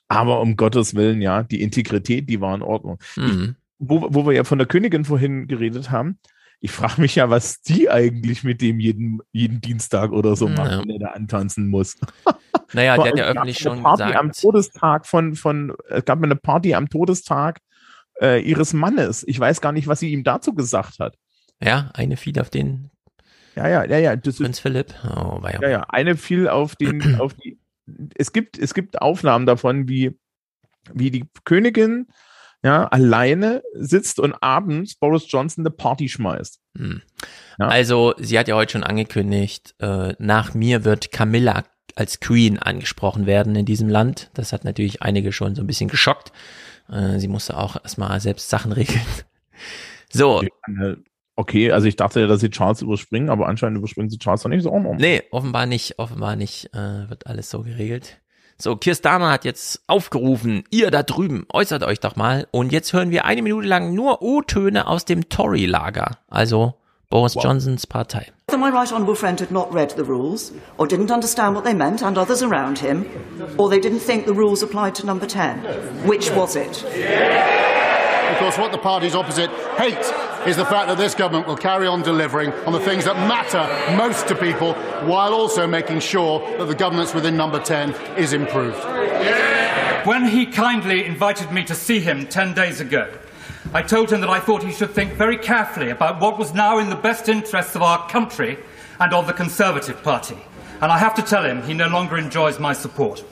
aber 0.08 0.42
um 0.42 0.56
Gottes 0.56 0.94
Willen, 0.94 1.22
ja, 1.22 1.42
die 1.42 1.62
Integrität, 1.62 2.30
die 2.30 2.42
war 2.42 2.54
in 2.54 2.62
Ordnung. 2.62 3.00
Mhm. 3.16 3.56
Ich, 3.58 3.66
wo, 3.80 4.08
wo 4.10 4.26
wir 4.26 4.34
ja 4.34 4.44
von 4.44 4.60
der 4.60 4.68
Königin 4.68 5.04
vorhin 5.04 5.48
geredet 5.48 5.90
haben, 5.90 6.20
ich 6.62 6.72
frage 6.72 7.02
mich 7.02 7.16
ja, 7.16 7.30
was 7.30 7.62
die 7.62 7.90
eigentlich 7.90 8.44
mit 8.44 8.62
dem 8.62 8.80
jeden, 8.80 9.20
jeden 9.32 9.62
Dienstag 9.62 10.12
oder 10.12 10.36
so 10.36 10.48
macht, 10.48 10.72
Ja. 10.72 10.80
wenn 10.82 10.90
er 10.90 11.00
da 11.00 11.08
antanzen 11.08 11.68
muss. 11.68 11.98
Naja, 12.74 12.96
der 12.98 13.06
hat 13.12 13.18
ja 13.18 13.26
öffentlich 13.26 13.60
schon 13.60 13.84
Party 13.84 14.04
gesagt. 14.04 14.20
am 14.20 14.32
Todestag 14.32 15.06
von, 15.06 15.36
von, 15.36 15.74
es 15.90 16.04
gab 16.04 16.22
eine 16.22 16.36
Party 16.36 16.74
am 16.74 16.90
Todestag 16.90 17.60
äh, 18.20 18.42
ihres 18.42 18.74
Mannes. 18.74 19.24
Ich 19.28 19.40
weiß 19.40 19.62
gar 19.62 19.72
nicht, 19.72 19.88
was 19.88 20.00
sie 20.00 20.12
ihm 20.12 20.24
dazu 20.24 20.54
gesagt 20.54 21.00
hat. 21.00 21.16
Ja, 21.62 21.92
eine 21.94 22.18
fiel 22.18 22.40
auf 22.40 22.50
den 22.50 22.90
Ja, 23.56 23.68
ja, 23.70 23.86
ja, 23.86 24.00
ja. 24.00 24.16
Das 24.16 24.38
Prinz 24.38 24.60
Philipp. 24.60 24.94
Oh, 25.06 25.42
war 25.42 25.54
ja. 25.54 25.62
ja, 25.62 25.70
ja, 25.70 25.82
eine 25.90 26.18
fiel 26.18 26.50
auf 26.50 26.76
den, 26.76 27.16
auf 27.22 27.34
die. 27.36 27.60
Es 28.16 28.34
gibt, 28.34 28.58
es 28.58 28.74
gibt 28.74 29.00
Aufnahmen 29.02 29.46
davon, 29.46 29.88
wie, 29.88 30.18
wie 30.92 31.12
die 31.12 31.26
Königin 31.44 32.08
ja, 32.66 32.88
alleine 32.88 33.62
sitzt 33.74 34.20
und 34.20 34.34
abends 34.42 34.96
Boris 34.96 35.26
Johnson 35.30 35.62
eine 35.62 35.70
Party 35.70 36.10
schmeißt. 36.10 36.60
Hm. 36.76 37.04
Ja. 37.60 37.68
Also, 37.68 38.16
sie 38.18 38.40
hat 38.40 38.48
ja 38.48 38.56
heute 38.56 38.72
schon 38.74 38.84
angekündigt, 38.84 39.76
äh, 39.80 40.14
nach 40.18 40.56
mir 40.56 40.84
wird 40.84 41.12
Camilla 41.12 41.64
als 41.96 42.20
Queen 42.20 42.58
angesprochen 42.58 43.28
werden 43.28 43.56
in 43.56 43.66
diesem 43.66 43.88
Land. 43.88 44.32
Das 44.34 44.52
hat 44.52 44.66
natürlich 44.66 45.04
einige 45.04 45.32
schon 45.32 45.54
so 45.54 45.62
ein 45.62 45.68
bisschen 45.68 45.90
geschockt. 45.90 46.32
Äh, 46.90 47.20
sie 47.20 47.28
musste 47.28 47.56
auch 47.56 47.76
erstmal 47.76 48.20
selbst 48.20 48.50
Sachen 48.50 48.72
regeln. 48.72 49.02
So, 50.12 50.42
Okay, 51.38 51.72
also 51.72 51.88
ich 51.88 51.98
dachte 51.98 52.22
ja, 52.22 52.28
dass 52.28 52.40
sie 52.40 52.50
Charles 52.50 52.82
überspringen, 52.82 53.30
aber 53.30 53.48
anscheinend 53.48 53.78
überspringen 53.78 54.10
sie 54.10 54.18
Charles 54.18 54.44
doch 54.44 54.50
nicht 54.50 54.64
so. 54.64 54.72
Oh, 54.72 54.96
nee, 54.98 55.24
offenbar 55.32 55.66
nicht, 55.66 56.00
offenbar 56.00 56.38
nicht, 56.38 56.74
äh, 56.74 57.10
wird 57.10 57.28
alles 57.28 57.50
so 57.50 57.64
geregelt. 57.64 58.22
So, 58.58 58.78
Keir 58.78 58.96
Starmer 58.96 59.32
hat 59.32 59.44
jetzt 59.44 59.82
aufgerufen, 59.88 60.64
ihr 60.70 60.90
da 60.90 61.04
drüben, 61.04 61.46
äußert 61.52 61.84
euch 61.84 62.00
doch 62.00 62.16
mal. 62.16 62.48
Und 62.52 62.72
jetzt 62.72 62.94
hören 62.94 63.12
wir 63.12 63.26
eine 63.26 63.42
Minute 63.42 63.68
lang 63.68 63.94
nur 63.94 64.22
O-Töne 64.22 64.88
aus 64.88 65.04
dem 65.04 65.28
Tory-Lager, 65.28 66.12
also 66.30 66.76
Boris 67.10 67.36
Johnsons 67.36 67.86
Partei. 67.86 68.32
Either 68.48 68.58
my 68.58 68.70
right 68.70 68.92
honourable 68.94 69.16
friend 69.16 69.42
had 69.42 69.52
not 69.52 69.74
read 69.74 69.92
the 69.98 70.04
rules, 70.04 70.54
or 70.78 70.88
didn't 70.88 71.12
understand 71.12 71.56
what 71.56 71.66
they 71.66 71.74
meant, 71.74 72.02
and 72.02 72.18
others 72.18 72.42
around 72.42 72.80
him, 72.80 73.06
or 73.58 73.70
they 73.70 73.80
didn't 73.80 74.02
think 74.02 74.26
the 74.26 74.34
rules 74.34 74.64
applied 74.64 74.96
to 74.96 75.06
number 75.06 75.28
10. 75.28 76.08
Which 76.08 76.32
was 76.32 76.56
it? 76.56 76.86
Of 78.36 78.42
course, 78.42 78.58
what 78.58 78.74
the 78.74 78.78
parties 78.78 79.16
opposite 79.16 79.50
hate 79.78 79.96
is 80.46 80.58
the 80.58 80.66
fact 80.66 80.90
that 80.90 80.98
this 80.98 81.16
government 81.16 81.48
will 81.48 81.56
carry 81.56 81.88
on 81.88 82.02
delivering 82.02 82.52
on 82.52 82.74
the 82.74 82.82
things 82.82 83.06
that 83.06 83.16
matter 83.30 83.66
most 83.96 84.28
to 84.28 84.36
people 84.36 84.74
while 85.08 85.34
also 85.34 85.66
making 85.66 86.02
sure 86.02 86.42
that 86.58 86.66
the 86.66 86.76
governance 86.76 87.14
within 87.14 87.38
number 87.38 87.60
10 87.60 87.92
is 88.18 88.34
improved. 88.34 88.78
When 90.06 90.26
he 90.26 90.46
kindly 90.48 91.06
invited 91.06 91.54
me 91.54 91.64
to 91.64 91.74
see 91.74 92.02
him 92.02 92.28
10 92.28 92.54
days 92.54 92.82
ago, 92.82 93.10
I 93.74 93.82
told 93.82 94.12
him 94.12 94.20
that 94.20 94.30
I 94.30 94.42
thought 94.42 94.64
he 94.64 94.74
should 94.74 94.92
think 94.92 95.14
very 95.14 95.38
carefully 95.38 95.90
about 95.90 96.20
what 96.20 96.38
was 96.38 96.54
now 96.54 96.78
in 96.80 96.90
the 96.90 96.98
best 96.98 97.30
interests 97.30 97.74
of 97.74 97.84
our 97.84 98.06
country 98.10 98.60
and 99.00 99.14
of 99.14 99.28
the 99.28 99.34
Conservative 99.34 100.04
Party. 100.04 100.38
And 100.82 100.92
I 100.92 100.98
have 100.98 101.16
to 101.16 101.22
tell 101.22 101.46
him 101.46 101.64
he 101.64 101.74
no 101.74 101.88
longer 101.88 102.18
enjoys 102.18 102.60
my 102.60 102.74
support. 102.74 103.24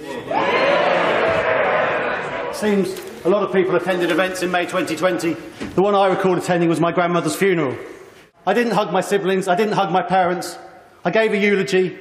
Seems 2.55 3.12
a 3.25 3.29
lot 3.29 3.41
of 3.41 3.53
people 3.53 3.75
attended 3.75 4.11
events 4.11 4.43
in 4.43 4.51
May 4.51 4.65
2020. 4.65 5.33
The 5.75 5.81
one 5.81 5.95
I 5.95 6.07
recall 6.07 6.37
attending 6.37 6.67
was 6.67 6.79
my 6.79 6.91
grandmother's 6.91 7.35
funeral. 7.35 7.77
I 8.45 8.53
didn't 8.53 8.73
hug 8.73 8.91
my 8.91 8.99
siblings, 8.99 9.47
I 9.47 9.55
didn't 9.55 9.73
hug 9.73 9.91
my 9.91 10.01
parents. 10.01 10.57
I 11.05 11.11
gave 11.11 11.31
a 11.31 11.37
eulogy, 11.37 11.97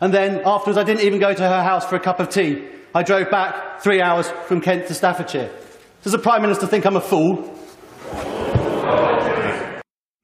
and 0.00 0.12
then 0.12 0.42
afterwards, 0.44 0.78
I 0.78 0.84
didn't 0.84 1.02
even 1.02 1.20
go 1.20 1.32
to 1.32 1.42
her 1.42 1.62
house 1.62 1.86
for 1.86 1.96
a 1.96 2.00
cup 2.00 2.20
of 2.20 2.28
tea. 2.28 2.66
I 2.94 3.02
drove 3.02 3.30
back 3.30 3.80
three 3.80 4.00
hours 4.02 4.28
from 4.46 4.60
Kent 4.60 4.86
to 4.88 4.94
Staffordshire. 4.94 5.50
Does 6.02 6.12
the 6.12 6.18
Prime 6.18 6.42
Minister 6.42 6.66
think 6.66 6.84
I'm 6.84 6.96
a 6.96 7.00
fool? 7.00 7.44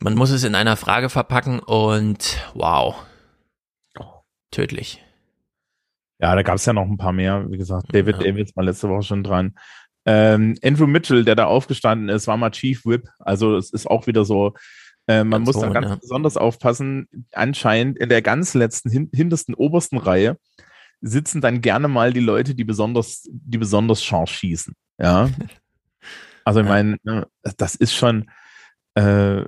Man 0.03 0.15
muss 0.15 0.31
es 0.31 0.45
in 0.45 0.55
einer 0.55 0.77
Frage 0.77 1.09
verpacken 1.09 1.61
und 1.61 2.39
wow. 2.55 2.97
Tödlich. 4.51 5.03
Ja, 6.21 6.35
da 6.37 6.43
gab 6.43 6.57
es 6.57 6.67
ja 6.67 6.73
noch 6.73 6.87
ein 6.87 6.97
paar 6.97 7.13
mehr. 7.13 7.47
Wie 7.49 7.59
gesagt, 7.59 7.87
David 7.93 8.17
Davids 8.21 8.55
war 8.57 8.65
letzte 8.65 8.89
Woche 8.89 9.03
schon 9.03 9.23
dran. 9.23 9.55
Ähm, 10.07 10.57
Andrew 10.63 10.87
Mitchell, 10.87 11.25
der 11.25 11.35
da 11.35 11.47
aufgestanden 11.47 12.09
ist, 12.09 12.27
war 12.27 12.37
mal 12.37 12.51
Chief 12.51 12.85
Whip. 12.85 13.09
Also 13.19 13.57
es 13.57 13.71
ist 13.71 13.87
auch 13.87 14.07
wieder 14.07 14.25
so, 14.25 14.55
äh, 15.07 15.25
man 15.25 15.45
Ganz 15.45 15.47
muss 15.47 15.63
da 15.63 15.69
ganz 15.71 15.89
ja. 15.89 15.97
besonders 15.97 16.37
aufpassen. 16.37 17.09
Anscheinend 17.33 17.99
in 17.99 18.09
der 18.09 18.23
ganz 18.23 18.55
letzten, 18.55 18.91
hin, 18.91 19.11
hintersten, 19.15 19.55
obersten 19.55 19.99
Reihe 19.99 20.39
sitzen 21.01 21.41
dann 21.41 21.61
gerne 21.61 21.89
mal 21.89 22.13
die 22.13 22.21
Leute, 22.21 22.55
die 22.55 22.65
besonders, 22.65 23.29
die 23.31 23.59
besonders 23.59 24.03
scharf 24.03 24.31
schießen. 24.31 24.75
Ja. 24.99 25.31
Also 26.47 26.61
ich 26.61 26.67
meine, 26.67 26.99
ne, 27.05 27.27
das 27.57 27.75
ist 27.75 27.95
schon, 27.95 28.31
äh, 28.97 29.45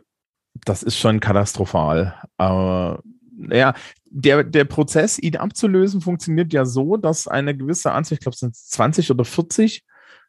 das 0.64 0.82
ist 0.82 0.96
schon 0.96 1.20
katastrophal. 1.20 2.14
Aber 2.38 3.02
ja, 3.50 3.74
der, 4.06 4.44
der 4.44 4.64
Prozess, 4.64 5.18
ihn 5.18 5.36
abzulösen, 5.36 6.00
funktioniert 6.00 6.54
ja 6.54 6.64
so, 6.64 6.96
dass 6.96 7.28
eine 7.28 7.54
gewisse 7.54 7.92
Anzahl, 7.92 8.14
ich 8.14 8.20
glaube, 8.20 8.32
es 8.32 8.40
sind 8.40 8.56
20 8.56 9.10
oder 9.10 9.26
40 9.26 9.84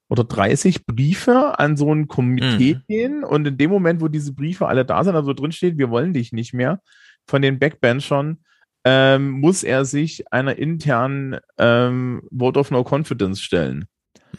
oder 0.09 0.23
30 0.23 0.85
Briefe 0.85 1.59
an 1.59 1.75
so 1.77 1.93
ein 1.93 2.07
Komitee 2.07 2.75
Mhm. 2.75 2.83
gehen. 2.87 3.23
Und 3.23 3.45
in 3.47 3.57
dem 3.57 3.69
Moment, 3.69 4.01
wo 4.01 4.07
diese 4.07 4.33
Briefe 4.33 4.67
alle 4.67 4.85
da 4.85 5.03
sind, 5.03 5.15
also 5.15 5.33
drin 5.33 5.51
steht, 5.51 5.77
wir 5.77 5.89
wollen 5.89 6.13
dich 6.13 6.31
nicht 6.31 6.53
mehr, 6.53 6.81
von 7.27 7.41
den 7.41 7.59
Backbenchern, 7.59 8.37
ähm, 8.85 9.31
muss 9.31 9.63
er 9.63 9.83
sich 9.83 10.31
einer 10.31 10.57
internen 10.57 11.37
ähm, 11.57 12.21
Vote 12.31 12.59
of 12.59 12.71
No 12.71 12.85
Confidence 12.89 13.41
stellen. 13.41 13.85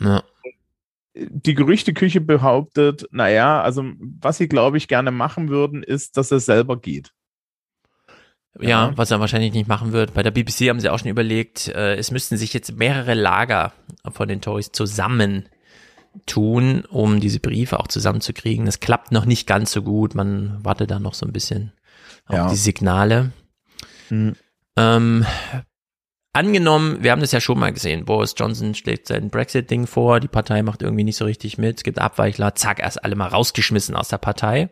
Ja. 0.01 0.23
Die 1.15 1.55
Gerüchteküche 1.55 2.21
behauptet, 2.21 3.07
naja, 3.11 3.61
also 3.61 3.85
was 4.21 4.39
sie, 4.39 4.49
glaube 4.49 4.77
ich, 4.79 4.89
gerne 4.89 5.11
machen 5.11 5.49
würden, 5.49 5.83
ist, 5.83 6.17
dass 6.17 6.31
es 6.31 6.47
selber 6.47 6.81
geht. 6.81 7.13
Ja, 8.61 8.93
was 8.97 9.11
er 9.11 9.21
wahrscheinlich 9.21 9.53
nicht 9.53 9.69
machen 9.69 9.93
wird. 9.93 10.15
Bei 10.15 10.23
der 10.23 10.31
BBC 10.33 10.69
haben 10.69 10.81
sie 10.81 10.89
auch 10.89 10.99
schon 10.99 11.11
überlegt, 11.11 11.69
äh, 11.69 11.97
es 11.97 12.11
müssten 12.11 12.37
sich 12.37 12.53
jetzt 12.55 12.77
mehrere 12.77 13.15
Lager 13.15 13.73
von 14.11 14.29
den 14.29 14.41
Tories 14.41 14.73
zusammen 14.73 15.49
tun, 16.27 16.85
um 16.91 17.21
diese 17.21 17.41
Briefe 17.41 17.81
auch 17.81 17.89
zusammenzukriegen. 17.89 18.67
Das 18.67 18.81
klappt 18.81 19.13
noch 19.13 19.25
nicht 19.25 19.47
ganz 19.47 19.73
so 19.73 19.83
gut. 19.83 20.15
Man 20.15 20.65
wartet 20.65 20.91
da 20.91 20.99
noch 20.99 21.15
so 21.15 21.27
ein 21.27 21.33
bisschen 21.33 21.73
auf 22.27 22.37
Ja. 22.37 22.49
die 22.51 22.57
Signale. 22.57 23.33
Hm. 24.09 24.35
Ähm, 24.77 25.27
angenommen, 26.33 27.03
wir 27.03 27.11
haben 27.11 27.21
das 27.21 27.33
ja 27.33 27.41
schon 27.41 27.59
mal 27.59 27.73
gesehen, 27.73 28.05
Boris 28.05 28.35
Johnson 28.37 28.75
schlägt 28.75 29.09
sein 29.09 29.31
Brexit-Ding 29.31 29.87
vor, 29.87 30.21
die 30.21 30.29
Partei 30.29 30.63
macht 30.63 30.83
irgendwie 30.83 31.05
nicht 31.05 31.17
so 31.17 31.25
richtig 31.25 31.59
mit, 31.59 31.79
es 31.79 31.83
gibt 31.83 31.99
Abweichler, 31.99 32.55
zack, 32.55 32.79
erst 32.81 33.05
alle 33.05 33.17
mal 33.17 33.29
rausgeschmissen 33.29 33.97
aus 33.97 34.09
der 34.09 34.19
Partei. 34.19 34.71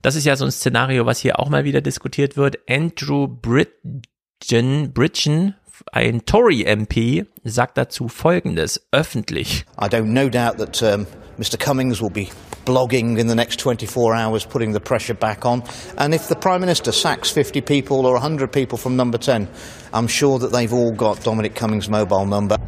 Das 0.00 0.14
ist 0.14 0.24
ja 0.24 0.36
so 0.36 0.44
ein 0.44 0.52
Szenario, 0.52 1.06
was 1.06 1.18
hier 1.20 1.38
auch 1.38 1.48
mal 1.48 1.64
wieder 1.64 1.80
diskutiert 1.80 2.36
wird. 2.36 2.58
Andrew 2.68 3.28
Bridgen, 3.28 4.92
Bridgen 4.92 5.54
ein 5.90 6.24
Tory-MP, 6.24 7.26
sagt 7.44 7.78
dazu 7.78 8.08
Folgendes, 8.08 8.86
öffentlich. 8.92 9.64
I 9.80 9.88
don't 9.88 10.12
no 10.12 10.28
doubt 10.28 10.58
that 10.58 10.82
um, 10.82 11.06
Mr 11.38 11.58
Cummings 11.58 12.00
will 12.00 12.10
be 12.10 12.28
blogging 12.64 13.18
in 13.18 13.26
the 13.26 13.34
next 13.34 13.58
24 13.58 14.14
hours, 14.14 14.44
putting 14.44 14.72
the 14.72 14.80
pressure 14.80 15.14
back 15.14 15.44
on. 15.44 15.62
And 15.96 16.14
if 16.14 16.28
the 16.28 16.36
Prime 16.36 16.60
Minister 16.60 16.92
sacks 16.92 17.30
50 17.30 17.60
people 17.62 18.06
or 18.06 18.14
100 18.14 18.52
people 18.52 18.78
from 18.78 18.96
number 18.96 19.18
10, 19.18 19.48
I'm 19.92 20.08
sure 20.08 20.38
that 20.38 20.52
they've 20.52 20.72
all 20.72 20.92
got 20.92 21.22
Dominic 21.24 21.54
Cummings' 21.54 21.88
mobile 21.88 22.26
number. 22.26 22.58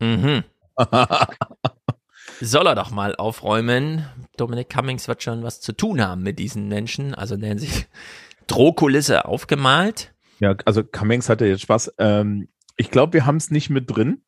Mhm. 0.00 0.44
Soll 2.40 2.66
er 2.66 2.74
doch 2.74 2.90
mal 2.90 3.14
aufräumen. 3.14 4.06
Dominic 4.36 4.68
Cummings 4.68 5.06
wird 5.06 5.22
schon 5.22 5.44
was 5.44 5.60
zu 5.60 5.72
tun 5.72 6.00
haben 6.00 6.22
mit 6.22 6.38
diesen 6.38 6.68
Menschen. 6.68 7.14
Also 7.14 7.36
nennen 7.36 7.58
sich 7.58 7.86
Drohkulisse 8.48 9.26
aufgemalt. 9.26 10.11
Ja, 10.42 10.56
also 10.64 10.82
Cummings 10.82 11.28
hatte 11.28 11.46
jetzt 11.46 11.60
Spaß. 11.60 11.94
Ähm, 11.98 12.48
ich 12.76 12.90
glaube, 12.90 13.12
wir 13.12 13.26
haben 13.26 13.36
es 13.36 13.52
nicht 13.52 13.70
mit 13.70 13.88
drin. 13.88 14.24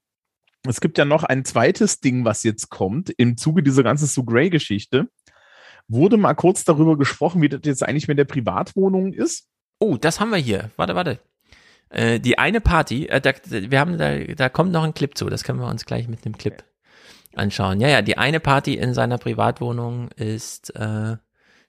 Es 0.66 0.80
gibt 0.80 0.96
ja 0.96 1.04
noch 1.04 1.24
ein 1.24 1.44
zweites 1.44 2.00
Ding, 2.00 2.24
was 2.24 2.44
jetzt 2.44 2.70
kommt 2.70 3.10
im 3.10 3.36
Zuge 3.36 3.64
dieser 3.64 3.82
ganzen 3.82 4.06
Sue 4.06 4.24
Gray-Geschichte. 4.24 5.08
Wurde 5.88 6.16
mal 6.16 6.34
kurz 6.34 6.62
darüber 6.64 6.96
gesprochen, 6.96 7.42
wie 7.42 7.48
das 7.48 7.62
jetzt 7.64 7.82
eigentlich 7.82 8.06
mit 8.06 8.16
der 8.16 8.26
Privatwohnung 8.26 9.12
ist? 9.12 9.48
Oh, 9.80 9.96
das 9.96 10.20
haben 10.20 10.30
wir 10.30 10.38
hier. 10.38 10.70
Warte, 10.76 10.94
warte. 10.94 11.18
Äh, 11.88 12.20
die 12.20 12.38
eine 12.38 12.60
Party, 12.60 13.06
äh, 13.06 13.20
da, 13.20 13.32
wir 13.50 13.80
haben 13.80 13.98
da, 13.98 14.16
da 14.16 14.48
kommt 14.48 14.70
noch 14.70 14.84
ein 14.84 14.94
Clip 14.94 15.18
zu. 15.18 15.28
Das 15.28 15.42
können 15.42 15.58
wir 15.58 15.66
uns 15.66 15.84
gleich 15.84 16.06
mit 16.06 16.24
dem 16.24 16.38
Clip 16.38 16.62
anschauen. 17.34 17.80
Ja, 17.80 17.88
ja, 17.88 18.02
die 18.02 18.18
eine 18.18 18.38
Party 18.38 18.74
in 18.74 18.94
seiner 18.94 19.18
Privatwohnung 19.18 20.10
ist 20.12 20.70
äh, 20.76 21.16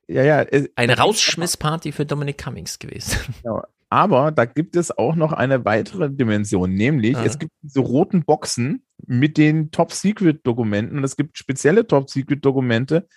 ja, 0.07 0.23
ja, 0.23 0.41
äh, 0.43 0.69
eine 0.75 0.99
Rausschmissparty 0.99 1.91
für 1.91 2.05
Dominic 2.05 2.37
Cummings 2.37 2.77
gewesen. 2.77 3.33
Ja, 3.43 3.63
aber 3.95 4.31
da 4.31 4.43
gibt 4.43 4.75
es 4.75 4.91
auch 4.91 5.15
noch 5.15 5.31
eine 5.31 5.63
weitere 5.63 6.09
Dimension, 6.09 6.73
nämlich 6.73 7.15
Ah. 7.15 7.23
es 7.23 7.39
gibt 7.39 7.53
diese 7.61 7.79
roten 7.79 8.25
Boxen 8.25 8.83
mit 9.07 9.37
den 9.37 9.71
Top-Secret-Dokumenten 9.71 10.97
und 10.97 11.03
es 11.05 11.15
gibt 11.15 11.37
spezielle 11.37 11.87
Top-Secret-Dokumente, 11.87 13.07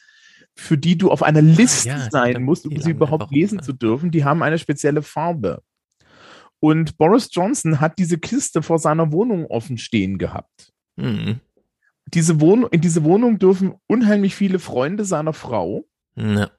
für 0.55 0.78
die 0.78 0.96
du 0.96 1.10
auf 1.10 1.24
einer 1.24 1.42
Liste 1.42 1.88
ja, 1.88 2.09
sein 2.10 2.44
musst, 2.44 2.64
um 2.64 2.80
sie 2.80 2.92
überhaupt 2.92 3.32
lesen 3.32 3.60
zu 3.60 3.72
dürfen. 3.72 4.12
Die 4.12 4.24
haben 4.24 4.42
eine 4.44 4.59
spezielle 4.59 5.02
Farbe. 5.02 5.62
Und 6.60 6.96
Boris 6.96 7.28
Johnson 7.32 7.80
hat 7.80 7.98
diese 7.98 8.18
Kiste 8.18 8.62
vor 8.62 8.78
seiner 8.78 9.10
Wohnung 9.10 9.46
offen 9.46 9.78
stehen 9.78 10.16
gehabt. 10.16 10.72
Mhm. 10.96 11.40
Diese 12.06 12.40
Wohnung, 12.40 12.70
in 12.70 12.80
diese 12.80 13.02
Wohnung 13.02 13.40
dürfen 13.40 13.74
unheimlich 13.88 14.36
viele 14.36 14.60
Freunde 14.60 15.05
seiner 15.05 15.32
Frau. 15.32 15.86
Ja. 16.16 16.50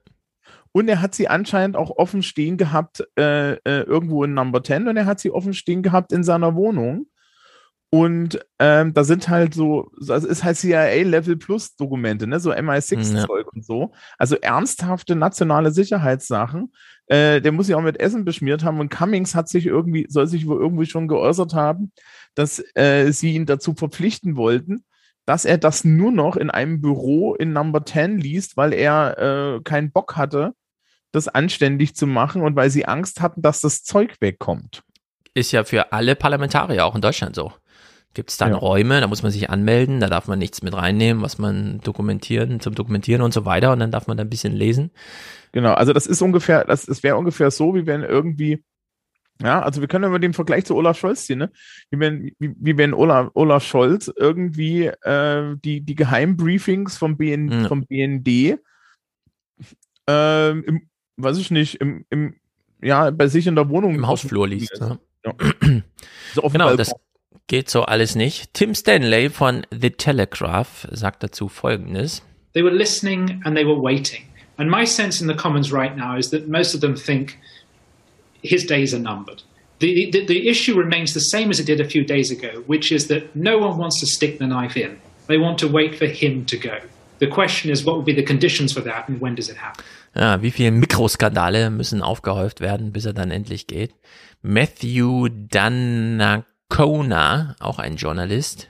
Und 0.80 0.88
er 0.88 1.02
hat 1.02 1.14
sie 1.14 1.28
anscheinend 1.28 1.76
auch 1.76 1.92
offen 1.98 2.24
stehen 2.24 2.56
gehabt, 2.56 3.06
äh, 3.18 3.56
äh, 3.56 3.82
irgendwo 3.82 4.24
in 4.24 4.34
Number 4.34 4.64
10 4.64 4.88
und 4.88 4.96
er 4.96 5.06
hat 5.06 5.20
sie 5.20 5.30
offen 5.30 5.54
stehen 5.54 5.84
gehabt 5.84 6.14
in 6.14 6.24
seiner 6.24 6.56
Wohnung. 6.56 7.08
Und 7.90 8.40
ähm, 8.60 8.94
da 8.94 9.04
sind 9.04 9.28
halt 9.28 9.54
so, 9.54 9.92
das 10.00 10.24
ist 10.24 10.46
halt 10.46 10.56
CIA-Level 10.56 11.36
Plus 11.36 11.76
Dokumente, 11.76 12.28
ne? 12.28 12.40
So 12.40 12.54
MI6-Zeug 12.54 13.52
und 13.52 13.66
so. 13.66 13.92
Also 14.18 14.38
ernsthafte 14.38 15.18
nationale 15.18 15.72
Sicherheitssachen. 15.72 16.72
Äh, 17.08 17.42
der 17.42 17.52
muss 17.52 17.66
sich 17.66 17.76
auch 17.76 17.82
mit 17.82 18.00
Essen 18.00 18.24
beschmiert 18.24 18.64
haben 18.64 18.80
und 18.80 18.90
Cummings 18.90 19.36
hat 19.36 19.50
sich 19.50 19.66
irgendwie, 19.66 20.06
soll 20.08 20.28
sich 20.28 20.48
wohl 20.48 20.62
irgendwie 20.62 20.86
schon 20.86 21.10
geäußert 21.10 21.56
haben, 21.56 21.92
dass 22.36 22.64
äh, 22.76 23.12
sie 23.12 23.36
ihn 23.36 23.46
dazu 23.46 23.74
verpflichten 23.74 24.38
wollten, 24.38 24.86
dass 25.26 25.44
er 25.44 25.58
das 25.58 25.84
nur 25.84 26.14
noch 26.14 26.38
in 26.38 26.50
einem 26.50 26.80
Büro 26.80 27.36
in 27.36 27.52
Number 27.52 27.86
10 27.86 28.18
liest, 28.18 28.56
weil 28.56 28.72
er 28.72 29.18
äh, 29.58 29.62
keinen 29.62 29.92
Bock 29.92 30.16
hatte, 30.16 30.54
das 31.11 31.27
anständig 31.27 31.95
zu 31.95 32.07
machen 32.07 32.41
und 32.41 32.56
weil 32.56 32.69
sie 32.69 32.86
Angst 32.86 33.22
hatten, 33.22 33.41
dass 33.41 33.61
das 33.61 33.84
Zeug 33.84 34.15
wegkommt. 34.19 34.84
Ist 35.34 35.52
ja 35.52 35.64
für 35.64 35.91
alle 35.91 36.15
Parlamentarier 36.15 36.86
auch 36.86 36.95
in 36.95 37.02
Deutschland 37.02 37.36
so. 37.36 37.53
Gibt 38.14 38.31
es 38.31 38.38
dann 38.38 38.52
Ja. 38.52 38.57
Räume, 38.57 39.02
da 39.02 39.07
muss 39.07 39.22
man 39.22 39.31
sich 39.31 39.49
anmelden, 39.49 39.99
da 39.99 40.07
darf 40.07 40.27
man 40.27 40.40
nichts 40.40 40.64
mit 40.64 40.76
reinnehmen, 40.76 41.22
was 41.22 41.38
man 41.38 41.80
dokumentieren, 41.81 42.60
zum 42.60 42.73
Dokumentieren 42.73 43.22
und 43.22 43.34
so 43.34 43.45
weiter 43.45 43.72
und 43.72 43.80
dann 43.80 43.91
darf 43.91 44.07
man 44.07 44.18
da 44.18 44.23
ein 44.23 44.30
bisschen 44.30 44.53
lesen. 44.53 44.91
Genau, 45.52 45.73
also 45.73 45.94
das 45.94 46.07
ist 46.07 46.22
ungefähr, 46.22 46.65
das, 46.65 46.86
das 46.86 47.03
wäre 47.03 47.18
ungefähr 47.18 47.52
so, 47.52 47.76
wie 47.76 47.86
wenn 47.86 48.02
irgendwie, 48.02 48.64
ja, 49.41 49.61
also 49.61 49.80
wir 49.81 49.88
können 49.88 50.06
über 50.06 50.19
den 50.19 50.34
Vergleich 50.34 50.65
zu 50.65 50.76
Olaf 50.76 50.98
Scholz 50.98 51.26
ziehen, 51.26 51.38
ne? 51.38 51.52
Wie 51.91 51.99
wenn, 51.99 52.31
wie, 52.40 52.56
wie 52.60 52.77
wenn 52.77 52.94
Olaf, 52.94 53.30
Olaf 53.36 53.64
Scholz 53.64 54.11
irgendwie 54.15 54.88
äh, 54.88 55.56
die, 55.64 55.81
die 55.81 55.95
Geheimbriefings 55.95 56.98
vom, 56.98 57.15
BN, 57.15 57.68
vom 57.68 57.86
BND 57.86 58.60
ähm, 60.07 60.64
im, 60.65 60.89
weiß 61.22 61.38
ich 61.38 61.52
nicht, 61.52 61.76
im, 61.76 62.06
im, 62.10 62.36
ja, 62.82 63.10
bei 63.12 63.28
sich 63.28 63.48
in 63.48 63.56
der 63.56 63.70
Wohnung 63.70 63.96
Im 63.96 64.08
Hausflur 64.08 64.48
liest. 64.48 64.80
Ne? 64.80 65.00
Ja. 65.26 65.34
So 66.34 66.41
Genau, 66.44 66.76
das 66.76 66.94
geht 67.48 67.70
so 67.70 67.82
alles 67.82 68.16
nicht. 68.16 68.54
Tim 68.54 68.76
Stanley 68.76 69.30
von 69.30 69.66
The 69.72 69.90
Telegraph 69.90 70.88
sagt 70.91 71.24
dazu 71.24 71.50
Folgendes. 71.50 72.22
They 72.54 72.64
were 72.64 72.74
listening 72.74 73.41
and 73.44 73.58
they 73.58 73.66
were 73.66 73.82
waiting. 73.82 74.26
And 74.58 74.70
my 74.70 74.86
sense 74.86 75.22
in 75.22 75.28
the 75.28 75.36
Commons 75.36 75.72
right 75.74 75.96
now 75.98 76.18
is 76.18 76.30
that 76.30 76.48
most 76.48 76.76
of 76.76 76.82
them 76.82 76.96
think 76.96 77.38
his 78.44 78.66
days 78.66 78.94
are 78.94 79.02
numbered. 79.02 79.41
The, 79.80 80.12
the, 80.12 80.26
the 80.26 80.50
issue 80.50 80.78
remains 80.78 81.14
the 81.14 81.22
same 81.22 81.50
as 81.50 81.60
it 81.60 81.66
did 81.66 81.80
a 81.80 81.88
few 81.88 82.04
days 82.04 82.32
ago, 82.32 82.64
which 82.68 82.91
is 82.91 83.08
that 83.08 83.36
no 83.36 83.58
one 83.58 83.78
wants 83.78 84.00
to 84.02 84.06
stick 84.06 84.38
the 84.38 84.48
knife 84.48 84.76
in. 84.76 85.00
They 85.28 85.38
want 85.38 85.58
to 85.60 85.68
wait 85.68 85.96
for 85.96 86.06
him 86.06 86.46
to 86.46 86.58
go. 86.58 86.80
The 87.20 87.28
question 87.28 87.72
is, 87.72 87.86
what 87.86 87.96
will 87.96 88.04
be 88.04 88.14
the 88.14 88.24
conditions 88.24 88.74
for 88.74 88.82
that 88.82 89.08
and 89.08 89.22
when 89.22 89.36
does 89.36 89.50
it 89.50 89.58
happen? 89.58 89.86
Ja, 90.15 90.41
wie 90.41 90.52
viele 90.52 90.72
Mikroskandale 90.72 91.69
müssen 91.69 92.02
aufgehäuft 92.02 92.61
werden, 92.61 92.91
bis 92.91 93.06
er 93.06 93.14
dann 93.14 93.31
endlich 93.31 93.68
geht? 93.68 93.94
Matthew 94.41 95.27
Dannacona, 95.52 96.45
auch 97.60 97.80
ein 97.80 97.95
Journalist, 97.95 98.69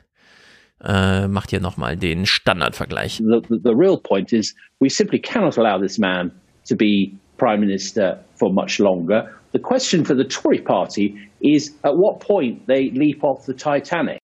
äh, 0.84 1.28
macht 1.28 1.50
hier 1.50 1.62
nochmal 1.62 1.98
den 1.98 2.26
Standardvergleich. 2.26 3.18
the, 3.18 3.42
the, 3.50 3.60
the 3.64 3.74
real 3.74 3.98
point 3.98 4.32
is 4.34 4.56
we 4.80 4.90
simply 4.90 5.20
cannot 5.20 5.58
allow 5.58 5.80
this 5.80 5.98
man 5.98 6.32
to 6.68 6.76
be 6.76 7.12
prime 7.38 7.60
minister 7.60 8.24
for 8.36 8.52
much 8.52 8.80
longer. 8.80 9.30
The 9.52 9.60
question 9.60 10.06
for 10.06 10.16
the 10.16 10.26
Tory 10.26 10.60
party 10.62 11.16
is 11.42 11.76
at 11.84 11.96
what 11.96 12.20
point 12.20 12.68
they 12.68 12.92
leap 12.92 13.24
off 13.24 13.46
the 13.46 13.54
Titanic. 13.54 14.20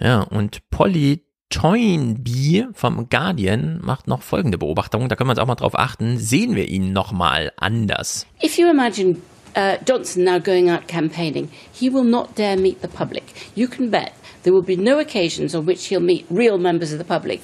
Ja, 0.00 0.22
und 0.22 0.60
Polly 0.70 1.25
Toynbee 1.48 2.68
vom 2.72 3.08
Guardian 3.08 3.80
macht 3.82 4.08
noch 4.08 4.22
folgende 4.22 4.58
Beobachtung, 4.58 5.08
da 5.08 5.16
können 5.16 5.28
wir 5.28 5.32
uns 5.32 5.38
auch 5.38 5.46
mal 5.46 5.54
drauf 5.54 5.78
achten, 5.78 6.18
sehen 6.18 6.54
wir 6.56 6.68
ihn 6.68 6.92
nochmal 6.92 7.52
anders. 7.56 8.26
If 8.42 8.58
you 8.58 8.68
imagine 8.68 9.16
uh, 9.56 9.76
Johnson 9.86 10.24
now 10.24 10.38
going 10.40 10.70
out 10.70 10.88
campaigning, 10.88 11.48
he 11.72 11.92
will 11.92 12.04
not 12.04 12.36
dare 12.36 12.56
meet 12.56 12.82
the 12.82 12.88
public. 12.88 13.22
You 13.54 13.68
can 13.68 13.90
bet 13.90 14.12
there 14.42 14.52
will 14.52 14.62
be 14.62 14.76
no 14.76 14.98
occasions 14.98 15.54
on 15.54 15.66
which 15.66 15.86
he'll 15.86 16.00
meet 16.00 16.26
real 16.30 16.58
members 16.58 16.92
of 16.92 16.98
the 16.98 17.04
public. 17.04 17.40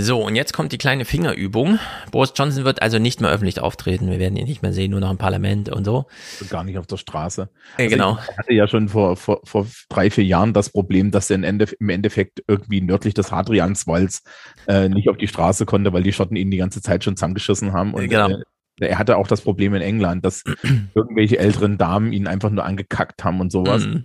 So, 0.00 0.24
und 0.24 0.36
jetzt 0.36 0.52
kommt 0.52 0.70
die 0.70 0.78
kleine 0.78 1.04
Fingerübung. 1.04 1.80
Boris 2.12 2.32
Johnson 2.36 2.64
wird 2.64 2.82
also 2.82 3.00
nicht 3.00 3.20
mehr 3.20 3.30
öffentlich 3.30 3.60
auftreten. 3.60 4.08
Wir 4.08 4.20
werden 4.20 4.36
ihn 4.36 4.46
nicht 4.46 4.62
mehr 4.62 4.72
sehen, 4.72 4.92
nur 4.92 5.00
noch 5.00 5.10
im 5.10 5.18
Parlament 5.18 5.70
und 5.70 5.84
so. 5.84 6.06
Gar 6.48 6.62
nicht 6.62 6.78
auf 6.78 6.86
der 6.86 6.98
Straße. 6.98 7.48
Äh, 7.78 7.88
genau. 7.88 8.16
Ich 8.30 8.38
hatte 8.38 8.54
ja 8.54 8.68
schon 8.68 8.88
vor, 8.88 9.16
vor, 9.16 9.40
vor 9.42 9.66
drei, 9.88 10.08
vier 10.10 10.22
Jahren 10.24 10.52
das 10.52 10.70
Problem, 10.70 11.10
dass 11.10 11.30
er 11.30 11.36
im 11.42 11.88
Endeffekt 11.88 12.44
irgendwie 12.46 12.80
nördlich 12.80 13.14
des 13.14 13.32
Hadrianswalds 13.32 14.22
äh, 14.68 14.88
nicht 14.88 15.08
auf 15.08 15.16
die 15.16 15.26
Straße 15.26 15.66
konnte, 15.66 15.92
weil 15.92 16.04
die 16.04 16.12
Schotten 16.12 16.36
ihn 16.36 16.52
die 16.52 16.58
ganze 16.58 16.80
Zeit 16.80 17.02
schon 17.02 17.16
zusammengeschissen 17.16 17.72
haben. 17.72 17.92
Und 17.92 18.08
Genau. 18.08 18.28
äh, 18.28 18.44
er 18.80 18.98
hatte 18.98 19.16
auch 19.16 19.26
das 19.26 19.40
Problem 19.40 19.74
in 19.74 19.82
England, 19.82 20.24
dass 20.24 20.44
irgendwelche 20.94 21.40
älteren 21.40 21.76
Damen 21.76 22.12
ihn 22.12 22.28
einfach 22.28 22.50
nur 22.50 22.64
angekackt 22.64 23.24
haben 23.24 23.40
und 23.40 23.50
sowas. 23.50 23.84
Mhm. 23.84 24.04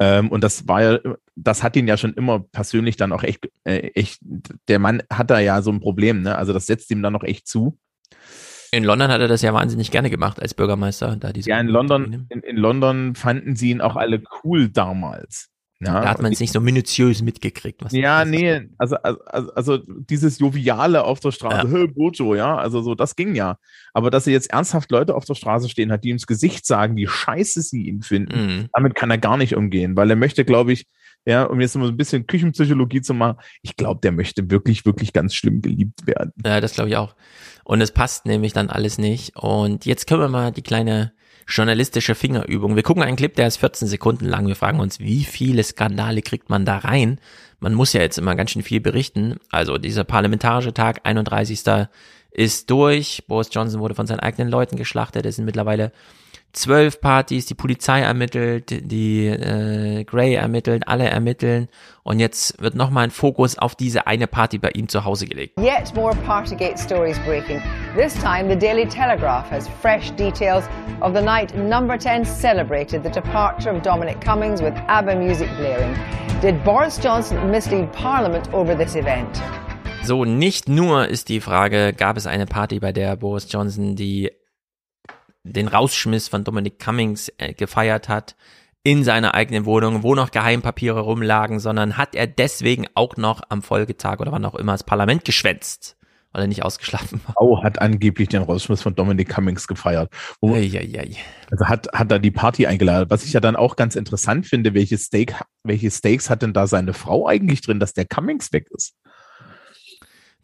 Ähm, 0.00 0.30
und 0.30 0.42
das 0.42 0.66
war 0.66 0.82
ja, 0.82 0.98
das 1.36 1.62
hat 1.62 1.76
ihn 1.76 1.86
ja 1.86 1.96
schon 1.96 2.14
immer 2.14 2.40
persönlich 2.40 2.96
dann 2.96 3.12
auch 3.12 3.22
echt, 3.22 3.48
äh, 3.64 3.90
echt, 3.94 4.18
der 4.68 4.78
Mann 4.78 5.02
hat 5.12 5.30
da 5.30 5.38
ja 5.38 5.62
so 5.62 5.70
ein 5.70 5.80
Problem, 5.80 6.22
ne? 6.22 6.36
Also 6.36 6.52
das 6.52 6.66
setzt 6.66 6.90
ihm 6.90 7.02
dann 7.02 7.12
noch 7.12 7.22
echt 7.22 7.46
zu. 7.46 7.78
In 8.72 8.84
London 8.84 9.10
hat 9.10 9.20
er 9.20 9.28
das 9.28 9.42
ja 9.42 9.54
wahnsinnig 9.54 9.90
gerne 9.90 10.10
gemacht 10.10 10.40
als 10.42 10.54
Bürgermeister. 10.54 11.16
Da 11.16 11.32
diese 11.32 11.50
Ja, 11.50 11.60
in 11.60 11.68
London, 11.68 12.26
in, 12.30 12.40
in 12.40 12.56
London 12.56 13.14
fanden 13.14 13.54
sie 13.54 13.70
ihn 13.70 13.80
auch 13.80 13.96
alle 13.96 14.22
cool 14.42 14.68
damals. 14.68 15.50
Ja, 15.78 16.00
da 16.00 16.08
hat 16.08 16.22
man 16.22 16.32
es 16.32 16.40
nicht 16.40 16.54
so 16.54 16.60
minutiös 16.60 17.20
mitgekriegt. 17.20 17.84
Was 17.84 17.92
Ja, 17.92 18.24
nee, 18.24 18.62
also, 18.78 18.96
also, 18.96 19.52
also 19.52 19.78
dieses 19.86 20.38
Joviale 20.38 21.04
auf 21.04 21.20
der 21.20 21.32
Straße, 21.32 21.70
hey, 21.70 21.86
Bojo, 21.86 22.34
ja, 22.34 22.56
also 22.56 22.80
so, 22.80 22.94
das 22.94 23.14
ging 23.14 23.34
ja. 23.34 23.58
Aber 23.92 24.10
dass 24.10 24.26
er 24.26 24.32
jetzt 24.32 24.50
ernsthaft 24.50 24.90
Leute 24.90 25.14
auf 25.14 25.26
der 25.26 25.34
Straße 25.34 25.68
stehen 25.68 25.92
hat, 25.92 26.02
die 26.02 26.08
ihm 26.08 26.14
ins 26.14 26.26
Gesicht 26.26 26.64
sagen, 26.64 26.96
wie 26.96 27.06
scheiße 27.06 27.60
sie 27.60 27.88
ihn 27.88 28.00
finden, 28.00 28.46
Mhm. 28.46 28.66
damit 28.72 28.94
kann 28.94 29.10
er 29.10 29.18
gar 29.18 29.36
nicht 29.36 29.54
umgehen, 29.54 29.96
weil 29.96 30.08
er 30.08 30.16
möchte, 30.16 30.46
glaube 30.46 30.72
ich, 30.72 30.86
ja, 31.26 31.44
um 31.44 31.60
jetzt 31.60 31.74
mal 31.74 31.86
so 31.86 31.90
ein 31.90 31.96
bisschen 31.96 32.26
Küchenpsychologie 32.26 33.02
zu 33.02 33.12
machen, 33.12 33.38
ich 33.62 33.76
glaube, 33.76 34.00
der 34.00 34.12
möchte 34.12 34.48
wirklich, 34.50 34.86
wirklich 34.86 35.12
ganz 35.12 35.34
schlimm 35.34 35.60
geliebt 35.60 36.06
werden. 36.06 36.32
Ja, 36.44 36.60
das 36.60 36.74
glaube 36.74 36.90
ich 36.90 36.96
auch. 36.96 37.16
Und 37.64 37.80
es 37.80 37.90
passt 37.90 38.26
nämlich 38.26 38.52
dann 38.52 38.70
alles 38.70 38.96
nicht. 38.96 39.36
Und 39.36 39.86
jetzt 39.86 40.06
können 40.06 40.20
wir 40.20 40.28
mal 40.28 40.52
die 40.52 40.62
kleine 40.62 41.12
journalistische 41.48 42.14
Fingerübung. 42.14 42.76
Wir 42.76 42.84
gucken 42.84 43.02
einen 43.02 43.16
Clip, 43.16 43.34
der 43.34 43.48
ist 43.48 43.56
14 43.56 43.88
Sekunden 43.88 44.24
lang. 44.24 44.46
Wir 44.46 44.56
fragen 44.56 44.78
uns, 44.78 45.00
wie 45.00 45.24
viele 45.24 45.64
Skandale 45.64 46.22
kriegt 46.22 46.48
man 46.48 46.64
da 46.64 46.78
rein? 46.78 47.20
Man 47.58 47.74
muss 47.74 47.92
ja 47.92 48.00
jetzt 48.00 48.18
immer 48.18 48.36
ganz 48.36 48.52
schön 48.52 48.62
viel 48.62 48.80
berichten. 48.80 49.36
Also 49.50 49.78
dieser 49.78 50.04
parlamentarische 50.04 50.74
Tag, 50.74 51.00
31. 51.04 51.62
ist 52.30 52.70
durch. 52.70 53.24
Boris 53.26 53.48
Johnson 53.50 53.80
wurde 53.80 53.96
von 53.96 54.06
seinen 54.06 54.20
eigenen 54.20 54.48
Leuten 54.48 54.76
geschlachtet. 54.76 55.26
Es 55.26 55.36
sind 55.36 55.44
mittlerweile 55.44 55.92
zwölf 56.52 57.00
Partys, 57.00 57.46
die 57.46 57.54
Polizei 57.54 58.00
ermittelt, 58.00 58.90
die 58.90 59.26
äh, 59.26 60.04
Gray 60.04 60.34
ermittelt, 60.34 60.88
alle 60.88 61.04
ermitteln 61.04 61.68
und 62.02 62.18
jetzt 62.18 62.60
wird 62.62 62.74
nochmal 62.74 63.04
ein 63.04 63.10
Fokus 63.10 63.58
auf 63.58 63.74
diese 63.74 64.06
eine 64.06 64.26
Party 64.26 64.58
bei 64.58 64.70
ihm 64.70 64.88
zu 64.88 65.04
Hause 65.04 65.26
gelegt. 65.26 65.58
Yet 65.60 65.94
more 65.94 66.14
Partygate 66.24 66.78
stories 66.78 67.18
breaking. 67.20 67.60
This 67.96 68.14
time 68.14 68.48
the 68.48 68.56
Daily 68.56 68.86
Telegraph 68.86 69.50
has 69.50 69.68
fresh 69.80 70.10
details 70.12 70.64
of 71.00 71.14
the 71.14 71.22
night 71.22 71.54
number 71.56 71.98
10 71.98 72.24
celebrated 72.24 73.02
the 73.04 73.10
departure 73.10 73.70
of 73.70 73.82
Dominic 73.82 74.20
Cummings 74.20 74.62
with 74.62 74.74
ABBA 74.88 75.16
music 75.16 75.48
blaring. 75.58 75.94
Did 76.40 76.62
Boris 76.64 76.98
Johnson 76.98 77.50
mislead 77.50 77.92
Parliament 77.92 78.52
over 78.52 78.74
this 78.74 78.94
event? 78.94 79.42
So, 80.06 80.24
nicht 80.24 80.68
nur 80.68 81.08
ist 81.08 81.28
die 81.28 81.40
Frage, 81.40 81.92
gab 81.92 82.16
es 82.16 82.28
eine 82.28 82.46
Party, 82.46 82.78
bei 82.78 82.92
der 82.92 83.16
Boris 83.16 83.50
Johnson 83.50 83.96
die 83.96 84.30
den 85.52 85.68
Rausschmiss 85.68 86.28
von 86.28 86.44
Dominic 86.44 86.78
Cummings 86.78 87.32
äh, 87.38 87.54
gefeiert 87.54 88.08
hat 88.08 88.36
in 88.82 89.02
seiner 89.02 89.34
eigenen 89.34 89.64
Wohnung, 89.64 90.04
wo 90.04 90.14
noch 90.14 90.30
Geheimpapiere 90.30 91.00
rumlagen, 91.00 91.58
sondern 91.58 91.96
hat 91.96 92.14
er 92.14 92.28
deswegen 92.28 92.86
auch 92.94 93.16
noch 93.16 93.42
am 93.48 93.62
Folgetag 93.62 94.20
oder 94.20 94.30
wann 94.30 94.44
auch 94.44 94.54
immer 94.54 94.72
das 94.72 94.84
Parlament 94.84 95.24
geschwänzt, 95.24 95.96
weil 96.30 96.42
er 96.42 96.46
nicht 96.46 96.62
ausgeschlafen 96.64 97.20
war. 97.26 97.34
Frau 97.36 97.64
hat 97.64 97.80
angeblich 97.80 98.28
den 98.28 98.42
Rausschmiss 98.42 98.82
von 98.82 98.94
Dominic 98.94 99.28
Cummings 99.28 99.66
gefeiert. 99.66 100.12
Wo, 100.40 100.54
ei, 100.54 100.70
ei, 100.72 101.00
ei. 101.00 101.10
Also 101.50 101.66
hat, 101.66 101.88
hat 101.92 102.12
er 102.12 102.20
die 102.20 102.30
Party 102.30 102.66
eingeladen. 102.66 103.10
Was 103.10 103.24
ich 103.24 103.32
ja 103.32 103.40
dann 103.40 103.56
auch 103.56 103.74
ganz 103.74 103.96
interessant 103.96 104.46
finde, 104.46 104.72
welche 104.74 104.98
Steak, 104.98 105.34
welche 105.64 105.90
Steaks 105.90 106.30
hat 106.30 106.42
denn 106.42 106.52
da 106.52 106.68
seine 106.68 106.92
Frau 106.92 107.26
eigentlich 107.26 107.62
drin, 107.62 107.80
dass 107.80 107.92
der 107.92 108.04
Cummings 108.04 108.52
weg 108.52 108.68
ist? 108.70 108.94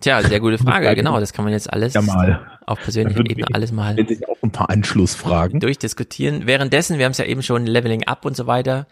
Tja, 0.02 0.20
sehr 0.22 0.40
gute 0.40 0.58
Frage. 0.58 0.94
Genau, 0.94 1.18
das 1.20 1.32
kann 1.32 1.44
man 1.44 1.54
jetzt 1.54 1.72
alles 1.72 1.94
ja 1.94 2.02
mal. 2.02 2.58
auf 2.66 2.80
persönlicher 2.80 3.20
Ebene 3.20 3.46
alles 3.52 3.72
mal 3.72 3.96
auch 4.28 4.42
ein 4.42 4.50
paar 4.50 4.68
Anschlussfragen 4.68 5.60
durchdiskutieren. 5.60 6.46
Währenddessen, 6.46 6.98
wir 6.98 7.04
haben 7.04 7.12
es 7.12 7.18
ja 7.18 7.24
eben 7.24 7.42
schon 7.42 7.66
Leveling 7.66 8.04
Up 8.06 8.24
und 8.24 8.36
so 8.36 8.46
weiter. 8.46 8.86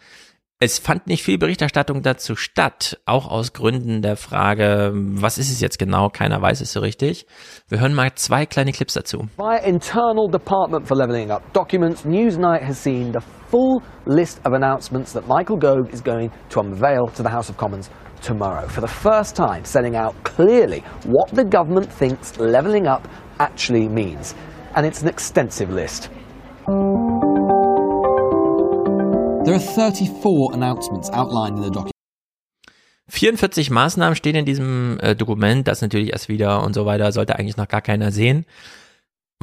Es 0.63 0.77
fand 0.77 1.07
nicht 1.07 1.23
viel 1.23 1.39
Berichterstattung 1.39 2.03
dazu 2.03 2.35
statt, 2.35 2.99
auch 3.07 3.27
aus 3.27 3.51
Gründen 3.51 4.03
der 4.03 4.15
Frage, 4.15 4.91
was 4.93 5.39
ist 5.39 5.51
es 5.51 5.59
jetzt 5.59 5.79
genau? 5.79 6.09
Keiner 6.09 6.39
weiß 6.39 6.61
es 6.61 6.71
so 6.71 6.81
richtig. 6.81 7.25
Wir 7.67 7.79
hören 7.79 7.95
mal 7.95 8.13
zwei 8.13 8.45
kleine 8.45 8.71
Clips 8.71 8.93
dazu. 8.93 9.27
By 9.37 9.57
internal 9.65 10.29
department 10.29 10.87
for 10.87 10.95
leveling 10.95 11.31
up 11.31 11.41
documents, 11.51 12.05
Newsnight 12.05 12.61
has 12.61 12.81
seen 12.81 13.11
the 13.11 13.19
full 13.49 13.81
list 14.05 14.39
of 14.45 14.53
announcements 14.53 15.13
that 15.13 15.27
Michael 15.27 15.57
Gove 15.57 15.91
is 15.91 16.03
going 16.03 16.29
to 16.49 16.59
unveil 16.59 17.07
to 17.07 17.23
the 17.23 17.31
House 17.31 17.49
of 17.49 17.57
Commons 17.57 17.89
tomorrow, 18.21 18.67
for 18.67 18.81
the 18.81 18.87
first 18.87 19.35
time 19.35 19.65
setting 19.65 19.95
out 19.95 20.15
clearly 20.23 20.83
what 21.05 21.29
the 21.31 21.43
government 21.43 21.91
thinks 21.91 22.37
levelling 22.39 22.87
up 22.87 23.07
actually 23.39 23.89
means. 23.89 24.35
And 24.75 24.85
it's 24.85 25.01
an 25.01 25.09
extensive 25.09 25.69
list. 25.69 26.09
There 29.45 29.55
are 29.55 29.59
34 29.59 30.53
announcements 30.53 31.09
outlined 31.11 31.57
in 31.57 31.63
the 31.63 31.71
document. 31.71 31.91
44 33.09 33.69
Maßnahmen 33.69 34.15
stehen 34.15 34.35
in 34.35 34.45
diesem 34.45 34.97
äh, 35.01 35.15
Dokument, 35.15 35.67
das 35.67 35.81
natürlich 35.81 36.13
erst 36.13 36.29
wieder 36.29 36.63
und 36.63 36.73
so 36.73 36.85
weiter, 36.85 37.11
sollte 37.11 37.37
eigentlich 37.37 37.57
noch 37.57 37.67
gar 37.67 37.81
keiner 37.81 38.11
sehen. 38.11 38.45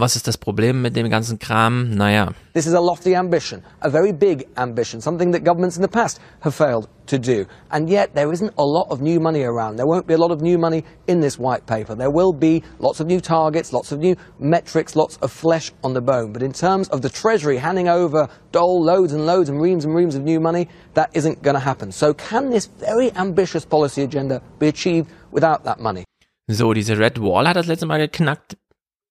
Was 0.01 0.15
ist 0.15 0.29
das 0.29 0.39
Problem 0.39 0.81
mit 0.81 0.95
dem 0.95 1.11
ganzen 1.11 1.41
Kram? 1.41 1.91
Naja. 1.91 2.33
This 2.55 2.69
is 2.69 2.75
a 2.75 2.79
lofty 2.79 3.17
ambition, 3.17 3.65
a 3.81 3.91
very 3.91 4.13
big 4.13 4.47
ambition, 4.57 5.01
something 5.01 5.33
that 5.33 5.43
governments 5.43 5.77
in 5.77 5.83
the 5.83 5.89
past 5.89 6.21
have 6.43 6.55
failed 6.55 6.89
to 7.07 7.19
do. 7.19 7.47
And 7.73 7.91
yet 7.91 8.15
there 8.15 8.33
isn't 8.33 8.53
a 8.57 8.63
lot 8.63 8.87
of 8.91 9.01
new 9.01 9.19
money 9.19 9.43
around. 9.43 9.75
There 9.75 9.89
won't 9.89 10.07
be 10.07 10.15
a 10.15 10.17
lot 10.17 10.31
of 10.31 10.41
new 10.41 10.57
money 10.57 10.85
in 11.09 11.19
this 11.19 11.37
white 11.37 11.67
paper. 11.67 11.97
There 11.97 12.13
will 12.13 12.33
be 12.33 12.63
lots 12.79 13.01
of 13.01 13.09
new 13.09 13.21
targets, 13.21 13.73
lots 13.73 13.91
of 13.91 13.99
new 13.99 14.15
metrics, 14.39 14.95
lots 14.95 15.17
of 15.17 15.33
flesh 15.33 15.73
on 15.83 15.95
the 15.95 16.01
bone. 16.01 16.33
But 16.33 16.45
in 16.45 16.53
terms 16.53 16.89
of 16.91 17.03
the 17.03 17.11
Treasury 17.11 17.57
handing 17.57 17.89
over 17.89 18.29
dole 18.53 18.81
loads 18.81 19.13
and 19.13 19.27
loads 19.27 19.49
and 19.49 19.61
reams 19.61 19.85
and 19.85 19.97
reams 19.97 20.15
of 20.15 20.23
new 20.23 20.39
money, 20.39 20.69
that 20.95 21.11
isn't 21.13 21.43
going 21.43 21.55
to 21.55 21.61
happen. 21.61 21.91
So 21.91 22.15
can 22.15 22.51
this 22.51 22.67
very 22.67 23.11
ambitious 23.17 23.65
policy 23.65 24.05
agenda 24.05 24.43
be 24.61 24.69
achieved 24.69 25.11
without 25.33 25.65
that 25.65 25.81
money? 25.81 26.05
So, 26.49 26.73
diese 26.73 26.97
Red 26.97 27.19
Wall 27.19 27.49
hat 27.49 27.57
das 27.57 27.67
letzte 27.67 27.85
Mal 27.85 27.99
geknackt 27.99 28.57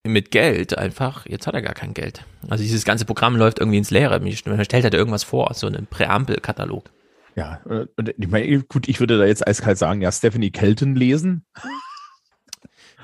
mit 0.08 0.32
Geld 0.32 0.78
einfach, 0.78 1.26
jetzt 1.26 1.48
hat 1.48 1.54
er 1.54 1.62
gar 1.62 1.74
kein 1.74 1.94
Geld. 1.94 2.24
Also 2.50 2.64
dieses 2.64 2.86
ganze 2.86 3.06
Programm 3.06 3.36
läuft 3.36 3.60
irgendwie 3.60 3.78
ins 3.78 3.92
Leere. 3.92 4.20
Man 4.20 4.66
stellt 4.66 4.84
halt 4.84 4.94
irgendwas 4.94 5.24
vor, 5.24 5.54
so 5.54 5.68
einen 5.68 5.88
Präambelkatalog. 5.88 6.90
Ja, 7.36 7.62
und 7.66 8.10
ich 8.18 8.28
meine, 8.28 8.64
gut, 8.64 8.88
ich 8.88 9.00
würde 9.00 9.20
da 9.20 9.26
jetzt 9.26 9.48
eiskalt 9.48 9.78
sagen, 9.78 10.02
ja, 10.02 10.12
Stephanie 10.12 10.50
Kelton 10.50 10.96
lesen. 10.96 11.46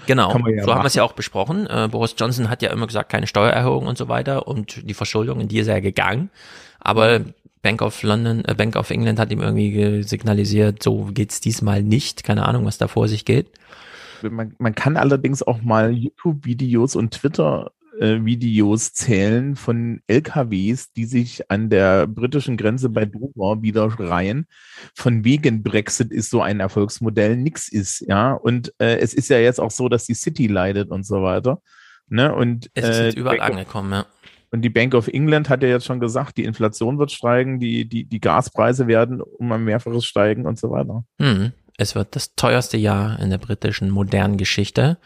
Genau, 0.07 0.29
ja 0.47 0.63
so 0.63 0.73
haben 0.73 0.81
wir 0.81 0.87
es 0.87 0.95
ja 0.95 1.03
auch 1.03 1.13
besprochen. 1.13 1.67
Äh, 1.67 1.87
Boris 1.89 2.15
Johnson 2.17 2.49
hat 2.49 2.61
ja 2.61 2.71
immer 2.71 2.87
gesagt, 2.87 3.11
keine 3.11 3.27
Steuererhöhung 3.27 3.87
und 3.87 3.97
so 3.97 4.09
weiter 4.09 4.47
und 4.47 4.89
die 4.89 4.93
Verschuldung, 4.93 5.39
in 5.39 5.47
die 5.47 5.59
ist 5.59 5.67
er 5.67 5.81
gegangen. 5.81 6.29
Aber 6.79 7.21
Bank 7.61 7.81
of 7.81 8.03
London, 8.03 8.43
äh, 8.45 8.53
Bank 8.55 8.75
of 8.75 8.89
England 8.89 9.19
hat 9.19 9.31
ihm 9.31 9.41
irgendwie 9.41 10.03
signalisiert, 10.03 10.83
so 10.83 11.09
geht's 11.13 11.39
diesmal 11.39 11.81
nicht. 11.81 12.23
Keine 12.23 12.45
Ahnung, 12.45 12.65
was 12.65 12.77
da 12.77 12.87
vor 12.87 13.07
sich 13.07 13.25
geht. 13.25 13.47
Man, 14.29 14.55
man 14.59 14.75
kann 14.75 14.97
allerdings 14.97 15.43
auch 15.43 15.61
mal 15.61 15.91
YouTube-Videos 15.91 16.95
und 16.95 17.11
Twitter-Videos 17.11 18.93
zählen 18.93 19.55
von 19.55 20.01
LKWs, 20.07 20.93
die 20.93 21.05
sich 21.05 21.49
an 21.51 21.69
der 21.69 22.07
britischen 22.07 22.57
Grenze 22.57 22.89
bei 22.89 23.05
Dover 23.05 23.61
wieder 23.61 23.85
reihen. 23.99 24.47
Von 24.95 25.23
wegen 25.23 25.63
Brexit 25.63 26.11
ist 26.11 26.29
so 26.29 26.41
ein 26.41 26.59
Erfolgsmodell 26.59 27.37
nix 27.37 27.67
ist, 27.69 28.01
ja. 28.07 28.33
Und 28.33 28.73
äh, 28.79 28.97
es 28.97 29.13
ist 29.13 29.29
ja 29.29 29.37
jetzt 29.37 29.59
auch 29.59 29.71
so, 29.71 29.89
dass 29.89 30.05
die 30.05 30.15
City 30.15 30.47
leidet 30.47 30.89
und 30.89 31.05
so 31.05 31.21
weiter. 31.23 31.59
Ne? 32.07 32.33
Und, 32.33 32.69
es 32.73 32.89
ist 32.89 32.99
jetzt 32.99 33.17
äh, 33.17 33.19
überall 33.19 33.41
angekommen, 33.41 33.91
ja. 33.91 34.05
Und 34.53 34.61
die 34.61 34.69
Bank 34.69 34.93
of 34.93 35.07
England 35.07 35.49
hat 35.49 35.63
ja 35.63 35.69
jetzt 35.69 35.85
schon 35.85 35.99
gesagt, 35.99 36.37
die 36.37 36.43
Inflation 36.43 36.99
wird 36.99 37.11
steigen, 37.11 37.59
die, 37.59 37.89
die, 37.89 38.05
die 38.05 38.19
Gaspreise 38.19 38.85
werden 38.85 39.19
um 39.19 39.51
ein 39.51 39.63
Mehrfaches 39.63 40.05
steigen 40.05 40.45
und 40.45 40.59
so 40.59 40.69
weiter. 40.69 41.03
Hm. 41.19 41.53
Es 41.83 41.95
wird 41.95 42.15
das 42.15 42.33
teuerste 42.35 42.77
Jahr 42.77 43.19
in 43.19 43.29
der 43.29 43.37
britischen 43.37 43.89
modernen 43.89 44.37
Geschichte. 44.37 44.97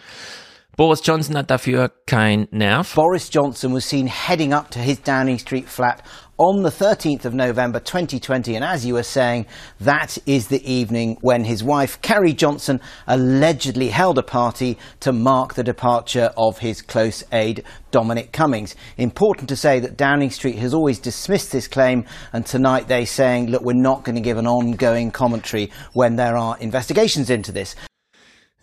Boris 0.75 1.01
Johnson 1.03 1.35
hat 1.35 1.49
dafür 1.49 1.91
kein 2.05 2.47
Nerv. 2.51 2.93
Boris 2.93 3.29
Johnson 3.33 3.73
was 3.73 3.89
seen 3.89 4.05
heading 4.05 4.53
up 4.53 4.69
to 4.69 4.79
his 4.79 5.01
Downing 5.01 5.39
Street 5.39 5.67
flat 5.67 6.03
on 6.37 6.61
the 6.61 6.69
13th 6.69 7.25
of 7.25 7.33
November 7.33 7.79
2020. 7.79 8.55
And 8.55 8.63
as 8.63 8.85
you 8.85 8.93
were 8.93 9.03
saying, 9.03 9.47
that 9.79 10.17
is 10.25 10.47
the 10.47 10.71
evening 10.71 11.17
when 11.21 11.43
his 11.43 11.63
wife, 11.63 12.01
Carrie 12.01 12.33
Johnson, 12.33 12.79
allegedly 13.07 13.89
held 13.89 14.17
a 14.17 14.23
party 14.23 14.77
to 14.99 15.11
mark 15.11 15.55
the 15.55 15.63
departure 15.63 16.31
of 16.37 16.59
his 16.59 16.81
close 16.81 17.23
aide, 17.31 17.63
Dominic 17.91 18.31
Cummings. 18.31 18.75
Important 18.97 19.49
to 19.49 19.55
say 19.55 19.79
that 19.79 19.97
Downing 19.97 20.29
Street 20.29 20.57
has 20.59 20.73
always 20.73 20.99
dismissed 20.99 21.51
this 21.51 21.67
claim, 21.67 22.05
and 22.33 22.45
tonight 22.45 22.87
they're 22.87 23.05
saying, 23.05 23.47
look, 23.47 23.63
we're 23.63 23.73
not 23.73 24.03
going 24.03 24.15
to 24.15 24.21
give 24.21 24.37
an 24.37 24.47
ongoing 24.47 25.09
commentary 25.09 25.71
when 25.93 26.17
there 26.17 26.37
are 26.37 26.57
investigations 26.59 27.29
into 27.29 27.51
this. 27.51 27.75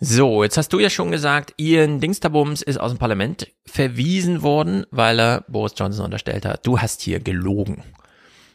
So, 0.07 0.43
jetzt 0.43 0.55
hast 0.55 0.71
du 0.71 0.77
ja 0.77 0.91
schon 0.91 1.09
gesagt, 1.09 1.55
Ian 1.57 1.99
Dingsterbums 1.99 2.61
ist 2.61 2.77
aus 2.77 2.91
dem 2.91 2.99
Parlament 2.99 3.51
verwiesen 3.65 4.43
worden, 4.43 4.85
weil 4.91 5.19
er 5.19 5.45
Boris 5.47 5.73
Johnson 5.75 6.05
unterstellt 6.05 6.45
hat. 6.45 6.67
Du 6.67 6.79
hast 6.79 7.01
hier 7.01 7.19
gelogen. 7.19 7.81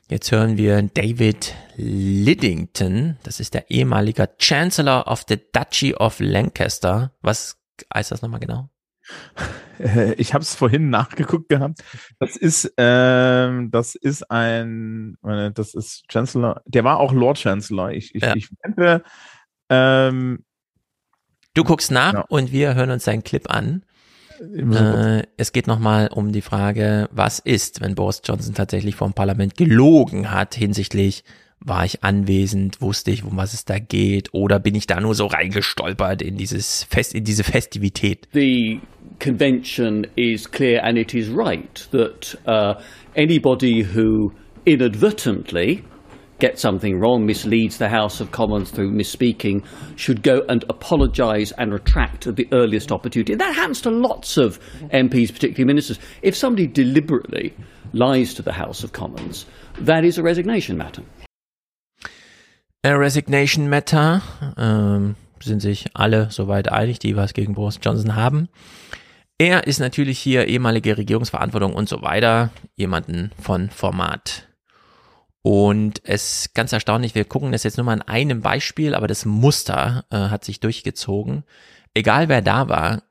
Jetzt 0.08 0.30
hören 0.30 0.56
wir 0.56 0.80
David 0.80 1.56
Liddington, 1.74 3.16
das 3.24 3.40
ist 3.40 3.54
der 3.54 3.68
ehemalige 3.68 4.28
Chancellor 4.38 5.08
of 5.08 5.24
the 5.28 5.40
Duchy 5.52 5.92
of 5.92 6.20
Lancaster. 6.20 7.16
Was 7.20 7.60
heißt 7.92 8.12
das 8.12 8.22
nochmal 8.22 8.40
genau? 8.40 8.70
Ich 10.18 10.34
habe 10.34 10.42
es 10.42 10.54
vorhin 10.54 10.90
nachgeguckt 10.90 11.48
gehabt. 11.48 11.82
Das 12.20 12.36
ist, 12.36 12.72
ähm, 12.76 13.70
das 13.72 13.94
ist 13.96 14.30
ein, 14.30 15.16
das 15.22 15.74
ist 15.74 16.04
Chancellor. 16.08 16.62
Der 16.66 16.84
war 16.84 17.00
auch 17.00 17.12
Lord 17.12 17.38
Chancellor. 17.38 17.90
Ich, 17.90 18.14
ich, 18.14 18.22
ja. 18.22 18.36
ich 18.36 18.50
wende, 18.62 19.02
ähm, 19.70 20.44
Du 21.54 21.64
guckst 21.64 21.90
nach 21.90 22.14
ja. 22.14 22.24
und 22.28 22.52
wir 22.52 22.74
hören 22.74 22.90
uns 22.90 23.04
seinen 23.04 23.24
Clip 23.24 23.50
an. 23.50 23.82
Äh, 24.40 25.24
es 25.36 25.52
geht 25.52 25.66
nochmal 25.66 26.08
um 26.08 26.32
die 26.32 26.40
Frage, 26.40 27.08
was 27.12 27.40
ist, 27.40 27.80
wenn 27.80 27.94
Boris 27.94 28.22
Johnson 28.24 28.54
tatsächlich 28.54 28.94
vom 28.94 29.12
Parlament 29.12 29.56
gelogen 29.56 30.30
hat 30.30 30.54
hinsichtlich, 30.54 31.24
war 31.58 31.84
ich 31.84 32.02
anwesend, 32.02 32.80
wusste 32.80 33.10
ich, 33.10 33.22
um 33.24 33.36
was 33.36 33.52
es 33.52 33.66
da 33.66 33.78
geht, 33.78 34.32
oder 34.32 34.58
bin 34.58 34.74
ich 34.74 34.86
da 34.86 34.98
nur 35.00 35.14
so 35.14 35.26
reingestolpert 35.26 36.22
in 36.22 36.36
dieses 36.36 36.84
Fest, 36.84 37.14
in 37.14 37.24
diese 37.24 37.44
Festivität? 37.44 38.28
The 38.32 38.80
convention 39.18 40.06
is 40.16 40.50
clear 40.50 40.82
and 40.84 40.96
it 40.96 41.12
is 41.12 41.28
right 41.28 41.86
that 41.90 42.38
uh, 42.46 42.80
anybody 43.14 43.84
who 43.94 44.32
inadvertently 44.64 45.84
gets 46.40 46.60
something 46.60 46.98
wrong, 46.98 47.26
misleads 47.26 47.78
the 47.78 47.88
House 47.88 48.20
of 48.20 48.32
Commons 48.32 48.70
through 48.70 48.90
misspeaking, 48.90 49.64
should 49.96 50.22
go 50.22 50.42
and 50.48 50.64
apologise 50.68 51.52
and 51.52 51.72
retract 51.72 52.26
at 52.26 52.36
the 52.36 52.48
earliest 52.52 52.90
opportunity. 52.90 53.34
That 53.34 53.54
happens 53.54 53.80
to 53.82 53.90
lots 53.90 54.36
of 54.36 54.58
MPs, 54.90 55.32
particularly 55.32 55.64
ministers. 55.64 55.98
If 56.22 56.34
somebody 56.34 56.66
deliberately 56.66 57.54
lies 57.92 58.34
to 58.34 58.42
the 58.42 58.52
House 58.52 58.82
of 58.82 58.92
Commons, 58.92 59.46
that 59.78 60.04
is 60.04 60.18
a 60.18 60.22
resignation 60.22 60.76
matter. 60.76 61.02
A 62.82 62.98
resignation 62.98 63.68
matter. 63.68 64.22
Ähm, 64.56 65.16
sind 65.42 65.60
sich 65.60 65.86
alle 65.94 66.30
soweit 66.30 66.70
einig, 66.70 66.98
die 66.98 67.16
was 67.16 67.34
gegen 67.34 67.54
Boris 67.54 67.78
Johnson 67.82 68.14
haben. 68.14 68.48
Er 69.38 69.66
ist 69.66 69.80
natürlich 69.80 70.18
hier 70.18 70.48
ehemalige 70.48 70.98
Regierungsverantwortung 70.98 71.72
und 71.72 71.88
so 71.88 72.02
weiter, 72.02 72.50
jemanden 72.76 73.30
von 73.40 73.70
Format. 73.70 74.49
Und 75.42 76.02
es 76.04 76.44
ist 76.44 76.54
ganz 76.54 76.72
erstaunlich, 76.72 77.14
wir 77.14 77.24
gucken 77.24 77.52
das 77.52 77.62
jetzt 77.62 77.78
nur 77.78 77.86
mal 77.86 77.94
an 77.94 78.02
einem 78.02 78.40
Beispiel, 78.40 78.94
aber 78.94 79.06
das 79.06 79.24
Muster 79.24 80.04
äh, 80.10 80.16
hat 80.16 80.44
sich 80.44 80.60
durchgezogen. 80.60 81.44
Egal 81.94 82.28
wer 82.28 82.42
da 82.42 82.68
war, 82.68 83.02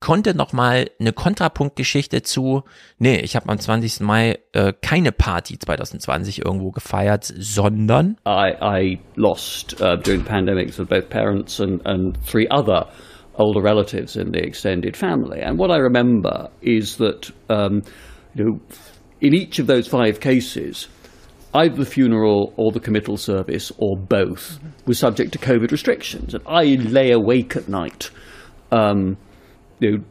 konnte 0.00 0.34
nochmal 0.34 0.90
eine 1.00 1.12
Kontrapunktgeschichte 1.12 2.22
zu, 2.22 2.62
nee, 2.98 3.18
ich 3.20 3.36
habe 3.36 3.48
am 3.48 3.58
20. 3.58 4.00
Mai 4.00 4.38
äh, 4.52 4.72
keine 4.80 5.12
Party 5.12 5.58
2020 5.58 6.44
irgendwo 6.44 6.70
gefeiert, 6.70 7.24
sondern 7.24 8.16
I, 8.26 8.54
I 8.60 8.98
lost 9.16 9.80
uh, 9.80 9.96
during 9.96 10.22
the 10.22 10.28
pandemic 10.28 10.72
so 10.72 10.84
both 10.84 11.10
parents 11.10 11.60
and, 11.60 11.84
and 11.84 12.16
three 12.24 12.48
other 12.48 12.86
older 13.34 13.62
relatives 13.62 14.16
in 14.16 14.32
the 14.32 14.40
extended 14.40 14.96
family. 14.96 15.42
And 15.42 15.58
what 15.58 15.70
I 15.70 15.78
remember 15.78 16.50
is 16.60 16.96
that 16.96 17.32
um, 17.48 17.82
you 18.34 18.44
know, 18.44 18.60
in 19.20 19.34
each 19.34 19.58
of 19.58 19.66
those 19.66 19.88
five 19.88 20.20
cases, 20.20 20.88
either 21.54 21.76
the 21.76 21.86
funeral 21.86 22.52
or 22.56 22.72
the 22.72 22.80
committal 22.80 23.16
service 23.16 23.72
or 23.78 23.96
both 23.96 24.58
was 24.86 24.98
subject 24.98 25.32
to 25.32 25.38
COVID 25.38 25.70
restrictions. 25.70 26.34
And 26.34 26.42
I 26.46 26.64
lay 26.64 27.10
awake 27.10 27.56
at 27.56 27.68
night, 27.68 28.10
um, 28.70 29.16
you 29.80 29.90
know, 29.92 30.04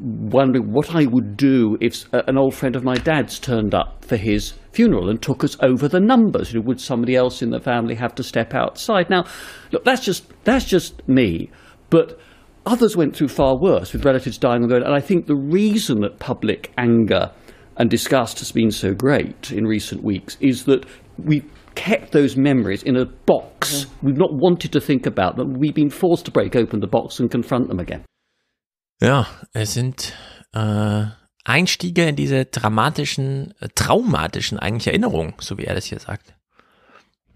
wondering 0.00 0.72
what 0.72 0.94
I 0.94 1.06
would 1.06 1.36
do 1.36 1.76
if 1.80 2.06
an 2.12 2.38
old 2.38 2.54
friend 2.54 2.74
of 2.76 2.84
my 2.84 2.94
dad's 2.94 3.38
turned 3.38 3.74
up 3.74 4.04
for 4.04 4.16
his 4.16 4.54
funeral 4.72 5.10
and 5.10 5.20
took 5.20 5.44
us 5.44 5.56
over 5.60 5.88
the 5.88 6.00
numbers. 6.00 6.52
You 6.52 6.60
know, 6.60 6.66
would 6.66 6.80
somebody 6.80 7.16
else 7.16 7.42
in 7.42 7.50
the 7.50 7.60
family 7.60 7.94
have 7.94 8.14
to 8.16 8.22
step 8.22 8.54
outside? 8.54 9.10
Now, 9.10 9.24
look, 9.72 9.84
that's 9.84 10.04
just 10.04 10.24
that's 10.44 10.64
just 10.64 11.06
me, 11.08 11.50
but 11.90 12.18
others 12.66 12.96
went 12.96 13.14
through 13.14 13.28
far 13.28 13.58
worse 13.58 13.92
with 13.92 14.04
relatives 14.04 14.38
dying 14.38 14.62
on 14.62 14.70
road. 14.70 14.82
And 14.82 14.94
I 14.94 15.00
think 15.00 15.26
the 15.26 15.36
reason 15.36 16.00
that 16.00 16.18
public 16.18 16.72
anger 16.78 17.30
and 17.76 17.90
disgust 17.90 18.38
has 18.38 18.52
been 18.52 18.70
so 18.70 18.94
great 18.94 19.50
in 19.50 19.66
recent 19.66 20.02
weeks 20.02 20.36
is 20.40 20.64
that 20.64 20.86
we've 21.18 21.44
kept 21.74 22.12
those 22.12 22.36
memories 22.36 22.82
in 22.82 22.96
a 22.96 23.04
box. 23.26 23.86
We've 24.02 24.16
not 24.16 24.32
wanted 24.32 24.72
to 24.72 24.80
think 24.80 25.06
about 25.06 25.36
them. 25.36 25.58
We've 25.58 25.74
been 25.74 25.90
forced 25.90 26.24
to 26.26 26.30
break 26.30 26.54
open 26.56 26.80
the 26.80 26.86
box 26.86 27.20
and 27.20 27.30
confront 27.30 27.68
them 27.68 27.80
again. 27.80 28.04
Ja, 29.02 29.26
es 29.52 29.74
sind 29.74 30.14
äh, 30.52 31.06
Einstiege 31.44 32.04
in 32.04 32.16
diese 32.16 32.44
dramatischen, 32.44 33.54
äh, 33.60 33.68
traumatischen 33.74 34.58
eigentlich 34.58 34.86
Erinnerungen, 34.86 35.34
so 35.40 35.58
wie 35.58 35.64
er 35.64 35.74
das 35.74 35.86
hier 35.86 35.98
sagt. 35.98 36.34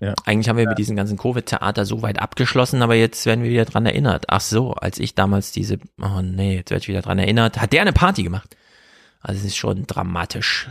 Ja. 0.00 0.14
Eigentlich 0.24 0.48
haben 0.48 0.56
wir 0.56 0.68
mit 0.68 0.78
diesem 0.78 0.94
ganzen 0.94 1.18
Covid-Theater 1.18 1.84
so 1.84 2.02
weit 2.02 2.20
abgeschlossen, 2.20 2.82
aber 2.82 2.94
jetzt 2.94 3.26
werden 3.26 3.42
wir 3.42 3.50
wieder 3.50 3.64
dran 3.64 3.84
erinnert. 3.84 4.26
Ach 4.28 4.40
so, 4.40 4.70
als 4.72 5.00
ich 5.00 5.16
damals 5.16 5.50
diese, 5.50 5.78
oh 6.00 6.22
nee, 6.22 6.54
jetzt 6.54 6.70
werde 6.70 6.82
ich 6.82 6.88
wieder 6.88 7.02
dran 7.02 7.18
erinnert, 7.18 7.60
hat 7.60 7.72
der 7.72 7.82
eine 7.82 7.92
Party 7.92 8.22
gemacht. 8.22 8.56
Also 9.20 9.40
es 9.40 9.46
ist 9.46 9.56
schon 9.56 9.86
dramatisch. 9.86 10.68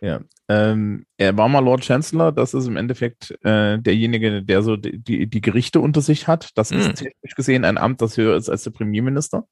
Ja, 0.00 0.20
ähm, 0.48 1.06
er 1.16 1.36
war 1.36 1.48
mal 1.48 1.60
Lord 1.60 1.84
Chancellor, 1.84 2.32
das 2.32 2.54
ist 2.54 2.66
im 2.66 2.76
Endeffekt 2.76 3.30
äh, 3.44 3.78
derjenige, 3.78 4.42
der 4.42 4.62
so 4.62 4.76
die, 4.76 4.98
die, 4.98 5.28
die 5.28 5.40
Gerichte 5.40 5.78
unter 5.78 6.00
sich 6.00 6.26
hat. 6.26 6.50
Das 6.56 6.72
ist 6.72 6.86
Hm. 6.88 6.94
technisch 6.94 7.34
gesehen 7.36 7.64
ein 7.64 7.78
Amt, 7.78 8.02
das 8.02 8.16
höher 8.16 8.36
ist 8.36 8.48
als 8.48 8.64
der 8.64 8.72
Premierminister. 8.72 9.44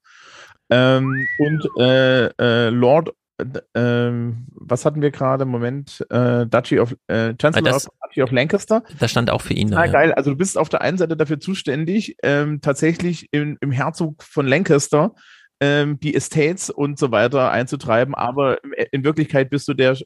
Ähm, 0.69 1.25
und 1.37 1.69
äh, 1.79 2.25
äh, 2.37 2.69
Lord, 2.69 3.13
äh, 3.37 3.45
ähm, 3.75 4.45
was 4.51 4.83
hatten 4.83 5.01
wir 5.01 5.11
gerade? 5.11 5.45
Moment, 5.45 6.05
äh, 6.09 6.45
Duchy 6.45 6.79
of, 6.79 6.95
äh, 7.07 7.33
Chancellor 7.41 7.71
Das- 7.71 7.87
of 7.87 7.93
Duchy 8.09 8.21
of 8.23 8.31
Lancaster. 8.31 8.83
Das 8.99 9.09
stand 9.11 9.29
auch 9.31 9.41
für 9.41 9.53
ihn. 9.53 9.73
Ah, 9.73 9.77
da, 9.77 9.85
ja. 9.85 9.91
geil. 9.93 10.13
Also 10.13 10.31
du 10.31 10.37
bist 10.37 10.57
auf 10.57 10.67
der 10.67 10.81
einen 10.81 10.97
Seite 10.97 11.15
dafür 11.15 11.39
zuständig, 11.39 12.17
ähm, 12.23 12.59
tatsächlich 12.59 13.29
im, 13.31 13.57
im 13.61 13.71
Herzog 13.71 14.21
von 14.23 14.45
Lancaster 14.47 15.13
ähm, 15.61 15.99
die 15.99 16.13
Estates 16.15 16.69
und 16.69 16.99
so 16.99 17.11
weiter 17.11 17.51
einzutreiben, 17.51 18.13
aber 18.15 18.61
im- 18.63 18.73
in 18.91 19.03
Wirklichkeit 19.05 19.49
bist 19.49 19.67
du 19.67 19.73
der, 19.73 19.97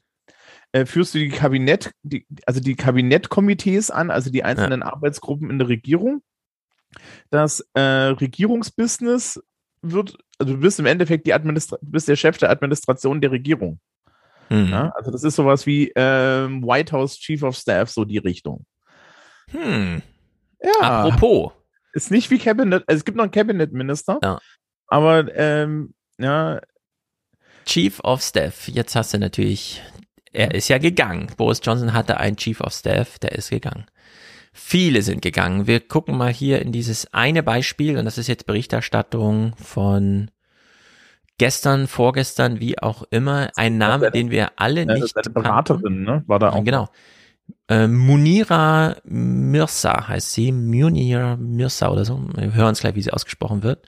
äh, 0.72 0.86
führst 0.86 1.14
du 1.14 1.18
die 1.18 1.30
Kabinett, 1.30 1.90
die, 2.02 2.26
also 2.46 2.60
die 2.60 2.76
Kabinettkomitees 2.76 3.90
an, 3.90 4.10
also 4.12 4.30
die 4.30 4.44
einzelnen 4.44 4.82
Arbeitsgruppen 4.84 5.50
in 5.50 5.58
der 5.58 5.68
Regierung. 5.68 6.22
Das 7.30 7.66
äh, 7.74 7.80
Regierungsbusiness 7.80 9.42
wird, 9.82 10.16
also 10.38 10.54
du 10.54 10.60
bist 10.60 10.78
im 10.78 10.86
Endeffekt 10.86 11.26
die 11.26 11.34
Administra 11.34 11.78
du 11.80 11.90
bist 11.90 12.06
der 12.08 12.16
Chef 12.16 12.38
der 12.38 12.50
Administration 12.50 13.20
der 13.20 13.30
Regierung. 13.32 13.80
Mhm. 14.48 14.68
Ja? 14.68 14.90
Also 14.94 15.10
das 15.10 15.24
ist 15.24 15.36
sowas 15.36 15.66
wie 15.66 15.92
ähm, 15.96 16.62
White 16.62 16.92
House 16.92 17.18
Chief 17.18 17.42
of 17.42 17.56
Staff, 17.56 17.90
so 17.90 18.04
die 18.04 18.18
Richtung. 18.18 18.64
Hm. 19.50 20.02
Ja. 20.62 20.80
Apropos. 20.80 21.52
Ist 21.92 22.10
nicht 22.10 22.30
wie 22.30 22.38
Cabinet, 22.38 22.84
also 22.86 22.98
es 22.98 23.04
gibt 23.04 23.16
noch 23.16 23.24
einen 23.24 23.30
Cabinet 23.30 23.72
Minister. 23.72 24.18
Ja. 24.22 24.38
Aber 24.86 25.34
ähm, 25.36 25.94
ja, 26.18 26.60
Chief 27.66 27.98
of 28.04 28.22
Staff. 28.22 28.68
Jetzt 28.68 28.94
hast 28.94 29.12
du 29.12 29.18
natürlich, 29.18 29.82
er 30.32 30.54
ist 30.54 30.68
ja 30.68 30.78
gegangen. 30.78 31.28
Boris 31.36 31.60
Johnson 31.62 31.92
hatte 31.92 32.18
einen 32.18 32.36
Chief 32.36 32.60
of 32.60 32.72
Staff, 32.72 33.18
der 33.18 33.32
ist 33.32 33.50
gegangen. 33.50 33.86
Viele 34.52 35.02
sind 35.02 35.20
gegangen. 35.20 35.66
Wir 35.66 35.80
gucken 35.80 36.16
mal 36.16 36.32
hier 36.32 36.62
in 36.62 36.72
dieses 36.72 37.12
eine 37.12 37.42
Beispiel 37.42 37.98
und 37.98 38.06
das 38.06 38.16
ist 38.16 38.28
jetzt 38.28 38.46
Berichterstattung 38.46 39.54
von 39.56 40.30
gestern, 41.36 41.88
vorgestern, 41.88 42.60
wie 42.60 42.78
auch 42.78 43.02
immer. 43.10 43.50
Ein 43.56 43.76
Name, 43.76 44.10
den 44.10 44.30
wir 44.30 44.52
alle 44.56 44.86
nicht 44.86 45.12
seine 45.12 45.30
Beraterin, 45.30 46.04
ne? 46.04 46.24
War 46.26 46.38
da 46.38 46.50
auch. 46.50 46.64
Genau. 46.64 46.88
Äh, 47.68 47.86
Munira 47.86 48.96
Mirza 49.04 50.08
heißt 50.08 50.32
sie, 50.32 50.52
Munira 50.52 51.36
Mirza 51.36 51.90
oder 51.90 52.04
so. 52.04 52.18
Wir 52.34 52.54
hören 52.54 52.72
es 52.72 52.80
gleich, 52.80 52.94
wie 52.94 53.02
sie 53.02 53.12
ausgesprochen 53.12 53.62
wird. 53.62 53.86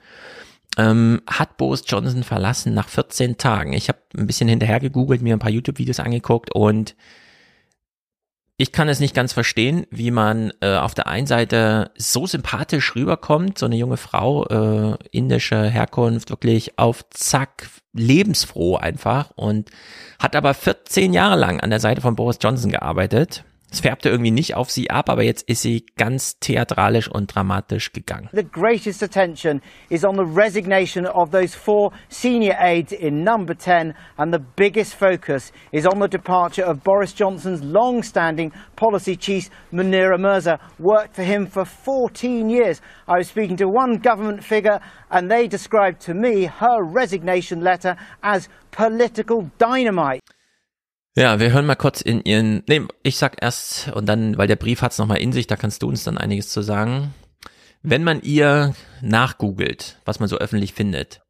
Ähm, 0.78 1.20
hat 1.26 1.58
Boris 1.58 1.82
Johnson 1.86 2.22
verlassen 2.22 2.72
nach 2.72 2.88
14 2.88 3.36
Tagen. 3.36 3.72
Ich 3.74 3.88
habe 3.88 3.98
ein 4.16 4.26
bisschen 4.26 4.48
hinterher 4.48 4.80
gegoogelt, 4.80 5.20
mir 5.20 5.34
ein 5.34 5.40
paar 5.40 5.50
YouTube-Videos 5.50 6.00
angeguckt 6.00 6.54
und 6.54 6.94
ich 8.60 8.72
kann 8.72 8.88
es 8.88 8.98
nicht 8.98 9.14
ganz 9.14 9.32
verstehen, 9.32 9.86
wie 9.90 10.10
man 10.10 10.52
äh, 10.60 10.76
auf 10.76 10.92
der 10.92 11.06
einen 11.06 11.28
Seite 11.28 11.92
so 11.96 12.26
sympathisch 12.26 12.96
rüberkommt, 12.96 13.56
so 13.56 13.66
eine 13.66 13.76
junge 13.76 13.96
Frau, 13.96 14.46
äh, 14.46 14.96
indische 15.12 15.62
Herkunft, 15.62 16.30
wirklich 16.30 16.76
auf 16.76 17.08
Zack, 17.10 17.70
lebensfroh 17.92 18.76
einfach 18.76 19.30
und 19.36 19.70
hat 20.18 20.34
aber 20.34 20.54
14 20.54 21.12
Jahre 21.12 21.36
lang 21.36 21.60
an 21.60 21.70
der 21.70 21.78
Seite 21.78 22.00
von 22.00 22.16
Boris 22.16 22.38
Johnson 22.42 22.72
gearbeitet. 22.72 23.44
Es 23.70 23.80
färbte 23.80 24.08
irgendwie 24.08 24.30
nicht 24.30 24.54
auf 24.54 24.70
sie 24.70 24.88
ab, 24.88 25.10
aber 25.10 25.22
jetzt 25.22 25.48
ist 25.48 25.60
sie 25.60 25.84
ganz 25.98 26.38
theatralisch 26.40 27.06
und 27.06 27.34
dramatisch 27.34 27.92
gegangen. 27.92 28.30
The 28.32 28.42
greatest 28.42 29.02
attention 29.02 29.60
is 29.90 30.04
on 30.04 30.14
the 30.14 30.24
resignation 30.24 31.06
of 31.06 31.30
those 31.30 31.54
four 31.54 31.92
senior 32.08 32.56
aides 32.58 32.92
in 32.92 33.22
number 33.22 33.54
10, 33.54 33.94
and 34.16 34.32
the 34.32 34.40
biggest 34.56 34.94
focus 34.94 35.52
is 35.70 35.86
on 35.86 36.00
the 36.00 36.08
departure 36.08 36.64
of 36.64 36.82
Boris 36.82 37.12
Johnson's 37.12 37.62
long 37.62 38.02
standing 38.02 38.52
policy 38.74 39.16
chief, 39.16 39.50
Munira 39.70 40.18
Mirza. 40.18 40.58
Worked 40.78 41.14
for 41.14 41.22
him 41.22 41.46
for 41.46 41.66
14 41.66 42.48
years. 42.48 42.80
I 43.06 43.18
was 43.18 43.28
speaking 43.28 43.58
to 43.58 43.68
one 43.68 43.98
government 43.98 44.42
figure, 44.42 44.80
and 45.10 45.30
they 45.30 45.46
described 45.46 46.00
to 46.06 46.14
me 46.14 46.46
her 46.46 46.82
resignation 46.82 47.60
letter 47.60 47.96
as 48.22 48.48
political 48.70 49.50
dynamite. 49.58 50.22
Ja, 51.18 51.40
wir 51.40 51.50
hören 51.50 51.66
mal 51.66 51.74
kurz 51.74 52.00
in 52.00 52.22
ihren, 52.22 52.62
nee, 52.68 52.80
ich 53.02 53.16
sag 53.16 53.42
erst 53.42 53.88
und 53.88 54.06
dann, 54.06 54.38
weil 54.38 54.46
der 54.46 54.54
Brief 54.54 54.82
hat's 54.82 54.98
noch 54.98 55.08
mal 55.08 55.16
in 55.16 55.32
sich, 55.32 55.48
da 55.48 55.56
kannst 55.56 55.82
du 55.82 55.88
uns 55.88 56.04
dann 56.04 56.16
einiges 56.16 56.50
zu 56.50 56.62
sagen. 56.62 57.12
Wenn 57.82 58.04
man 58.04 58.22
ihr 58.22 58.76
nachgoogelt, 59.02 59.98
was 60.04 60.20
man 60.20 60.28
so 60.28 60.38
öffentlich 60.38 60.74
findet, 60.74 61.22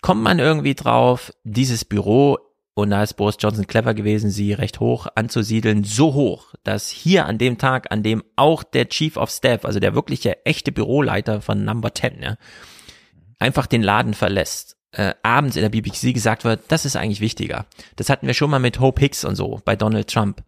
kommt 0.00 0.22
man 0.22 0.38
irgendwie 0.38 0.74
drauf, 0.74 1.30
dieses 1.44 1.84
Büro, 1.84 2.38
und 2.72 2.88
da 2.88 3.02
ist 3.02 3.18
Boris 3.18 3.36
Johnson 3.38 3.66
clever 3.66 3.92
gewesen, 3.92 4.30
sie 4.30 4.54
recht 4.54 4.80
hoch 4.80 5.08
anzusiedeln, 5.14 5.84
so 5.84 6.14
hoch, 6.14 6.54
dass 6.64 6.88
hier 6.88 7.26
an 7.26 7.36
dem 7.36 7.58
Tag, 7.58 7.92
an 7.92 8.02
dem 8.02 8.24
auch 8.34 8.62
der 8.62 8.88
Chief 8.88 9.18
of 9.18 9.28
Staff, 9.28 9.66
also 9.66 9.78
der 9.78 9.94
wirkliche 9.94 10.46
echte 10.46 10.72
Büroleiter 10.72 11.42
von 11.42 11.66
Number 11.66 11.92
10, 11.92 12.22
ja, 12.22 12.36
einfach 13.38 13.66
den 13.66 13.82
Laden 13.82 14.14
verlässt, 14.14 14.77
äh, 14.92 15.14
abends 15.22 15.56
in 15.56 15.62
der 15.62 15.68
BBC 15.68 16.14
gesagt 16.14 16.44
wird, 16.44 16.60
das 16.68 16.84
ist 16.84 16.96
eigentlich 16.96 17.20
wichtiger. 17.20 17.66
Das 17.96 18.08
hatten 18.08 18.26
wir 18.26 18.34
schon 18.34 18.50
mal 18.50 18.58
mit 18.58 18.80
Hope 18.80 19.00
Hicks 19.00 19.24
und 19.24 19.36
so 19.36 19.60
bei 19.64 19.76
Donald 19.76 20.08
Trump. 20.08 20.42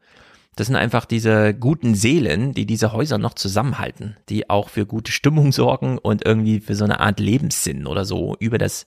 Das 0.56 0.66
sind 0.66 0.76
einfach 0.76 1.04
diese 1.04 1.54
guten 1.54 1.94
Seelen, 1.94 2.52
die 2.52 2.66
diese 2.66 2.92
Häuser 2.92 3.18
noch 3.18 3.34
zusammenhalten, 3.34 4.16
die 4.28 4.50
auch 4.50 4.68
für 4.68 4.84
gute 4.84 5.12
Stimmung 5.12 5.52
sorgen 5.52 5.96
und 5.98 6.26
irgendwie 6.26 6.60
für 6.60 6.74
so 6.74 6.84
eine 6.84 7.00
Art 7.00 7.20
Lebenssinn 7.20 7.86
oder 7.86 8.04
so 8.04 8.36
über 8.40 8.58
das 8.58 8.86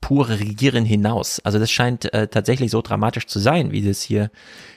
pure 0.00 0.38
Regieren 0.38 0.84
hinaus. 0.84 1.40
Also 1.40 1.58
das 1.58 1.70
scheint 1.70 2.12
äh, 2.12 2.28
tatsächlich 2.28 2.70
so 2.70 2.82
dramatisch 2.82 3.26
zu 3.26 3.38
sein, 3.38 3.72
wie 3.72 3.82
das 3.82 4.02
hier 4.02 4.30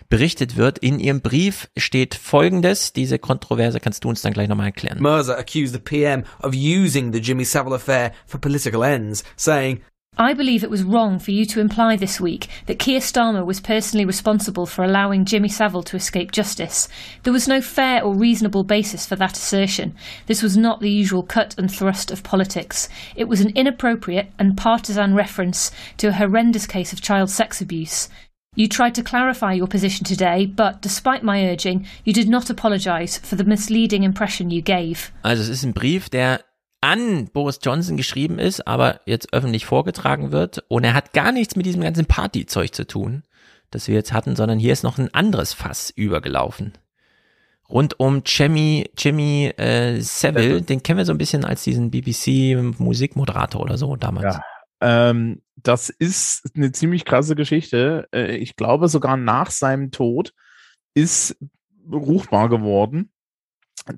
berichtet 0.10 0.58
wird. 0.58 0.80
In 0.80 1.00
ihrem 1.00 1.22
Brief 1.22 1.70
steht 1.78 2.16
Folgendes, 2.16 2.94
diese 2.94 3.20
Kontroverse 3.20 3.80
kannst 3.80 4.04
du 4.04 4.10
uns 4.10 4.22
dann 4.22 4.34
gleich 4.34 4.48
nochmal 4.48 4.68
erklären. 4.68 5.02
Mirza 5.02 5.36
accused 5.36 5.74
the 5.74 5.80
PM 5.80 6.24
of 6.42 6.54
using 6.56 7.14
the 7.14 7.20
Jimmy 7.20 7.46
Savile 7.46 7.76
affair 7.76 8.14
for 8.26 8.40
political 8.40 8.84
ends, 8.84 9.24
saying, 9.36 9.82
I 10.18 10.34
believe 10.34 10.64
it 10.64 10.70
was 10.70 10.84
wrong 10.84 11.18
for 11.18 11.32
you 11.32 11.46
to 11.48 11.60
imply 11.60 11.96
this 11.96 12.22
week 12.22 12.48
that 12.68 12.78
Keir 12.78 13.00
Starmer 13.00 13.44
was 13.44 13.60
personally 13.60 14.06
responsible 14.06 14.68
for 14.68 14.84
allowing 14.84 15.26
Jimmy 15.26 15.50
Savile 15.50 15.82
to 15.82 15.96
escape 15.96 16.32
justice. 16.32 16.88
There 17.24 17.34
was 17.34 17.48
no 17.48 17.60
fair 17.60 18.04
or 18.04 18.14
reasonable 18.14 18.64
basis 18.64 19.04
for 19.04 19.16
that 19.16 19.36
assertion. 19.36 19.96
This 20.28 20.44
was 20.44 20.56
not 20.56 20.80
the 20.80 20.92
usual 20.92 21.24
cut 21.24 21.56
and 21.58 21.72
thrust 21.72 22.12
of 22.12 22.22
politics. 22.22 22.88
It 23.16 23.30
was 23.30 23.42
an 23.42 23.50
inappropriate 23.56 24.32
and 24.38 24.56
partisan 24.56 25.16
reference 25.16 25.72
to 25.98 26.10
a 26.10 26.14
horrendous 26.14 26.68
case 26.68 26.94
of 26.94 27.02
child 27.02 27.32
sex 27.32 27.60
abuse. 27.60 28.08
You 28.56 28.68
tried 28.68 28.94
to 28.96 29.04
clarify 29.04 29.54
your 29.54 29.68
position 29.68 30.06
today, 30.06 30.46
but 30.46 30.84
despite 30.84 31.24
my 31.24 31.48
urging, 31.48 31.88
you 32.04 32.14
did 32.14 32.30
not 32.30 32.50
apologise 32.50 33.18
for 33.18 33.38
the 33.38 33.46
misleading 33.46 34.04
impression 34.04 34.52
you 34.52 34.62
gave. 34.62 35.12
Also 35.24 35.42
es 35.42 35.50
ist 35.50 35.64
ein 35.64 35.74
Brief, 35.74 36.10
der 36.10 36.42
an 36.82 37.30
Boris 37.32 37.60
Johnson 37.62 37.96
geschrieben 37.96 38.40
ist, 38.40 38.68
aber 38.68 39.02
jetzt 39.06 39.34
öffentlich 39.34 39.66
vorgetragen 39.66 40.32
wird. 40.32 40.64
Und 40.68 40.84
er 40.84 40.94
hat 40.94 41.14
gar 41.14 41.32
nichts 41.32 41.56
mit 41.56 41.66
diesem 41.66 41.82
ganzen 41.82 42.06
Partyzeug 42.06 42.74
zu 42.74 42.86
tun, 42.86 43.24
das 43.70 43.88
wir 43.88 43.96
jetzt 43.96 44.14
hatten, 44.14 44.36
sondern 44.36 44.60
hier 44.60 44.74
ist 44.74 44.84
noch 44.84 44.98
ein 44.98 45.14
anderes 45.14 45.54
Fass 45.54 45.92
übergelaufen. 45.92 46.74
Rund 47.70 48.00
um 48.00 48.24
Jimmy, 48.26 48.90
Jimmy 48.98 49.54
äh, 49.58 50.02
Savile, 50.02 50.62
den 50.62 50.84
kennen 50.84 50.98
wir 50.98 51.06
so 51.06 51.14
ein 51.14 51.18
bisschen 51.18 51.46
als 51.46 51.64
diesen 51.64 51.90
BBC-Musikmoderator 51.90 53.62
oder 53.62 53.78
so 53.78 53.96
damals. 53.96 54.36
Ja. 54.36 54.44
Ähm, 54.82 55.42
das 55.56 55.90
ist 55.90 56.50
eine 56.56 56.72
ziemlich 56.72 57.06
krasse 57.06 57.36
Geschichte. 57.36 58.10
Äh, 58.12 58.36
ich 58.38 58.56
glaube, 58.56 58.90
sogar 58.90 59.16
nach 59.16 59.52
seinem 59.52 59.92
Tod 59.92 60.34
ist 60.94 61.38
ruchbar 61.90 62.50
geworden, 62.50 63.12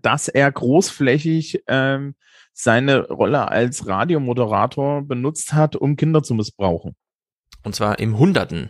dass 0.01 0.27
er 0.27 0.51
großflächig 0.51 1.63
ähm, 1.67 2.15
seine 2.53 3.07
Rolle 3.07 3.49
als 3.49 3.87
Radiomoderator 3.87 5.01
benutzt 5.01 5.53
hat, 5.53 5.75
um 5.75 5.95
Kinder 5.95 6.23
zu 6.23 6.35
missbrauchen. 6.35 6.95
Und 7.63 7.75
zwar 7.75 7.99
im 7.99 8.17
Hunderten, 8.17 8.69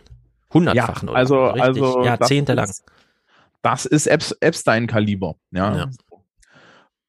hundertfachen 0.52 1.08
ja, 1.08 1.14
also, 1.14 1.36
oder 1.36 1.62
also 1.62 2.04
jahrzehntelang. 2.04 2.66
Das 2.66 3.86
ist, 3.86 4.06
das 4.06 4.26
ist 4.26 4.32
Epstein-Kaliber, 4.40 5.36
ja. 5.50 5.76
ja. 5.76 5.90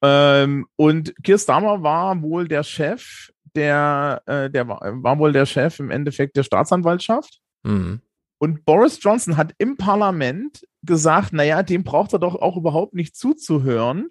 Ähm, 0.02 0.68
und 0.76 1.14
Keir 1.23 1.38
Starmer 1.38 1.81
war 1.81 2.22
wohl 2.22 2.47
der 2.47 2.64
Chef 2.64 3.31
der, 3.56 4.22
äh, 4.26 4.49
der 4.49 4.68
war, 4.68 4.81
war, 5.02 5.18
wohl 5.18 5.31
der 5.31 5.45
Chef 5.45 5.80
im 5.80 5.89
Endeffekt 5.89 6.35
der 6.38 6.43
Staatsanwaltschaft. 6.43 7.41
Mhm. 7.64 8.02
Und 8.38 8.65
Boris 8.65 8.99
Johnson 9.02 9.38
hat 9.38 9.53
im 9.57 9.77
Parlament 9.77 10.68
gesagt, 10.84 11.34
naja, 11.34 11.64
dem 11.64 11.84
braucht 11.84 12.14
er 12.14 12.19
doch 12.19 12.35
auch 12.35 12.57
überhaupt 12.57 12.93
nicht 12.93 13.15
zuzuhören. 13.15 14.10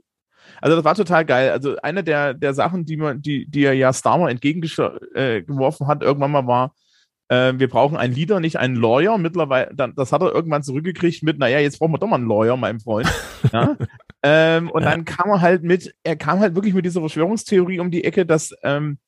Also 0.60 0.76
das 0.76 0.84
war 0.84 0.94
total 0.94 1.24
geil. 1.24 1.50
Also 1.50 1.76
eine 1.82 2.04
der, 2.04 2.34
der 2.34 2.54
Sachen, 2.54 2.84
die 2.84 2.96
man, 2.96 3.22
die, 3.22 3.46
die 3.46 3.64
er 3.64 3.74
ja 3.74 3.92
Starmer 3.92 4.30
entgegengeworfen 4.30 5.86
äh, 5.86 5.88
hat, 5.88 6.02
irgendwann 6.02 6.32
mal 6.32 6.46
war, 6.46 6.74
äh, 7.28 7.54
wir 7.56 7.68
brauchen 7.68 7.96
einen 7.96 8.14
Leader, 8.14 8.40
nicht 8.40 8.58
einen 8.58 8.76
Lawyer. 8.76 9.18
Mittlerweile, 9.18 9.70
dann, 9.74 9.94
das 9.94 10.12
hat 10.12 10.22
er 10.22 10.32
irgendwann 10.32 10.62
zurückgekriegt 10.62 11.22
mit, 11.22 11.38
naja, 11.38 11.58
jetzt 11.58 11.78
brauchen 11.78 11.92
wir 11.92 11.98
doch 11.98 12.08
mal 12.08 12.16
einen 12.16 12.28
Lawyer, 12.28 12.56
mein 12.56 12.80
Freund. 12.80 13.10
ja? 13.52 13.76
ähm, 14.22 14.70
und 14.70 14.82
dann 14.82 15.04
kam 15.04 15.30
er 15.30 15.40
halt 15.40 15.62
mit, 15.62 15.94
er 16.02 16.16
kam 16.16 16.40
halt 16.40 16.54
wirklich 16.54 16.74
mit 16.74 16.84
dieser 16.84 17.00
Verschwörungstheorie 17.00 17.80
um 17.80 17.90
die 17.90 18.04
Ecke, 18.04 18.26
dass 18.26 18.54
ähm, 18.62 18.98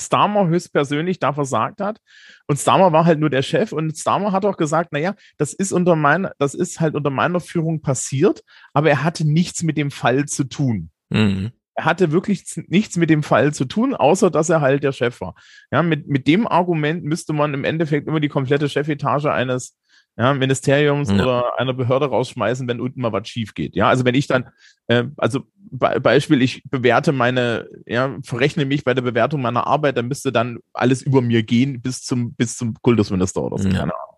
Starmer 0.00 0.48
höchstpersönlich 0.48 1.18
da 1.18 1.32
versagt 1.32 1.80
hat. 1.80 2.00
Und 2.46 2.58
Starmer 2.58 2.92
war 2.92 3.04
halt 3.04 3.18
nur 3.18 3.30
der 3.30 3.42
Chef 3.42 3.72
und 3.72 3.96
Starmer 3.96 4.32
hat 4.32 4.44
auch 4.44 4.56
gesagt, 4.56 4.92
naja, 4.92 5.14
das 5.36 5.52
ist 5.52 5.72
unter 5.72 5.96
meiner, 5.96 6.32
das 6.38 6.54
ist 6.54 6.80
halt 6.80 6.94
unter 6.94 7.10
meiner 7.10 7.40
Führung 7.40 7.82
passiert, 7.82 8.42
aber 8.72 8.90
er 8.90 9.04
hatte 9.04 9.26
nichts 9.26 9.62
mit 9.62 9.76
dem 9.76 9.90
Fall 9.90 10.26
zu 10.26 10.44
tun. 10.44 10.90
Mhm. 11.10 11.52
Er 11.74 11.86
hatte 11.86 12.12
wirklich 12.12 12.44
nichts 12.68 12.96
mit 12.96 13.08
dem 13.08 13.22
Fall 13.22 13.54
zu 13.54 13.64
tun, 13.64 13.94
außer 13.94 14.30
dass 14.30 14.50
er 14.50 14.60
halt 14.60 14.82
der 14.82 14.92
Chef 14.92 15.20
war. 15.20 15.34
Ja, 15.70 15.82
mit, 15.82 16.06
mit 16.06 16.26
dem 16.26 16.46
Argument 16.46 17.02
müsste 17.04 17.32
man 17.32 17.54
im 17.54 17.64
Endeffekt 17.64 18.06
immer 18.08 18.20
die 18.20 18.28
komplette 18.28 18.68
Chefetage 18.68 19.26
eines 19.26 19.78
ja, 20.16 20.34
Ministeriums 20.34 21.10
ja. 21.10 21.22
oder 21.22 21.58
einer 21.58 21.72
Behörde 21.72 22.06
rausschmeißen, 22.06 22.68
wenn 22.68 22.80
unten 22.80 23.00
mal 23.00 23.12
was 23.12 23.28
schief 23.28 23.54
geht. 23.54 23.74
Ja, 23.74 23.88
also 23.88 24.04
wenn 24.04 24.14
ich 24.14 24.26
dann, 24.26 24.48
äh, 24.86 25.04
also 25.16 25.40
Be 25.74 26.00
Beispiel, 26.00 26.42
ich 26.42 26.62
bewerte 26.64 27.12
meine, 27.12 27.66
ja, 27.86 28.18
verrechne 28.22 28.66
mich 28.66 28.84
bei 28.84 28.92
der 28.92 29.02
Bewertung 29.02 29.40
meiner 29.40 29.66
Arbeit, 29.66 29.96
dann 29.96 30.08
müsste 30.08 30.30
dann 30.30 30.58
alles 30.74 31.00
über 31.00 31.22
mir 31.22 31.42
gehen 31.42 31.80
bis 31.80 32.02
zum, 32.02 32.34
bis 32.34 32.58
zum 32.58 32.74
Kultusminister 32.82 33.42
oder 33.42 33.56
so, 33.56 33.68
ja. 33.68 33.78
keine 33.78 33.92
Ahnung. 33.94 34.16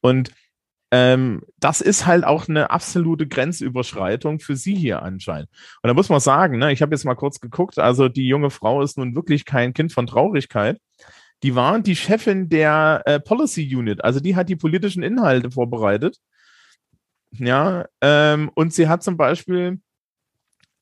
Und 0.00 0.30
ähm, 0.92 1.42
das 1.58 1.80
ist 1.80 2.06
halt 2.06 2.24
auch 2.24 2.48
eine 2.48 2.70
absolute 2.70 3.26
Grenzüberschreitung 3.26 4.38
für 4.38 4.54
sie 4.54 4.76
hier 4.76 5.02
anscheinend. 5.02 5.48
Und 5.82 5.88
da 5.88 5.94
muss 5.94 6.08
man 6.08 6.20
sagen, 6.20 6.58
ne, 6.58 6.72
ich 6.72 6.82
habe 6.82 6.94
jetzt 6.94 7.04
mal 7.04 7.16
kurz 7.16 7.40
geguckt, 7.40 7.80
also 7.80 8.08
die 8.08 8.28
junge 8.28 8.50
Frau 8.50 8.80
ist 8.82 8.96
nun 8.96 9.16
wirklich 9.16 9.44
kein 9.44 9.74
Kind 9.74 9.92
von 9.92 10.06
Traurigkeit 10.06 10.78
die 11.42 11.54
war 11.54 11.78
die 11.80 11.96
Chefin 11.96 12.48
der 12.48 13.02
äh, 13.04 13.20
Policy 13.20 13.74
Unit, 13.74 14.02
also 14.02 14.20
die 14.20 14.36
hat 14.36 14.48
die 14.48 14.56
politischen 14.56 15.02
Inhalte 15.02 15.50
vorbereitet. 15.50 16.18
Ja, 17.32 17.86
ähm, 18.00 18.50
und 18.54 18.72
sie 18.72 18.88
hat 18.88 19.02
zum 19.02 19.16
Beispiel 19.16 19.80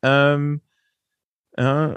ähm, 0.02 0.60
äh, 1.56 1.94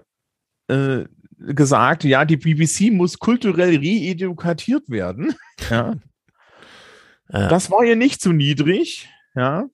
äh, 0.67 1.05
gesagt, 1.37 2.03
ja, 2.03 2.25
die 2.25 2.37
BBC 2.37 2.91
muss 2.91 3.19
kulturell 3.19 3.77
reedukatiert 3.77 4.89
werden. 4.89 5.35
ja. 5.69 5.95
ja. 7.31 7.47
Das 7.49 7.69
war 7.69 7.83
ihr 7.83 7.95
nicht 7.95 8.21
zu 8.21 8.33
niedrig. 8.33 9.07
Ja. 9.35 9.69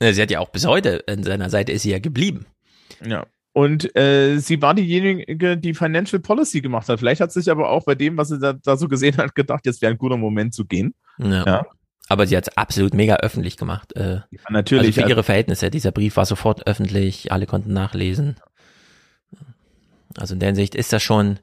Sie 0.00 0.20
hat 0.20 0.30
ja 0.30 0.40
auch 0.40 0.48
bis 0.48 0.66
heute 0.66 1.04
an 1.08 1.22
seiner 1.22 1.50
Seite 1.50 1.72
ist 1.72 1.82
sie 1.82 1.90
ja 1.90 1.98
geblieben. 1.98 2.46
Ja. 3.04 3.26
Und 3.52 3.96
äh, 3.96 4.38
sie 4.38 4.62
war 4.62 4.74
diejenige, 4.74 5.56
die 5.56 5.74
Financial 5.74 6.20
Policy 6.20 6.60
gemacht 6.60 6.88
hat. 6.88 7.00
Vielleicht 7.00 7.20
hat 7.20 7.32
sie 7.32 7.40
sich 7.40 7.50
aber 7.50 7.68
auch 7.68 7.84
bei 7.84 7.96
dem, 7.96 8.16
was 8.16 8.28
sie 8.28 8.38
da, 8.38 8.52
da 8.52 8.76
so 8.76 8.86
gesehen 8.86 9.16
hat, 9.16 9.34
gedacht, 9.34 9.66
jetzt 9.66 9.82
wäre 9.82 9.92
ein 9.92 9.98
guter 9.98 10.16
Moment 10.16 10.54
zu 10.54 10.64
gehen. 10.66 10.94
Ja. 11.18 11.44
ja. 11.44 11.66
Aber 12.08 12.26
sie 12.26 12.36
hat 12.36 12.48
es 12.48 12.56
absolut 12.56 12.94
mega 12.94 13.16
öffentlich 13.16 13.56
gemacht. 13.56 13.94
Äh, 13.96 14.14
ja, 14.30 14.40
natürlich. 14.50 14.96
Also 14.96 15.02
für 15.02 15.08
ihre 15.08 15.22
Verhältnisse. 15.22 15.70
Dieser 15.70 15.92
Brief 15.92 16.16
war 16.16 16.26
sofort 16.26 16.66
öffentlich, 16.66 17.32
alle 17.32 17.46
konnten 17.46 17.72
nachlesen. 17.72 18.36
Also 20.16 20.34
in 20.34 20.40
der 20.40 20.48
Hinsicht 20.48 20.74
ist 20.74 20.92
das 20.92 21.02
schon 21.02 21.38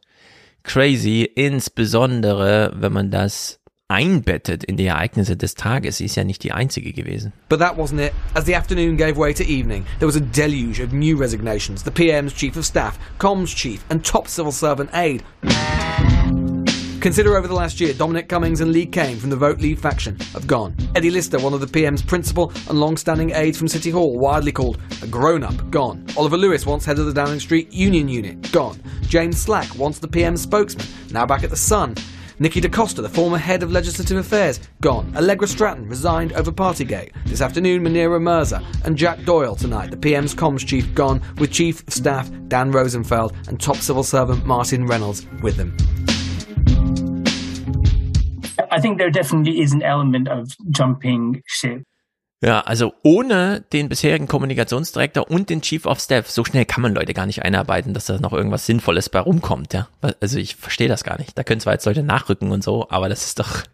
crazy, 0.64 1.24
insbesondere 1.24 2.74
wenn 2.76 2.92
man 2.92 3.12
das 3.12 3.62
einbettet 3.90 4.66
in 4.66 4.76
die 4.76 4.88
Ereignisse 4.88 5.38
des 5.38 5.56
Tages. 5.56 5.98
Sie 5.98 6.06
ist 6.06 6.16
ja 6.16 6.24
nicht 6.24 6.44
die 6.44 6.52
einzige 6.52 6.92
gewesen. 6.92 7.32
But 7.48 7.60
that 7.60 7.78
wasn't 7.78 8.02
it. 8.02 8.14
As 8.36 8.46
the 8.46 8.56
afternoon 8.56 8.98
gave 8.98 9.18
way 9.18 9.34
to 9.34 9.44
evening, 9.44 9.86
there 10.00 10.08
was 10.08 10.18
a 10.18 10.22
deluge 10.22 10.82
of 10.82 10.92
new 10.92 11.18
resignations. 11.18 11.84
The 11.84 11.92
PM's 11.92 12.34
chief 12.34 12.58
of 12.58 12.66
staff, 12.66 13.00
comms 13.18 13.56
chief, 13.56 13.86
and 13.90 14.04
top 14.04 14.28
civil 14.28 14.52
servant 14.52 14.90
aide. 14.94 15.24
Consider 17.00 17.38
over 17.38 17.48
the 17.48 17.54
last 17.54 17.80
year, 17.80 17.94
Dominic 17.94 18.28
Cummings 18.28 18.60
and 18.60 18.74
Lee 18.74 18.86
Kane 18.86 19.18
from 19.18 19.30
the 19.30 19.38
Vote 19.38 19.60
Leave 19.60 19.80
faction 19.80 20.20
have 20.34 20.48
gone. 20.48 20.76
Eddie 20.96 21.12
Lister, 21.12 21.40
one 21.40 21.54
of 21.54 21.62
the 21.62 21.68
PM's 21.68 22.02
principal 22.02 22.52
and 22.68 22.80
long-standing 22.80 23.32
aides 23.32 23.58
from 23.58 23.70
City 23.70 23.92
Hall, 23.92 24.18
widely 24.20 24.52
called 24.52 24.80
a 25.02 25.08
grown-up, 25.08 25.70
gone. 25.70 26.06
Oliver 26.18 26.38
Lewis, 26.38 26.66
once 26.66 26.84
head 26.84 27.00
of 27.00 27.06
the 27.06 27.14
Downing 27.14 27.40
Street 27.40 27.72
Union 27.72 28.10
Unit, 28.10 28.52
gone. 28.52 28.78
James 29.04 29.40
Slack, 29.40 29.74
once 29.76 30.00
the 30.00 30.08
PM's 30.08 30.42
spokesman, 30.42 30.86
now 31.12 31.26
back 31.26 31.44
at 31.44 31.50
the 31.50 31.56
Sun, 31.56 31.96
Nikki 32.40 32.62
DaCosta, 32.62 33.02
the 33.02 33.10
former 33.10 33.40
head 33.40 33.64
of 33.64 33.72
legislative 33.72 34.18
affairs, 34.18 34.60
gone. 34.80 35.12
Allegra 35.18 35.48
Stratton 35.48 35.90
resigned 35.90 36.34
over 36.34 36.52
Partygate. 36.52 37.12
This 37.26 37.42
afternoon, 37.42 37.84
Munira 37.84 38.22
Mirza 38.22 38.64
and 38.86 38.96
Jack 38.96 39.24
Doyle 39.24 39.56
tonight. 39.56 39.90
The 39.90 39.98
PM's 39.98 40.36
comms 40.36 40.66
chief 40.66 40.94
gone, 40.94 41.20
with 41.40 41.52
Chief 41.52 41.86
of 41.88 41.94
Staff 41.94 42.30
Dan 42.48 42.72
Rosenfeld 42.72 43.34
and 43.48 43.60
top 43.60 43.78
civil 43.78 44.04
servant 44.04 44.46
Martin 44.46 44.86
Reynolds 44.86 45.26
with 45.42 45.58
them. 45.58 45.76
I 48.70 48.80
think 48.80 49.00
there 49.00 49.10
definitely 49.10 49.60
is 49.62 49.74
an 49.74 49.82
element 49.82 50.28
of 50.28 50.56
jumping 50.70 51.42
ship. 51.48 51.82
Ja, 52.42 52.62
also 52.62 52.94
ohne 53.04 53.66
den 53.74 53.90
bisherigen 53.90 54.28
Kommunikationsdirektor 54.28 55.30
und 55.30 55.50
den 55.50 55.62
Chief 55.62 55.86
of 55.88 56.00
Staff, 56.00 56.30
so 56.30 56.46
schnell 56.46 56.66
kann 56.66 56.84
man 56.84 56.94
Leute 56.94 57.14
gar 57.16 57.26
nicht 57.26 57.44
einarbeiten, 57.44 57.96
dass 57.96 58.06
da 58.06 58.20
noch 58.20 58.34
irgendwas 58.34 58.68
Sinnvolles 58.68 59.10
bei 59.10 59.20
rumkommt, 59.20 59.74
ja. 59.74 59.88
Also 60.20 60.38
ich 60.38 60.56
verstehe 60.56 60.88
das 60.88 61.04
gar 61.04 61.18
nicht. 61.18 61.36
Da 61.38 61.44
können 61.44 61.62
zwar 61.62 61.74
jetzt 61.74 61.86
Leute 61.86 62.04
nachrücken 62.04 62.52
und 62.52 62.64
so, 62.64 62.88
aber 62.90 63.10
das 63.10 63.26
ist 63.26 63.40
doch. 63.40 63.64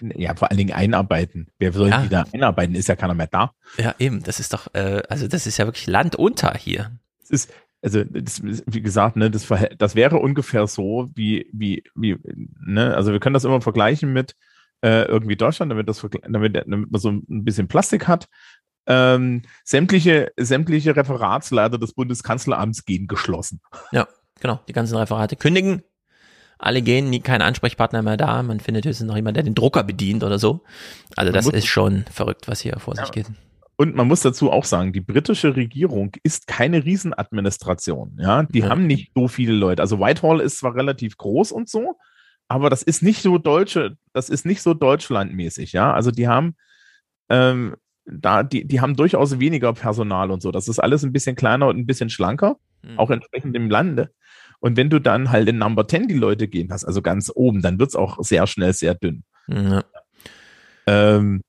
Ja, 0.00 0.34
vor 0.36 0.50
allen 0.50 0.58
Dingen 0.58 0.74
einarbeiten. 0.74 1.48
Wer 1.58 1.72
soll 1.72 1.88
ja. 1.88 2.02
die 2.02 2.08
da 2.10 2.26
einarbeiten? 2.32 2.74
Ist 2.74 2.88
ja 2.88 2.94
keiner 2.94 3.14
mehr 3.14 3.26
da. 3.26 3.52
Ja, 3.78 3.94
eben. 3.98 4.22
Das 4.22 4.38
ist 4.38 4.52
doch, 4.52 4.72
äh, 4.74 5.02
also 5.08 5.26
das 5.26 5.46
ist 5.46 5.56
ja 5.56 5.64
wirklich 5.64 5.86
Land 5.86 6.14
unter 6.14 6.52
hier. 6.56 6.92
Es 7.22 7.30
ist, 7.30 7.52
also 7.80 8.04
das, 8.04 8.42
wie 8.42 8.82
gesagt, 8.82 9.16
ne, 9.16 9.30
das, 9.30 9.48
das 9.78 9.94
wäre 9.94 10.18
ungefähr 10.18 10.66
so, 10.66 11.08
wie, 11.14 11.48
wie, 11.52 11.84
wie, 11.94 12.16
ne, 12.60 12.94
also 12.94 13.12
wir 13.12 13.18
können 13.18 13.34
das 13.34 13.44
immer 13.44 13.62
vergleichen 13.62 14.12
mit, 14.12 14.36
äh, 14.82 15.04
irgendwie 15.04 15.36
Deutschland, 15.36 15.70
damit, 15.70 15.88
das, 15.88 16.06
damit, 16.28 16.56
damit 16.56 16.90
man 16.90 17.00
so 17.00 17.10
ein 17.10 17.44
bisschen 17.44 17.68
Plastik 17.68 18.08
hat. 18.08 18.28
Ähm, 18.86 19.42
sämtliche, 19.64 20.32
sämtliche 20.36 20.96
Referatsleiter 20.96 21.78
des 21.78 21.92
Bundeskanzleramts 21.92 22.84
gehen 22.84 23.06
geschlossen. 23.06 23.60
Ja, 23.92 24.08
genau. 24.40 24.60
Die 24.68 24.72
ganzen 24.72 24.96
Referate 24.96 25.36
kündigen. 25.36 25.82
Alle 26.58 26.82
gehen, 26.82 27.10
nie 27.10 27.20
kein 27.20 27.42
Ansprechpartner 27.42 28.02
mehr 28.02 28.16
da. 28.16 28.42
Man 28.42 28.60
findet 28.60 28.84
höchstens 28.84 29.08
noch 29.08 29.16
jemand, 29.16 29.36
der 29.36 29.44
den 29.44 29.54
Drucker 29.54 29.82
bedient 29.82 30.22
oder 30.22 30.38
so. 30.38 30.62
Also 31.16 31.32
das 31.32 31.48
ist 31.48 31.66
schon 31.66 32.04
verrückt, 32.10 32.46
was 32.46 32.60
hier 32.60 32.78
vor 32.78 32.94
sich 32.94 33.06
ja. 33.06 33.10
geht. 33.10 33.26
Und 33.76 33.96
man 33.96 34.06
muss 34.06 34.20
dazu 34.20 34.52
auch 34.52 34.64
sagen, 34.64 34.92
die 34.92 35.00
britische 35.00 35.56
Regierung 35.56 36.12
ist 36.22 36.46
keine 36.46 36.84
Riesenadministration. 36.84 38.18
Ja, 38.20 38.44
die 38.44 38.60
ja. 38.60 38.68
haben 38.68 38.86
nicht 38.86 39.10
so 39.14 39.26
viele 39.26 39.54
Leute. 39.54 39.82
Also 39.82 39.98
Whitehall 39.98 40.40
ist 40.40 40.58
zwar 40.58 40.74
relativ 40.74 41.16
groß 41.16 41.50
und 41.50 41.68
so, 41.68 41.96
aber 42.52 42.70
das 42.70 42.82
ist 42.82 43.02
nicht 43.02 43.22
so 43.22 43.38
deutsche, 43.38 43.96
das 44.12 44.28
ist 44.28 44.46
nicht 44.46 44.62
so 44.62 44.74
deutschlandmäßig, 44.74 45.72
ja. 45.72 45.92
Also 45.92 46.10
die 46.10 46.28
haben 46.28 46.56
ähm, 47.28 47.76
da, 48.04 48.42
die, 48.42 48.66
die 48.66 48.80
haben 48.80 48.96
durchaus 48.96 49.38
weniger 49.38 49.72
Personal 49.72 50.30
und 50.30 50.42
so. 50.42 50.50
Das 50.50 50.68
ist 50.68 50.78
alles 50.78 51.02
ein 51.04 51.12
bisschen 51.12 51.36
kleiner 51.36 51.68
und 51.68 51.78
ein 51.78 51.86
bisschen 51.86 52.10
schlanker, 52.10 52.56
mhm. 52.82 52.98
auch 52.98 53.10
entsprechend 53.10 53.56
im 53.56 53.70
Lande. 53.70 54.12
Und 54.60 54.76
wenn 54.76 54.90
du 54.90 55.00
dann 55.00 55.30
halt 55.30 55.48
in 55.48 55.58
Number 55.58 55.86
10 55.88 56.08
die 56.08 56.14
Leute 56.14 56.48
gehen 56.48 56.72
hast, 56.72 56.84
also 56.84 57.02
ganz 57.02 57.30
oben, 57.34 57.62
dann 57.62 57.78
wird 57.78 57.90
es 57.90 57.96
auch 57.96 58.22
sehr 58.22 58.46
schnell 58.46 58.72
sehr 58.72 58.94
dünn. 58.94 59.24
Ja. 59.48 59.82
Ähm, 60.86 61.42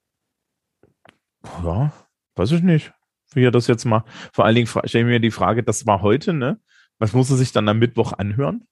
ja, 1.64 1.92
weiß 2.36 2.52
ich 2.52 2.62
nicht, 2.62 2.94
wie 3.34 3.46
er 3.46 3.52
das 3.52 3.68
jetzt 3.68 3.86
macht. 3.86 4.06
Vor 4.32 4.46
allen 4.46 4.56
Dingen 4.56 4.68
stelle 4.68 5.04
ich 5.04 5.06
mir 5.06 5.20
die 5.20 5.32
Frage, 5.32 5.64
das 5.64 5.86
war 5.86 6.02
heute, 6.02 6.34
ne? 6.34 6.60
Was 7.00 7.14
muss 7.14 7.30
er 7.30 7.38
sich 7.38 7.52
dann 7.52 7.68
am 7.68 7.80
Mittwoch 7.80 8.14
anhören? 8.14 8.66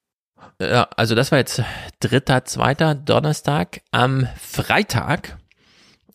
Ja, 0.61 0.87
also 0.95 1.15
das 1.15 1.31
war 1.31 1.39
jetzt 1.39 1.63
dritter, 1.99 2.45
zweiter 2.45 2.95
Donnerstag. 2.95 3.81
Am 3.91 4.27
Freitag, 4.39 5.37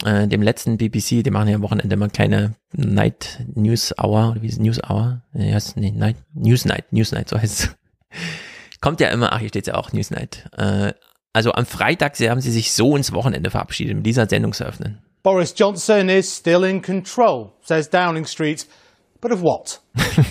äh, 0.05 0.29
dem 0.29 0.43
letzten 0.43 0.77
BBC, 0.77 1.23
die 1.23 1.31
machen 1.31 1.49
ja 1.49 1.57
am 1.57 1.63
Wochenende 1.63 1.95
immer 1.95 2.09
keine 2.09 2.55
Night 2.73 3.41
News 3.55 3.93
Hour, 3.99 4.31
oder 4.33 4.43
wie 4.43 4.47
ist 4.47 4.55
es, 4.55 4.61
News 4.61 4.81
Hour? 4.89 5.23
Ja, 5.33 5.59
nee, 5.75 5.91
Night, 5.91 6.17
News 6.35 6.65
Night, 6.65 6.93
News 6.93 7.13
Night, 7.13 7.29
so 7.29 7.39
heißt 7.39 7.61
es. 7.61 7.77
Kommt 8.81 9.01
ja 9.01 9.09
immer, 9.09 9.33
ach, 9.33 9.41
hier 9.41 9.49
steht 9.49 9.67
ja 9.67 9.75
auch 9.75 9.93
News 9.93 10.11
Night. 10.11 10.49
Äh, 10.57 10.93
also 11.33 11.53
am 11.53 11.67
Freitag 11.67 12.17
sie 12.17 12.31
haben 12.31 12.41
sie 12.41 12.51
sich 12.51 12.73
so 12.73 12.97
ins 12.97 13.13
Wochenende 13.13 13.51
verabschiedet, 13.51 13.97
mit 13.97 14.07
dieser 14.07 14.29
Sendung 14.29 14.53
zu 14.53 14.65
öffnen. 14.65 15.03
Boris 15.23 15.55
Johnson 15.57 16.09
is 16.09 16.35
still 16.35 16.65
in 16.65 16.81
control, 16.81 17.53
says 17.61 17.91
Downing 17.91 18.27
Street. 18.27 18.65
But 19.21 19.33
of 19.33 19.43
what? 19.43 19.81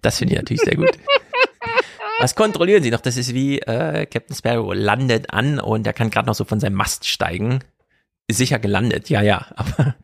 das 0.00 0.18
finde 0.18 0.34
ich 0.34 0.38
natürlich 0.38 0.62
sehr 0.62 0.76
gut. 0.76 0.92
Was 2.18 2.34
kontrollieren 2.34 2.82
Sie 2.82 2.90
noch? 2.90 3.00
Das 3.00 3.16
ist 3.16 3.32
wie 3.32 3.60
äh, 3.60 4.04
Captain 4.06 4.34
Sparrow 4.34 4.74
landet 4.74 5.32
an 5.32 5.60
und 5.60 5.86
er 5.86 5.92
kann 5.92 6.10
gerade 6.10 6.26
noch 6.26 6.34
so 6.34 6.44
von 6.44 6.58
seinem 6.58 6.74
Mast 6.74 7.06
steigen. 7.06 7.60
Ist 8.26 8.38
sicher 8.38 8.58
gelandet, 8.58 9.08
ja, 9.08 9.22
ja. 9.22 9.46
Aber 9.54 9.94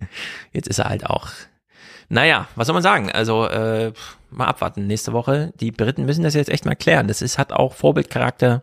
jetzt 0.53 0.69
ist 0.69 0.79
er 0.79 0.89
halt 0.89 1.07
auch. 1.07 1.31
Naja, 2.09 2.49
was 2.55 2.69
soll 2.69 2.75
man 2.75 2.83
sagen? 2.85 3.11
Also 3.11 3.47
äh, 3.49 3.93
mal 4.31 4.47
abwarten. 4.47 4.87
Nächste 4.87 5.13
Woche. 5.13 5.53
Die 5.59 5.73
Briten 5.73 6.05
müssen 6.05 6.23
das 6.23 6.35
jetzt 6.35 6.51
echt 6.51 6.65
mal 6.65 6.77
klären. 6.77 7.09
Das 7.09 7.21
ist, 7.21 7.37
hat 7.37 7.53
auch 7.53 7.75
Vorbildcharakter 7.75 8.63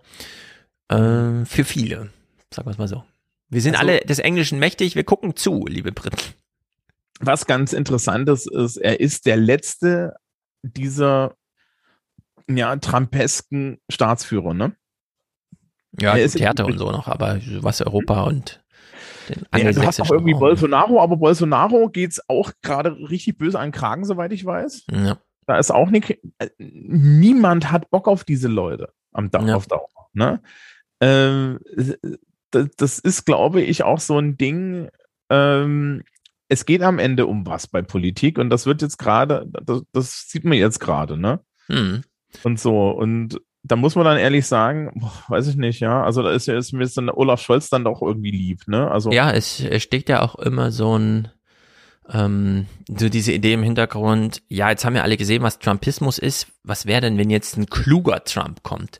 äh, 0.88 1.46
für 1.46 1.66
viele. 1.66 2.10
Sagen 2.54 2.68
wir 2.68 2.72
es 2.72 2.78
mal 2.78 2.88
so. 2.88 3.04
Wir 3.50 3.62
sind 3.62 3.76
also, 3.76 3.90
alle 3.90 4.00
des 4.00 4.20
Englischen 4.20 4.60
mächtig. 4.60 4.96
Wir 4.96 5.04
gucken 5.04 5.36
zu, 5.36 5.66
liebe 5.68 5.92
Briten. 5.92 6.22
Was 7.20 7.46
ganz 7.46 7.74
interessantes 7.74 8.48
ist, 8.48 8.78
er 8.78 9.02
ist 9.02 9.26
der 9.26 9.36
letzte 9.36 10.16
dieser 10.64 11.36
ja, 12.58 12.76
trumpesken 12.76 13.80
Staatsführer, 13.90 14.54
ne? 14.54 14.76
Ja, 16.00 16.16
er 16.16 16.24
ist 16.24 16.38
Theater 16.38 16.66
und 16.66 16.78
so 16.78 16.92
noch, 16.92 17.08
aber 17.08 17.40
was 17.60 17.82
Europa 17.82 18.24
und 18.24 18.62
den 19.30 19.66
ja, 19.66 19.72
du 19.72 19.86
hast 19.86 20.02
auch 20.02 20.12
irgendwie 20.12 20.34
Bolsonaro, 20.34 21.02
aber 21.02 21.18
Bolsonaro 21.18 21.90
geht's 21.90 22.22
auch 22.28 22.52
gerade 22.62 22.92
richtig 23.10 23.38
böse 23.38 23.60
an 23.60 23.68
den 23.68 23.72
Kragen, 23.72 24.06
soweit 24.06 24.34
ich 24.34 24.46
weiß. 24.46 24.86
Ja. 24.92 25.18
Da 25.46 25.58
ist 25.58 25.72
auch 25.72 25.90
nicht, 25.90 26.20
äh, 26.40 26.50
niemand 26.58 27.72
hat 27.72 27.90
Bock 27.90 28.08
auf 28.08 28.24
diese 28.24 28.48
Leute 28.48 28.94
am 29.12 29.32
Dach 29.32 29.46
ja. 29.46 29.56
auf 29.56 29.68
Dauer. 29.68 29.88
Ne? 30.14 30.42
Ähm, 31.00 31.60
das, 32.52 32.70
das, 32.78 33.00
ist, 33.00 33.26
glaube 33.26 33.62
ich, 33.62 33.84
auch 33.84 34.00
so 34.00 34.18
ein 34.18 34.38
Ding. 34.38 34.90
Ähm, 35.30 36.04
es 36.48 36.66
geht 36.66 36.82
am 36.82 37.00
Ende 37.00 37.28
um 37.28 37.46
was 37.46 37.68
bei 37.68 37.82
Politik 37.82 38.38
und 38.38 38.50
das 38.50 38.66
wird 38.66 38.82
jetzt 38.82 38.98
gerade, 38.98 39.50
das, 39.64 39.84
das, 39.94 40.30
sieht 40.30 40.44
man 40.44 40.58
jetzt 40.58 40.80
gerade, 40.80 41.18
ne? 41.18 41.40
Hm. 41.68 42.04
Und 42.44 42.60
so. 42.60 42.90
Und 42.92 43.40
da 43.64 43.76
muss 43.76 43.96
man 43.96 44.06
dann 44.06 44.18
ehrlich 44.18 44.48
sagen, 44.48 44.92
boah, 44.96 45.24
weiß 45.28 45.48
ich 45.48 45.56
nicht, 45.56 45.80
ja. 45.80 46.04
Also 46.04 46.24
da 46.24 46.32
ist 46.32 46.48
ja 46.48 46.58
ist 46.58 46.74
mir 46.74 46.88
dann 46.88 47.10
Olaf 47.10 47.42
Scholz 47.42 47.70
dann 47.70 47.84
doch 47.84 48.02
irgendwie 48.02 48.32
lieb, 48.32 48.68
ne? 48.68 48.90
Also 48.90 49.12
ja, 49.12 49.32
es, 49.32 49.60
es 49.60 49.84
steckt 49.84 50.10
ja 50.10 50.22
auch 50.22 50.36
immer 50.36 50.72
so 50.72 50.98
ein 50.98 51.30
ähm, 52.12 52.66
so 52.88 53.10
diese 53.10 53.32
Idee 53.32 53.54
im 53.54 53.64
Hintergrund. 53.64 54.42
Ja, 54.48 54.70
jetzt 54.70 54.84
haben 54.84 54.96
wir 54.96 55.04
alle 55.04 55.18
gesehen, 55.18 55.44
was 55.44 55.60
Trumpismus 55.60 56.18
ist. 56.18 56.48
Was 56.64 56.86
wäre 56.86 57.02
denn, 57.02 57.18
wenn 57.18 57.30
jetzt 57.30 57.58
ein 57.58 57.68
kluger 57.68 58.24
Trump 58.24 58.64
kommt? 58.64 59.00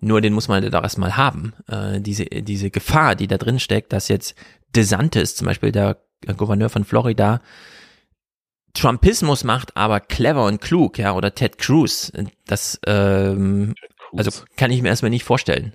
Nur 0.00 0.20
den 0.20 0.32
muss 0.32 0.48
man 0.48 0.68
da 0.68 0.82
erstmal 0.82 1.16
haben. 1.16 1.52
Äh, 1.68 2.00
diese 2.00 2.24
diese 2.24 2.70
Gefahr, 2.70 3.14
die 3.14 3.28
da 3.28 3.38
drin 3.38 3.60
steckt, 3.60 3.92
dass 3.92 4.08
jetzt 4.08 4.34
DeSantis, 4.74 5.36
zum 5.36 5.46
Beispiel 5.46 5.70
der 5.70 5.98
Gouverneur 6.36 6.70
von 6.70 6.84
Florida, 6.84 7.40
Trumpismus 8.74 9.44
macht, 9.44 9.76
aber 9.76 10.00
clever 10.00 10.46
und 10.46 10.60
klug, 10.60 10.98
ja, 10.98 11.14
oder 11.14 11.34
Ted 11.34 11.58
Cruz. 11.58 12.12
Das, 12.46 12.80
ähm, 12.86 13.74
also 14.16 14.30
kann 14.56 14.70
ich 14.70 14.82
mir 14.82 14.88
erstmal 14.88 15.10
nicht 15.10 15.24
vorstellen. 15.24 15.72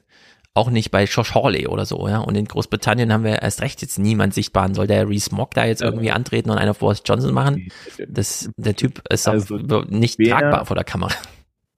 Auch 0.54 0.72
nicht 0.72 0.90
bei 0.90 1.04
Josh 1.04 1.36
Hawley 1.36 1.68
oder 1.68 1.86
so, 1.86 2.08
ja. 2.08 2.18
Und 2.18 2.36
in 2.36 2.46
Großbritannien 2.46 3.14
haben 3.14 3.24
wir 3.24 3.44
erst 3.44 3.62
recht 3.62 3.82
jetzt 3.84 4.00
niemand 4.00 4.34
sichtbaren. 4.34 4.74
Soll 4.74 4.88
der 4.88 5.08
Reese 5.08 5.36
Mock 5.36 5.54
da 5.54 5.66
jetzt 5.66 5.84
irgendwie 5.84 6.10
antreten 6.10 6.50
und 6.50 6.58
einer 6.58 6.72
auf 6.72 6.80
Boris 6.80 7.04
Johnson 7.06 7.34
machen? 7.34 7.70
Das, 8.08 8.50
der 8.58 8.76
Typ 8.76 9.04
ist 9.12 9.28
also 9.28 9.58
nicht 9.90 10.18
wer, 10.18 10.40
tragbar 10.40 10.66
vor 10.66 10.76
der 10.76 10.84
Kamera. 10.84 11.14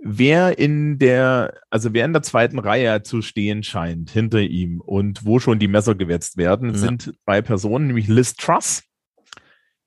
Wer 0.01 0.57
in 0.57 0.97
der, 0.97 1.55
also 1.69 1.93
wer 1.93 2.05
in 2.05 2.13
der 2.13 2.21
zweiten 2.21 2.57
Reihe 2.57 3.03
zu 3.03 3.21
stehen 3.21 3.63
scheint, 3.63 4.11
hinter 4.11 4.39
ihm 4.39 4.79
und 4.79 5.25
wo 5.25 5.39
schon 5.39 5.59
die 5.59 5.67
Messer 5.67 5.93
gewetzt 5.93 6.37
werden, 6.37 6.69
ja. 6.69 6.77
sind 6.77 7.13
zwei 7.25 7.41
Personen, 7.41 7.87
nämlich 7.87 8.07
Liz 8.07 8.35
Truss, 8.35 8.83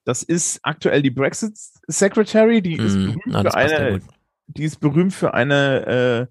das 0.04 0.22
ist 0.22 0.60
aktuell 0.62 1.02
die 1.02 1.10
Brexit 1.10 1.56
Secretary, 1.86 2.62
die 2.62 2.76
ist 2.76 2.96
mm, 2.96 3.06
berühmt 3.06 3.22
na, 3.26 3.42
für 3.42 3.54
eine, 3.54 4.00
die 4.46 4.64
ist 4.64 4.80
berühmt 4.80 5.14
für 5.14 5.34
eine 5.34 6.28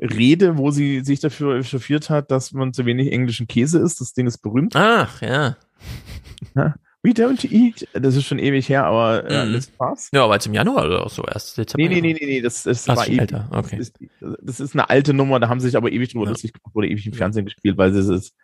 äh, 0.00 0.04
Rede, 0.04 0.56
wo 0.58 0.70
sie 0.70 1.00
sich 1.00 1.20
dafür 1.20 1.56
echauffiert 1.56 2.10
hat, 2.10 2.30
dass 2.30 2.52
man 2.52 2.72
zu 2.72 2.86
wenig 2.86 3.12
englischen 3.12 3.48
Käse 3.48 3.80
isst. 3.80 4.00
Das 4.00 4.12
Ding 4.12 4.26
ist 4.26 4.38
berühmt. 4.38 4.76
Ach, 4.76 5.20
ja. 5.22 5.56
ja. 6.54 6.74
We 7.02 7.10
don't 7.10 7.44
eat. 7.50 7.86
Das 7.94 8.16
ist 8.16 8.26
schon 8.26 8.38
ewig 8.38 8.68
her, 8.68 8.84
aber 8.84 9.28
äh, 9.28 9.46
mm. 9.46 9.52
das 9.52 9.66
passt. 9.68 10.12
Ja, 10.12 10.24
aber 10.24 10.34
jetzt 10.34 10.46
im 10.46 10.54
Januar 10.54 10.86
oder 10.86 11.04
auch 11.04 11.10
so 11.10 11.24
erst. 11.24 11.56
Dezember. 11.56 11.88
Nee, 11.88 12.00
nee, 12.00 12.12
nee, 12.12 12.18
nee, 12.18 12.26
nee, 12.26 12.40
das, 12.40 12.66
Ach, 12.88 12.96
war 12.96 13.06
ewig. 13.06 13.20
älter. 13.20 13.48
Okay. 13.52 13.76
Das 13.78 13.88
ist, 13.88 13.96
das 14.42 14.60
ist, 14.60 14.74
eine 14.74 14.90
alte 14.90 15.14
Nummer, 15.14 15.38
da 15.40 15.48
haben 15.48 15.60
sie 15.60 15.68
sich 15.68 15.76
aber 15.76 15.92
ewig 15.92 16.10
drüber 16.10 16.24
ja. 16.24 16.30
lustig 16.30 16.52
gemacht, 16.52 16.74
wurde 16.74 16.88
ewig 16.88 17.06
im 17.06 17.12
Fernsehen 17.12 17.44
gespielt, 17.44 17.76
weil 17.76 17.94
es 17.94 18.08
ist, 18.08 18.34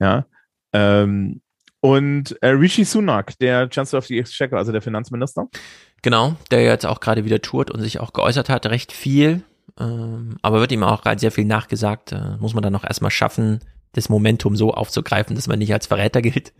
ja. 0.00 0.26
Ähm, 0.72 1.40
und 1.84 2.40
äh, 2.40 2.48
Rishi 2.48 2.82
Sunak, 2.82 3.38
der 3.40 3.68
Chancellor 3.68 3.98
of 3.98 4.06
the 4.06 4.18
Exchequer, 4.18 4.56
also 4.56 4.72
der 4.72 4.80
Finanzminister. 4.80 5.50
Genau, 6.00 6.34
der 6.50 6.62
jetzt 6.62 6.86
auch 6.86 6.98
gerade 6.98 7.26
wieder 7.26 7.42
tourt 7.42 7.70
und 7.70 7.82
sich 7.82 8.00
auch 8.00 8.14
geäußert 8.14 8.48
hat, 8.48 8.64
recht 8.64 8.90
viel. 8.90 9.42
Ähm, 9.78 10.38
aber 10.40 10.60
wird 10.60 10.72
ihm 10.72 10.82
auch 10.82 11.02
gerade 11.02 11.20
sehr 11.20 11.30
viel 11.30 11.44
nachgesagt. 11.44 12.12
Äh, 12.12 12.38
muss 12.38 12.54
man 12.54 12.62
dann 12.62 12.72
noch 12.72 12.84
erstmal 12.84 13.10
schaffen, 13.10 13.60
das 13.92 14.08
Momentum 14.08 14.56
so 14.56 14.72
aufzugreifen, 14.72 15.36
dass 15.36 15.46
man 15.46 15.58
nicht 15.58 15.74
als 15.74 15.86
Verräter 15.86 16.22
gilt. 16.22 16.54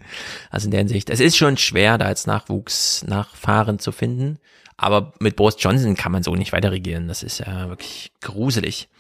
Also 0.51 0.67
in 0.67 0.73
der 0.73 0.81
Hinsicht, 0.81 1.09
es 1.09 1.21
ist 1.21 1.39
schon 1.39 1.57
schwer, 1.57 1.97
da 1.97 2.05
als 2.05 2.27
Nachwuchs, 2.27 3.03
Nachfahren 3.05 3.79
zu 3.79 3.93
finden. 3.93 4.39
Aber 4.77 5.15
mit 5.21 5.37
Boris 5.37 5.57
Johnson 5.59 5.95
kann 5.95 6.13
man 6.13 6.23
so 6.23 6.35
nicht 6.35 6.53
weiter 6.53 6.71
regieren. 6.71 7.09
Das 7.09 7.23
ist 7.23 7.39
ja 7.39 7.71
wirklich 7.71 8.13
gruselig. 8.21 8.91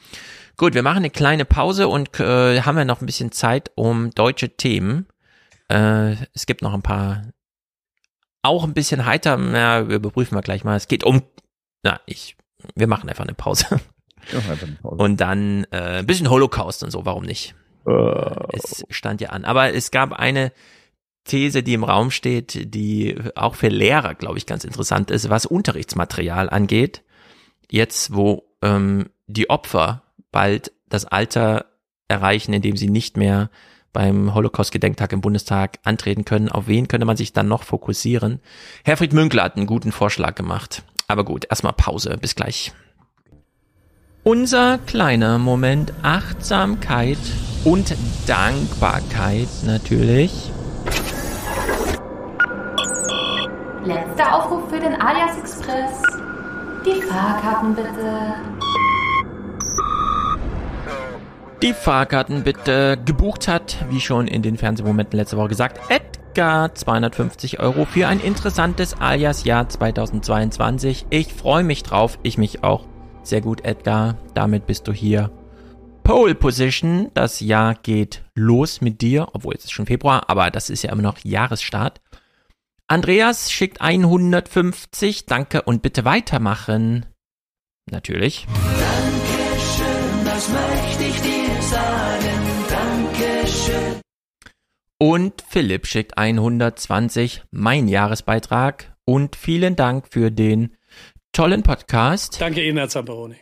Gut, 0.56 0.72
wir 0.72 0.84
machen 0.84 0.98
eine 0.98 1.10
kleine 1.10 1.44
Pause 1.44 1.86
und 1.86 2.18
äh, 2.18 2.62
haben 2.62 2.78
ja 2.78 2.86
noch 2.86 3.02
ein 3.02 3.06
bisschen 3.06 3.30
Zeit, 3.30 3.72
um 3.74 4.10
deutsche 4.12 4.56
Themen 4.56 5.06
äh, 5.74 6.16
es 6.32 6.46
gibt 6.46 6.62
noch 6.62 6.72
ein 6.72 6.82
paar, 6.82 7.22
auch 8.42 8.64
ein 8.64 8.74
bisschen 8.74 9.04
heiter, 9.04 9.36
na, 9.36 9.80
überprüfen 9.80 10.36
wir 10.36 10.42
gleich 10.42 10.64
mal. 10.64 10.76
Es 10.76 10.88
geht 10.88 11.02
um, 11.02 11.22
na, 11.82 12.00
ich, 12.06 12.36
wir 12.74 12.86
machen 12.86 13.08
einfach 13.08 13.24
eine 13.24 13.34
Pause. 13.34 13.66
eine 14.32 14.72
Pause. 14.80 15.02
Und 15.02 15.20
dann 15.20 15.64
äh, 15.72 15.98
ein 15.98 16.06
bisschen 16.06 16.30
Holocaust 16.30 16.84
und 16.84 16.90
so, 16.90 17.04
warum 17.04 17.24
nicht? 17.24 17.54
Uh. 17.86 18.46
Es 18.52 18.84
stand 18.90 19.20
ja 19.20 19.30
an. 19.30 19.44
Aber 19.44 19.74
es 19.74 19.90
gab 19.90 20.12
eine 20.12 20.52
These, 21.24 21.62
die 21.62 21.74
im 21.74 21.84
Raum 21.84 22.10
steht, 22.10 22.74
die 22.74 23.16
auch 23.34 23.54
für 23.54 23.68
Lehrer, 23.68 24.14
glaube 24.14 24.38
ich, 24.38 24.46
ganz 24.46 24.64
interessant 24.64 25.10
ist, 25.10 25.28
was 25.28 25.46
Unterrichtsmaterial 25.46 26.50
angeht. 26.50 27.02
Jetzt, 27.70 28.14
wo 28.14 28.44
ähm, 28.62 29.10
die 29.26 29.50
Opfer 29.50 30.02
bald 30.30 30.72
das 30.88 31.06
Alter 31.06 31.66
erreichen, 32.08 32.52
in 32.52 32.62
dem 32.62 32.76
sie 32.76 32.90
nicht 32.90 33.16
mehr 33.16 33.50
beim 33.94 34.34
Holocaust-Gedenktag 34.34 35.12
im 35.14 35.22
Bundestag 35.22 35.78
antreten 35.84 36.26
können. 36.26 36.50
Auf 36.50 36.66
wen 36.66 36.88
könnte 36.88 37.06
man 37.06 37.16
sich 37.16 37.32
dann 37.32 37.48
noch 37.48 37.62
fokussieren? 37.62 38.40
Herfried 38.84 39.14
Münkler 39.14 39.44
hat 39.44 39.56
einen 39.56 39.66
guten 39.66 39.92
Vorschlag 39.92 40.34
gemacht. 40.34 40.82
Aber 41.08 41.24
gut, 41.24 41.46
erstmal 41.48 41.72
Pause. 41.72 42.18
Bis 42.20 42.34
gleich. 42.34 42.72
Unser 44.22 44.78
kleiner 44.78 45.38
Moment 45.38 45.92
Achtsamkeit 46.02 47.18
und 47.64 47.94
Dankbarkeit 48.26 49.48
natürlich. 49.64 50.50
Letzter 53.84 54.34
Aufruf 54.34 54.70
für 54.70 54.80
den 54.80 54.94
Alias 55.00 55.38
Express. 55.38 56.02
Die 56.86 57.02
Fahrkarten 57.02 57.74
bitte. 57.74 58.53
Die 61.64 61.72
Fahrkarten 61.72 62.42
bitte 62.42 62.98
gebucht 63.06 63.48
hat, 63.48 63.86
wie 63.88 64.00
schon 64.00 64.28
in 64.28 64.42
den 64.42 64.58
Fernsehmomenten 64.58 65.18
letzte 65.18 65.38
Woche 65.38 65.48
gesagt, 65.48 65.80
Edgar 65.88 66.74
250 66.74 67.58
Euro 67.58 67.86
für 67.86 68.06
ein 68.06 68.20
interessantes 68.20 69.00
Alias-Jahr 69.00 69.70
2022. 69.70 71.06
Ich 71.08 71.32
freue 71.32 71.64
mich 71.64 71.82
drauf, 71.82 72.18
ich 72.22 72.36
mich 72.36 72.62
auch. 72.62 72.86
Sehr 73.22 73.40
gut, 73.40 73.64
Edgar. 73.64 74.18
Damit 74.34 74.66
bist 74.66 74.86
du 74.88 74.92
hier 74.92 75.30
Pole 76.02 76.34
Position. 76.34 77.10
Das 77.14 77.40
Jahr 77.40 77.74
geht 77.76 78.24
los 78.34 78.82
mit 78.82 79.00
dir, 79.00 79.28
obwohl 79.32 79.54
es 79.54 79.64
ist 79.64 79.72
schon 79.72 79.86
Februar, 79.86 80.28
aber 80.28 80.50
das 80.50 80.68
ist 80.68 80.82
ja 80.82 80.92
immer 80.92 81.00
noch 81.00 81.16
Jahresstart. 81.22 82.02
Andreas 82.88 83.50
schickt 83.50 83.80
150. 83.80 85.24
Danke 85.24 85.62
und 85.62 85.80
bitte 85.80 86.04
weitermachen. 86.04 87.06
Natürlich. 87.90 88.46
Das 90.34 90.48
möchte 90.48 91.04
ich 91.04 91.20
dir 91.20 91.62
sagen. 91.62 92.40
Dankeschön. 92.68 94.00
Und 94.98 95.44
Philipp 95.48 95.86
schickt 95.86 96.18
120, 96.18 97.44
mein 97.52 97.86
Jahresbeitrag. 97.86 98.96
Und 99.04 99.36
vielen 99.36 99.76
Dank 99.76 100.08
für 100.10 100.32
den 100.32 100.76
tollen 101.30 101.62
Podcast. 101.62 102.40
Danke 102.40 102.66
Ihnen, 102.66 102.78
Herr 102.78 102.88
Zamperoni. 102.88 103.36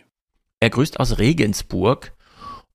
Er 0.61 0.69
grüßt 0.69 1.01
aus 1.01 1.17
Regensburg. 1.17 2.13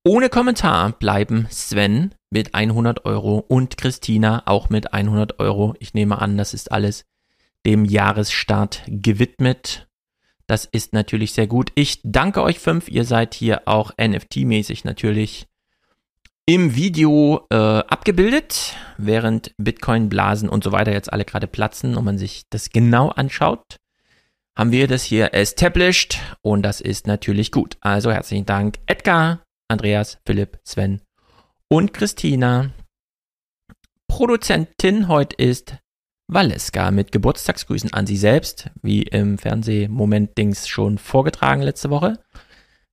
Ohne 0.03 0.29
Kommentar 0.29 0.93
bleiben 0.93 1.45
Sven 1.51 2.15
mit 2.31 2.55
100 2.55 3.05
Euro 3.05 3.45
und 3.47 3.77
Christina 3.77 4.41
auch 4.47 4.71
mit 4.71 4.93
100 4.93 5.39
Euro. 5.39 5.75
Ich 5.77 5.93
nehme 5.93 6.19
an, 6.19 6.37
das 6.37 6.55
ist 6.55 6.71
alles 6.71 7.05
dem 7.67 7.85
Jahresstart 7.85 8.81
gewidmet. 8.87 9.86
Das 10.47 10.65
ist 10.65 10.93
natürlich 10.93 11.33
sehr 11.33 11.47
gut. 11.47 11.71
Ich 11.75 11.99
danke 12.03 12.41
euch 12.41 12.59
fünf. 12.59 12.87
Ihr 12.87 13.03
seid 13.03 13.33
hier 13.33 13.63
auch 13.65 13.91
NFT-mäßig 13.97 14.85
natürlich 14.85 15.47
im 16.45 16.75
Video 16.75 17.45
äh, 17.49 17.55
abgebildet, 17.55 18.77
während 18.97 19.53
Bitcoin-Blasen 19.57 20.47
und 20.47 20.63
so 20.63 20.71
weiter 20.71 20.93
jetzt 20.93 21.11
alle 21.11 21.25
gerade 21.25 21.47
platzen 21.47 21.97
und 21.97 22.05
man 22.05 22.17
sich 22.17 22.43
das 22.49 22.69
genau 22.69 23.09
anschaut, 23.09 23.75
haben 24.55 24.71
wir 24.71 24.87
das 24.87 25.03
hier 25.03 25.33
established 25.33 26.19
und 26.41 26.63
das 26.63 26.79
ist 26.79 27.05
natürlich 27.05 27.51
gut. 27.51 27.75
Also 27.81 28.13
herzlichen 28.13 28.45
Dank 28.45 28.79
Edgar, 28.85 29.43
Andreas, 29.67 30.19
Philipp, 30.25 30.59
Sven 30.63 31.01
und 31.67 31.93
Christina. 31.93 32.71
Produzentin 34.07 35.09
heute 35.09 35.35
ist 35.35 35.75
Valeska 36.29 36.91
mit 36.91 37.13
Geburtstagsgrüßen 37.13 37.93
an 37.93 38.05
sie 38.05 38.17
selbst, 38.17 38.69
wie 38.81 39.03
im 39.03 39.37
Fernsehmoment-Dings 39.37 40.67
schon 40.67 40.97
vorgetragen 40.97 41.61
letzte 41.61 41.89
Woche. 41.89 42.19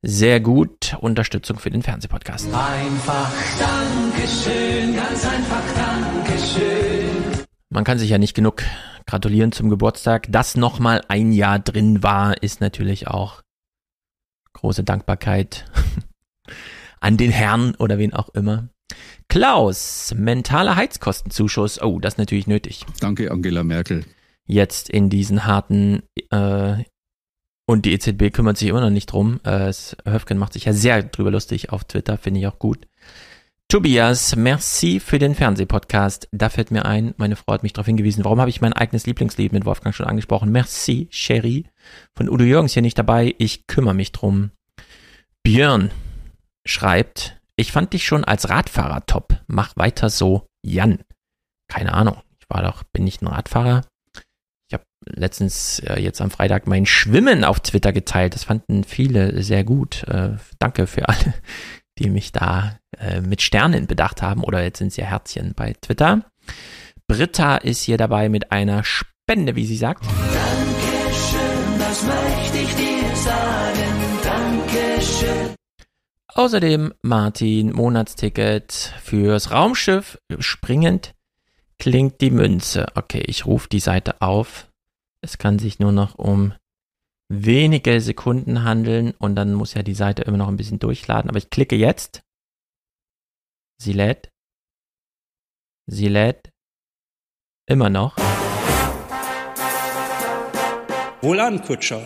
Sehr 0.02 0.38
gut. 0.38 0.96
Unterstützung 1.00 1.58
für 1.58 1.70
den 1.70 1.82
Fernsehpodcast. 1.82 2.46
Einfach 2.54 3.32
Dankeschön, 3.58 4.94
ganz 4.94 5.26
einfach 5.26 5.62
Dankeschön. 5.74 7.44
Man 7.70 7.82
kann 7.82 7.98
sich 7.98 8.10
ja 8.10 8.18
nicht 8.18 8.34
genug 8.34 8.62
gratulieren 9.06 9.50
zum 9.50 9.68
Geburtstag. 9.68 10.26
Dass 10.30 10.56
nochmal 10.56 11.02
ein 11.08 11.32
Jahr 11.32 11.58
drin 11.58 12.04
war, 12.04 12.40
ist 12.40 12.60
natürlich 12.60 13.08
auch 13.08 13.42
große 14.52 14.84
Dankbarkeit 14.84 15.64
an 17.00 17.16
den 17.16 17.32
Herrn 17.32 17.74
oder 17.76 17.98
wen 17.98 18.12
auch 18.12 18.28
immer. 18.28 18.68
Klaus, 19.34 20.14
mentaler 20.16 20.76
Heizkostenzuschuss. 20.76 21.82
Oh, 21.82 21.98
das 21.98 22.14
ist 22.14 22.18
natürlich 22.18 22.46
nötig. 22.46 22.86
Danke, 23.00 23.32
Angela 23.32 23.64
Merkel. 23.64 24.04
Jetzt 24.46 24.88
in 24.88 25.10
diesen 25.10 25.44
harten 25.44 26.04
äh, 26.30 26.84
und 27.66 27.84
die 27.84 27.94
EZB 27.94 28.32
kümmert 28.32 28.58
sich 28.58 28.68
immer 28.68 28.80
noch 28.80 28.90
nicht 28.90 29.06
drum. 29.06 29.40
Äh, 29.42 29.72
Höfgen 30.06 30.38
macht 30.38 30.52
sich 30.52 30.66
ja 30.66 30.72
sehr 30.72 31.02
drüber 31.02 31.32
lustig 31.32 31.70
auf 31.70 31.82
Twitter, 31.82 32.16
finde 32.16 32.38
ich 32.38 32.46
auch 32.46 32.60
gut. 32.60 32.86
Tobias, 33.66 34.36
merci 34.36 35.00
für 35.00 35.18
den 35.18 35.34
Fernsehpodcast. 35.34 36.28
Da 36.30 36.48
fällt 36.48 36.70
mir 36.70 36.84
ein, 36.84 37.12
meine 37.16 37.34
Frau 37.34 37.54
hat 37.54 37.64
mich 37.64 37.72
darauf 37.72 37.86
hingewiesen, 37.86 38.22
warum 38.22 38.38
habe 38.38 38.50
ich 38.50 38.60
mein 38.60 38.72
eigenes 38.72 39.04
Lieblingslied 39.04 39.52
mit 39.52 39.64
Wolfgang 39.64 39.96
schon 39.96 40.06
angesprochen? 40.06 40.52
Merci, 40.52 41.08
Sherry. 41.10 41.64
Von 42.14 42.30
Udo 42.30 42.44
Jürgens 42.44 42.74
hier 42.74 42.82
nicht 42.82 43.00
dabei. 43.00 43.34
Ich 43.38 43.66
kümmere 43.66 43.94
mich 43.94 44.12
drum. 44.12 44.52
Björn 45.42 45.90
schreibt, 46.64 47.40
ich 47.56 47.72
fand 47.72 47.92
dich 47.92 48.04
schon 48.04 48.24
als 48.24 48.48
Radfahrer 48.48 49.06
top. 49.06 49.40
Mach 49.46 49.76
weiter 49.76 50.10
so, 50.10 50.46
Jan. 50.62 51.00
Keine 51.68 51.94
Ahnung. 51.94 52.20
Ich 52.40 52.48
war 52.48 52.62
doch, 52.62 52.82
bin 52.92 53.04
nicht 53.04 53.22
ein 53.22 53.28
Radfahrer 53.28 53.82
letztens 55.06 55.80
äh, 55.80 56.00
jetzt 56.00 56.20
am 56.20 56.30
Freitag 56.30 56.66
mein 56.66 56.86
Schwimmen 56.86 57.44
auf 57.44 57.60
Twitter 57.60 57.92
geteilt. 57.92 58.34
Das 58.34 58.44
fanden 58.44 58.84
viele 58.84 59.42
sehr 59.42 59.64
gut. 59.64 60.04
Äh, 60.04 60.36
danke 60.58 60.86
für 60.86 61.08
alle, 61.08 61.34
die 61.98 62.10
mich 62.10 62.32
da 62.32 62.78
äh, 62.98 63.20
mit 63.20 63.42
Sternen 63.42 63.86
bedacht 63.86 64.22
haben 64.22 64.42
oder 64.42 64.62
jetzt 64.62 64.78
sind 64.78 64.88
es 64.88 64.96
ja 64.96 65.06
Herzchen 65.06 65.54
bei 65.54 65.74
Twitter. 65.80 66.22
Britta 67.06 67.56
ist 67.56 67.82
hier 67.82 67.98
dabei 67.98 68.28
mit 68.28 68.50
einer 68.50 68.82
Spende, 68.84 69.56
wie 69.56 69.66
sie 69.66 69.76
sagt. 69.76 70.04
Außerdem 76.36 76.92
Martin 77.02 77.70
Monatsticket 77.72 78.72
fürs 78.72 79.52
Raumschiff 79.52 80.18
springend 80.40 81.14
klingt 81.78 82.20
die 82.20 82.32
Münze. 82.32 82.86
Okay, 82.96 83.22
ich 83.24 83.46
rufe 83.46 83.68
die 83.68 83.78
Seite 83.78 84.20
auf. 84.20 84.68
Es 85.20 85.38
kann 85.38 85.60
sich 85.60 85.78
nur 85.78 85.92
noch 85.92 86.16
um 86.16 86.52
wenige 87.28 88.00
Sekunden 88.00 88.64
handeln 88.64 89.12
und 89.12 89.36
dann 89.36 89.54
muss 89.54 89.74
ja 89.74 89.84
die 89.84 89.94
Seite 89.94 90.22
immer 90.22 90.36
noch 90.36 90.48
ein 90.48 90.56
bisschen 90.56 90.80
durchladen. 90.80 91.30
Aber 91.30 91.38
ich 91.38 91.50
klicke 91.50 91.76
jetzt. 91.76 92.24
Sie 93.78 93.92
lädt. 93.92 94.32
Sie 95.86 96.08
lädt. 96.08 96.50
Immer 97.66 97.90
noch. 97.90 98.16
Wohlan, 101.22 101.62
Kutscher. 101.62 102.02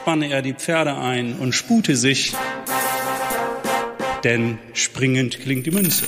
Spanne 0.00 0.30
er 0.30 0.40
die 0.40 0.54
Pferde 0.54 0.96
ein 0.96 1.34
und 1.34 1.52
spute 1.52 1.94
sich, 1.94 2.32
denn 4.24 4.58
springend 4.72 5.38
klingt 5.40 5.66
die 5.66 5.70
Münze. 5.70 6.06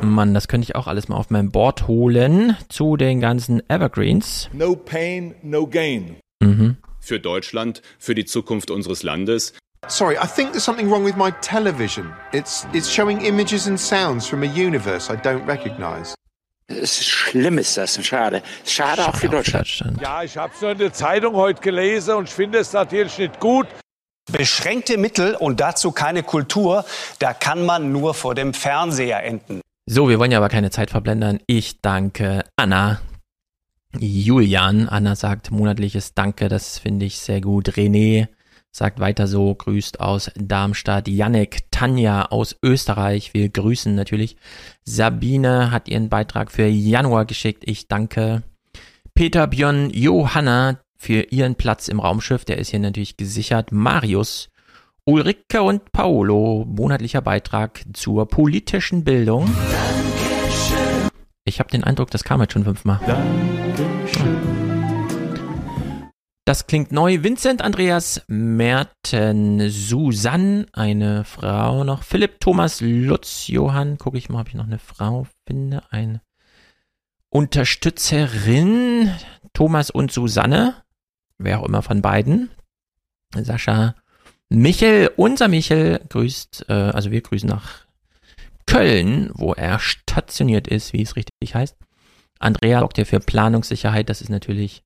Mann, 0.00 0.32
das 0.32 0.48
könnte 0.48 0.64
ich 0.64 0.76
auch 0.76 0.86
alles 0.86 1.08
mal 1.08 1.16
auf 1.16 1.28
mein 1.28 1.50
Board 1.50 1.88
holen 1.88 2.56
zu 2.70 2.96
den 2.96 3.20
ganzen 3.20 3.60
Evergreens. 3.68 4.48
No 4.54 4.76
pain, 4.76 5.34
no 5.42 5.66
gain. 5.66 6.16
Mhm. 6.40 6.78
Für 7.00 7.20
Deutschland, 7.20 7.82
für 7.98 8.14
die 8.14 8.24
Zukunft 8.24 8.70
unseres 8.70 9.02
Landes. 9.02 9.52
Sorry, 9.88 10.14
I 10.14 10.26
think 10.26 10.52
there's 10.52 10.64
something 10.64 10.90
wrong 10.90 11.04
with 11.04 11.16
my 11.16 11.30
television. 11.42 12.14
It's 12.32 12.66
it's 12.72 12.90
showing 12.90 13.20
images 13.20 13.68
and 13.68 13.78
sounds 13.78 14.26
from 14.26 14.42
a 14.42 14.46
universe 14.46 15.12
I 15.12 15.16
don't 15.16 15.46
recognize. 15.46 16.14
Es 16.70 17.00
ist 17.00 17.08
schlimm 17.08 17.56
ist 17.56 17.78
das, 17.78 18.04
schade. 18.04 18.42
Schade, 18.66 19.08
auch 19.08 19.16
für 19.16 19.28
Deutschland. 19.28 20.00
Ja, 20.02 20.22
ich 20.22 20.36
habe 20.36 20.52
so 20.60 20.66
eine 20.66 20.92
Zeitung 20.92 21.34
heute 21.34 21.62
gelesen 21.62 22.14
und 22.14 22.28
ich 22.28 22.34
finde 22.34 22.58
es 22.58 22.74
natürlich 22.74 23.16
nicht 23.16 23.40
gut. 23.40 23.66
Beschränkte 24.30 24.98
Mittel 24.98 25.34
und 25.34 25.60
dazu 25.60 25.92
keine 25.92 26.22
Kultur, 26.22 26.84
da 27.18 27.32
kann 27.32 27.64
man 27.64 27.90
nur 27.90 28.12
vor 28.12 28.34
dem 28.34 28.52
Fernseher 28.52 29.24
enden. 29.24 29.62
So, 29.86 30.10
wir 30.10 30.18
wollen 30.18 30.30
ja 30.30 30.36
aber 30.36 30.50
keine 30.50 30.70
Zeit 30.70 30.90
verblendern. 30.90 31.40
Ich 31.46 31.80
danke 31.80 32.44
Anna. 32.56 33.00
Julian, 33.98 34.86
Anna 34.90 35.16
sagt 35.16 35.50
monatliches 35.50 36.12
Danke, 36.12 36.50
das 36.50 36.78
finde 36.78 37.06
ich 37.06 37.18
sehr 37.18 37.40
gut. 37.40 37.70
René 37.70 38.28
sagt 38.78 39.00
weiter 39.00 39.26
so, 39.26 39.54
grüßt 39.54 40.00
aus 40.00 40.30
Darmstadt. 40.36 41.08
Yannick, 41.08 41.70
Tanja 41.70 42.26
aus 42.26 42.56
Österreich, 42.62 43.34
wir 43.34 43.48
grüßen 43.48 43.94
natürlich. 43.94 44.36
Sabine 44.84 45.70
hat 45.70 45.88
ihren 45.88 46.08
Beitrag 46.08 46.50
für 46.50 46.66
Januar 46.66 47.26
geschickt, 47.26 47.64
ich 47.66 47.88
danke. 47.88 48.44
Peter, 49.14 49.48
Björn, 49.48 49.90
Johanna 49.90 50.78
für 50.96 51.22
ihren 51.30 51.56
Platz 51.56 51.88
im 51.88 52.00
Raumschiff, 52.00 52.44
der 52.44 52.58
ist 52.58 52.70
hier 52.70 52.78
natürlich 52.78 53.16
gesichert. 53.16 53.72
Marius, 53.72 54.48
Ulrike 55.04 55.62
und 55.62 55.90
Paolo, 55.92 56.64
monatlicher 56.68 57.20
Beitrag 57.20 57.82
zur 57.92 58.28
politischen 58.28 59.02
Bildung. 59.04 59.46
Dankeschön. 59.46 61.10
Ich 61.44 61.58
habe 61.58 61.70
den 61.70 61.82
Eindruck, 61.82 62.10
das 62.10 62.22
kam 62.22 62.40
jetzt 62.40 62.52
schon 62.52 62.64
fünfmal. 62.64 63.00
Das 66.48 66.66
klingt 66.66 66.92
neu. 66.92 67.22
Vincent, 67.22 67.60
Andreas, 67.60 68.22
Merten, 68.26 69.68
Susanne, 69.68 70.64
eine 70.72 71.24
Frau 71.24 71.84
noch. 71.84 72.02
Philipp, 72.02 72.40
Thomas, 72.40 72.80
Lutz, 72.80 73.48
Johann. 73.48 73.98
Gucke 73.98 74.16
ich 74.16 74.30
mal, 74.30 74.40
ob 74.40 74.48
ich 74.48 74.54
noch 74.54 74.64
eine 74.64 74.78
Frau 74.78 75.26
finde. 75.46 75.82
Eine 75.90 76.22
Unterstützerin. 77.28 79.12
Thomas 79.52 79.90
und 79.90 80.10
Susanne. 80.10 80.76
Wer 81.36 81.60
auch 81.60 81.66
immer 81.66 81.82
von 81.82 82.00
beiden. 82.00 82.48
Sascha, 83.34 83.94
Michel, 84.48 85.10
unser 85.16 85.48
Michel 85.48 86.00
grüßt, 86.08 86.64
äh, 86.70 86.72
also 86.72 87.10
wir 87.10 87.20
grüßen 87.20 87.46
nach 87.46 87.84
Köln, 88.64 89.32
wo 89.34 89.52
er 89.52 89.80
stationiert 89.80 90.66
ist, 90.66 90.94
wie 90.94 91.02
es 91.02 91.14
richtig 91.14 91.54
heißt. 91.54 91.76
Andrea 92.38 92.80
sorgt 92.80 92.96
ja 92.96 93.04
für 93.04 93.20
Planungssicherheit, 93.20 94.08
das 94.08 94.22
ist 94.22 94.30
natürlich 94.30 94.82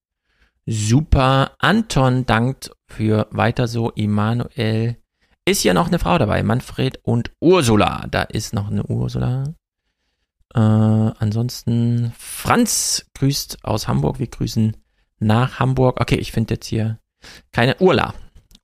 super. 0.66 1.52
Anton 1.58 2.26
dankt 2.26 2.70
für 2.86 3.26
weiter 3.30 3.68
so. 3.68 3.90
Immanuel 3.90 4.96
ist 5.44 5.64
ja 5.64 5.74
noch 5.74 5.88
eine 5.88 5.98
Frau 5.98 6.18
dabei. 6.18 6.42
Manfred 6.42 7.00
und 7.02 7.30
Ursula. 7.40 8.06
Da 8.10 8.22
ist 8.22 8.54
noch 8.54 8.70
eine 8.70 8.84
Ursula. 8.84 9.44
Äh, 10.54 10.58
ansonsten 10.58 12.12
Franz 12.18 13.06
grüßt 13.14 13.64
aus 13.64 13.88
Hamburg. 13.88 14.18
Wir 14.18 14.28
grüßen 14.28 14.76
nach 15.18 15.58
Hamburg. 15.58 16.00
Okay, 16.00 16.16
ich 16.16 16.32
finde 16.32 16.54
jetzt 16.54 16.66
hier 16.66 16.98
keine 17.52 17.76
Urla. 17.78 18.14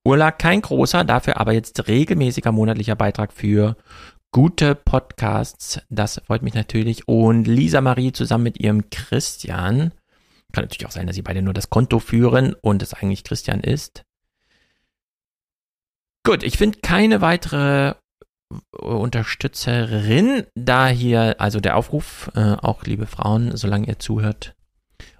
Urla 0.04 0.30
kein 0.30 0.62
großer, 0.62 1.04
dafür 1.04 1.38
aber 1.38 1.52
jetzt 1.52 1.88
regelmäßiger 1.88 2.52
monatlicher 2.52 2.96
Beitrag 2.96 3.32
für 3.32 3.76
gute 4.30 4.74
Podcasts. 4.74 5.80
Das 5.90 6.20
freut 6.26 6.42
mich 6.42 6.54
natürlich. 6.54 7.08
Und 7.08 7.46
Lisa 7.46 7.80
Marie 7.80 8.12
zusammen 8.12 8.44
mit 8.44 8.60
ihrem 8.60 8.90
Christian. 8.90 9.92
Kann 10.52 10.64
natürlich 10.64 10.86
auch 10.86 10.92
sein, 10.92 11.06
dass 11.06 11.16
sie 11.16 11.22
beide 11.22 11.42
nur 11.42 11.54
das 11.54 11.70
Konto 11.70 11.98
führen 11.98 12.54
und 12.54 12.82
es 12.82 12.94
eigentlich 12.94 13.24
Christian 13.24 13.60
ist. 13.60 14.04
Gut, 16.24 16.42
ich 16.42 16.58
finde 16.58 16.78
keine 16.80 17.20
weitere 17.20 17.94
Unterstützerin, 18.72 20.46
da 20.54 20.88
hier 20.88 21.40
also 21.40 21.60
der 21.60 21.76
Aufruf, 21.76 22.30
äh, 22.34 22.54
auch 22.54 22.84
liebe 22.84 23.06
Frauen, 23.06 23.56
solange 23.56 23.86
ihr 23.86 23.98
zuhört, 23.98 24.54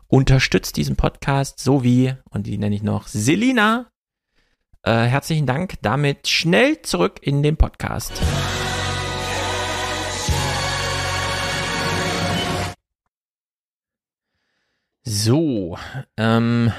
unterstützt 0.07 0.77
diesen 0.77 0.97
Podcast, 0.97 1.61
so 1.61 1.85
wie, 1.85 2.15
und 2.31 2.47
die 2.47 2.57
nenne 2.57 2.75
ich 2.75 2.83
noch, 2.83 3.07
Selina. 3.07 3.91
Äh, 4.83 5.05
herzlichen 5.05 5.47
Dank. 5.47 5.75
Damit 5.83 6.29
schnell 6.29 6.81
zurück 6.83 7.19
in 7.21 7.43
den 7.43 7.57
Podcast. 7.57 8.13
So, 15.11 15.79
ähm, 16.19 16.71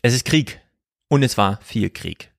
es 0.00 0.14
ist 0.14 0.24
Krieg. 0.24 0.62
Und 1.08 1.22
es 1.22 1.36
war 1.36 1.58
viel 1.60 1.90
Krieg. 1.90 2.30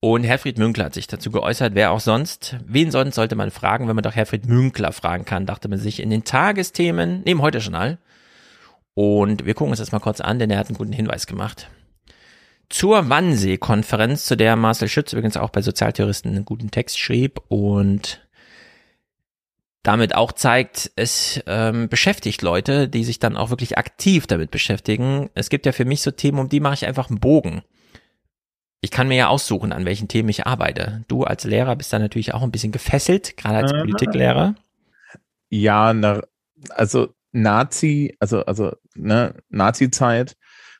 Und 0.00 0.24
Herfried 0.24 0.56
Münkler 0.56 0.86
hat 0.86 0.94
sich 0.94 1.06
dazu 1.06 1.30
geäußert, 1.30 1.74
wer 1.74 1.90
auch 1.90 2.00
sonst. 2.00 2.56
Wen 2.64 2.90
sonst 2.90 3.16
sollte 3.16 3.36
man 3.36 3.50
fragen, 3.50 3.86
wenn 3.86 3.94
man 3.94 4.04
doch 4.04 4.14
Herfried 4.14 4.46
Münkler 4.46 4.90
fragen 4.92 5.26
kann, 5.26 5.44
dachte 5.44 5.68
man 5.68 5.78
sich 5.78 6.00
in 6.00 6.08
den 6.08 6.24
Tagesthemen, 6.24 7.20
neben 7.26 7.42
heute 7.42 7.58
Journal. 7.58 7.98
Und 8.94 9.44
wir 9.44 9.52
gucken 9.52 9.72
uns 9.72 9.80
das 9.80 9.92
mal 9.92 9.98
kurz 9.98 10.22
an, 10.22 10.38
denn 10.38 10.50
er 10.50 10.58
hat 10.58 10.68
einen 10.68 10.78
guten 10.78 10.94
Hinweis 10.94 11.26
gemacht. 11.26 11.68
Zur 12.70 13.10
Wannsee-Konferenz, 13.10 14.24
zu 14.24 14.34
der 14.34 14.56
Marcel 14.56 14.88
Schütz 14.88 15.12
übrigens 15.12 15.36
auch 15.36 15.50
bei 15.50 15.60
Sozialtheoristen 15.60 16.30
einen 16.30 16.46
guten 16.46 16.70
Text 16.70 16.98
schrieb 16.98 17.38
und 17.48 18.26
damit 19.82 20.14
auch 20.14 20.32
zeigt, 20.32 20.90
es 20.96 21.40
ähm, 21.46 21.88
beschäftigt 21.88 22.42
Leute, 22.42 22.88
die 22.88 23.04
sich 23.04 23.18
dann 23.18 23.36
auch 23.36 23.50
wirklich 23.50 23.78
aktiv 23.78 24.26
damit 24.26 24.50
beschäftigen. 24.50 25.30
Es 25.34 25.50
gibt 25.50 25.66
ja 25.66 25.72
für 25.72 25.84
mich 25.84 26.02
so 26.02 26.10
Themen, 26.10 26.38
um 26.38 26.48
die 26.48 26.60
mache 26.60 26.74
ich 26.74 26.86
einfach 26.86 27.08
einen 27.08 27.20
Bogen. 27.20 27.62
Ich 28.80 28.90
kann 28.90 29.08
mir 29.08 29.16
ja 29.16 29.28
aussuchen, 29.28 29.72
an 29.72 29.84
welchen 29.84 30.08
Themen 30.08 30.28
ich 30.28 30.46
arbeite. 30.46 31.04
Du 31.08 31.24
als 31.24 31.44
Lehrer 31.44 31.74
bist 31.76 31.92
da 31.92 31.98
natürlich 31.98 32.34
auch 32.34 32.42
ein 32.42 32.52
bisschen 32.52 32.72
gefesselt, 32.72 33.36
gerade 33.36 33.58
als 33.58 33.72
Äh, 33.72 33.80
Politiklehrer. 33.80 34.54
Ja, 35.50 35.92
na, 35.92 36.22
also 36.70 37.14
Nazi, 37.32 38.16
also, 38.20 38.44
also, 38.44 38.72
ne, 38.94 39.34
Nazi-Zeit 39.48 40.36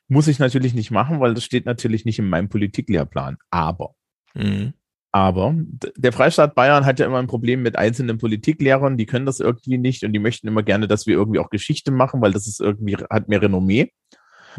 muss 0.07 0.27
ich 0.27 0.39
natürlich 0.39 0.73
nicht 0.73 0.91
machen, 0.91 1.19
weil 1.19 1.33
das 1.33 1.43
steht 1.43 1.65
natürlich 1.65 2.05
nicht 2.05 2.19
in 2.19 2.29
meinem 2.29 2.49
Politiklehrplan. 2.49 3.37
Aber, 3.49 3.95
Mhm. 4.33 4.73
Aber 5.11 5.55
der 5.97 6.13
Freistaat 6.13 6.53
Bayern 6.53 6.85
hat 6.85 6.99
ja 6.99 7.05
immer 7.05 7.17
ein 7.17 7.27
Problem 7.27 7.63
mit 7.63 7.75
einzelnen 7.77 8.19
Politiklehrern, 8.19 8.97
die 8.97 9.07
können 9.07 9.25
das 9.25 9.39
irgendwie 9.39 9.77
nicht 9.77 10.03
und 10.03 10.13
die 10.13 10.19
möchten 10.19 10.47
immer 10.47 10.61
gerne, 10.61 10.87
dass 10.87 11.07
wir 11.07 11.15
irgendwie 11.15 11.39
auch 11.39 11.49
Geschichte 11.49 11.91
machen, 11.91 12.21
weil 12.21 12.31
das 12.31 12.47
ist 12.47 12.61
irgendwie, 12.61 12.95
hat 12.95 13.27
mehr 13.27 13.41
Renommee. 13.41 13.91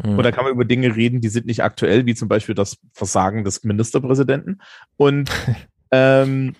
Mhm. 0.03 0.17
Und 0.17 0.23
da 0.23 0.31
kann 0.31 0.43
man 0.43 0.53
über 0.53 0.65
Dinge 0.65 0.95
reden, 0.95 1.21
die 1.21 1.29
sind 1.29 1.45
nicht 1.45 1.63
aktuell, 1.63 2.05
wie 2.05 2.15
zum 2.15 2.27
Beispiel 2.27 2.55
das 2.55 2.77
Versagen 2.93 3.45
des 3.45 3.63
Ministerpräsidenten. 3.63 4.61
Und 4.97 5.29
ähm, 5.91 6.55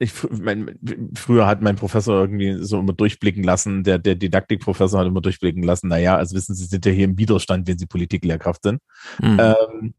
ich, 0.00 0.12
mein, 0.30 0.78
früher 1.14 1.46
hat 1.46 1.60
mein 1.62 1.76
Professor 1.76 2.20
irgendwie 2.20 2.58
so 2.64 2.78
immer 2.80 2.92
durchblicken 2.92 3.42
lassen, 3.42 3.84
der, 3.84 3.98
der 3.98 4.14
Didaktikprofessor 4.14 5.00
hat 5.00 5.06
immer 5.06 5.20
durchblicken 5.20 5.62
lassen, 5.62 5.88
naja, 5.88 6.16
also 6.16 6.36
wissen 6.36 6.54
Sie, 6.54 6.66
sind 6.66 6.86
ja 6.86 6.92
hier 6.92 7.04
im 7.04 7.18
Widerstand, 7.18 7.66
wenn 7.66 7.78
Sie 7.78 7.86
Politiklehrkraft 7.86 8.62
sind. 8.62 8.80
Mhm. 9.20 9.40
Ähm, 9.40 9.94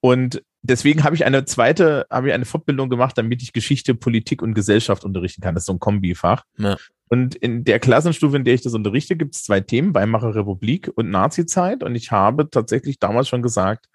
und 0.00 0.42
deswegen 0.62 1.04
habe 1.04 1.14
ich 1.14 1.24
eine 1.24 1.44
zweite, 1.44 2.06
habe 2.10 2.28
ich 2.28 2.34
eine 2.34 2.44
Fortbildung 2.44 2.88
gemacht, 2.90 3.16
damit 3.18 3.42
ich 3.42 3.52
Geschichte, 3.52 3.94
Politik 3.94 4.42
und 4.42 4.54
Gesellschaft 4.54 5.04
unterrichten 5.04 5.42
kann. 5.42 5.54
Das 5.54 5.62
ist 5.62 5.66
so 5.66 5.72
ein 5.72 5.80
Kombifach. 5.80 6.44
Ja. 6.58 6.76
Und 7.08 7.34
in 7.34 7.64
der 7.64 7.80
Klassenstufe, 7.80 8.36
in 8.36 8.44
der 8.44 8.54
ich 8.54 8.62
das 8.62 8.74
unterrichte, 8.74 9.16
gibt 9.16 9.34
es 9.34 9.42
zwei 9.42 9.60
Themen, 9.60 9.94
Weimarer 9.94 10.34
Republik 10.34 10.90
und 10.94 11.10
Nazizeit. 11.10 11.82
Und 11.82 11.96
ich 11.96 12.12
habe 12.12 12.48
tatsächlich 12.48 12.98
damals 13.00 13.28
schon 13.28 13.42
gesagt, 13.42 13.86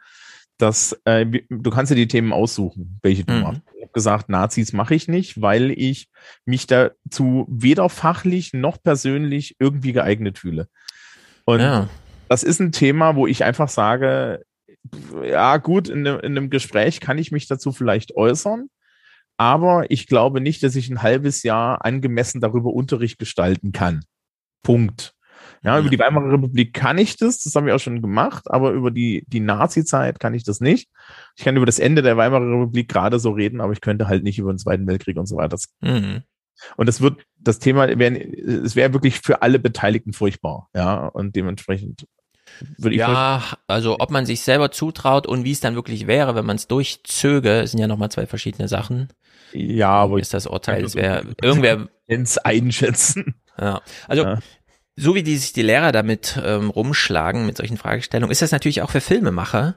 dass 0.57 0.99
äh, 1.05 1.25
du 1.49 1.69
kannst 1.69 1.91
dir 1.91 1.95
die 1.95 2.07
Themen 2.07 2.31
aussuchen, 2.33 2.99
welche 3.03 3.23
du 3.25 3.33
Mhm. 3.33 3.41
machst. 3.41 3.61
Ich 3.77 3.81
habe 3.83 3.91
gesagt, 3.93 4.29
Nazis 4.29 4.73
mache 4.73 4.95
ich 4.95 5.07
nicht, 5.07 5.41
weil 5.41 5.71
ich 5.71 6.09
mich 6.45 6.65
dazu 6.67 7.45
weder 7.49 7.89
fachlich 7.89 8.53
noch 8.53 8.81
persönlich 8.81 9.55
irgendwie 9.59 9.91
geeignet 9.93 10.37
fühle. 10.39 10.67
Und 11.45 11.59
Ja. 11.59 11.89
das 12.29 12.43
ist 12.43 12.59
ein 12.59 12.71
Thema, 12.71 13.15
wo 13.15 13.27
ich 13.27 13.43
einfach 13.43 13.69
sage, 13.69 14.43
ja 15.23 15.57
gut, 15.57 15.89
in, 15.89 16.07
einem- 16.07 16.19
in 16.19 16.38
einem 16.38 16.49
Gespräch 16.49 16.99
kann 16.99 17.17
ich 17.17 17.31
mich 17.31 17.47
dazu 17.47 17.72
vielleicht 17.72 18.15
äußern, 18.15 18.69
aber 19.38 19.89
ich 19.89 20.07
glaube 20.07 20.41
nicht, 20.41 20.64
dass 20.64 20.75
ich 20.75 20.89
ein 20.89 21.01
halbes 21.01 21.43
Jahr 21.43 21.83
angemessen 21.83 22.41
darüber 22.41 22.72
Unterricht 22.73 23.19
gestalten 23.19 23.72
kann. 23.72 24.03
Punkt. 24.64 25.14
Ja, 25.61 25.80
über 25.80 25.89
die 25.89 25.99
Weimarer 25.99 26.31
Republik 26.31 26.73
kann 26.73 26.97
ich 26.97 27.17
das, 27.17 27.39
das 27.41 27.55
haben 27.55 27.65
wir 27.65 27.75
auch 27.75 27.80
schon 27.80 28.01
gemacht, 28.01 28.49
aber 28.49 28.72
über 28.72 28.91
die, 28.91 29.25
die 29.27 29.39
Nazi-Zeit 29.39 30.19
kann 30.19 30.33
ich 30.33 30.43
das 30.43 30.59
nicht. 30.59 30.89
Ich 31.35 31.43
kann 31.43 31.57
über 31.57 31.65
das 31.65 31.80
Ende 31.80 32.01
der 32.01 32.17
Weimarer 32.17 32.45
Republik 32.45 32.88
gerade 32.88 33.19
so 33.19 33.31
reden, 33.31 33.61
aber 33.61 33.73
ich 33.73 33.81
könnte 33.81 34.07
halt 34.07 34.23
nicht 34.23 34.38
über 34.39 34.53
den 34.53 34.59
Zweiten 34.59 34.88
Weltkrieg 34.88 35.17
und 35.17 35.25
so 35.25 35.38
weiter. 35.38 35.57
Mhm. 35.81 36.22
Und 36.77 36.88
das 36.88 37.01
wird, 37.01 37.25
das 37.38 37.59
Thema, 37.59 37.88
wäre, 37.99 38.15
es 38.15 38.75
wäre 38.75 38.93
wirklich 38.93 39.19
für 39.19 39.41
alle 39.41 39.59
Beteiligten 39.59 40.14
furchtbar, 40.14 40.69
ja, 40.73 41.07
und 41.07 41.35
dementsprechend 41.35 42.07
würde 42.77 42.95
ich 42.95 43.00
Ja, 43.00 43.43
also 43.67 43.98
ob 44.00 44.11
man 44.11 44.25
sich 44.25 44.42
selber 44.42 44.72
zutraut 44.72 45.27
und 45.27 45.43
wie 45.43 45.51
es 45.51 45.59
dann 45.59 45.75
wirklich 45.75 46.08
wäre, 46.08 46.35
wenn 46.35 46.45
man 46.45 46.56
es 46.56 46.67
durchzöge, 46.67 47.67
sind 47.67 47.80
ja 47.80 47.88
nochmal 47.88 48.09
zwei 48.11 48.25
verschiedene 48.27 48.67
Sachen. 48.67 49.09
Ja, 49.53 49.90
aber 49.90 50.19
ist 50.19 50.34
das 50.34 50.48
Urteil, 50.48 50.84
es 50.84 50.95
wäre 50.95 51.24
irgendwer 51.42 51.88
ins 52.08 52.38
einschätzen. 52.38 53.35
Ja, 53.59 53.82
also 54.08 54.24
Ja. 54.24 54.40
so 54.95 55.16
wie 55.16 55.24
die 55.24 55.38
sich 55.38 55.53
die 55.53 55.61
Lehrer 55.61 55.92
damit 55.92 56.40
ähm, 56.43 56.69
rumschlagen 56.69 57.45
mit 57.45 57.58
solchen 57.58 57.77
Fragestellungen, 57.77 58.32
ist 58.32 58.42
das 58.42 58.51
natürlich 58.51 58.82
auch 58.82 58.90
für 58.92 59.01
Filmemacher. 59.01 59.75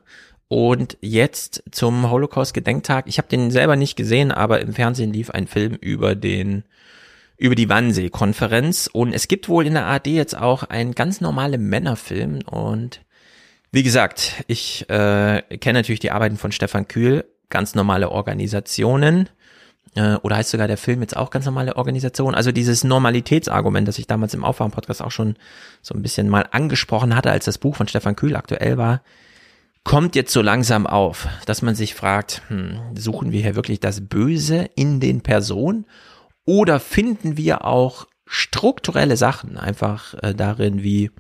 Und 0.51 0.97
jetzt 1.03 1.63
zum 1.73 2.11
Holocaust-Gedenktag. 2.11 3.05
Ich 3.07 3.19
habe 3.19 3.29
den 3.29 3.51
selber 3.51 3.77
nicht 3.77 3.97
gesehen, 3.97 4.33
aber 4.33 4.61
im 4.63 4.73
Fernsehen 4.73 5.13
lief 5.13 5.29
ein 5.29 5.47
Film 5.47 5.75
über 5.75 6.15
den 6.15 6.65
über 7.39 7.55
die 7.55 7.69
Wannsee-Konferenz. 7.69 8.91
Und 8.93 9.13
es 9.13 9.29
gibt 9.29 9.49
wohl 9.49 9.67
in 9.67 9.75
der 9.75 9.87
ARD 9.87 10.09
jetzt 10.09 10.37
auch 10.37 10.65
einen 10.65 10.95
ganz 10.95 11.21
normalen 11.21 11.69
Männerfilm. 11.69 12.41
Und 12.45 13.01
wie 13.71 13.85
gesagt, 13.85 14.45
ich 14.49 14.89
äh, 14.91 15.43
kenne 15.59 15.79
natürlich 15.79 16.01
die 16.01 16.11
Arbeiten 16.11 16.37
von 16.37 16.53
Stefan 16.53 16.89
Kühl, 16.89 17.25
ganz 17.49 17.75
normale 17.75 18.11
Organisationen. 18.11 19.29
Äh, 19.95 20.17
oder 20.17 20.37
heißt 20.37 20.51
sogar 20.51 20.67
der 20.67 20.77
Film 20.77 21.01
jetzt 21.01 21.17
auch 21.17 21.31
ganz 21.31 21.47
normale 21.47 21.77
Organisation. 21.77 22.35
Also 22.35 22.51
dieses 22.51 22.83
Normalitätsargument, 22.83 23.87
das 23.87 23.99
ich 23.99 24.09
damals 24.09 24.35
im 24.35 24.45
Aufwachen-Podcast 24.45 25.01
auch 25.01 25.13
schon 25.13 25.37
so 25.81 25.95
ein 25.95 26.03
bisschen 26.03 26.29
mal 26.29 26.47
angesprochen 26.51 27.15
hatte, 27.15 27.31
als 27.31 27.45
das 27.45 27.59
Buch 27.59 27.77
von 27.77 27.87
Stefan 27.87 28.17
Kühl 28.17 28.35
aktuell 28.35 28.79
war, 28.79 29.03
kommt 29.85 30.17
jetzt 30.17 30.33
so 30.33 30.43
langsam 30.43 30.87
auf, 30.87 31.29
dass 31.47 31.63
man 31.63 31.77
sich 31.77 31.95
fragt, 31.95 32.43
hm, 32.49 32.79
suchen 32.97 33.31
wir 33.31 33.41
hier 33.41 33.55
wirklich 33.55 33.81
das 33.81 34.07
Böse 34.07 34.69
in 34.75 34.99
den 34.99 35.23
Personen 35.23 35.87
oder 36.49 36.81
finden 36.81 37.37
wir 37.37 37.67
auch 37.67 38.07
strukturelle 38.25 39.19
Sachen 39.19 39.59
einfach 39.59 40.15
äh, 40.23 40.35
darin, 40.35 40.83
wie 40.83 41.11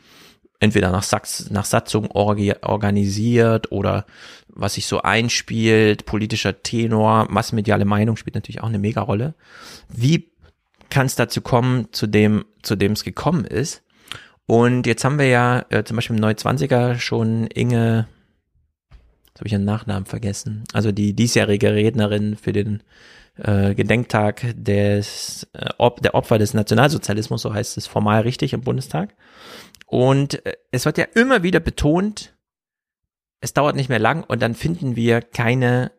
entweder 0.58 0.90
nach, 0.90 1.02
Sachs, 1.02 1.50
nach 1.50 1.66
Satzung 1.66 2.10
organisiert 2.10 3.70
oder 3.70 4.06
was 4.48 4.74
sich 4.74 4.86
so 4.86 5.02
einspielt, 5.02 6.06
politischer 6.06 6.62
Tenor, 6.62 7.26
massmediale 7.28 7.84
Meinung 7.84 8.16
spielt 8.16 8.36
natürlich 8.36 8.62
auch 8.62 8.68
eine 8.68 8.78
Megarolle. 8.78 9.34
Wie 9.90 10.30
kann 10.88 11.04
es 11.04 11.14
dazu 11.14 11.42
kommen, 11.42 11.88
zu 11.92 12.06
dem, 12.06 12.46
zu 12.62 12.74
dem 12.74 12.92
es 12.92 13.04
gekommen 13.04 13.44
ist? 13.44 13.82
Und 14.46 14.86
jetzt 14.86 15.04
haben 15.04 15.18
wir 15.18 15.28
ja 15.28 15.66
äh, 15.68 15.84
zum 15.84 15.96
Beispiel 15.96 16.16
im 16.16 16.24
29er 16.24 16.98
schon 16.98 17.48
Inge, 17.48 18.08
jetzt 19.26 19.40
habe 19.40 19.46
ich 19.46 19.52
ihren 19.52 19.66
Nachnamen 19.66 20.06
vergessen, 20.06 20.64
also 20.72 20.90
die 20.90 21.12
diesjährige 21.12 21.74
Rednerin 21.74 22.38
für 22.38 22.54
den 22.54 22.82
äh, 23.38 23.74
Gedenktag 23.74 24.54
des, 24.56 25.46
äh, 25.52 25.68
Op 25.78 26.02
der 26.02 26.14
Opfer 26.14 26.38
des 26.38 26.54
Nationalsozialismus, 26.54 27.42
so 27.42 27.54
heißt 27.54 27.76
es 27.76 27.86
formal 27.86 28.22
richtig 28.22 28.52
im 28.52 28.62
Bundestag. 28.62 29.14
Und 29.86 30.44
äh, 30.44 30.56
es 30.70 30.84
wird 30.84 30.98
ja 30.98 31.06
immer 31.14 31.42
wieder 31.42 31.60
betont, 31.60 32.34
es 33.40 33.54
dauert 33.54 33.76
nicht 33.76 33.88
mehr 33.88 34.00
lang 34.00 34.24
und 34.24 34.42
dann 34.42 34.54
finden 34.54 34.96
wir 34.96 35.22
keine 35.22 35.92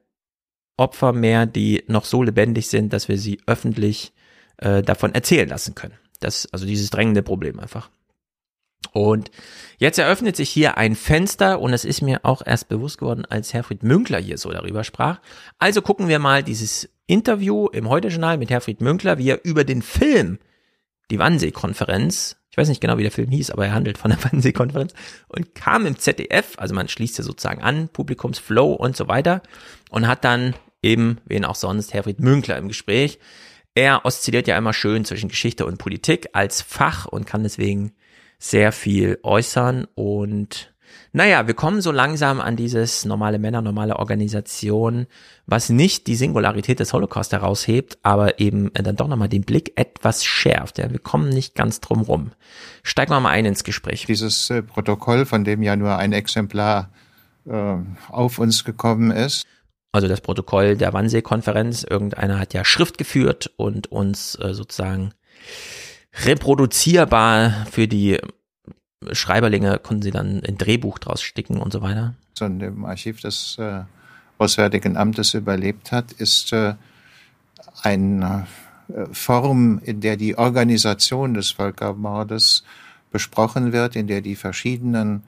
Opfer 0.77 1.14
mehr, 1.14 1.45
die 1.45 1.84
noch 1.88 2.06
so 2.06 2.24
lebendig 2.24 2.68
sind, 2.68 2.93
dass 2.93 3.08
wir 3.08 3.18
sie 3.18 3.40
öffentlich 3.48 4.14
äh, 4.58 4.82
davon 4.82 5.14
erzählen 5.14 5.48
lassen 5.48 5.76
können. 5.76 5.98
Das, 6.19 6.48
also 6.51 6.66
dieses 6.66 6.90
drängende 6.90 7.24
Problem 7.24 7.59
einfach. 7.59 7.90
Und 8.92 9.30
jetzt 9.77 10.00
eröffnet 10.00 10.35
sich 10.35 10.50
hier 10.50 10.77
ein 10.77 10.95
Fenster 10.95 11.59
und 11.59 11.74
es 11.74 11.85
ist 11.85 12.01
mir 12.01 12.22
auch 12.24 12.42
erst 12.45 12.69
bewusst 12.69 12.98
geworden, 12.98 13.26
als 13.26 13.53
Herfried 13.53 13.84
Münkler 13.84 14.19
hier 14.19 14.38
so 14.38 14.51
darüber 14.51 14.84
sprach. 14.84 15.19
Also 15.58 15.82
gucken 15.82 16.08
wir 16.08 16.19
mal 16.19 16.43
dieses 16.43 16.90
Interview 17.10 17.68
im 17.68 17.90
Heute-Journal 17.90 18.38
mit 18.38 18.52
Herfried 18.52 18.82
Münkler, 18.82 19.18
wie 19.18 19.30
er 19.32 19.44
über 19.44 19.64
den 19.64 19.82
Film 19.82 20.38
Die 21.10 21.18
Wannsee-Konferenz, 21.18 22.38
ich 22.52 22.58
weiß 22.58 22.70
nicht 22.70 22.82
genau, 22.82 23.00
wie 23.00 23.04
der 23.04 23.12
Film 23.12 23.32
hieß, 23.32 23.50
aber 23.50 23.66
er 23.66 23.74
handelt 23.74 23.98
von 23.98 24.12
der 24.12 24.24
Wannsee-Konferenz 24.32 24.94
und 25.28 25.56
kam 25.56 25.88
im 25.88 25.98
ZDF, 25.98 26.54
also 26.58 26.76
man 26.76 26.88
schließt 26.88 27.18
ja 27.18 27.24
sozusagen 27.24 27.64
an, 27.64 27.90
Publikumsflow 27.90 28.74
und 28.74 28.96
so 28.96 29.08
weiter 29.08 29.42
und 29.90 30.08
hat 30.08 30.24
dann 30.24 30.54
eben, 30.84 31.18
wen 31.26 31.46
auch 31.46 31.56
sonst, 31.56 31.96
Herfried 31.96 32.20
Münkler 32.20 32.58
im 32.58 32.68
Gespräch. 32.68 33.18
Er 33.74 34.06
oszilliert 34.06 34.48
ja 34.48 34.56
immer 34.56 34.74
schön 34.74 35.04
zwischen 35.04 35.30
Geschichte 35.30 35.66
und 35.66 35.80
Politik 35.80 36.30
als 36.34 36.62
Fach 36.62 37.08
und 37.08 37.26
kann 37.26 37.42
deswegen 37.42 37.94
sehr 38.38 38.72
viel 38.72 39.18
äußern 39.24 39.88
und 39.96 40.76
naja, 41.12 41.48
wir 41.48 41.56
kommen 41.56 41.82
so 41.82 41.92
langsam 41.92 42.40
an 42.40 42.56
dieses 42.56 43.04
normale 43.06 43.40
Männer, 43.40 43.62
normale 43.62 43.98
Organisation, 43.98 45.08
was 45.48 45.70
nicht 45.70 46.08
die 46.08 46.16
Singularität 46.16 46.80
des 46.80 46.94
Holocaust 46.94 47.32
heraushebt, 47.32 47.98
aber 48.04 48.40
eben 48.40 48.72
dann 48.74 48.96
doch 48.96 49.08
nochmal 49.08 49.30
den 49.30 49.42
Blick 49.42 49.74
etwas 49.76 50.24
schärft. 50.24 50.78
Ja, 50.78 50.92
wir 50.92 51.00
kommen 51.00 51.30
nicht 51.30 51.56
ganz 51.56 51.80
drum 51.82 52.02
rum. 52.02 52.32
Steigen 52.84 53.12
wir 53.12 53.20
mal 53.20 53.32
ein 53.32 53.46
ins 53.46 53.64
Gespräch. 53.64 54.06
Dieses 54.06 54.50
äh, 54.50 54.62
Protokoll, 54.62 55.26
von 55.26 55.44
dem 55.44 55.64
ja 55.64 55.76
nur 55.76 55.98
ein 55.98 56.14
Exemplar 56.14 56.92
äh, 57.46 57.76
auf 58.10 58.38
uns 58.38 58.64
gekommen 58.64 59.12
ist. 59.12 59.46
Also 59.92 60.08
das 60.08 60.22
Protokoll 60.22 60.78
der 60.78 60.94
Wannsee-Konferenz. 60.94 61.84
Irgendeiner 61.84 62.40
hat 62.40 62.54
ja 62.54 62.64
Schrift 62.64 63.00
geführt 63.00 63.52
und 63.58 63.92
uns 63.92 64.36
äh, 64.36 64.54
sozusagen 64.54 65.14
reproduzierbar 66.26 67.66
für 67.72 67.88
die 67.88 68.20
Schreiberlinge 69.11 69.80
konnten 69.80 70.02
sie 70.02 70.11
dann 70.11 70.44
ein 70.45 70.58
Drehbuch 70.58 71.00
draus 71.00 71.22
sticken 71.22 71.58
und 71.58 71.72
so 71.72 71.82
weiter. 71.82 72.16
So 72.34 72.45
in 72.45 72.60
dem 72.60 72.86
Archiv 72.86 73.22
des 73.22 73.58
äh, 73.58 73.82
Auswärtigen 74.38 74.98
Amtes 74.98 75.34
überlebt 75.34 75.92
hat, 75.92 76.11
ist 76.11 76.53
äh, 76.53 76.76
eine 77.82 78.48
äh, 78.90 79.06
Form, 79.11 79.80
in 79.84 80.02
der 80.02 80.18
die 80.18 80.38
Organisation 80.38 81.34
des 81.34 81.52
Völkermordes 81.52 82.64
besprochen 83.11 83.72
wird, 83.72 83.95
in 83.95 84.08
der 84.08 84.22
die 84.22 84.36
verschiedenen 84.36 85.24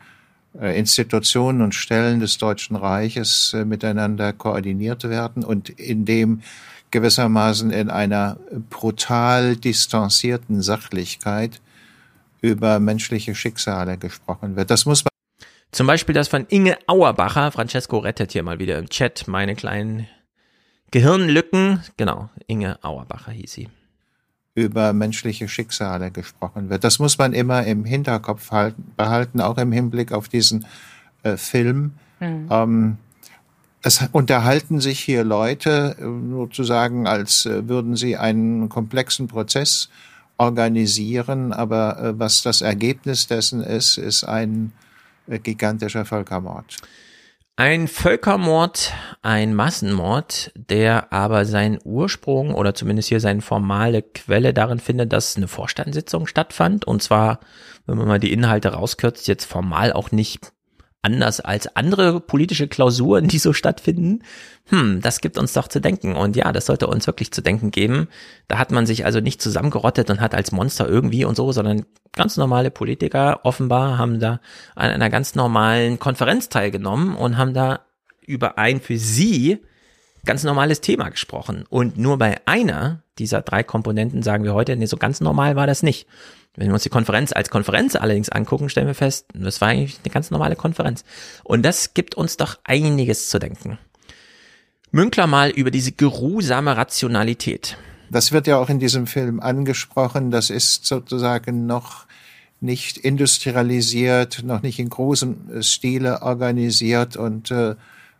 äh, 0.59 0.77
Institutionen 0.77 1.61
und 1.61 1.73
Stellen 1.73 2.19
des 2.19 2.37
Deutschen 2.37 2.75
Reiches 2.75 3.53
äh, 3.53 3.63
miteinander 3.63 4.33
koordiniert 4.33 5.05
werden 5.05 5.43
und 5.43 5.69
in 5.69 6.05
dem 6.05 6.41
gewissermaßen 6.91 7.71
in 7.71 7.89
einer 7.89 8.37
brutal 8.69 9.55
distanzierten 9.55 10.61
Sachlichkeit 10.61 11.61
über 12.41 12.79
menschliche 12.79 13.35
Schicksale 13.35 13.97
gesprochen 13.97 14.55
wird. 14.55 14.69
Das 14.71 14.85
muss 14.85 15.03
man 15.03 15.11
Zum 15.71 15.87
Beispiel 15.87 16.13
das 16.13 16.27
von 16.27 16.45
Inge 16.49 16.77
Auerbacher. 16.87 17.51
Francesco 17.51 17.99
rettet 17.99 18.33
hier 18.33 18.43
mal 18.43 18.59
wieder 18.59 18.77
im 18.77 18.89
Chat 18.89 19.27
meine 19.27 19.55
kleinen 19.55 20.07
Gehirnlücken. 20.91 21.81
Genau, 21.97 22.29
Inge 22.47 22.77
Auerbacher 22.83 23.31
hieß 23.31 23.51
sie. 23.53 23.69
über 24.53 24.91
menschliche 24.91 25.47
Schicksale 25.47 26.11
gesprochen 26.11 26.69
wird. 26.69 26.83
Das 26.83 26.99
muss 26.99 27.17
man 27.17 27.31
immer 27.31 27.63
im 27.65 27.85
Hinterkopf 27.85 28.51
halten, 28.51 28.91
behalten, 28.97 29.39
auch 29.39 29.57
im 29.57 29.71
Hinblick 29.71 30.11
auf 30.11 30.27
diesen 30.27 30.65
äh, 31.23 31.37
Film. 31.37 31.93
Mhm. 32.19 32.47
Ähm, 32.49 32.97
es 33.81 34.03
unterhalten 34.11 34.81
sich 34.81 34.99
hier 34.99 35.23
Leute 35.23 35.95
äh, 35.97 36.03
sozusagen, 36.31 37.07
als 37.07 37.45
äh, 37.45 37.67
würden 37.69 37.95
sie 37.95 38.17
einen 38.17 38.67
komplexen 38.67 39.27
Prozess 39.27 39.89
organisieren, 40.41 41.53
aber 41.53 41.99
äh, 41.99 42.19
was 42.19 42.41
das 42.41 42.61
Ergebnis 42.61 43.27
dessen 43.27 43.61
ist, 43.61 43.97
ist 43.99 44.23
ein 44.23 44.73
äh, 45.27 45.37
gigantischer 45.37 46.03
Völkermord. 46.03 46.77
Ein 47.57 47.87
Völkermord, 47.87 48.91
ein 49.21 49.53
Massenmord, 49.53 50.51
der 50.55 51.13
aber 51.13 51.45
seinen 51.45 51.77
Ursprung 51.83 52.55
oder 52.55 52.73
zumindest 52.73 53.09
hier 53.09 53.19
seine 53.19 53.41
formale 53.41 54.01
Quelle 54.01 54.51
darin 54.51 54.79
findet, 54.79 55.13
dass 55.13 55.37
eine 55.37 55.47
Vorstandssitzung 55.47 56.25
stattfand. 56.25 56.85
Und 56.85 57.03
zwar, 57.03 57.39
wenn 57.85 57.99
man 57.99 58.07
mal 58.07 58.19
die 58.19 58.33
Inhalte 58.33 58.69
rauskürzt, 58.69 59.27
jetzt 59.27 59.45
formal 59.45 59.93
auch 59.93 60.11
nicht 60.11 60.53
anders 61.01 61.39
als 61.39 61.75
andere 61.75 62.19
politische 62.19 62.67
Klausuren, 62.67 63.27
die 63.27 63.39
so 63.39 63.53
stattfinden. 63.53 64.23
Hm, 64.65 65.01
das 65.01 65.21
gibt 65.21 65.37
uns 65.37 65.53
doch 65.53 65.67
zu 65.67 65.81
denken. 65.81 66.15
Und 66.15 66.35
ja, 66.35 66.51
das 66.51 66.67
sollte 66.67 66.87
uns 66.87 67.07
wirklich 67.07 67.31
zu 67.31 67.41
denken 67.41 67.71
geben. 67.71 68.07
Da 68.47 68.57
hat 68.57 68.71
man 68.71 68.85
sich 68.85 69.05
also 69.05 69.19
nicht 69.19 69.41
zusammengerottet 69.41 70.09
und 70.09 70.21
hat 70.21 70.35
als 70.35 70.51
Monster 70.51 70.87
irgendwie 70.87 71.25
und 71.25 71.35
so, 71.35 71.51
sondern 71.51 71.85
ganz 72.13 72.37
normale 72.37 72.71
Politiker 72.71 73.41
offenbar 73.43 73.97
haben 73.97 74.19
da 74.19 74.39
an 74.75 74.91
einer 74.91 75.09
ganz 75.09 75.35
normalen 75.35 75.97
Konferenz 75.97 76.49
teilgenommen 76.49 77.15
und 77.15 77.37
haben 77.37 77.53
da 77.53 77.81
über 78.25 78.57
ein 78.57 78.79
für 78.79 78.97
sie 78.97 79.59
ganz 80.25 80.43
normales 80.43 80.81
Thema 80.81 81.09
gesprochen. 81.09 81.65
Und 81.69 81.97
nur 81.97 82.17
bei 82.17 82.37
einer 82.45 83.03
dieser 83.17 83.41
drei 83.41 83.63
Komponenten 83.63 84.21
sagen 84.23 84.43
wir 84.43 84.53
heute, 84.53 84.75
nee, 84.75 84.85
so 84.85 84.97
ganz 84.97 85.19
normal 85.21 85.55
war 85.55 85.67
das 85.67 85.83
nicht. 85.83 86.07
Wenn 86.55 86.67
wir 86.67 86.73
uns 86.73 86.83
die 86.83 86.89
Konferenz 86.89 87.31
als 87.31 87.49
Konferenz 87.49 87.95
allerdings 87.95 88.29
angucken, 88.29 88.69
stellen 88.69 88.87
wir 88.87 88.95
fest, 88.95 89.27
das 89.33 89.61
war 89.61 89.69
eigentlich 89.69 89.99
eine 90.03 90.13
ganz 90.13 90.31
normale 90.31 90.55
Konferenz. 90.55 91.05
Und 91.43 91.63
das 91.63 91.93
gibt 91.93 92.15
uns 92.15 92.37
doch 92.37 92.59
einiges 92.63 93.29
zu 93.29 93.39
denken. 93.39 93.77
Münkler 94.91 95.27
mal 95.27 95.49
über 95.49 95.71
diese 95.71 95.93
geruhsame 95.93 96.75
Rationalität. 96.75 97.77
Das 98.09 98.33
wird 98.33 98.47
ja 98.47 98.57
auch 98.57 98.69
in 98.69 98.79
diesem 98.79 99.07
Film 99.07 99.39
angesprochen. 99.39 100.31
Das 100.31 100.49
ist 100.49 100.85
sozusagen 100.85 101.65
noch 101.65 102.05
nicht 102.59 102.97
industrialisiert, 102.97 104.43
noch 104.43 104.61
nicht 104.61 104.79
in 104.79 104.89
großem 104.89 105.63
Stile 105.63 106.21
organisiert 106.21 107.15
und 107.15 107.49
äh, 107.51 107.75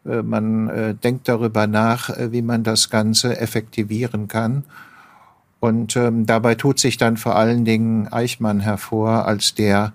äh, 0.06 0.22
man 0.24 0.69
äh, 0.69 0.95
denkt 0.95 1.27
darüber 1.27 1.68
nach, 1.68 2.10
äh, 2.10 2.32
wie 2.32 2.42
man 2.42 2.64
das 2.64 2.90
Ganze 2.90 3.38
effektivieren 3.38 4.27
kann. 4.27 4.64
Und 5.62 5.96
ähm, 5.96 6.26
dabei 6.26 6.56
tut 6.56 6.80
sich 6.80 6.98
dann 6.98 7.18
vor 7.18 7.36
allen 7.36 7.66
Dingen 7.66 8.12
Eichmann 8.12 8.60
hervor 8.60 9.28
als 9.28 9.54
der 9.54 9.94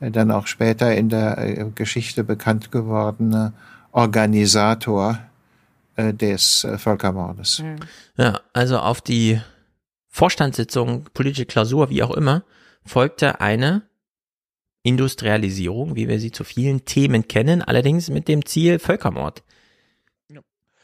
äh, 0.00 0.10
dann 0.10 0.32
auch 0.32 0.48
später 0.48 0.94
in 0.94 1.08
der 1.08 1.38
äh, 1.38 1.70
Geschichte 1.72 2.24
bekannt 2.24 2.72
gewordene 2.72 3.52
Organisator 3.92 5.20
äh, 5.94 6.12
des 6.12 6.64
äh, 6.64 6.78
Völkermordes. 6.78 7.62
Ja, 8.16 8.40
also 8.52 8.78
auf 8.78 9.00
die 9.00 9.40
Vorstandssitzung, 10.08 11.04
politische 11.14 11.46
Klausur, 11.46 11.90
wie 11.90 12.02
auch 12.02 12.10
immer, 12.10 12.42
folgte 12.84 13.40
eine 13.40 13.82
Industrialisierung, 14.82 15.94
wie 15.94 16.08
wir 16.08 16.18
sie 16.18 16.32
zu 16.32 16.42
vielen 16.42 16.84
Themen 16.86 17.28
kennen, 17.28 17.62
allerdings 17.62 18.10
mit 18.10 18.26
dem 18.26 18.44
Ziel 18.44 18.80
Völkermord. 18.80 19.44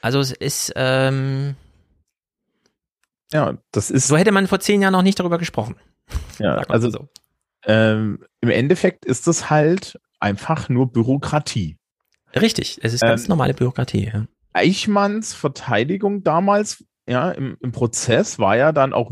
Also 0.02 0.20
es 0.20 0.30
ist, 0.30 0.72
ähm, 0.76 1.56
Ja, 3.32 3.58
das 3.72 3.90
ist. 3.90 4.08
so 4.08 4.16
hätte 4.16 4.32
man 4.32 4.46
vor 4.46 4.60
zehn 4.60 4.82
Jahren 4.82 4.92
noch 4.92 5.02
nicht 5.02 5.18
darüber 5.20 5.38
gesprochen. 5.38 5.76
Ja, 6.38 6.56
also 6.68 6.90
so. 6.90 7.08
ähm, 7.64 8.24
im 8.40 8.50
Endeffekt 8.50 9.04
ist 9.04 9.28
es 9.28 9.50
halt 9.50 9.98
einfach 10.18 10.68
nur 10.68 10.90
Bürokratie. 10.92 11.76
Richtig, 12.34 12.78
es 12.82 12.92
ist 12.94 13.00
ganz 13.00 13.24
Ähm, 13.24 13.28
normale 13.28 13.54
Bürokratie. 13.54 14.10
Ja. 14.12 14.26
Eichmanns 14.52 15.32
Verteidigung 15.32 16.24
damals, 16.24 16.84
ja, 17.08 17.30
im, 17.30 17.56
im 17.60 17.72
Prozess 17.72 18.38
war 18.38 18.56
ja 18.56 18.72
dann 18.72 18.92
auch, 18.92 19.10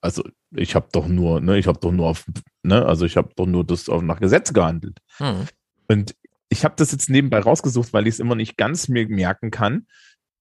also 0.00 0.22
ich 0.54 0.74
habe 0.74 0.88
doch 0.92 1.08
nur, 1.08 1.40
ne, 1.40 1.58
ich 1.58 1.66
habe 1.66 1.78
doch 1.80 1.92
nur 1.92 2.08
auf, 2.08 2.26
ne, 2.62 2.84
also 2.84 3.06
ich 3.06 3.16
habe 3.16 3.30
doch 3.36 3.46
nur 3.46 3.64
das 3.64 3.88
auf, 3.88 4.02
nach 4.02 4.20
Gesetz 4.20 4.52
gehandelt. 4.52 4.98
Hm. 5.16 5.46
Und 5.88 6.14
ich 6.48 6.64
habe 6.64 6.74
das 6.76 6.92
jetzt 6.92 7.08
nebenbei 7.08 7.38
rausgesucht, 7.40 7.92
weil 7.94 8.06
ich 8.06 8.14
es 8.14 8.20
immer 8.20 8.34
nicht 8.34 8.56
ganz 8.58 8.88
mir 8.88 9.08
merken 9.08 9.50
kann. 9.50 9.86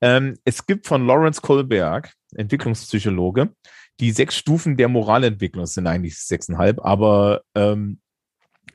Ähm, 0.01 0.37
es 0.43 0.65
gibt 0.65 0.87
von 0.87 1.05
Lawrence 1.05 1.41
Kohlberg, 1.41 2.13
Entwicklungspsychologe, 2.35 3.53
die 3.99 4.11
sechs 4.11 4.37
Stufen 4.37 4.77
der 4.77 4.87
Moralentwicklung. 4.87 5.65
Sind 5.65 5.87
eigentlich 5.87 6.19
sechseinhalb, 6.19 6.83
aber 6.83 7.41
ähm, 7.55 7.99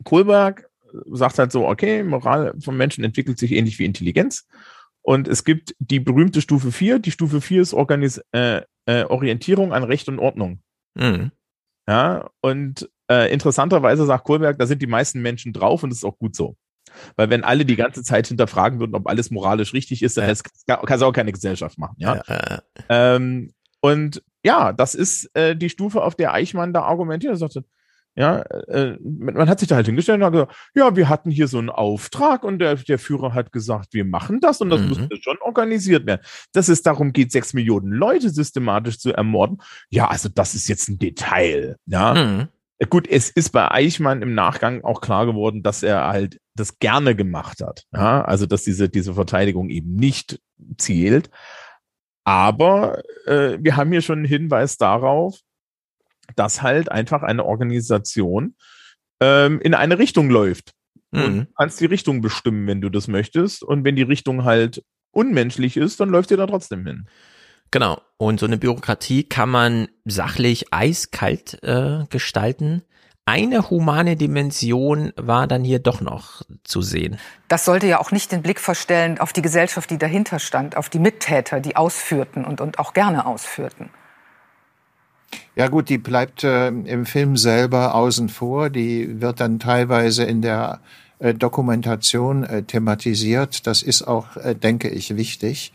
Kohlberg 0.04 0.68
sagt 1.12 1.38
halt 1.38 1.52
so, 1.52 1.66
okay, 1.66 2.02
Moral 2.02 2.54
von 2.60 2.76
Menschen 2.76 3.04
entwickelt 3.04 3.38
sich 3.38 3.52
ähnlich 3.52 3.78
wie 3.78 3.84
Intelligenz. 3.84 4.46
Und 5.02 5.28
es 5.28 5.44
gibt 5.44 5.74
die 5.78 6.00
berühmte 6.00 6.40
Stufe 6.40 6.72
4. 6.72 6.98
Die 6.98 7.12
Stufe 7.12 7.40
4 7.40 7.62
ist 7.62 7.74
Organis 7.74 8.20
äh, 8.32 8.62
äh, 8.86 9.04
Orientierung 9.04 9.72
an 9.72 9.84
Recht 9.84 10.08
und 10.08 10.18
Ordnung. 10.18 10.60
Mhm. 10.94 11.30
Ja, 11.88 12.30
und 12.40 12.90
äh, 13.08 13.32
interessanterweise 13.32 14.04
sagt 14.04 14.24
Kohlberg, 14.24 14.58
da 14.58 14.66
sind 14.66 14.82
die 14.82 14.88
meisten 14.88 15.22
Menschen 15.22 15.52
drauf 15.52 15.82
und 15.82 15.90
das 15.90 15.98
ist 15.98 16.04
auch 16.04 16.18
gut 16.18 16.34
so. 16.34 16.56
Weil 17.16 17.30
wenn 17.30 17.44
alle 17.44 17.64
die 17.64 17.76
ganze 17.76 18.02
Zeit 18.02 18.28
hinterfragen 18.28 18.80
würden, 18.80 18.94
ob 18.94 19.08
alles 19.08 19.30
moralisch 19.30 19.72
richtig 19.72 20.02
ist, 20.02 20.16
dann 20.16 20.28
ja. 20.68 20.76
kann 20.76 20.96
es 20.96 21.02
auch 21.02 21.12
keine 21.12 21.32
Gesellschaft 21.32 21.78
machen. 21.78 21.96
Ja. 21.98 22.22
Ähm, 22.88 23.52
und 23.80 24.22
ja, 24.44 24.72
das 24.72 24.94
ist 24.94 25.30
äh, 25.34 25.56
die 25.56 25.70
Stufe, 25.70 26.02
auf 26.02 26.14
der 26.14 26.32
Eichmann 26.32 26.72
da 26.72 26.82
argumentiert. 26.82 27.32
Er 27.32 27.36
sagte, 27.36 27.64
ja, 28.18 28.38
äh, 28.38 28.96
man 29.02 29.48
hat 29.48 29.60
sich 29.60 29.68
da 29.68 29.74
halt 29.76 29.86
hingestellt 29.86 30.20
und 30.20 30.24
hat 30.24 30.32
gesagt, 30.32 30.54
ja, 30.74 30.96
wir 30.96 31.10
hatten 31.10 31.30
hier 31.30 31.48
so 31.48 31.58
einen 31.58 31.68
Auftrag 31.68 32.44
und 32.44 32.60
der, 32.60 32.76
der 32.76 32.98
Führer 32.98 33.34
hat 33.34 33.52
gesagt, 33.52 33.92
wir 33.92 34.06
machen 34.06 34.40
das 34.40 34.62
und 34.62 34.70
das 34.70 34.80
Mhm. 34.80 34.88
musste 34.88 35.08
schon 35.20 35.36
organisiert 35.42 36.06
werden. 36.06 36.22
Dass 36.52 36.68
es 36.68 36.80
darum 36.82 37.12
geht, 37.12 37.30
sechs 37.30 37.52
Millionen 37.52 37.92
Leute 37.92 38.30
systematisch 38.30 38.98
zu 38.98 39.12
ermorden, 39.12 39.60
ja, 39.90 40.08
also 40.08 40.30
das 40.30 40.54
ist 40.54 40.66
jetzt 40.66 40.88
ein 40.88 40.98
Detail. 40.98 41.76
Ja, 41.84 42.14
Mhm. 42.14 42.48
Gut, 42.90 43.08
es 43.08 43.30
ist 43.30 43.50
bei 43.50 43.70
Eichmann 43.70 44.20
im 44.20 44.34
Nachgang 44.34 44.84
auch 44.84 45.00
klar 45.00 45.24
geworden, 45.24 45.62
dass 45.62 45.82
er 45.82 46.06
halt 46.08 46.38
das 46.54 46.78
gerne 46.78 47.14
gemacht 47.14 47.62
hat. 47.62 47.84
Ja, 47.92 48.22
also 48.22 48.44
dass 48.44 48.64
diese, 48.64 48.88
diese 48.90 49.14
Verteidigung 49.14 49.70
eben 49.70 49.94
nicht 49.94 50.38
zielt. 50.76 51.30
Aber 52.24 53.02
äh, 53.26 53.58
wir 53.60 53.76
haben 53.76 53.92
hier 53.92 54.02
schon 54.02 54.18
einen 54.18 54.26
Hinweis 54.26 54.76
darauf, 54.76 55.40
dass 56.34 56.60
halt 56.60 56.90
einfach 56.90 57.22
eine 57.22 57.44
Organisation 57.44 58.56
ähm, 59.20 59.60
in 59.60 59.74
eine 59.74 59.98
Richtung 59.98 60.28
läuft. 60.28 60.72
Mhm. 61.12 61.22
Und 61.22 61.36
du 61.36 61.46
kannst 61.56 61.80
die 61.80 61.86
Richtung 61.86 62.20
bestimmen, 62.20 62.66
wenn 62.66 62.80
du 62.80 62.90
das 62.90 63.08
möchtest. 63.08 63.62
Und 63.62 63.84
wenn 63.84 63.96
die 63.96 64.02
Richtung 64.02 64.44
halt 64.44 64.82
unmenschlich 65.12 65.76
ist, 65.76 66.00
dann 66.00 66.10
läuft 66.10 66.30
ihr 66.30 66.36
da 66.36 66.46
trotzdem 66.46 66.86
hin. 66.86 67.08
Genau. 67.70 68.00
Und 68.18 68.40
so 68.40 68.46
eine 68.46 68.56
Bürokratie 68.56 69.24
kann 69.24 69.50
man 69.50 69.88
sachlich 70.04 70.72
eiskalt 70.72 71.62
äh, 71.62 72.04
gestalten. 72.08 72.82
Eine 73.28 73.70
humane 73.70 74.16
Dimension 74.16 75.12
war 75.16 75.48
dann 75.48 75.64
hier 75.64 75.80
doch 75.80 76.00
noch 76.00 76.42
zu 76.62 76.80
sehen. 76.80 77.18
Das 77.48 77.64
sollte 77.64 77.88
ja 77.88 78.00
auch 78.00 78.12
nicht 78.12 78.30
den 78.30 78.40
Blick 78.40 78.60
verstellen 78.60 79.18
auf 79.18 79.32
die 79.32 79.42
Gesellschaft, 79.42 79.90
die 79.90 79.98
dahinter 79.98 80.38
stand, 80.38 80.76
auf 80.76 80.88
die 80.88 81.00
Mittäter, 81.00 81.60
die 81.60 81.74
ausführten 81.74 82.44
und, 82.44 82.60
und 82.60 82.78
auch 82.78 82.94
gerne 82.94 83.26
ausführten. 83.26 83.90
Ja 85.56 85.66
gut, 85.68 85.88
die 85.88 85.98
bleibt 85.98 86.44
äh, 86.44 86.68
im 86.68 87.04
Film 87.04 87.36
selber 87.36 87.94
außen 87.94 88.28
vor. 88.28 88.70
Die 88.70 89.20
wird 89.20 89.40
dann 89.40 89.58
teilweise 89.58 90.22
in 90.22 90.40
der 90.40 90.80
äh, 91.18 91.34
Dokumentation 91.34 92.44
äh, 92.44 92.62
thematisiert. 92.62 93.66
Das 93.66 93.82
ist 93.82 94.02
auch, 94.02 94.36
äh, 94.36 94.54
denke 94.54 94.88
ich, 94.88 95.16
wichtig. 95.16 95.72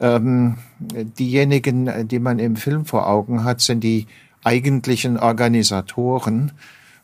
Ähm, 0.00 0.56
diejenigen, 0.80 2.08
die 2.08 2.18
man 2.18 2.38
im 2.38 2.56
Film 2.56 2.84
vor 2.84 3.08
Augen 3.08 3.44
hat, 3.44 3.60
sind 3.60 3.84
die 3.84 4.06
eigentlichen 4.42 5.18
Organisatoren. 5.18 6.52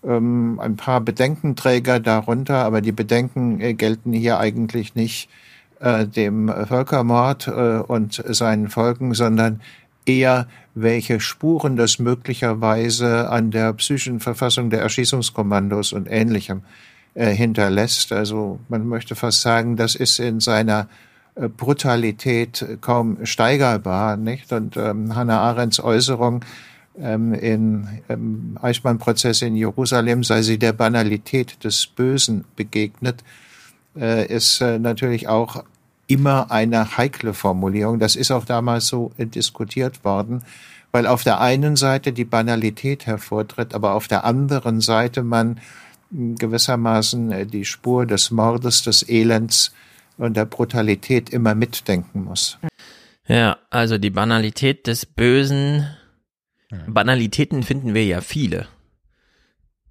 Ähm, 0.02 0.58
ein 0.60 0.76
paar 0.76 1.00
Bedenkenträger 1.00 2.00
darunter, 2.00 2.64
aber 2.64 2.80
die 2.80 2.92
Bedenken 2.92 3.60
äh, 3.60 3.74
gelten 3.74 4.12
hier 4.12 4.38
eigentlich 4.38 4.94
nicht 4.94 5.28
äh, 5.80 6.06
dem 6.06 6.48
Völkermord 6.48 7.48
äh, 7.48 7.78
und 7.78 8.22
seinen 8.28 8.68
Folgen, 8.68 9.14
sondern 9.14 9.60
eher, 10.06 10.46
welche 10.74 11.20
Spuren 11.20 11.76
das 11.76 11.98
möglicherweise 11.98 13.28
an 13.28 13.50
der 13.50 13.72
psychischen 13.74 14.20
Verfassung 14.20 14.70
der 14.70 14.80
Erschießungskommandos 14.80 15.92
und 15.92 16.08
Ähnlichem 16.10 16.62
äh, 17.14 17.30
hinterlässt. 17.34 18.12
Also 18.12 18.60
man 18.68 18.86
möchte 18.86 19.14
fast 19.14 19.42
sagen, 19.42 19.76
das 19.76 19.94
ist 19.94 20.18
in 20.18 20.40
seiner 20.40 20.88
Brutalität 21.48 22.64
kaum 22.80 23.24
steigerbar, 23.24 24.16
nicht? 24.16 24.52
Und 24.52 24.76
ähm, 24.76 25.14
Hannah 25.14 25.40
Arendts 25.40 25.80
Äußerung 25.80 26.44
ähm, 26.98 27.32
in, 27.32 27.88
im 28.08 28.58
Eichmann-Prozess 28.60 29.42
in 29.42 29.56
Jerusalem 29.56 30.24
sei 30.24 30.42
sie 30.42 30.58
der 30.58 30.72
Banalität 30.72 31.62
des 31.64 31.86
Bösen 31.86 32.44
begegnet, 32.56 33.24
äh, 33.96 34.26
ist 34.26 34.60
äh, 34.60 34.78
natürlich 34.78 35.28
auch 35.28 35.64
immer 36.06 36.50
eine 36.50 36.96
heikle 36.96 37.34
Formulierung. 37.34 37.98
Das 37.98 38.16
ist 38.16 38.30
auch 38.30 38.44
damals 38.44 38.88
so 38.88 39.12
äh, 39.16 39.26
diskutiert 39.26 40.04
worden, 40.04 40.42
weil 40.92 41.06
auf 41.06 41.22
der 41.22 41.40
einen 41.40 41.76
Seite 41.76 42.12
die 42.12 42.24
Banalität 42.24 43.06
hervortritt, 43.06 43.74
aber 43.74 43.94
auf 43.94 44.08
der 44.08 44.24
anderen 44.24 44.80
Seite 44.80 45.22
man 45.22 45.60
mh, 46.10 46.34
gewissermaßen 46.38 47.32
äh, 47.32 47.46
die 47.46 47.64
Spur 47.64 48.06
des 48.06 48.30
Mordes, 48.30 48.82
des 48.82 49.08
Elends 49.08 49.72
und 50.20 50.36
der 50.36 50.44
Brutalität 50.44 51.30
immer 51.30 51.54
mitdenken 51.54 52.24
muss. 52.24 52.58
Ja, 53.26 53.58
also 53.70 53.98
die 53.98 54.10
Banalität 54.10 54.86
des 54.86 55.06
Bösen. 55.06 55.86
Banalitäten 56.86 57.62
finden 57.62 57.94
wir 57.94 58.04
ja 58.04 58.20
viele. 58.20 58.66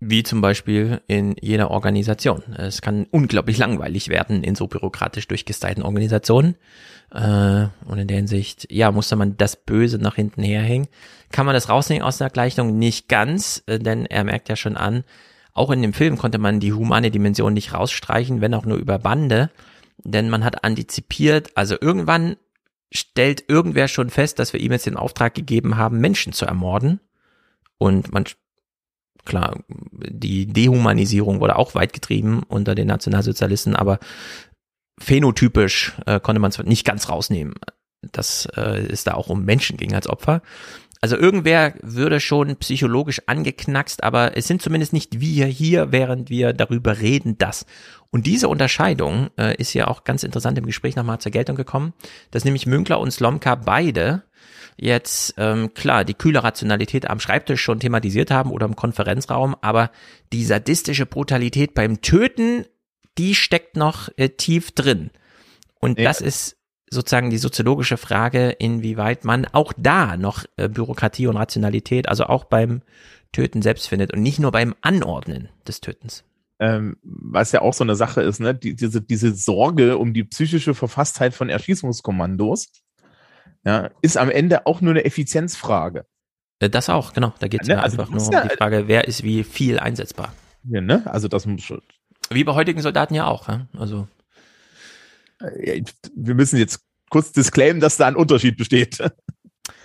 Wie 0.01 0.23
zum 0.23 0.39
Beispiel 0.39 1.01
in 1.07 1.35
jeder 1.41 1.71
Organisation. 1.71 2.41
Es 2.55 2.81
kann 2.81 3.05
unglaublich 3.11 3.57
langweilig 3.57 4.07
werden 4.07 4.43
in 4.43 4.55
so 4.55 4.67
bürokratisch 4.67 5.27
durchgestylten 5.27 5.83
Organisationen. 5.83 6.55
Äh, 7.11 7.67
und 7.85 7.97
in 7.97 8.07
der 8.07 8.17
Hinsicht, 8.17 8.67
ja, 8.71 8.91
musste 8.91 9.17
man 9.17 9.35
das 9.35 9.57
Böse 9.57 9.97
nach 9.97 10.15
hinten 10.15 10.41
herhängen. 10.41 10.87
Kann 11.31 11.45
man 11.45 11.53
das 11.53 11.67
rausnehmen 11.67 12.03
aus 12.03 12.17
der 12.17 12.29
Gleichung? 12.29 12.77
Nicht 12.77 13.09
ganz, 13.09 13.61
äh, 13.65 13.77
denn 13.77 14.05
er 14.05 14.23
merkt 14.23 14.47
ja 14.47 14.55
schon 14.55 14.77
an, 14.77 15.03
auch 15.53 15.71
in 15.71 15.81
dem 15.81 15.93
Film 15.93 16.17
konnte 16.17 16.37
man 16.37 16.61
die 16.61 16.71
humane 16.71 17.11
Dimension 17.11 17.53
nicht 17.53 17.73
rausstreichen, 17.73 18.39
wenn 18.39 18.53
auch 18.53 18.65
nur 18.65 18.77
über 18.77 18.99
Bande. 18.99 19.49
Denn 20.03 20.29
man 20.29 20.43
hat 20.43 20.63
antizipiert, 20.63 21.55
also 21.55 21.75
irgendwann 21.79 22.37
stellt 22.91 23.43
irgendwer 23.47 23.87
schon 23.87 24.09
fest, 24.09 24.39
dass 24.39 24.53
wir 24.53 24.59
ihm 24.59 24.71
jetzt 24.71 24.85
den 24.85 24.97
Auftrag 24.97 25.33
gegeben 25.33 25.77
haben, 25.77 25.99
Menschen 25.99 26.33
zu 26.33 26.45
ermorden. 26.45 26.99
Und 27.77 28.11
man, 28.11 28.25
klar, 29.25 29.63
die 29.69 30.47
Dehumanisierung 30.47 31.39
wurde 31.39 31.57
auch 31.57 31.75
weit 31.75 31.93
getrieben 31.93 32.43
unter 32.47 32.75
den 32.75 32.87
Nationalsozialisten, 32.87 33.75
aber 33.75 33.99
phänotypisch 34.99 35.93
äh, 36.05 36.19
konnte 36.19 36.39
man 36.39 36.49
es 36.49 36.57
nicht 36.59 36.85
ganz 36.85 37.09
rausnehmen, 37.09 37.55
dass 38.01 38.45
äh, 38.55 38.87
es 38.91 39.03
da 39.03 39.13
auch 39.13 39.29
um 39.29 39.45
Menschen 39.45 39.77
ging 39.77 39.93
als 39.93 40.07
Opfer. 40.07 40.41
Also 41.01 41.15
irgendwer 41.15 41.75
würde 41.81 42.19
schon 42.19 42.57
psychologisch 42.57 43.21
angeknackst, 43.25 44.03
aber 44.03 44.35
es 44.35 44.47
sind 44.47 44.61
zumindest 44.61 44.91
nicht 44.91 45.21
wir 45.21 45.45
hier, 45.45 45.93
während 45.93 46.29
wir 46.29 46.51
darüber 46.51 46.99
reden, 46.99 47.37
dass. 47.37 47.65
Und 48.11 48.25
diese 48.25 48.47
Unterscheidung 48.49 49.29
äh, 49.37 49.55
ist 49.57 49.73
ja 49.73 49.87
auch 49.87 50.03
ganz 50.03 50.23
interessant 50.23 50.57
im 50.57 50.65
Gespräch 50.65 50.95
nochmal 50.95 51.19
zur 51.19 51.31
Geltung 51.31 51.55
gekommen, 51.55 51.93
dass 52.31 52.43
nämlich 52.45 52.65
Münkler 52.65 52.99
und 52.99 53.11
Slomka 53.11 53.55
beide 53.55 54.23
jetzt, 54.77 55.35
ähm, 55.37 55.73
klar, 55.73 56.05
die 56.05 56.13
kühle 56.13 56.43
Rationalität 56.43 57.09
am 57.09 57.19
Schreibtisch 57.19 57.61
schon 57.61 57.79
thematisiert 57.79 58.31
haben 58.31 58.51
oder 58.51 58.65
im 58.65 58.75
Konferenzraum, 58.75 59.55
aber 59.61 59.91
die 60.31 60.45
sadistische 60.45 61.05
Brutalität 61.05 61.73
beim 61.73 62.01
Töten, 62.01 62.65
die 63.17 63.35
steckt 63.35 63.75
noch 63.75 64.09
äh, 64.17 64.29
tief 64.29 64.71
drin. 64.71 65.11
Und 65.79 65.99
Ja. 65.99 66.05
das 66.05 66.21
ist 66.21 66.57
sozusagen 66.89 67.29
die 67.29 67.37
soziologische 67.37 67.97
Frage, 67.97 68.49
inwieweit 68.49 69.23
man 69.25 69.45
auch 69.45 69.73
da 69.77 70.17
noch 70.17 70.45
äh, 70.57 70.67
Bürokratie 70.67 71.27
und 71.27 71.37
Rationalität, 71.37 72.09
also 72.09 72.25
auch 72.25 72.45
beim 72.45 72.81
Töten 73.31 73.61
selbst 73.61 73.87
findet 73.87 74.13
und 74.13 74.23
nicht 74.23 74.39
nur 74.39 74.51
beim 74.51 74.73
Anordnen 74.81 75.49
des 75.67 75.81
Tötens. 75.81 76.23
Ähm, 76.59 76.97
was 77.03 77.51
ja 77.51 77.61
auch 77.61 77.73
so 77.73 77.83
eine 77.83 77.95
Sache 77.95 78.21
ist, 78.21 78.39
ne, 78.39 78.53
die, 78.53 78.75
diese, 78.75 79.01
diese 79.01 79.33
Sorge 79.33 79.97
um 79.97 80.13
die 80.13 80.23
psychische 80.25 80.73
Verfasstheit 80.73 81.33
von 81.33 81.49
Erschießungskommandos, 81.49 82.67
ja, 83.65 83.89
ist 84.01 84.17
am 84.17 84.29
Ende 84.29 84.65
auch 84.65 84.81
nur 84.81 84.91
eine 84.91 85.05
Effizienzfrage. 85.05 86.05
Äh, 86.59 86.69
Das 86.69 86.89
auch, 86.89 87.13
genau. 87.13 87.33
Da 87.39 87.47
geht 87.47 87.61
es 87.61 87.67
Ja, 87.67 87.75
ja, 87.75 87.77
ne, 87.79 87.83
also 87.83 87.99
einfach 88.01 88.13
nur 88.13 88.25
um 88.27 88.33
ja- 88.33 88.43
die 88.47 88.55
Frage, 88.57 88.87
wer 88.87 89.07
ist 89.07 89.23
wie 89.23 89.43
viel 89.43 89.79
einsetzbar. 89.79 90.33
Ja, 90.63 90.81
ne? 90.81 91.03
Also 91.05 91.27
das 91.29 91.45
muss 91.45 91.63
schon. 91.63 91.81
Wie 92.29 92.43
bei 92.43 92.53
heutigen 92.53 92.81
Soldaten 92.81 93.13
ja 93.15 93.25
auch. 93.27 93.47
Ja? 93.47 93.67
Also 93.77 94.07
Ja, 95.63 95.73
wir 96.15 96.35
müssen 96.35 96.57
jetzt 96.57 96.81
kurz 97.09 97.31
disclaimen, 97.31 97.79
dass 97.79 97.97
da 97.97 98.07
ein 98.07 98.15
Unterschied 98.15 98.57
besteht. 98.57 98.99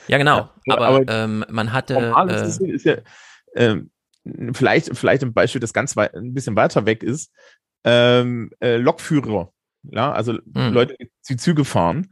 ja, 0.09 0.19
genau. 0.19 0.51
Ja, 0.67 0.75
aber 0.77 0.86
aber 0.89 1.09
ähm, 1.09 1.44
man 1.51 1.73
hatte 1.73 1.94
Normal 1.94 2.31
äh, 2.31 2.35
ist, 2.49 2.61
es- 2.61 2.69
ist 2.69 2.85
ja, 2.86 2.97
ähm, 3.55 3.91
vielleicht, 4.53 4.97
vielleicht 4.97 5.23
ein 5.23 5.33
Beispiel, 5.33 5.61
das 5.61 5.73
ganz 5.73 5.97
weit, 5.97 6.15
ein 6.15 6.35
bisschen 6.35 6.57
weiter 6.57 6.86
weg 6.86 7.03
ist, 7.03 7.33
ähm, 7.85 8.51
äh, 8.61 8.77
Lokführer, 8.77 9.53
ja, 9.83 10.12
also 10.12 10.33
Hm. 10.55 10.73
Leute, 10.73 10.97
die 11.28 11.36
Züge 11.36 11.65
fahren. 11.65 12.09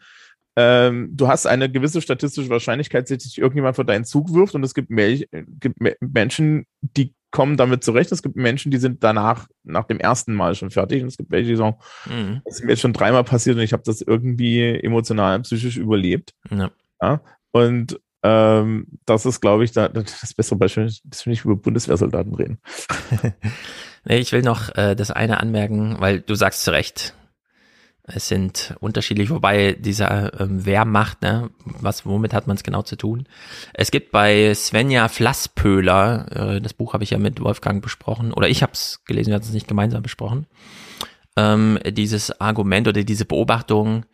Ähm, 0.55 1.08
du 1.16 1.28
hast 1.28 1.47
eine 1.47 1.70
gewisse 1.70 2.02
statistische 2.02 2.50
Wahrscheinlichkeit, 2.50 3.10
dass 3.10 3.23
sich 3.23 3.39
irgendjemand 3.39 3.74
vor 3.76 3.86
deinen 3.86 4.05
Zug 4.05 4.34
wirft 4.34 4.55
und 4.55 4.62
es 4.62 4.74
gibt, 4.74 4.91
Mel 4.91 5.26
gibt 5.58 5.81
Me- 5.81 5.97
Menschen, 6.00 6.66
die 6.82 7.15
kommen 7.31 7.57
damit 7.57 7.82
zurecht. 7.82 8.12
Es 8.12 8.23
gibt 8.23 8.36
Menschen, 8.36 8.70
die 8.70 8.76
sind 8.76 9.02
danach, 9.02 9.49
nach 9.65 9.84
dem 9.84 9.99
ersten 9.99 10.34
Mal 10.34 10.55
schon 10.55 10.70
fertig 10.70 11.00
und 11.00 11.08
es 11.08 11.16
gibt 11.16 11.31
welche, 11.31 11.49
die 11.49 11.57
sagen, 11.57 11.76
Mhm. 12.05 12.42
das 12.44 12.57
ist 12.57 12.65
mir 12.65 12.73
jetzt 12.73 12.82
schon 12.82 12.92
dreimal 12.92 13.24
passiert 13.24 13.57
und 13.57 13.62
ich 13.62 13.73
habe 13.73 13.82
das 13.86 14.02
irgendwie 14.02 14.60
emotional, 14.82 15.41
psychisch 15.41 15.78
überlebt. 15.78 16.34
Ja. 16.50 16.70
Ja? 17.00 17.23
Und 17.52 17.99
ähm, 18.23 18.86
das 19.05 19.26
ist, 19.26 19.41
glaube 19.41 19.65
ich, 19.65 19.73
da, 19.73 19.89
das 19.89 20.34
bessere 20.34 20.59
Beispiel, 20.59 20.92
das 21.05 21.26
will 21.26 21.33
ich 21.33 21.44
über 21.44 21.57
Bundeswehrsoldaten 21.57 22.34
reden. 22.34 22.59
Nee, 24.05 24.18
ich 24.18 24.33
will 24.33 24.42
noch 24.42 24.75
äh, 24.75 24.97
das 24.97 25.12
eine 25.12 25.39
anmerken, 25.39 25.97
weil 26.01 26.20
du 26.20 26.34
sagst 26.34 26.65
zu 26.65 26.73
Recht, 26.73 27.15
es 28.05 28.26
sind 28.26 28.75
unterschiedlich, 28.81 29.31
wobei 29.31 29.75
dieser 29.78 30.41
ähm, 30.41 30.67
Wehrmacht, 30.67 31.23
ne, 31.23 31.51
was, 31.65 32.05
womit 32.05 32.34
hat 32.34 32.49
man 32.49 32.57
es 32.57 32.65
genau 32.65 32.83
zu 32.83 32.97
tun? 32.97 33.28
Es 33.75 33.92
gibt 33.92 34.10
bei 34.10 34.52
Svenja 34.55 35.07
Flasspöhler, 35.07 36.57
äh, 36.57 36.60
das 36.60 36.75
Buch 36.75 36.94
habe 36.94 37.05
ich 37.05 37.10
ja 37.10 37.18
mit 37.18 37.41
Wolfgang 37.41 37.81
besprochen, 37.81 38.33
oder 38.33 38.49
ich 38.49 38.62
habe 38.62 38.73
es 38.73 39.05
gelesen, 39.05 39.31
wir 39.31 39.36
hatten 39.36 39.47
es 39.47 39.52
nicht 39.52 39.68
gemeinsam 39.68 40.02
besprochen, 40.02 40.47
ähm, 41.36 41.78
dieses 41.89 42.41
Argument 42.41 42.89
oder 42.89 43.05
diese 43.05 43.25
Beobachtung 43.25 44.05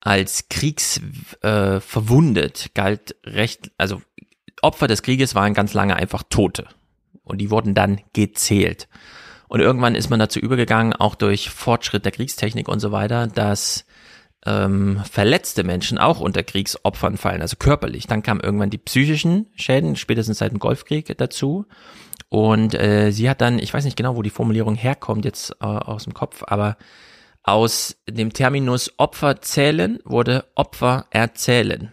als 0.00 0.48
kriegsverwundet 0.48 2.66
äh, 2.66 2.70
galt 2.74 3.14
recht, 3.24 3.70
also 3.76 4.02
Opfer 4.62 4.88
des 4.88 5.02
Krieges 5.02 5.34
waren 5.34 5.54
ganz 5.54 5.74
lange 5.74 5.96
einfach 5.96 6.22
Tote 6.28 6.66
und 7.24 7.38
die 7.38 7.50
wurden 7.50 7.74
dann 7.74 8.00
gezählt. 8.12 8.88
Und 9.48 9.60
irgendwann 9.60 9.94
ist 9.94 10.10
man 10.10 10.20
dazu 10.20 10.38
übergegangen, 10.38 10.92
auch 10.92 11.14
durch 11.14 11.50
Fortschritt 11.50 12.04
der 12.04 12.12
Kriegstechnik 12.12 12.68
und 12.68 12.80
so 12.80 12.92
weiter, 12.92 13.26
dass 13.26 13.84
ähm, 14.46 15.02
verletzte 15.10 15.64
Menschen 15.64 15.98
auch 15.98 16.20
unter 16.20 16.42
Kriegsopfern 16.42 17.16
fallen, 17.16 17.42
also 17.42 17.56
körperlich. 17.56 18.06
Dann 18.06 18.22
kamen 18.22 18.40
irgendwann 18.40 18.70
die 18.70 18.78
psychischen 18.78 19.46
Schäden, 19.56 19.96
spätestens 19.96 20.38
seit 20.38 20.52
dem 20.52 20.60
Golfkrieg 20.60 21.16
dazu. 21.18 21.66
Und 22.28 22.74
äh, 22.74 23.10
sie 23.10 23.28
hat 23.28 23.40
dann, 23.40 23.58
ich 23.58 23.74
weiß 23.74 23.84
nicht 23.84 23.96
genau, 23.96 24.16
wo 24.16 24.22
die 24.22 24.30
Formulierung 24.30 24.76
herkommt 24.76 25.24
jetzt 25.24 25.56
äh, 25.60 25.66
aus 25.66 26.04
dem 26.04 26.14
Kopf, 26.14 26.44
aber 26.46 26.76
aus 27.42 27.96
dem 28.08 28.32
Terminus 28.32 28.92
Opfer 28.98 29.40
zählen 29.40 29.98
wurde 30.04 30.46
Opfer 30.54 31.06
erzählen. 31.10 31.92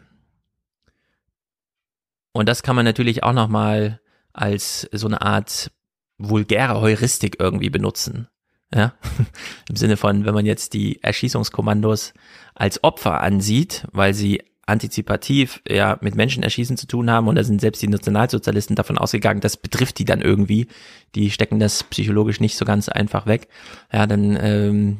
Und 2.33 2.47
das 2.47 2.63
kann 2.63 2.75
man 2.75 2.85
natürlich 2.85 3.23
auch 3.23 3.33
nochmal 3.33 3.99
als 4.33 4.87
so 4.91 5.07
eine 5.07 5.21
Art 5.21 5.71
vulgäre 6.17 6.79
Heuristik 6.81 7.37
irgendwie 7.39 7.69
benutzen. 7.69 8.27
Ja, 8.73 8.93
im 9.69 9.75
Sinne 9.75 9.97
von, 9.97 10.25
wenn 10.25 10.33
man 10.33 10.45
jetzt 10.45 10.73
die 10.73 11.01
Erschießungskommandos 11.01 12.13
als 12.53 12.83
Opfer 12.83 13.21
ansieht, 13.21 13.87
weil 13.91 14.13
sie 14.13 14.43
antizipativ 14.65 15.61
ja 15.67 15.97
mit 16.01 16.15
Menschenerschießen 16.15 16.75
zu 16.75 16.87
tun 16.87 17.09
haben 17.09 17.29
und 17.29 17.35
da 17.35 17.43
sind 17.43 17.61
selbst 17.61 17.81
die 17.81 17.87
Nationalsozialisten 17.87 18.75
davon 18.75 18.97
ausgegangen, 18.97 19.39
das 19.39 19.55
betrifft 19.55 19.97
die 19.97 20.05
dann 20.05 20.21
irgendwie. 20.21 20.67
Die 21.15 21.31
stecken 21.31 21.59
das 21.59 21.83
psychologisch 21.83 22.41
nicht 22.41 22.57
so 22.57 22.65
ganz 22.65 22.89
einfach 22.89 23.25
weg. 23.25 23.47
Ja, 23.91 24.05
dann 24.05 24.37
ähm, 24.39 24.99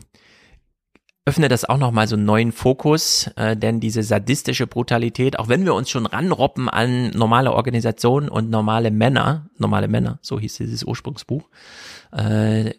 öffne 1.28 1.50
das 1.50 1.66
auch 1.66 1.78
nochmal 1.78 2.08
so 2.08 2.16
einen 2.16 2.24
neuen 2.24 2.54
Fokus, 2.54 3.30
äh, 3.36 3.58
denn 3.58 3.82
diese 3.82 4.02
sadistische 4.02 4.66
Brutalität, 4.66 5.38
auch 5.38 5.50
wenn 5.50 5.66
wir 5.66 5.74
uns 5.74 5.90
schon 5.90 6.06
ranroppen 6.06 6.70
an 6.70 7.10
normale 7.10 7.52
Organisationen 7.52 8.30
und 8.30 8.50
normale 8.50 8.92
Männer, 8.92 9.50
normale 9.58 9.90
Männer, 9.90 10.20
so 10.22 10.40
hieß 10.40 10.56
dieses 10.56 10.86
Ursprungsbuch, 10.86 11.50
äh, 12.14 12.74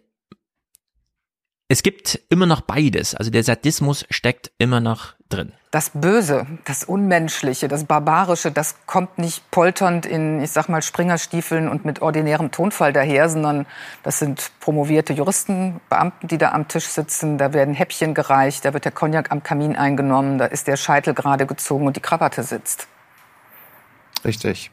es 1.68 1.82
gibt 1.82 2.18
immer 2.30 2.46
noch 2.46 2.62
beides. 2.62 3.14
Also 3.14 3.30
der 3.30 3.44
Sadismus 3.44 4.06
steckt 4.08 4.50
immer 4.56 4.80
noch 4.80 5.12
drin. 5.28 5.52
Das 5.70 5.90
Böse, 5.92 6.46
das 6.64 6.84
Unmenschliche, 6.84 7.68
das 7.68 7.84
Barbarische, 7.84 8.50
das 8.50 8.76
kommt 8.86 9.18
nicht 9.18 9.50
polternd 9.50 10.06
in, 10.06 10.40
ich 10.40 10.50
sag 10.50 10.70
mal, 10.70 10.80
Springerstiefeln 10.80 11.68
und 11.68 11.84
mit 11.84 12.00
ordinärem 12.00 12.50
Tonfall 12.50 12.94
daher, 12.94 13.28
sondern 13.28 13.66
das 14.02 14.18
sind 14.18 14.50
promovierte 14.60 15.12
Juristen, 15.12 15.80
Beamten, 15.90 16.26
die 16.26 16.38
da 16.38 16.52
am 16.52 16.68
Tisch 16.68 16.86
sitzen. 16.86 17.36
Da 17.36 17.52
werden 17.52 17.74
Häppchen 17.74 18.14
gereicht, 18.14 18.64
da 18.64 18.72
wird 18.72 18.86
der 18.86 18.92
Cognac 18.92 19.30
am 19.30 19.42
Kamin 19.42 19.76
eingenommen, 19.76 20.38
da 20.38 20.46
ist 20.46 20.68
der 20.68 20.76
Scheitel 20.76 21.12
gerade 21.12 21.44
gezogen 21.44 21.86
und 21.86 21.96
die 21.96 22.00
Krawatte 22.00 22.42
sitzt. 22.42 22.88
Richtig. 24.24 24.70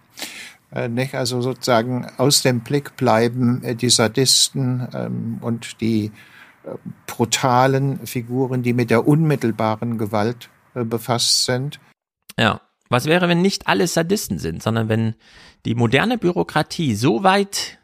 Äh? 0.71 0.89
Also 1.11 1.41
sozusagen 1.41 2.07
aus 2.15 2.41
dem 2.41 2.61
Blick 2.61 2.95
bleiben 2.95 3.61
äh, 3.65 3.75
die 3.75 3.89
Sadisten 3.89 4.87
ähm, 4.93 5.39
und 5.41 5.81
die 5.81 6.13
brutalen 7.05 8.05
Figuren, 8.07 8.63
die 8.63 8.73
mit 8.73 8.89
der 8.89 9.07
unmittelbaren 9.07 9.97
Gewalt 9.97 10.45
äh, 10.45 10.54
befasst 10.83 11.45
sind. 11.45 11.79
Ja. 12.37 12.61
Was 12.87 13.05
wäre, 13.05 13.27
wenn 13.27 13.41
nicht 13.41 13.67
alle 13.67 13.87
Sadisten 13.87 14.37
sind, 14.37 14.61
sondern 14.61 14.89
wenn 14.89 15.15
die 15.65 15.73
moderne 15.73 16.19
Bürokratie 16.19 16.93
so 16.93 17.23
weit 17.23 17.79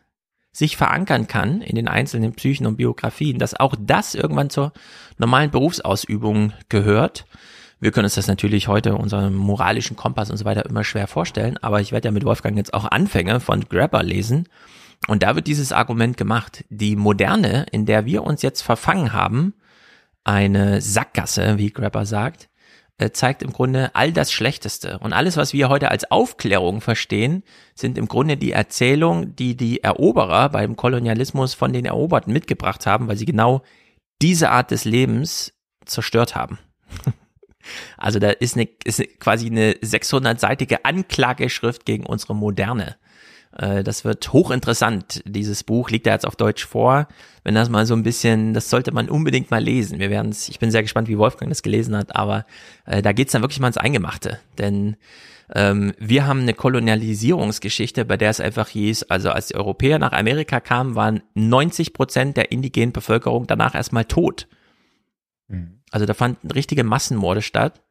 sich 0.53 0.77
verankern 0.77 1.27
kann 1.27 1.61
in 1.61 1.75
den 1.75 1.87
einzelnen 1.87 2.33
Psychen 2.33 2.67
und 2.67 2.77
Biografien, 2.77 3.39
dass 3.39 3.59
auch 3.59 3.73
das 3.79 4.13
irgendwann 4.13 4.51
zur 4.51 4.73
normalen 5.17 5.49
Berufsausübung 5.49 6.53
gehört. 6.69 7.25
Wir 7.79 7.91
können 7.91 8.05
uns 8.05 8.15
das 8.15 8.27
natürlich 8.27 8.67
heute, 8.67 8.93
unserem 8.93 9.33
moralischen 9.33 9.95
Kompass 9.95 10.29
und 10.29 10.37
so 10.37 10.45
weiter, 10.45 10.67
immer 10.67 10.83
schwer 10.83 11.07
vorstellen, 11.07 11.57
aber 11.57 11.81
ich 11.81 11.91
werde 11.91 12.09
ja 12.09 12.11
mit 12.11 12.25
Wolfgang 12.25 12.55
jetzt 12.57 12.75
auch 12.75 12.85
Anfänge 12.85 13.39
von 13.39 13.61
Grabber 13.67 14.03
lesen 14.03 14.47
und 15.07 15.23
da 15.23 15.35
wird 15.35 15.47
dieses 15.47 15.71
Argument 15.71 16.15
gemacht. 16.15 16.63
Die 16.69 16.95
Moderne, 16.95 17.65
in 17.71 17.85
der 17.85 18.05
wir 18.05 18.23
uns 18.23 18.41
jetzt 18.43 18.61
verfangen 18.61 19.13
haben, 19.13 19.55
eine 20.23 20.81
Sackgasse, 20.81 21.57
wie 21.57 21.71
Grabber 21.71 22.05
sagt, 22.05 22.43
äh, 22.43 22.50
zeigt 23.13 23.41
im 23.41 23.51
Grunde 23.51 23.91
all 23.95 24.11
das 24.11 24.31
Schlechteste. 24.31 24.99
Und 24.99 25.13
alles, 25.13 25.37
was 25.37 25.53
wir 25.53 25.69
heute 25.69 25.89
als 25.89 26.09
Aufklärung 26.11 26.81
verstehen, 26.81 27.43
sind 27.73 27.97
im 27.97 28.07
Grunde 28.07 28.37
die 28.37 28.51
Erzählungen, 28.51 29.35
die 29.35 29.57
die 29.57 29.83
Eroberer 29.83 30.49
beim 30.49 30.75
Kolonialismus 30.75 31.53
von 31.53 31.73
den 31.73 31.85
Eroberten 31.85 32.31
mitgebracht 32.31 32.85
haben, 32.85 33.07
weil 33.07 33.17
sie 33.17 33.25
genau 33.25 33.63
diese 34.21 34.51
Art 34.51 34.71
des 34.71 34.85
Lebens 34.85 35.53
zerstört 35.85 36.35
haben. 36.35 36.59
Also 37.95 38.17
da 38.17 38.31
ist, 38.31 38.55
eine, 38.55 38.67
ist 38.83 39.03
quasi 39.19 39.45
eine 39.45 39.73
600-seitige 39.73 40.79
Anklageschrift 40.81 41.85
gegen 41.85 42.07
unsere 42.07 42.35
Moderne. 42.35 42.97
Äh, 43.57 43.83
das 43.83 44.05
wird 44.05 44.31
hochinteressant. 44.33 45.23
Dieses 45.25 45.63
Buch 45.63 45.89
liegt 45.89 46.07
ja 46.07 46.13
jetzt 46.13 46.25
auf 46.25 46.35
Deutsch 46.35 46.65
vor. 46.65 47.07
Wenn 47.43 47.55
das 47.55 47.69
mal 47.69 47.85
so 47.85 47.93
ein 47.93 48.03
bisschen, 48.03 48.53
das 48.53 48.69
sollte 48.69 48.91
man 48.91 49.09
unbedingt 49.09 49.51
mal 49.51 49.63
lesen. 49.63 49.99
Wir 49.99 50.09
werden 50.09 50.31
es, 50.31 50.49
ich 50.49 50.59
bin 50.59 50.71
sehr 50.71 50.83
gespannt, 50.83 51.07
wie 51.07 51.17
Wolfgang 51.17 51.49
das 51.49 51.63
gelesen 51.63 51.95
hat, 51.95 52.15
aber 52.15 52.45
äh, 52.85 53.01
da 53.01 53.11
geht's 53.13 53.31
dann 53.31 53.41
wirklich 53.41 53.59
mal 53.59 53.67
ins 53.67 53.77
Eingemachte. 53.77 54.39
Denn 54.57 54.95
ähm, 55.53 55.93
wir 55.99 56.25
haben 56.25 56.41
eine 56.41 56.53
Kolonialisierungsgeschichte, 56.53 58.05
bei 58.05 58.17
der 58.17 58.29
es 58.29 58.39
einfach 58.39 58.69
hieß, 58.69 59.03
also 59.03 59.31
als 59.31 59.47
die 59.47 59.55
Europäer 59.55 59.99
nach 59.99 60.13
Amerika 60.13 60.59
kamen, 60.59 60.95
waren 60.95 61.23
90 61.33 61.93
Prozent 61.93 62.37
der 62.37 62.51
indigenen 62.51 62.93
Bevölkerung 62.93 63.47
danach 63.47 63.75
erstmal 63.75 64.05
tot. 64.05 64.47
Mhm. 65.47 65.79
Also 65.91 66.05
da 66.05 66.13
fanden 66.13 66.51
richtige 66.51 66.83
Massenmorde 66.83 67.41
statt. 67.41 67.81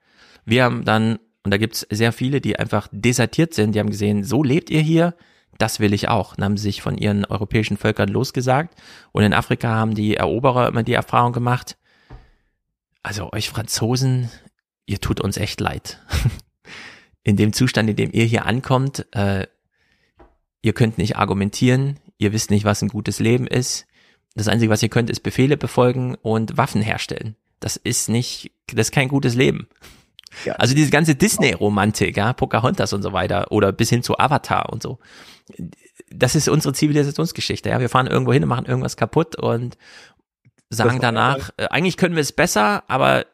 Wir 0.47 0.65
haben 0.65 0.85
dann, 0.85 1.19
und 1.45 1.53
da 1.53 1.59
gibt's 1.59 1.87
sehr 1.91 2.13
viele, 2.13 2.41
die 2.41 2.59
einfach 2.59 2.89
desertiert 2.93 3.53
sind, 3.53 3.75
die 3.75 3.81
haben 3.81 3.91
gesehen, 3.91 4.25
so 4.25 4.43
lebt 4.43 4.71
ihr 4.71 4.81
hier, 4.81 5.15
das 5.61 5.81
will 5.81 5.93
ich 5.93 6.09
auch. 6.09 6.37
Dann 6.37 6.45
haben 6.45 6.57
sie 6.57 6.65
sich 6.65 6.83
von 6.83 6.97
ihren 6.97 7.25
europäischen 7.25 7.77
Völkern 7.77 8.09
losgesagt. 8.09 8.75
Und 9.13 9.23
in 9.25 9.35
Afrika 9.35 9.69
haben 9.69 9.95
die 9.95 10.17
Eroberer 10.17 10.69
immer 10.69 10.83
die 10.83 10.95
Erfahrung 10.95 11.33
gemacht, 11.33 11.77
also 13.03 13.33
euch 13.33 13.49
Franzosen, 13.49 14.31
ihr 14.87 15.01
tut 15.01 15.21
uns 15.21 15.37
echt 15.37 15.61
leid. 15.61 16.01
in 17.23 17.37
dem 17.37 17.53
Zustand, 17.53 17.89
in 17.89 17.97
dem 17.97 18.11
ihr 18.13 18.25
hier 18.25 18.47
ankommt, 18.47 19.07
äh, 19.13 19.47
ihr 20.63 20.73
könnt 20.73 20.99
nicht 20.99 21.17
argumentieren, 21.17 21.99
ihr 22.19 22.33
wisst 22.33 22.51
nicht, 22.51 22.65
was 22.65 22.83
ein 22.83 22.89
gutes 22.89 23.19
Leben 23.19 23.47
ist. 23.47 23.87
Das 24.35 24.49
Einzige, 24.49 24.71
was 24.71 24.83
ihr 24.83 24.91
könnt, 24.91 25.11
ist 25.11 25.21
Befehle 25.21 25.57
befolgen 25.57 26.15
und 26.15 26.57
Waffen 26.57 26.83
herstellen. 26.83 27.37
Das 27.59 27.77
ist 27.77 28.09
nicht, 28.09 28.53
das 28.67 28.89
ist 28.89 28.93
kein 28.93 29.09
gutes 29.09 29.35
Leben. 29.35 29.69
Ja. 30.44 30.55
Also 30.55 30.75
diese 30.75 30.91
ganze 30.91 31.15
Disney-Romantik, 31.15 32.17
ja, 32.17 32.33
Pocahontas 32.33 32.92
und 32.92 33.02
so 33.02 33.12
weiter, 33.12 33.50
oder 33.50 33.73
bis 33.73 33.91
hin 33.91 34.02
zu 34.02 34.18
Avatar 34.18 34.73
und 34.73 34.83
so. 34.83 34.99
Das 36.10 36.34
ist 36.34 36.49
unsere 36.49 36.75
Zivilisationsgeschichte, 36.75 37.68
ja. 37.68 37.81
Wir 37.81 37.89
fahren 37.89 38.07
irgendwo 38.07 38.33
hin 38.33 38.42
und 38.42 38.49
machen 38.49 38.67
irgendwas 38.67 38.97
kaputt 38.97 39.36
und 39.36 39.76
sagen 40.70 41.00
danach, 41.00 41.50
äh, 41.57 41.67
eigentlich 41.67 41.97
können 41.97 42.15
wir 42.15 42.23
es 42.23 42.33
besser, 42.33 42.84
aber 42.89 43.26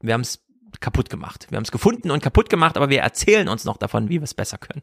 wir 0.00 0.14
haben 0.14 0.22
es 0.22 0.44
kaputt 0.80 1.10
gemacht. 1.10 1.46
Wir 1.50 1.56
haben 1.56 1.64
es 1.64 1.72
gefunden 1.72 2.10
und 2.10 2.22
kaputt 2.22 2.48
gemacht, 2.48 2.76
aber 2.76 2.90
wir 2.90 3.00
erzählen 3.00 3.48
uns 3.48 3.64
noch 3.64 3.76
davon, 3.76 4.08
wie 4.08 4.20
wir 4.20 4.24
es 4.24 4.34
besser 4.34 4.58
können. 4.58 4.82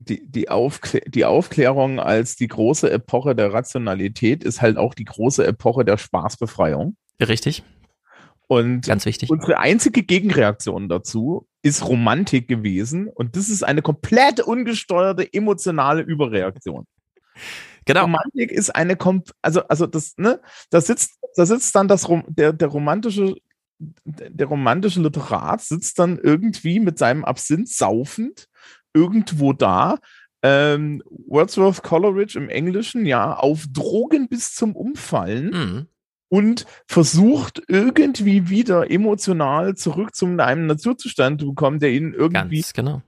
Die, 0.00 0.24
die, 0.30 0.48
Aufklär 0.48 1.02
die 1.06 1.24
Aufklärung 1.24 1.98
als 1.98 2.36
die 2.36 2.46
große 2.46 2.90
Epoche 2.90 3.34
der 3.34 3.52
Rationalität 3.52 4.44
ist 4.44 4.62
halt 4.62 4.76
auch 4.76 4.94
die 4.94 5.04
große 5.04 5.44
Epoche 5.44 5.84
der 5.84 5.98
Spaßbefreiung. 5.98 6.96
Richtig. 7.20 7.64
Und 8.48 8.86
Ganz 8.86 9.04
wichtig. 9.04 9.28
unsere 9.28 9.58
einzige 9.58 10.02
Gegenreaktion 10.02 10.88
dazu 10.88 11.46
ist 11.62 11.86
Romantik 11.86 12.48
gewesen. 12.48 13.08
Und 13.08 13.36
das 13.36 13.50
ist 13.50 13.62
eine 13.62 13.82
komplett 13.82 14.40
ungesteuerte 14.40 15.30
emotionale 15.32 16.00
Überreaktion. 16.00 16.86
Genau. 17.84 18.02
Romantik 18.02 18.50
ist 18.50 18.74
eine, 18.74 18.96
also, 19.42 19.62
also 19.68 19.86
das, 19.86 20.14
ne, 20.16 20.40
da 20.70 20.80
sitzt, 20.80 21.18
da 21.36 21.44
sitzt 21.44 21.74
dann 21.74 21.88
das, 21.88 22.08
der, 22.28 22.54
der 22.54 22.68
romantische, 22.68 23.36
der 23.78 24.46
romantische 24.46 25.02
Literat 25.02 25.60
sitzt 25.60 25.98
dann 25.98 26.18
irgendwie 26.18 26.80
mit 26.80 26.98
seinem 26.98 27.26
Absinth 27.26 27.68
saufend 27.68 28.48
irgendwo 28.94 29.52
da, 29.52 29.98
ähm, 30.42 31.02
Wordsworth 31.06 31.82
Coleridge 31.82 32.38
im 32.38 32.48
Englischen, 32.48 33.04
ja, 33.04 33.34
auf 33.34 33.66
Drogen 33.70 34.28
bis 34.28 34.54
zum 34.54 34.74
Umfallen. 34.74 35.50
Mhm 35.50 35.88
und 36.28 36.66
versucht 36.86 37.62
irgendwie 37.68 38.48
wieder 38.48 38.90
emotional 38.90 39.74
zurück 39.76 40.14
zu 40.14 40.26
einem 40.26 40.66
Naturzustand 40.66 41.40
zu 41.40 41.54
kommen, 41.54 41.80
der 41.80 41.92
ihnen 41.92 42.14
irgendwie 42.14 42.60
Ganz 42.60 42.72
genau. 42.72 43.02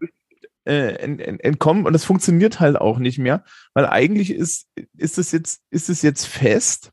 äh, 0.64 0.94
ent, 0.94 1.20
ent, 1.20 1.44
entkommt. 1.44 1.86
Und 1.86 1.92
das 1.92 2.04
funktioniert 2.04 2.60
halt 2.60 2.76
auch 2.76 2.98
nicht 2.98 3.18
mehr, 3.18 3.44
weil 3.74 3.86
eigentlich 3.86 4.30
ist, 4.30 4.68
ist 4.96 5.18
es 5.18 5.32
jetzt, 5.32 5.62
ist 5.70 5.88
es 5.90 6.02
jetzt 6.02 6.26
fest. 6.26 6.90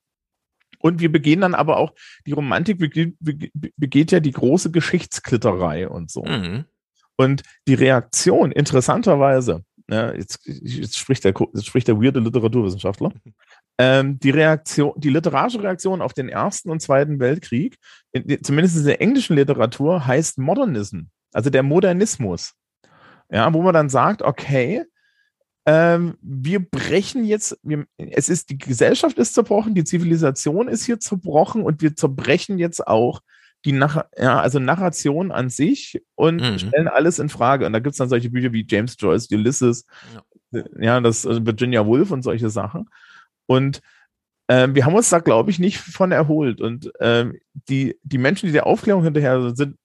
Und 0.80 1.00
wir 1.00 1.12
begehen 1.12 1.42
dann 1.42 1.56
aber 1.56 1.78
auch, 1.78 1.94
die 2.26 2.34
Romantik 2.34 2.78
begeht, 2.78 3.16
begeht 3.20 4.12
ja 4.12 4.20
die 4.20 4.32
große 4.32 4.72
Geschichtsklitterei 4.72 5.88
und 5.88 6.12
so. 6.12 6.24
Mhm. 6.24 6.66
Und 7.16 7.42
die 7.68 7.74
Reaktion, 7.74 8.52
interessanterweise, 8.52 9.64
ja, 9.90 10.14
jetzt, 10.14 10.40
jetzt, 10.46 10.98
spricht 10.98 11.24
der, 11.24 11.34
jetzt 11.54 11.66
spricht 11.66 11.88
der 11.88 12.00
weirde 12.02 12.20
Literaturwissenschaftler, 12.20 13.12
ähm, 13.78 14.20
die 14.20 14.32
Reaktion, 14.32 14.94
die 14.98 15.10
literarische 15.10 15.62
Reaktion 15.62 16.02
auf 16.02 16.14
den 16.14 16.30
Ersten 16.30 16.70
und 16.70 16.82
Zweiten 16.82 17.20
Weltkrieg, 17.20 17.78
in, 18.12 18.44
zumindest 18.44 18.78
in 18.78 18.86
der 18.86 19.02
englischen 19.02 19.36
Literatur, 19.36 20.06
heißt 20.06 20.40
Modernism, 20.40 21.02
also 21.34 21.50
der 21.50 21.64
Modernismus. 21.64 22.54
Ja, 23.30 23.54
wo 23.54 23.62
man 23.62 23.74
dann 23.74 23.90
sagt, 23.90 24.22
okay, 24.22 24.86
ähm, 25.66 26.18
wir 26.22 26.60
brechen 26.60 27.26
jetzt, 27.26 27.60
wir, 27.62 27.86
es 27.98 28.30
ist, 28.30 28.50
die 28.50 28.58
Gesellschaft 28.58 29.18
ist 29.18 29.34
zerbrochen, 29.34 29.76
die 29.76 29.84
Zivilisation 29.84 30.70
ist 30.70 30.86
hier 30.86 31.00
zerbrochen 31.00 31.62
und 31.62 31.82
wir 31.82 31.94
zerbrechen 31.94 32.58
jetzt 32.58 32.88
auch 32.88 33.22
die 33.66 33.74
Nach 33.74 34.06
ja, 34.18 34.40
also 34.40 34.60
Narration 34.60 35.32
an 35.32 35.50
sich 35.50 36.02
und 36.16 36.42
mhm. 36.42 36.60
stellen 36.60 36.88
alles 36.88 37.20
in 37.20 37.28
Frage. 37.28 37.66
Und 37.66 37.74
da 37.74 37.80
gibt 37.80 37.92
es 37.94 37.98
dann 37.98 38.08
solche 38.08 38.30
Bücher 38.30 38.54
wie 38.54 38.66
James 38.68 38.96
Joyce, 38.98 39.30
Ulysses, 39.32 39.86
ja, 40.52 40.64
ja 40.80 41.02
das 41.02 41.26
also 41.26 41.46
Virginia 41.46 41.86
Woolf 41.86 42.12
und 42.12 42.24
solche 42.24 42.50
Sachen. 42.50 42.88
Und 43.48 43.82
Ähm, 44.50 44.76
wir 44.76 44.86
haben 44.86 44.96
uns 44.96 45.10
da, 45.10 45.20
glaube 45.20 45.52
ich, 45.52 45.60
nicht 45.60 45.78
von 45.78 46.14
erholt. 46.14 46.62
Und 46.62 46.90
ähm, 47.02 47.38
die, 47.68 47.98
die 48.04 48.18
Menschen, 48.18 48.46
die 48.46 48.54
der 48.54 48.66
Aufklärung 48.66 49.04
hinterher 49.04 49.54
sind, 49.54 49.76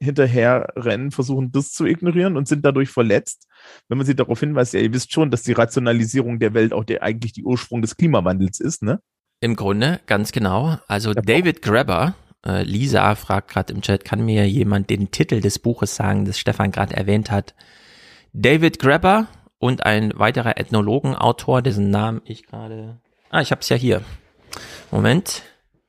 hinterher 0.00 0.72
rennen, 0.74 1.10
versuchen 1.10 1.52
das 1.52 1.72
zu 1.72 1.84
ignorieren 1.84 2.38
und 2.38 2.48
sind 2.48 2.64
dadurch 2.64 2.88
verletzt, 2.88 3.46
wenn 3.88 3.98
man 3.98 4.06
sie 4.06 4.16
darauf 4.16 4.40
hinweist, 4.40 4.72
ja, 4.72 4.80
ihr 4.80 4.94
wisst 4.94 5.12
schon, 5.12 5.30
dass 5.30 5.42
die 5.42 5.52
Rationalisierung 5.52 6.38
der 6.38 6.54
Welt 6.54 6.72
auch 6.72 6.84
der, 6.84 7.02
eigentlich 7.02 7.34
die 7.34 7.44
Ursprung 7.44 7.82
des 7.82 7.98
Klimawandels 7.98 8.58
ist, 8.58 8.82
ne? 8.82 9.00
Im 9.40 9.54
Grunde, 9.54 10.00
ganz 10.06 10.32
genau. 10.32 10.78
Also 10.88 11.12
David 11.12 11.60
Grabber, 11.60 12.14
äh, 12.46 12.62
Lisa 12.62 13.14
fragt 13.16 13.50
gerade 13.50 13.74
im 13.74 13.82
Chat, 13.82 14.06
kann 14.06 14.24
mir 14.24 14.48
jemand 14.48 14.88
den 14.88 15.10
Titel 15.10 15.42
des 15.42 15.58
Buches 15.58 15.94
sagen, 15.94 16.24
das 16.24 16.38
Stefan 16.38 16.70
gerade 16.70 16.96
erwähnt 16.96 17.30
hat? 17.30 17.54
David 18.32 18.78
Grabber 18.78 19.26
und 19.58 19.84
ein 19.84 20.14
weiterer 20.16 20.56
Ethnologenautor, 20.56 21.60
dessen 21.60 21.90
Namen 21.90 22.22
ich 22.24 22.46
gerade. 22.46 22.98
Ah, 23.30 23.40
ich 23.40 23.50
habe 23.50 23.60
es 23.60 23.68
ja 23.68 23.76
hier. 23.76 24.02
Moment. 24.90 25.42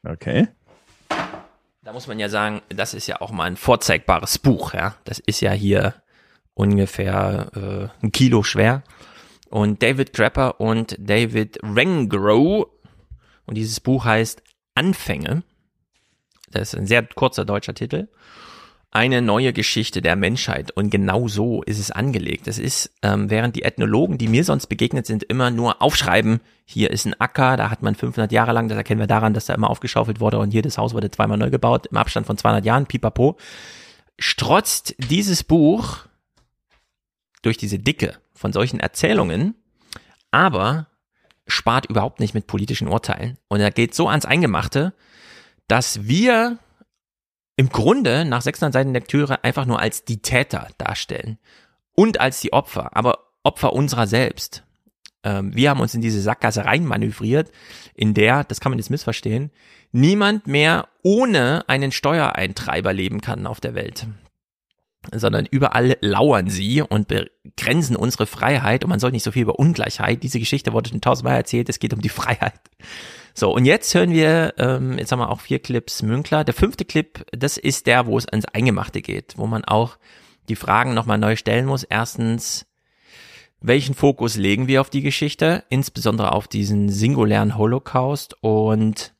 Okay. 0.03 0.47
Da 1.83 1.93
muss 1.93 2.07
man 2.07 2.19
ja 2.19 2.29
sagen, 2.29 2.61
das 2.69 2.93
ist 2.93 3.07
ja 3.07 3.21
auch 3.21 3.31
mal 3.31 3.45
ein 3.45 3.57
vorzeigbares 3.57 4.39
Buch, 4.39 4.73
ja. 4.73 4.95
Das 5.05 5.19
ist 5.19 5.41
ja 5.41 5.51
hier 5.51 5.93
ungefähr 6.53 7.51
äh, 7.55 8.05
ein 8.05 8.11
Kilo 8.11 8.43
schwer. 8.43 8.83
Und 9.49 9.81
David 9.81 10.13
Grapper 10.13 10.59
und 10.59 10.95
David 10.99 11.59
Rengrow. 11.63 12.67
Und 13.45 13.55
dieses 13.55 13.79
Buch 13.79 14.03
heißt 14.03 14.41
Anfänge. 14.75 15.43
Das 16.49 16.73
ist 16.73 16.79
ein 16.79 16.87
sehr 16.87 17.03
kurzer 17.03 17.45
deutscher 17.45 17.73
Titel. 17.73 18.07
Eine 18.89 19.21
neue 19.21 19.51
Geschichte 19.53 20.01
der 20.01 20.15
Menschheit. 20.15 20.71
Und 20.71 20.89
genau 20.89 21.27
so 21.27 21.61
ist 21.63 21.77
es 21.77 21.91
angelegt. 21.91 22.47
Das 22.47 22.57
ist, 22.57 22.91
ähm, 23.01 23.29
während 23.29 23.55
die 23.55 23.63
Ethnologen, 23.63 24.17
die 24.17 24.27
mir 24.27 24.43
sonst 24.43 24.67
begegnet 24.67 25.05
sind, 25.05 25.23
immer 25.23 25.51
nur 25.51 25.81
aufschreiben, 25.81 26.39
hier 26.65 26.91
ist 26.91 27.05
ein 27.05 27.19
Acker, 27.19 27.57
da 27.57 27.69
hat 27.69 27.81
man 27.81 27.95
500 27.95 28.31
Jahre 28.31 28.53
lang, 28.53 28.69
das 28.69 28.77
erkennen 28.77 28.99
wir 28.99 29.07
daran, 29.07 29.33
dass 29.33 29.45
da 29.45 29.53
immer 29.53 29.69
aufgeschaufelt 29.69 30.19
wurde 30.19 30.39
und 30.39 30.53
jedes 30.53 30.77
Haus 30.77 30.93
wurde 30.93 31.11
zweimal 31.11 31.37
neu 31.37 31.49
gebaut, 31.49 31.87
im 31.87 31.97
Abstand 31.97 32.27
von 32.27 32.37
200 32.37 32.65
Jahren, 32.65 32.85
pipapo. 32.85 33.37
Strotzt 34.19 34.95
dieses 34.97 35.43
Buch 35.43 36.05
durch 37.41 37.57
diese 37.57 37.79
Dicke 37.79 38.15
von 38.33 38.53
solchen 38.53 38.79
Erzählungen, 38.79 39.55
aber 40.31 40.87
spart 41.47 41.85
überhaupt 41.87 42.19
nicht 42.19 42.33
mit 42.33 42.47
politischen 42.47 42.87
Urteilen. 42.87 43.37
Und 43.47 43.59
er 43.59 43.71
geht 43.71 43.95
so 43.95 44.07
ans 44.07 44.25
Eingemachte, 44.25 44.93
dass 45.67 46.07
wir 46.07 46.57
im 47.57 47.69
Grunde 47.69 48.23
nach 48.23 48.41
600 48.41 48.71
Seiten 48.71 48.93
Lektüre 48.93 49.43
einfach 49.43 49.65
nur 49.65 49.79
als 49.79 50.05
die 50.05 50.21
Täter 50.21 50.69
darstellen 50.77 51.37
und 51.93 52.21
als 52.21 52.39
die 52.39 52.53
Opfer, 52.53 52.95
aber 52.95 53.19
Opfer 53.43 53.73
unserer 53.73 54.07
selbst. 54.07 54.63
Ähm, 55.23 55.53
wir 55.55 55.71
haben 55.71 55.81
uns 55.81 55.93
in 55.93 56.01
diese 56.01 56.21
Sackgasse 56.21 56.65
reinmanövriert, 56.65 57.51
in 57.95 58.13
der, 58.13 58.43
das 58.43 58.59
kann 58.59 58.71
man 58.71 58.79
jetzt 58.79 58.91
missverstehen, 58.91 59.51
niemand 59.91 60.47
mehr 60.47 60.87
ohne 61.01 61.67
einen 61.67 61.91
Steuereintreiber 61.91 62.93
leben 62.93 63.21
kann 63.21 63.47
auf 63.47 63.59
der 63.59 63.73
Welt 63.73 64.07
sondern 65.13 65.45
überall 65.45 65.97
lauern 66.01 66.49
sie 66.49 66.81
und 66.81 67.07
begrenzen 67.07 67.95
unsere 67.95 68.25
Freiheit 68.25 68.83
und 68.83 68.89
man 68.89 68.99
soll 68.99 69.11
nicht 69.11 69.23
so 69.23 69.31
viel 69.31 69.43
über 69.43 69.59
Ungleichheit. 69.59 70.23
Diese 70.23 70.39
Geschichte 70.39 70.73
wurde 70.73 70.89
schon 70.89 71.01
tausendmal 71.01 71.35
erzählt, 71.35 71.69
es 71.69 71.79
geht 71.79 71.93
um 71.93 72.01
die 72.01 72.09
Freiheit. 72.09 72.59
So, 73.33 73.53
und 73.53 73.65
jetzt 73.65 73.93
hören 73.93 74.11
wir, 74.11 74.55
ähm, 74.57 74.97
jetzt 74.97 75.11
haben 75.11 75.19
wir 75.19 75.29
auch 75.29 75.41
vier 75.41 75.59
Clips 75.59 76.01
Münkler. 76.01 76.43
Der 76.43 76.55
fünfte 76.55 76.85
Clip, 76.85 77.25
das 77.31 77.57
ist 77.57 77.85
der, 77.85 78.07
wo 78.07 78.17
es 78.17 78.27
ans 78.27 78.45
Eingemachte 78.45 79.01
geht, 79.01 79.35
wo 79.37 79.45
man 79.45 79.63
auch 79.63 79.97
die 80.49 80.55
Fragen 80.55 80.93
nochmal 80.93 81.17
neu 81.19 81.35
stellen 81.35 81.67
muss. 81.67 81.83
Erstens, 81.83 82.65
welchen 83.59 83.95
Fokus 83.95 84.37
legen 84.37 84.67
wir 84.67 84.81
auf 84.81 84.89
die 84.89 85.01
Geschichte, 85.01 85.63
insbesondere 85.69 86.31
auf 86.31 86.47
diesen 86.47 86.89
singulären 86.89 87.57
Holocaust 87.57 88.35
und 88.41 89.13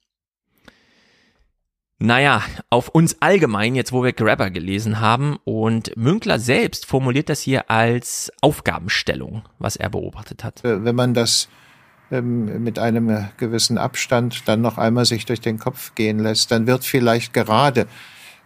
naja, 2.00 2.43
auf 2.69 2.90
uns 2.90 3.17
allgemein, 3.22 3.74
jetzt 3.74 3.92
wo 3.92 4.03
wir 4.03 4.14
Grabber 4.14 4.51
gelesen 4.51 5.00
haben. 5.00 5.38
Und 5.43 5.95
Münkler 5.98 6.40
selbst 6.40 6.85
formuliert 6.85 7.30
das 7.30 7.42
hier 7.42 7.72
als 7.72 8.32
Aufgabenstellung, 8.42 9.43
was 9.58 9.76
er 9.76 9.90
beobachtet 9.90 10.43
hat. 10.43 10.61
Wenn 10.64 10.95
man 10.95 11.16
das 11.16 11.50
ähm, 12.11 12.64
mit 12.64 12.77
einem 12.77 13.27
gewissen 13.38 13.77
Abstand 13.77 14.48
dann 14.48 14.61
noch 14.61 14.77
einmal 14.77 15.06
sich 15.06 15.26
durch 15.26 15.42
den 15.42 15.58
Kopf 15.58 15.95
gehen 15.95 16.19
lässt, 16.19 16.51
dann 16.51 16.67
wird 16.67 16.85
vielleicht 16.85 17.34
gerade 17.34 17.88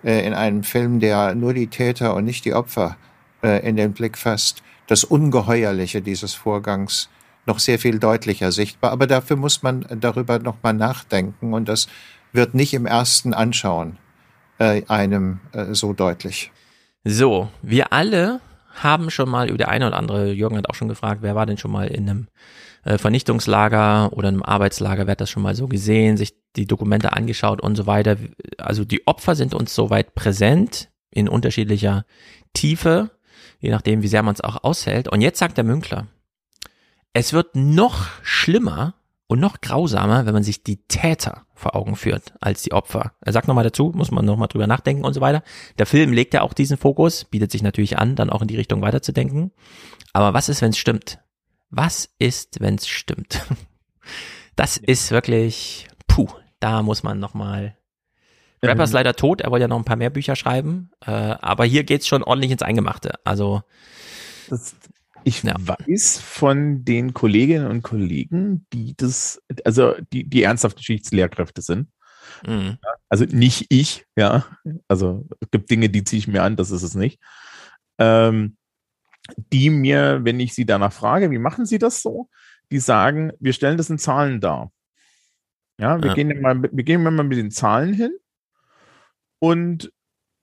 äh, 0.03 0.25
in 0.25 0.33
einem 0.33 0.63
Film, 0.63 0.99
der 0.99 1.35
nur 1.35 1.53
die 1.53 1.67
Täter 1.67 2.15
und 2.15 2.23
nicht 2.23 2.45
die 2.45 2.53
Opfer 2.53 2.95
äh, 3.43 3.67
in 3.67 3.75
den 3.75 3.91
Blick 3.91 4.17
fasst, 4.17 4.63
das 4.88 5.03
Ungeheuerliche 5.03 6.01
dieses 6.01 6.33
Vorgangs 6.33 7.09
noch 7.45 7.59
sehr 7.59 7.80
viel 7.80 7.99
deutlicher 7.99 8.51
sichtbar. 8.51 8.91
Aber 8.91 9.07
dafür 9.07 9.35
muss 9.35 9.61
man 9.61 9.85
darüber 9.99 10.39
noch 10.39 10.57
mal 10.63 10.73
nachdenken 10.73 11.53
und 11.53 11.67
das 11.67 11.88
wird 12.33 12.53
nicht 12.53 12.73
im 12.73 12.85
ersten 12.85 13.33
Anschauen 13.33 13.97
äh, 14.59 14.83
einem 14.87 15.39
äh, 15.53 15.73
so 15.73 15.93
deutlich. 15.93 16.51
So, 17.03 17.49
wir 17.61 17.93
alle 17.93 18.41
haben 18.73 19.09
schon 19.09 19.29
mal 19.29 19.49
über 19.49 19.57
der 19.57 19.69
eine 19.69 19.87
oder 19.87 19.97
andere, 19.97 20.31
Jürgen 20.31 20.57
hat 20.57 20.69
auch 20.69 20.75
schon 20.75 20.87
gefragt, 20.87 21.21
wer 21.21 21.35
war 21.35 21.45
denn 21.45 21.57
schon 21.57 21.71
mal 21.71 21.87
in 21.87 22.09
einem 22.09 22.27
äh, 22.83 22.97
Vernichtungslager 22.97 24.13
oder 24.13 24.27
einem 24.27 24.43
Arbeitslager, 24.43 25.05
wer 25.05 25.11
hat 25.13 25.21
das 25.21 25.29
schon 25.29 25.43
mal 25.43 25.55
so 25.55 25.67
gesehen, 25.67 26.17
sich 26.17 26.35
die 26.55 26.67
Dokumente 26.67 27.13
angeschaut 27.13 27.61
und 27.61 27.75
so 27.75 27.85
weiter. 27.85 28.17
Also 28.57 28.85
die 28.85 29.05
Opfer 29.07 29.35
sind 29.35 29.53
uns 29.53 29.73
soweit 29.73 30.15
präsent 30.15 30.89
in 31.09 31.27
unterschiedlicher 31.27 32.05
Tiefe, 32.53 33.11
je 33.59 33.69
nachdem, 33.69 34.01
wie 34.01 34.07
sehr 34.07 34.23
man 34.23 34.33
es 34.33 34.41
auch 34.41 34.63
aushält. 34.63 35.07
Und 35.07 35.21
jetzt 35.21 35.39
sagt 35.39 35.57
der 35.57 35.63
Münkler, 35.63 36.07
es 37.13 37.33
wird 37.33 37.55
noch 37.55 38.07
schlimmer 38.23 38.95
und 39.31 39.39
noch 39.39 39.61
grausamer, 39.61 40.25
wenn 40.25 40.33
man 40.33 40.43
sich 40.43 40.61
die 40.61 40.85
Täter 40.87 41.45
vor 41.53 41.73
Augen 41.73 41.95
führt 41.95 42.33
als 42.41 42.63
die 42.63 42.73
Opfer. 42.73 43.13
Er 43.21 43.31
sagt 43.31 43.47
nochmal 43.47 43.63
dazu, 43.63 43.93
muss 43.95 44.11
man 44.11 44.25
nochmal 44.25 44.49
drüber 44.49 44.67
nachdenken 44.67 45.05
und 45.05 45.13
so 45.13 45.21
weiter. 45.21 45.41
Der 45.79 45.85
Film 45.85 46.11
legt 46.11 46.33
ja 46.33 46.41
auch 46.41 46.51
diesen 46.51 46.75
Fokus, 46.75 47.23
bietet 47.23 47.49
sich 47.49 47.63
natürlich 47.63 47.97
an, 47.97 48.17
dann 48.17 48.29
auch 48.29 48.41
in 48.41 48.49
die 48.49 48.57
Richtung 48.57 48.81
weiterzudenken. 48.81 49.53
Aber 50.11 50.33
was 50.33 50.49
ist, 50.49 50.61
wenn 50.61 50.71
es 50.71 50.77
stimmt? 50.77 51.19
Was 51.69 52.09
ist, 52.19 52.59
wenn 52.59 52.75
es 52.75 52.89
stimmt? 52.89 53.41
Das 54.57 54.75
ist 54.75 55.11
wirklich, 55.11 55.87
puh, 56.07 56.27
da 56.59 56.83
muss 56.83 57.03
man 57.03 57.17
nochmal. 57.17 57.77
Rapper 58.61 58.83
ist 58.83 58.91
leider 58.91 59.15
tot, 59.15 59.39
er 59.39 59.49
wollte 59.49 59.61
ja 59.61 59.67
noch 59.69 59.77
ein 59.77 59.85
paar 59.85 59.95
mehr 59.95 60.09
Bücher 60.09 60.35
schreiben, 60.35 60.91
äh, 61.05 61.09
aber 61.09 61.63
hier 61.63 61.85
geht's 61.85 62.05
schon 62.05 62.21
ordentlich 62.21 62.51
ins 62.51 62.61
Eingemachte. 62.61 63.13
Also 63.23 63.63
das, 64.49 64.75
ich 65.24 65.43
ja. 65.43 65.56
weiß 65.58 66.19
von 66.19 66.83
den 66.83 67.14
Kolleginnen 67.14 67.67
und 67.67 67.82
Kollegen, 67.83 68.66
die 68.74 68.95
das, 68.95 69.41
also 69.66 69.93
die, 70.14 70.24
die 70.24 70.43
ernsthaft 70.43 70.77
Geschichtslehrkräfte 70.77 71.61
sind. 71.61 71.90
Mhm. 72.45 72.77
Also 73.09 73.25
nicht 73.25 73.67
ich, 73.69 74.06
ja. 74.16 74.45
Also 74.88 75.27
es 75.40 75.51
gibt 75.51 75.69
Dinge, 75.69 75.90
die 75.90 76.03
ziehe 76.03 76.19
ich 76.19 76.27
mir 76.27 76.43
an, 76.43 76.56
das 76.56 76.72
ist 76.72 76.83
es 76.83 76.95
nicht. 76.95 77.19
Ähm, 77.98 78.58
die 79.38 79.69
mir, 79.69 80.22
wenn 80.24 80.40
ich 80.40 80.53
sie 80.53 80.66
danach 80.66 80.93
frage, 80.93 81.32
wie 81.32 81.38
machen 81.38 81.66
sie 81.66 81.77
das 81.77 82.01
so, 82.01 82.30
die 82.72 82.80
sagen, 82.80 83.32
wir 83.40 83.53
stellen 83.53 83.77
das 83.77 83.90
in 83.90 84.00
Zahlen 84.00 84.41
dar. 84.41 84.72
Ja, 85.77 86.01
wir, 86.01 86.09
ja. 86.09 86.14
Gehen, 86.14 86.41
mal, 86.41 86.61
wir 86.61 86.83
gehen 86.83 87.03
mal 87.03 87.11
mit 87.11 87.38
den 87.38 87.51
Zahlen 87.51 87.93
hin 87.93 88.11
und 89.40 89.91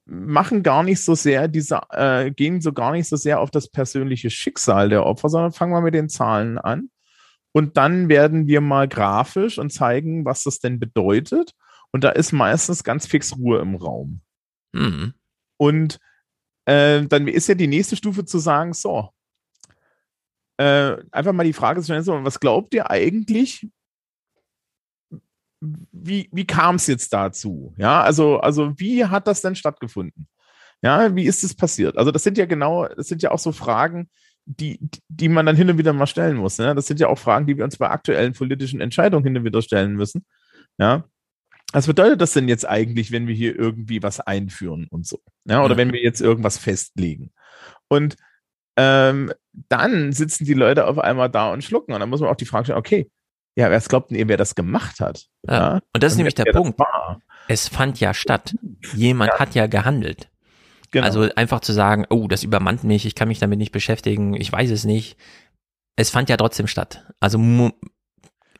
machen 0.08 0.62
gar 0.62 0.82
nicht 0.82 1.04
so 1.04 1.14
sehr 1.14 1.48
diese, 1.48 1.80
äh, 1.90 2.30
gehen 2.30 2.60
so 2.60 2.72
gar 2.72 2.92
nicht 2.92 3.08
so 3.08 3.16
sehr 3.16 3.40
auf 3.40 3.50
das 3.50 3.68
persönliche 3.70 4.30
Schicksal 4.30 4.88
der 4.88 5.04
Opfer, 5.04 5.28
sondern 5.28 5.52
fangen 5.52 5.72
wir 5.72 5.82
mit 5.82 5.94
den 5.94 6.08
Zahlen 6.08 6.58
an. 6.58 6.90
Und 7.52 7.76
dann 7.76 8.08
werden 8.08 8.46
wir 8.46 8.60
mal 8.60 8.88
grafisch 8.88 9.58
und 9.58 9.70
zeigen, 9.70 10.24
was 10.24 10.44
das 10.44 10.60
denn 10.60 10.80
bedeutet. 10.80 11.54
Und 11.92 12.04
da 12.04 12.10
ist 12.10 12.32
meistens 12.32 12.84
ganz 12.84 13.06
fix 13.06 13.36
Ruhe 13.36 13.60
im 13.60 13.74
Raum. 13.74 14.20
Mhm. 14.72 15.14
Und 15.56 15.98
äh, 16.66 17.02
dann 17.06 17.28
ist 17.28 17.48
ja 17.48 17.54
die 17.54 17.66
nächste 17.66 17.96
Stufe 17.96 18.24
zu 18.24 18.38
sagen, 18.38 18.74
so, 18.74 19.10
äh, 20.58 20.96
einfach 21.10 21.32
mal 21.32 21.44
die 21.44 21.52
Frage 21.52 21.80
zu 21.80 21.86
stellen, 21.86 22.02
so, 22.02 22.24
was 22.24 22.40
glaubt 22.40 22.74
ihr 22.74 22.90
eigentlich? 22.90 23.66
Wie, 25.60 26.28
wie 26.32 26.46
kam 26.46 26.76
es 26.76 26.86
jetzt 26.86 27.12
dazu? 27.12 27.74
Ja, 27.76 28.02
also, 28.02 28.38
also 28.38 28.78
wie 28.78 29.04
hat 29.04 29.26
das 29.26 29.40
denn 29.42 29.56
stattgefunden? 29.56 30.28
Ja, 30.82 31.14
wie 31.16 31.24
ist 31.24 31.42
es 31.42 31.54
passiert? 31.56 31.96
Also, 31.98 32.12
das 32.12 32.22
sind 32.22 32.38
ja 32.38 32.46
genau, 32.46 32.86
das 32.86 33.08
sind 33.08 33.22
ja 33.22 33.32
auch 33.32 33.38
so 33.38 33.52
Fragen, 33.52 34.08
die, 34.44 34.78
die 35.08 35.28
man 35.28 35.46
dann 35.46 35.56
hin 35.56 35.68
und 35.68 35.78
wieder 35.78 35.92
mal 35.92 36.06
stellen 36.06 36.36
muss. 36.36 36.58
Ne? 36.58 36.74
Das 36.74 36.86
sind 36.86 37.00
ja 37.00 37.08
auch 37.08 37.18
Fragen, 37.18 37.46
die 37.46 37.56
wir 37.56 37.64
uns 37.64 37.76
bei 37.76 37.90
aktuellen 37.90 38.32
politischen 38.32 38.80
Entscheidungen 38.80 39.24
hin 39.24 39.36
und 39.36 39.44
wieder 39.44 39.60
stellen 39.60 39.94
müssen. 39.94 40.24
Ja, 40.78 41.04
was 41.72 41.86
bedeutet 41.86 42.20
das 42.20 42.32
denn 42.32 42.48
jetzt 42.48 42.66
eigentlich, 42.66 43.12
wenn 43.12 43.26
wir 43.26 43.34
hier 43.34 43.58
irgendwie 43.58 44.02
was 44.02 44.20
einführen 44.20 44.86
und 44.90 45.06
so? 45.06 45.20
Ja, 45.44 45.62
oder 45.62 45.74
ja. 45.74 45.78
wenn 45.78 45.92
wir 45.92 46.00
jetzt 46.00 46.20
irgendwas 46.20 46.56
festlegen? 46.56 47.30
Und 47.88 48.16
ähm, 48.76 49.32
dann 49.68 50.12
sitzen 50.12 50.46
die 50.46 50.54
Leute 50.54 50.86
auf 50.86 50.98
einmal 50.98 51.28
da 51.28 51.52
und 51.52 51.62
schlucken. 51.62 51.92
Und 51.92 52.00
dann 52.00 52.08
muss 52.08 52.20
man 52.20 52.30
auch 52.30 52.36
die 52.36 52.46
Frage 52.46 52.66
stellen, 52.66 52.78
okay, 52.78 53.10
ja, 53.58 53.72
wer 53.72 53.80
glaubt 53.80 54.10
denn 54.10 54.16
ihr, 54.16 54.28
wer 54.28 54.36
das 54.36 54.54
gemacht 54.54 55.00
hat? 55.00 55.26
Ja. 55.42 55.52
ja? 55.52 55.80
Und 55.92 56.04
das 56.04 56.12
ist 56.12 56.16
nämlich 56.16 56.36
der 56.36 56.44
Punkt. 56.52 56.80
Es 57.48 57.66
fand 57.66 57.98
ja 57.98 58.14
statt. 58.14 58.54
Jemand 58.94 59.32
ja. 59.32 59.38
hat 59.40 59.56
ja 59.56 59.66
gehandelt. 59.66 60.30
Genau. 60.92 61.04
Also 61.04 61.28
einfach 61.34 61.58
zu 61.58 61.72
sagen, 61.72 62.06
oh, 62.08 62.28
das 62.28 62.44
übermannt 62.44 62.84
mich, 62.84 63.04
ich 63.04 63.16
kann 63.16 63.26
mich 63.26 63.40
damit 63.40 63.58
nicht 63.58 63.72
beschäftigen, 63.72 64.34
ich 64.34 64.52
weiß 64.52 64.70
es 64.70 64.84
nicht. 64.84 65.16
Es 65.96 66.08
fand 66.08 66.28
ja 66.28 66.36
trotzdem 66.36 66.68
statt. 66.68 67.04
Also 67.18 67.40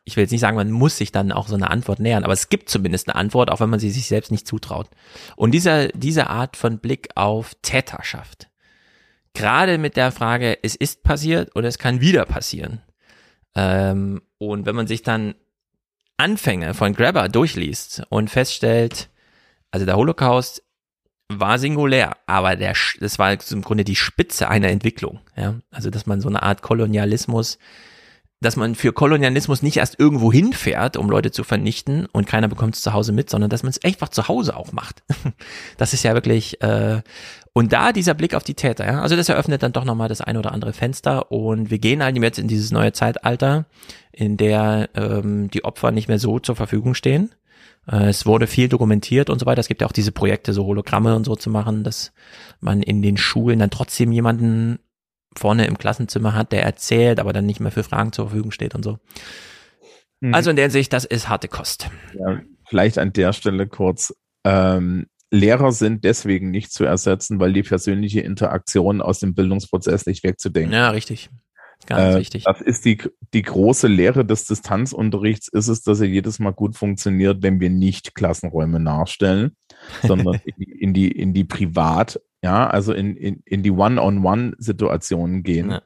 ich 0.02 0.16
will 0.16 0.24
jetzt 0.24 0.32
nicht 0.32 0.40
sagen, 0.40 0.56
man 0.56 0.72
muss 0.72 0.96
sich 0.96 1.12
dann 1.12 1.30
auch 1.30 1.46
so 1.46 1.54
eine 1.54 1.70
Antwort 1.70 2.00
nähern, 2.00 2.24
aber 2.24 2.32
es 2.32 2.48
gibt 2.48 2.68
zumindest 2.68 3.08
eine 3.08 3.14
Antwort, 3.14 3.52
auch 3.52 3.60
wenn 3.60 3.70
man 3.70 3.78
sie 3.78 3.90
sich 3.90 4.08
selbst 4.08 4.32
nicht 4.32 4.48
zutraut. 4.48 4.90
Und 5.36 5.52
dieser, 5.52 5.88
diese 5.88 6.28
Art 6.28 6.56
von 6.56 6.80
Blick 6.80 7.10
auf 7.14 7.54
Täterschaft, 7.62 8.50
gerade 9.32 9.78
mit 9.78 9.96
der 9.96 10.10
Frage, 10.10 10.58
es 10.64 10.74
ist 10.74 11.04
passiert 11.04 11.54
oder 11.54 11.68
es 11.68 11.78
kann 11.78 12.00
wieder 12.00 12.24
passieren. 12.24 12.82
Ähm, 13.54 14.22
und 14.38 14.66
wenn 14.66 14.76
man 14.76 14.86
sich 14.86 15.02
dann 15.02 15.34
Anfänge 16.16 16.74
von 16.74 16.94
Grabber 16.94 17.28
durchliest 17.28 18.02
und 18.08 18.30
feststellt, 18.30 19.08
also 19.70 19.86
der 19.86 19.96
Holocaust 19.96 20.62
war 21.30 21.58
singulär, 21.58 22.16
aber 22.26 22.56
der, 22.56 22.74
das 23.00 23.18
war 23.18 23.32
im 23.32 23.62
Grunde 23.62 23.84
die 23.84 23.96
Spitze 23.96 24.48
einer 24.48 24.68
Entwicklung. 24.68 25.20
Ja? 25.36 25.56
Also, 25.70 25.90
dass 25.90 26.06
man 26.06 26.20
so 26.20 26.28
eine 26.28 26.42
Art 26.42 26.62
Kolonialismus, 26.62 27.58
dass 28.40 28.56
man 28.56 28.74
für 28.74 28.92
Kolonialismus 28.92 29.62
nicht 29.62 29.76
erst 29.76 29.98
irgendwo 29.98 30.32
hinfährt, 30.32 30.96
um 30.96 31.10
Leute 31.10 31.30
zu 31.30 31.44
vernichten 31.44 32.06
und 32.06 32.26
keiner 32.26 32.48
bekommt 32.48 32.76
es 32.76 32.82
zu 32.82 32.92
Hause 32.92 33.12
mit, 33.12 33.28
sondern 33.28 33.50
dass 33.50 33.62
man 33.62 33.70
es 33.70 33.84
einfach 33.84 34.08
zu 34.08 34.28
Hause 34.28 34.56
auch 34.56 34.72
macht. 34.72 35.02
Das 35.76 35.92
ist 35.92 36.02
ja 36.02 36.14
wirklich, 36.14 36.60
äh, 36.62 37.02
und 37.58 37.72
da 37.72 37.92
dieser 37.92 38.14
Blick 38.14 38.34
auf 38.34 38.44
die 38.44 38.54
Täter, 38.54 38.86
ja, 38.86 39.02
also 39.02 39.16
das 39.16 39.28
eröffnet 39.28 39.62
dann 39.62 39.72
doch 39.72 39.84
nochmal 39.84 40.08
das 40.08 40.20
eine 40.20 40.38
oder 40.38 40.52
andere 40.52 40.72
Fenster 40.72 41.30
und 41.32 41.70
wir 41.70 41.78
gehen 41.78 42.02
halt 42.02 42.16
jetzt 42.16 42.38
in 42.38 42.48
dieses 42.48 42.70
neue 42.70 42.92
Zeitalter, 42.92 43.66
in 44.12 44.36
der 44.36 44.90
ähm, 44.94 45.50
die 45.50 45.64
Opfer 45.64 45.90
nicht 45.90 46.08
mehr 46.08 46.18
so 46.18 46.38
zur 46.38 46.56
Verfügung 46.56 46.94
stehen, 46.94 47.30
äh, 47.90 48.08
es 48.08 48.26
wurde 48.26 48.46
viel 48.46 48.68
dokumentiert 48.68 49.30
und 49.30 49.38
so 49.38 49.46
weiter. 49.46 49.60
Es 49.60 49.68
gibt 49.68 49.80
ja 49.80 49.86
auch 49.86 49.92
diese 49.92 50.12
Projekte, 50.12 50.52
so 50.52 50.64
Hologramme 50.64 51.16
und 51.16 51.24
so 51.24 51.36
zu 51.36 51.50
machen, 51.50 51.84
dass 51.84 52.12
man 52.60 52.82
in 52.82 53.02
den 53.02 53.16
Schulen 53.16 53.58
dann 53.58 53.70
trotzdem 53.70 54.12
jemanden 54.12 54.78
vorne 55.36 55.66
im 55.66 55.78
Klassenzimmer 55.78 56.34
hat, 56.34 56.52
der 56.52 56.62
erzählt, 56.62 57.20
aber 57.20 57.32
dann 57.32 57.46
nicht 57.46 57.60
mehr 57.60 57.72
für 57.72 57.84
Fragen 57.84 58.12
zur 58.12 58.28
Verfügung 58.28 58.50
steht 58.50 58.74
und 58.74 58.82
so. 58.82 58.98
Mhm. 60.20 60.34
Also 60.34 60.50
in 60.50 60.56
der 60.56 60.70
Sicht, 60.70 60.92
das 60.92 61.04
ist 61.04 61.28
harte 61.28 61.48
Kost. 61.48 61.88
Ja, 62.18 62.40
vielleicht 62.66 62.98
an 62.98 63.12
der 63.12 63.32
Stelle 63.32 63.66
kurz. 63.66 64.14
Ähm, 64.44 65.06
Lehrer 65.30 65.72
sind 65.72 66.04
deswegen 66.04 66.50
nicht 66.50 66.72
zu 66.72 66.84
ersetzen, 66.84 67.38
weil 67.38 67.52
die 67.52 67.62
persönliche 67.62 68.20
Interaktion 68.20 69.02
aus 69.02 69.20
dem 69.20 69.34
Bildungsprozess 69.34 70.06
nicht 70.06 70.24
wegzudenken. 70.24 70.72
Ja, 70.72 70.90
richtig. 70.90 71.30
Ganz 71.86 72.16
äh, 72.16 72.18
wichtig. 72.18 72.44
Das 72.44 72.60
ist 72.60 72.84
die, 72.84 72.98
die 73.32 73.42
große 73.42 73.86
Lehre 73.86 74.24
des 74.24 74.46
Distanzunterrichts, 74.46 75.48
ist 75.48 75.68
es, 75.68 75.82
dass 75.82 76.00
er 76.00 76.08
jedes 76.08 76.38
Mal 76.38 76.52
gut 76.52 76.76
funktioniert, 76.76 77.42
wenn 77.42 77.60
wir 77.60 77.70
nicht 77.70 78.14
Klassenräume 78.14 78.80
nachstellen, 78.80 79.56
sondern 80.02 80.40
in, 80.44 80.54
die, 80.58 80.72
in, 80.72 80.94
die, 80.94 81.10
in 81.10 81.34
die 81.34 81.44
Privat, 81.44 82.20
ja, 82.42 82.68
also 82.68 82.92
in, 82.92 83.16
in, 83.16 83.42
in 83.44 83.62
die 83.62 83.70
One-on-One-Situationen 83.70 85.42
gehen. 85.42 85.70
Ja. 85.70 85.82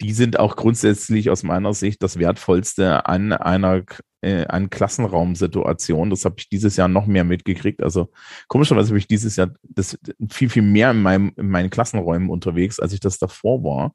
Die 0.00 0.12
sind 0.12 0.38
auch 0.38 0.56
grundsätzlich 0.56 1.30
aus 1.30 1.42
meiner 1.42 1.74
Sicht 1.74 2.02
das 2.02 2.18
Wertvollste 2.18 3.06
an 3.06 3.32
einer 3.32 3.84
äh, 4.20 4.46
an 4.46 4.70
Klassenraumsituation. 4.70 6.10
Das 6.10 6.24
habe 6.24 6.36
ich 6.38 6.48
dieses 6.48 6.76
Jahr 6.76 6.88
noch 6.88 7.06
mehr 7.06 7.24
mitgekriegt. 7.24 7.82
Also 7.82 8.10
komischerweise 8.48 8.88
habe 8.88 8.98
ich 8.98 9.06
dieses 9.06 9.36
Jahr 9.36 9.50
das 9.62 9.98
viel, 10.30 10.48
viel 10.48 10.62
mehr 10.62 10.90
in, 10.90 11.02
meinem, 11.02 11.32
in 11.36 11.48
meinen 11.48 11.70
Klassenräumen 11.70 12.30
unterwegs, 12.30 12.80
als 12.80 12.92
ich 12.92 13.00
das 13.00 13.18
davor 13.18 13.62
war. 13.64 13.94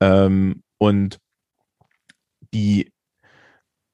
Ähm, 0.00 0.62
und 0.78 1.18
die, 2.52 2.92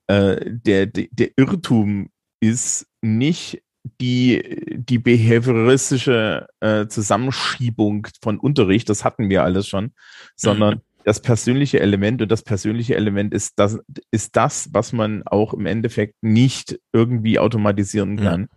äh, 0.07 0.37
der, 0.45 0.87
der, 0.87 1.09
der 1.11 1.31
Irrtum 1.37 2.11
ist 2.41 2.87
nicht 3.01 3.63
die, 4.01 4.77
die 4.77 4.99
behavioristische 4.99 6.47
äh, 6.61 6.87
Zusammenschiebung 6.87 8.07
von 8.23 8.39
Unterricht, 8.39 8.89
das 8.89 9.05
hatten 9.05 9.29
wir 9.29 9.43
alles 9.43 9.67
schon, 9.67 9.93
sondern 10.37 10.75
mhm. 10.75 10.81
Das 11.05 11.21
persönliche 11.21 11.81
Element 11.81 12.23
und 12.23 12.31
das 12.31 12.43
persönliche 12.43 12.95
Element 12.97 13.35
ist 13.35 13.55
das, 13.57 13.79
ist 14.11 14.37
das, 14.37 14.69
was 14.73 14.93
man 14.93 15.23
auch 15.25 15.55
im 15.55 15.67
Endeffekt 15.67 16.15
nicht 16.23 16.79
irgendwie 16.93 17.39
automatisieren 17.39 18.17
kann. 18.17 18.49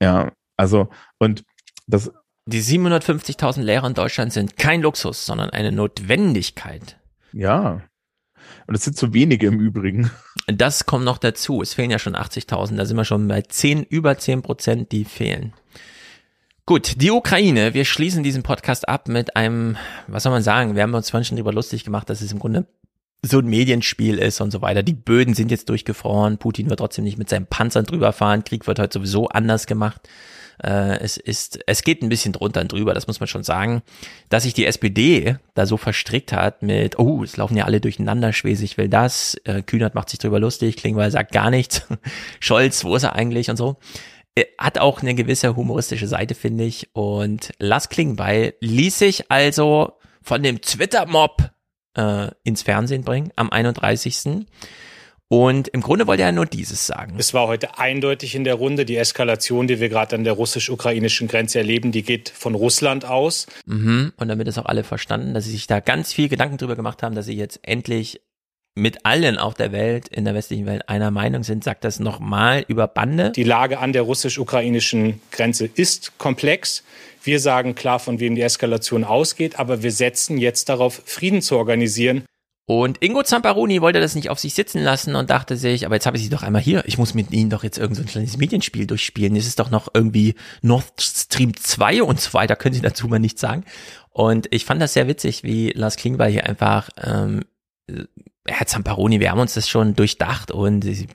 Ja, 0.00 0.24
ja 0.24 0.32
also 0.56 0.88
und 1.18 1.44
das 1.86 2.12
die 2.46 2.62
750.000 2.62 3.62
Lehrer 3.62 3.86
in 3.86 3.94
Deutschland 3.94 4.32
sind 4.32 4.56
kein 4.56 4.82
Luxus, 4.82 5.24
sondern 5.24 5.50
eine 5.50 5.70
Notwendigkeit. 5.70 6.98
Ja. 7.32 7.82
Und 8.66 8.74
es 8.74 8.82
sind 8.82 8.96
zu 8.96 9.14
wenige 9.14 9.46
im 9.46 9.60
Übrigen. 9.60 10.10
Das 10.48 10.86
kommt 10.86 11.04
noch 11.04 11.18
dazu. 11.18 11.62
Es 11.62 11.74
fehlen 11.74 11.90
ja 11.90 12.00
schon 12.00 12.16
80.000. 12.16 12.76
Da 12.76 12.84
sind 12.84 12.96
wir 12.96 13.04
schon 13.04 13.28
bei 13.28 13.42
10, 13.42 13.84
über 13.84 14.18
10 14.18 14.42
Prozent, 14.42 14.90
die 14.90 15.04
fehlen. 15.04 15.52
Gut, 16.64 17.00
die 17.02 17.10
Ukraine. 17.10 17.74
Wir 17.74 17.84
schließen 17.84 18.22
diesen 18.22 18.44
Podcast 18.44 18.88
ab 18.88 19.08
mit 19.08 19.34
einem, 19.34 19.76
was 20.06 20.22
soll 20.22 20.30
man 20.30 20.44
sagen? 20.44 20.76
Wir 20.76 20.84
haben 20.84 20.94
uns 20.94 21.10
vorhin 21.10 21.24
schon 21.24 21.36
darüber 21.36 21.52
lustig 21.52 21.82
gemacht, 21.82 22.08
dass 22.08 22.20
es 22.20 22.30
im 22.30 22.38
Grunde 22.38 22.68
so 23.20 23.40
ein 23.40 23.46
Medienspiel 23.46 24.16
ist 24.18 24.40
und 24.40 24.52
so 24.52 24.62
weiter. 24.62 24.84
Die 24.84 24.94
Böden 24.94 25.34
sind 25.34 25.50
jetzt 25.50 25.68
durchgefroren. 25.68 26.38
Putin 26.38 26.70
wird 26.70 26.78
trotzdem 26.78 27.02
nicht 27.02 27.18
mit 27.18 27.28
seinen 27.28 27.46
Panzern 27.46 27.84
drüber 27.84 28.12
fahren. 28.12 28.44
Krieg 28.44 28.68
wird 28.68 28.78
heute 28.78 28.96
sowieso 28.96 29.26
anders 29.28 29.66
gemacht. 29.66 30.08
Äh, 30.62 31.00
es 31.00 31.16
ist, 31.16 31.58
es 31.66 31.82
geht 31.82 32.00
ein 32.00 32.08
bisschen 32.08 32.32
drunter 32.32 32.60
und 32.60 32.70
drüber, 32.70 32.94
das 32.94 33.08
muss 33.08 33.18
man 33.18 33.26
schon 33.26 33.42
sagen. 33.42 33.82
Dass 34.28 34.44
sich 34.44 34.54
die 34.54 34.66
SPD 34.66 35.38
da 35.54 35.66
so 35.66 35.76
verstrickt 35.76 36.32
hat 36.32 36.62
mit, 36.62 36.96
oh, 36.96 37.24
es 37.24 37.36
laufen 37.36 37.56
ja 37.56 37.64
alle 37.64 37.80
durcheinander, 37.80 38.32
Schwesig 38.32 38.78
will 38.78 38.88
das, 38.88 39.34
äh, 39.44 39.62
Kühnert 39.62 39.96
macht 39.96 40.10
sich 40.10 40.20
drüber 40.20 40.38
lustig, 40.38 40.76
Klingbeil 40.76 41.10
sagt 41.10 41.32
gar 41.32 41.50
nichts, 41.50 41.88
Scholz, 42.40 42.84
wo 42.84 42.94
ist 42.94 43.02
er 43.02 43.16
eigentlich 43.16 43.50
und 43.50 43.56
so 43.56 43.78
hat 44.58 44.78
auch 44.78 45.02
eine 45.02 45.14
gewisse 45.14 45.56
humoristische 45.56 46.08
Seite, 46.08 46.34
finde 46.34 46.64
ich. 46.64 46.88
Und 46.94 47.52
Lars 47.58 47.88
Klingbeil 47.88 48.54
ließ 48.60 48.98
sich 48.98 49.30
also 49.30 49.98
von 50.22 50.42
dem 50.42 50.60
Twitter-Mob 50.60 51.50
äh, 51.96 52.28
ins 52.44 52.62
Fernsehen 52.62 53.04
bringen 53.04 53.32
am 53.36 53.50
31. 53.50 54.46
Und 55.28 55.68
im 55.68 55.80
Grunde 55.80 56.06
wollte 56.06 56.24
er 56.24 56.32
nur 56.32 56.44
dieses 56.44 56.86
sagen. 56.86 57.14
Es 57.16 57.32
war 57.32 57.48
heute 57.48 57.78
eindeutig 57.78 58.34
in 58.34 58.44
der 58.44 58.54
Runde, 58.54 58.84
die 58.84 58.96
Eskalation, 58.96 59.66
die 59.66 59.80
wir 59.80 59.88
gerade 59.88 60.14
an 60.14 60.24
der 60.24 60.34
russisch-ukrainischen 60.34 61.26
Grenze 61.26 61.58
erleben, 61.58 61.90
die 61.90 62.02
geht 62.02 62.28
von 62.28 62.54
Russland 62.54 63.06
aus. 63.06 63.46
Mhm. 63.64 64.12
Und 64.18 64.28
damit 64.28 64.46
es 64.46 64.58
auch 64.58 64.66
alle 64.66 64.84
verstanden, 64.84 65.32
dass 65.32 65.44
sie 65.44 65.52
sich 65.52 65.66
da 65.66 65.80
ganz 65.80 66.12
viel 66.12 66.28
Gedanken 66.28 66.58
drüber 66.58 66.76
gemacht 66.76 67.02
haben, 67.02 67.14
dass 67.14 67.26
sie 67.26 67.36
jetzt 67.36 67.60
endlich 67.62 68.20
mit 68.74 69.04
allen 69.04 69.38
auf 69.38 69.54
der 69.54 69.72
Welt, 69.72 70.08
in 70.08 70.24
der 70.24 70.34
westlichen 70.34 70.66
Welt 70.66 70.88
einer 70.88 71.10
Meinung 71.10 71.42
sind, 71.42 71.62
sagt 71.62 71.84
das 71.84 72.00
nochmal 72.00 72.64
über 72.68 72.88
Bande. 72.88 73.32
Die 73.32 73.44
Lage 73.44 73.78
an 73.78 73.92
der 73.92 74.02
russisch-ukrainischen 74.02 75.20
Grenze 75.30 75.66
ist 75.66 76.18
komplex. 76.18 76.82
Wir 77.22 77.38
sagen 77.38 77.74
klar, 77.74 77.98
von 77.98 78.18
wem 78.18 78.34
die 78.34 78.42
Eskalation 78.42 79.04
ausgeht, 79.04 79.58
aber 79.58 79.82
wir 79.82 79.92
setzen 79.92 80.38
jetzt 80.38 80.68
darauf, 80.68 81.02
Frieden 81.04 81.42
zu 81.42 81.56
organisieren. 81.56 82.24
Und 82.64 83.02
Ingo 83.02 83.22
Zamparoni 83.22 83.82
wollte 83.82 84.00
das 84.00 84.14
nicht 84.14 84.30
auf 84.30 84.38
sich 84.38 84.54
sitzen 84.54 84.82
lassen 84.82 85.16
und 85.16 85.30
dachte 85.30 85.56
sich, 85.56 85.84
aber 85.84 85.96
jetzt 85.96 86.06
habe 86.06 86.16
ich 86.16 86.22
sie 86.22 86.30
doch 86.30 86.42
einmal 86.42 86.62
hier. 86.62 86.84
Ich 86.86 86.96
muss 86.96 87.12
mit 87.12 87.30
ihnen 87.32 87.50
doch 87.50 87.64
jetzt 87.64 87.76
irgendein 87.76 88.06
so 88.06 88.10
kleines 88.12 88.36
Medienspiel 88.36 88.86
durchspielen. 88.86 89.36
Es 89.36 89.46
ist 89.46 89.58
doch 89.58 89.70
noch 89.70 89.88
irgendwie 89.92 90.36
Nord 90.62 90.84
Stream 91.00 91.54
2 91.54 92.04
und 92.04 92.20
so 92.20 92.34
weiter, 92.34 92.56
können 92.56 92.74
sie 92.74 92.80
dazu 92.80 93.08
mal 93.08 93.18
nichts 93.18 93.40
sagen. 93.40 93.64
Und 94.10 94.46
ich 94.50 94.64
fand 94.64 94.80
das 94.80 94.94
sehr 94.94 95.08
witzig, 95.08 95.42
wie 95.42 95.70
Lars 95.70 95.96
Klingbeil 95.96 96.30
hier 96.30 96.46
einfach, 96.46 96.88
ähm, 97.02 97.44
Herr 98.46 98.66
Zamparoni, 98.66 99.20
wir 99.20 99.30
haben 99.30 99.40
uns 99.40 99.54
das 99.54 99.68
schon 99.68 99.94
durchdacht 99.94 100.50
und 100.50 100.84
ich 100.84 101.06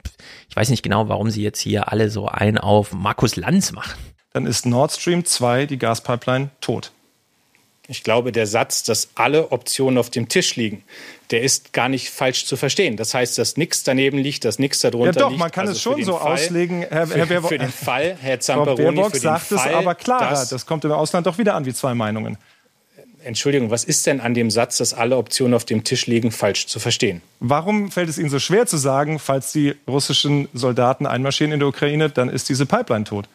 weiß 0.56 0.70
nicht 0.70 0.84
genau, 0.84 1.10
warum 1.10 1.30
sie 1.30 1.44
jetzt 1.44 1.60
hier 1.60 1.92
alle 1.92 2.10
so 2.10 2.28
ein 2.28 2.58
auf 2.58 2.94
Markus 2.94 3.36
Lanz 3.36 3.74
machen. 3.74 4.00
Dann 4.34 4.46
ist 4.46 4.66
Nord 4.66 4.92
Stream 4.92 5.26
2, 5.26 5.66
die 5.66 5.78
Gaspipeline, 5.78 6.52
tot. 6.62 6.92
Ich 7.90 8.04
glaube, 8.04 8.34
der 8.34 8.48
Satz, 8.48 8.84
dass 8.84 9.10
alle 9.16 9.52
Optionen 9.52 9.98
auf 9.98 10.10
dem 10.10 10.28
Tisch 10.28 10.58
liegen, 10.58 10.84
der 11.32 11.42
ist 11.42 11.72
gar 11.72 11.88
nicht 11.88 12.10
falsch 12.10 12.46
zu 12.46 12.58
verstehen. 12.58 12.98
Das 12.98 13.14
heißt, 13.14 13.38
dass 13.38 13.56
nichts 13.56 13.84
daneben 13.84 14.18
liegt, 14.18 14.44
dass 14.44 14.60
nichts 14.60 14.82
darunter 14.82 15.06
liegt. 15.06 15.16
Ja 15.16 15.22
doch, 15.22 15.30
liegt. 15.30 15.40
man 15.40 15.52
kann 15.52 15.68
also 15.68 15.74
es 15.74 15.82
schon 15.82 16.04
so 16.04 16.18
Fall, 16.18 16.34
auslegen, 16.34 16.86
Herr, 16.90 17.08
für, 17.08 17.18
Herr 17.18 17.26
Baerbock. 17.26 17.50
Für 17.50 17.58
den 17.58 17.72
Fall, 17.72 18.18
Herr 18.22 18.40
Zamperoni, 18.42 18.76
Frau 18.78 18.92
Baerbock 18.92 19.06
für 19.06 19.18
den 19.18 19.22
sagt 19.22 19.46
Fall, 19.46 19.70
es 19.70 19.76
aber 19.76 19.96
klarer. 19.96 20.46
Das 20.50 20.66
kommt 20.66 20.84
im 20.84 20.92
Ausland 20.92 21.28
doch 21.28 21.38
wieder 21.38 21.56
an 21.56 21.66
wie 21.66 21.74
zwei 21.74 21.94
Meinungen. 21.94 22.38
Entschuldigung, 23.24 23.72
was 23.72 23.84
ist 23.84 24.06
denn 24.06 24.22
an 24.22 24.34
dem 24.34 24.52
Satz, 24.52 24.78
dass 24.78 24.94
alle 24.94 25.18
Optionen 25.18 25.54
auf 25.54 25.66
dem 25.66 25.84
Tisch 25.84 26.06
liegen, 26.08 26.32
falsch 26.32 26.68
zu 26.68 26.80
verstehen? 26.80 27.22
Warum 27.40 27.92
fällt 27.92 28.10
es 28.10 28.18
Ihnen 28.18 28.30
so 28.30 28.40
schwer 28.40 28.68
zu 28.68 28.78
sagen, 28.78 29.20
falls 29.20 29.52
die 29.52 29.76
russischen 29.88 30.48
Soldaten 30.54 31.06
einmarschieren 31.06 31.52
in 31.52 31.60
der 31.60 31.68
Ukraine, 31.68 32.10
dann 32.10 32.30
ist 32.30 32.50
diese 32.50 32.66
Pipeline 32.66 33.06
tot? 33.06 33.28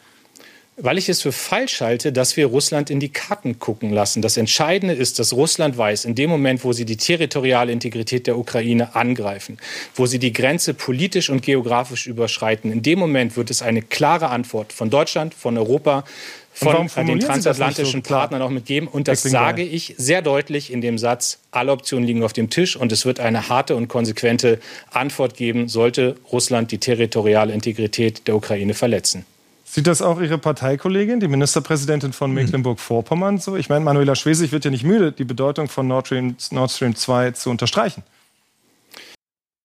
weil 0.77 0.97
ich 0.97 1.07
es 1.07 1.21
für 1.21 1.31
falsch 1.31 1.81
halte, 1.81 2.11
dass 2.11 2.35
wir 2.35 2.47
Russland 2.47 2.89
in 2.89 2.99
die 2.99 3.09
Karten 3.09 3.59
gucken 3.59 3.91
lassen. 3.91 4.21
Das 4.21 4.37
Entscheidende 4.37 4.95
ist, 4.95 5.19
dass 5.19 5.33
Russland 5.33 5.77
weiß, 5.77 6.05
in 6.05 6.15
dem 6.15 6.29
Moment, 6.29 6.63
wo 6.63 6.73
sie 6.73 6.85
die 6.85 6.97
territoriale 6.97 7.71
Integrität 7.71 8.25
der 8.25 8.37
Ukraine 8.37 8.95
angreifen, 8.95 9.57
wo 9.95 10.05
sie 10.07 10.17
die 10.17 10.33
Grenze 10.33 10.73
politisch 10.73 11.29
und 11.29 11.43
geografisch 11.43 12.07
überschreiten, 12.07 12.71
in 12.71 12.81
dem 12.81 12.97
Moment 12.97 13.37
wird 13.37 13.51
es 13.51 13.61
eine 13.61 13.81
klare 13.81 14.29
Antwort 14.29 14.73
von 14.73 14.89
Deutschland, 14.89 15.33
von 15.33 15.57
Europa, 15.57 16.05
von 16.53 16.87
den 17.05 17.19
transatlantischen 17.19 18.03
so 18.03 18.09
Partnern 18.09 18.41
auch 18.41 18.49
mitgeben. 18.49 18.87
Und 18.87 19.07
das 19.07 19.23
sage 19.23 19.63
ich 19.63 19.95
sehr 19.97 20.21
deutlich 20.21 20.71
in 20.71 20.81
dem 20.81 20.97
Satz, 20.97 21.39
alle 21.51 21.71
Optionen 21.71 22.05
liegen 22.05 22.23
auf 22.23 22.33
dem 22.33 22.49
Tisch 22.49 22.75
und 22.75 22.91
es 22.91 23.05
wird 23.05 23.19
eine 23.19 23.49
harte 23.49 23.75
und 23.75 23.87
konsequente 23.87 24.59
Antwort 24.91 25.35
geben, 25.35 25.67
sollte 25.67 26.15
Russland 26.31 26.71
die 26.71 26.77
territoriale 26.77 27.53
Integrität 27.53 28.27
der 28.27 28.35
Ukraine 28.35 28.73
verletzen. 28.73 29.25
Sieht 29.65 29.87
das 29.87 30.03
auch 30.03 30.21
Ihre 30.21 30.37
Parteikollegin, 30.37 31.19
die 31.19 31.27
Ministerpräsidentin 31.27 32.13
von 32.13 32.29
hm. 32.29 32.35
Mecklenburg-Vorpommern 32.35 33.39
so? 33.39 33.55
Ich 33.55 33.69
meine, 33.69 33.83
Manuela 33.83 34.13
Schwesig 34.15 34.51
wird 34.51 34.65
ja 34.65 34.71
nicht 34.71 34.83
müde, 34.83 35.11
die 35.11 35.23
Bedeutung 35.23 35.67
von 35.67 35.87
Nord 35.87 36.05
Stream, 36.05 36.35
Nord 36.51 36.69
Stream 36.69 36.95
2 36.95 37.31
zu 37.31 37.49
unterstreichen. 37.49 38.03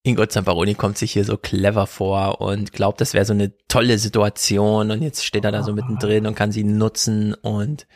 Ingo 0.08 0.24
Zamparoni 0.24 0.74
kommt 0.74 0.96
sich 0.96 1.12
hier 1.12 1.24
so 1.24 1.36
clever 1.36 1.86
vor 1.86 2.40
und 2.40 2.72
glaubt, 2.72 3.00
das 3.00 3.12
wäre 3.12 3.26
so 3.26 3.34
eine 3.34 3.52
tolle 3.68 3.98
Situation 3.98 4.90
und 4.90 5.02
jetzt 5.02 5.24
steht 5.24 5.44
er 5.44 5.52
da 5.52 5.62
so 5.62 5.74
mittendrin 5.74 6.26
und 6.26 6.34
kann 6.34 6.50
sie 6.50 6.64
nutzen 6.64 7.34
und 7.34 7.86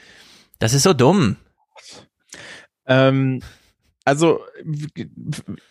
das 0.58 0.74
ist 0.74 0.82
so 0.82 0.92
dumm. 0.92 1.36
Ähm, 2.86 3.40
also 4.04 4.40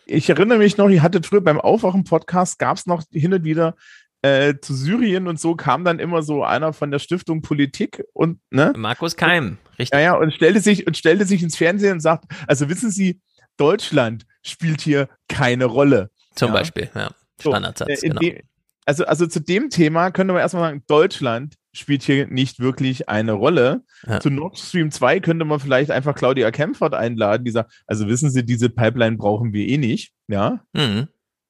ich 0.05 0.29
erinnere 0.29 0.57
mich 0.57 0.77
noch, 0.77 0.89
ich 0.89 1.01
hatte 1.01 1.21
früher 1.21 1.41
beim 1.41 1.61
Aufwachen-Podcast, 1.61 2.57
gab 2.57 2.77
es 2.77 2.87
noch 2.87 3.03
hin 3.11 3.33
und 3.33 3.43
wieder 3.43 3.75
äh, 4.23 4.55
zu 4.59 4.73
Syrien 4.73 5.27
und 5.27 5.39
so 5.39 5.55
kam 5.55 5.83
dann 5.83 5.99
immer 5.99 6.23
so 6.23 6.43
einer 6.43 6.73
von 6.73 6.89
der 6.89 6.99
Stiftung 6.99 7.43
Politik 7.43 8.03
und 8.13 8.39
ne? 8.49 8.73
Markus 8.75 9.15
Keim, 9.15 9.59
richtig. 9.77 9.91
Ja, 9.93 9.99
ja, 9.99 10.13
und 10.15 10.33
stellte 10.33 10.59
sich 10.59 10.87
und 10.87 10.97
stellte 10.97 11.25
sich 11.25 11.43
ins 11.43 11.55
Fernsehen 11.55 11.93
und 11.93 11.99
sagt, 11.99 12.25
also 12.47 12.67
wissen 12.67 12.89
Sie, 12.89 13.21
Deutschland 13.57 14.25
spielt 14.41 14.81
hier 14.81 15.07
keine 15.27 15.65
Rolle. 15.65 16.09
Zum 16.35 16.49
ja. 16.49 16.53
Beispiel, 16.53 16.89
ja. 16.95 17.11
Standardsatz, 17.39 18.01
so, 18.01 18.05
äh, 18.05 18.09
genau. 18.09 18.19
De, 18.19 18.43
also, 18.85 19.05
also 19.05 19.27
zu 19.27 19.39
dem 19.41 19.69
Thema 19.69 20.11
könnte 20.11 20.33
man 20.33 20.41
erstmal 20.41 20.69
sagen, 20.69 20.83
Deutschland 20.87 21.55
spielt 21.73 22.03
hier 22.03 22.27
nicht 22.27 22.59
wirklich 22.59 23.07
eine 23.09 23.33
Rolle. 23.33 23.83
Ja. 24.05 24.19
Zu 24.19 24.29
Nord 24.29 24.57
Stream 24.57 24.91
2 24.91 25.19
könnte 25.19 25.45
man 25.45 25.59
vielleicht 25.59 25.91
einfach 25.91 26.15
Claudia 26.15 26.51
Kempfert 26.51 26.93
einladen, 26.93 27.45
die 27.45 27.51
sagt, 27.51 27.71
also 27.87 28.07
wissen 28.07 28.29
Sie, 28.29 28.43
diese 28.43 28.69
Pipeline 28.69 29.17
brauchen 29.17 29.53
wir 29.53 29.67
eh 29.67 29.77
nicht, 29.77 30.13
ja. 30.27 30.61
Mhm. 30.73 31.07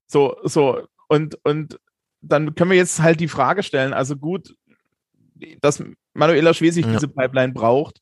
So, 0.07 0.35
so, 0.43 0.87
und, 1.07 1.37
und 1.43 1.79
dann 2.21 2.53
können 2.53 2.71
wir 2.71 2.77
jetzt 2.77 3.01
halt 3.01 3.19
die 3.19 3.27
Frage 3.27 3.63
stellen, 3.63 3.93
also 3.93 4.15
gut, 4.15 4.55
dass 5.61 5.83
Manuela 6.13 6.53
Schwesig 6.53 6.85
Ja. 6.85 6.93
diese 6.93 7.07
Pipeline 7.07 7.53
braucht, 7.53 8.01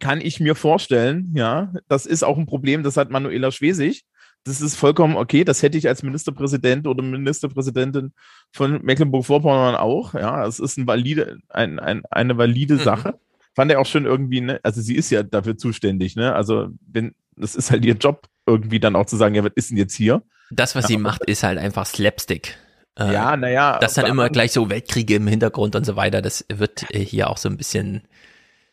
kann 0.00 0.20
ich 0.20 0.40
mir 0.40 0.54
vorstellen, 0.54 1.32
ja, 1.34 1.72
das 1.88 2.06
ist 2.06 2.22
auch 2.22 2.38
ein 2.38 2.46
Problem, 2.46 2.82
das 2.82 2.96
hat 2.96 3.10
Manuela 3.10 3.50
Schwesig. 3.50 4.04
Das 4.44 4.60
ist 4.60 4.74
vollkommen 4.76 5.16
okay, 5.16 5.44
das 5.44 5.62
hätte 5.62 5.78
ich 5.78 5.86
als 5.86 6.02
Ministerpräsident 6.02 6.86
oder 6.88 7.02
Ministerpräsidentin 7.02 8.12
von 8.50 8.82
Mecklenburg-Vorpommern 8.82 9.76
auch, 9.76 10.14
ja, 10.14 10.44
das 10.44 10.58
ist 10.58 10.76
ein 10.78 10.86
valide, 10.86 11.38
ein, 11.48 11.78
ein, 11.78 12.02
eine 12.10 12.36
valide 12.36 12.74
Mhm. 12.74 12.78
Sache. 12.80 13.18
Fand 13.54 13.70
er 13.70 13.78
auch 13.80 13.86
schon 13.86 14.04
irgendwie, 14.06 14.40
ne, 14.40 14.58
also 14.62 14.80
sie 14.80 14.96
ist 14.96 15.10
ja 15.10 15.22
dafür 15.22 15.56
zuständig, 15.56 16.16
ne, 16.16 16.34
also 16.34 16.68
wenn, 16.90 17.14
das 17.36 17.54
ist 17.54 17.70
halt 17.70 17.84
ihr 17.84 17.94
Job, 17.94 18.26
irgendwie 18.46 18.80
dann 18.80 18.96
auch 18.96 19.06
zu 19.06 19.16
sagen, 19.16 19.34
ja, 19.36 19.44
was 19.44 19.52
ist 19.54 19.70
denn 19.70 19.76
jetzt 19.76 19.94
hier? 19.94 20.22
Das, 20.50 20.74
was 20.74 20.84
Ja. 20.84 20.88
sie 20.88 20.96
macht, 20.96 21.22
ist 21.26 21.44
halt 21.44 21.58
einfach 21.58 21.86
Slapstick. 21.86 22.56
Äh, 22.98 23.12
Ja, 23.12 23.36
naja. 23.36 23.78
Das 23.80 23.94
dann 23.94 24.04
immer 24.06 24.22
anderen- 24.22 24.32
gleich 24.32 24.52
so 24.52 24.68
Weltkriege 24.70 25.14
im 25.14 25.26
Hintergrund 25.28 25.76
und 25.76 25.84
so 25.86 25.94
weiter, 25.96 26.20
das 26.20 26.44
wird 26.52 26.84
äh, 26.90 26.98
hier 26.98 27.30
auch 27.30 27.36
so 27.36 27.48
ein 27.48 27.56
bisschen. 27.56 28.02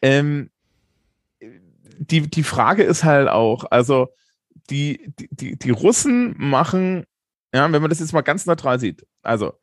Ähm, 0.02 0.50
die, 2.00 2.22
die 2.30 2.44
Frage 2.44 2.84
ist 2.84 3.04
halt 3.04 3.28
auch, 3.28 3.66
also 3.70 4.10
die, 4.70 5.14
die, 5.32 5.58
die, 5.58 5.72
Russen 5.72 6.36
machen, 6.38 7.06
ja, 7.54 7.72
wenn 7.72 7.82
man 7.82 7.90
das 7.90 8.00
jetzt 8.00 8.14
mal 8.14 8.22
ganz 8.22 8.46
neutral 8.46 8.80
sieht, 8.80 9.06
also 9.22 9.54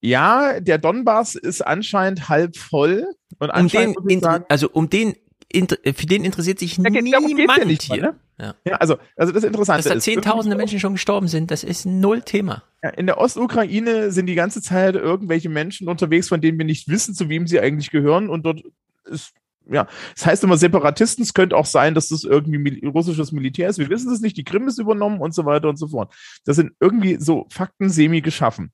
ja, 0.00 0.60
der 0.60 0.78
Donbass 0.78 1.34
ist 1.34 1.62
anscheinend 1.62 2.28
halb 2.28 2.56
voll 2.56 3.06
und 3.38 3.48
Um 3.48 3.48
den, 3.48 3.50
anscheinend 3.50 3.96
inter- 4.08 4.20
sagen, 4.32 4.44
also 4.48 4.68
um 4.70 4.90
den, 4.90 5.14
für 5.52 6.06
den 6.06 6.24
interessiert 6.24 6.58
sich 6.58 6.76
Ja, 6.76 6.90
niemand 6.90 7.30
ja 7.58 7.64
nicht 7.64 7.88
mal, 7.88 7.96
hier. 7.96 8.02
ne? 8.02 8.20
Ja. 8.38 8.54
ja, 8.66 8.74
also, 8.76 8.98
also 9.16 9.32
das 9.32 9.44
Interessante 9.44 9.84
Dass 9.84 9.92
da 9.92 9.96
ist, 9.96 10.04
zehntausende 10.04 10.56
Menschen 10.56 10.80
schon 10.80 10.94
gestorben 10.94 11.28
sind, 11.28 11.52
das 11.52 11.62
ist 11.62 11.86
null 11.86 12.22
Thema. 12.22 12.64
Ja, 12.82 12.90
in 12.90 13.06
der 13.06 13.18
Ostukraine 13.18 14.10
sind 14.10 14.26
die 14.26 14.34
ganze 14.34 14.60
Zeit 14.60 14.96
irgendwelche 14.96 15.48
Menschen 15.48 15.88
unterwegs, 15.88 16.28
von 16.28 16.40
denen 16.40 16.58
wir 16.58 16.64
nicht 16.64 16.88
wissen, 16.88 17.14
zu 17.14 17.28
wem 17.28 17.46
sie 17.46 17.60
eigentlich 17.60 17.90
gehören. 17.90 18.28
Und 18.28 18.44
dort 18.44 18.62
ist, 19.04 19.32
ja, 19.70 19.86
das 20.14 20.26
heißt 20.26 20.44
immer 20.44 20.56
Separatisten. 20.56 21.22
Es 21.22 21.34
könnte 21.34 21.56
auch 21.56 21.66
sein, 21.66 21.94
dass 21.94 22.08
das 22.08 22.24
irgendwie 22.24 22.58
mil 22.58 22.88
russisches 22.88 23.32
Militär 23.32 23.68
ist. 23.68 23.78
Wir 23.78 23.88
wissen 23.88 24.12
es 24.12 24.20
nicht. 24.20 24.36
Die 24.36 24.44
Krim 24.44 24.68
ist 24.68 24.78
übernommen 24.78 25.20
und 25.20 25.34
so 25.34 25.44
weiter 25.44 25.68
und 25.68 25.76
so 25.76 25.88
fort. 25.88 26.14
Das 26.44 26.56
sind 26.56 26.72
irgendwie 26.80 27.16
so 27.16 27.46
Fakten 27.50 27.88
semi 27.88 28.20
geschaffen. 28.20 28.72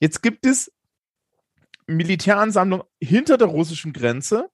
Jetzt 0.00 0.22
gibt 0.22 0.46
es 0.46 0.72
Militäransammlung 1.86 2.84
hinter 3.02 3.36
der 3.38 3.48
russischen 3.48 3.92
Grenze. 3.92 4.48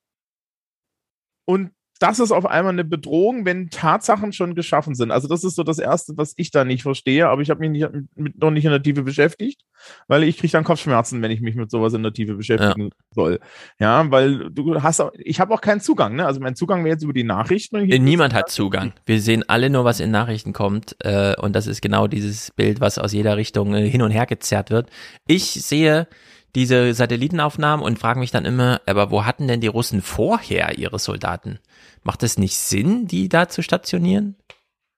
Und 1.45 1.73
das 2.01 2.19
ist 2.19 2.33
auf 2.33 2.47
einmal 2.47 2.73
eine 2.73 2.85
Bedrohung, 2.85 3.45
wenn 3.45 3.71
Tatsachen 3.71 4.33
schon 4.33 4.55
geschaffen 4.55 4.95
sind. 4.95 5.11
Also 5.11 5.29
das 5.29 5.45
ist 5.45 5.55
so 5.55 5.63
das 5.63 5.79
Erste, 5.79 6.15
was 6.17 6.35
ich 6.37 6.51
da 6.51 6.65
nicht 6.65 6.83
verstehe, 6.83 7.29
aber 7.29 7.43
ich 7.43 7.51
habe 7.51 7.61
mich 7.61 7.71
nicht, 7.71 7.89
mit, 8.17 8.39
noch 8.41 8.51
nicht 8.51 8.65
in 8.65 8.73
der 8.73 8.83
Tiefe 8.83 9.03
beschäftigt, 9.03 9.61
weil 10.09 10.25
ich 10.25 10.39
kriege 10.39 10.51
dann 10.51 10.65
Kopfschmerzen, 10.65 11.23
wenn 11.23 11.31
ich 11.31 11.41
mich 11.41 11.55
mit 11.55 11.71
sowas 11.71 11.95
in 11.95 12.03
der 12.03 12.13
Tiefe 12.13 12.35
beschäftigen 12.35 12.91
soll. 13.13 13.39
Ja, 13.79 14.11
weil 14.11 14.51
du 14.51 14.83
hast 14.83 15.01
auch, 15.01 15.13
ich 15.17 15.39
habe 15.41 15.55
auch 15.55 15.61
keinen 15.61 15.81
Zugang, 15.81 16.17
ne? 16.17 16.27
Also 16.27 16.41
mein 16.41 16.57
Zugang 16.57 16.85
wäre 16.85 16.95
jetzt 16.95 17.05
über 17.05 17.13
die 17.13 17.25
Nachrichten. 17.25 17.85
Niemand 17.85 18.35
hat 18.35 18.51
Zugang. 18.51 18.93
Wir 19.07 19.21
sehen 19.21 19.45
alle 19.49 19.71
nur, 19.71 19.85
was 19.85 20.01
in 20.01 20.11
Nachrichten 20.11 20.53
kommt. 20.53 20.97
Äh, 21.01 21.37
und 21.37 21.55
das 21.55 21.67
ist 21.67 21.81
genau 21.81 22.09
dieses 22.09 22.51
Bild, 22.51 22.81
was 22.81 22.99
aus 22.99 23.13
jeder 23.13 23.37
Richtung 23.37 23.75
äh, 23.75 23.89
hin 23.89 24.03
und 24.03 24.11
her 24.11 24.27
gezerrt 24.27 24.71
wird. 24.71 24.91
Ich 25.27 25.45
sehe 25.45 26.09
diese 26.55 26.95
Satellitenaufnahmen 26.95 27.85
und 27.85 27.99
frage 27.99 28.21
mich 28.21 28.31
dann 28.31 28.45
immer, 28.45 28.81
aber 28.87 29.11
wo 29.11 29.25
hatten 29.25 29.49
denn 29.49 29.61
die 29.61 29.67
Russen 29.67 30.03
vorher 30.03 30.79
ihre 30.79 30.99
Soldaten? 30.99 31.59
Macht 32.05 32.23
es 32.23 32.39
nicht 32.39 32.57
Sinn, 32.57 33.07
die 33.07 33.29
da 33.29 33.49
zu 33.49 33.63
stationieren? 33.63 34.37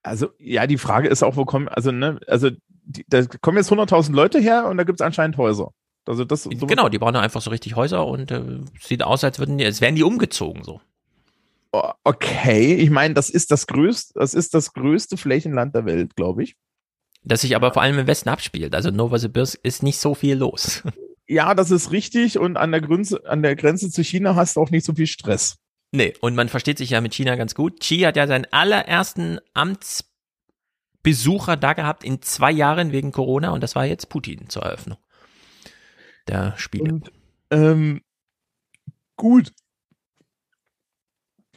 Also, 0.02 0.28
ja, 0.38 0.66
die 0.66 0.78
Frage 0.78 1.08
ist 1.08 1.22
auch, 1.22 1.36
wo 1.36 1.44
kommen, 1.44 1.68
also, 1.68 1.90
ne, 1.90 2.20
also, 2.26 2.50
die, 2.84 3.04
da 3.08 3.24
kommen 3.24 3.56
jetzt 3.58 3.72
100.000 3.72 4.12
Leute 4.12 4.38
her 4.38 4.66
und 4.66 4.76
da 4.76 4.84
gibt 4.84 5.00
es 5.00 5.04
anscheinend 5.04 5.36
Häuser. 5.36 5.72
Also, 6.06 6.24
das, 6.24 6.44
so 6.44 6.50
Genau, 6.50 6.88
die 6.88 6.98
bauen 6.98 7.14
da 7.14 7.20
einfach 7.20 7.40
so 7.40 7.50
richtig 7.50 7.74
Häuser 7.74 8.06
und 8.06 8.30
äh, 8.30 8.60
sieht 8.80 9.02
aus, 9.02 9.24
als 9.24 9.38
würden 9.38 9.58
die, 9.58 9.64
als 9.64 9.80
wären 9.80 9.96
die 9.96 10.04
umgezogen 10.04 10.62
so. 10.62 10.80
Okay, 12.04 12.74
ich 12.74 12.90
meine, 12.90 13.14
das 13.14 13.28
ist 13.28 13.50
das 13.50 13.66
größte, 13.66 14.14
das 14.14 14.34
ist 14.34 14.54
das 14.54 14.72
größte 14.72 15.16
Flächenland 15.16 15.74
der 15.74 15.84
Welt, 15.84 16.16
glaube 16.16 16.42
ich. 16.42 16.56
Das 17.22 17.40
sich 17.40 17.56
aber 17.56 17.72
vor 17.72 17.82
allem 17.82 17.98
im 17.98 18.06
Westen 18.06 18.28
abspielt. 18.28 18.74
Also 18.74 18.90
Novosibirsk 18.90 19.58
ist 19.62 19.82
nicht 19.82 19.98
so 19.98 20.14
viel 20.14 20.36
los. 20.36 20.82
Ja, 21.28 21.56
das 21.56 21.72
ist 21.72 21.90
richtig 21.90 22.38
und 22.38 22.56
an 22.56 22.70
der 22.70 22.80
Grenze, 22.80 23.20
an 23.26 23.42
der 23.42 23.56
Grenze 23.56 23.90
zu 23.90 24.04
China 24.04 24.36
hast 24.36 24.54
du 24.54 24.60
auch 24.60 24.70
nicht 24.70 24.86
so 24.86 24.94
viel 24.94 25.08
Stress. 25.08 25.56
Nee, 25.92 26.14
und 26.20 26.34
man 26.34 26.48
versteht 26.48 26.78
sich 26.78 26.90
ja 26.90 27.00
mit 27.00 27.14
China 27.14 27.36
ganz 27.36 27.54
gut. 27.54 27.80
Xi 27.80 28.00
hat 28.00 28.16
ja 28.16 28.26
seinen 28.26 28.46
allerersten 28.50 29.38
Amtsbesucher 29.54 31.56
da 31.56 31.72
gehabt 31.72 32.04
in 32.04 32.22
zwei 32.22 32.50
Jahren 32.50 32.92
wegen 32.92 33.12
Corona 33.12 33.50
und 33.50 33.62
das 33.62 33.74
war 33.74 33.84
jetzt 33.84 34.08
Putin 34.08 34.48
zur 34.48 34.62
Eröffnung 34.62 34.98
der 36.28 36.54
Spiele. 36.56 36.92
Und 36.92 37.12
ähm, 37.50 38.02
gut. 39.16 39.52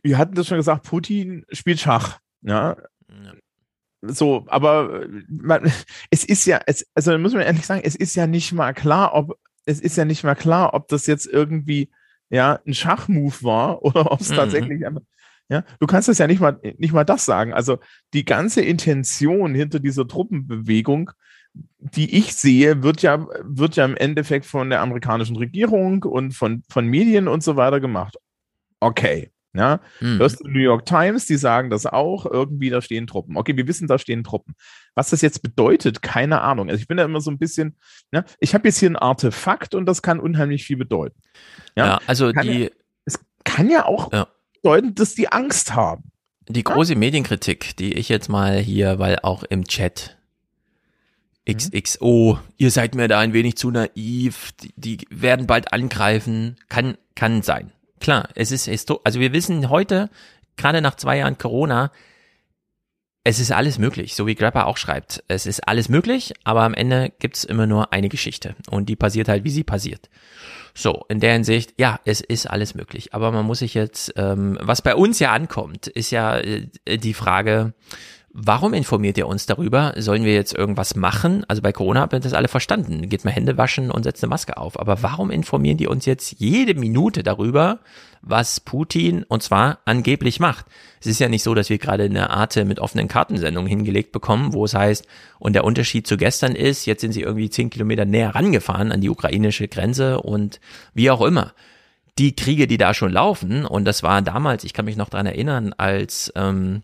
Wir 0.01 0.17
hatten 0.17 0.35
das 0.35 0.48
schon 0.48 0.58
gesagt, 0.58 0.85
Putin 0.85 1.45
spielt 1.51 1.80
Schach. 1.80 2.19
Ja. 2.41 2.77
So, 4.01 4.45
aber 4.48 5.03
äh, 5.03 5.24
man, 5.27 5.72
es 6.09 6.24
ist 6.24 6.45
ja, 6.45 6.61
es, 6.66 6.85
also 6.93 7.17
muss 7.17 7.33
man 7.33 7.41
ehrlich 7.41 7.66
sagen, 7.66 7.82
es 7.83 7.95
ist 7.95 8.16
ja 8.16 8.27
nicht 8.27 8.53
mal 8.53 8.74
klar, 8.74 9.14
ob 9.14 9.38
es 9.66 9.82
ist 9.82 9.98
ja 9.98 10.06
nicht 10.06 10.24
mal 10.24 10.35
klar, 10.35 10.74
ob 10.74 10.88
das 10.88 11.06
jetzt 11.06 11.27
irgendwie 11.27 11.91
ja 12.30 12.59
ein 12.66 12.74
Schachmove 12.74 13.43
war 13.43 13.82
oder 13.83 14.11
ob 14.11 14.22
es 14.22 14.30
Mhm. 14.30 14.35
tatsächlich 14.35 14.85
einfach, 14.85 15.01
ja, 15.49 15.64
du 15.80 15.88
kannst 15.88 16.08
das 16.08 16.17
ja 16.19 16.27
nicht 16.27 16.40
mal 16.41 16.59
nicht 16.77 16.93
mal 16.93 17.03
das 17.06 17.25
sagen. 17.25 17.53
Also 17.53 17.80
die 18.14 18.25
ganze 18.25 18.61
Intention 18.61 19.56
hinter 19.56 19.80
dieser 19.80 20.08
Truppenbewegung, 20.08 21.11
die 21.80 22.16
ich 22.17 22.35
sehe, 22.35 22.83
wird 22.83 23.01
ja 23.01 23.25
wird 23.43 23.75
ja 23.75 23.85
im 23.85 23.98
Endeffekt 23.98 24.45
von 24.45 24.69
der 24.69 24.82
amerikanischen 24.82 25.35
Regierung 25.38 26.03
und 26.03 26.33
von 26.33 26.64
von 26.69 26.85
Medien 26.85 27.27
und 27.27 27.43
so 27.43 27.56
weiter 27.56 27.80
gemacht. 27.80 28.17
Okay, 28.80 29.32
ja, 29.53 29.80
Mhm. 30.00 30.19
hörst 30.19 30.42
du 30.42 30.48
New 30.48 30.60
York 30.60 30.86
Times, 30.86 31.26
die 31.26 31.38
sagen 31.38 31.69
das 31.69 31.86
auch, 31.86 32.26
irgendwie 32.26 32.69
da 32.69 32.82
stehen 32.82 33.08
Truppen. 33.08 33.36
Okay, 33.38 33.58
wir 33.58 33.68
wissen, 33.68 33.88
da 33.88 33.98
stehen 33.98 34.24
Truppen. 34.24 34.53
Was 34.95 35.10
das 35.10 35.22
jetzt 35.22 35.42
bedeutet, 35.42 36.02
keine 36.02 36.42
Ahnung. 36.42 36.69
Also 36.69 36.80
ich 36.82 36.88
bin 36.88 36.98
da 36.98 37.03
immer 37.06 37.22
so 37.22 37.32
ein 37.32 37.38
bisschen, 37.40 37.76
ne, 38.11 38.26
ich 38.40 38.53
habe 38.53 38.68
jetzt 38.68 38.78
hier 38.80 38.90
ein 38.90 38.95
Artefakt 38.95 39.74
und 39.76 39.86
das 39.86 40.02
kann 40.02 40.19
unheimlich 40.19 40.66
viel 40.66 40.78
bedeuten. 40.78 41.19
Ja, 41.76 42.00
also 42.06 42.32
kann 42.32 42.45
die- 42.48 42.64
ja, 42.66 42.69
es 43.06 43.19
kann 43.44 43.69
ja 43.69 43.86
auch 43.86 44.11
Ja. 44.14 44.28
bedeuten, 44.61 44.94
dass 44.95 45.16
die 45.16 45.32
Angst 45.32 45.74
haben. 45.76 46.11
Die 46.48 46.64
große 46.64 46.95
Medienkritik, 46.95 47.76
die 47.78 47.94
ich 47.94 48.10
jetzt 48.10 48.28
mal 48.30 48.58
hier, 48.60 48.98
weil 49.00 49.19
auch 49.22 49.44
im 49.44 49.66
Chat 49.66 50.18
XXO, 51.48 52.40
ihr 52.58 52.69
seid 52.72 52.95
mir 52.95 53.08
da 53.08 53.19
ein 53.19 53.34
wenig 53.34 53.56
zu 53.58 53.72
naiv, 53.72 54.52
die, 54.61 54.74
die 54.76 55.08
werden 55.10 55.48
bald 55.48 55.74
angreifen, 55.74 56.58
kann, 56.69 56.98
kann 57.16 57.42
sein. 57.42 57.72
Klar, 58.00 58.30
es 58.36 58.52
ist 58.52 58.66
histo 58.66 59.02
also 59.03 59.19
wir 59.19 59.34
wissen 59.34 59.69
heute, 59.69 60.10
gerade 60.58 60.82
nach 60.82 60.95
zwei 60.95 61.18
Jahren 61.18 61.38
Corona, 61.38 61.92
es 63.24 63.40
ist 63.40 63.52
alles 63.52 63.78
möglich, 63.78 64.16
so 64.16 64.28
wie 64.28 64.36
Grapper 64.36 64.66
auch 64.66 64.78
schreibt. 64.78 65.24
Es 65.28 65.45
ist 65.45 65.68
alles 65.68 65.90
möglich, 65.90 66.34
aber 66.45 66.64
am 66.64 66.74
Ende 66.74 67.11
gibt's 67.19 67.44
immer 67.44 67.68
nur 67.68 67.92
eine 67.92 68.10
Geschichte 68.10 68.56
und 68.69 68.88
die 68.88 68.95
passiert 68.95 69.28
halt, 69.28 69.44
wie 69.44 69.50
sie 69.50 69.64
passiert. 69.64 70.10
So, 70.74 71.06
in 71.10 71.19
der 71.19 71.34
Hinsicht, 71.34 71.74
ja, 71.78 72.00
es 72.06 72.22
ist 72.22 72.50
alles 72.50 72.74
möglich. 72.74 73.14
Aber 73.14 73.32
man 73.32 73.45
muss 73.45 73.60
sich 73.60 73.74
jetzt, 73.74 74.14
ähm, 74.16 74.58
was 74.61 74.82
bei 74.82 74.95
uns 74.95 75.19
ja 75.19 75.32
ankommt, 75.32 75.88
ist 75.88 76.11
ja 76.11 76.38
äh, 76.38 76.68
die 76.98 77.14
Frage, 77.14 77.74
warum 78.42 78.74
informiert 78.74 79.18
ihr 79.18 79.27
uns 79.27 79.45
darüber? 79.45 79.93
Sollen 79.98 80.24
wir 80.24 80.34
jetzt 80.34 80.53
irgendwas 80.53 80.95
machen? 80.95 81.43
Also 81.48 81.61
bei 81.61 81.72
Corona 81.72 82.01
habt 82.01 82.14
ihr 82.14 82.19
das 82.19 82.34
alle 82.34 82.48
verstanden. 82.48 83.09
Geht 83.09 83.26
mal 83.26 83.32
Hände 83.32 83.58
waschen 83.58 83.92
und 83.92 84.03
setzt 84.03 84.24
eine 84.24 84.30
Maske 84.30 84.58
auf. 84.58 84.80
Aber 84.80 85.03
warum 85.03 85.32
informieren 85.32 85.77
die 85.77 85.88
uns 85.88 86.06
jetzt 86.06 86.35
jede 86.40 86.74
Minute 86.74 87.24
darüber, 87.24 87.80
was 88.22 88.59
Putin 88.59 89.24
und 89.24 89.43
zwar 89.43 89.80
angeblich 89.85 90.40
macht? 90.40 90.66
Es 91.00 91.08
ist 91.08 91.19
ja 91.19 91.30
nicht 91.30 91.43
so, 91.43 91.53
dass 91.53 91.69
wir 91.69 91.77
gerade 91.77 92.03
eine 92.03 92.30
Art 92.30 92.56
mit 92.56 92.80
offenen 92.80 93.08
Kartensendung 93.08 93.68
hingelegt 93.68 94.11
bekommen, 94.11 94.53
wo 94.53 94.66
es 94.66 94.74
heißt, 94.74 95.06
und 95.40 95.53
der 95.53 95.64
Unterschied 95.64 96.08
zu 96.08 96.18
gestern 96.18 96.56
ist, 96.56 96.85
jetzt 96.85 97.01
sind 97.01 97.14
sie 97.14 97.22
irgendwie 97.22 97.50
zehn 97.50 97.69
Kilometer 97.69 98.06
näher 98.06 98.35
rangefahren 98.35 98.92
an 98.92 99.01
die 99.01 99.09
ukrainische 99.09 99.68
Grenze 99.68 100.22
und 100.22 100.59
wie 100.93 101.11
auch 101.11 101.22
immer 101.22 101.53
die 102.18 102.35
Kriege, 102.35 102.68
die 102.68 102.77
da 102.77 102.93
schon 102.93 103.14
laufen, 103.14 103.66
und 103.66 103.85
das 103.85 104.03
war 104.03 104.22
damals, 104.22 104.66
ich 104.66 104.74
kann 104.74 104.84
mich 104.84 104.98
noch 104.98 105.08
dran 105.08 105.26
erinnern, 105.26 105.74
als 105.77 106.34
ähm, 106.35 106.82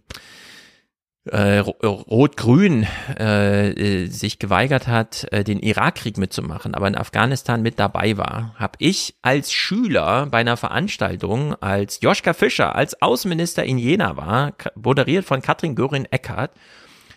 äh, 1.25 1.59
Rot-Grün 1.59 2.85
äh, 3.17 3.69
äh, 3.69 4.07
sich 4.07 4.37
geweigert 4.37 4.87
hat, 4.87 5.27
äh, 5.31 5.43
den 5.43 5.59
Irakkrieg 5.59 6.17
mitzumachen, 6.17 6.75
aber 6.75 6.87
in 6.87 6.95
Afghanistan 6.95 7.61
mit 7.61 7.79
dabei 7.79 8.17
war, 8.17 8.53
habe 8.57 8.75
ich 8.79 9.15
als 9.21 9.51
Schüler 9.51 10.27
bei 10.27 10.39
einer 10.39 10.57
Veranstaltung, 10.57 11.55
als 11.55 12.01
Joschka 12.01 12.33
Fischer 12.33 12.75
als 12.75 13.01
Außenminister 13.01 13.63
in 13.63 13.77
Jena 13.77 14.17
war, 14.17 14.53
moderiert 14.75 15.25
von 15.25 15.41
Katrin 15.41 15.75
Göring-Eckardt, 15.75 16.51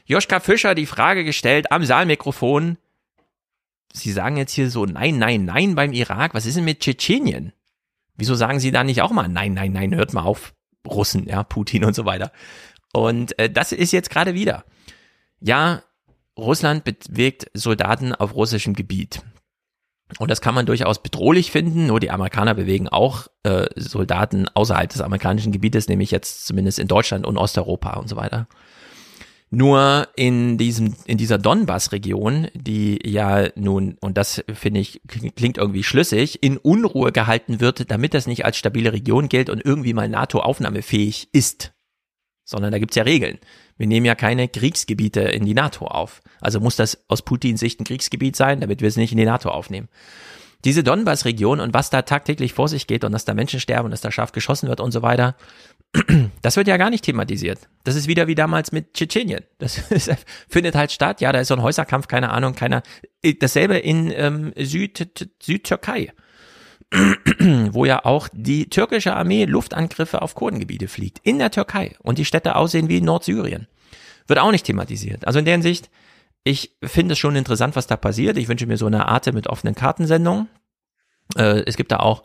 Joschka 0.07 0.41
Fischer 0.41 0.75
die 0.75 0.87
Frage 0.87 1.25
gestellt 1.25 1.70
am 1.70 1.85
Saalmikrofon, 1.85 2.78
Sie 3.93 4.12
sagen 4.12 4.37
jetzt 4.37 4.53
hier 4.53 4.70
so 4.70 4.85
nein, 4.85 5.19
nein, 5.19 5.45
nein 5.45 5.75
beim 5.75 5.93
Irak, 5.93 6.35
was 6.35 6.47
ist 6.47 6.57
denn 6.57 6.65
mit 6.65 6.81
Tschetschenien? 6.81 7.53
Wieso 8.17 8.35
sagen 8.35 8.61
Sie 8.61 8.70
da 8.70 8.85
nicht 8.85 9.03
auch 9.03 9.12
mal 9.12 9.28
nein, 9.28 9.55
nein, 9.55 9.73
nein, 9.73 9.95
hört 9.95 10.12
mal 10.12 10.23
auf, 10.23 10.55
Russen, 10.87 11.27
ja, 11.28 11.43
Putin 11.43 11.85
und 11.85 11.95
so 11.95 12.05
weiter. 12.05 12.33
Und 12.99 13.39
äh, 13.39 13.49
das 13.49 13.70
ist 13.70 13.93
jetzt 13.93 14.10
gerade 14.10 14.35
wieder. 14.35 14.65
Ja, 15.41 15.83
Russland 16.36 16.83
bewegt 16.83 17.49
Soldaten 17.55 18.12
auf 18.12 18.35
russischem 18.35 18.75
Gebiet. 18.75 19.23
Und 20.18 20.31
das 20.31 20.41
kann 20.41 20.55
man 20.55 20.67
durchaus 20.67 21.01
bedrohlich 21.01 21.52
finden. 21.52 21.86
Nur 21.86 22.01
die 22.01 22.10
Amerikaner 22.10 22.55
bewegen 22.55 22.89
auch 22.89 23.28
äh, 23.44 23.67
Soldaten 23.77 24.49
außerhalb 24.49 24.91
des 24.91 25.01
amerikanischen 25.01 25.52
Gebietes, 25.52 25.89
nämlich 25.89 26.10
jetzt 26.10 26.44
zumindest 26.44 26.81
in 26.81 26.89
Deutschland 26.89 27.25
und 27.25 27.36
Osteuropa 27.36 27.94
und 27.99 28.09
so 28.09 28.17
weiter. 28.17 28.49
Nur 29.51 30.09
in 30.17 30.59
diesem, 30.59 30.97
in 31.07 31.18
dieser 31.18 31.39
Donbass-Region, 31.39 32.49
die 32.55 32.99
ja 33.05 33.49
nun, 33.55 33.97
und 34.01 34.18
das 34.18 34.43
finde 34.52 34.81
ich, 34.81 35.01
klingt 35.07 35.57
irgendwie 35.57 35.85
schlüssig, 35.85 36.43
in 36.43 36.57
Unruhe 36.59 37.12
gehalten 37.12 37.60
wird, 37.60 37.91
damit 37.93 38.12
das 38.12 38.27
nicht 38.27 38.44
als 38.44 38.57
stabile 38.57 38.93
Region 38.93 39.28
gilt 39.28 39.51
und 39.51 39.65
irgendwie 39.65 39.94
mal 39.94 40.09
NATO-aufnahmefähig 40.09 41.28
ist 41.33 41.73
sondern 42.49 42.73
da 42.73 42.78
gibt's 42.78 42.97
ja 42.97 43.02
Regeln. 43.02 43.39
Wir 43.77 43.86
nehmen 43.86 44.07
ja 44.07 44.15
keine 44.15 44.49
Kriegsgebiete 44.49 45.20
in 45.20 45.44
die 45.44 45.52
NATO 45.52 45.86
auf. 45.86 46.23
Also 46.41 46.60
muss 46.60 46.77
das 46.77 47.05
aus 47.07 47.20
Putins 47.20 47.60
Sicht 47.60 47.78
ein 47.78 47.85
Kriegsgebiet 47.85 48.36
sein, 48.36 48.62
damit 48.62 48.81
wir 48.81 48.89
es 48.89 48.97
nicht 48.97 49.12
in 49.12 49.18
die 49.18 49.27
NATO 49.27 49.51
aufnehmen. 49.51 49.89
Diese 50.65 50.83
Donbass-Region 50.83 51.60
und 51.60 51.75
was 51.75 51.91
da 51.91 52.02
tagtäglich 52.02 52.55
vor 52.55 52.68
sich 52.68 52.86
geht 52.86 53.05
und 53.05 53.12
dass 53.12 53.27
da 53.27 53.35
Menschen 53.35 53.60
sterben 53.60 53.85
und 53.85 53.91
dass 53.91 54.01
da 54.01 54.10
scharf 54.10 54.33
geschossen 54.33 54.68
wird 54.70 54.81
und 54.81 54.93
so 54.93 55.02
weiter, 55.02 55.36
das 56.43 56.57
wird 56.57 56.68
ja 56.68 56.78
gar 56.78 56.89
nicht 56.89 57.05
thematisiert. 57.05 57.68
Das 57.85 57.97
ist 57.97 58.09
wieder 58.09 58.28
wie 58.28 58.35
damals 58.35 58.73
mit 58.73 58.94
Tschetschenien. 58.94 59.44
Das 59.59 59.78
ist, 59.91 60.10
findet 60.49 60.75
halt 60.75 60.91
statt. 60.91 61.20
Ja, 61.20 61.33
da 61.33 61.41
ist 61.41 61.49
so 61.49 61.55
ein 61.55 61.62
Häuserkampf, 61.62 62.09
keine 62.09 62.31
Ahnung, 62.31 62.55
keiner. 62.55 62.83
Dasselbe 63.41 63.77
in 63.77 64.10
ähm, 64.10 64.55
Süd, 64.57 65.36
Südtürkei. 65.43 66.12
wo 67.70 67.84
ja 67.84 68.05
auch 68.05 68.28
die 68.33 68.70
türkische 68.70 69.15
Armee 69.15 69.44
Luftangriffe 69.44 70.23
auf 70.23 70.34
Kurdengebiete 70.34 70.89
fliegt. 70.89 71.20
In 71.23 71.39
der 71.39 71.50
Türkei. 71.50 71.97
Und 72.00 72.18
die 72.18 72.25
Städte 72.25 72.57
aussehen 72.57 72.89
wie 72.89 73.00
Nordsyrien. 73.00 73.67
Wird 74.26 74.39
auch 74.39 74.50
nicht 74.50 74.67
thematisiert. 74.67 75.26
Also 75.26 75.39
in 75.39 75.44
der 75.44 75.55
Hinsicht, 75.55 75.91
ich 76.44 76.76
finde 76.83 77.12
es 77.12 77.18
schon 77.18 77.36
interessant, 77.36 77.76
was 77.76 77.86
da 77.86 77.97
passiert. 77.97 78.36
Ich 78.39 78.49
wünsche 78.49 78.67
mir 78.67 78.76
so 78.76 78.86
eine 78.86 79.07
Art 79.07 79.33
mit 79.33 79.49
offenen 79.49 79.75
Kartensendungen. 79.75 80.49
Äh, 81.36 81.62
es 81.67 81.76
gibt 81.76 81.92
da 81.92 81.99
auch 81.99 82.25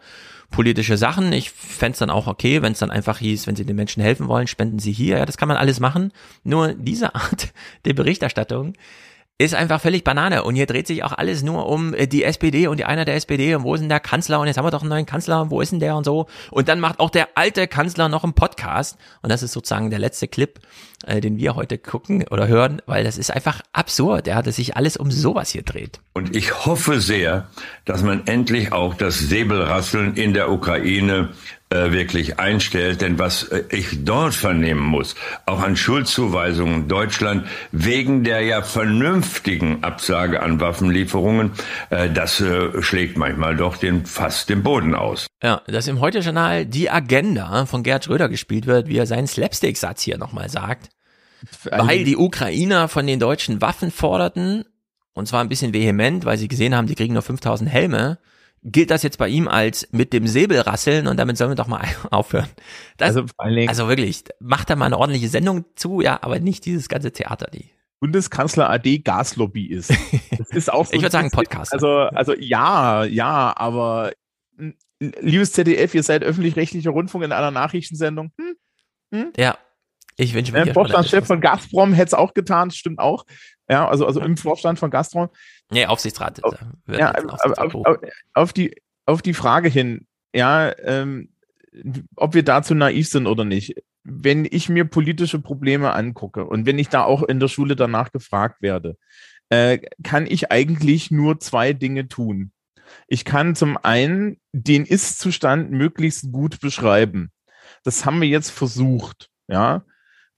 politische 0.50 0.98
Sachen. 0.98 1.33
Ich 1.33 1.50
fände 1.50 1.93
es 1.93 2.00
dann 2.00 2.09
auch 2.09 2.27
okay, 2.27 2.61
wenn 2.61 2.74
es 2.74 2.80
dann 2.80 2.92
einfach 2.92 3.17
hieß, 3.17 3.48
wenn 3.48 3.56
sie 3.56 3.66
den 3.66 3.75
Menschen 3.75 4.01
helfen 4.01 4.27
wollen, 4.27 4.48
spenden 4.48 4.80
sie 4.80 4.93
hier. 4.93 5.17
Ja, 5.17 5.25
das 5.25 5.38
kann 5.38 5.50
man 5.50 5.58
alles 5.58 5.82
machen. 5.82 6.14
Nur 6.43 6.74
diese 6.74 7.16
Art 7.16 7.53
der 7.83 7.93
Berichterstattung 7.93 8.74
ist 9.40 9.56
einfach 9.56 9.82
völlig 9.82 10.03
Banane. 10.03 10.44
Und 10.44 10.56
hier 10.56 10.68
dreht 10.68 10.88
sich 10.88 11.03
auch 11.03 11.12
alles 11.12 11.44
nur 11.44 11.68
um 11.68 11.94
äh, 11.94 12.08
die 12.08 12.24
SPD 12.24 12.68
und 12.68 12.78
die 12.78 12.86
einer 12.86 13.06
der 13.06 13.16
SPD 13.16 13.56
und 13.56 13.64
wo 13.64 13.74
ist 13.74 13.82
denn 13.82 13.90
der 13.90 14.00
Kanzler 14.00 14.40
und 14.40 14.48
jetzt 14.48 14.58
haben 14.58 14.66
wir 14.66 14.72
doch 14.72 14.82
einen 14.82 14.90
neuen 14.90 15.06
Kanzler 15.06 15.42
und 15.42 15.50
wo 15.50 15.62
ist 15.62 15.72
denn 15.72 15.80
der 15.80 15.95
und 15.95 16.06
so. 16.06 16.28
Und 16.52 16.68
dann 16.68 16.80
macht 16.80 17.00
auch 17.00 17.10
der 17.10 17.30
alte 17.36 17.68
Kanzler 17.68 18.10
noch 18.10 18.24
einen 18.24 18.34
Podcast 18.34 18.98
und 19.22 19.32
das 19.32 19.42
ist 19.42 19.53
sozusagen 19.53 19.90
der 19.90 20.00
letzte 20.00 20.28
Clip, 20.28 20.60
äh, 21.06 21.20
den 21.20 21.38
wir 21.38 21.56
heute 21.56 21.78
gucken 21.78 22.26
oder 22.30 22.48
hören, 22.48 22.82
weil 22.86 23.03
das 23.03 23.18
ist 23.18 23.32
einfach 23.32 23.62
absurd, 23.74 24.28
ja, 24.28 24.42
dass 24.42 24.58
sich 24.58 24.78
alles 24.78 24.98
um 24.98 25.10
sowas 25.10 25.50
hier 25.50 25.64
dreht. 25.64 26.00
Und 26.14 26.36
ich 26.36 26.66
hoffe 26.66 27.02
sehr, 27.02 27.50
dass 27.86 28.03
man 28.03 28.28
endlich 28.28 28.72
auch 28.72 28.94
das 28.94 29.18
Säbelrasseln 29.18 30.16
in 30.16 30.34
der 30.34 30.52
Ukraine 30.52 31.30
äh, 31.74 31.92
wirklich 31.92 32.40
einstellt. 32.40 33.02
Denn 33.02 33.18
was 33.18 33.45
äh, 33.45 33.64
ich 33.69 34.06
dort 34.06 34.35
vernehmen 34.35 34.84
muss, 34.84 35.16
auch 35.48 35.60
an 35.60 35.76
Schuldzuweisungen 35.76 36.88
Deutschland 36.88 37.48
wegen 37.72 38.24
der 38.24 38.42
ja 38.42 38.61
vernünftigen 38.61 39.84
Absage 39.84 40.43
an 40.43 40.60
Waffenlieferungen, 40.60 41.52
äh, 41.90 42.11
das 42.11 42.43
schlägt 42.82 43.18
manchmal 43.18 43.56
doch 43.56 43.77
den 43.77 44.06
fast 44.06 44.50
den 44.50 44.61
Boden 44.61 44.93
aus. 44.93 45.26
Ja, 45.42 45.61
dass 45.66 45.88
im 45.88 46.00
Heute-Journal 46.00 46.68
die 46.68 46.92
Agenda 46.92 47.66
von 47.66 47.82
Gerd 47.82 48.06
Schröder 48.06 48.30
gespielt 48.30 48.68
wird, 48.68 48.88
wie 48.88 48.98
er 48.98 49.08
seinen 49.08 49.27
Slapstick-Satz 49.27 50.03
hier 50.03 50.18
nochmal 50.18 50.50
sagt. 50.50 50.90
Weil 51.69 52.03
die 52.03 52.18
Ukrainer 52.18 52.88
von 52.88 53.08
den 53.08 53.19
Deutschen 53.19 53.61
Waffen 53.61 53.90
forderten, 53.90 54.66
und 55.14 55.27
zwar 55.27 55.42
ein 55.42 55.50
bisschen 55.50 55.74
vehement, 55.74 56.24
weil 56.26 56.38
sie 56.38 56.48
gesehen 56.48 56.76
haben, 56.76 56.88
die 56.88 56.95
kriegen 56.95 57.14
nur 57.14 57.24
5000 57.24 57.69
Helme, 57.69 58.19
gilt 58.64 58.92
das 58.92 59.03
jetzt 59.03 59.17
bei 59.17 59.27
ihm 59.27 59.48
als 59.48 59.88
mit 59.92 60.14
dem 60.14 60.27
Säbel 60.27 60.59
rasseln 60.59 61.08
und 61.08 61.17
damit 61.17 61.38
sollen 61.38 61.51
wir 61.51 61.56
doch 61.56 61.67
mal 61.67 61.83
aufhören. 62.11 62.50
Das, 62.98 63.16
also, 63.16 63.25
also 63.67 63.88
wirklich, 63.88 64.24
macht 64.40 64.69
da 64.69 64.75
mal 64.75 64.85
eine 64.85 64.98
ordentliche 64.98 65.27
Sendung 65.27 65.66
zu, 65.75 66.01
ja, 66.01 66.19
aber 66.22 66.40
nicht 66.40 66.66
dieses 66.66 66.90
ganze 66.90 67.11
Theater, 67.11 67.50
die. 67.51 67.69
Bundeskanzler 68.00 68.69
AD 68.69 69.00
Gaslobby 69.00 69.67
ist. 69.67 69.93
Das 70.38 70.50
ist 70.50 70.74
auch 70.74 70.85
so 70.85 70.93
ich 70.93 71.01
würde 71.01 71.11
sagen 71.11 71.32
Podcast. 71.32 71.72
Also, 71.72 71.88
also 71.88 72.33
ja, 72.38 73.06
ja, 73.06 73.53
aber 73.56 74.11
liebes 75.00 75.53
ZDF, 75.53 75.93
ihr 75.93 76.03
seid 76.03 76.24
öffentlich-rechtlicher 76.24 76.90
Rundfunk 76.90 77.24
in 77.24 77.32
einer 77.32 77.51
Nachrichtensendung. 77.51 78.32
Hm? 78.38 78.56
Hm? 79.11 79.33
Ja, 79.38 79.58
ich 80.17 80.33
wünsche 80.33 80.51
mir. 80.51 80.66
Der 80.66 80.74
Vorstandschef 80.74 81.25
von 81.25 81.42
Gazprom 81.42 81.93
hätte 81.93 82.08
es 82.08 82.14
auch 82.14 82.33
getan, 82.33 82.72
stimmt 82.72 83.00
auch. 83.00 83.25
Ja, 83.69 83.88
also, 83.88 84.06
also 84.06 84.19
im 84.22 84.38
Vorstand 84.38 84.80
von 84.80 84.92
Gazprom. 84.92 85.30
Nee, 85.72 85.85
Aufsichtsrat. 85.85 86.43
Auf, 86.43 86.56
ja, 86.88 87.11
auf, 87.14 87.58
auf, 87.58 87.98
auf, 88.33 88.53
die, 88.53 88.75
auf 89.06 89.22
die 89.22 89.33
Frage 89.33 89.69
hin, 89.69 90.06
ja, 90.33 90.77
ähm, 90.80 91.30
ob 92.16 92.33
wir 92.33 92.43
dazu 92.43 92.75
naiv 92.75 93.08
sind 93.09 93.27
oder 93.27 93.45
nicht. 93.45 93.75
Wenn 94.03 94.45
ich 94.50 94.67
mir 94.67 94.85
politische 94.85 95.40
Probleme 95.40 95.93
angucke 95.93 96.45
und 96.45 96.66
wenn 96.66 96.77
ich 96.77 96.90
da 96.90 97.03
auch 97.03 97.24
in 97.24 97.40
der 97.40 97.48
Schule 97.48 97.75
danach 97.75 98.11
gefragt 98.11 98.61
werde, 98.61 98.98
äh, 99.50 99.80
kann 100.03 100.25
ich 100.27 100.51
eigentlich 100.51 101.09
nur 101.09 101.40
zwei 101.40 101.74
Dinge 101.74 102.08
tun. 102.08 102.51
Ich 103.08 103.24
kann 103.25 103.56
zum 103.56 103.77
einen 103.77 104.40
den 104.51 104.85
Ist-Zustand 104.85 105.72
möglichst 105.72 106.32
gut 106.32 106.59
beschreiben. 106.59 107.32
Das 107.83 108.06
haben 108.06 108.22
wir 108.22 108.27
jetzt 108.27 108.51
versucht, 108.51 109.30
ja. 109.48 109.85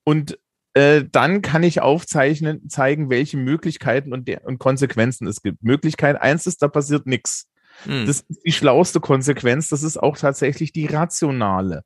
Und 0.04 0.38
äh, 0.76 1.06
dann 1.10 1.42
kann 1.42 1.64
ich 1.64 1.82
aufzeichnen, 1.82 2.70
zeigen, 2.70 3.10
welche 3.10 3.38
Möglichkeiten 3.38 4.12
und, 4.12 4.28
der, 4.28 4.46
und 4.46 4.60
Konsequenzen 4.60 5.26
es 5.26 5.42
gibt. 5.42 5.64
Möglichkeit 5.64 6.22
eins 6.22 6.46
ist, 6.46 6.62
da 6.62 6.68
passiert 6.68 7.08
nichts. 7.08 7.48
Hm. 7.84 8.06
Das 8.06 8.26
ist 8.28 8.42
die 8.46 8.52
schlauste 8.52 9.00
Konsequenz. 9.00 9.70
Das 9.70 9.84
ist 9.84 9.98
auch 9.98 10.18
tatsächlich 10.18 10.74
die 10.74 10.86
rationale 10.86 11.84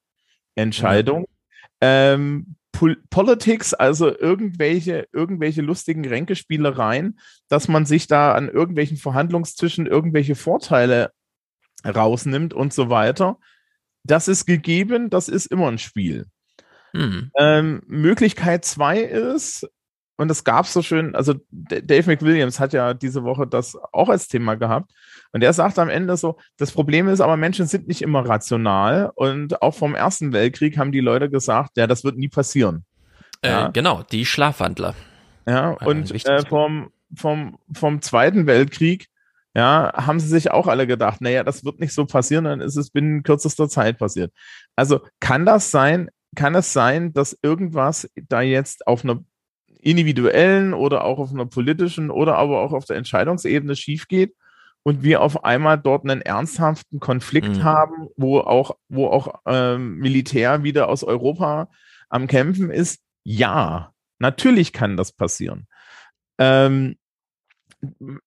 Entscheidung. 0.56 1.22
Mhm. 1.22 1.26
Ähm, 1.82 2.56
Pol 2.72 2.98
Politics, 3.12 3.76
also 3.76 4.16
irgendwelche, 4.18 5.08
irgendwelche 5.14 5.62
lustigen 5.62 6.06
Ränkespielereien, 6.06 7.20
dass 7.48 7.68
man 7.68 7.86
sich 7.86 8.08
da 8.08 8.34
an 8.34 8.50
irgendwelchen 8.50 8.98
Verhandlungstischen 8.98 9.86
irgendwelche 9.86 10.36
Vorteile 10.36 11.12
rausnimmt 11.86 12.56
und 12.56 12.74
so 12.74 12.90
weiter. 12.90 13.38
Das 14.04 14.28
ist 14.28 14.46
gegeben, 14.46 15.12
das 15.12 15.30
ist 15.30 15.46
immer 15.48 15.68
ein 15.68 15.78
Spiel. 15.78 16.26
Hm. 16.94 17.32
Ähm, 17.38 17.82
Möglichkeit 17.88 18.66
zwei 18.66 19.00
ist, 19.00 19.68
und 20.18 20.28
das 20.28 20.44
gab 20.44 20.66
es 20.66 20.74
so 20.74 20.82
schön, 20.82 21.16
also 21.16 21.36
Dave 21.50 22.12
McWilliams 22.12 22.60
hat 22.60 22.74
ja 22.74 22.94
diese 22.94 23.24
Woche 23.24 23.48
das 23.48 23.78
auch 23.94 24.10
als 24.10 24.28
Thema 24.28 24.56
gehabt. 24.56 24.92
Und 25.32 25.44
er 25.44 25.54
sagt 25.54 25.80
am 25.80 25.90
Ende 25.90 26.18
so, 26.18 26.38
das 26.58 26.72
Problem 26.72 27.08
ist 27.08 27.22
aber, 27.22 27.38
Menschen 27.38 27.68
sind 27.68 27.88
nicht 27.88 28.02
immer 28.02 28.28
rational. 28.28 29.12
Und 29.16 29.62
auch 29.62 29.76
vom 29.76 29.96
Ersten 29.96 30.34
Weltkrieg 30.34 30.78
haben 30.78 30.92
die 30.92 31.00
Leute 31.00 31.30
gesagt, 31.30 31.78
ja, 31.78 31.88
das 31.88 32.04
wird 32.04 32.18
nie 32.18 32.28
passieren. 32.28 32.84
Äh, 33.42 33.50
ja. 33.50 33.68
Genau, 33.70 34.04
die 34.04 34.26
Schlafwandler. 34.26 34.96
Ja, 35.48 35.70
und 35.70 36.12
äh, 36.26 36.46
vom, 36.46 36.92
vom, 37.16 37.58
vom 37.74 38.02
Zweiten 38.02 38.46
Weltkrieg, 38.46 39.08
ja, 39.56 39.94
haben 39.96 40.20
sie 40.20 40.28
sich 40.28 40.52
auch 40.52 40.68
alle 40.68 40.86
gedacht, 40.86 41.22
naja, 41.22 41.44
das 41.44 41.64
wird 41.64 41.80
nicht 41.80 41.94
so 41.94 42.06
passieren, 42.06 42.44
dann 42.44 42.62
ist 42.62 42.76
es 42.76 42.92
binnen 42.92 43.24
kürzester 43.24 43.68
Zeit 43.68 43.98
passiert. 43.98 44.34
Also 44.76 45.00
kann 45.20 45.46
das 45.46 45.72
sein, 45.72 46.10
kann 46.36 46.56
es 46.56 46.74
sein, 46.74 47.14
dass 47.14 47.38
irgendwas 47.42 48.10
da 48.28 48.42
jetzt 48.42 48.88
auf 48.88 49.04
einer 49.04 49.24
individuellen 49.82 50.74
oder 50.74 51.06
auch 51.06 51.20
auf 51.20 51.32
einer 51.32 51.46
politischen 51.46 52.12
oder 52.12 52.36
aber 52.36 52.62
auch 52.62 52.74
auf 52.74 52.86
der 52.86 52.98
Entscheidungsebene 52.98 53.76
schief 53.76 54.08
geht 54.08 54.36
und 54.84 55.04
wir 55.04 55.22
auf 55.22 55.44
einmal 55.44 55.78
dort 55.78 56.04
einen 56.04 56.22
ernsthaften 56.22 57.00
Konflikt 57.00 57.58
Mhm. 57.58 57.64
haben, 57.64 58.08
wo 58.18 58.40
auch, 58.40 58.78
wo 58.90 59.08
auch 59.08 59.42
ähm, 59.46 59.98
Militär 59.98 60.64
wieder 60.64 60.90
aus 60.90 61.04
Europa 61.04 61.70
am 62.10 62.28
Kämpfen 62.28 62.72
ist. 62.72 63.02
Ja, 63.24 63.94
natürlich 64.20 64.74
kann 64.74 64.98
das 64.98 65.12
passieren. 65.12 65.68
Ähm, 66.38 66.98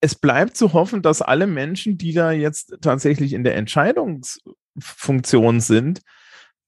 es 0.01 0.15
bleibt 0.15 0.57
zu 0.57 0.73
hoffen, 0.73 1.03
dass 1.03 1.21
alle 1.21 1.47
Menschen, 1.47 1.99
die 1.99 2.15
da 2.15 2.33
jetzt 2.33 2.79
tatsächlich 2.81 3.35
in 3.35 3.45
der 3.45 3.57
Entscheidungsfunktion 3.57 5.61
sind, 5.61 6.01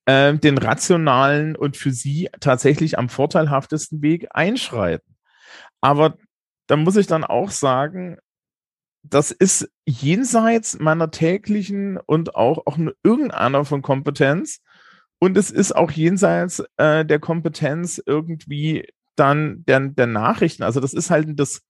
äh, 0.07 0.35
den 0.35 0.59
rationalen 0.59 1.57
und 1.57 1.77
für 1.77 1.91
sie 1.91 2.29
tatsächlich 2.41 2.99
am 2.99 3.09
vorteilhaftesten 3.09 4.03
Weg 4.03 4.29
einschreiten. 4.31 5.17
Aber 5.81 6.17
da 6.67 6.77
muss 6.77 6.97
ich 6.97 7.07
dann 7.07 7.25
auch 7.25 7.51
sagen, 7.51 8.19
das 9.03 9.31
ist 9.31 9.71
jenseits 9.87 10.79
meiner 10.79 11.11
täglichen 11.11 11.99
und 11.99 12.35
auch, 12.35 12.67
auch 12.67 12.79
nur 12.79 12.95
irgendeiner 13.03 13.65
von 13.65 13.83
Kompetenz. 13.83 14.61
Und 15.19 15.37
es 15.37 15.51
ist 15.51 15.77
auch 15.77 15.91
jenseits 15.91 16.63
äh, 16.79 17.05
der 17.05 17.19
Kompetenz 17.19 18.03
irgendwie 18.05 18.89
dann 19.15 19.65
der, 19.67 19.81
der 19.81 20.07
Nachrichten. 20.07 20.63
Also 20.63 20.81
das 20.81 20.95
ist 20.95 21.11
halt 21.11 21.39
das, 21.39 21.63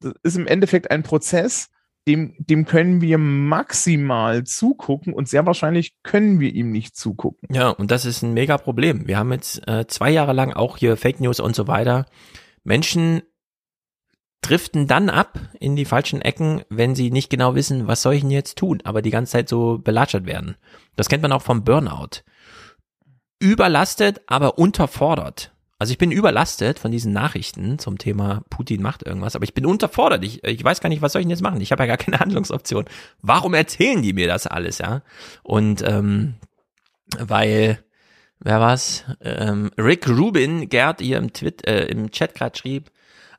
das 0.00 0.14
ist 0.22 0.36
im 0.36 0.46
Endeffekt 0.46 0.90
ein 0.90 1.02
Prozess, 1.02 1.68
dem, 2.08 2.34
dem 2.38 2.64
können 2.64 3.02
wir 3.02 3.18
maximal 3.18 4.44
zugucken 4.44 5.12
und 5.12 5.28
sehr 5.28 5.44
wahrscheinlich 5.44 6.02
können 6.02 6.40
wir 6.40 6.54
ihm 6.54 6.72
nicht 6.72 6.96
zugucken. 6.96 7.54
Ja, 7.54 7.68
und 7.68 7.90
das 7.90 8.06
ist 8.06 8.22
ein 8.22 8.32
mega 8.32 8.56
Problem. 8.56 9.06
Wir 9.06 9.18
haben 9.18 9.30
jetzt 9.30 9.68
äh, 9.68 9.86
zwei 9.86 10.10
Jahre 10.10 10.32
lang 10.32 10.54
auch 10.54 10.78
hier 10.78 10.96
Fake 10.96 11.20
News 11.20 11.38
und 11.38 11.54
so 11.54 11.68
weiter. 11.68 12.06
Menschen 12.64 13.22
driften 14.40 14.86
dann 14.86 15.10
ab 15.10 15.38
in 15.60 15.76
die 15.76 15.84
falschen 15.84 16.22
Ecken, 16.22 16.62
wenn 16.70 16.94
sie 16.94 17.10
nicht 17.10 17.28
genau 17.28 17.54
wissen, 17.54 17.86
was 17.86 18.00
soll 18.00 18.14
ich 18.14 18.22
denn 18.22 18.30
jetzt 18.30 18.56
tun, 18.56 18.80
aber 18.84 19.02
die 19.02 19.10
ganze 19.10 19.32
Zeit 19.32 19.48
so 19.48 19.78
belatschert 19.78 20.24
werden. 20.24 20.56
Das 20.96 21.08
kennt 21.08 21.22
man 21.22 21.32
auch 21.32 21.42
vom 21.42 21.64
Burnout. 21.64 22.22
Überlastet, 23.38 24.22
aber 24.26 24.58
unterfordert. 24.58 25.52
Also 25.78 25.92
ich 25.92 25.98
bin 25.98 26.10
überlastet 26.10 26.80
von 26.80 26.90
diesen 26.90 27.12
Nachrichten 27.12 27.78
zum 27.78 27.98
Thema 27.98 28.42
Putin 28.50 28.82
macht 28.82 29.04
irgendwas, 29.04 29.36
aber 29.36 29.44
ich 29.44 29.54
bin 29.54 29.64
unterfordert. 29.64 30.24
Ich, 30.24 30.42
ich 30.42 30.64
weiß 30.64 30.80
gar 30.80 30.88
nicht, 30.88 31.02
was 31.02 31.12
soll 31.12 31.20
ich 31.20 31.26
denn 31.26 31.30
jetzt 31.30 31.42
machen? 31.42 31.60
Ich 31.60 31.70
habe 31.70 31.84
ja 31.84 31.86
gar 31.86 31.96
keine 31.96 32.18
Handlungsoption. 32.20 32.86
Warum 33.22 33.54
erzählen 33.54 34.02
die 34.02 34.12
mir 34.12 34.26
das 34.26 34.48
alles, 34.48 34.78
ja? 34.78 35.02
Und 35.44 35.82
ähm, 35.86 36.34
weil, 37.16 37.78
wer 38.40 38.60
war's? 38.60 39.04
Ähm, 39.20 39.70
Rick 39.78 40.08
Rubin, 40.08 40.68
Gerd 40.68 41.00
hier 41.00 41.18
im, 41.18 41.32
Twit 41.32 41.64
äh, 41.66 41.86
im 41.86 42.10
Chat 42.10 42.34
gerade 42.34 42.58
schrieb, 42.58 42.90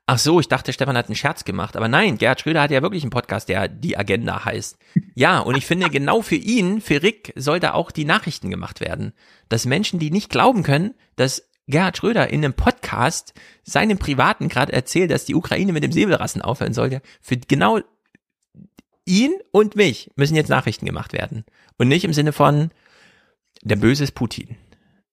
ach 0.09 0.17
so, 0.17 0.39
ich 0.39 0.47
dachte, 0.47 0.73
Stefan 0.73 0.97
hat 0.97 1.05
einen 1.07 1.15
Scherz 1.15 1.43
gemacht. 1.45 1.77
Aber 1.77 1.87
nein, 1.87 2.17
Gerhard 2.17 2.41
Schröder 2.41 2.61
hat 2.61 2.71
ja 2.71 2.81
wirklich 2.81 3.03
einen 3.03 3.11
Podcast, 3.11 3.47
der 3.47 3.67
die 3.67 3.95
Agenda 3.95 4.43
heißt. 4.43 4.77
Ja, 5.13 5.39
und 5.39 5.55
ich 5.55 5.67
finde, 5.67 5.89
genau 5.89 6.21
für 6.21 6.35
ihn, 6.35 6.81
für 6.81 7.03
Rick, 7.03 7.31
sollte 7.35 7.75
auch 7.75 7.91
die 7.91 8.05
Nachrichten 8.05 8.49
gemacht 8.49 8.81
werden. 8.81 9.13
Dass 9.49 9.65
Menschen, 9.65 9.99
die 9.99 10.09
nicht 10.09 10.31
glauben 10.31 10.63
können, 10.63 10.95
dass 11.15 11.48
Gerhard 11.69 11.97
Schröder 11.97 12.29
in 12.29 12.43
einem 12.43 12.53
Podcast 12.53 13.33
seinem 13.63 13.97
Privaten 13.97 14.49
gerade 14.49 14.73
erzählt, 14.73 15.11
dass 15.11 15.25
die 15.25 15.35
Ukraine 15.35 15.71
mit 15.71 15.83
dem 15.83 15.91
Säbelrassen 15.91 16.41
aufhören 16.41 16.73
sollte, 16.73 17.01
für 17.21 17.37
genau 17.37 17.79
ihn 19.05 19.33
und 19.51 19.75
mich 19.75 20.11
müssen 20.15 20.35
jetzt 20.35 20.49
Nachrichten 20.49 20.85
gemacht 20.85 21.13
werden. 21.13 21.45
Und 21.77 21.87
nicht 21.87 22.05
im 22.05 22.13
Sinne 22.13 22.33
von, 22.33 22.71
der 23.61 23.75
Böse 23.75 24.03
ist 24.03 24.13
Putin. 24.13 24.55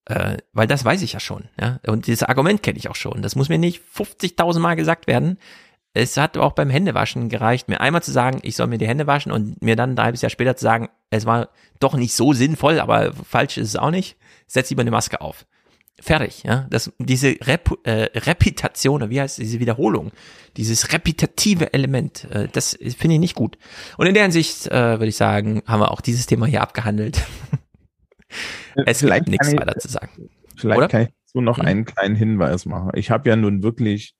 Äh, 0.06 0.38
weil 0.52 0.66
das 0.66 0.84
weiß 0.84 1.02
ich 1.02 1.14
ja 1.14 1.20
schon. 1.20 1.48
Ja? 1.60 1.80
Und 1.86 2.06
dieses 2.06 2.22
Argument 2.22 2.62
kenne 2.62 2.78
ich 2.78 2.88
auch 2.88 2.94
schon. 2.94 3.22
Das 3.22 3.36
muss 3.36 3.48
mir 3.48 3.58
nicht 3.58 3.82
50.000 3.94 4.58
Mal 4.60 4.76
gesagt 4.76 5.06
werden. 5.06 5.38
Es 5.94 6.16
hat 6.16 6.36
auch 6.36 6.52
beim 6.52 6.68
Händewaschen 6.68 7.30
gereicht, 7.30 7.68
mir 7.68 7.80
einmal 7.80 8.02
zu 8.02 8.12
sagen, 8.12 8.40
ich 8.42 8.54
soll 8.54 8.66
mir 8.66 8.76
die 8.78 8.86
Hände 8.86 9.06
waschen 9.06 9.32
und 9.32 9.62
mir 9.62 9.76
dann 9.76 9.94
ein 9.94 10.02
halbes 10.02 10.20
Jahr 10.20 10.30
später 10.30 10.54
zu 10.54 10.62
sagen, 10.62 10.90
es 11.08 11.24
war 11.24 11.48
doch 11.80 11.94
nicht 11.94 12.14
so 12.14 12.34
sinnvoll, 12.34 12.80
aber 12.80 13.14
falsch 13.14 13.56
ist 13.56 13.68
es 13.68 13.76
auch 13.76 13.90
nicht. 13.90 14.16
Setz 14.46 14.68
lieber 14.68 14.82
eine 14.82 14.90
Maske 14.90 15.22
auf. 15.22 15.46
Fertig, 16.00 16.42
ja. 16.42 16.66
Das, 16.68 16.92
diese 16.98 17.36
Rep 17.42 17.70
äh, 17.84 18.10
Repitation, 18.18 18.96
oder 18.96 19.10
wie 19.10 19.20
heißt 19.20 19.38
diese 19.38 19.60
Wiederholung, 19.60 20.12
dieses 20.58 20.92
repetitive 20.92 21.72
Element, 21.72 22.24
äh, 22.30 22.48
das 22.52 22.78
finde 22.98 23.14
ich 23.14 23.20
nicht 23.20 23.34
gut. 23.34 23.56
Und 23.96 24.06
in 24.06 24.12
der 24.14 24.24
Hinsicht 24.24 24.66
äh, 24.66 24.72
würde 24.98 25.06
ich 25.06 25.16
sagen, 25.16 25.62
haben 25.66 25.80
wir 25.80 25.90
auch 25.90 26.02
dieses 26.02 26.26
Thema 26.26 26.46
hier 26.46 26.60
abgehandelt. 26.60 27.22
es 28.86 28.98
Vielleicht 28.98 29.24
gibt 29.24 29.28
nichts 29.30 29.52
ich- 29.52 29.58
weiter 29.58 29.78
zu 29.78 29.88
sagen. 29.88 30.28
Vielleicht 30.56 30.78
Oder? 30.78 30.88
kann 30.88 31.02
ich 31.02 31.08
so 31.24 31.40
noch 31.40 31.58
Hm? 31.58 31.66
einen 31.66 31.84
kleinen 31.84 32.14
Hinweis 32.16 32.66
machen. 32.66 32.90
Ich 32.94 33.10
habe 33.10 33.28
ja 33.28 33.36
nun 33.36 33.62
wirklich 33.62 34.14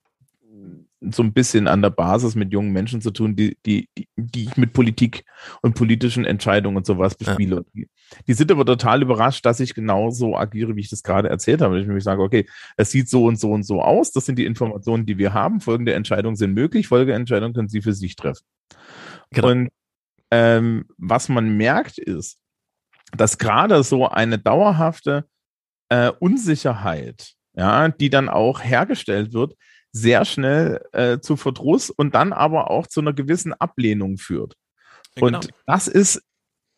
so 1.12 1.22
ein 1.22 1.32
bisschen 1.32 1.68
an 1.68 1.82
der 1.82 1.90
Basis 1.90 2.34
mit 2.34 2.52
jungen 2.52 2.72
Menschen 2.72 3.00
zu 3.00 3.10
tun, 3.10 3.36
die, 3.36 3.56
die, 3.66 3.88
die, 4.16 4.44
ich 4.44 4.56
mit 4.56 4.72
Politik 4.72 5.24
und 5.62 5.74
politischen 5.74 6.24
Entscheidungen 6.24 6.76
und 6.76 6.86
sowas 6.86 7.14
bespiele. 7.14 7.56
Und 7.56 7.86
Die, 8.26 8.32
sind 8.34 8.50
aber 8.50 8.64
total 8.64 9.02
überrascht, 9.02 9.44
dass 9.44 9.60
ich 9.60 9.74
genau 9.74 10.10
so 10.10 10.36
agiere, 10.36 10.76
wie 10.76 10.80
ich 10.80 10.90
das 10.90 11.02
gerade 11.02 11.28
erzählt 11.28 11.60
habe. 11.60 11.78
Ich 11.80 11.86
nämlich 11.86 12.04
sage, 12.04 12.22
okay, 12.22 12.46
es 12.76 12.90
sieht 12.90 13.08
so 13.08 13.24
und 13.24 13.38
so 13.38 13.52
und 13.52 13.64
so 13.64 13.82
aus. 13.82 14.12
Das 14.12 14.26
sind 14.26 14.38
die 14.38 14.46
Informationen, 14.46 15.06
die 15.06 15.18
wir 15.18 15.34
haben. 15.34 15.60
Folgende 15.60 15.94
Entscheidungen 15.94 16.36
sind 16.36 16.54
möglich. 16.54 16.88
Folgeentscheidungen 16.88 17.54
können 17.54 17.68
Sie 17.68 17.82
für 17.82 17.92
sich 17.92 18.16
treffen. 18.16 18.44
Genau. 19.30 19.48
Und 19.48 19.68
ähm, 20.30 20.86
was 20.98 21.28
man 21.28 21.56
merkt 21.56 21.98
ist, 21.98 22.38
dass 23.16 23.38
gerade 23.38 23.82
so 23.82 24.08
eine 24.08 24.38
dauerhafte 24.38 25.26
äh, 25.88 26.10
Unsicherheit, 26.18 27.34
ja, 27.54 27.88
die 27.88 28.10
dann 28.10 28.28
auch 28.28 28.62
hergestellt 28.62 29.32
wird, 29.32 29.54
sehr 29.96 30.24
schnell 30.24 30.84
äh, 30.92 31.18
zu 31.20 31.36
Verdruss 31.36 31.90
und 31.90 32.14
dann 32.14 32.32
aber 32.32 32.70
auch 32.70 32.86
zu 32.86 33.00
einer 33.00 33.12
gewissen 33.14 33.54
Ablehnung 33.54 34.18
führt. 34.18 34.54
Ja, 35.16 35.22
Und 35.22 35.40
genau. 35.42 35.54
das 35.66 35.88
ist, 35.88 36.22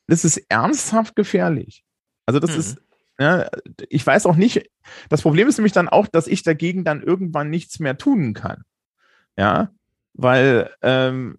das 0.07 0.25
ist 0.25 0.39
ernsthaft 0.49 1.17
gefährlich. 1.17 1.85
Also 2.27 2.39
das 2.41 2.53
Mhm. 2.53 2.61
ist, 2.61 2.79
ja, 3.19 3.49
ich 3.89 4.07
weiß 4.07 4.27
auch 4.27 4.37
nicht, 4.37 4.71
das 5.09 5.23
Problem 5.23 5.49
ist 5.49 5.59
nämlich 5.59 5.73
dann 5.73 5.89
auch, 5.89 6.07
dass 6.07 6.29
ich 6.29 6.43
dagegen 6.45 6.85
dann 6.85 7.03
irgendwann 7.03 7.51
nichts 7.51 7.81
mehr 7.81 7.99
tun 7.99 8.35
kann. 8.35 8.63
Ja, 9.37 9.71
weil 10.15 10.71
ähm, 10.83 11.39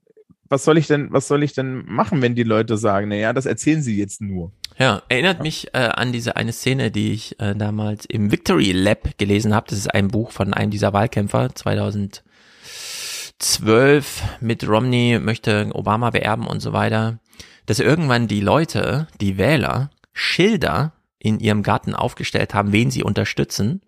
was 0.49 0.63
soll 0.65 0.77
ich 0.77 0.87
denn, 0.87 1.11
was 1.13 1.27
soll 1.27 1.43
ich 1.43 1.53
denn 1.53 1.85
machen, 1.85 2.21
wenn 2.21 2.35
die 2.35 2.43
Leute 2.43 2.77
sagen, 2.77 3.09
naja, 3.09 3.33
das 3.33 3.45
erzählen 3.45 3.81
sie 3.81 3.97
jetzt 3.97 4.19
nur. 4.19 4.51
Ja, 4.79 5.03
erinnert 5.09 5.43
mich 5.43 5.67
äh, 5.73 5.79
an 5.79 6.13
diese 6.13 6.37
eine 6.37 6.53
Szene, 6.53 6.89
die 6.89 7.11
ich 7.11 7.37
äh, 7.41 7.53
damals 7.53 8.05
im 8.05 8.31
Victory 8.31 8.71
Lab 8.71 9.17
gelesen 9.17 9.53
habe. 9.53 9.67
Das 9.69 9.77
ist 9.77 9.93
ein 9.93 10.07
Buch 10.07 10.31
von 10.31 10.53
einem 10.53 10.71
dieser 10.71 10.93
Wahlkämpfer 10.93 11.53
2012 11.53 14.23
mit 14.39 14.65
Romney 14.65 15.19
möchte 15.21 15.69
Obama 15.73 16.11
beerben 16.11 16.47
und 16.47 16.61
so 16.61 16.71
weiter, 16.71 17.19
dass 17.65 17.79
irgendwann 17.79 18.29
die 18.29 18.39
Leute, 18.39 19.09
die 19.19 19.37
Wähler, 19.37 19.89
Schilder 20.13 20.93
in 21.19 21.41
ihrem 21.41 21.61
Garten 21.61 21.93
aufgestellt 21.93 22.53
haben, 22.53 22.71
wen 22.71 22.89
sie 22.89 23.03
unterstützen, 23.03 23.81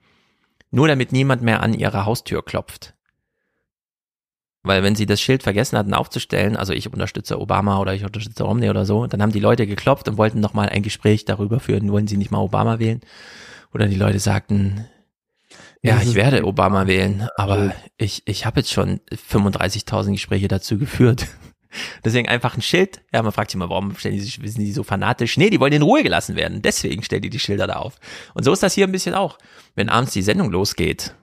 nur 0.71 0.89
damit 0.89 1.13
niemand 1.13 1.41
mehr 1.41 1.63
an 1.63 1.73
ihre 1.73 2.05
Haustür 2.05 2.43
klopft. 2.43 2.95
Weil 4.63 4.83
wenn 4.83 4.95
sie 4.95 5.07
das 5.07 5.19
Schild 5.19 5.41
vergessen 5.41 5.77
hatten 5.77 5.93
aufzustellen, 5.93 6.55
also 6.55 6.73
ich 6.73 6.91
unterstütze 6.91 7.39
Obama 7.39 7.79
oder 7.79 7.95
ich 7.95 8.03
unterstütze 8.03 8.43
Romney 8.43 8.69
oder 8.69 8.85
so, 8.85 9.07
dann 9.07 9.21
haben 9.21 9.31
die 9.31 9.39
Leute 9.39 9.65
geklopft 9.65 10.07
und 10.07 10.17
wollten 10.17 10.39
nochmal 10.39 10.69
ein 10.69 10.83
Gespräch 10.83 11.25
darüber 11.25 11.59
führen, 11.59 11.91
wollen 11.91 12.07
sie 12.07 12.17
nicht 12.17 12.29
mal 12.31 12.39
Obama 12.39 12.77
wählen? 12.77 13.01
Oder 13.73 13.87
die 13.87 13.95
Leute 13.95 14.19
sagten, 14.19 14.85
ja, 15.81 15.99
ich 15.99 16.13
werde 16.13 16.45
Obama 16.45 16.85
wählen, 16.85 17.27
aber 17.37 17.73
ich, 17.97 18.21
ich 18.25 18.45
habe 18.45 18.59
jetzt 18.59 18.71
schon 18.71 18.99
35.000 19.11 20.11
Gespräche 20.11 20.47
dazu 20.47 20.77
geführt. 20.77 21.27
Deswegen 22.05 22.27
einfach 22.27 22.55
ein 22.55 22.61
Schild. 22.61 23.01
Ja, 23.11 23.23
man 23.23 23.31
fragt 23.31 23.49
sich 23.49 23.57
mal, 23.57 23.69
warum 23.69 23.95
stellen 23.95 24.15
die 24.15 24.21
sich, 24.21 24.35
sind 24.35 24.59
die 24.59 24.73
so 24.73 24.83
fanatisch? 24.83 25.37
Nee, 25.37 25.49
die 25.49 25.59
wollen 25.59 25.73
in 25.73 25.81
Ruhe 25.81 26.03
gelassen 26.03 26.35
werden. 26.35 26.61
Deswegen 26.61 27.01
stellen 27.01 27.23
die 27.23 27.29
die 27.31 27.39
Schilder 27.39 27.65
da 27.65 27.77
auf. 27.77 27.97
Und 28.35 28.43
so 28.43 28.51
ist 28.53 28.61
das 28.61 28.73
hier 28.75 28.85
ein 28.85 28.91
bisschen 28.91 29.15
auch. 29.15 29.39
Wenn 29.73 29.89
abends 29.89 30.11
die 30.11 30.21
Sendung 30.21 30.51
losgeht 30.51 31.15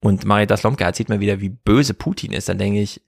und 0.00 0.24
Marita 0.24 0.56
Slomka 0.56 0.84
erzählt 0.84 1.08
mir 1.08 1.20
wieder, 1.20 1.40
wie 1.40 1.48
böse 1.48 1.94
Putin 1.94 2.32
ist, 2.32 2.48
dann 2.48 2.58
denke 2.58 2.80
ich, 2.80 3.00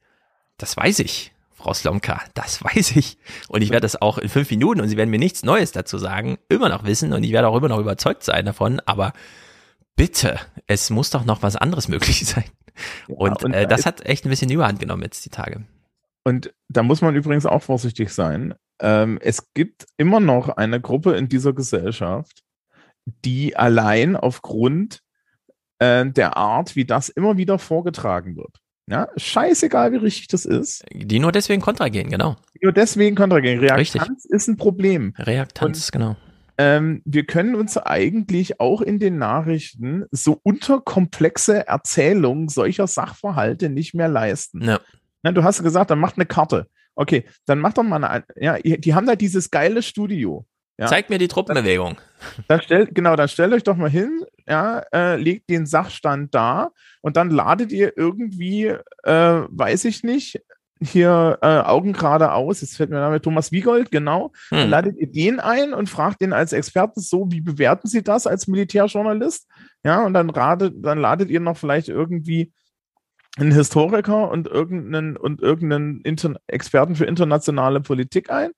das 0.56 0.76
weiß 0.76 0.98
ich, 1.00 1.32
Frau 1.54 1.74
Slomka, 1.74 2.22
das 2.34 2.62
weiß 2.64 2.96
ich. 2.96 3.18
Und 3.48 3.62
ich 3.62 3.70
werde 3.70 3.84
das 3.84 4.00
auch 4.00 4.18
in 4.18 4.28
fünf 4.28 4.50
Minuten, 4.50 4.80
und 4.80 4.88
Sie 4.88 4.96
werden 4.96 5.10
mir 5.10 5.18
nichts 5.18 5.42
Neues 5.42 5.72
dazu 5.72 5.98
sagen, 5.98 6.38
immer 6.48 6.68
noch 6.68 6.84
wissen 6.84 7.12
und 7.12 7.24
ich 7.24 7.32
werde 7.32 7.48
auch 7.48 7.56
immer 7.56 7.68
noch 7.68 7.78
überzeugt 7.78 8.22
sein 8.24 8.46
davon, 8.46 8.80
aber 8.86 9.12
bitte, 9.96 10.38
es 10.66 10.90
muss 10.90 11.10
doch 11.10 11.24
noch 11.24 11.42
was 11.42 11.56
anderes 11.56 11.88
möglich 11.88 12.26
sein. 12.26 12.44
und 13.08 13.42
und 13.44 13.52
äh, 13.52 13.62
da 13.62 13.76
das 13.76 13.86
hat 13.86 14.06
echt 14.06 14.24
ein 14.24 14.30
bisschen 14.30 14.48
die 14.48 14.54
Überhand 14.54 14.80
genommen 14.80 15.02
jetzt 15.02 15.24
die 15.24 15.30
Tage. 15.30 15.64
Und 16.24 16.52
da 16.68 16.82
muss 16.82 17.00
man 17.00 17.16
übrigens 17.16 17.46
auch 17.46 17.62
vorsichtig 17.62 18.10
sein. 18.10 18.54
Ähm, 18.80 19.18
es 19.22 19.52
gibt 19.54 19.86
immer 19.96 20.20
noch 20.20 20.50
eine 20.50 20.80
Gruppe 20.80 21.16
in 21.16 21.28
dieser 21.28 21.52
Gesellschaft, 21.52 22.42
die 23.24 23.56
allein 23.56 24.14
aufgrund 24.14 25.02
äh, 25.78 26.06
der 26.06 26.36
Art, 26.36 26.76
wie 26.76 26.84
das 26.84 27.08
immer 27.08 27.36
wieder 27.36 27.58
vorgetragen 27.58 28.36
wird, 28.36 28.58
ja, 28.90 29.08
scheißegal, 29.16 29.92
wie 29.92 29.96
richtig 29.96 30.28
das 30.28 30.46
ist, 30.46 30.84
Die 30.92 31.18
nur 31.18 31.32
deswegen 31.32 31.60
kontra 31.60 31.88
gehen, 31.88 32.08
genau. 32.08 32.36
nur 32.62 32.72
deswegen 32.72 33.16
kontragehen. 33.16 33.60
Richtig. 33.60 34.00
Reaktanz 34.00 34.24
ist 34.24 34.48
ein 34.48 34.56
Problem. 34.56 35.12
Reaktanz, 35.18 35.90
genau. 35.92 36.16
ähm, 36.56 37.02
wir 37.04 37.26
können 37.26 37.54
uns 37.54 37.76
eigentlich 37.76 38.60
auch 38.60 38.80
in 38.80 38.98
den 38.98 39.18
Nachrichten 39.18 40.06
so 40.10 40.40
unterkomplexe 40.42 41.66
Erzählungen 41.66 42.48
solcher 42.48 42.86
Sachverhalte 42.86 43.68
nicht 43.68 43.94
mehr 43.94 44.08
leisten. 44.08 44.62
Ja. 44.62 44.80
Na, 45.22 45.32
du 45.32 45.44
hast 45.44 45.62
gesagt, 45.62 45.90
dann 45.90 45.98
macht 45.98 46.16
eine 46.16 46.26
Karte. 46.26 46.66
Okay, 46.94 47.24
dann 47.46 47.58
mach 47.58 47.74
doch 47.74 47.82
mal 47.82 48.02
eine, 48.02 48.24
ja, 48.36 48.58
die 48.58 48.94
haben 48.94 49.06
da 49.06 49.16
dieses 49.16 49.50
geile 49.50 49.82
Studio. 49.82 50.46
Ja. 50.78 50.86
Zeig 50.86 51.10
mir 51.10 51.18
die 51.18 51.28
Truppenbewegung. 51.28 51.98
Dann 52.46 52.62
stellt, 52.62 52.94
genau, 52.94 53.16
dann 53.16 53.28
stellt 53.28 53.52
euch 53.52 53.64
doch 53.64 53.76
mal 53.76 53.90
hin, 53.90 54.24
ja, 54.46 54.82
äh, 54.92 55.16
legt 55.16 55.50
den 55.50 55.66
Sachstand 55.66 56.34
da 56.34 56.70
und 57.00 57.16
dann 57.16 57.30
ladet 57.30 57.72
ihr 57.72 57.96
irgendwie, 57.96 58.66
äh, 59.02 59.42
weiß 59.48 59.84
ich 59.86 60.04
nicht, 60.04 60.40
hier 60.80 61.38
äh, 61.42 61.46
Augen 61.46 61.92
geradeaus, 61.92 62.60
jetzt 62.60 62.76
fällt 62.76 62.90
mir 62.90 63.00
damit 63.00 63.24
Thomas 63.24 63.50
Wiegold, 63.50 63.90
genau, 63.90 64.32
dann 64.50 64.64
Hm. 64.64 64.70
ladet 64.70 64.96
ihr 64.98 65.10
den 65.10 65.40
ein 65.40 65.74
und 65.74 65.88
fragt 65.88 66.22
den 66.22 66.32
als 66.32 66.52
Experten 66.52 67.00
so, 67.00 67.26
wie 67.30 67.40
bewerten 67.40 67.88
Sie 67.88 68.02
das 68.02 68.28
als 68.28 68.46
Militärjournalist? 68.46 69.48
Ja, 69.84 70.04
und 70.04 70.14
dann, 70.14 70.30
radet, 70.30 70.74
dann 70.78 70.98
ladet 70.98 71.30
ihr 71.30 71.40
noch 71.40 71.56
vielleicht 71.56 71.88
irgendwie 71.88 72.52
einen 73.36 73.52
Historiker 73.52 74.30
und 74.30 74.46
irgendeinen 74.46 75.16
und 75.16 75.40
irgendeinen 75.40 76.00
Inter 76.02 76.36
Experten 76.46 76.94
für 76.96 77.04
internationale 77.04 77.80
Politik 77.80 78.30
ein. 78.30 78.50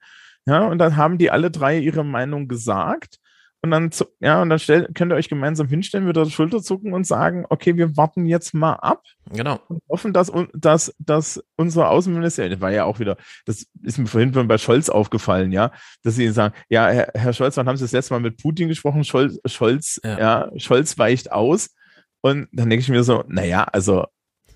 Ja, 0.50 0.66
und 0.66 0.78
dann 0.78 0.96
haben 0.96 1.16
die 1.16 1.30
alle 1.30 1.48
drei 1.52 1.78
ihre 1.78 2.04
Meinung 2.04 2.48
gesagt. 2.48 3.18
Und 3.62 3.70
dann, 3.70 3.90
ja, 4.20 4.42
und 4.42 4.48
dann 4.48 4.58
stell, 4.58 4.88
könnt 4.94 5.12
ihr 5.12 5.16
euch 5.16 5.28
gemeinsam 5.28 5.68
hinstellen, 5.68 6.08
wieder 6.08 6.24
die 6.24 6.30
Schulter 6.32 6.60
zucken 6.60 6.92
und 6.92 7.06
sagen, 7.06 7.44
okay, 7.50 7.76
wir 7.76 7.96
warten 7.96 8.26
jetzt 8.26 8.52
mal 8.52 8.72
ab 8.72 9.04
Genau. 9.30 9.60
und 9.68 9.80
hoffen, 9.88 10.12
dass, 10.12 10.32
dass, 10.54 10.92
dass 10.98 11.44
unser 11.56 11.90
Außenminister, 11.90 12.48
das 12.48 12.60
war 12.60 12.72
ja 12.72 12.84
auch 12.84 12.98
wieder, 12.98 13.16
das 13.44 13.66
ist 13.82 13.98
mir 13.98 14.06
vorhin 14.06 14.32
bei 14.48 14.58
Scholz 14.58 14.88
aufgefallen, 14.88 15.52
ja, 15.52 15.70
dass 16.02 16.16
sie 16.16 16.28
sagen, 16.30 16.54
ja, 16.68 16.88
Herr, 16.88 17.12
Herr 17.14 17.32
Scholz, 17.32 17.56
wann 17.58 17.68
haben 17.68 17.76
Sie 17.76 17.84
das 17.84 17.92
letzte 17.92 18.14
Mal 18.14 18.20
mit 18.20 18.42
Putin 18.42 18.66
gesprochen? 18.66 19.04
Scholz, 19.04 19.38
Scholz, 19.44 20.00
ja. 20.02 20.50
Scholz 20.56 20.98
weicht 20.98 21.30
aus. 21.30 21.76
Und 22.22 22.48
dann 22.52 22.70
denke 22.70 22.82
ich 22.82 22.88
mir 22.88 23.04
so, 23.04 23.22
naja, 23.28 23.64
also 23.64 24.06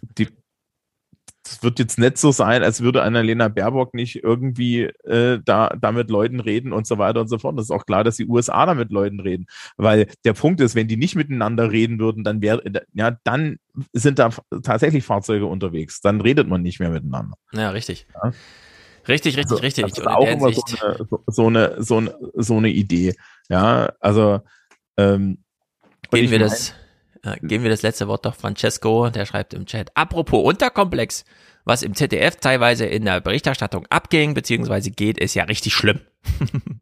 die, 0.00 0.28
das 1.44 1.62
wird 1.62 1.78
jetzt 1.78 1.98
nicht 1.98 2.16
so 2.16 2.32
sein, 2.32 2.62
als 2.62 2.80
würde 2.80 3.02
Annalena 3.02 3.48
Baerbock 3.48 3.92
nicht 3.92 4.24
irgendwie 4.24 4.84
äh, 5.04 5.40
da, 5.44 5.68
da 5.78 5.92
mit 5.92 6.10
Leuten 6.10 6.40
reden 6.40 6.72
und 6.72 6.86
so 6.86 6.96
weiter 6.96 7.20
und 7.20 7.28
so 7.28 7.38
fort. 7.38 7.58
Das 7.58 7.66
ist 7.66 7.70
auch 7.70 7.84
klar, 7.84 8.02
dass 8.02 8.16
die 8.16 8.26
USA 8.26 8.64
da 8.64 8.74
mit 8.74 8.90
Leuten 8.90 9.20
reden. 9.20 9.46
Weil 9.76 10.08
der 10.24 10.32
Punkt 10.32 10.60
ist, 10.62 10.74
wenn 10.74 10.88
die 10.88 10.96
nicht 10.96 11.16
miteinander 11.16 11.70
reden 11.70 11.98
würden, 11.98 12.24
dann 12.24 12.40
wäre, 12.40 12.62
ja, 12.94 13.18
dann 13.24 13.58
sind 13.92 14.18
da 14.18 14.30
tatsächlich 14.62 15.04
Fahrzeuge 15.04 15.44
unterwegs. 15.44 16.00
Dann 16.00 16.22
redet 16.22 16.48
man 16.48 16.62
nicht 16.62 16.80
mehr 16.80 16.90
miteinander. 16.90 17.36
Ja, 17.52 17.70
richtig. 17.70 18.06
Ja. 18.14 18.32
Richtig, 19.06 19.36
richtig, 19.36 19.52
Also, 19.52 19.62
richtig. 19.62 19.84
Das 19.84 19.98
ist 19.98 20.06
auch 20.06 20.26
immer 20.26 20.50
so 20.50 20.64
eine, 20.80 21.06
so, 21.26 21.46
eine, 21.46 21.82
so, 21.82 21.96
eine, 21.98 22.14
so 22.34 22.56
eine 22.56 22.70
Idee. 22.70 23.14
Ja, 23.50 23.92
also 24.00 24.40
ähm, 24.96 25.44
ich 26.10 26.30
wir 26.30 26.38
das, 26.38 26.74
geben 27.42 27.64
wir 27.64 27.70
das 27.70 27.82
letzte 27.82 28.08
Wort 28.08 28.26
doch 28.26 28.34
Francesco, 28.34 29.08
der 29.10 29.26
schreibt 29.26 29.54
im 29.54 29.66
Chat. 29.66 29.90
Apropos 29.96 30.44
Unterkomplex, 30.44 31.24
was 31.64 31.82
im 31.82 31.94
ZDF 31.94 32.36
teilweise 32.36 32.86
in 32.86 33.04
der 33.04 33.20
Berichterstattung 33.20 33.86
abging, 33.88 34.34
beziehungsweise 34.34 34.90
geht, 34.90 35.18
ist 35.18 35.34
ja 35.34 35.44
richtig 35.44 35.74
schlimm. 35.74 36.00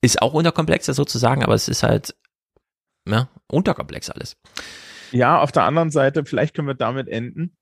ist 0.00 0.22
auch 0.22 0.34
unterkomplexer 0.34 0.94
sozusagen, 0.94 1.44
aber 1.44 1.54
es 1.54 1.68
ist 1.68 1.82
halt, 1.82 2.14
ja, 3.06 3.28
unterkomplex 3.48 4.10
alles. 4.10 4.36
Ja, 5.12 5.40
auf 5.40 5.52
der 5.52 5.64
anderen 5.64 5.90
Seite, 5.90 6.24
vielleicht 6.24 6.54
können 6.54 6.68
wir 6.68 6.74
damit 6.74 7.08
enden. 7.08 7.56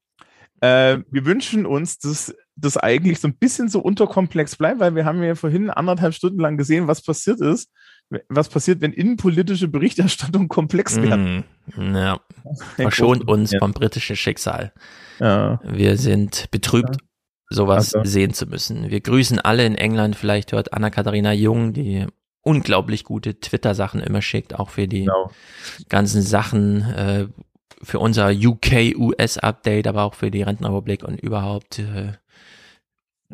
Äh, 0.60 0.98
wir 1.10 1.24
wünschen 1.24 1.66
uns, 1.66 1.98
dass 1.98 2.34
das 2.54 2.76
eigentlich 2.76 3.18
so 3.18 3.28
ein 3.28 3.36
bisschen 3.36 3.68
so 3.68 3.80
unterkomplex 3.80 4.56
bleibt, 4.56 4.80
weil 4.80 4.94
wir 4.94 5.04
haben 5.04 5.22
ja 5.22 5.34
vorhin 5.34 5.70
anderthalb 5.70 6.14
Stunden 6.14 6.38
lang 6.38 6.56
gesehen, 6.56 6.86
was 6.86 7.02
passiert 7.02 7.40
ist, 7.40 7.70
was 8.28 8.48
passiert, 8.48 8.80
wenn 8.80 8.92
innenpolitische 8.92 9.68
Berichterstattung 9.68 10.48
komplex 10.48 11.00
werden. 11.00 11.44
Mm, 11.76 11.94
ja. 11.94 12.20
Verschont 12.76 13.26
uns 13.28 13.54
vom 13.56 13.72
britischen 13.72 14.16
Schicksal. 14.16 14.72
Ja. 15.20 15.60
Wir 15.64 15.96
sind 15.96 16.50
betrübt, 16.50 16.96
sowas 17.48 17.94
Also. 17.94 18.08
sehen 18.10 18.32
zu 18.34 18.46
müssen. 18.46 18.90
Wir 18.90 19.00
grüßen 19.00 19.38
alle 19.38 19.64
in 19.64 19.74
England. 19.76 20.16
Vielleicht 20.16 20.52
hört 20.52 20.72
Anna-Katharina 20.72 21.32
Jung, 21.32 21.72
die 21.72 22.06
unglaublich 22.42 23.04
gute 23.04 23.38
Twitter-Sachen 23.38 24.00
immer 24.00 24.22
schickt, 24.22 24.58
auch 24.58 24.70
für 24.70 24.88
die 24.88 25.04
Genau. 25.04 25.30
ganzen 25.88 26.22
Sachen, 26.22 26.82
äh, 26.82 27.26
für 27.82 27.98
unser 27.98 28.30
UK-US-Update, 28.30 29.86
aber 29.86 30.02
auch 30.04 30.14
für 30.14 30.30
die 30.30 30.42
Rentenrepublik 30.42 31.04
und 31.04 31.20
überhaupt. 31.20 31.78
Äh, 31.78 32.12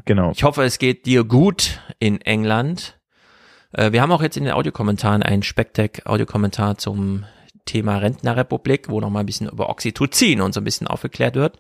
Genau. 0.04 0.30
ich 0.32 0.42
hoffe, 0.44 0.62
es 0.64 0.78
geht 0.78 1.06
dir 1.06 1.24
gut 1.24 1.80
in 1.98 2.20
England. 2.20 2.95
Äh, 3.76 3.92
wir 3.92 4.02
haben 4.02 4.12
auch 4.12 4.22
jetzt 4.22 4.36
in 4.36 4.44
den 4.44 4.54
Audiokommentaren 4.54 5.22
einen 5.22 5.42
Spectec-Audiokommentar 5.42 6.78
zum 6.78 7.24
Thema 7.66 7.98
Rentnerrepublik, 7.98 8.88
wo 8.88 9.00
nochmal 9.00 9.22
ein 9.22 9.26
bisschen 9.26 9.48
über 9.48 9.68
Oxytocin 9.68 10.40
und 10.40 10.54
so 10.54 10.60
ein 10.60 10.64
bisschen 10.64 10.86
aufgeklärt 10.86 11.34
wird. 11.34 11.58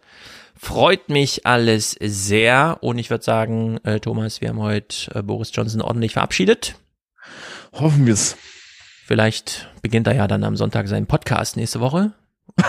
Freut 0.58 1.10
mich 1.10 1.44
alles 1.44 1.96
sehr 2.00 2.78
und 2.80 2.98
ich 2.98 3.10
würde 3.10 3.24
sagen, 3.24 3.78
äh, 3.84 4.00
Thomas, 4.00 4.40
wir 4.40 4.48
haben 4.48 4.60
heute 4.60 5.14
äh, 5.14 5.22
Boris 5.22 5.50
Johnson 5.52 5.82
ordentlich 5.82 6.14
verabschiedet. 6.14 6.76
Hoffen 7.72 8.06
wir 8.06 8.14
es. 8.14 8.36
Vielleicht 9.04 9.68
beginnt 9.82 10.06
er 10.06 10.14
ja 10.14 10.26
dann 10.26 10.44
am 10.44 10.56
Sonntag 10.56 10.88
seinen 10.88 11.06
Podcast 11.06 11.56
nächste 11.56 11.80
Woche. 11.80 12.12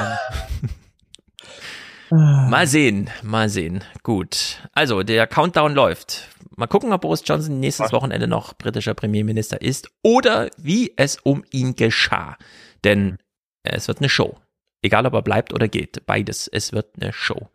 mal 2.12 2.68
sehen, 2.68 3.10
mal 3.24 3.50
sehen. 3.50 3.84
Gut. 4.04 4.62
Also, 4.74 5.04
der 5.04 5.28
Countdown 5.28 5.74
läuft. 5.74 6.28
Mal 6.56 6.68
gucken, 6.68 6.92
ob 6.92 7.02
Boris 7.02 7.24
Johnson 7.26 7.60
nächstes 7.60 7.92
Wochenende 7.92 8.28
noch 8.28 8.54
britischer 8.56 8.94
Premierminister 8.94 9.62
ist 9.62 9.90
oder 10.04 10.50
wie 10.58 10.94
es 10.96 11.18
um 11.18 11.44
ihn 11.52 11.76
geschah. 11.76 12.38
Denn 12.84 13.18
es 13.64 13.88
wird 13.88 14.00
eine 14.00 14.10
Show. 14.10 14.38
Egal, 14.82 15.06
ob 15.06 15.14
er 15.14 15.22
bleibt 15.22 15.54
oder 15.54 15.68
geht. 15.68 16.06
Beides. 16.06 16.48
Es 16.48 16.74
wird 16.74 16.96
eine 17.00 17.14
Show. 17.14 17.50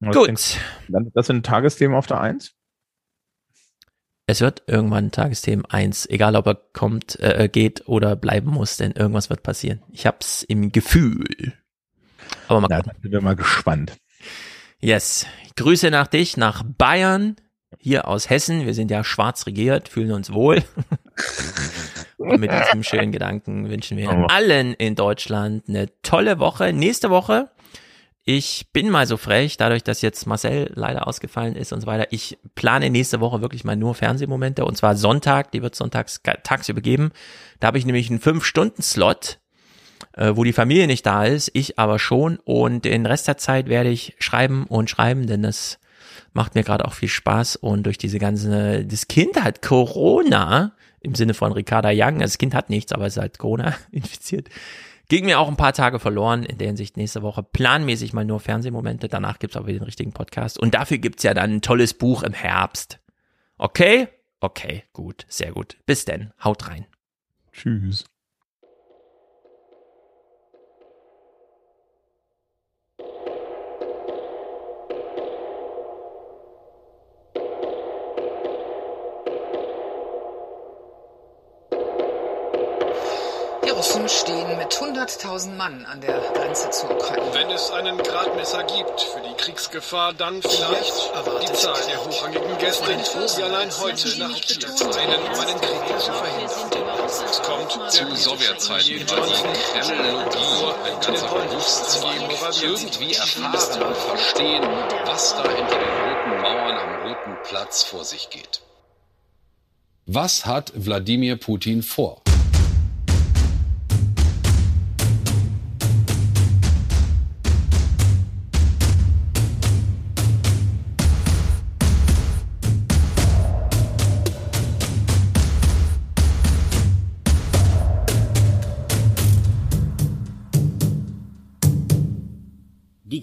Was 0.00 0.16
Gut. 0.16 0.58
du? 0.88 1.10
Das 1.14 1.26
sind 1.26 1.46
Tagesthemen 1.46 1.96
auf 1.96 2.06
der 2.06 2.20
Eins? 2.20 2.54
Es 4.26 4.40
wird 4.40 4.64
irgendwann 4.66 5.12
Tagesthemen 5.12 5.64
1, 5.64 6.06
egal 6.10 6.34
ob 6.34 6.46
er 6.46 6.56
kommt, 6.72 7.18
äh, 7.20 7.48
geht 7.50 7.86
oder 7.86 8.16
bleiben 8.16 8.50
muss, 8.50 8.76
denn 8.76 8.90
irgendwas 8.90 9.30
wird 9.30 9.44
passieren. 9.44 9.82
Ich 9.92 10.04
hab's 10.04 10.42
im 10.42 10.72
Gefühl. 10.72 11.54
Aber 12.48 12.60
mal 12.60 12.68
Ja, 12.70 12.76
gucken. 12.78 12.92
da 12.96 13.02
sind 13.02 13.12
wir 13.12 13.20
mal 13.20 13.36
gespannt. 13.36 13.92
Yes. 14.80 15.26
Grüße 15.56 15.90
nach 15.90 16.06
dich, 16.06 16.36
nach 16.36 16.62
Bayern, 16.64 17.36
hier 17.78 18.08
aus 18.08 18.28
Hessen. 18.30 18.66
Wir 18.66 18.74
sind 18.74 18.90
ja 18.90 19.04
schwarz 19.04 19.46
regiert, 19.46 19.88
fühlen 19.88 20.12
uns 20.12 20.32
wohl. 20.32 20.62
Und 22.18 22.40
mit 22.40 22.50
diesem 22.50 22.82
schönen 22.82 23.12
Gedanken 23.12 23.68
wünschen 23.68 23.96
wir 23.96 24.10
Aber- 24.10 24.30
allen 24.30 24.74
in 24.74 24.94
Deutschland 24.94 25.68
eine 25.68 25.88
tolle 26.02 26.38
Woche. 26.38 26.72
Nächste 26.72 27.10
Woche, 27.10 27.50
ich 28.24 28.66
bin 28.72 28.90
mal 28.90 29.06
so 29.06 29.16
frech, 29.16 29.56
dadurch, 29.56 29.84
dass 29.84 30.02
jetzt 30.02 30.26
Marcel 30.26 30.70
leider 30.74 31.06
ausgefallen 31.06 31.54
ist 31.56 31.72
und 31.72 31.82
so 31.82 31.86
weiter. 31.86 32.08
Ich 32.10 32.38
plane 32.54 32.90
nächste 32.90 33.20
Woche 33.20 33.40
wirklich 33.42 33.64
mal 33.64 33.76
nur 33.76 33.94
Fernsehmomente 33.94 34.64
und 34.64 34.76
zwar 34.76 34.96
Sonntag, 34.96 35.52
die 35.52 35.62
wird 35.62 35.74
sonntags 35.74 36.20
tagsüber 36.42 36.80
geben. 36.80 37.12
Da 37.60 37.68
habe 37.68 37.78
ich 37.78 37.86
nämlich 37.86 38.10
einen 38.10 38.20
5-Stunden-Slot 38.20 39.38
äh, 40.16 40.32
wo 40.34 40.44
die 40.44 40.52
Familie 40.52 40.86
nicht 40.86 41.06
da 41.06 41.24
ist, 41.24 41.50
ich 41.54 41.78
aber 41.78 41.98
schon. 41.98 42.38
Und 42.44 42.84
den 42.84 43.06
Rest 43.06 43.28
der 43.28 43.36
Zeit 43.36 43.68
werde 43.68 43.90
ich 43.90 44.16
schreiben 44.18 44.64
und 44.66 44.90
schreiben, 44.90 45.26
denn 45.26 45.42
das 45.42 45.78
macht 46.32 46.54
mir 46.54 46.64
gerade 46.64 46.84
auch 46.84 46.94
viel 46.94 47.08
Spaß. 47.08 47.56
Und 47.56 47.84
durch 47.84 47.98
diese 47.98 48.18
ganze, 48.18 48.84
das 48.84 49.08
Kind 49.08 49.42
hat 49.42 49.62
Corona, 49.62 50.72
im 51.00 51.14
Sinne 51.14 51.34
von 51.34 51.52
Ricarda 51.52 51.90
Young, 51.92 52.14
also 52.14 52.24
das 52.24 52.38
Kind 52.38 52.54
hat 52.54 52.70
nichts, 52.70 52.92
aber 52.92 53.06
es 53.06 53.16
ist 53.16 53.20
halt 53.20 53.38
Corona 53.38 53.76
infiziert. 53.92 54.48
Ging 55.08 55.26
mir 55.26 55.38
auch 55.38 55.46
ein 55.48 55.56
paar 55.56 55.72
Tage 55.72 56.00
verloren, 56.00 56.42
in 56.42 56.58
der 56.58 56.66
Hinsicht 56.66 56.96
nächste 56.96 57.22
Woche 57.22 57.44
planmäßig 57.44 58.12
mal 58.12 58.24
nur 58.24 58.40
Fernsehmomente, 58.40 59.08
danach 59.08 59.38
gibt's 59.38 59.56
aber 59.56 59.72
den 59.72 59.84
richtigen 59.84 60.12
Podcast. 60.12 60.58
Und 60.58 60.74
dafür 60.74 60.98
gibt's 60.98 61.22
ja 61.22 61.32
dann 61.32 61.54
ein 61.54 61.62
tolles 61.62 61.94
Buch 61.94 62.24
im 62.24 62.32
Herbst. 62.32 62.98
Okay? 63.56 64.08
Okay, 64.40 64.82
gut, 64.92 65.24
sehr 65.28 65.52
gut. 65.52 65.76
Bis 65.86 66.04
denn, 66.04 66.32
haut 66.42 66.68
rein. 66.68 66.86
Tschüss. 67.52 68.04
Russen 84.06 84.26
stehen 84.26 84.56
mit 84.56 84.72
100.000 84.72 85.56
Mann 85.56 85.84
an 85.84 86.00
der 86.00 86.20
Grenze 86.32 86.70
zur 86.70 86.90
Ukraine. 86.92 87.26
Wenn 87.32 87.50
es 87.50 87.70
einen 87.72 87.98
Gradmesser 87.98 88.62
gibt 88.62 89.00
für 89.00 89.20
die 89.20 89.34
Kriegsgefahr, 89.36 90.14
dann 90.14 90.40
vielleicht 90.42 91.10
die 91.42 91.52
Zahl 91.52 91.74
der 91.88 92.04
hochrangigen 92.04 92.58
Gäste, 92.58 92.96
die 93.36 93.42
allein 93.42 93.68
heute 93.80 94.18
nach 94.18 94.40
Kiew 94.40 94.68
einen, 94.96 95.22
um 95.22 95.40
einen 95.40 95.60
Krieg 95.60 95.98
zu 95.98 96.12
verhindern. 96.12 97.04
Es 97.06 97.42
kommt 97.42 97.92
Zu 97.92 98.16
Sowjetzeiten 98.16 99.10
war 99.10 99.26
die 99.26 99.80
Kremlologie. 99.80 100.38
Ein 100.84 101.00
ganzer 101.00 101.28
Berufszweig. 101.28 102.62
Irgendwie 102.62 103.14
erfahren 103.14 103.82
und 103.82 103.96
verstehen, 103.96 104.62
was 105.04 105.34
da 105.34 105.42
hinter 105.42 105.78
den 105.78 105.88
roten 105.88 106.42
Mauern 106.42 106.78
am 106.78 107.08
Roten 107.08 107.36
Platz 107.42 107.82
vor 107.82 108.04
sich 108.04 108.30
geht. 108.30 108.60
Was 110.06 110.46
hat 110.46 110.72
Wladimir 110.76 111.36
Putin 111.36 111.82
vor? 111.82 112.22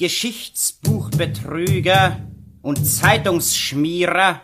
Geschichtsbuchbetrüger 0.03 2.19
und 2.61 2.85
Zeitungsschmierer 2.85 4.41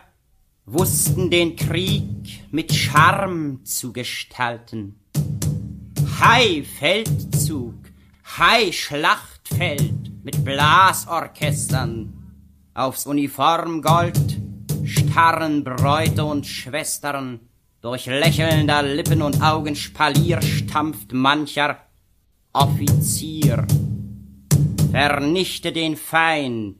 wussten 0.64 1.30
den 1.30 1.54
Krieg 1.54 2.50
mit 2.50 2.72
Charme 2.72 3.62
zu 3.62 3.92
gestalten. 3.92 4.98
High 6.18 6.66
Feldzug, 6.66 7.74
High 8.38 8.74
Schlachtfeld 8.74 10.24
mit 10.24 10.42
Blasorchestern, 10.42 12.14
aufs 12.72 13.04
Uniformgold 13.04 14.40
starren 14.86 15.62
Bräute 15.62 16.24
und 16.24 16.46
Schwestern, 16.46 17.40
durch 17.82 18.06
lächelnder 18.06 18.82
Lippen 18.82 19.20
und 19.20 19.42
Augen 19.42 19.76
Spalier 19.76 20.40
stampft 20.40 21.12
mancher 21.12 21.76
Offizier. 22.54 23.66
Vernichte 24.90 25.70
den 25.70 25.96
Feind 25.96 26.76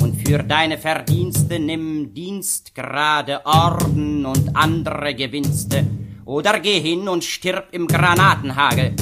und 0.00 0.14
für 0.24 0.44
deine 0.44 0.78
Verdienste 0.78 1.58
nimm 1.58 2.14
Dienstgrade, 2.14 3.44
Orden 3.44 4.24
und 4.24 4.54
andere 4.54 5.16
Gewinste, 5.16 5.84
oder 6.24 6.60
geh 6.60 6.78
hin 6.78 7.08
und 7.08 7.24
stirb 7.24 7.70
im 7.72 7.88
Granatenhagel. 7.88 8.94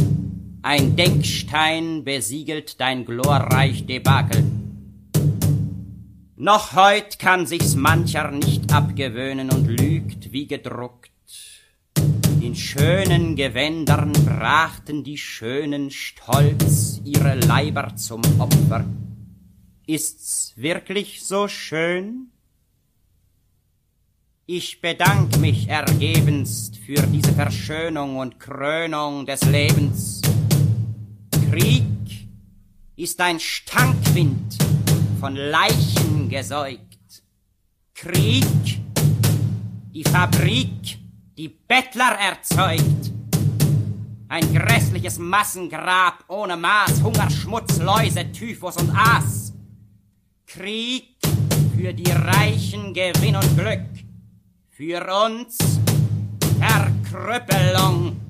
Ein 0.63 0.97
Denkstein 0.97 2.03
besiegelt 2.03 2.81
dein 2.81 3.05
glorreich 3.05 3.85
Debakel. 3.85 4.43
Noch 6.37 6.75
heut 6.75 7.19
kann 7.19 7.47
sich's 7.47 7.75
mancher 7.75 8.31
nicht 8.31 8.73
abgewöhnen 8.73 9.51
und 9.51 9.67
lügt 9.67 10.33
wie 10.33 10.47
gedruckt. 10.47 11.11
In 12.41 12.55
schönen 12.55 13.35
Gewändern 13.35 14.13
brachten 14.13 15.03
die 15.03 15.19
Schönen 15.19 15.91
stolz 15.91 17.01
ihre 17.05 17.35
Leiber 17.35 17.97
zum 17.97 18.23
Opfer. 18.39 18.85
Ist's 19.87 20.53
wirklich 20.55 21.25
so 21.25 21.49
schön? 21.49 22.31
Ich 24.47 24.81
bedank 24.81 25.37
mich 25.39 25.69
ergebenst 25.69 26.77
für 26.77 27.03
diese 27.09 27.33
Verschönung 27.33 28.19
und 28.19 28.39
Krönung 28.39 29.27
des 29.27 29.43
Lebens. 29.43 30.23
Krieg 31.51 31.85
ist 32.95 33.21
ein 33.21 33.41
Stankwind 33.41 34.59
von 35.19 35.35
Leichen 35.35 36.29
gesäugt. 36.29 36.81
Krieg, 37.95 38.45
die 39.93 40.05
Fabrik, 40.05 40.99
die 41.39 41.49
Bettler 41.49 42.19
erzeugt. 42.19 43.13
Ein 44.29 44.53
grässliches 44.53 45.19
Massengrab 45.21 46.25
ohne 46.27 46.57
Maß, 46.57 47.01
Hunger, 47.03 47.31
Schmutz, 47.31 47.79
Läuse, 47.79 48.31
Typhus 48.33 48.77
und 48.77 48.91
Aas. 48.91 49.53
Krieg 50.47 51.17
für 51.77 51.95
die 51.95 52.11
Reichen 52.11 52.93
Gewinn 52.93 53.37
und 53.37 53.57
Glück, 53.57 53.87
für 54.69 55.07
uns 55.27 55.57
Verkrüppelung. 56.59 58.21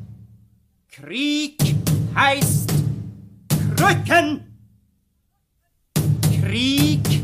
Krieg 0.89 1.57
heißt 2.15 2.71
Krücken. 3.49 4.45
Krieg 6.43 7.23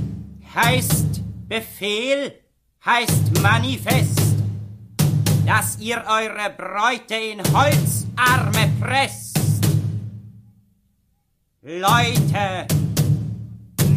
heißt 0.54 1.22
Befehl, 1.46 2.32
heißt 2.84 3.42
Manifest, 3.42 4.23
dass 5.46 5.78
ihr 5.78 6.02
eure 6.06 6.50
Bräute 6.50 7.14
in 7.14 7.42
Holzarme 7.52 8.72
presst. 8.80 9.38
Leute, 11.62 12.66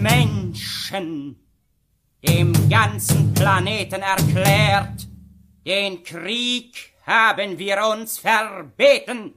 Menschen, 0.02 1.36
dem 2.28 2.70
ganzen 2.70 3.34
Planeten 3.34 4.02
erklärt, 4.02 5.08
den 5.66 6.04
Krieg 6.04 6.94
haben 7.06 7.58
wir 7.58 7.86
uns 7.88 8.18
verbeten. 8.18 9.34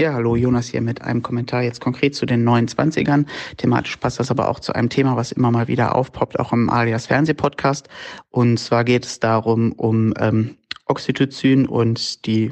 Ja, 0.00 0.14
hallo, 0.14 0.34
Jonas 0.34 0.68
hier 0.68 0.80
mit 0.80 1.02
einem 1.02 1.20
Kommentar 1.20 1.62
jetzt 1.62 1.82
konkret 1.82 2.14
zu 2.14 2.24
den 2.24 2.42
29ern. 2.48 3.26
Thematisch 3.58 3.98
passt 3.98 4.18
das 4.18 4.30
aber 4.30 4.48
auch 4.48 4.58
zu 4.58 4.72
einem 4.72 4.88
Thema, 4.88 5.14
was 5.14 5.30
immer 5.30 5.50
mal 5.50 5.68
wieder 5.68 5.94
aufpoppt, 5.94 6.40
auch 6.40 6.54
im 6.54 6.70
Alias 6.70 7.04
Fernsehpodcast. 7.04 7.86
Und 8.30 8.56
zwar 8.56 8.84
geht 8.84 9.04
es 9.04 9.20
darum, 9.20 9.72
um 9.72 10.14
ähm, 10.18 10.56
Oxytocin 10.86 11.66
und 11.66 12.24
die 12.24 12.50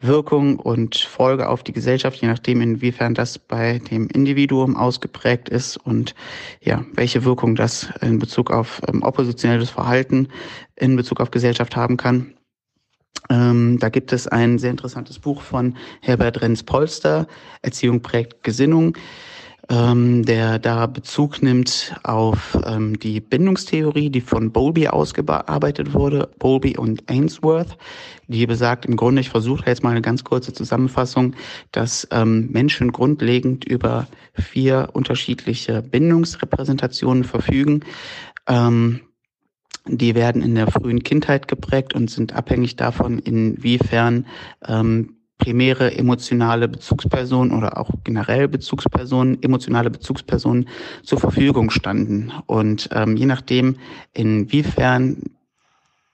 Wirkung 0.00 0.58
und 0.58 0.96
Folge 0.96 1.50
auf 1.50 1.62
die 1.62 1.74
Gesellschaft, 1.74 2.22
je 2.22 2.28
nachdem, 2.28 2.62
inwiefern 2.62 3.12
das 3.12 3.38
bei 3.38 3.78
dem 3.90 4.08
Individuum 4.08 4.74
ausgeprägt 4.74 5.50
ist 5.50 5.76
und 5.76 6.14
ja, 6.62 6.86
welche 6.94 7.26
Wirkung 7.26 7.56
das 7.56 7.90
in 8.00 8.18
Bezug 8.18 8.50
auf 8.50 8.80
ähm, 8.88 9.02
oppositionelles 9.02 9.68
Verhalten 9.68 10.28
in 10.76 10.96
Bezug 10.96 11.20
auf 11.20 11.30
Gesellschaft 11.30 11.76
haben 11.76 11.98
kann. 11.98 12.32
Ähm, 13.28 13.78
da 13.78 13.88
gibt 13.88 14.12
es 14.12 14.26
ein 14.26 14.58
sehr 14.58 14.70
interessantes 14.70 15.18
Buch 15.18 15.42
von 15.42 15.76
Herbert 16.00 16.40
Renz-Polster, 16.42 17.26
Erziehung 17.62 18.02
prägt 18.02 18.42
Gesinnung, 18.42 18.96
ähm, 19.68 20.24
der 20.24 20.58
da 20.58 20.86
Bezug 20.86 21.42
nimmt 21.42 21.94
auf 22.02 22.58
ähm, 22.66 22.98
die 22.98 23.20
Bindungstheorie, 23.20 24.10
die 24.10 24.20
von 24.20 24.50
Bowlby 24.50 24.88
ausgearbeitet 24.88 25.94
wurde, 25.94 26.28
Bowlby 26.40 26.76
und 26.76 27.08
Ainsworth, 27.08 27.78
die 28.26 28.46
besagt 28.46 28.84
im 28.84 28.96
Grunde, 28.96 29.20
ich 29.20 29.30
versuche 29.30 29.66
jetzt 29.66 29.84
mal 29.84 29.90
eine 29.90 30.02
ganz 30.02 30.24
kurze 30.24 30.52
Zusammenfassung, 30.52 31.34
dass 31.70 32.08
ähm, 32.10 32.48
Menschen 32.50 32.90
grundlegend 32.90 33.64
über 33.64 34.08
vier 34.34 34.88
unterschiedliche 34.92 35.82
Bindungsrepräsentationen 35.82 37.22
verfügen. 37.22 37.84
Ähm, 38.48 39.02
die 39.86 40.14
werden 40.14 40.42
in 40.42 40.54
der 40.54 40.66
frühen 40.66 41.02
Kindheit 41.02 41.48
geprägt 41.48 41.94
und 41.94 42.10
sind 42.10 42.34
abhängig 42.34 42.76
davon, 42.76 43.18
inwiefern 43.18 44.26
ähm, 44.66 45.16
primäre 45.38 45.96
emotionale 45.96 46.68
Bezugspersonen 46.68 47.56
oder 47.56 47.78
auch 47.78 47.90
generell 48.04 48.46
Bezugspersonen, 48.46 49.42
emotionale 49.42 49.90
Bezugspersonen 49.90 50.68
zur 51.02 51.18
Verfügung 51.18 51.70
standen. 51.70 52.30
Und 52.46 52.90
ähm, 52.92 53.16
je 53.16 53.26
nachdem, 53.26 53.76
inwiefern 54.12 55.22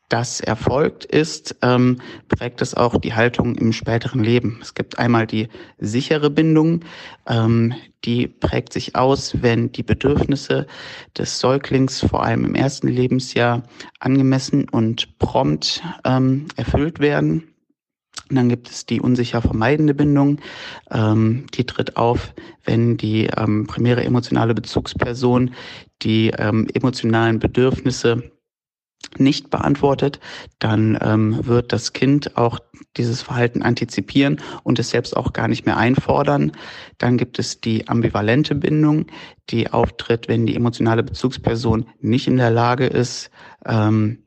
das 0.08 0.40
erfolgt 0.40 1.04
ist, 1.04 1.56
ähm, 1.62 2.00
prägt 2.28 2.62
es 2.62 2.74
auch 2.74 2.96
die 3.00 3.14
Haltung 3.14 3.56
im 3.56 3.72
späteren 3.72 4.22
Leben. 4.22 4.58
Es 4.62 4.74
gibt 4.74 4.98
einmal 4.98 5.26
die 5.26 5.48
sichere 5.78 6.30
Bindung, 6.30 6.84
ähm, 7.26 7.74
die 8.04 8.28
prägt 8.28 8.72
sich 8.72 8.94
aus, 8.94 9.42
wenn 9.42 9.72
die 9.72 9.82
Bedürfnisse 9.82 10.66
des 11.18 11.40
Säuglings 11.40 12.00
vor 12.00 12.22
allem 12.22 12.44
im 12.44 12.54
ersten 12.54 12.86
Lebensjahr 12.86 13.64
angemessen 13.98 14.68
und 14.68 15.18
prompt 15.18 15.82
ähm, 16.04 16.46
erfüllt 16.54 17.00
werden. 17.00 17.52
Und 18.28 18.36
dann 18.36 18.48
gibt 18.48 18.70
es 18.70 18.86
die 18.86 19.00
unsicher 19.00 19.42
vermeidende 19.42 19.94
Bindung. 19.94 20.40
Ähm, 20.90 21.46
die 21.54 21.64
tritt 21.64 21.96
auf, 21.96 22.32
wenn 22.64 22.96
die 22.96 23.28
ähm, 23.36 23.66
primäre 23.66 24.04
emotionale 24.04 24.54
Bezugsperson 24.54 25.52
die 26.02 26.30
ähm, 26.36 26.66
emotionalen 26.74 27.38
Bedürfnisse 27.38 28.30
nicht 29.18 29.50
beantwortet, 29.50 30.20
dann 30.58 30.98
ähm, 31.00 31.46
wird 31.46 31.72
das 31.72 31.92
Kind 31.92 32.36
auch 32.36 32.58
dieses 32.96 33.22
Verhalten 33.22 33.62
antizipieren 33.62 34.40
und 34.62 34.78
es 34.78 34.90
selbst 34.90 35.16
auch 35.16 35.32
gar 35.32 35.48
nicht 35.48 35.66
mehr 35.66 35.76
einfordern. 35.76 36.52
Dann 36.98 37.16
gibt 37.16 37.38
es 37.38 37.60
die 37.60 37.88
ambivalente 37.88 38.54
Bindung, 38.54 39.06
die 39.50 39.70
auftritt, 39.70 40.28
wenn 40.28 40.46
die 40.46 40.56
emotionale 40.56 41.02
Bezugsperson 41.02 41.86
nicht 42.00 42.26
in 42.26 42.36
der 42.36 42.50
Lage 42.50 42.86
ist, 42.86 43.30
ähm, 43.64 44.22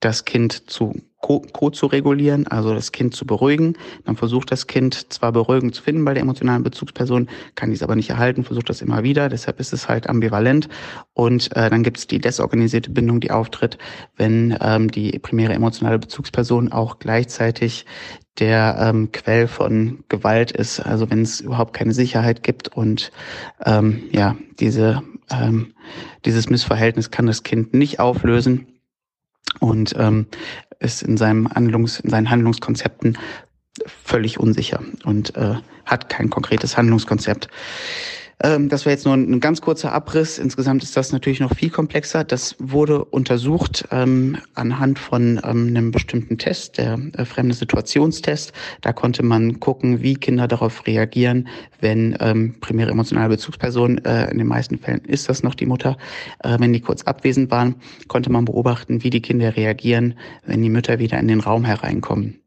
das 0.00 0.24
Kind 0.24 0.70
zu 0.70 0.94
Co 1.20 1.70
zu 1.70 1.86
regulieren, 1.86 2.46
also 2.46 2.72
das 2.72 2.92
Kind 2.92 3.14
zu 3.14 3.26
beruhigen. 3.26 3.74
Dann 4.04 4.16
versucht 4.16 4.50
das 4.50 4.66
Kind 4.66 5.12
zwar 5.12 5.32
beruhigend 5.32 5.74
zu 5.74 5.82
finden 5.82 6.04
bei 6.04 6.14
der 6.14 6.22
emotionalen 6.22 6.62
Bezugsperson, 6.62 7.28
kann 7.54 7.70
dies 7.70 7.82
aber 7.82 7.94
nicht 7.94 8.10
erhalten, 8.10 8.42
versucht 8.42 8.70
das 8.70 8.80
immer 8.80 9.02
wieder. 9.02 9.28
Deshalb 9.28 9.60
ist 9.60 9.72
es 9.72 9.88
halt 9.88 10.08
ambivalent. 10.08 10.68
Und 11.12 11.54
äh, 11.56 11.68
dann 11.68 11.82
gibt 11.82 11.98
es 11.98 12.06
die 12.06 12.20
desorganisierte 12.20 12.90
Bindung, 12.90 13.20
die 13.20 13.30
auftritt, 13.30 13.76
wenn 14.16 14.56
ähm, 14.60 14.90
die 14.90 15.18
primäre 15.18 15.52
emotionale 15.52 15.98
Bezugsperson 15.98 16.72
auch 16.72 16.98
gleichzeitig 16.98 17.84
der 18.38 18.76
ähm, 18.80 19.12
Quell 19.12 19.46
von 19.46 20.04
Gewalt 20.08 20.52
ist. 20.52 20.80
Also 20.80 21.10
wenn 21.10 21.22
es 21.22 21.40
überhaupt 21.40 21.74
keine 21.74 21.92
Sicherheit 21.92 22.42
gibt 22.42 22.68
und 22.68 23.12
ähm, 23.66 24.04
ja 24.10 24.36
diese 24.58 25.02
ähm, 25.30 25.74
dieses 26.24 26.50
Missverhältnis 26.50 27.10
kann 27.10 27.26
das 27.26 27.42
Kind 27.42 27.74
nicht 27.74 28.00
auflösen 28.00 28.66
und 29.58 29.94
ähm, 29.98 30.26
ist 30.78 31.02
in 31.02 31.16
seinem 31.16 31.48
Handlungs, 31.50 32.00
in 32.00 32.10
seinen 32.10 32.30
Handlungskonzepten 32.30 33.18
völlig 33.86 34.38
unsicher 34.38 34.80
und 35.04 35.36
äh, 35.36 35.56
hat 35.84 36.08
kein 36.08 36.30
konkretes 36.30 36.76
Handlungskonzept. 36.76 37.48
Ähm, 38.42 38.68
das 38.68 38.86
war 38.86 38.92
jetzt 38.92 39.04
nur 39.04 39.14
ein, 39.14 39.40
ganz 39.40 39.60
kurzer 39.60 39.92
Abriss. 39.92 40.38
Insgesamt 40.38 40.82
ist 40.82 40.96
das 40.96 41.12
natürlich 41.12 41.40
noch 41.40 41.54
viel 41.54 41.70
komplexer. 41.70 42.24
Das 42.24 42.56
wurde 42.58 43.04
untersucht 43.04 43.86
ähm, 43.90 44.38
anhand 44.54 44.98
von 44.98 45.40
ähm, 45.44 45.68
einem 45.68 45.90
bestimmten 45.90 46.38
Test, 46.38 46.78
der 46.78 46.98
äh, 47.14 47.24
fremde 47.24 47.54
Situationstest. 47.54 48.52
Da 48.80 48.92
konnte 48.92 49.22
man 49.22 49.60
gucken, 49.60 50.02
wie 50.02 50.14
Kinder 50.14 50.48
darauf 50.48 50.86
reagieren, 50.86 51.48
wenn 51.80 52.16
ähm, 52.20 52.54
primäre 52.60 52.90
emotionale 52.90 53.28
Bezugsperson, 53.28 53.98
äh, 54.04 54.30
in 54.30 54.38
den 54.38 54.46
meisten 54.46 54.78
Fällen 54.78 55.04
ist 55.04 55.28
das 55.28 55.42
noch 55.42 55.54
die 55.54 55.66
Mutter, 55.66 55.96
äh, 56.42 56.56
wenn 56.58 56.72
die 56.72 56.80
kurz 56.80 57.02
abwesend 57.02 57.50
waren, 57.50 57.74
konnte 58.08 58.32
man 58.32 58.46
beobachten, 58.46 59.02
wie 59.02 59.10
die 59.10 59.22
Kinder 59.22 59.56
reagieren, 59.56 60.14
wenn 60.46 60.62
die 60.62 60.70
Mütter 60.70 60.98
wieder 60.98 61.18
in 61.18 61.28
den 61.28 61.40
Raum 61.40 61.64
hereinkommen. 61.64 62.40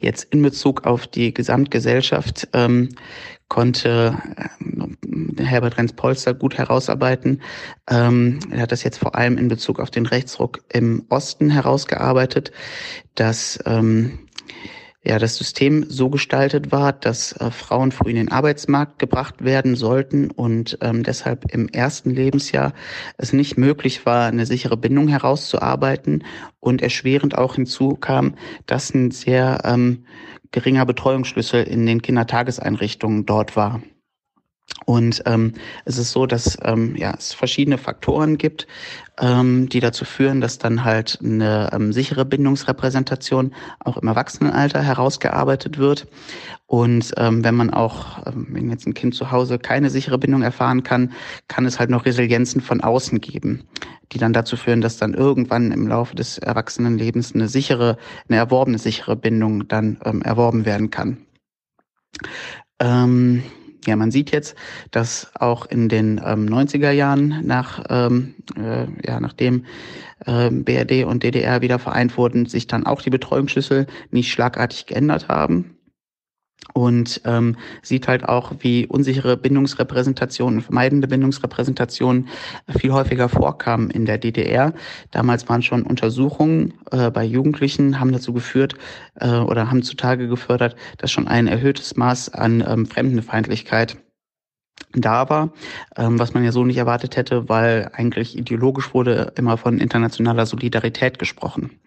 Jetzt 0.00 0.24
in 0.32 0.42
Bezug 0.42 0.86
auf 0.86 1.06
die 1.06 1.32
Gesamtgesellschaft 1.32 2.48
ähm, 2.52 2.90
konnte 3.54 4.18
äh, 4.36 5.44
Herbert 5.44 5.78
Renz-Polster 5.78 6.34
gut 6.34 6.58
herausarbeiten. 6.58 7.40
Ähm, 7.88 8.40
er 8.50 8.62
hat 8.62 8.72
das 8.72 8.82
jetzt 8.82 8.98
vor 8.98 9.14
allem 9.14 9.38
in 9.38 9.46
Bezug 9.46 9.78
auf 9.78 9.92
den 9.92 10.06
Rechtsruck 10.06 10.64
im 10.72 11.04
Osten 11.08 11.50
herausgearbeitet, 11.50 12.50
dass 13.14 13.60
ähm, 13.64 14.18
ja, 15.04 15.20
das 15.20 15.36
System 15.36 15.86
so 15.88 16.10
gestaltet 16.10 16.72
war, 16.72 16.92
dass 16.92 17.30
äh, 17.34 17.52
Frauen 17.52 17.92
früh 17.92 18.10
in 18.10 18.16
den 18.16 18.32
Arbeitsmarkt 18.32 18.98
gebracht 18.98 19.44
werden 19.44 19.76
sollten 19.76 20.32
und 20.32 20.76
ähm, 20.80 21.04
deshalb 21.04 21.44
im 21.54 21.68
ersten 21.68 22.10
Lebensjahr 22.10 22.72
es 23.18 23.32
nicht 23.32 23.56
möglich 23.56 24.04
war, 24.04 24.26
eine 24.26 24.46
sichere 24.46 24.76
Bindung 24.76 25.06
herauszuarbeiten 25.06 26.24
und 26.58 26.82
erschwerend 26.82 27.38
auch 27.38 27.54
hinzukam, 27.54 28.34
dass 28.66 28.92
ein 28.92 29.12
sehr 29.12 29.60
ähm, 29.64 30.06
geringer 30.54 30.86
Betreuungsschlüssel 30.86 31.64
in 31.64 31.84
den 31.84 32.00
Kindertageseinrichtungen 32.00 33.26
dort 33.26 33.56
war. 33.56 33.82
Und 34.86 35.22
ähm, 35.26 35.54
es 35.84 35.98
ist 35.98 36.12
so, 36.12 36.26
dass 36.26 36.58
ähm, 36.62 36.94
ja, 36.96 37.14
es 37.16 37.32
verschiedene 37.32 37.78
Faktoren 37.78 38.36
gibt, 38.36 38.66
ähm, 39.18 39.68
die 39.68 39.80
dazu 39.80 40.04
führen, 40.04 40.40
dass 40.40 40.58
dann 40.58 40.84
halt 40.84 41.18
eine 41.22 41.70
ähm, 41.72 41.92
sichere 41.92 42.24
Bindungsrepräsentation 42.24 43.54
auch 43.80 43.96
im 43.96 44.08
Erwachsenenalter 44.08 44.82
herausgearbeitet 44.82 45.78
wird. 45.78 46.06
Und 46.66 47.12
ähm, 47.16 47.44
wenn 47.44 47.54
man 47.54 47.70
auch, 47.70 48.26
ähm, 48.26 48.48
wenn 48.50 48.70
jetzt 48.70 48.86
ein 48.86 48.94
Kind 48.94 49.14
zu 49.14 49.30
Hause 49.30 49.58
keine 49.58 49.90
sichere 49.90 50.18
Bindung 50.18 50.42
erfahren 50.42 50.82
kann, 50.82 51.12
kann 51.48 51.66
es 51.66 51.78
halt 51.78 51.88
noch 51.88 52.04
Resilienzen 52.04 52.60
von 52.60 52.80
außen 52.80 53.20
geben, 53.20 53.64
die 54.12 54.18
dann 54.18 54.32
dazu 54.32 54.56
führen, 54.56 54.80
dass 54.80 54.98
dann 54.98 55.14
irgendwann 55.14 55.72
im 55.72 55.86
Laufe 55.86 56.14
des 56.14 56.38
Erwachsenenlebens 56.38 57.34
eine 57.34 57.48
sichere, 57.48 57.96
eine 58.28 58.38
erworbene 58.38 58.78
sichere 58.78 59.16
Bindung 59.16 59.68
dann 59.68 59.98
ähm, 60.04 60.20
erworben 60.22 60.66
werden 60.66 60.90
kann. 60.90 61.18
Ähm, 62.80 63.44
ja, 63.86 63.96
man 63.96 64.10
sieht 64.10 64.30
jetzt, 64.30 64.56
dass 64.90 65.30
auch 65.34 65.66
in 65.66 65.88
den 65.88 66.20
ähm, 66.24 66.46
90er 66.46 66.90
Jahren 66.90 67.46
nach, 67.46 67.84
ähm, 67.88 68.34
äh, 68.56 68.86
ja, 69.06 69.20
nachdem 69.20 69.64
äh, 70.26 70.50
BRD 70.50 71.04
und 71.04 71.22
DDR 71.22 71.60
wieder 71.60 71.78
vereint 71.78 72.16
wurden, 72.16 72.46
sich 72.46 72.66
dann 72.66 72.86
auch 72.86 73.02
die 73.02 73.10
Betreuungsschlüssel 73.10 73.86
nicht 74.10 74.30
schlagartig 74.30 74.86
geändert 74.86 75.28
haben 75.28 75.76
und 76.72 77.20
ähm, 77.24 77.56
sieht 77.82 78.08
halt 78.08 78.24
auch, 78.28 78.52
wie 78.60 78.86
unsichere 78.86 79.36
Bindungsrepräsentationen, 79.36 80.62
vermeidende 80.62 81.06
Bindungsrepräsentationen 81.06 82.28
viel 82.78 82.92
häufiger 82.92 83.28
vorkamen 83.28 83.90
in 83.90 84.06
der 84.06 84.18
DDR. 84.18 84.72
Damals 85.10 85.48
waren 85.48 85.62
schon 85.62 85.82
Untersuchungen 85.82 86.74
äh, 86.90 87.10
bei 87.10 87.24
Jugendlichen, 87.24 88.00
haben 88.00 88.12
dazu 88.12 88.32
geführt 88.32 88.74
äh, 89.20 89.28
oder 89.38 89.70
haben 89.70 89.82
zutage 89.82 90.26
gefördert, 90.26 90.74
dass 90.98 91.10
schon 91.10 91.28
ein 91.28 91.46
erhöhtes 91.46 91.96
Maß 91.96 92.30
an 92.32 92.64
ähm, 92.66 92.86
Fremdenfeindlichkeit 92.86 93.96
da 94.92 95.28
war, 95.28 95.52
ähm, 95.96 96.18
was 96.18 96.34
man 96.34 96.44
ja 96.44 96.52
so 96.52 96.64
nicht 96.64 96.78
erwartet 96.78 97.16
hätte, 97.16 97.48
weil 97.48 97.90
eigentlich 97.92 98.36
ideologisch 98.38 98.94
wurde 98.94 99.32
immer 99.36 99.56
von 99.56 99.78
internationaler 99.78 100.46
Solidarität 100.46 101.18
gesprochen. 101.18 101.78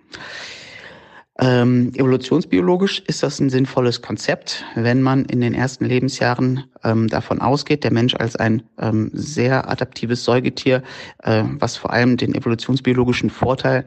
Ähm, 1.39 1.91
evolutionsbiologisch 1.93 3.03
ist 3.05 3.21
das 3.21 3.39
ein 3.39 3.51
sinnvolles 3.51 4.01
Konzept, 4.01 4.65
wenn 4.73 5.03
man 5.03 5.25
in 5.25 5.39
den 5.39 5.53
ersten 5.53 5.85
Lebensjahren 5.85 6.63
ähm, 6.83 7.07
davon 7.07 7.41
ausgeht, 7.41 7.83
der 7.83 7.93
Mensch 7.93 8.15
als 8.15 8.35
ein 8.35 8.63
ähm, 8.79 9.11
sehr 9.13 9.69
adaptives 9.69 10.23
Säugetier, 10.23 10.81
äh, 11.21 11.43
was 11.59 11.77
vor 11.77 11.93
allem 11.93 12.17
den 12.17 12.33
evolutionsbiologischen 12.33 13.29
Vorteil 13.29 13.85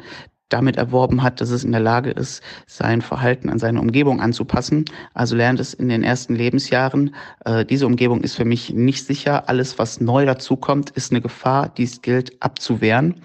damit 0.49 0.77
erworben 0.77 1.23
hat, 1.23 1.41
dass 1.41 1.51
es 1.51 1.65
in 1.65 1.73
der 1.73 1.81
Lage 1.81 2.11
ist, 2.11 2.43
sein 2.67 3.01
Verhalten 3.01 3.49
an 3.49 3.59
seine 3.59 3.81
Umgebung 3.81 4.21
anzupassen. 4.21 4.85
Also 5.15 5.35
lernt 5.35 5.61
es 5.61 5.75
in 5.75 5.89
den 5.89 6.03
ersten 6.03 6.35
Lebensjahren, 6.35 7.15
äh, 7.45 7.65
diese 7.65 7.87
Umgebung 7.87 8.21
ist 8.21 8.37
für 8.37 8.45
mich 8.45 8.73
nicht 8.73 9.05
sicher. 9.07 9.49
Alles, 9.49 9.79
was 9.79 10.01
neu 10.01 10.25
dazukommt, 10.25 10.91
ist 10.91 11.11
eine 11.11 11.21
Gefahr, 11.21 11.69
die 11.69 11.85
es 11.85 12.03
gilt 12.03 12.41
abzuwehren. 12.43 13.23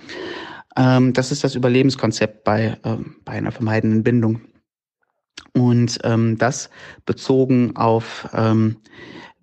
Ähm, 0.75 1.13
das 1.13 1.31
ist 1.31 1.43
das 1.43 1.55
Überlebenskonzept 1.55 2.43
bei, 2.43 2.77
äh, 2.83 2.97
bei 3.23 3.33
einer 3.33 3.51
vermeidenden 3.51 4.03
Bindung. 4.03 4.41
Und 5.53 5.99
ähm, 6.03 6.37
das 6.37 6.69
bezogen 7.05 7.75
auf, 7.75 8.27
ähm, 8.33 8.77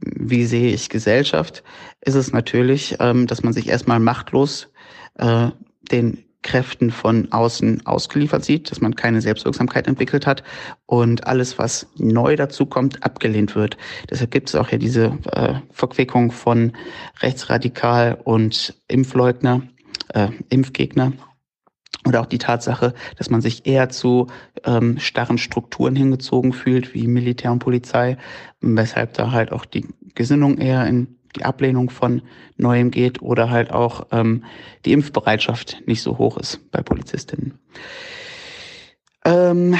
wie 0.01 0.45
sehe 0.45 0.73
ich 0.73 0.91
Gesellschaft, 0.91 1.63
ist 2.01 2.17
es 2.17 2.33
natürlich, 2.33 2.97
ähm, 3.01 3.27
dass 3.27 3.43
man 3.43 3.53
sich 3.53 3.69
erstmal 3.69 4.01
machtlos 4.01 4.69
äh, 5.15 5.49
den 5.91 6.25
Kräften 6.43 6.91
von 6.91 7.31
außen 7.31 7.87
ausgeliefert 7.87 8.45
sieht, 8.45 8.71
dass 8.71 8.81
man 8.81 8.97
keine 8.97 9.21
Selbstwirksamkeit 9.21 9.87
entwickelt 9.87 10.27
hat 10.27 10.43
und 10.87 11.27
alles, 11.27 11.57
was 11.59 11.87
neu 11.97 12.37
dazu 12.37 12.67
kommt, 12.67 13.05
abgelehnt 13.05 13.55
wird. 13.55 13.77
Deshalb 14.11 14.33
gibt 14.33 14.49
es 14.49 14.57
auch 14.57 14.69
ja 14.71 14.79
diese 14.79 15.19
äh, 15.33 15.55
Verquickung 15.71 16.33
von 16.33 16.73
Rechtsradikal 17.21 18.19
und 18.25 18.75
Impfleugner, 18.89 19.63
äh, 20.15 20.29
Impfgegner. 20.49 21.13
Oder 22.05 22.21
auch 22.21 22.27
die 22.27 22.39
Tatsache, 22.39 22.95
dass 23.17 23.31
man 23.31 23.41
sich 23.41 23.65
eher 23.67 23.89
zu 23.89 24.27
ähm, 24.65 24.99
starren 24.99 25.39
Strukturen 25.39 25.95
hingezogen 25.95 26.53
fühlt, 26.53 26.95
wie 26.95 27.07
Militär 27.07 27.53
und 27.53 27.61
Polizei, 27.61 28.17
weshalb 28.61 29.15
da 29.15 29.31
halt 29.31 29.53
auch 29.53 29.65
die 29.65 29.87
Gesinnung 30.15 30.59
eher 30.59 30.87
in 30.87 31.17
die 31.37 31.45
Ablehnung 31.45 31.91
von 31.91 32.23
Neuem 32.57 32.91
geht 32.91 33.23
oder 33.23 33.51
halt 33.51 33.71
auch 33.71 34.09
ähm, 34.11 34.45
die 34.85 34.93
Impfbereitschaft 34.93 35.83
nicht 35.87 36.03
so 36.03 36.19
hoch 36.19 36.37
ist 36.39 36.71
bei 36.73 36.83
Polizistinnen. 36.83 37.59
Ähm, 39.25 39.77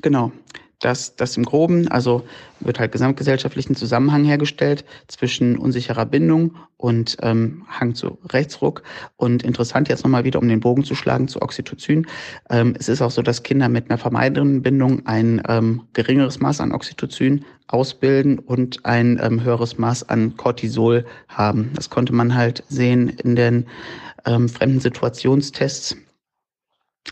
genau 0.00 0.32
dass 0.80 1.16
das 1.16 1.36
im 1.36 1.44
Groben, 1.44 1.88
also 1.88 2.24
wird 2.60 2.78
halt 2.78 2.92
gesamtgesellschaftlichen 2.92 3.76
Zusammenhang 3.76 4.24
hergestellt 4.24 4.84
zwischen 5.08 5.56
unsicherer 5.58 6.04
Bindung 6.06 6.56
und 6.76 7.16
ähm, 7.22 7.64
Hang 7.68 7.94
zu 7.94 8.18
Rechtsruck. 8.30 8.82
Und 9.16 9.42
interessant 9.42 9.88
jetzt 9.88 10.04
nochmal 10.04 10.24
wieder, 10.24 10.38
um 10.38 10.48
den 10.48 10.60
Bogen 10.60 10.84
zu 10.84 10.94
schlagen 10.94 11.28
zu 11.28 11.40
Oxytocin. 11.40 12.06
Ähm, 12.50 12.74
es 12.78 12.88
ist 12.88 13.00
auch 13.00 13.10
so, 13.10 13.22
dass 13.22 13.42
Kinder 13.42 13.68
mit 13.68 13.90
einer 13.90 13.98
vermeidenden 13.98 14.62
Bindung 14.62 15.06
ein 15.06 15.42
ähm, 15.48 15.82
geringeres 15.94 16.40
Maß 16.40 16.60
an 16.60 16.72
Oxytocin 16.72 17.44
ausbilden 17.68 18.38
und 18.38 18.84
ein 18.84 19.18
ähm, 19.22 19.42
höheres 19.42 19.78
Maß 19.78 20.08
an 20.08 20.36
Cortisol 20.36 21.06
haben. 21.28 21.70
Das 21.74 21.90
konnte 21.90 22.12
man 22.12 22.34
halt 22.34 22.62
sehen 22.68 23.08
in 23.08 23.34
den 23.36 23.66
ähm, 24.26 24.48
fremden 24.48 24.80
Situationstests 24.80 25.96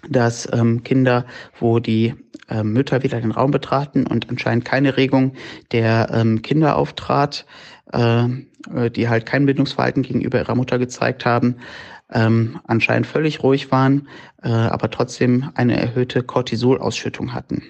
dass 0.09 0.49
ähm, 0.53 0.83
Kinder, 0.83 1.25
wo 1.59 1.79
die 1.79 2.15
ähm, 2.49 2.73
Mütter 2.73 3.03
wieder 3.03 3.21
den 3.21 3.31
Raum 3.31 3.51
betraten 3.51 4.07
und 4.07 4.29
anscheinend 4.29 4.65
keine 4.65 4.97
Regung 4.97 5.35
der 5.73 6.11
ähm, 6.13 6.43
Kinder 6.43 6.77
auftrat, 6.77 7.47
äh, 7.93 8.29
die 8.91 9.09
halt 9.09 9.27
kein 9.27 9.47
Bindungsverhalten 9.47 10.03
gegenüber 10.03 10.39
ihrer 10.39 10.55
Mutter 10.55 10.79
gezeigt 10.79 11.27
haben, 11.27 11.57
ähm, 12.13 12.61
anscheinend 12.65 13.07
völlig 13.07 13.43
ruhig 13.43 13.71
waren, 13.71 14.09
äh, 14.43 14.49
aber 14.49 14.91
trotzdem 14.91 15.51
eine 15.55 15.77
erhöhte 15.77 16.23
Cortisolausschüttung 16.23 17.35
hatten. 17.35 17.63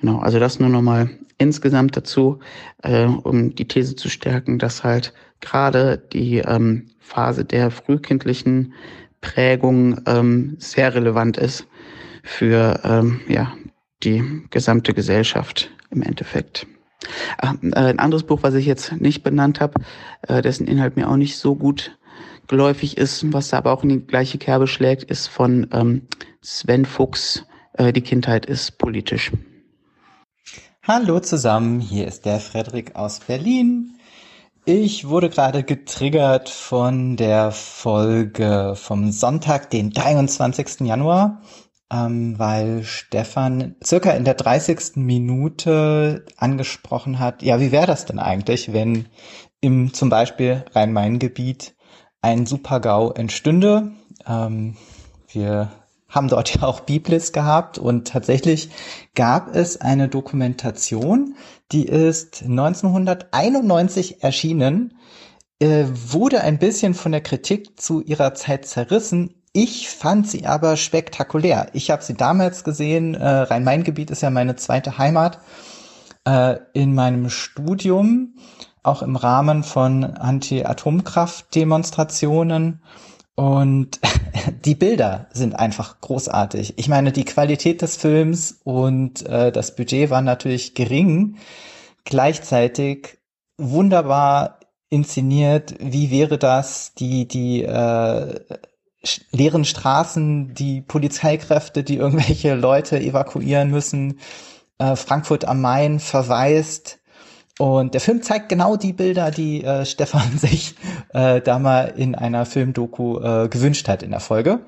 Genau, 0.00 0.18
also 0.18 0.38
das 0.38 0.60
nur 0.60 0.68
nochmal 0.68 1.10
insgesamt 1.38 1.96
dazu, 1.96 2.40
äh, 2.82 3.04
um 3.04 3.54
die 3.54 3.68
These 3.68 3.96
zu 3.96 4.08
stärken, 4.08 4.58
dass 4.58 4.84
halt 4.84 5.12
gerade 5.40 5.98
die 6.12 6.38
ähm, 6.38 6.86
Phase 6.98 7.44
der 7.44 7.70
frühkindlichen 7.70 8.72
Prägung 9.26 10.00
ähm, 10.06 10.56
sehr 10.58 10.94
relevant 10.94 11.36
ist 11.36 11.66
für 12.22 12.80
ähm, 12.84 13.20
ja, 13.28 13.52
die 14.04 14.22
gesamte 14.50 14.94
Gesellschaft 14.94 15.70
im 15.90 16.02
Endeffekt. 16.02 16.66
Ah, 17.38 17.54
äh, 17.62 17.76
ein 17.76 17.98
anderes 17.98 18.22
Buch, 18.22 18.42
was 18.42 18.54
ich 18.54 18.66
jetzt 18.66 18.92
nicht 19.00 19.24
benannt 19.24 19.60
habe, 19.60 19.80
äh, 20.28 20.42
dessen 20.42 20.68
Inhalt 20.68 20.96
mir 20.96 21.08
auch 21.08 21.16
nicht 21.16 21.38
so 21.38 21.56
gut 21.56 21.98
geläufig 22.46 22.96
ist, 22.96 23.32
was 23.32 23.48
da 23.48 23.58
aber 23.58 23.72
auch 23.72 23.82
in 23.82 23.88
die 23.88 24.06
gleiche 24.06 24.38
Kerbe 24.38 24.68
schlägt, 24.68 25.02
ist 25.02 25.26
von 25.26 25.66
ähm, 25.72 26.02
Sven 26.40 26.84
Fuchs. 26.84 27.44
Äh, 27.72 27.92
die 27.92 28.02
Kindheit 28.02 28.46
ist 28.46 28.78
politisch. 28.78 29.32
Hallo 30.84 31.18
zusammen, 31.18 31.80
hier 31.80 32.06
ist 32.06 32.24
der 32.26 32.38
Frederik 32.38 32.94
aus 32.94 33.18
Berlin. 33.18 33.95
Ich 34.68 35.06
wurde 35.06 35.30
gerade 35.30 35.62
getriggert 35.62 36.48
von 36.48 37.14
der 37.14 37.52
Folge 37.52 38.72
vom 38.74 39.12
Sonntag, 39.12 39.70
den 39.70 39.92
23. 39.92 40.80
Januar, 40.80 41.40
ähm, 41.88 42.36
weil 42.36 42.82
Stefan 42.82 43.76
circa 43.84 44.10
in 44.10 44.24
der 44.24 44.34
30. 44.34 44.96
Minute 44.96 46.24
angesprochen 46.36 47.20
hat, 47.20 47.44
ja, 47.44 47.60
wie 47.60 47.70
wäre 47.70 47.86
das 47.86 48.06
denn 48.06 48.18
eigentlich, 48.18 48.72
wenn 48.72 49.06
im 49.60 49.94
zum 49.94 50.10
Beispiel 50.10 50.64
Rhein-Main-Gebiet 50.74 51.76
ein 52.20 52.44
Super-GAU 52.44 53.12
entstünde? 53.12 53.92
Ähm, 54.26 54.76
wir 55.28 55.70
haben 56.16 56.26
dort 56.26 56.52
ja 56.54 56.64
auch 56.64 56.80
Biblis 56.80 57.32
gehabt 57.32 57.78
und 57.78 58.08
tatsächlich 58.08 58.70
gab 59.14 59.54
es 59.54 59.80
eine 59.80 60.08
Dokumentation, 60.08 61.36
die 61.70 61.86
ist 61.86 62.42
1991 62.42 64.24
erschienen, 64.24 64.98
äh, 65.60 65.84
wurde 65.88 66.40
ein 66.40 66.58
bisschen 66.58 66.94
von 66.94 67.12
der 67.12 67.20
Kritik 67.20 67.80
zu 67.80 68.02
ihrer 68.02 68.34
Zeit 68.34 68.66
zerrissen. 68.66 69.34
Ich 69.52 69.88
fand 69.88 70.28
sie 70.28 70.46
aber 70.46 70.76
spektakulär. 70.76 71.68
Ich 71.72 71.90
habe 71.90 72.02
sie 72.02 72.14
damals 72.14 72.62
gesehen. 72.62 73.14
Äh, 73.14 73.26
Rhein-Main-Gebiet 73.26 74.10
ist 74.10 74.22
ja 74.22 74.28
meine 74.28 74.56
zweite 74.56 74.98
Heimat. 74.98 75.38
Äh, 76.26 76.58
in 76.74 76.94
meinem 76.94 77.30
Studium, 77.30 78.34
auch 78.82 79.00
im 79.00 79.16
Rahmen 79.16 79.62
von 79.62 80.04
Anti-Atomkraft-Demonstrationen. 80.04 82.82
Und 83.36 84.00
die 84.64 84.74
Bilder 84.74 85.28
sind 85.32 85.54
einfach 85.54 86.00
großartig. 86.00 86.74
Ich 86.78 86.88
meine, 86.88 87.12
die 87.12 87.24
Qualität 87.24 87.82
des 87.82 87.96
Films 87.96 88.60
und 88.64 89.24
äh, 89.26 89.52
das 89.52 89.76
Budget 89.76 90.10
war 90.10 90.22
natürlich 90.22 90.74
gering. 90.74 91.36
Gleichzeitig 92.04 93.18
wunderbar 93.58 94.58
inszeniert. 94.88 95.74
Wie 95.80 96.10
wäre 96.10 96.38
das? 96.38 96.94
Die, 96.94 97.28
die 97.28 97.62
äh, 97.62 98.40
leeren 99.30 99.64
Straßen, 99.64 100.54
die 100.54 100.80
Polizeikräfte, 100.80 101.84
die 101.84 101.96
irgendwelche 101.96 102.54
Leute 102.54 102.98
evakuieren 102.98 103.70
müssen. 103.70 104.18
Äh, 104.78 104.96
Frankfurt 104.96 105.44
am 105.44 105.60
Main 105.60 106.00
verwaist. 106.00 106.98
Und 107.58 107.94
der 107.94 108.00
Film 108.00 108.22
zeigt 108.22 108.48
genau 108.48 108.76
die 108.76 108.92
Bilder, 108.92 109.30
die 109.30 109.64
äh, 109.64 109.84
Stefan 109.86 110.38
sich 110.38 110.74
äh, 111.12 111.40
da 111.40 111.58
mal 111.58 111.94
in 111.96 112.14
einer 112.14 112.46
Filmdoku 112.46 113.18
äh, 113.20 113.48
gewünscht 113.48 113.88
hat 113.88 114.02
in 114.02 114.10
der 114.10 114.20
Folge. 114.20 114.60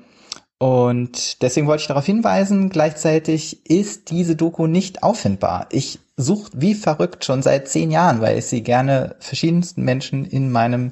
Und 0.57 1.41
deswegen 1.41 1.67
wollte 1.67 1.81
ich 1.81 1.87
darauf 1.87 2.05
hinweisen, 2.05 2.69
gleichzeitig 2.69 3.65
ist 3.69 4.11
diese 4.11 4.35
Doku 4.35 4.67
nicht 4.67 5.03
auffindbar. 5.03 5.67
Ich 5.71 5.99
suche 6.17 6.51
wie 6.53 6.73
verrückt 6.73 7.23
schon 7.23 7.41
seit 7.41 7.69
zehn 7.69 7.91
Jahren, 7.91 8.19
weil 8.19 8.37
ich 8.37 8.45
sie 8.45 8.61
gerne 8.61 9.15
verschiedensten 9.19 9.83
Menschen 9.83 10.25
in 10.25 10.51
meinem 10.51 10.91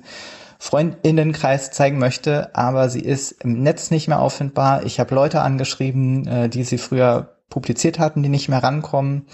Freundinnenkreis 0.58 1.72
zeigen 1.72 2.00
möchte, 2.00 2.56
aber 2.56 2.90
sie 2.90 3.02
ist 3.02 3.44
im 3.44 3.62
Netz 3.62 3.92
nicht 3.92 4.08
mehr 4.08 4.22
auffindbar. 4.22 4.86
Ich 4.86 5.02
habe 5.02 5.14
Leute 5.14 5.42
angeschrieben, 5.42 6.26
äh, 6.28 6.50
die 6.50 6.64
sie 6.64 6.78
früher 6.78 7.36
publiziert 7.50 8.00
hatten, 8.00 8.24
die 8.24 8.30
nicht 8.30 8.48
mehr 8.50 8.64
rankommen. 8.64 9.28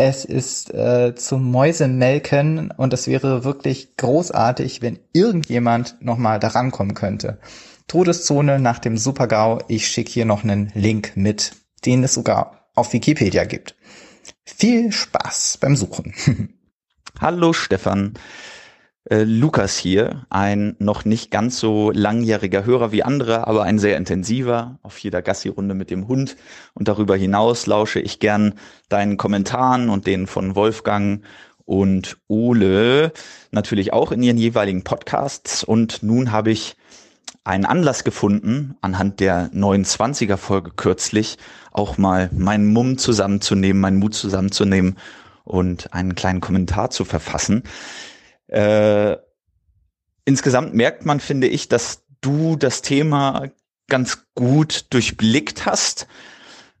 Es 0.00 0.24
ist 0.24 0.72
äh, 0.72 1.16
zum 1.16 1.50
Mäusemelken 1.50 2.70
und 2.70 2.92
es 2.92 3.08
wäre 3.08 3.42
wirklich 3.42 3.96
großartig, 3.96 4.80
wenn 4.80 5.00
irgendjemand 5.12 5.96
nochmal 6.00 6.38
da 6.38 6.48
rankommen 6.48 6.94
könnte. 6.94 7.40
Todeszone 7.88 8.60
nach 8.60 8.78
dem 8.78 8.96
Supergau. 8.96 9.58
Ich 9.66 9.88
schicke 9.88 10.12
hier 10.12 10.24
noch 10.24 10.44
einen 10.44 10.70
Link 10.74 11.16
mit, 11.16 11.56
den 11.84 12.04
es 12.04 12.14
sogar 12.14 12.70
auf 12.76 12.92
Wikipedia 12.92 13.44
gibt. 13.44 13.74
Viel 14.44 14.92
Spaß 14.92 15.58
beim 15.60 15.74
Suchen. 15.74 16.14
Hallo 17.20 17.52
Stefan. 17.52 18.14
Äh, 19.10 19.24
Lukas 19.24 19.78
hier, 19.78 20.26
ein 20.28 20.76
noch 20.78 21.06
nicht 21.06 21.30
ganz 21.30 21.58
so 21.58 21.90
langjähriger 21.90 22.66
Hörer 22.66 22.92
wie 22.92 23.02
andere, 23.02 23.46
aber 23.46 23.62
ein 23.62 23.78
sehr 23.78 23.96
intensiver. 23.96 24.78
Auf 24.82 24.98
jeder 24.98 25.22
Gassi-Runde 25.22 25.74
mit 25.74 25.90
dem 25.90 26.08
Hund 26.08 26.36
und 26.74 26.88
darüber 26.88 27.16
hinaus 27.16 27.66
lausche 27.66 28.00
ich 28.00 28.18
gern 28.18 28.54
deinen 28.90 29.16
Kommentaren 29.16 29.88
und 29.88 30.06
den 30.06 30.26
von 30.26 30.54
Wolfgang 30.54 31.22
und 31.64 32.18
Ole 32.28 33.12
natürlich 33.50 33.94
auch 33.94 34.12
in 34.12 34.22
ihren 34.22 34.36
jeweiligen 34.36 34.84
Podcasts. 34.84 35.64
Und 35.64 36.02
nun 36.02 36.30
habe 36.30 36.50
ich 36.50 36.76
einen 37.44 37.64
Anlass 37.64 38.04
gefunden, 38.04 38.76
anhand 38.82 39.20
der 39.20 39.50
29er 39.52 40.36
Folge 40.36 40.72
kürzlich 40.76 41.38
auch 41.72 41.96
mal 41.96 42.28
meinen 42.34 42.74
Mumm 42.74 42.98
zusammenzunehmen, 42.98 43.80
meinen 43.80 43.98
Mut 44.00 44.12
zusammenzunehmen 44.12 44.98
und 45.44 45.94
einen 45.94 46.14
kleinen 46.14 46.42
Kommentar 46.42 46.90
zu 46.90 47.06
verfassen. 47.06 47.62
Äh, 48.48 49.16
insgesamt 50.24 50.74
merkt 50.74 51.06
man, 51.06 51.20
finde 51.20 51.46
ich, 51.46 51.68
dass 51.68 52.04
du 52.20 52.56
das 52.56 52.82
Thema 52.82 53.48
ganz 53.88 54.26
gut 54.34 54.86
durchblickt 54.90 55.66
hast 55.66 56.06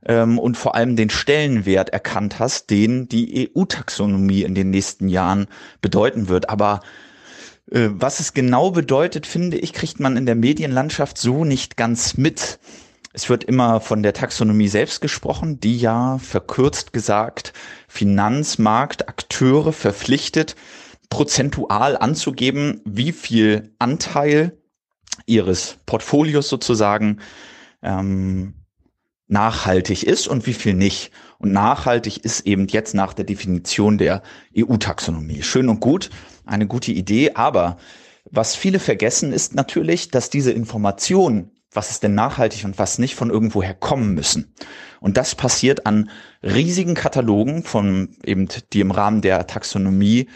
ähm, 0.04 0.38
und 0.38 0.56
vor 0.56 0.74
allem 0.74 0.96
den 0.96 1.10
Stellenwert 1.10 1.90
erkannt 1.90 2.38
hast, 2.38 2.70
den 2.70 3.08
die 3.08 3.50
EU-Taxonomie 3.54 4.42
in 4.42 4.54
den 4.54 4.70
nächsten 4.70 5.08
Jahren 5.08 5.46
bedeuten 5.80 6.28
wird. 6.28 6.50
Aber 6.50 6.80
äh, 7.70 7.88
was 7.90 8.20
es 8.20 8.34
genau 8.34 8.70
bedeutet, 8.70 9.26
finde 9.26 9.58
ich, 9.58 9.72
kriegt 9.72 10.00
man 10.00 10.16
in 10.16 10.26
der 10.26 10.34
Medienlandschaft 10.34 11.18
so 11.18 11.44
nicht 11.44 11.76
ganz 11.76 12.16
mit. 12.16 12.58
Es 13.12 13.28
wird 13.28 13.44
immer 13.44 13.80
von 13.80 14.02
der 14.02 14.12
Taxonomie 14.12 14.68
selbst 14.68 15.00
gesprochen, 15.00 15.60
die 15.60 15.78
ja 15.78 16.18
verkürzt 16.18 16.92
gesagt 16.92 17.52
Finanzmarktakteure 17.88 19.72
verpflichtet, 19.72 20.56
prozentual 21.10 21.96
anzugeben, 21.96 22.80
wie 22.84 23.12
viel 23.12 23.74
Anteil 23.78 24.58
ihres 25.26 25.78
Portfolios 25.86 26.48
sozusagen 26.48 27.20
ähm, 27.82 28.54
nachhaltig 29.28 30.04
ist 30.04 30.26
und 30.26 30.46
wie 30.46 30.54
viel 30.54 30.74
nicht. 30.74 31.10
Und 31.38 31.52
nachhaltig 31.52 32.24
ist 32.24 32.46
eben 32.46 32.66
jetzt 32.66 32.94
nach 32.94 33.12
der 33.12 33.24
Definition 33.24 33.98
der 33.98 34.22
EU-Taxonomie. 34.56 35.42
Schön 35.42 35.68
und 35.68 35.80
gut, 35.80 36.10
eine 36.44 36.66
gute 36.66 36.92
Idee, 36.92 37.32
aber 37.34 37.76
was 38.30 38.56
viele 38.56 38.78
vergessen 38.78 39.32
ist 39.32 39.54
natürlich, 39.54 40.10
dass 40.10 40.30
diese 40.30 40.52
Informationen, 40.52 41.52
was 41.72 41.90
ist 41.90 42.02
denn 42.02 42.14
nachhaltig 42.14 42.64
und 42.64 42.78
was 42.78 42.98
nicht, 42.98 43.14
von 43.14 43.30
irgendwoher 43.30 43.74
kommen 43.74 44.14
müssen. 44.14 44.54
Und 45.00 45.16
das 45.16 45.34
passiert 45.34 45.86
an 45.86 46.10
riesigen 46.42 46.94
Katalogen 46.94 47.62
von 47.62 48.16
eben, 48.24 48.48
die 48.72 48.80
im 48.80 48.90
Rahmen 48.90 49.20
der 49.20 49.46
Taxonomie 49.46 50.28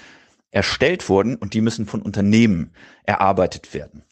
erstellt 0.52 1.08
wurden 1.08 1.34
und 1.34 1.54
die 1.54 1.60
müssen 1.60 1.86
von 1.86 2.02
Unternehmen 2.02 2.72
erarbeitet 3.02 3.74
werden. 3.74 4.04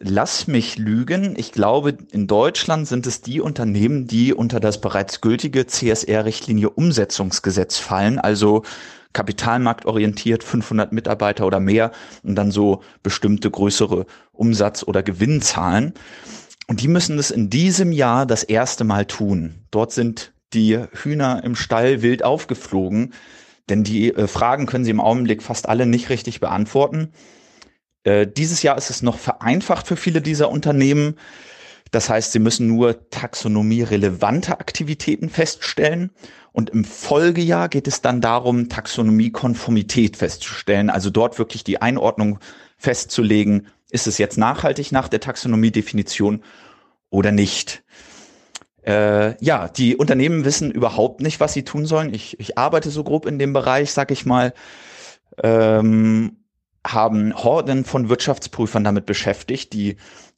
Lass 0.00 0.46
mich 0.46 0.76
lügen. 0.76 1.34
Ich 1.36 1.50
glaube, 1.50 1.96
in 2.12 2.26
Deutschland 2.26 2.86
sind 2.86 3.06
es 3.06 3.20
die 3.20 3.40
Unternehmen, 3.40 4.06
die 4.06 4.32
unter 4.32 4.60
das 4.60 4.80
bereits 4.80 5.20
gültige 5.20 5.66
CSR-Richtlinie 5.66 6.70
Umsetzungsgesetz 6.70 7.78
fallen, 7.78 8.18
also 8.18 8.62
kapitalmarktorientiert 9.12 10.44
500 10.44 10.92
Mitarbeiter 10.92 11.46
oder 11.46 11.58
mehr 11.58 11.90
und 12.22 12.36
dann 12.36 12.52
so 12.52 12.82
bestimmte 13.02 13.50
größere 13.50 14.06
Umsatz- 14.32 14.84
oder 14.84 15.02
Gewinnzahlen. 15.02 15.94
Und 16.68 16.82
die 16.82 16.88
müssen 16.88 17.18
es 17.18 17.30
in 17.30 17.50
diesem 17.50 17.90
Jahr 17.90 18.26
das 18.26 18.44
erste 18.44 18.84
Mal 18.84 19.06
tun. 19.06 19.64
Dort 19.70 19.90
sind 19.90 20.32
die 20.52 20.78
Hühner 21.02 21.42
im 21.42 21.56
Stall 21.56 22.02
wild 22.02 22.22
aufgeflogen. 22.22 23.14
Denn 23.68 23.84
die 23.84 24.14
äh, 24.14 24.26
Fragen 24.26 24.66
können 24.66 24.84
Sie 24.84 24.90
im 24.90 25.00
Augenblick 25.00 25.42
fast 25.42 25.68
alle 25.68 25.86
nicht 25.86 26.08
richtig 26.10 26.40
beantworten. 26.40 27.12
Äh, 28.04 28.26
dieses 28.26 28.62
Jahr 28.62 28.78
ist 28.78 28.90
es 28.90 29.02
noch 29.02 29.18
vereinfacht 29.18 29.86
für 29.86 29.96
viele 29.96 30.22
dieser 30.22 30.50
Unternehmen. 30.50 31.16
Das 31.90 32.10
heißt, 32.10 32.32
sie 32.32 32.38
müssen 32.38 32.66
nur 32.66 33.08
taxonomierelevante 33.10 34.60
Aktivitäten 34.60 35.30
feststellen. 35.30 36.10
Und 36.52 36.70
im 36.70 36.84
Folgejahr 36.84 37.68
geht 37.68 37.88
es 37.88 38.02
dann 38.02 38.20
darum, 38.20 38.68
Taxonomiekonformität 38.68 40.16
festzustellen. 40.16 40.90
Also 40.90 41.10
dort 41.10 41.38
wirklich 41.38 41.64
die 41.64 41.80
Einordnung 41.80 42.40
festzulegen. 42.76 43.68
Ist 43.90 44.06
es 44.06 44.18
jetzt 44.18 44.36
nachhaltig 44.36 44.92
nach 44.92 45.08
der 45.08 45.20
Taxonomiedefinition 45.20 46.42
oder 47.10 47.32
nicht? 47.32 47.84
Äh, 48.88 49.36
ja, 49.44 49.68
die 49.68 49.96
Unternehmen 49.96 50.46
wissen 50.46 50.70
überhaupt 50.70 51.20
nicht, 51.20 51.40
was 51.40 51.52
sie 51.52 51.62
tun 51.62 51.84
sollen. 51.84 52.14
Ich, 52.14 52.40
ich 52.40 52.56
arbeite 52.56 52.88
so 52.88 53.04
grob 53.04 53.26
in 53.26 53.38
dem 53.38 53.52
Bereich, 53.52 53.92
sag 53.92 54.10
ich 54.10 54.24
mal. 54.24 54.54
Ähm, 55.42 56.38
haben 56.86 57.34
Horden 57.34 57.84
von 57.84 58.08
Wirtschaftsprüfern 58.08 58.84
damit 58.84 59.04
beschäftigt, 59.04 59.74
die 59.74 59.96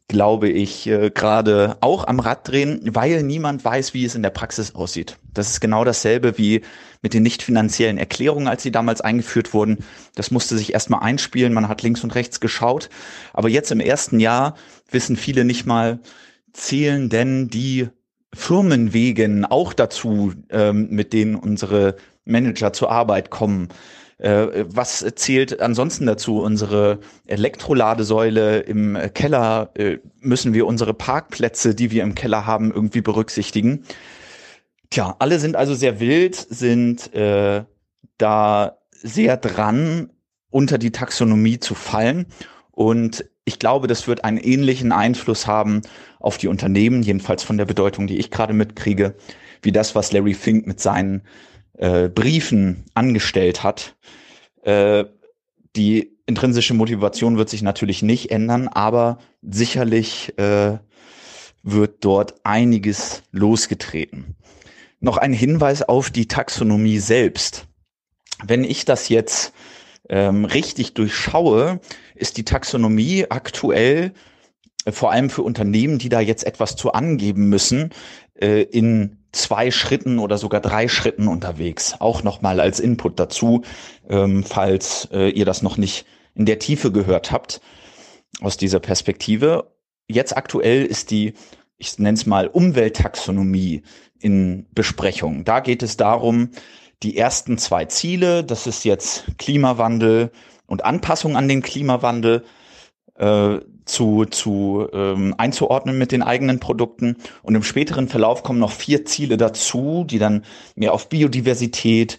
glaube 0.09 0.49
ich, 0.49 0.89
äh, 0.89 1.11
gerade 1.11 1.77
auch 1.81 2.09
am 2.09 2.19
Rad 2.19 2.49
drehen, 2.49 2.81
weil 2.93 3.23
niemand 3.23 3.65
weiß, 3.65 3.95
wie 3.95 4.05
es 4.05 4.17
in 4.17 4.25
der 4.25 4.31
Praxis 4.31 4.75
aussieht. 4.75 5.17
Das 5.33 5.49
ist 5.49 5.61
genau 5.61 5.85
dasselbe 5.85 6.37
wie 6.37 6.63
mit 7.01 7.15
den 7.15 7.23
nicht 7.23 7.45
finanziellen 7.45 7.99
Erklärungen, 7.99 8.49
als 8.49 8.65
sie 8.65 8.73
damals 8.73 9.01
eingeführt 9.01 9.55
wurden. 9.55 9.85
Das 10.17 10.33
musste 10.33 10.59
sich 10.59 10.73
erstmal 10.73 11.05
einspielen, 11.05 11.53
man 11.53 11.69
hat 11.69 11.83
links 11.83 12.03
und 12.03 12.17
rechts 12.17 12.41
geschaut. 12.41 12.91
Aber 13.33 13.49
jetzt 13.49 13.71
im 13.71 13.79
ersten 13.79 14.19
Jahr 14.19 14.57
wissen 14.91 15.15
viele 15.15 15.45
nicht 15.45 15.67
mal, 15.67 16.01
zählen 16.53 17.09
denn 17.09 17.47
die 17.47 17.91
Firmenwegen 18.35 19.45
auch 19.45 19.73
dazu, 19.73 20.33
ähm, 20.51 20.89
mit 20.91 21.13
denen 21.13 21.35
unsere 21.35 21.97
Manager 22.25 22.73
zur 22.73 22.91
Arbeit 22.91 23.31
kommen. 23.31 23.69
Äh, 24.19 24.67
was 24.69 25.05
zählt 25.17 25.61
ansonsten 25.61 26.07
dazu? 26.07 26.41
Unsere 26.41 27.01
Elektroladesäule 27.27 28.61
im 28.61 28.99
Keller, 29.15 29.71
äh, 29.75 29.99
müssen 30.21 30.53
wir 30.53 30.67
unsere 30.67 30.93
Parkplätze, 30.95 31.75
die 31.75 31.91
wir 31.91 32.03
im 32.03 32.15
Keller 32.15 32.47
haben, 32.47 32.71
irgendwie 32.71 33.01
berücksichtigen? 33.01 33.85
Tja, 34.91 35.17
alle 35.19 35.39
sind 35.39 35.57
also 35.57 35.75
sehr 35.75 36.01
wild, 36.01 36.35
sind 36.35 37.15
äh, 37.15 37.65
da 38.19 38.79
sehr 38.91 39.37
dran, 39.39 40.11
unter 40.51 40.79
die 40.79 40.91
Taxonomie 40.91 41.59
zu 41.59 41.75
fallen. 41.75 42.27
Und 42.73 43.25
ich 43.45 43.59
glaube, 43.59 43.87
das 43.87 44.07
wird 44.07 44.25
einen 44.25 44.39
ähnlichen 44.39 44.93
Einfluss 44.93 45.47
haben 45.47 45.83
auf 46.19 46.39
die 46.39 46.49
Unternehmen, 46.49 47.03
jedenfalls 47.03 47.43
von 47.43 47.59
der 47.59 47.65
Bedeutung, 47.65 48.07
die 48.07 48.19
ich 48.19 48.31
gerade 48.31 48.53
mitkriege, 48.53 49.15
wie 49.63 49.73
das, 49.73 49.95
was 49.95 50.13
Larry 50.13 50.35
Fink 50.35 50.67
mit 50.67 50.81
seinen 50.81 51.23
äh, 51.79 52.09
Briefen 52.09 52.85
angestellt 52.95 53.63
hat. 53.63 53.97
Äh, 54.63 55.05
die 55.77 56.17
intrinsische 56.27 56.75
Motivation 56.75 57.39
wird 57.39 57.49
sich 57.49 57.63
natürlich 57.63 58.03
nicht 58.03 58.31
ändern, 58.31 58.69
aber 58.69 59.19
sicherlich 59.43 60.37
äh, 60.39 60.79
wird 61.63 62.05
dort 62.05 62.35
einiges 62.45 63.23
losgetreten. 63.33 64.37
Noch 65.01 65.17
ein 65.17 65.33
Hinweis 65.33 65.83
auf 65.83 66.11
die 66.11 66.29
Taxonomie 66.29 66.99
selbst. 66.99 67.67
Wenn 68.45 68.65
ich 68.65 68.85
das 68.85 69.09
jetzt 69.09 69.53
ähm, 70.11 70.45
richtig 70.45 70.95
durchschaue, 70.95 71.81
ist 72.17 72.37
die 72.37 72.45
Taxonomie 72.45 73.27
aktuell 73.31 74.13
äh, 74.85 74.93
vor 74.93 75.13
allem 75.13 75.31
für 75.31 75.43
Unternehmen, 75.43 75.99
die 75.99 76.09
da 76.09 76.21
jetzt 76.21 76.45
etwas 76.45 76.77
zu 76.77 76.93
angeben 76.93 77.49
müssen, 77.49 77.91
äh, 78.35 78.63
in 78.63 79.19
zwei 79.33 79.71
Schritten 79.71 80.19
oder 80.19 80.37
sogar 80.37 80.61
drei 80.61 80.89
Schritten 80.89 81.29
unterwegs. 81.29 81.95
Auch 82.01 82.25
nochmal 82.25 82.59
als 82.59 82.81
Input 82.81 83.21
dazu, 83.21 83.63
ähm, 84.09 84.43
falls 84.43 85.09
äh, 85.13 85.31
ihr 85.31 85.45
das 85.45 85.63
noch 85.63 85.77
nicht 85.77 86.05
in 86.35 86.45
der 86.45 86.59
Tiefe 86.59 86.91
gehört 86.91 87.31
habt 87.31 87.61
aus 88.41 88.57
dieser 88.57 88.81
Perspektive. 88.81 89.73
Jetzt 90.09 90.37
aktuell 90.37 90.85
ist 90.85 91.13
die, 91.13 91.35
ich 91.79 91.99
nenne 92.01 92.17
es 92.17 92.27
mal, 92.27 92.49
Umwelttaxonomie 92.49 93.83
in 94.19 94.67
Besprechung. 94.73 95.45
Da 95.45 95.61
geht 95.61 95.85
es 95.85 95.97
darum, 95.97 96.51
die 97.03 97.17
ersten 97.17 97.59
zwei 97.59 97.87
Ziele, 97.87 98.45
das 98.45 98.67
ist 98.67 98.85
jetzt 98.85 99.25
Klimawandel 99.39 100.31
und 100.67 100.85
Anpassung 100.85 101.37
an 101.37 101.49
den 101.49 101.63
Klimawandel, 101.63 102.45
äh, 103.17 103.59
zu, 103.85 104.25
zu 104.25 104.87
ähm, 104.93 105.35
einzuordnen 105.37 105.99
mit 105.99 106.13
den 106.13 106.23
eigenen 106.23 106.61
Produkten. 106.61 107.17
Und 107.43 107.55
im 107.55 107.63
späteren 107.63 108.09
Verlauf 108.09 108.43
kommen 108.43 108.61
noch 108.61 108.73
vier 108.73 109.05
Ziele 109.05 109.37
dazu, 109.37 110.05
die 110.09 110.19
dann 110.19 110.45
mehr 110.77 110.93
auf 110.93 111.09
Biodiversität, 111.09 112.19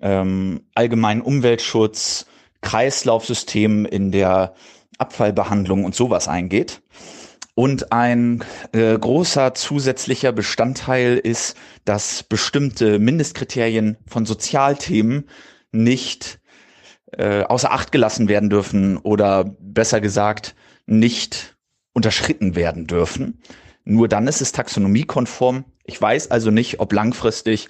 ähm, 0.00 0.62
allgemeinen 0.74 1.22
Umweltschutz, 1.22 2.26
Kreislaufsystem 2.60 3.86
in 3.86 4.10
der 4.10 4.54
Abfallbehandlung 4.98 5.84
und 5.84 5.94
sowas 5.94 6.28
eingeht. 6.28 6.82
Und 7.54 7.92
ein 7.92 8.42
äh, 8.72 8.98
großer 8.98 9.54
zusätzlicher 9.54 10.32
Bestandteil 10.32 11.18
ist, 11.18 11.56
dass 11.84 12.22
bestimmte 12.22 12.98
Mindestkriterien 12.98 13.98
von 14.06 14.24
Sozialthemen 14.24 15.28
nicht 15.70 16.40
äh, 17.12 17.42
außer 17.42 17.70
Acht 17.70 17.92
gelassen 17.92 18.28
werden 18.28 18.48
dürfen 18.48 18.96
oder 18.96 19.44
besser 19.60 20.00
gesagt 20.00 20.54
nicht 20.86 21.56
unterschritten 21.92 22.56
werden 22.56 22.86
dürfen. 22.86 23.42
Nur 23.84 24.08
dann 24.08 24.26
ist 24.26 24.40
es 24.40 24.52
taxonomiekonform. 24.52 25.64
Ich 25.84 26.00
weiß 26.00 26.30
also 26.30 26.50
nicht, 26.50 26.80
ob 26.80 26.92
langfristig 26.92 27.68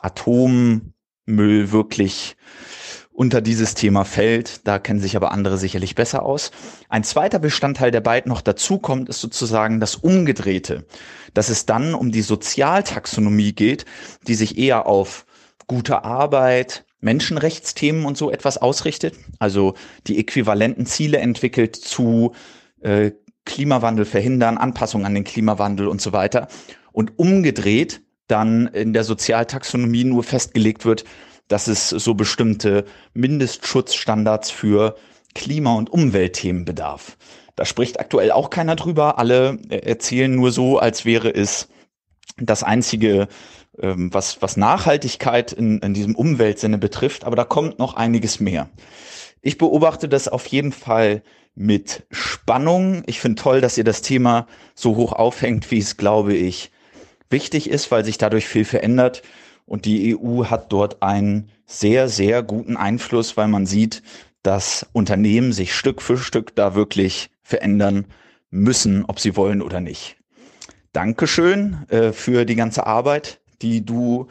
Atommüll 0.00 0.92
wirklich 1.26 2.36
unter 3.14 3.40
dieses 3.40 3.74
Thema 3.74 4.04
fällt. 4.04 4.66
Da 4.66 4.78
kennen 4.78 5.00
sich 5.00 5.16
aber 5.16 5.30
andere 5.30 5.56
sicherlich 5.56 5.94
besser 5.94 6.24
aus. 6.24 6.50
Ein 6.88 7.04
zweiter 7.04 7.38
Bestandteil, 7.38 7.92
der 7.92 8.00
bald 8.00 8.26
noch 8.26 8.42
dazukommt, 8.42 9.08
ist 9.08 9.20
sozusagen 9.20 9.80
das 9.80 9.94
Umgedrehte. 9.94 10.84
Dass 11.32 11.48
es 11.48 11.64
dann 11.64 11.94
um 11.94 12.10
die 12.10 12.22
Sozialtaxonomie 12.22 13.52
geht, 13.52 13.84
die 14.26 14.34
sich 14.34 14.58
eher 14.58 14.86
auf 14.86 15.26
gute 15.68 16.04
Arbeit, 16.04 16.84
Menschenrechtsthemen 17.00 18.04
und 18.04 18.16
so 18.16 18.30
etwas 18.30 18.58
ausrichtet. 18.58 19.14
Also 19.38 19.74
die 20.08 20.18
äquivalenten 20.18 20.84
Ziele 20.84 21.18
entwickelt 21.18 21.76
zu 21.76 22.32
äh, 22.80 23.12
Klimawandel 23.44 24.06
verhindern, 24.06 24.58
Anpassung 24.58 25.06
an 25.06 25.14
den 25.14 25.24
Klimawandel 25.24 25.86
und 25.86 26.00
so 26.00 26.12
weiter. 26.12 26.48
Und 26.90 27.18
umgedreht 27.18 28.02
dann 28.26 28.66
in 28.68 28.92
der 28.92 29.04
Sozialtaxonomie 29.04 30.04
nur 30.04 30.24
festgelegt 30.24 30.84
wird, 30.84 31.04
dass 31.48 31.68
es 31.68 31.88
so 31.88 32.14
bestimmte 32.14 32.84
Mindestschutzstandards 33.12 34.50
für 34.50 34.96
Klima- 35.34 35.74
und 35.74 35.90
Umweltthemen 35.90 36.64
bedarf. 36.64 37.16
Da 37.56 37.64
spricht 37.64 38.00
aktuell 38.00 38.32
auch 38.32 38.50
keiner 38.50 38.76
drüber. 38.76 39.18
Alle 39.18 39.58
äh, 39.68 39.78
erzählen 39.78 40.34
nur 40.34 40.52
so, 40.52 40.78
als 40.78 41.04
wäre 41.04 41.32
es 41.34 41.68
das 42.36 42.62
einzige, 42.62 43.28
ähm, 43.78 44.12
was, 44.12 44.42
was 44.42 44.56
Nachhaltigkeit 44.56 45.52
in, 45.52 45.78
in 45.78 45.94
diesem 45.94 46.16
Umweltsinne 46.16 46.78
betrifft. 46.78 47.24
Aber 47.24 47.36
da 47.36 47.44
kommt 47.44 47.78
noch 47.78 47.94
einiges 47.94 48.40
mehr. 48.40 48.70
Ich 49.40 49.58
beobachte 49.58 50.08
das 50.08 50.26
auf 50.28 50.46
jeden 50.46 50.72
Fall 50.72 51.22
mit 51.54 52.06
Spannung. 52.10 53.02
Ich 53.06 53.20
finde 53.20 53.40
toll, 53.40 53.60
dass 53.60 53.78
ihr 53.78 53.84
das 53.84 54.02
Thema 54.02 54.46
so 54.74 54.96
hoch 54.96 55.12
aufhängt, 55.12 55.70
wie 55.70 55.78
es, 55.78 55.96
glaube 55.96 56.34
ich, 56.34 56.72
wichtig 57.30 57.70
ist, 57.70 57.90
weil 57.90 58.04
sich 58.04 58.18
dadurch 58.18 58.46
viel 58.46 58.64
verändert. 58.64 59.22
Und 59.66 59.84
die 59.86 60.16
EU 60.16 60.44
hat 60.44 60.72
dort 60.72 61.02
einen 61.02 61.50
sehr, 61.66 62.08
sehr 62.08 62.42
guten 62.42 62.76
Einfluss, 62.76 63.36
weil 63.36 63.48
man 63.48 63.66
sieht, 63.66 64.02
dass 64.42 64.86
Unternehmen 64.92 65.52
sich 65.52 65.74
Stück 65.74 66.02
für 66.02 66.18
Stück 66.18 66.54
da 66.54 66.74
wirklich 66.74 67.30
verändern 67.42 68.06
müssen, 68.50 69.04
ob 69.06 69.18
sie 69.18 69.36
wollen 69.36 69.62
oder 69.62 69.80
nicht. 69.80 70.16
Dankeschön 70.92 71.88
äh, 71.88 72.12
für 72.12 72.44
die 72.44 72.54
ganze 72.54 72.86
Arbeit, 72.86 73.40
die 73.62 73.84
du 73.84 74.28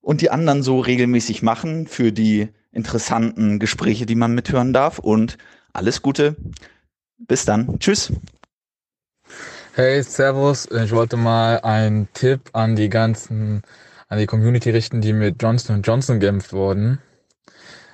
und 0.00 0.20
die 0.20 0.30
anderen 0.30 0.62
so 0.62 0.80
regelmäßig 0.80 1.42
machen, 1.42 1.86
für 1.86 2.12
die 2.12 2.48
interessanten 2.72 3.58
Gespräche, 3.58 4.04
die 4.04 4.16
man 4.16 4.34
mithören 4.34 4.72
darf 4.72 4.98
und 4.98 5.38
alles 5.72 6.02
Gute. 6.02 6.36
Bis 7.18 7.44
dann. 7.44 7.78
Tschüss. 7.78 8.12
Hey, 9.74 10.02
Servus. 10.02 10.66
Ich 10.66 10.90
wollte 10.90 11.16
mal 11.16 11.60
einen 11.60 12.08
Tipp 12.12 12.50
an 12.52 12.76
die 12.76 12.88
ganzen 12.88 13.62
an 14.12 14.18
die 14.18 14.26
Community 14.26 14.68
richten, 14.68 15.00
die 15.00 15.14
mit 15.14 15.42
Johnson 15.42 15.80
Johnson 15.80 16.20
geimpft 16.20 16.52
wurden 16.52 16.98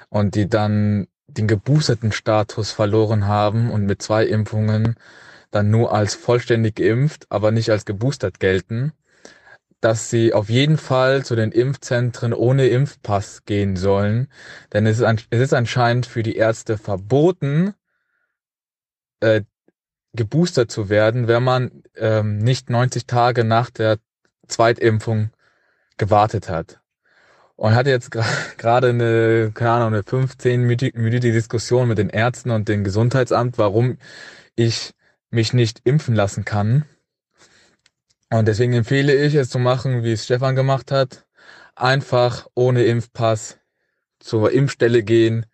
und 0.08 0.34
die 0.34 0.48
dann 0.48 1.06
den 1.28 1.47
geboosterten 1.47 2.10
Status 2.10 2.72
verloren 2.72 3.28
haben 3.28 3.70
und 3.70 3.86
mit 3.86 4.02
zwei 4.02 4.26
Impfungen 4.26 4.97
dann 5.52 5.70
nur 5.70 5.92
als 5.94 6.16
vollständig 6.16 6.74
geimpft, 6.74 7.26
aber 7.28 7.52
nicht 7.52 7.70
als 7.70 7.84
geboostert 7.84 8.40
gelten, 8.40 8.92
dass 9.80 10.10
sie 10.10 10.32
auf 10.32 10.50
jeden 10.50 10.76
Fall 10.76 11.24
zu 11.24 11.36
den 11.36 11.52
Impfzentren 11.52 12.32
ohne 12.32 12.66
Impfpass 12.66 13.44
gehen 13.44 13.76
sollen. 13.76 14.26
Denn 14.72 14.86
es 14.86 14.98
ist, 14.98 15.26
es 15.30 15.40
ist 15.40 15.55
anscheinend 15.55 16.06
für 16.06 16.24
die 16.24 16.34
Ärzte 16.34 16.78
verboten, 16.78 17.74
äh, 19.20 19.42
geboostert 20.14 20.72
zu 20.72 20.88
werden, 20.88 21.28
wenn 21.28 21.44
man 21.44 21.84
ähm, 21.94 22.38
nicht 22.38 22.70
90 22.70 23.06
Tage 23.06 23.44
nach 23.44 23.70
der 23.70 23.98
Zweitimpfung 24.48 25.30
gewartet 25.98 26.48
hat. 26.48 26.80
Und 27.56 27.74
hatte 27.74 27.90
jetzt 27.90 28.10
gerade 28.58 28.88
eine, 28.88 29.50
keine 29.52 29.70
Ahnung, 29.70 29.88
eine 29.88 30.02
15-minütige 30.02 31.32
Diskussion 31.32 31.88
mit 31.88 31.98
den 31.98 32.10
Ärzten 32.10 32.50
und 32.50 32.68
dem 32.68 32.84
Gesundheitsamt, 32.84 33.58
warum 33.58 33.98
ich 34.54 34.94
mich 35.30 35.52
nicht 35.52 35.80
impfen 35.84 36.14
lassen 36.14 36.44
kann. 36.44 36.84
Und 38.30 38.46
deswegen 38.46 38.74
empfehle 38.74 39.14
ich 39.14 39.34
es 39.34 39.50
zu 39.50 39.58
machen, 39.58 40.02
wie 40.02 40.12
es 40.12 40.24
Stefan 40.24 40.54
gemacht 40.54 40.90
hat. 40.90 41.26
Einfach 41.74 42.46
ohne 42.54 42.84
Impfpass 42.84 43.58
zur 44.18 44.52
Impfstelle 44.52 45.02
gehen, 45.02 45.46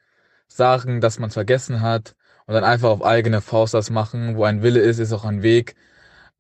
sagen, 0.49 1.01
dass 1.01 1.19
man 1.19 1.29
es 1.29 1.35
vergessen 1.35 1.83
hat 1.83 2.15
und 2.47 2.55
dann 2.55 2.65
einfach 2.65 2.89
auf 2.91 3.05
eigene 3.05 3.41
Faust 3.41 3.75
das 3.75 3.91
machen. 3.91 4.37
Wo 4.37 4.45
ein 4.45 4.63
Wille 4.63 4.81
ist, 4.81 4.99
ist 4.99 5.13
auch 5.13 5.25
ein 5.25 5.43
Weg. 5.43 5.77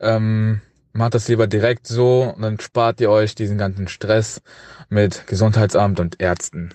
Ähm, 0.00 0.60
macht 0.94 1.14
das 1.14 1.28
lieber 1.28 1.46
direkt 1.46 1.86
so 1.86 2.32
und 2.34 2.42
dann 2.42 2.58
spart 2.58 3.00
ihr 3.00 3.10
euch 3.10 3.34
diesen 3.34 3.58
ganzen 3.58 3.88
Stress 3.88 4.40
mit 4.88 5.26
Gesundheitsamt 5.26 6.00
und 6.00 6.20
Ärzten. 6.20 6.70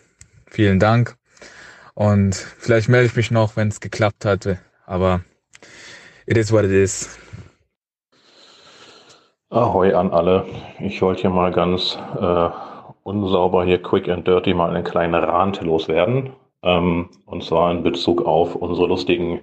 Vielen 0.46 0.80
Dank. 0.80 1.16
Und 1.96 2.36
vielleicht 2.36 2.90
melde 2.90 3.08
ich 3.08 3.16
mich 3.16 3.32
noch, 3.32 3.56
wenn 3.56 3.70
es 3.70 3.80
geklappt 3.80 4.26
hat. 4.26 4.48
Aber 4.86 5.22
it 6.26 6.38
is 6.38 6.52
what 6.52 6.64
it 6.64 6.72
is. 6.72 7.18
Ahoi 9.50 9.94
an 9.94 10.12
alle. 10.12 10.46
Ich 10.80 11.02
wollte 11.02 11.22
hier 11.22 11.30
mal 11.32 11.52
ganz 11.52 11.98
äh, 12.20 12.50
unsauber 13.04 13.66
hier 13.66 13.82
quick 13.82 14.08
and 14.08 14.28
dirty 14.28 14.54
mal 14.54 14.70
einen 14.70 14.84
kleinen 14.84 15.16
Rant 15.16 15.62
loswerden. 15.62 16.34
Ähm, 16.62 17.10
und 17.26 17.44
zwar 17.44 17.72
in 17.72 17.84
Bezug 17.84 18.26
auf 18.26 18.56
unsere 18.56 18.88
lustigen, 18.88 19.42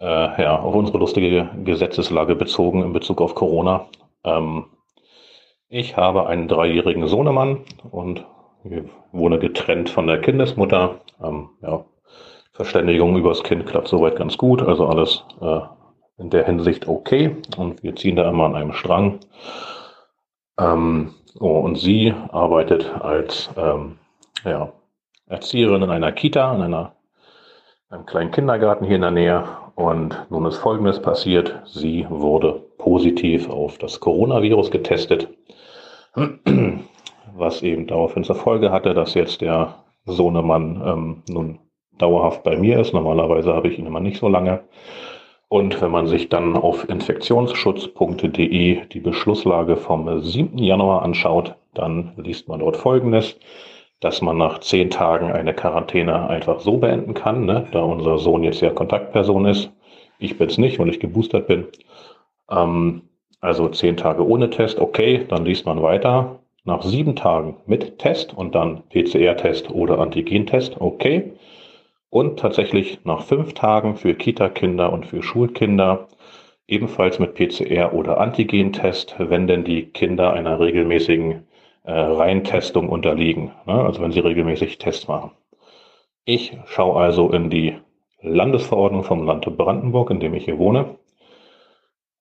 äh, 0.00 0.42
ja, 0.42 0.58
auf 0.58 0.74
unsere 0.74 0.98
lustige 0.98 1.50
Gesetzeslage 1.64 2.34
bezogen 2.34 2.82
in 2.82 2.92
Bezug 2.92 3.20
auf 3.20 3.34
Corona. 3.34 3.86
Ähm, 4.24 4.66
ich 5.68 5.96
habe 5.96 6.26
einen 6.26 6.48
dreijährigen 6.48 7.06
Sohnemann 7.06 7.64
und 7.90 8.26
wohne 9.12 9.38
getrennt 9.38 9.88
von 9.88 10.06
der 10.06 10.20
Kindesmutter. 10.20 10.96
Ähm, 11.22 11.50
ja, 11.62 11.84
Verständigung 12.52 13.16
übers 13.16 13.42
Kind 13.42 13.66
klappt 13.66 13.88
soweit 13.88 14.16
ganz 14.16 14.36
gut, 14.36 14.62
also 14.62 14.86
alles 14.86 15.24
äh, 15.40 15.60
in 16.18 16.30
der 16.30 16.44
Hinsicht 16.44 16.88
okay 16.88 17.36
und 17.56 17.82
wir 17.82 17.96
ziehen 17.96 18.16
da 18.16 18.28
immer 18.28 18.44
an 18.44 18.54
einem 18.54 18.72
Strang. 18.72 19.20
Ähm, 20.58 21.14
oh, 21.38 21.60
und 21.60 21.76
sie 21.76 22.12
arbeitet 22.32 22.90
als 23.00 23.48
ähm, 23.56 23.98
ja, 24.44 24.72
Erzieherin 25.26 25.82
in 25.82 25.90
einer 25.90 26.12
Kita, 26.12 26.54
in 26.54 26.62
einer, 26.62 26.96
einem 27.88 28.04
kleinen 28.04 28.30
Kindergarten 28.30 28.84
hier 28.84 28.96
in 28.96 29.02
der 29.02 29.10
Nähe. 29.10 29.44
Und 29.74 30.26
nun 30.30 30.46
ist 30.46 30.58
Folgendes 30.58 31.00
passiert. 31.00 31.62
Sie 31.64 32.06
wurde 32.08 32.62
positiv 32.78 33.48
auf 33.48 33.78
das 33.78 34.00
Coronavirus 34.00 34.70
getestet, 34.70 35.28
was 37.34 37.62
eben 37.62 37.86
daraufhin 37.86 38.24
zur 38.24 38.36
Folge 38.36 38.72
hatte, 38.72 38.94
dass 38.94 39.14
jetzt 39.14 39.40
der 39.40 39.76
Sohnemann 40.06 40.82
ähm, 40.84 41.22
nun 41.28 41.58
dauerhaft 41.98 42.42
bei 42.42 42.56
mir 42.56 42.80
ist. 42.80 42.92
Normalerweise 42.92 43.54
habe 43.54 43.68
ich 43.68 43.78
ihn 43.78 43.86
immer 43.86 44.00
nicht 44.00 44.18
so 44.18 44.28
lange. 44.28 44.60
Und 45.48 45.80
wenn 45.82 45.90
man 45.90 46.06
sich 46.06 46.28
dann 46.28 46.56
auf 46.56 46.88
infektionsschutz.de 46.88 48.86
die 48.86 49.00
Beschlusslage 49.00 49.76
vom 49.76 50.22
7. 50.22 50.56
Januar 50.58 51.02
anschaut, 51.02 51.56
dann 51.74 52.12
liest 52.16 52.48
man 52.48 52.60
dort 52.60 52.76
Folgendes, 52.76 53.36
dass 54.00 54.22
man 54.22 54.38
nach 54.38 54.60
zehn 54.60 54.90
Tagen 54.90 55.30
eine 55.30 55.54
Quarantäne 55.54 56.28
einfach 56.28 56.60
so 56.60 56.78
beenden 56.78 57.14
kann, 57.14 57.44
ne, 57.44 57.66
da 57.72 57.82
unser 57.82 58.18
Sohn 58.18 58.42
jetzt 58.42 58.62
ja 58.62 58.70
Kontaktperson 58.70 59.46
ist. 59.46 59.70
Ich 60.18 60.38
bin's 60.38 60.58
nicht, 60.58 60.78
weil 60.78 60.88
ich 60.88 61.00
geboostert 61.00 61.46
bin. 61.46 61.66
Ähm, 62.50 63.02
also 63.40 63.68
zehn 63.68 63.96
Tage 63.96 64.26
ohne 64.26 64.50
Test, 64.50 64.80
okay, 64.80 65.24
dann 65.28 65.44
liest 65.44 65.66
man 65.66 65.82
weiter. 65.82 66.40
Nach 66.64 66.82
sieben 66.82 67.16
Tagen 67.16 67.56
mit 67.66 67.98
Test 67.98 68.36
und 68.36 68.54
dann 68.54 68.82
PCR-Test 68.90 69.70
oder 69.70 69.98
Antigentest, 69.98 70.76
okay. 70.78 71.32
Und 72.10 72.38
tatsächlich 72.38 73.00
nach 73.04 73.22
fünf 73.22 73.54
Tagen 73.54 73.96
für 73.96 74.14
Kita-Kinder 74.14 74.92
und 74.92 75.06
für 75.06 75.22
Schulkinder 75.22 76.08
ebenfalls 76.66 77.18
mit 77.18 77.34
PCR 77.34 77.94
oder 77.94 78.18
Antigentest, 78.18 79.16
wenn 79.18 79.46
denn 79.46 79.64
die 79.64 79.86
Kinder 79.86 80.32
einer 80.32 80.60
regelmäßigen 80.60 81.46
äh, 81.84 81.92
Reintestung 81.92 82.88
unterliegen, 82.88 83.52
ne? 83.66 83.84
also 83.84 84.02
wenn 84.02 84.12
sie 84.12 84.20
regelmäßig 84.20 84.78
Tests 84.78 85.08
machen. 85.08 85.32
Ich 86.24 86.56
schaue 86.66 87.00
also 87.00 87.30
in 87.30 87.50
die 87.50 87.76
Landesverordnung 88.22 89.04
vom 89.04 89.26
Land 89.26 89.46
Brandenburg, 89.56 90.10
in 90.10 90.20
dem 90.20 90.34
ich 90.34 90.44
hier 90.44 90.58
wohne, 90.58 90.96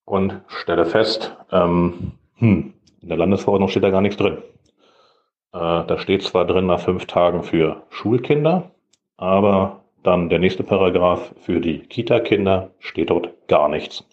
und 0.05 0.41
stelle 0.47 0.85
fest, 0.85 1.37
ähm, 1.51 2.13
hm, 2.37 2.73
in 3.01 3.09
der 3.09 3.17
Landesverordnung 3.17 3.69
steht 3.69 3.83
da 3.83 3.89
gar 3.89 4.01
nichts 4.01 4.17
drin. 4.17 4.37
Äh, 5.53 5.83
da 5.85 5.97
steht 5.97 6.23
zwar 6.23 6.45
drin 6.45 6.65
nach 6.65 6.79
fünf 6.79 7.05
Tagen 7.05 7.43
für 7.43 7.83
Schulkinder, 7.89 8.71
aber 9.17 9.83
dann 10.03 10.29
der 10.29 10.39
nächste 10.39 10.63
Paragraph 10.63 11.33
für 11.41 11.59
die 11.59 11.79
Kita-Kinder 11.79 12.71
steht 12.79 13.09
dort 13.09 13.47
gar 13.47 13.67
nichts. 13.67 14.05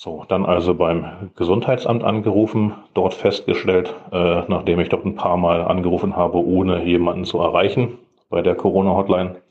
So, 0.00 0.24
dann 0.28 0.46
also 0.46 0.76
beim 0.76 1.32
Gesundheitsamt 1.34 2.04
angerufen, 2.04 2.72
dort 2.94 3.14
festgestellt, 3.14 3.96
äh, 4.12 4.42
nachdem 4.46 4.78
ich 4.78 4.90
dort 4.90 5.04
ein 5.04 5.16
paar 5.16 5.36
Mal 5.36 5.60
angerufen 5.60 6.14
habe, 6.14 6.38
ohne 6.38 6.84
jemanden 6.84 7.24
zu 7.24 7.40
erreichen 7.40 7.98
bei 8.30 8.40
der 8.40 8.54
Corona-Hotline, 8.54 9.42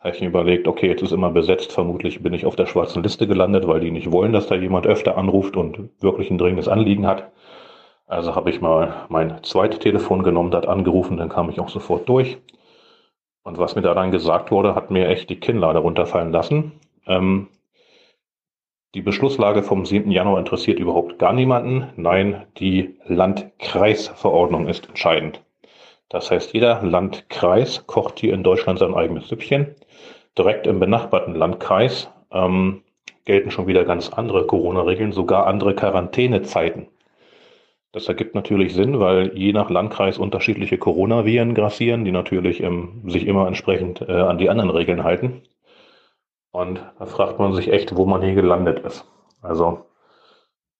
habe 0.00 0.14
ich 0.14 0.20
mir 0.20 0.26
überlegt, 0.26 0.68
okay, 0.68 0.88
jetzt 0.88 1.02
ist 1.02 1.12
immer 1.12 1.30
besetzt, 1.30 1.72
vermutlich 1.72 2.22
bin 2.22 2.34
ich 2.34 2.44
auf 2.44 2.56
der 2.56 2.66
schwarzen 2.66 3.02
Liste 3.02 3.26
gelandet, 3.26 3.66
weil 3.66 3.80
die 3.80 3.90
nicht 3.90 4.12
wollen, 4.12 4.34
dass 4.34 4.48
da 4.48 4.54
jemand 4.54 4.86
öfter 4.86 5.16
anruft 5.16 5.56
und 5.56 5.88
wirklich 6.02 6.30
ein 6.30 6.36
dringendes 6.36 6.68
Anliegen 6.68 7.06
hat. 7.06 7.32
Also 8.06 8.34
habe 8.34 8.50
ich 8.50 8.60
mal 8.60 9.06
mein 9.08 9.42
zweites 9.44 9.78
Telefon 9.78 10.22
genommen, 10.22 10.50
dort 10.50 10.68
angerufen, 10.68 11.16
dann 11.16 11.30
kam 11.30 11.48
ich 11.48 11.58
auch 11.58 11.70
sofort 11.70 12.06
durch. 12.06 12.36
Und 13.44 13.56
was 13.56 13.76
mir 13.76 13.82
da 13.82 13.94
dann 13.94 14.10
gesagt 14.10 14.50
wurde, 14.50 14.74
hat 14.74 14.90
mir 14.90 15.08
echt 15.08 15.30
die 15.30 15.40
Kinnlade 15.40 15.78
runterfallen 15.78 16.32
lassen. 16.32 16.72
Ähm, 17.06 17.48
die 18.96 19.02
Beschlusslage 19.02 19.62
vom 19.62 19.84
7. 19.84 20.10
Januar 20.10 20.38
interessiert 20.38 20.78
überhaupt 20.78 21.18
gar 21.18 21.34
niemanden. 21.34 21.88
Nein, 21.96 22.46
die 22.56 22.96
Landkreisverordnung 23.04 24.68
ist 24.68 24.88
entscheidend. 24.88 25.42
Das 26.08 26.30
heißt, 26.30 26.54
jeder 26.54 26.82
Landkreis 26.82 27.86
kocht 27.86 28.18
hier 28.18 28.32
in 28.32 28.42
Deutschland 28.42 28.78
sein 28.78 28.94
eigenes 28.94 29.28
Süppchen. 29.28 29.74
Direkt 30.38 30.66
im 30.66 30.80
benachbarten 30.80 31.34
Landkreis 31.34 32.08
ähm, 32.32 32.84
gelten 33.26 33.50
schon 33.50 33.66
wieder 33.66 33.84
ganz 33.84 34.08
andere 34.08 34.46
Corona-Regeln, 34.46 35.12
sogar 35.12 35.46
andere 35.46 35.74
Quarantänezeiten. 35.74 36.88
Das 37.92 38.08
ergibt 38.08 38.34
natürlich 38.34 38.72
Sinn, 38.72 38.98
weil 38.98 39.36
je 39.36 39.52
nach 39.52 39.68
Landkreis 39.68 40.16
unterschiedliche 40.16 40.78
Coronaviren 40.78 41.52
grassieren, 41.52 42.06
die 42.06 42.12
natürlich 42.12 42.62
ähm, 42.62 43.02
sich 43.08 43.26
immer 43.26 43.46
entsprechend 43.46 44.00
äh, 44.00 44.12
an 44.12 44.38
die 44.38 44.48
anderen 44.48 44.70
Regeln 44.70 45.04
halten. 45.04 45.42
Und 46.56 46.80
da 46.98 47.04
fragt 47.04 47.38
man 47.38 47.52
sich 47.52 47.70
echt, 47.70 47.96
wo 47.96 48.06
man 48.06 48.22
hier 48.22 48.34
gelandet 48.34 48.78
ist. 48.78 49.04
Also 49.42 49.84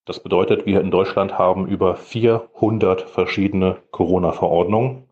das 0.05 0.19
bedeutet, 0.19 0.65
wir 0.65 0.81
in 0.81 0.89
Deutschland 0.89 1.37
haben 1.37 1.67
über 1.67 1.95
400 1.95 3.03
verschiedene 3.03 3.77
Corona-Verordnungen, 3.91 5.07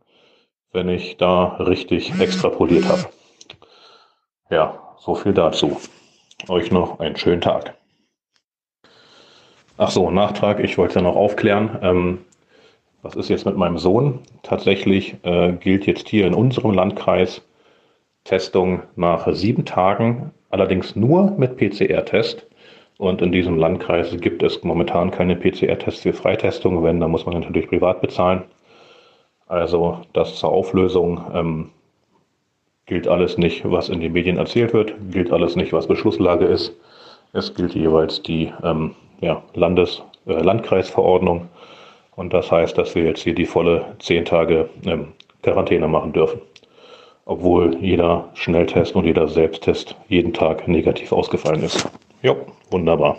wenn 0.71 0.89
ich 0.89 1.17
da 1.17 1.57
richtig 1.57 2.19
extrapoliert 2.19 2.85
habe. 2.89 3.03
Ja, 4.49 4.95
so 4.97 5.13
viel 5.13 5.35
dazu. 5.35 5.77
Euch 6.49 6.71
noch 6.71 6.99
einen 6.99 7.15
schönen 7.15 7.41
Tag. 7.41 7.75
Ach 9.77 9.91
so, 9.91 10.09
Nachtrag, 10.09 10.59
ich 10.59 10.79
wollte 10.79 10.99
noch 10.99 11.15
aufklären. 11.15 11.77
Ähm, 11.83 12.25
was 13.03 13.15
ist 13.15 13.29
jetzt 13.29 13.45
mit 13.45 13.55
meinem 13.55 13.77
Sohn? 13.77 14.23
Tatsächlich 14.41 15.17
äh, 15.21 15.51
gilt 15.51 15.85
jetzt 15.85 16.09
hier 16.09 16.25
in 16.25 16.33
unserem 16.33 16.71
Landkreis 16.71 17.43
Testung 18.23 18.81
nach 18.95 19.31
sieben 19.31 19.65
Tagen, 19.65 20.31
allerdings 20.55 20.95
nur 20.95 21.31
mit 21.31 21.57
PCR-Test. 21.57 22.47
Und 22.97 23.21
in 23.21 23.33
diesem 23.33 23.57
Landkreis 23.57 24.15
gibt 24.21 24.41
es 24.41 24.63
momentan 24.63 25.11
keine 25.11 25.35
PCR-Tests 25.35 26.03
für 26.03 26.13
Freitestung. 26.13 26.81
Wenn, 26.81 27.01
dann 27.01 27.11
muss 27.11 27.25
man 27.25 27.41
natürlich 27.41 27.67
privat 27.67 27.99
bezahlen. 27.99 28.43
Also 29.47 29.99
das 30.13 30.35
zur 30.37 30.51
Auflösung 30.51 31.21
ähm, 31.33 31.71
gilt 32.85 33.07
alles 33.07 33.37
nicht, 33.37 33.69
was 33.69 33.89
in 33.89 33.99
den 33.99 34.13
Medien 34.13 34.37
erzählt 34.37 34.73
wird, 34.73 34.95
gilt 35.11 35.31
alles 35.31 35.57
nicht, 35.57 35.73
was 35.73 35.87
Beschlusslage 35.87 36.45
ist. 36.45 36.73
Es 37.33 37.53
gilt 37.53 37.75
jeweils 37.75 38.23
die 38.23 38.51
ähm, 38.63 38.95
ja, 39.19 39.43
Landes-, 39.55 40.01
äh, 40.25 40.41
Landkreisverordnung. 40.41 41.49
Und 42.15 42.33
das 42.33 42.49
heißt, 42.49 42.77
dass 42.77 42.95
wir 42.95 43.03
jetzt 43.03 43.23
hier 43.23 43.35
die 43.35 43.45
volle 43.45 43.93
zehn 43.99 44.23
Tage 44.23 44.69
ähm, 44.85 45.09
Quarantäne 45.43 45.89
machen 45.89 46.13
dürfen. 46.13 46.39
Obwohl 47.25 47.75
jeder 47.81 48.29
Schnelltest 48.35 48.95
und 48.95 49.05
jeder 49.05 49.27
Selbsttest 49.27 49.95
jeden 50.07 50.31
Tag 50.31 50.67
negativ 50.67 51.11
ausgefallen 51.11 51.63
ist. 51.63 51.83
Jo, 52.21 52.37
wunderbar. 52.69 53.17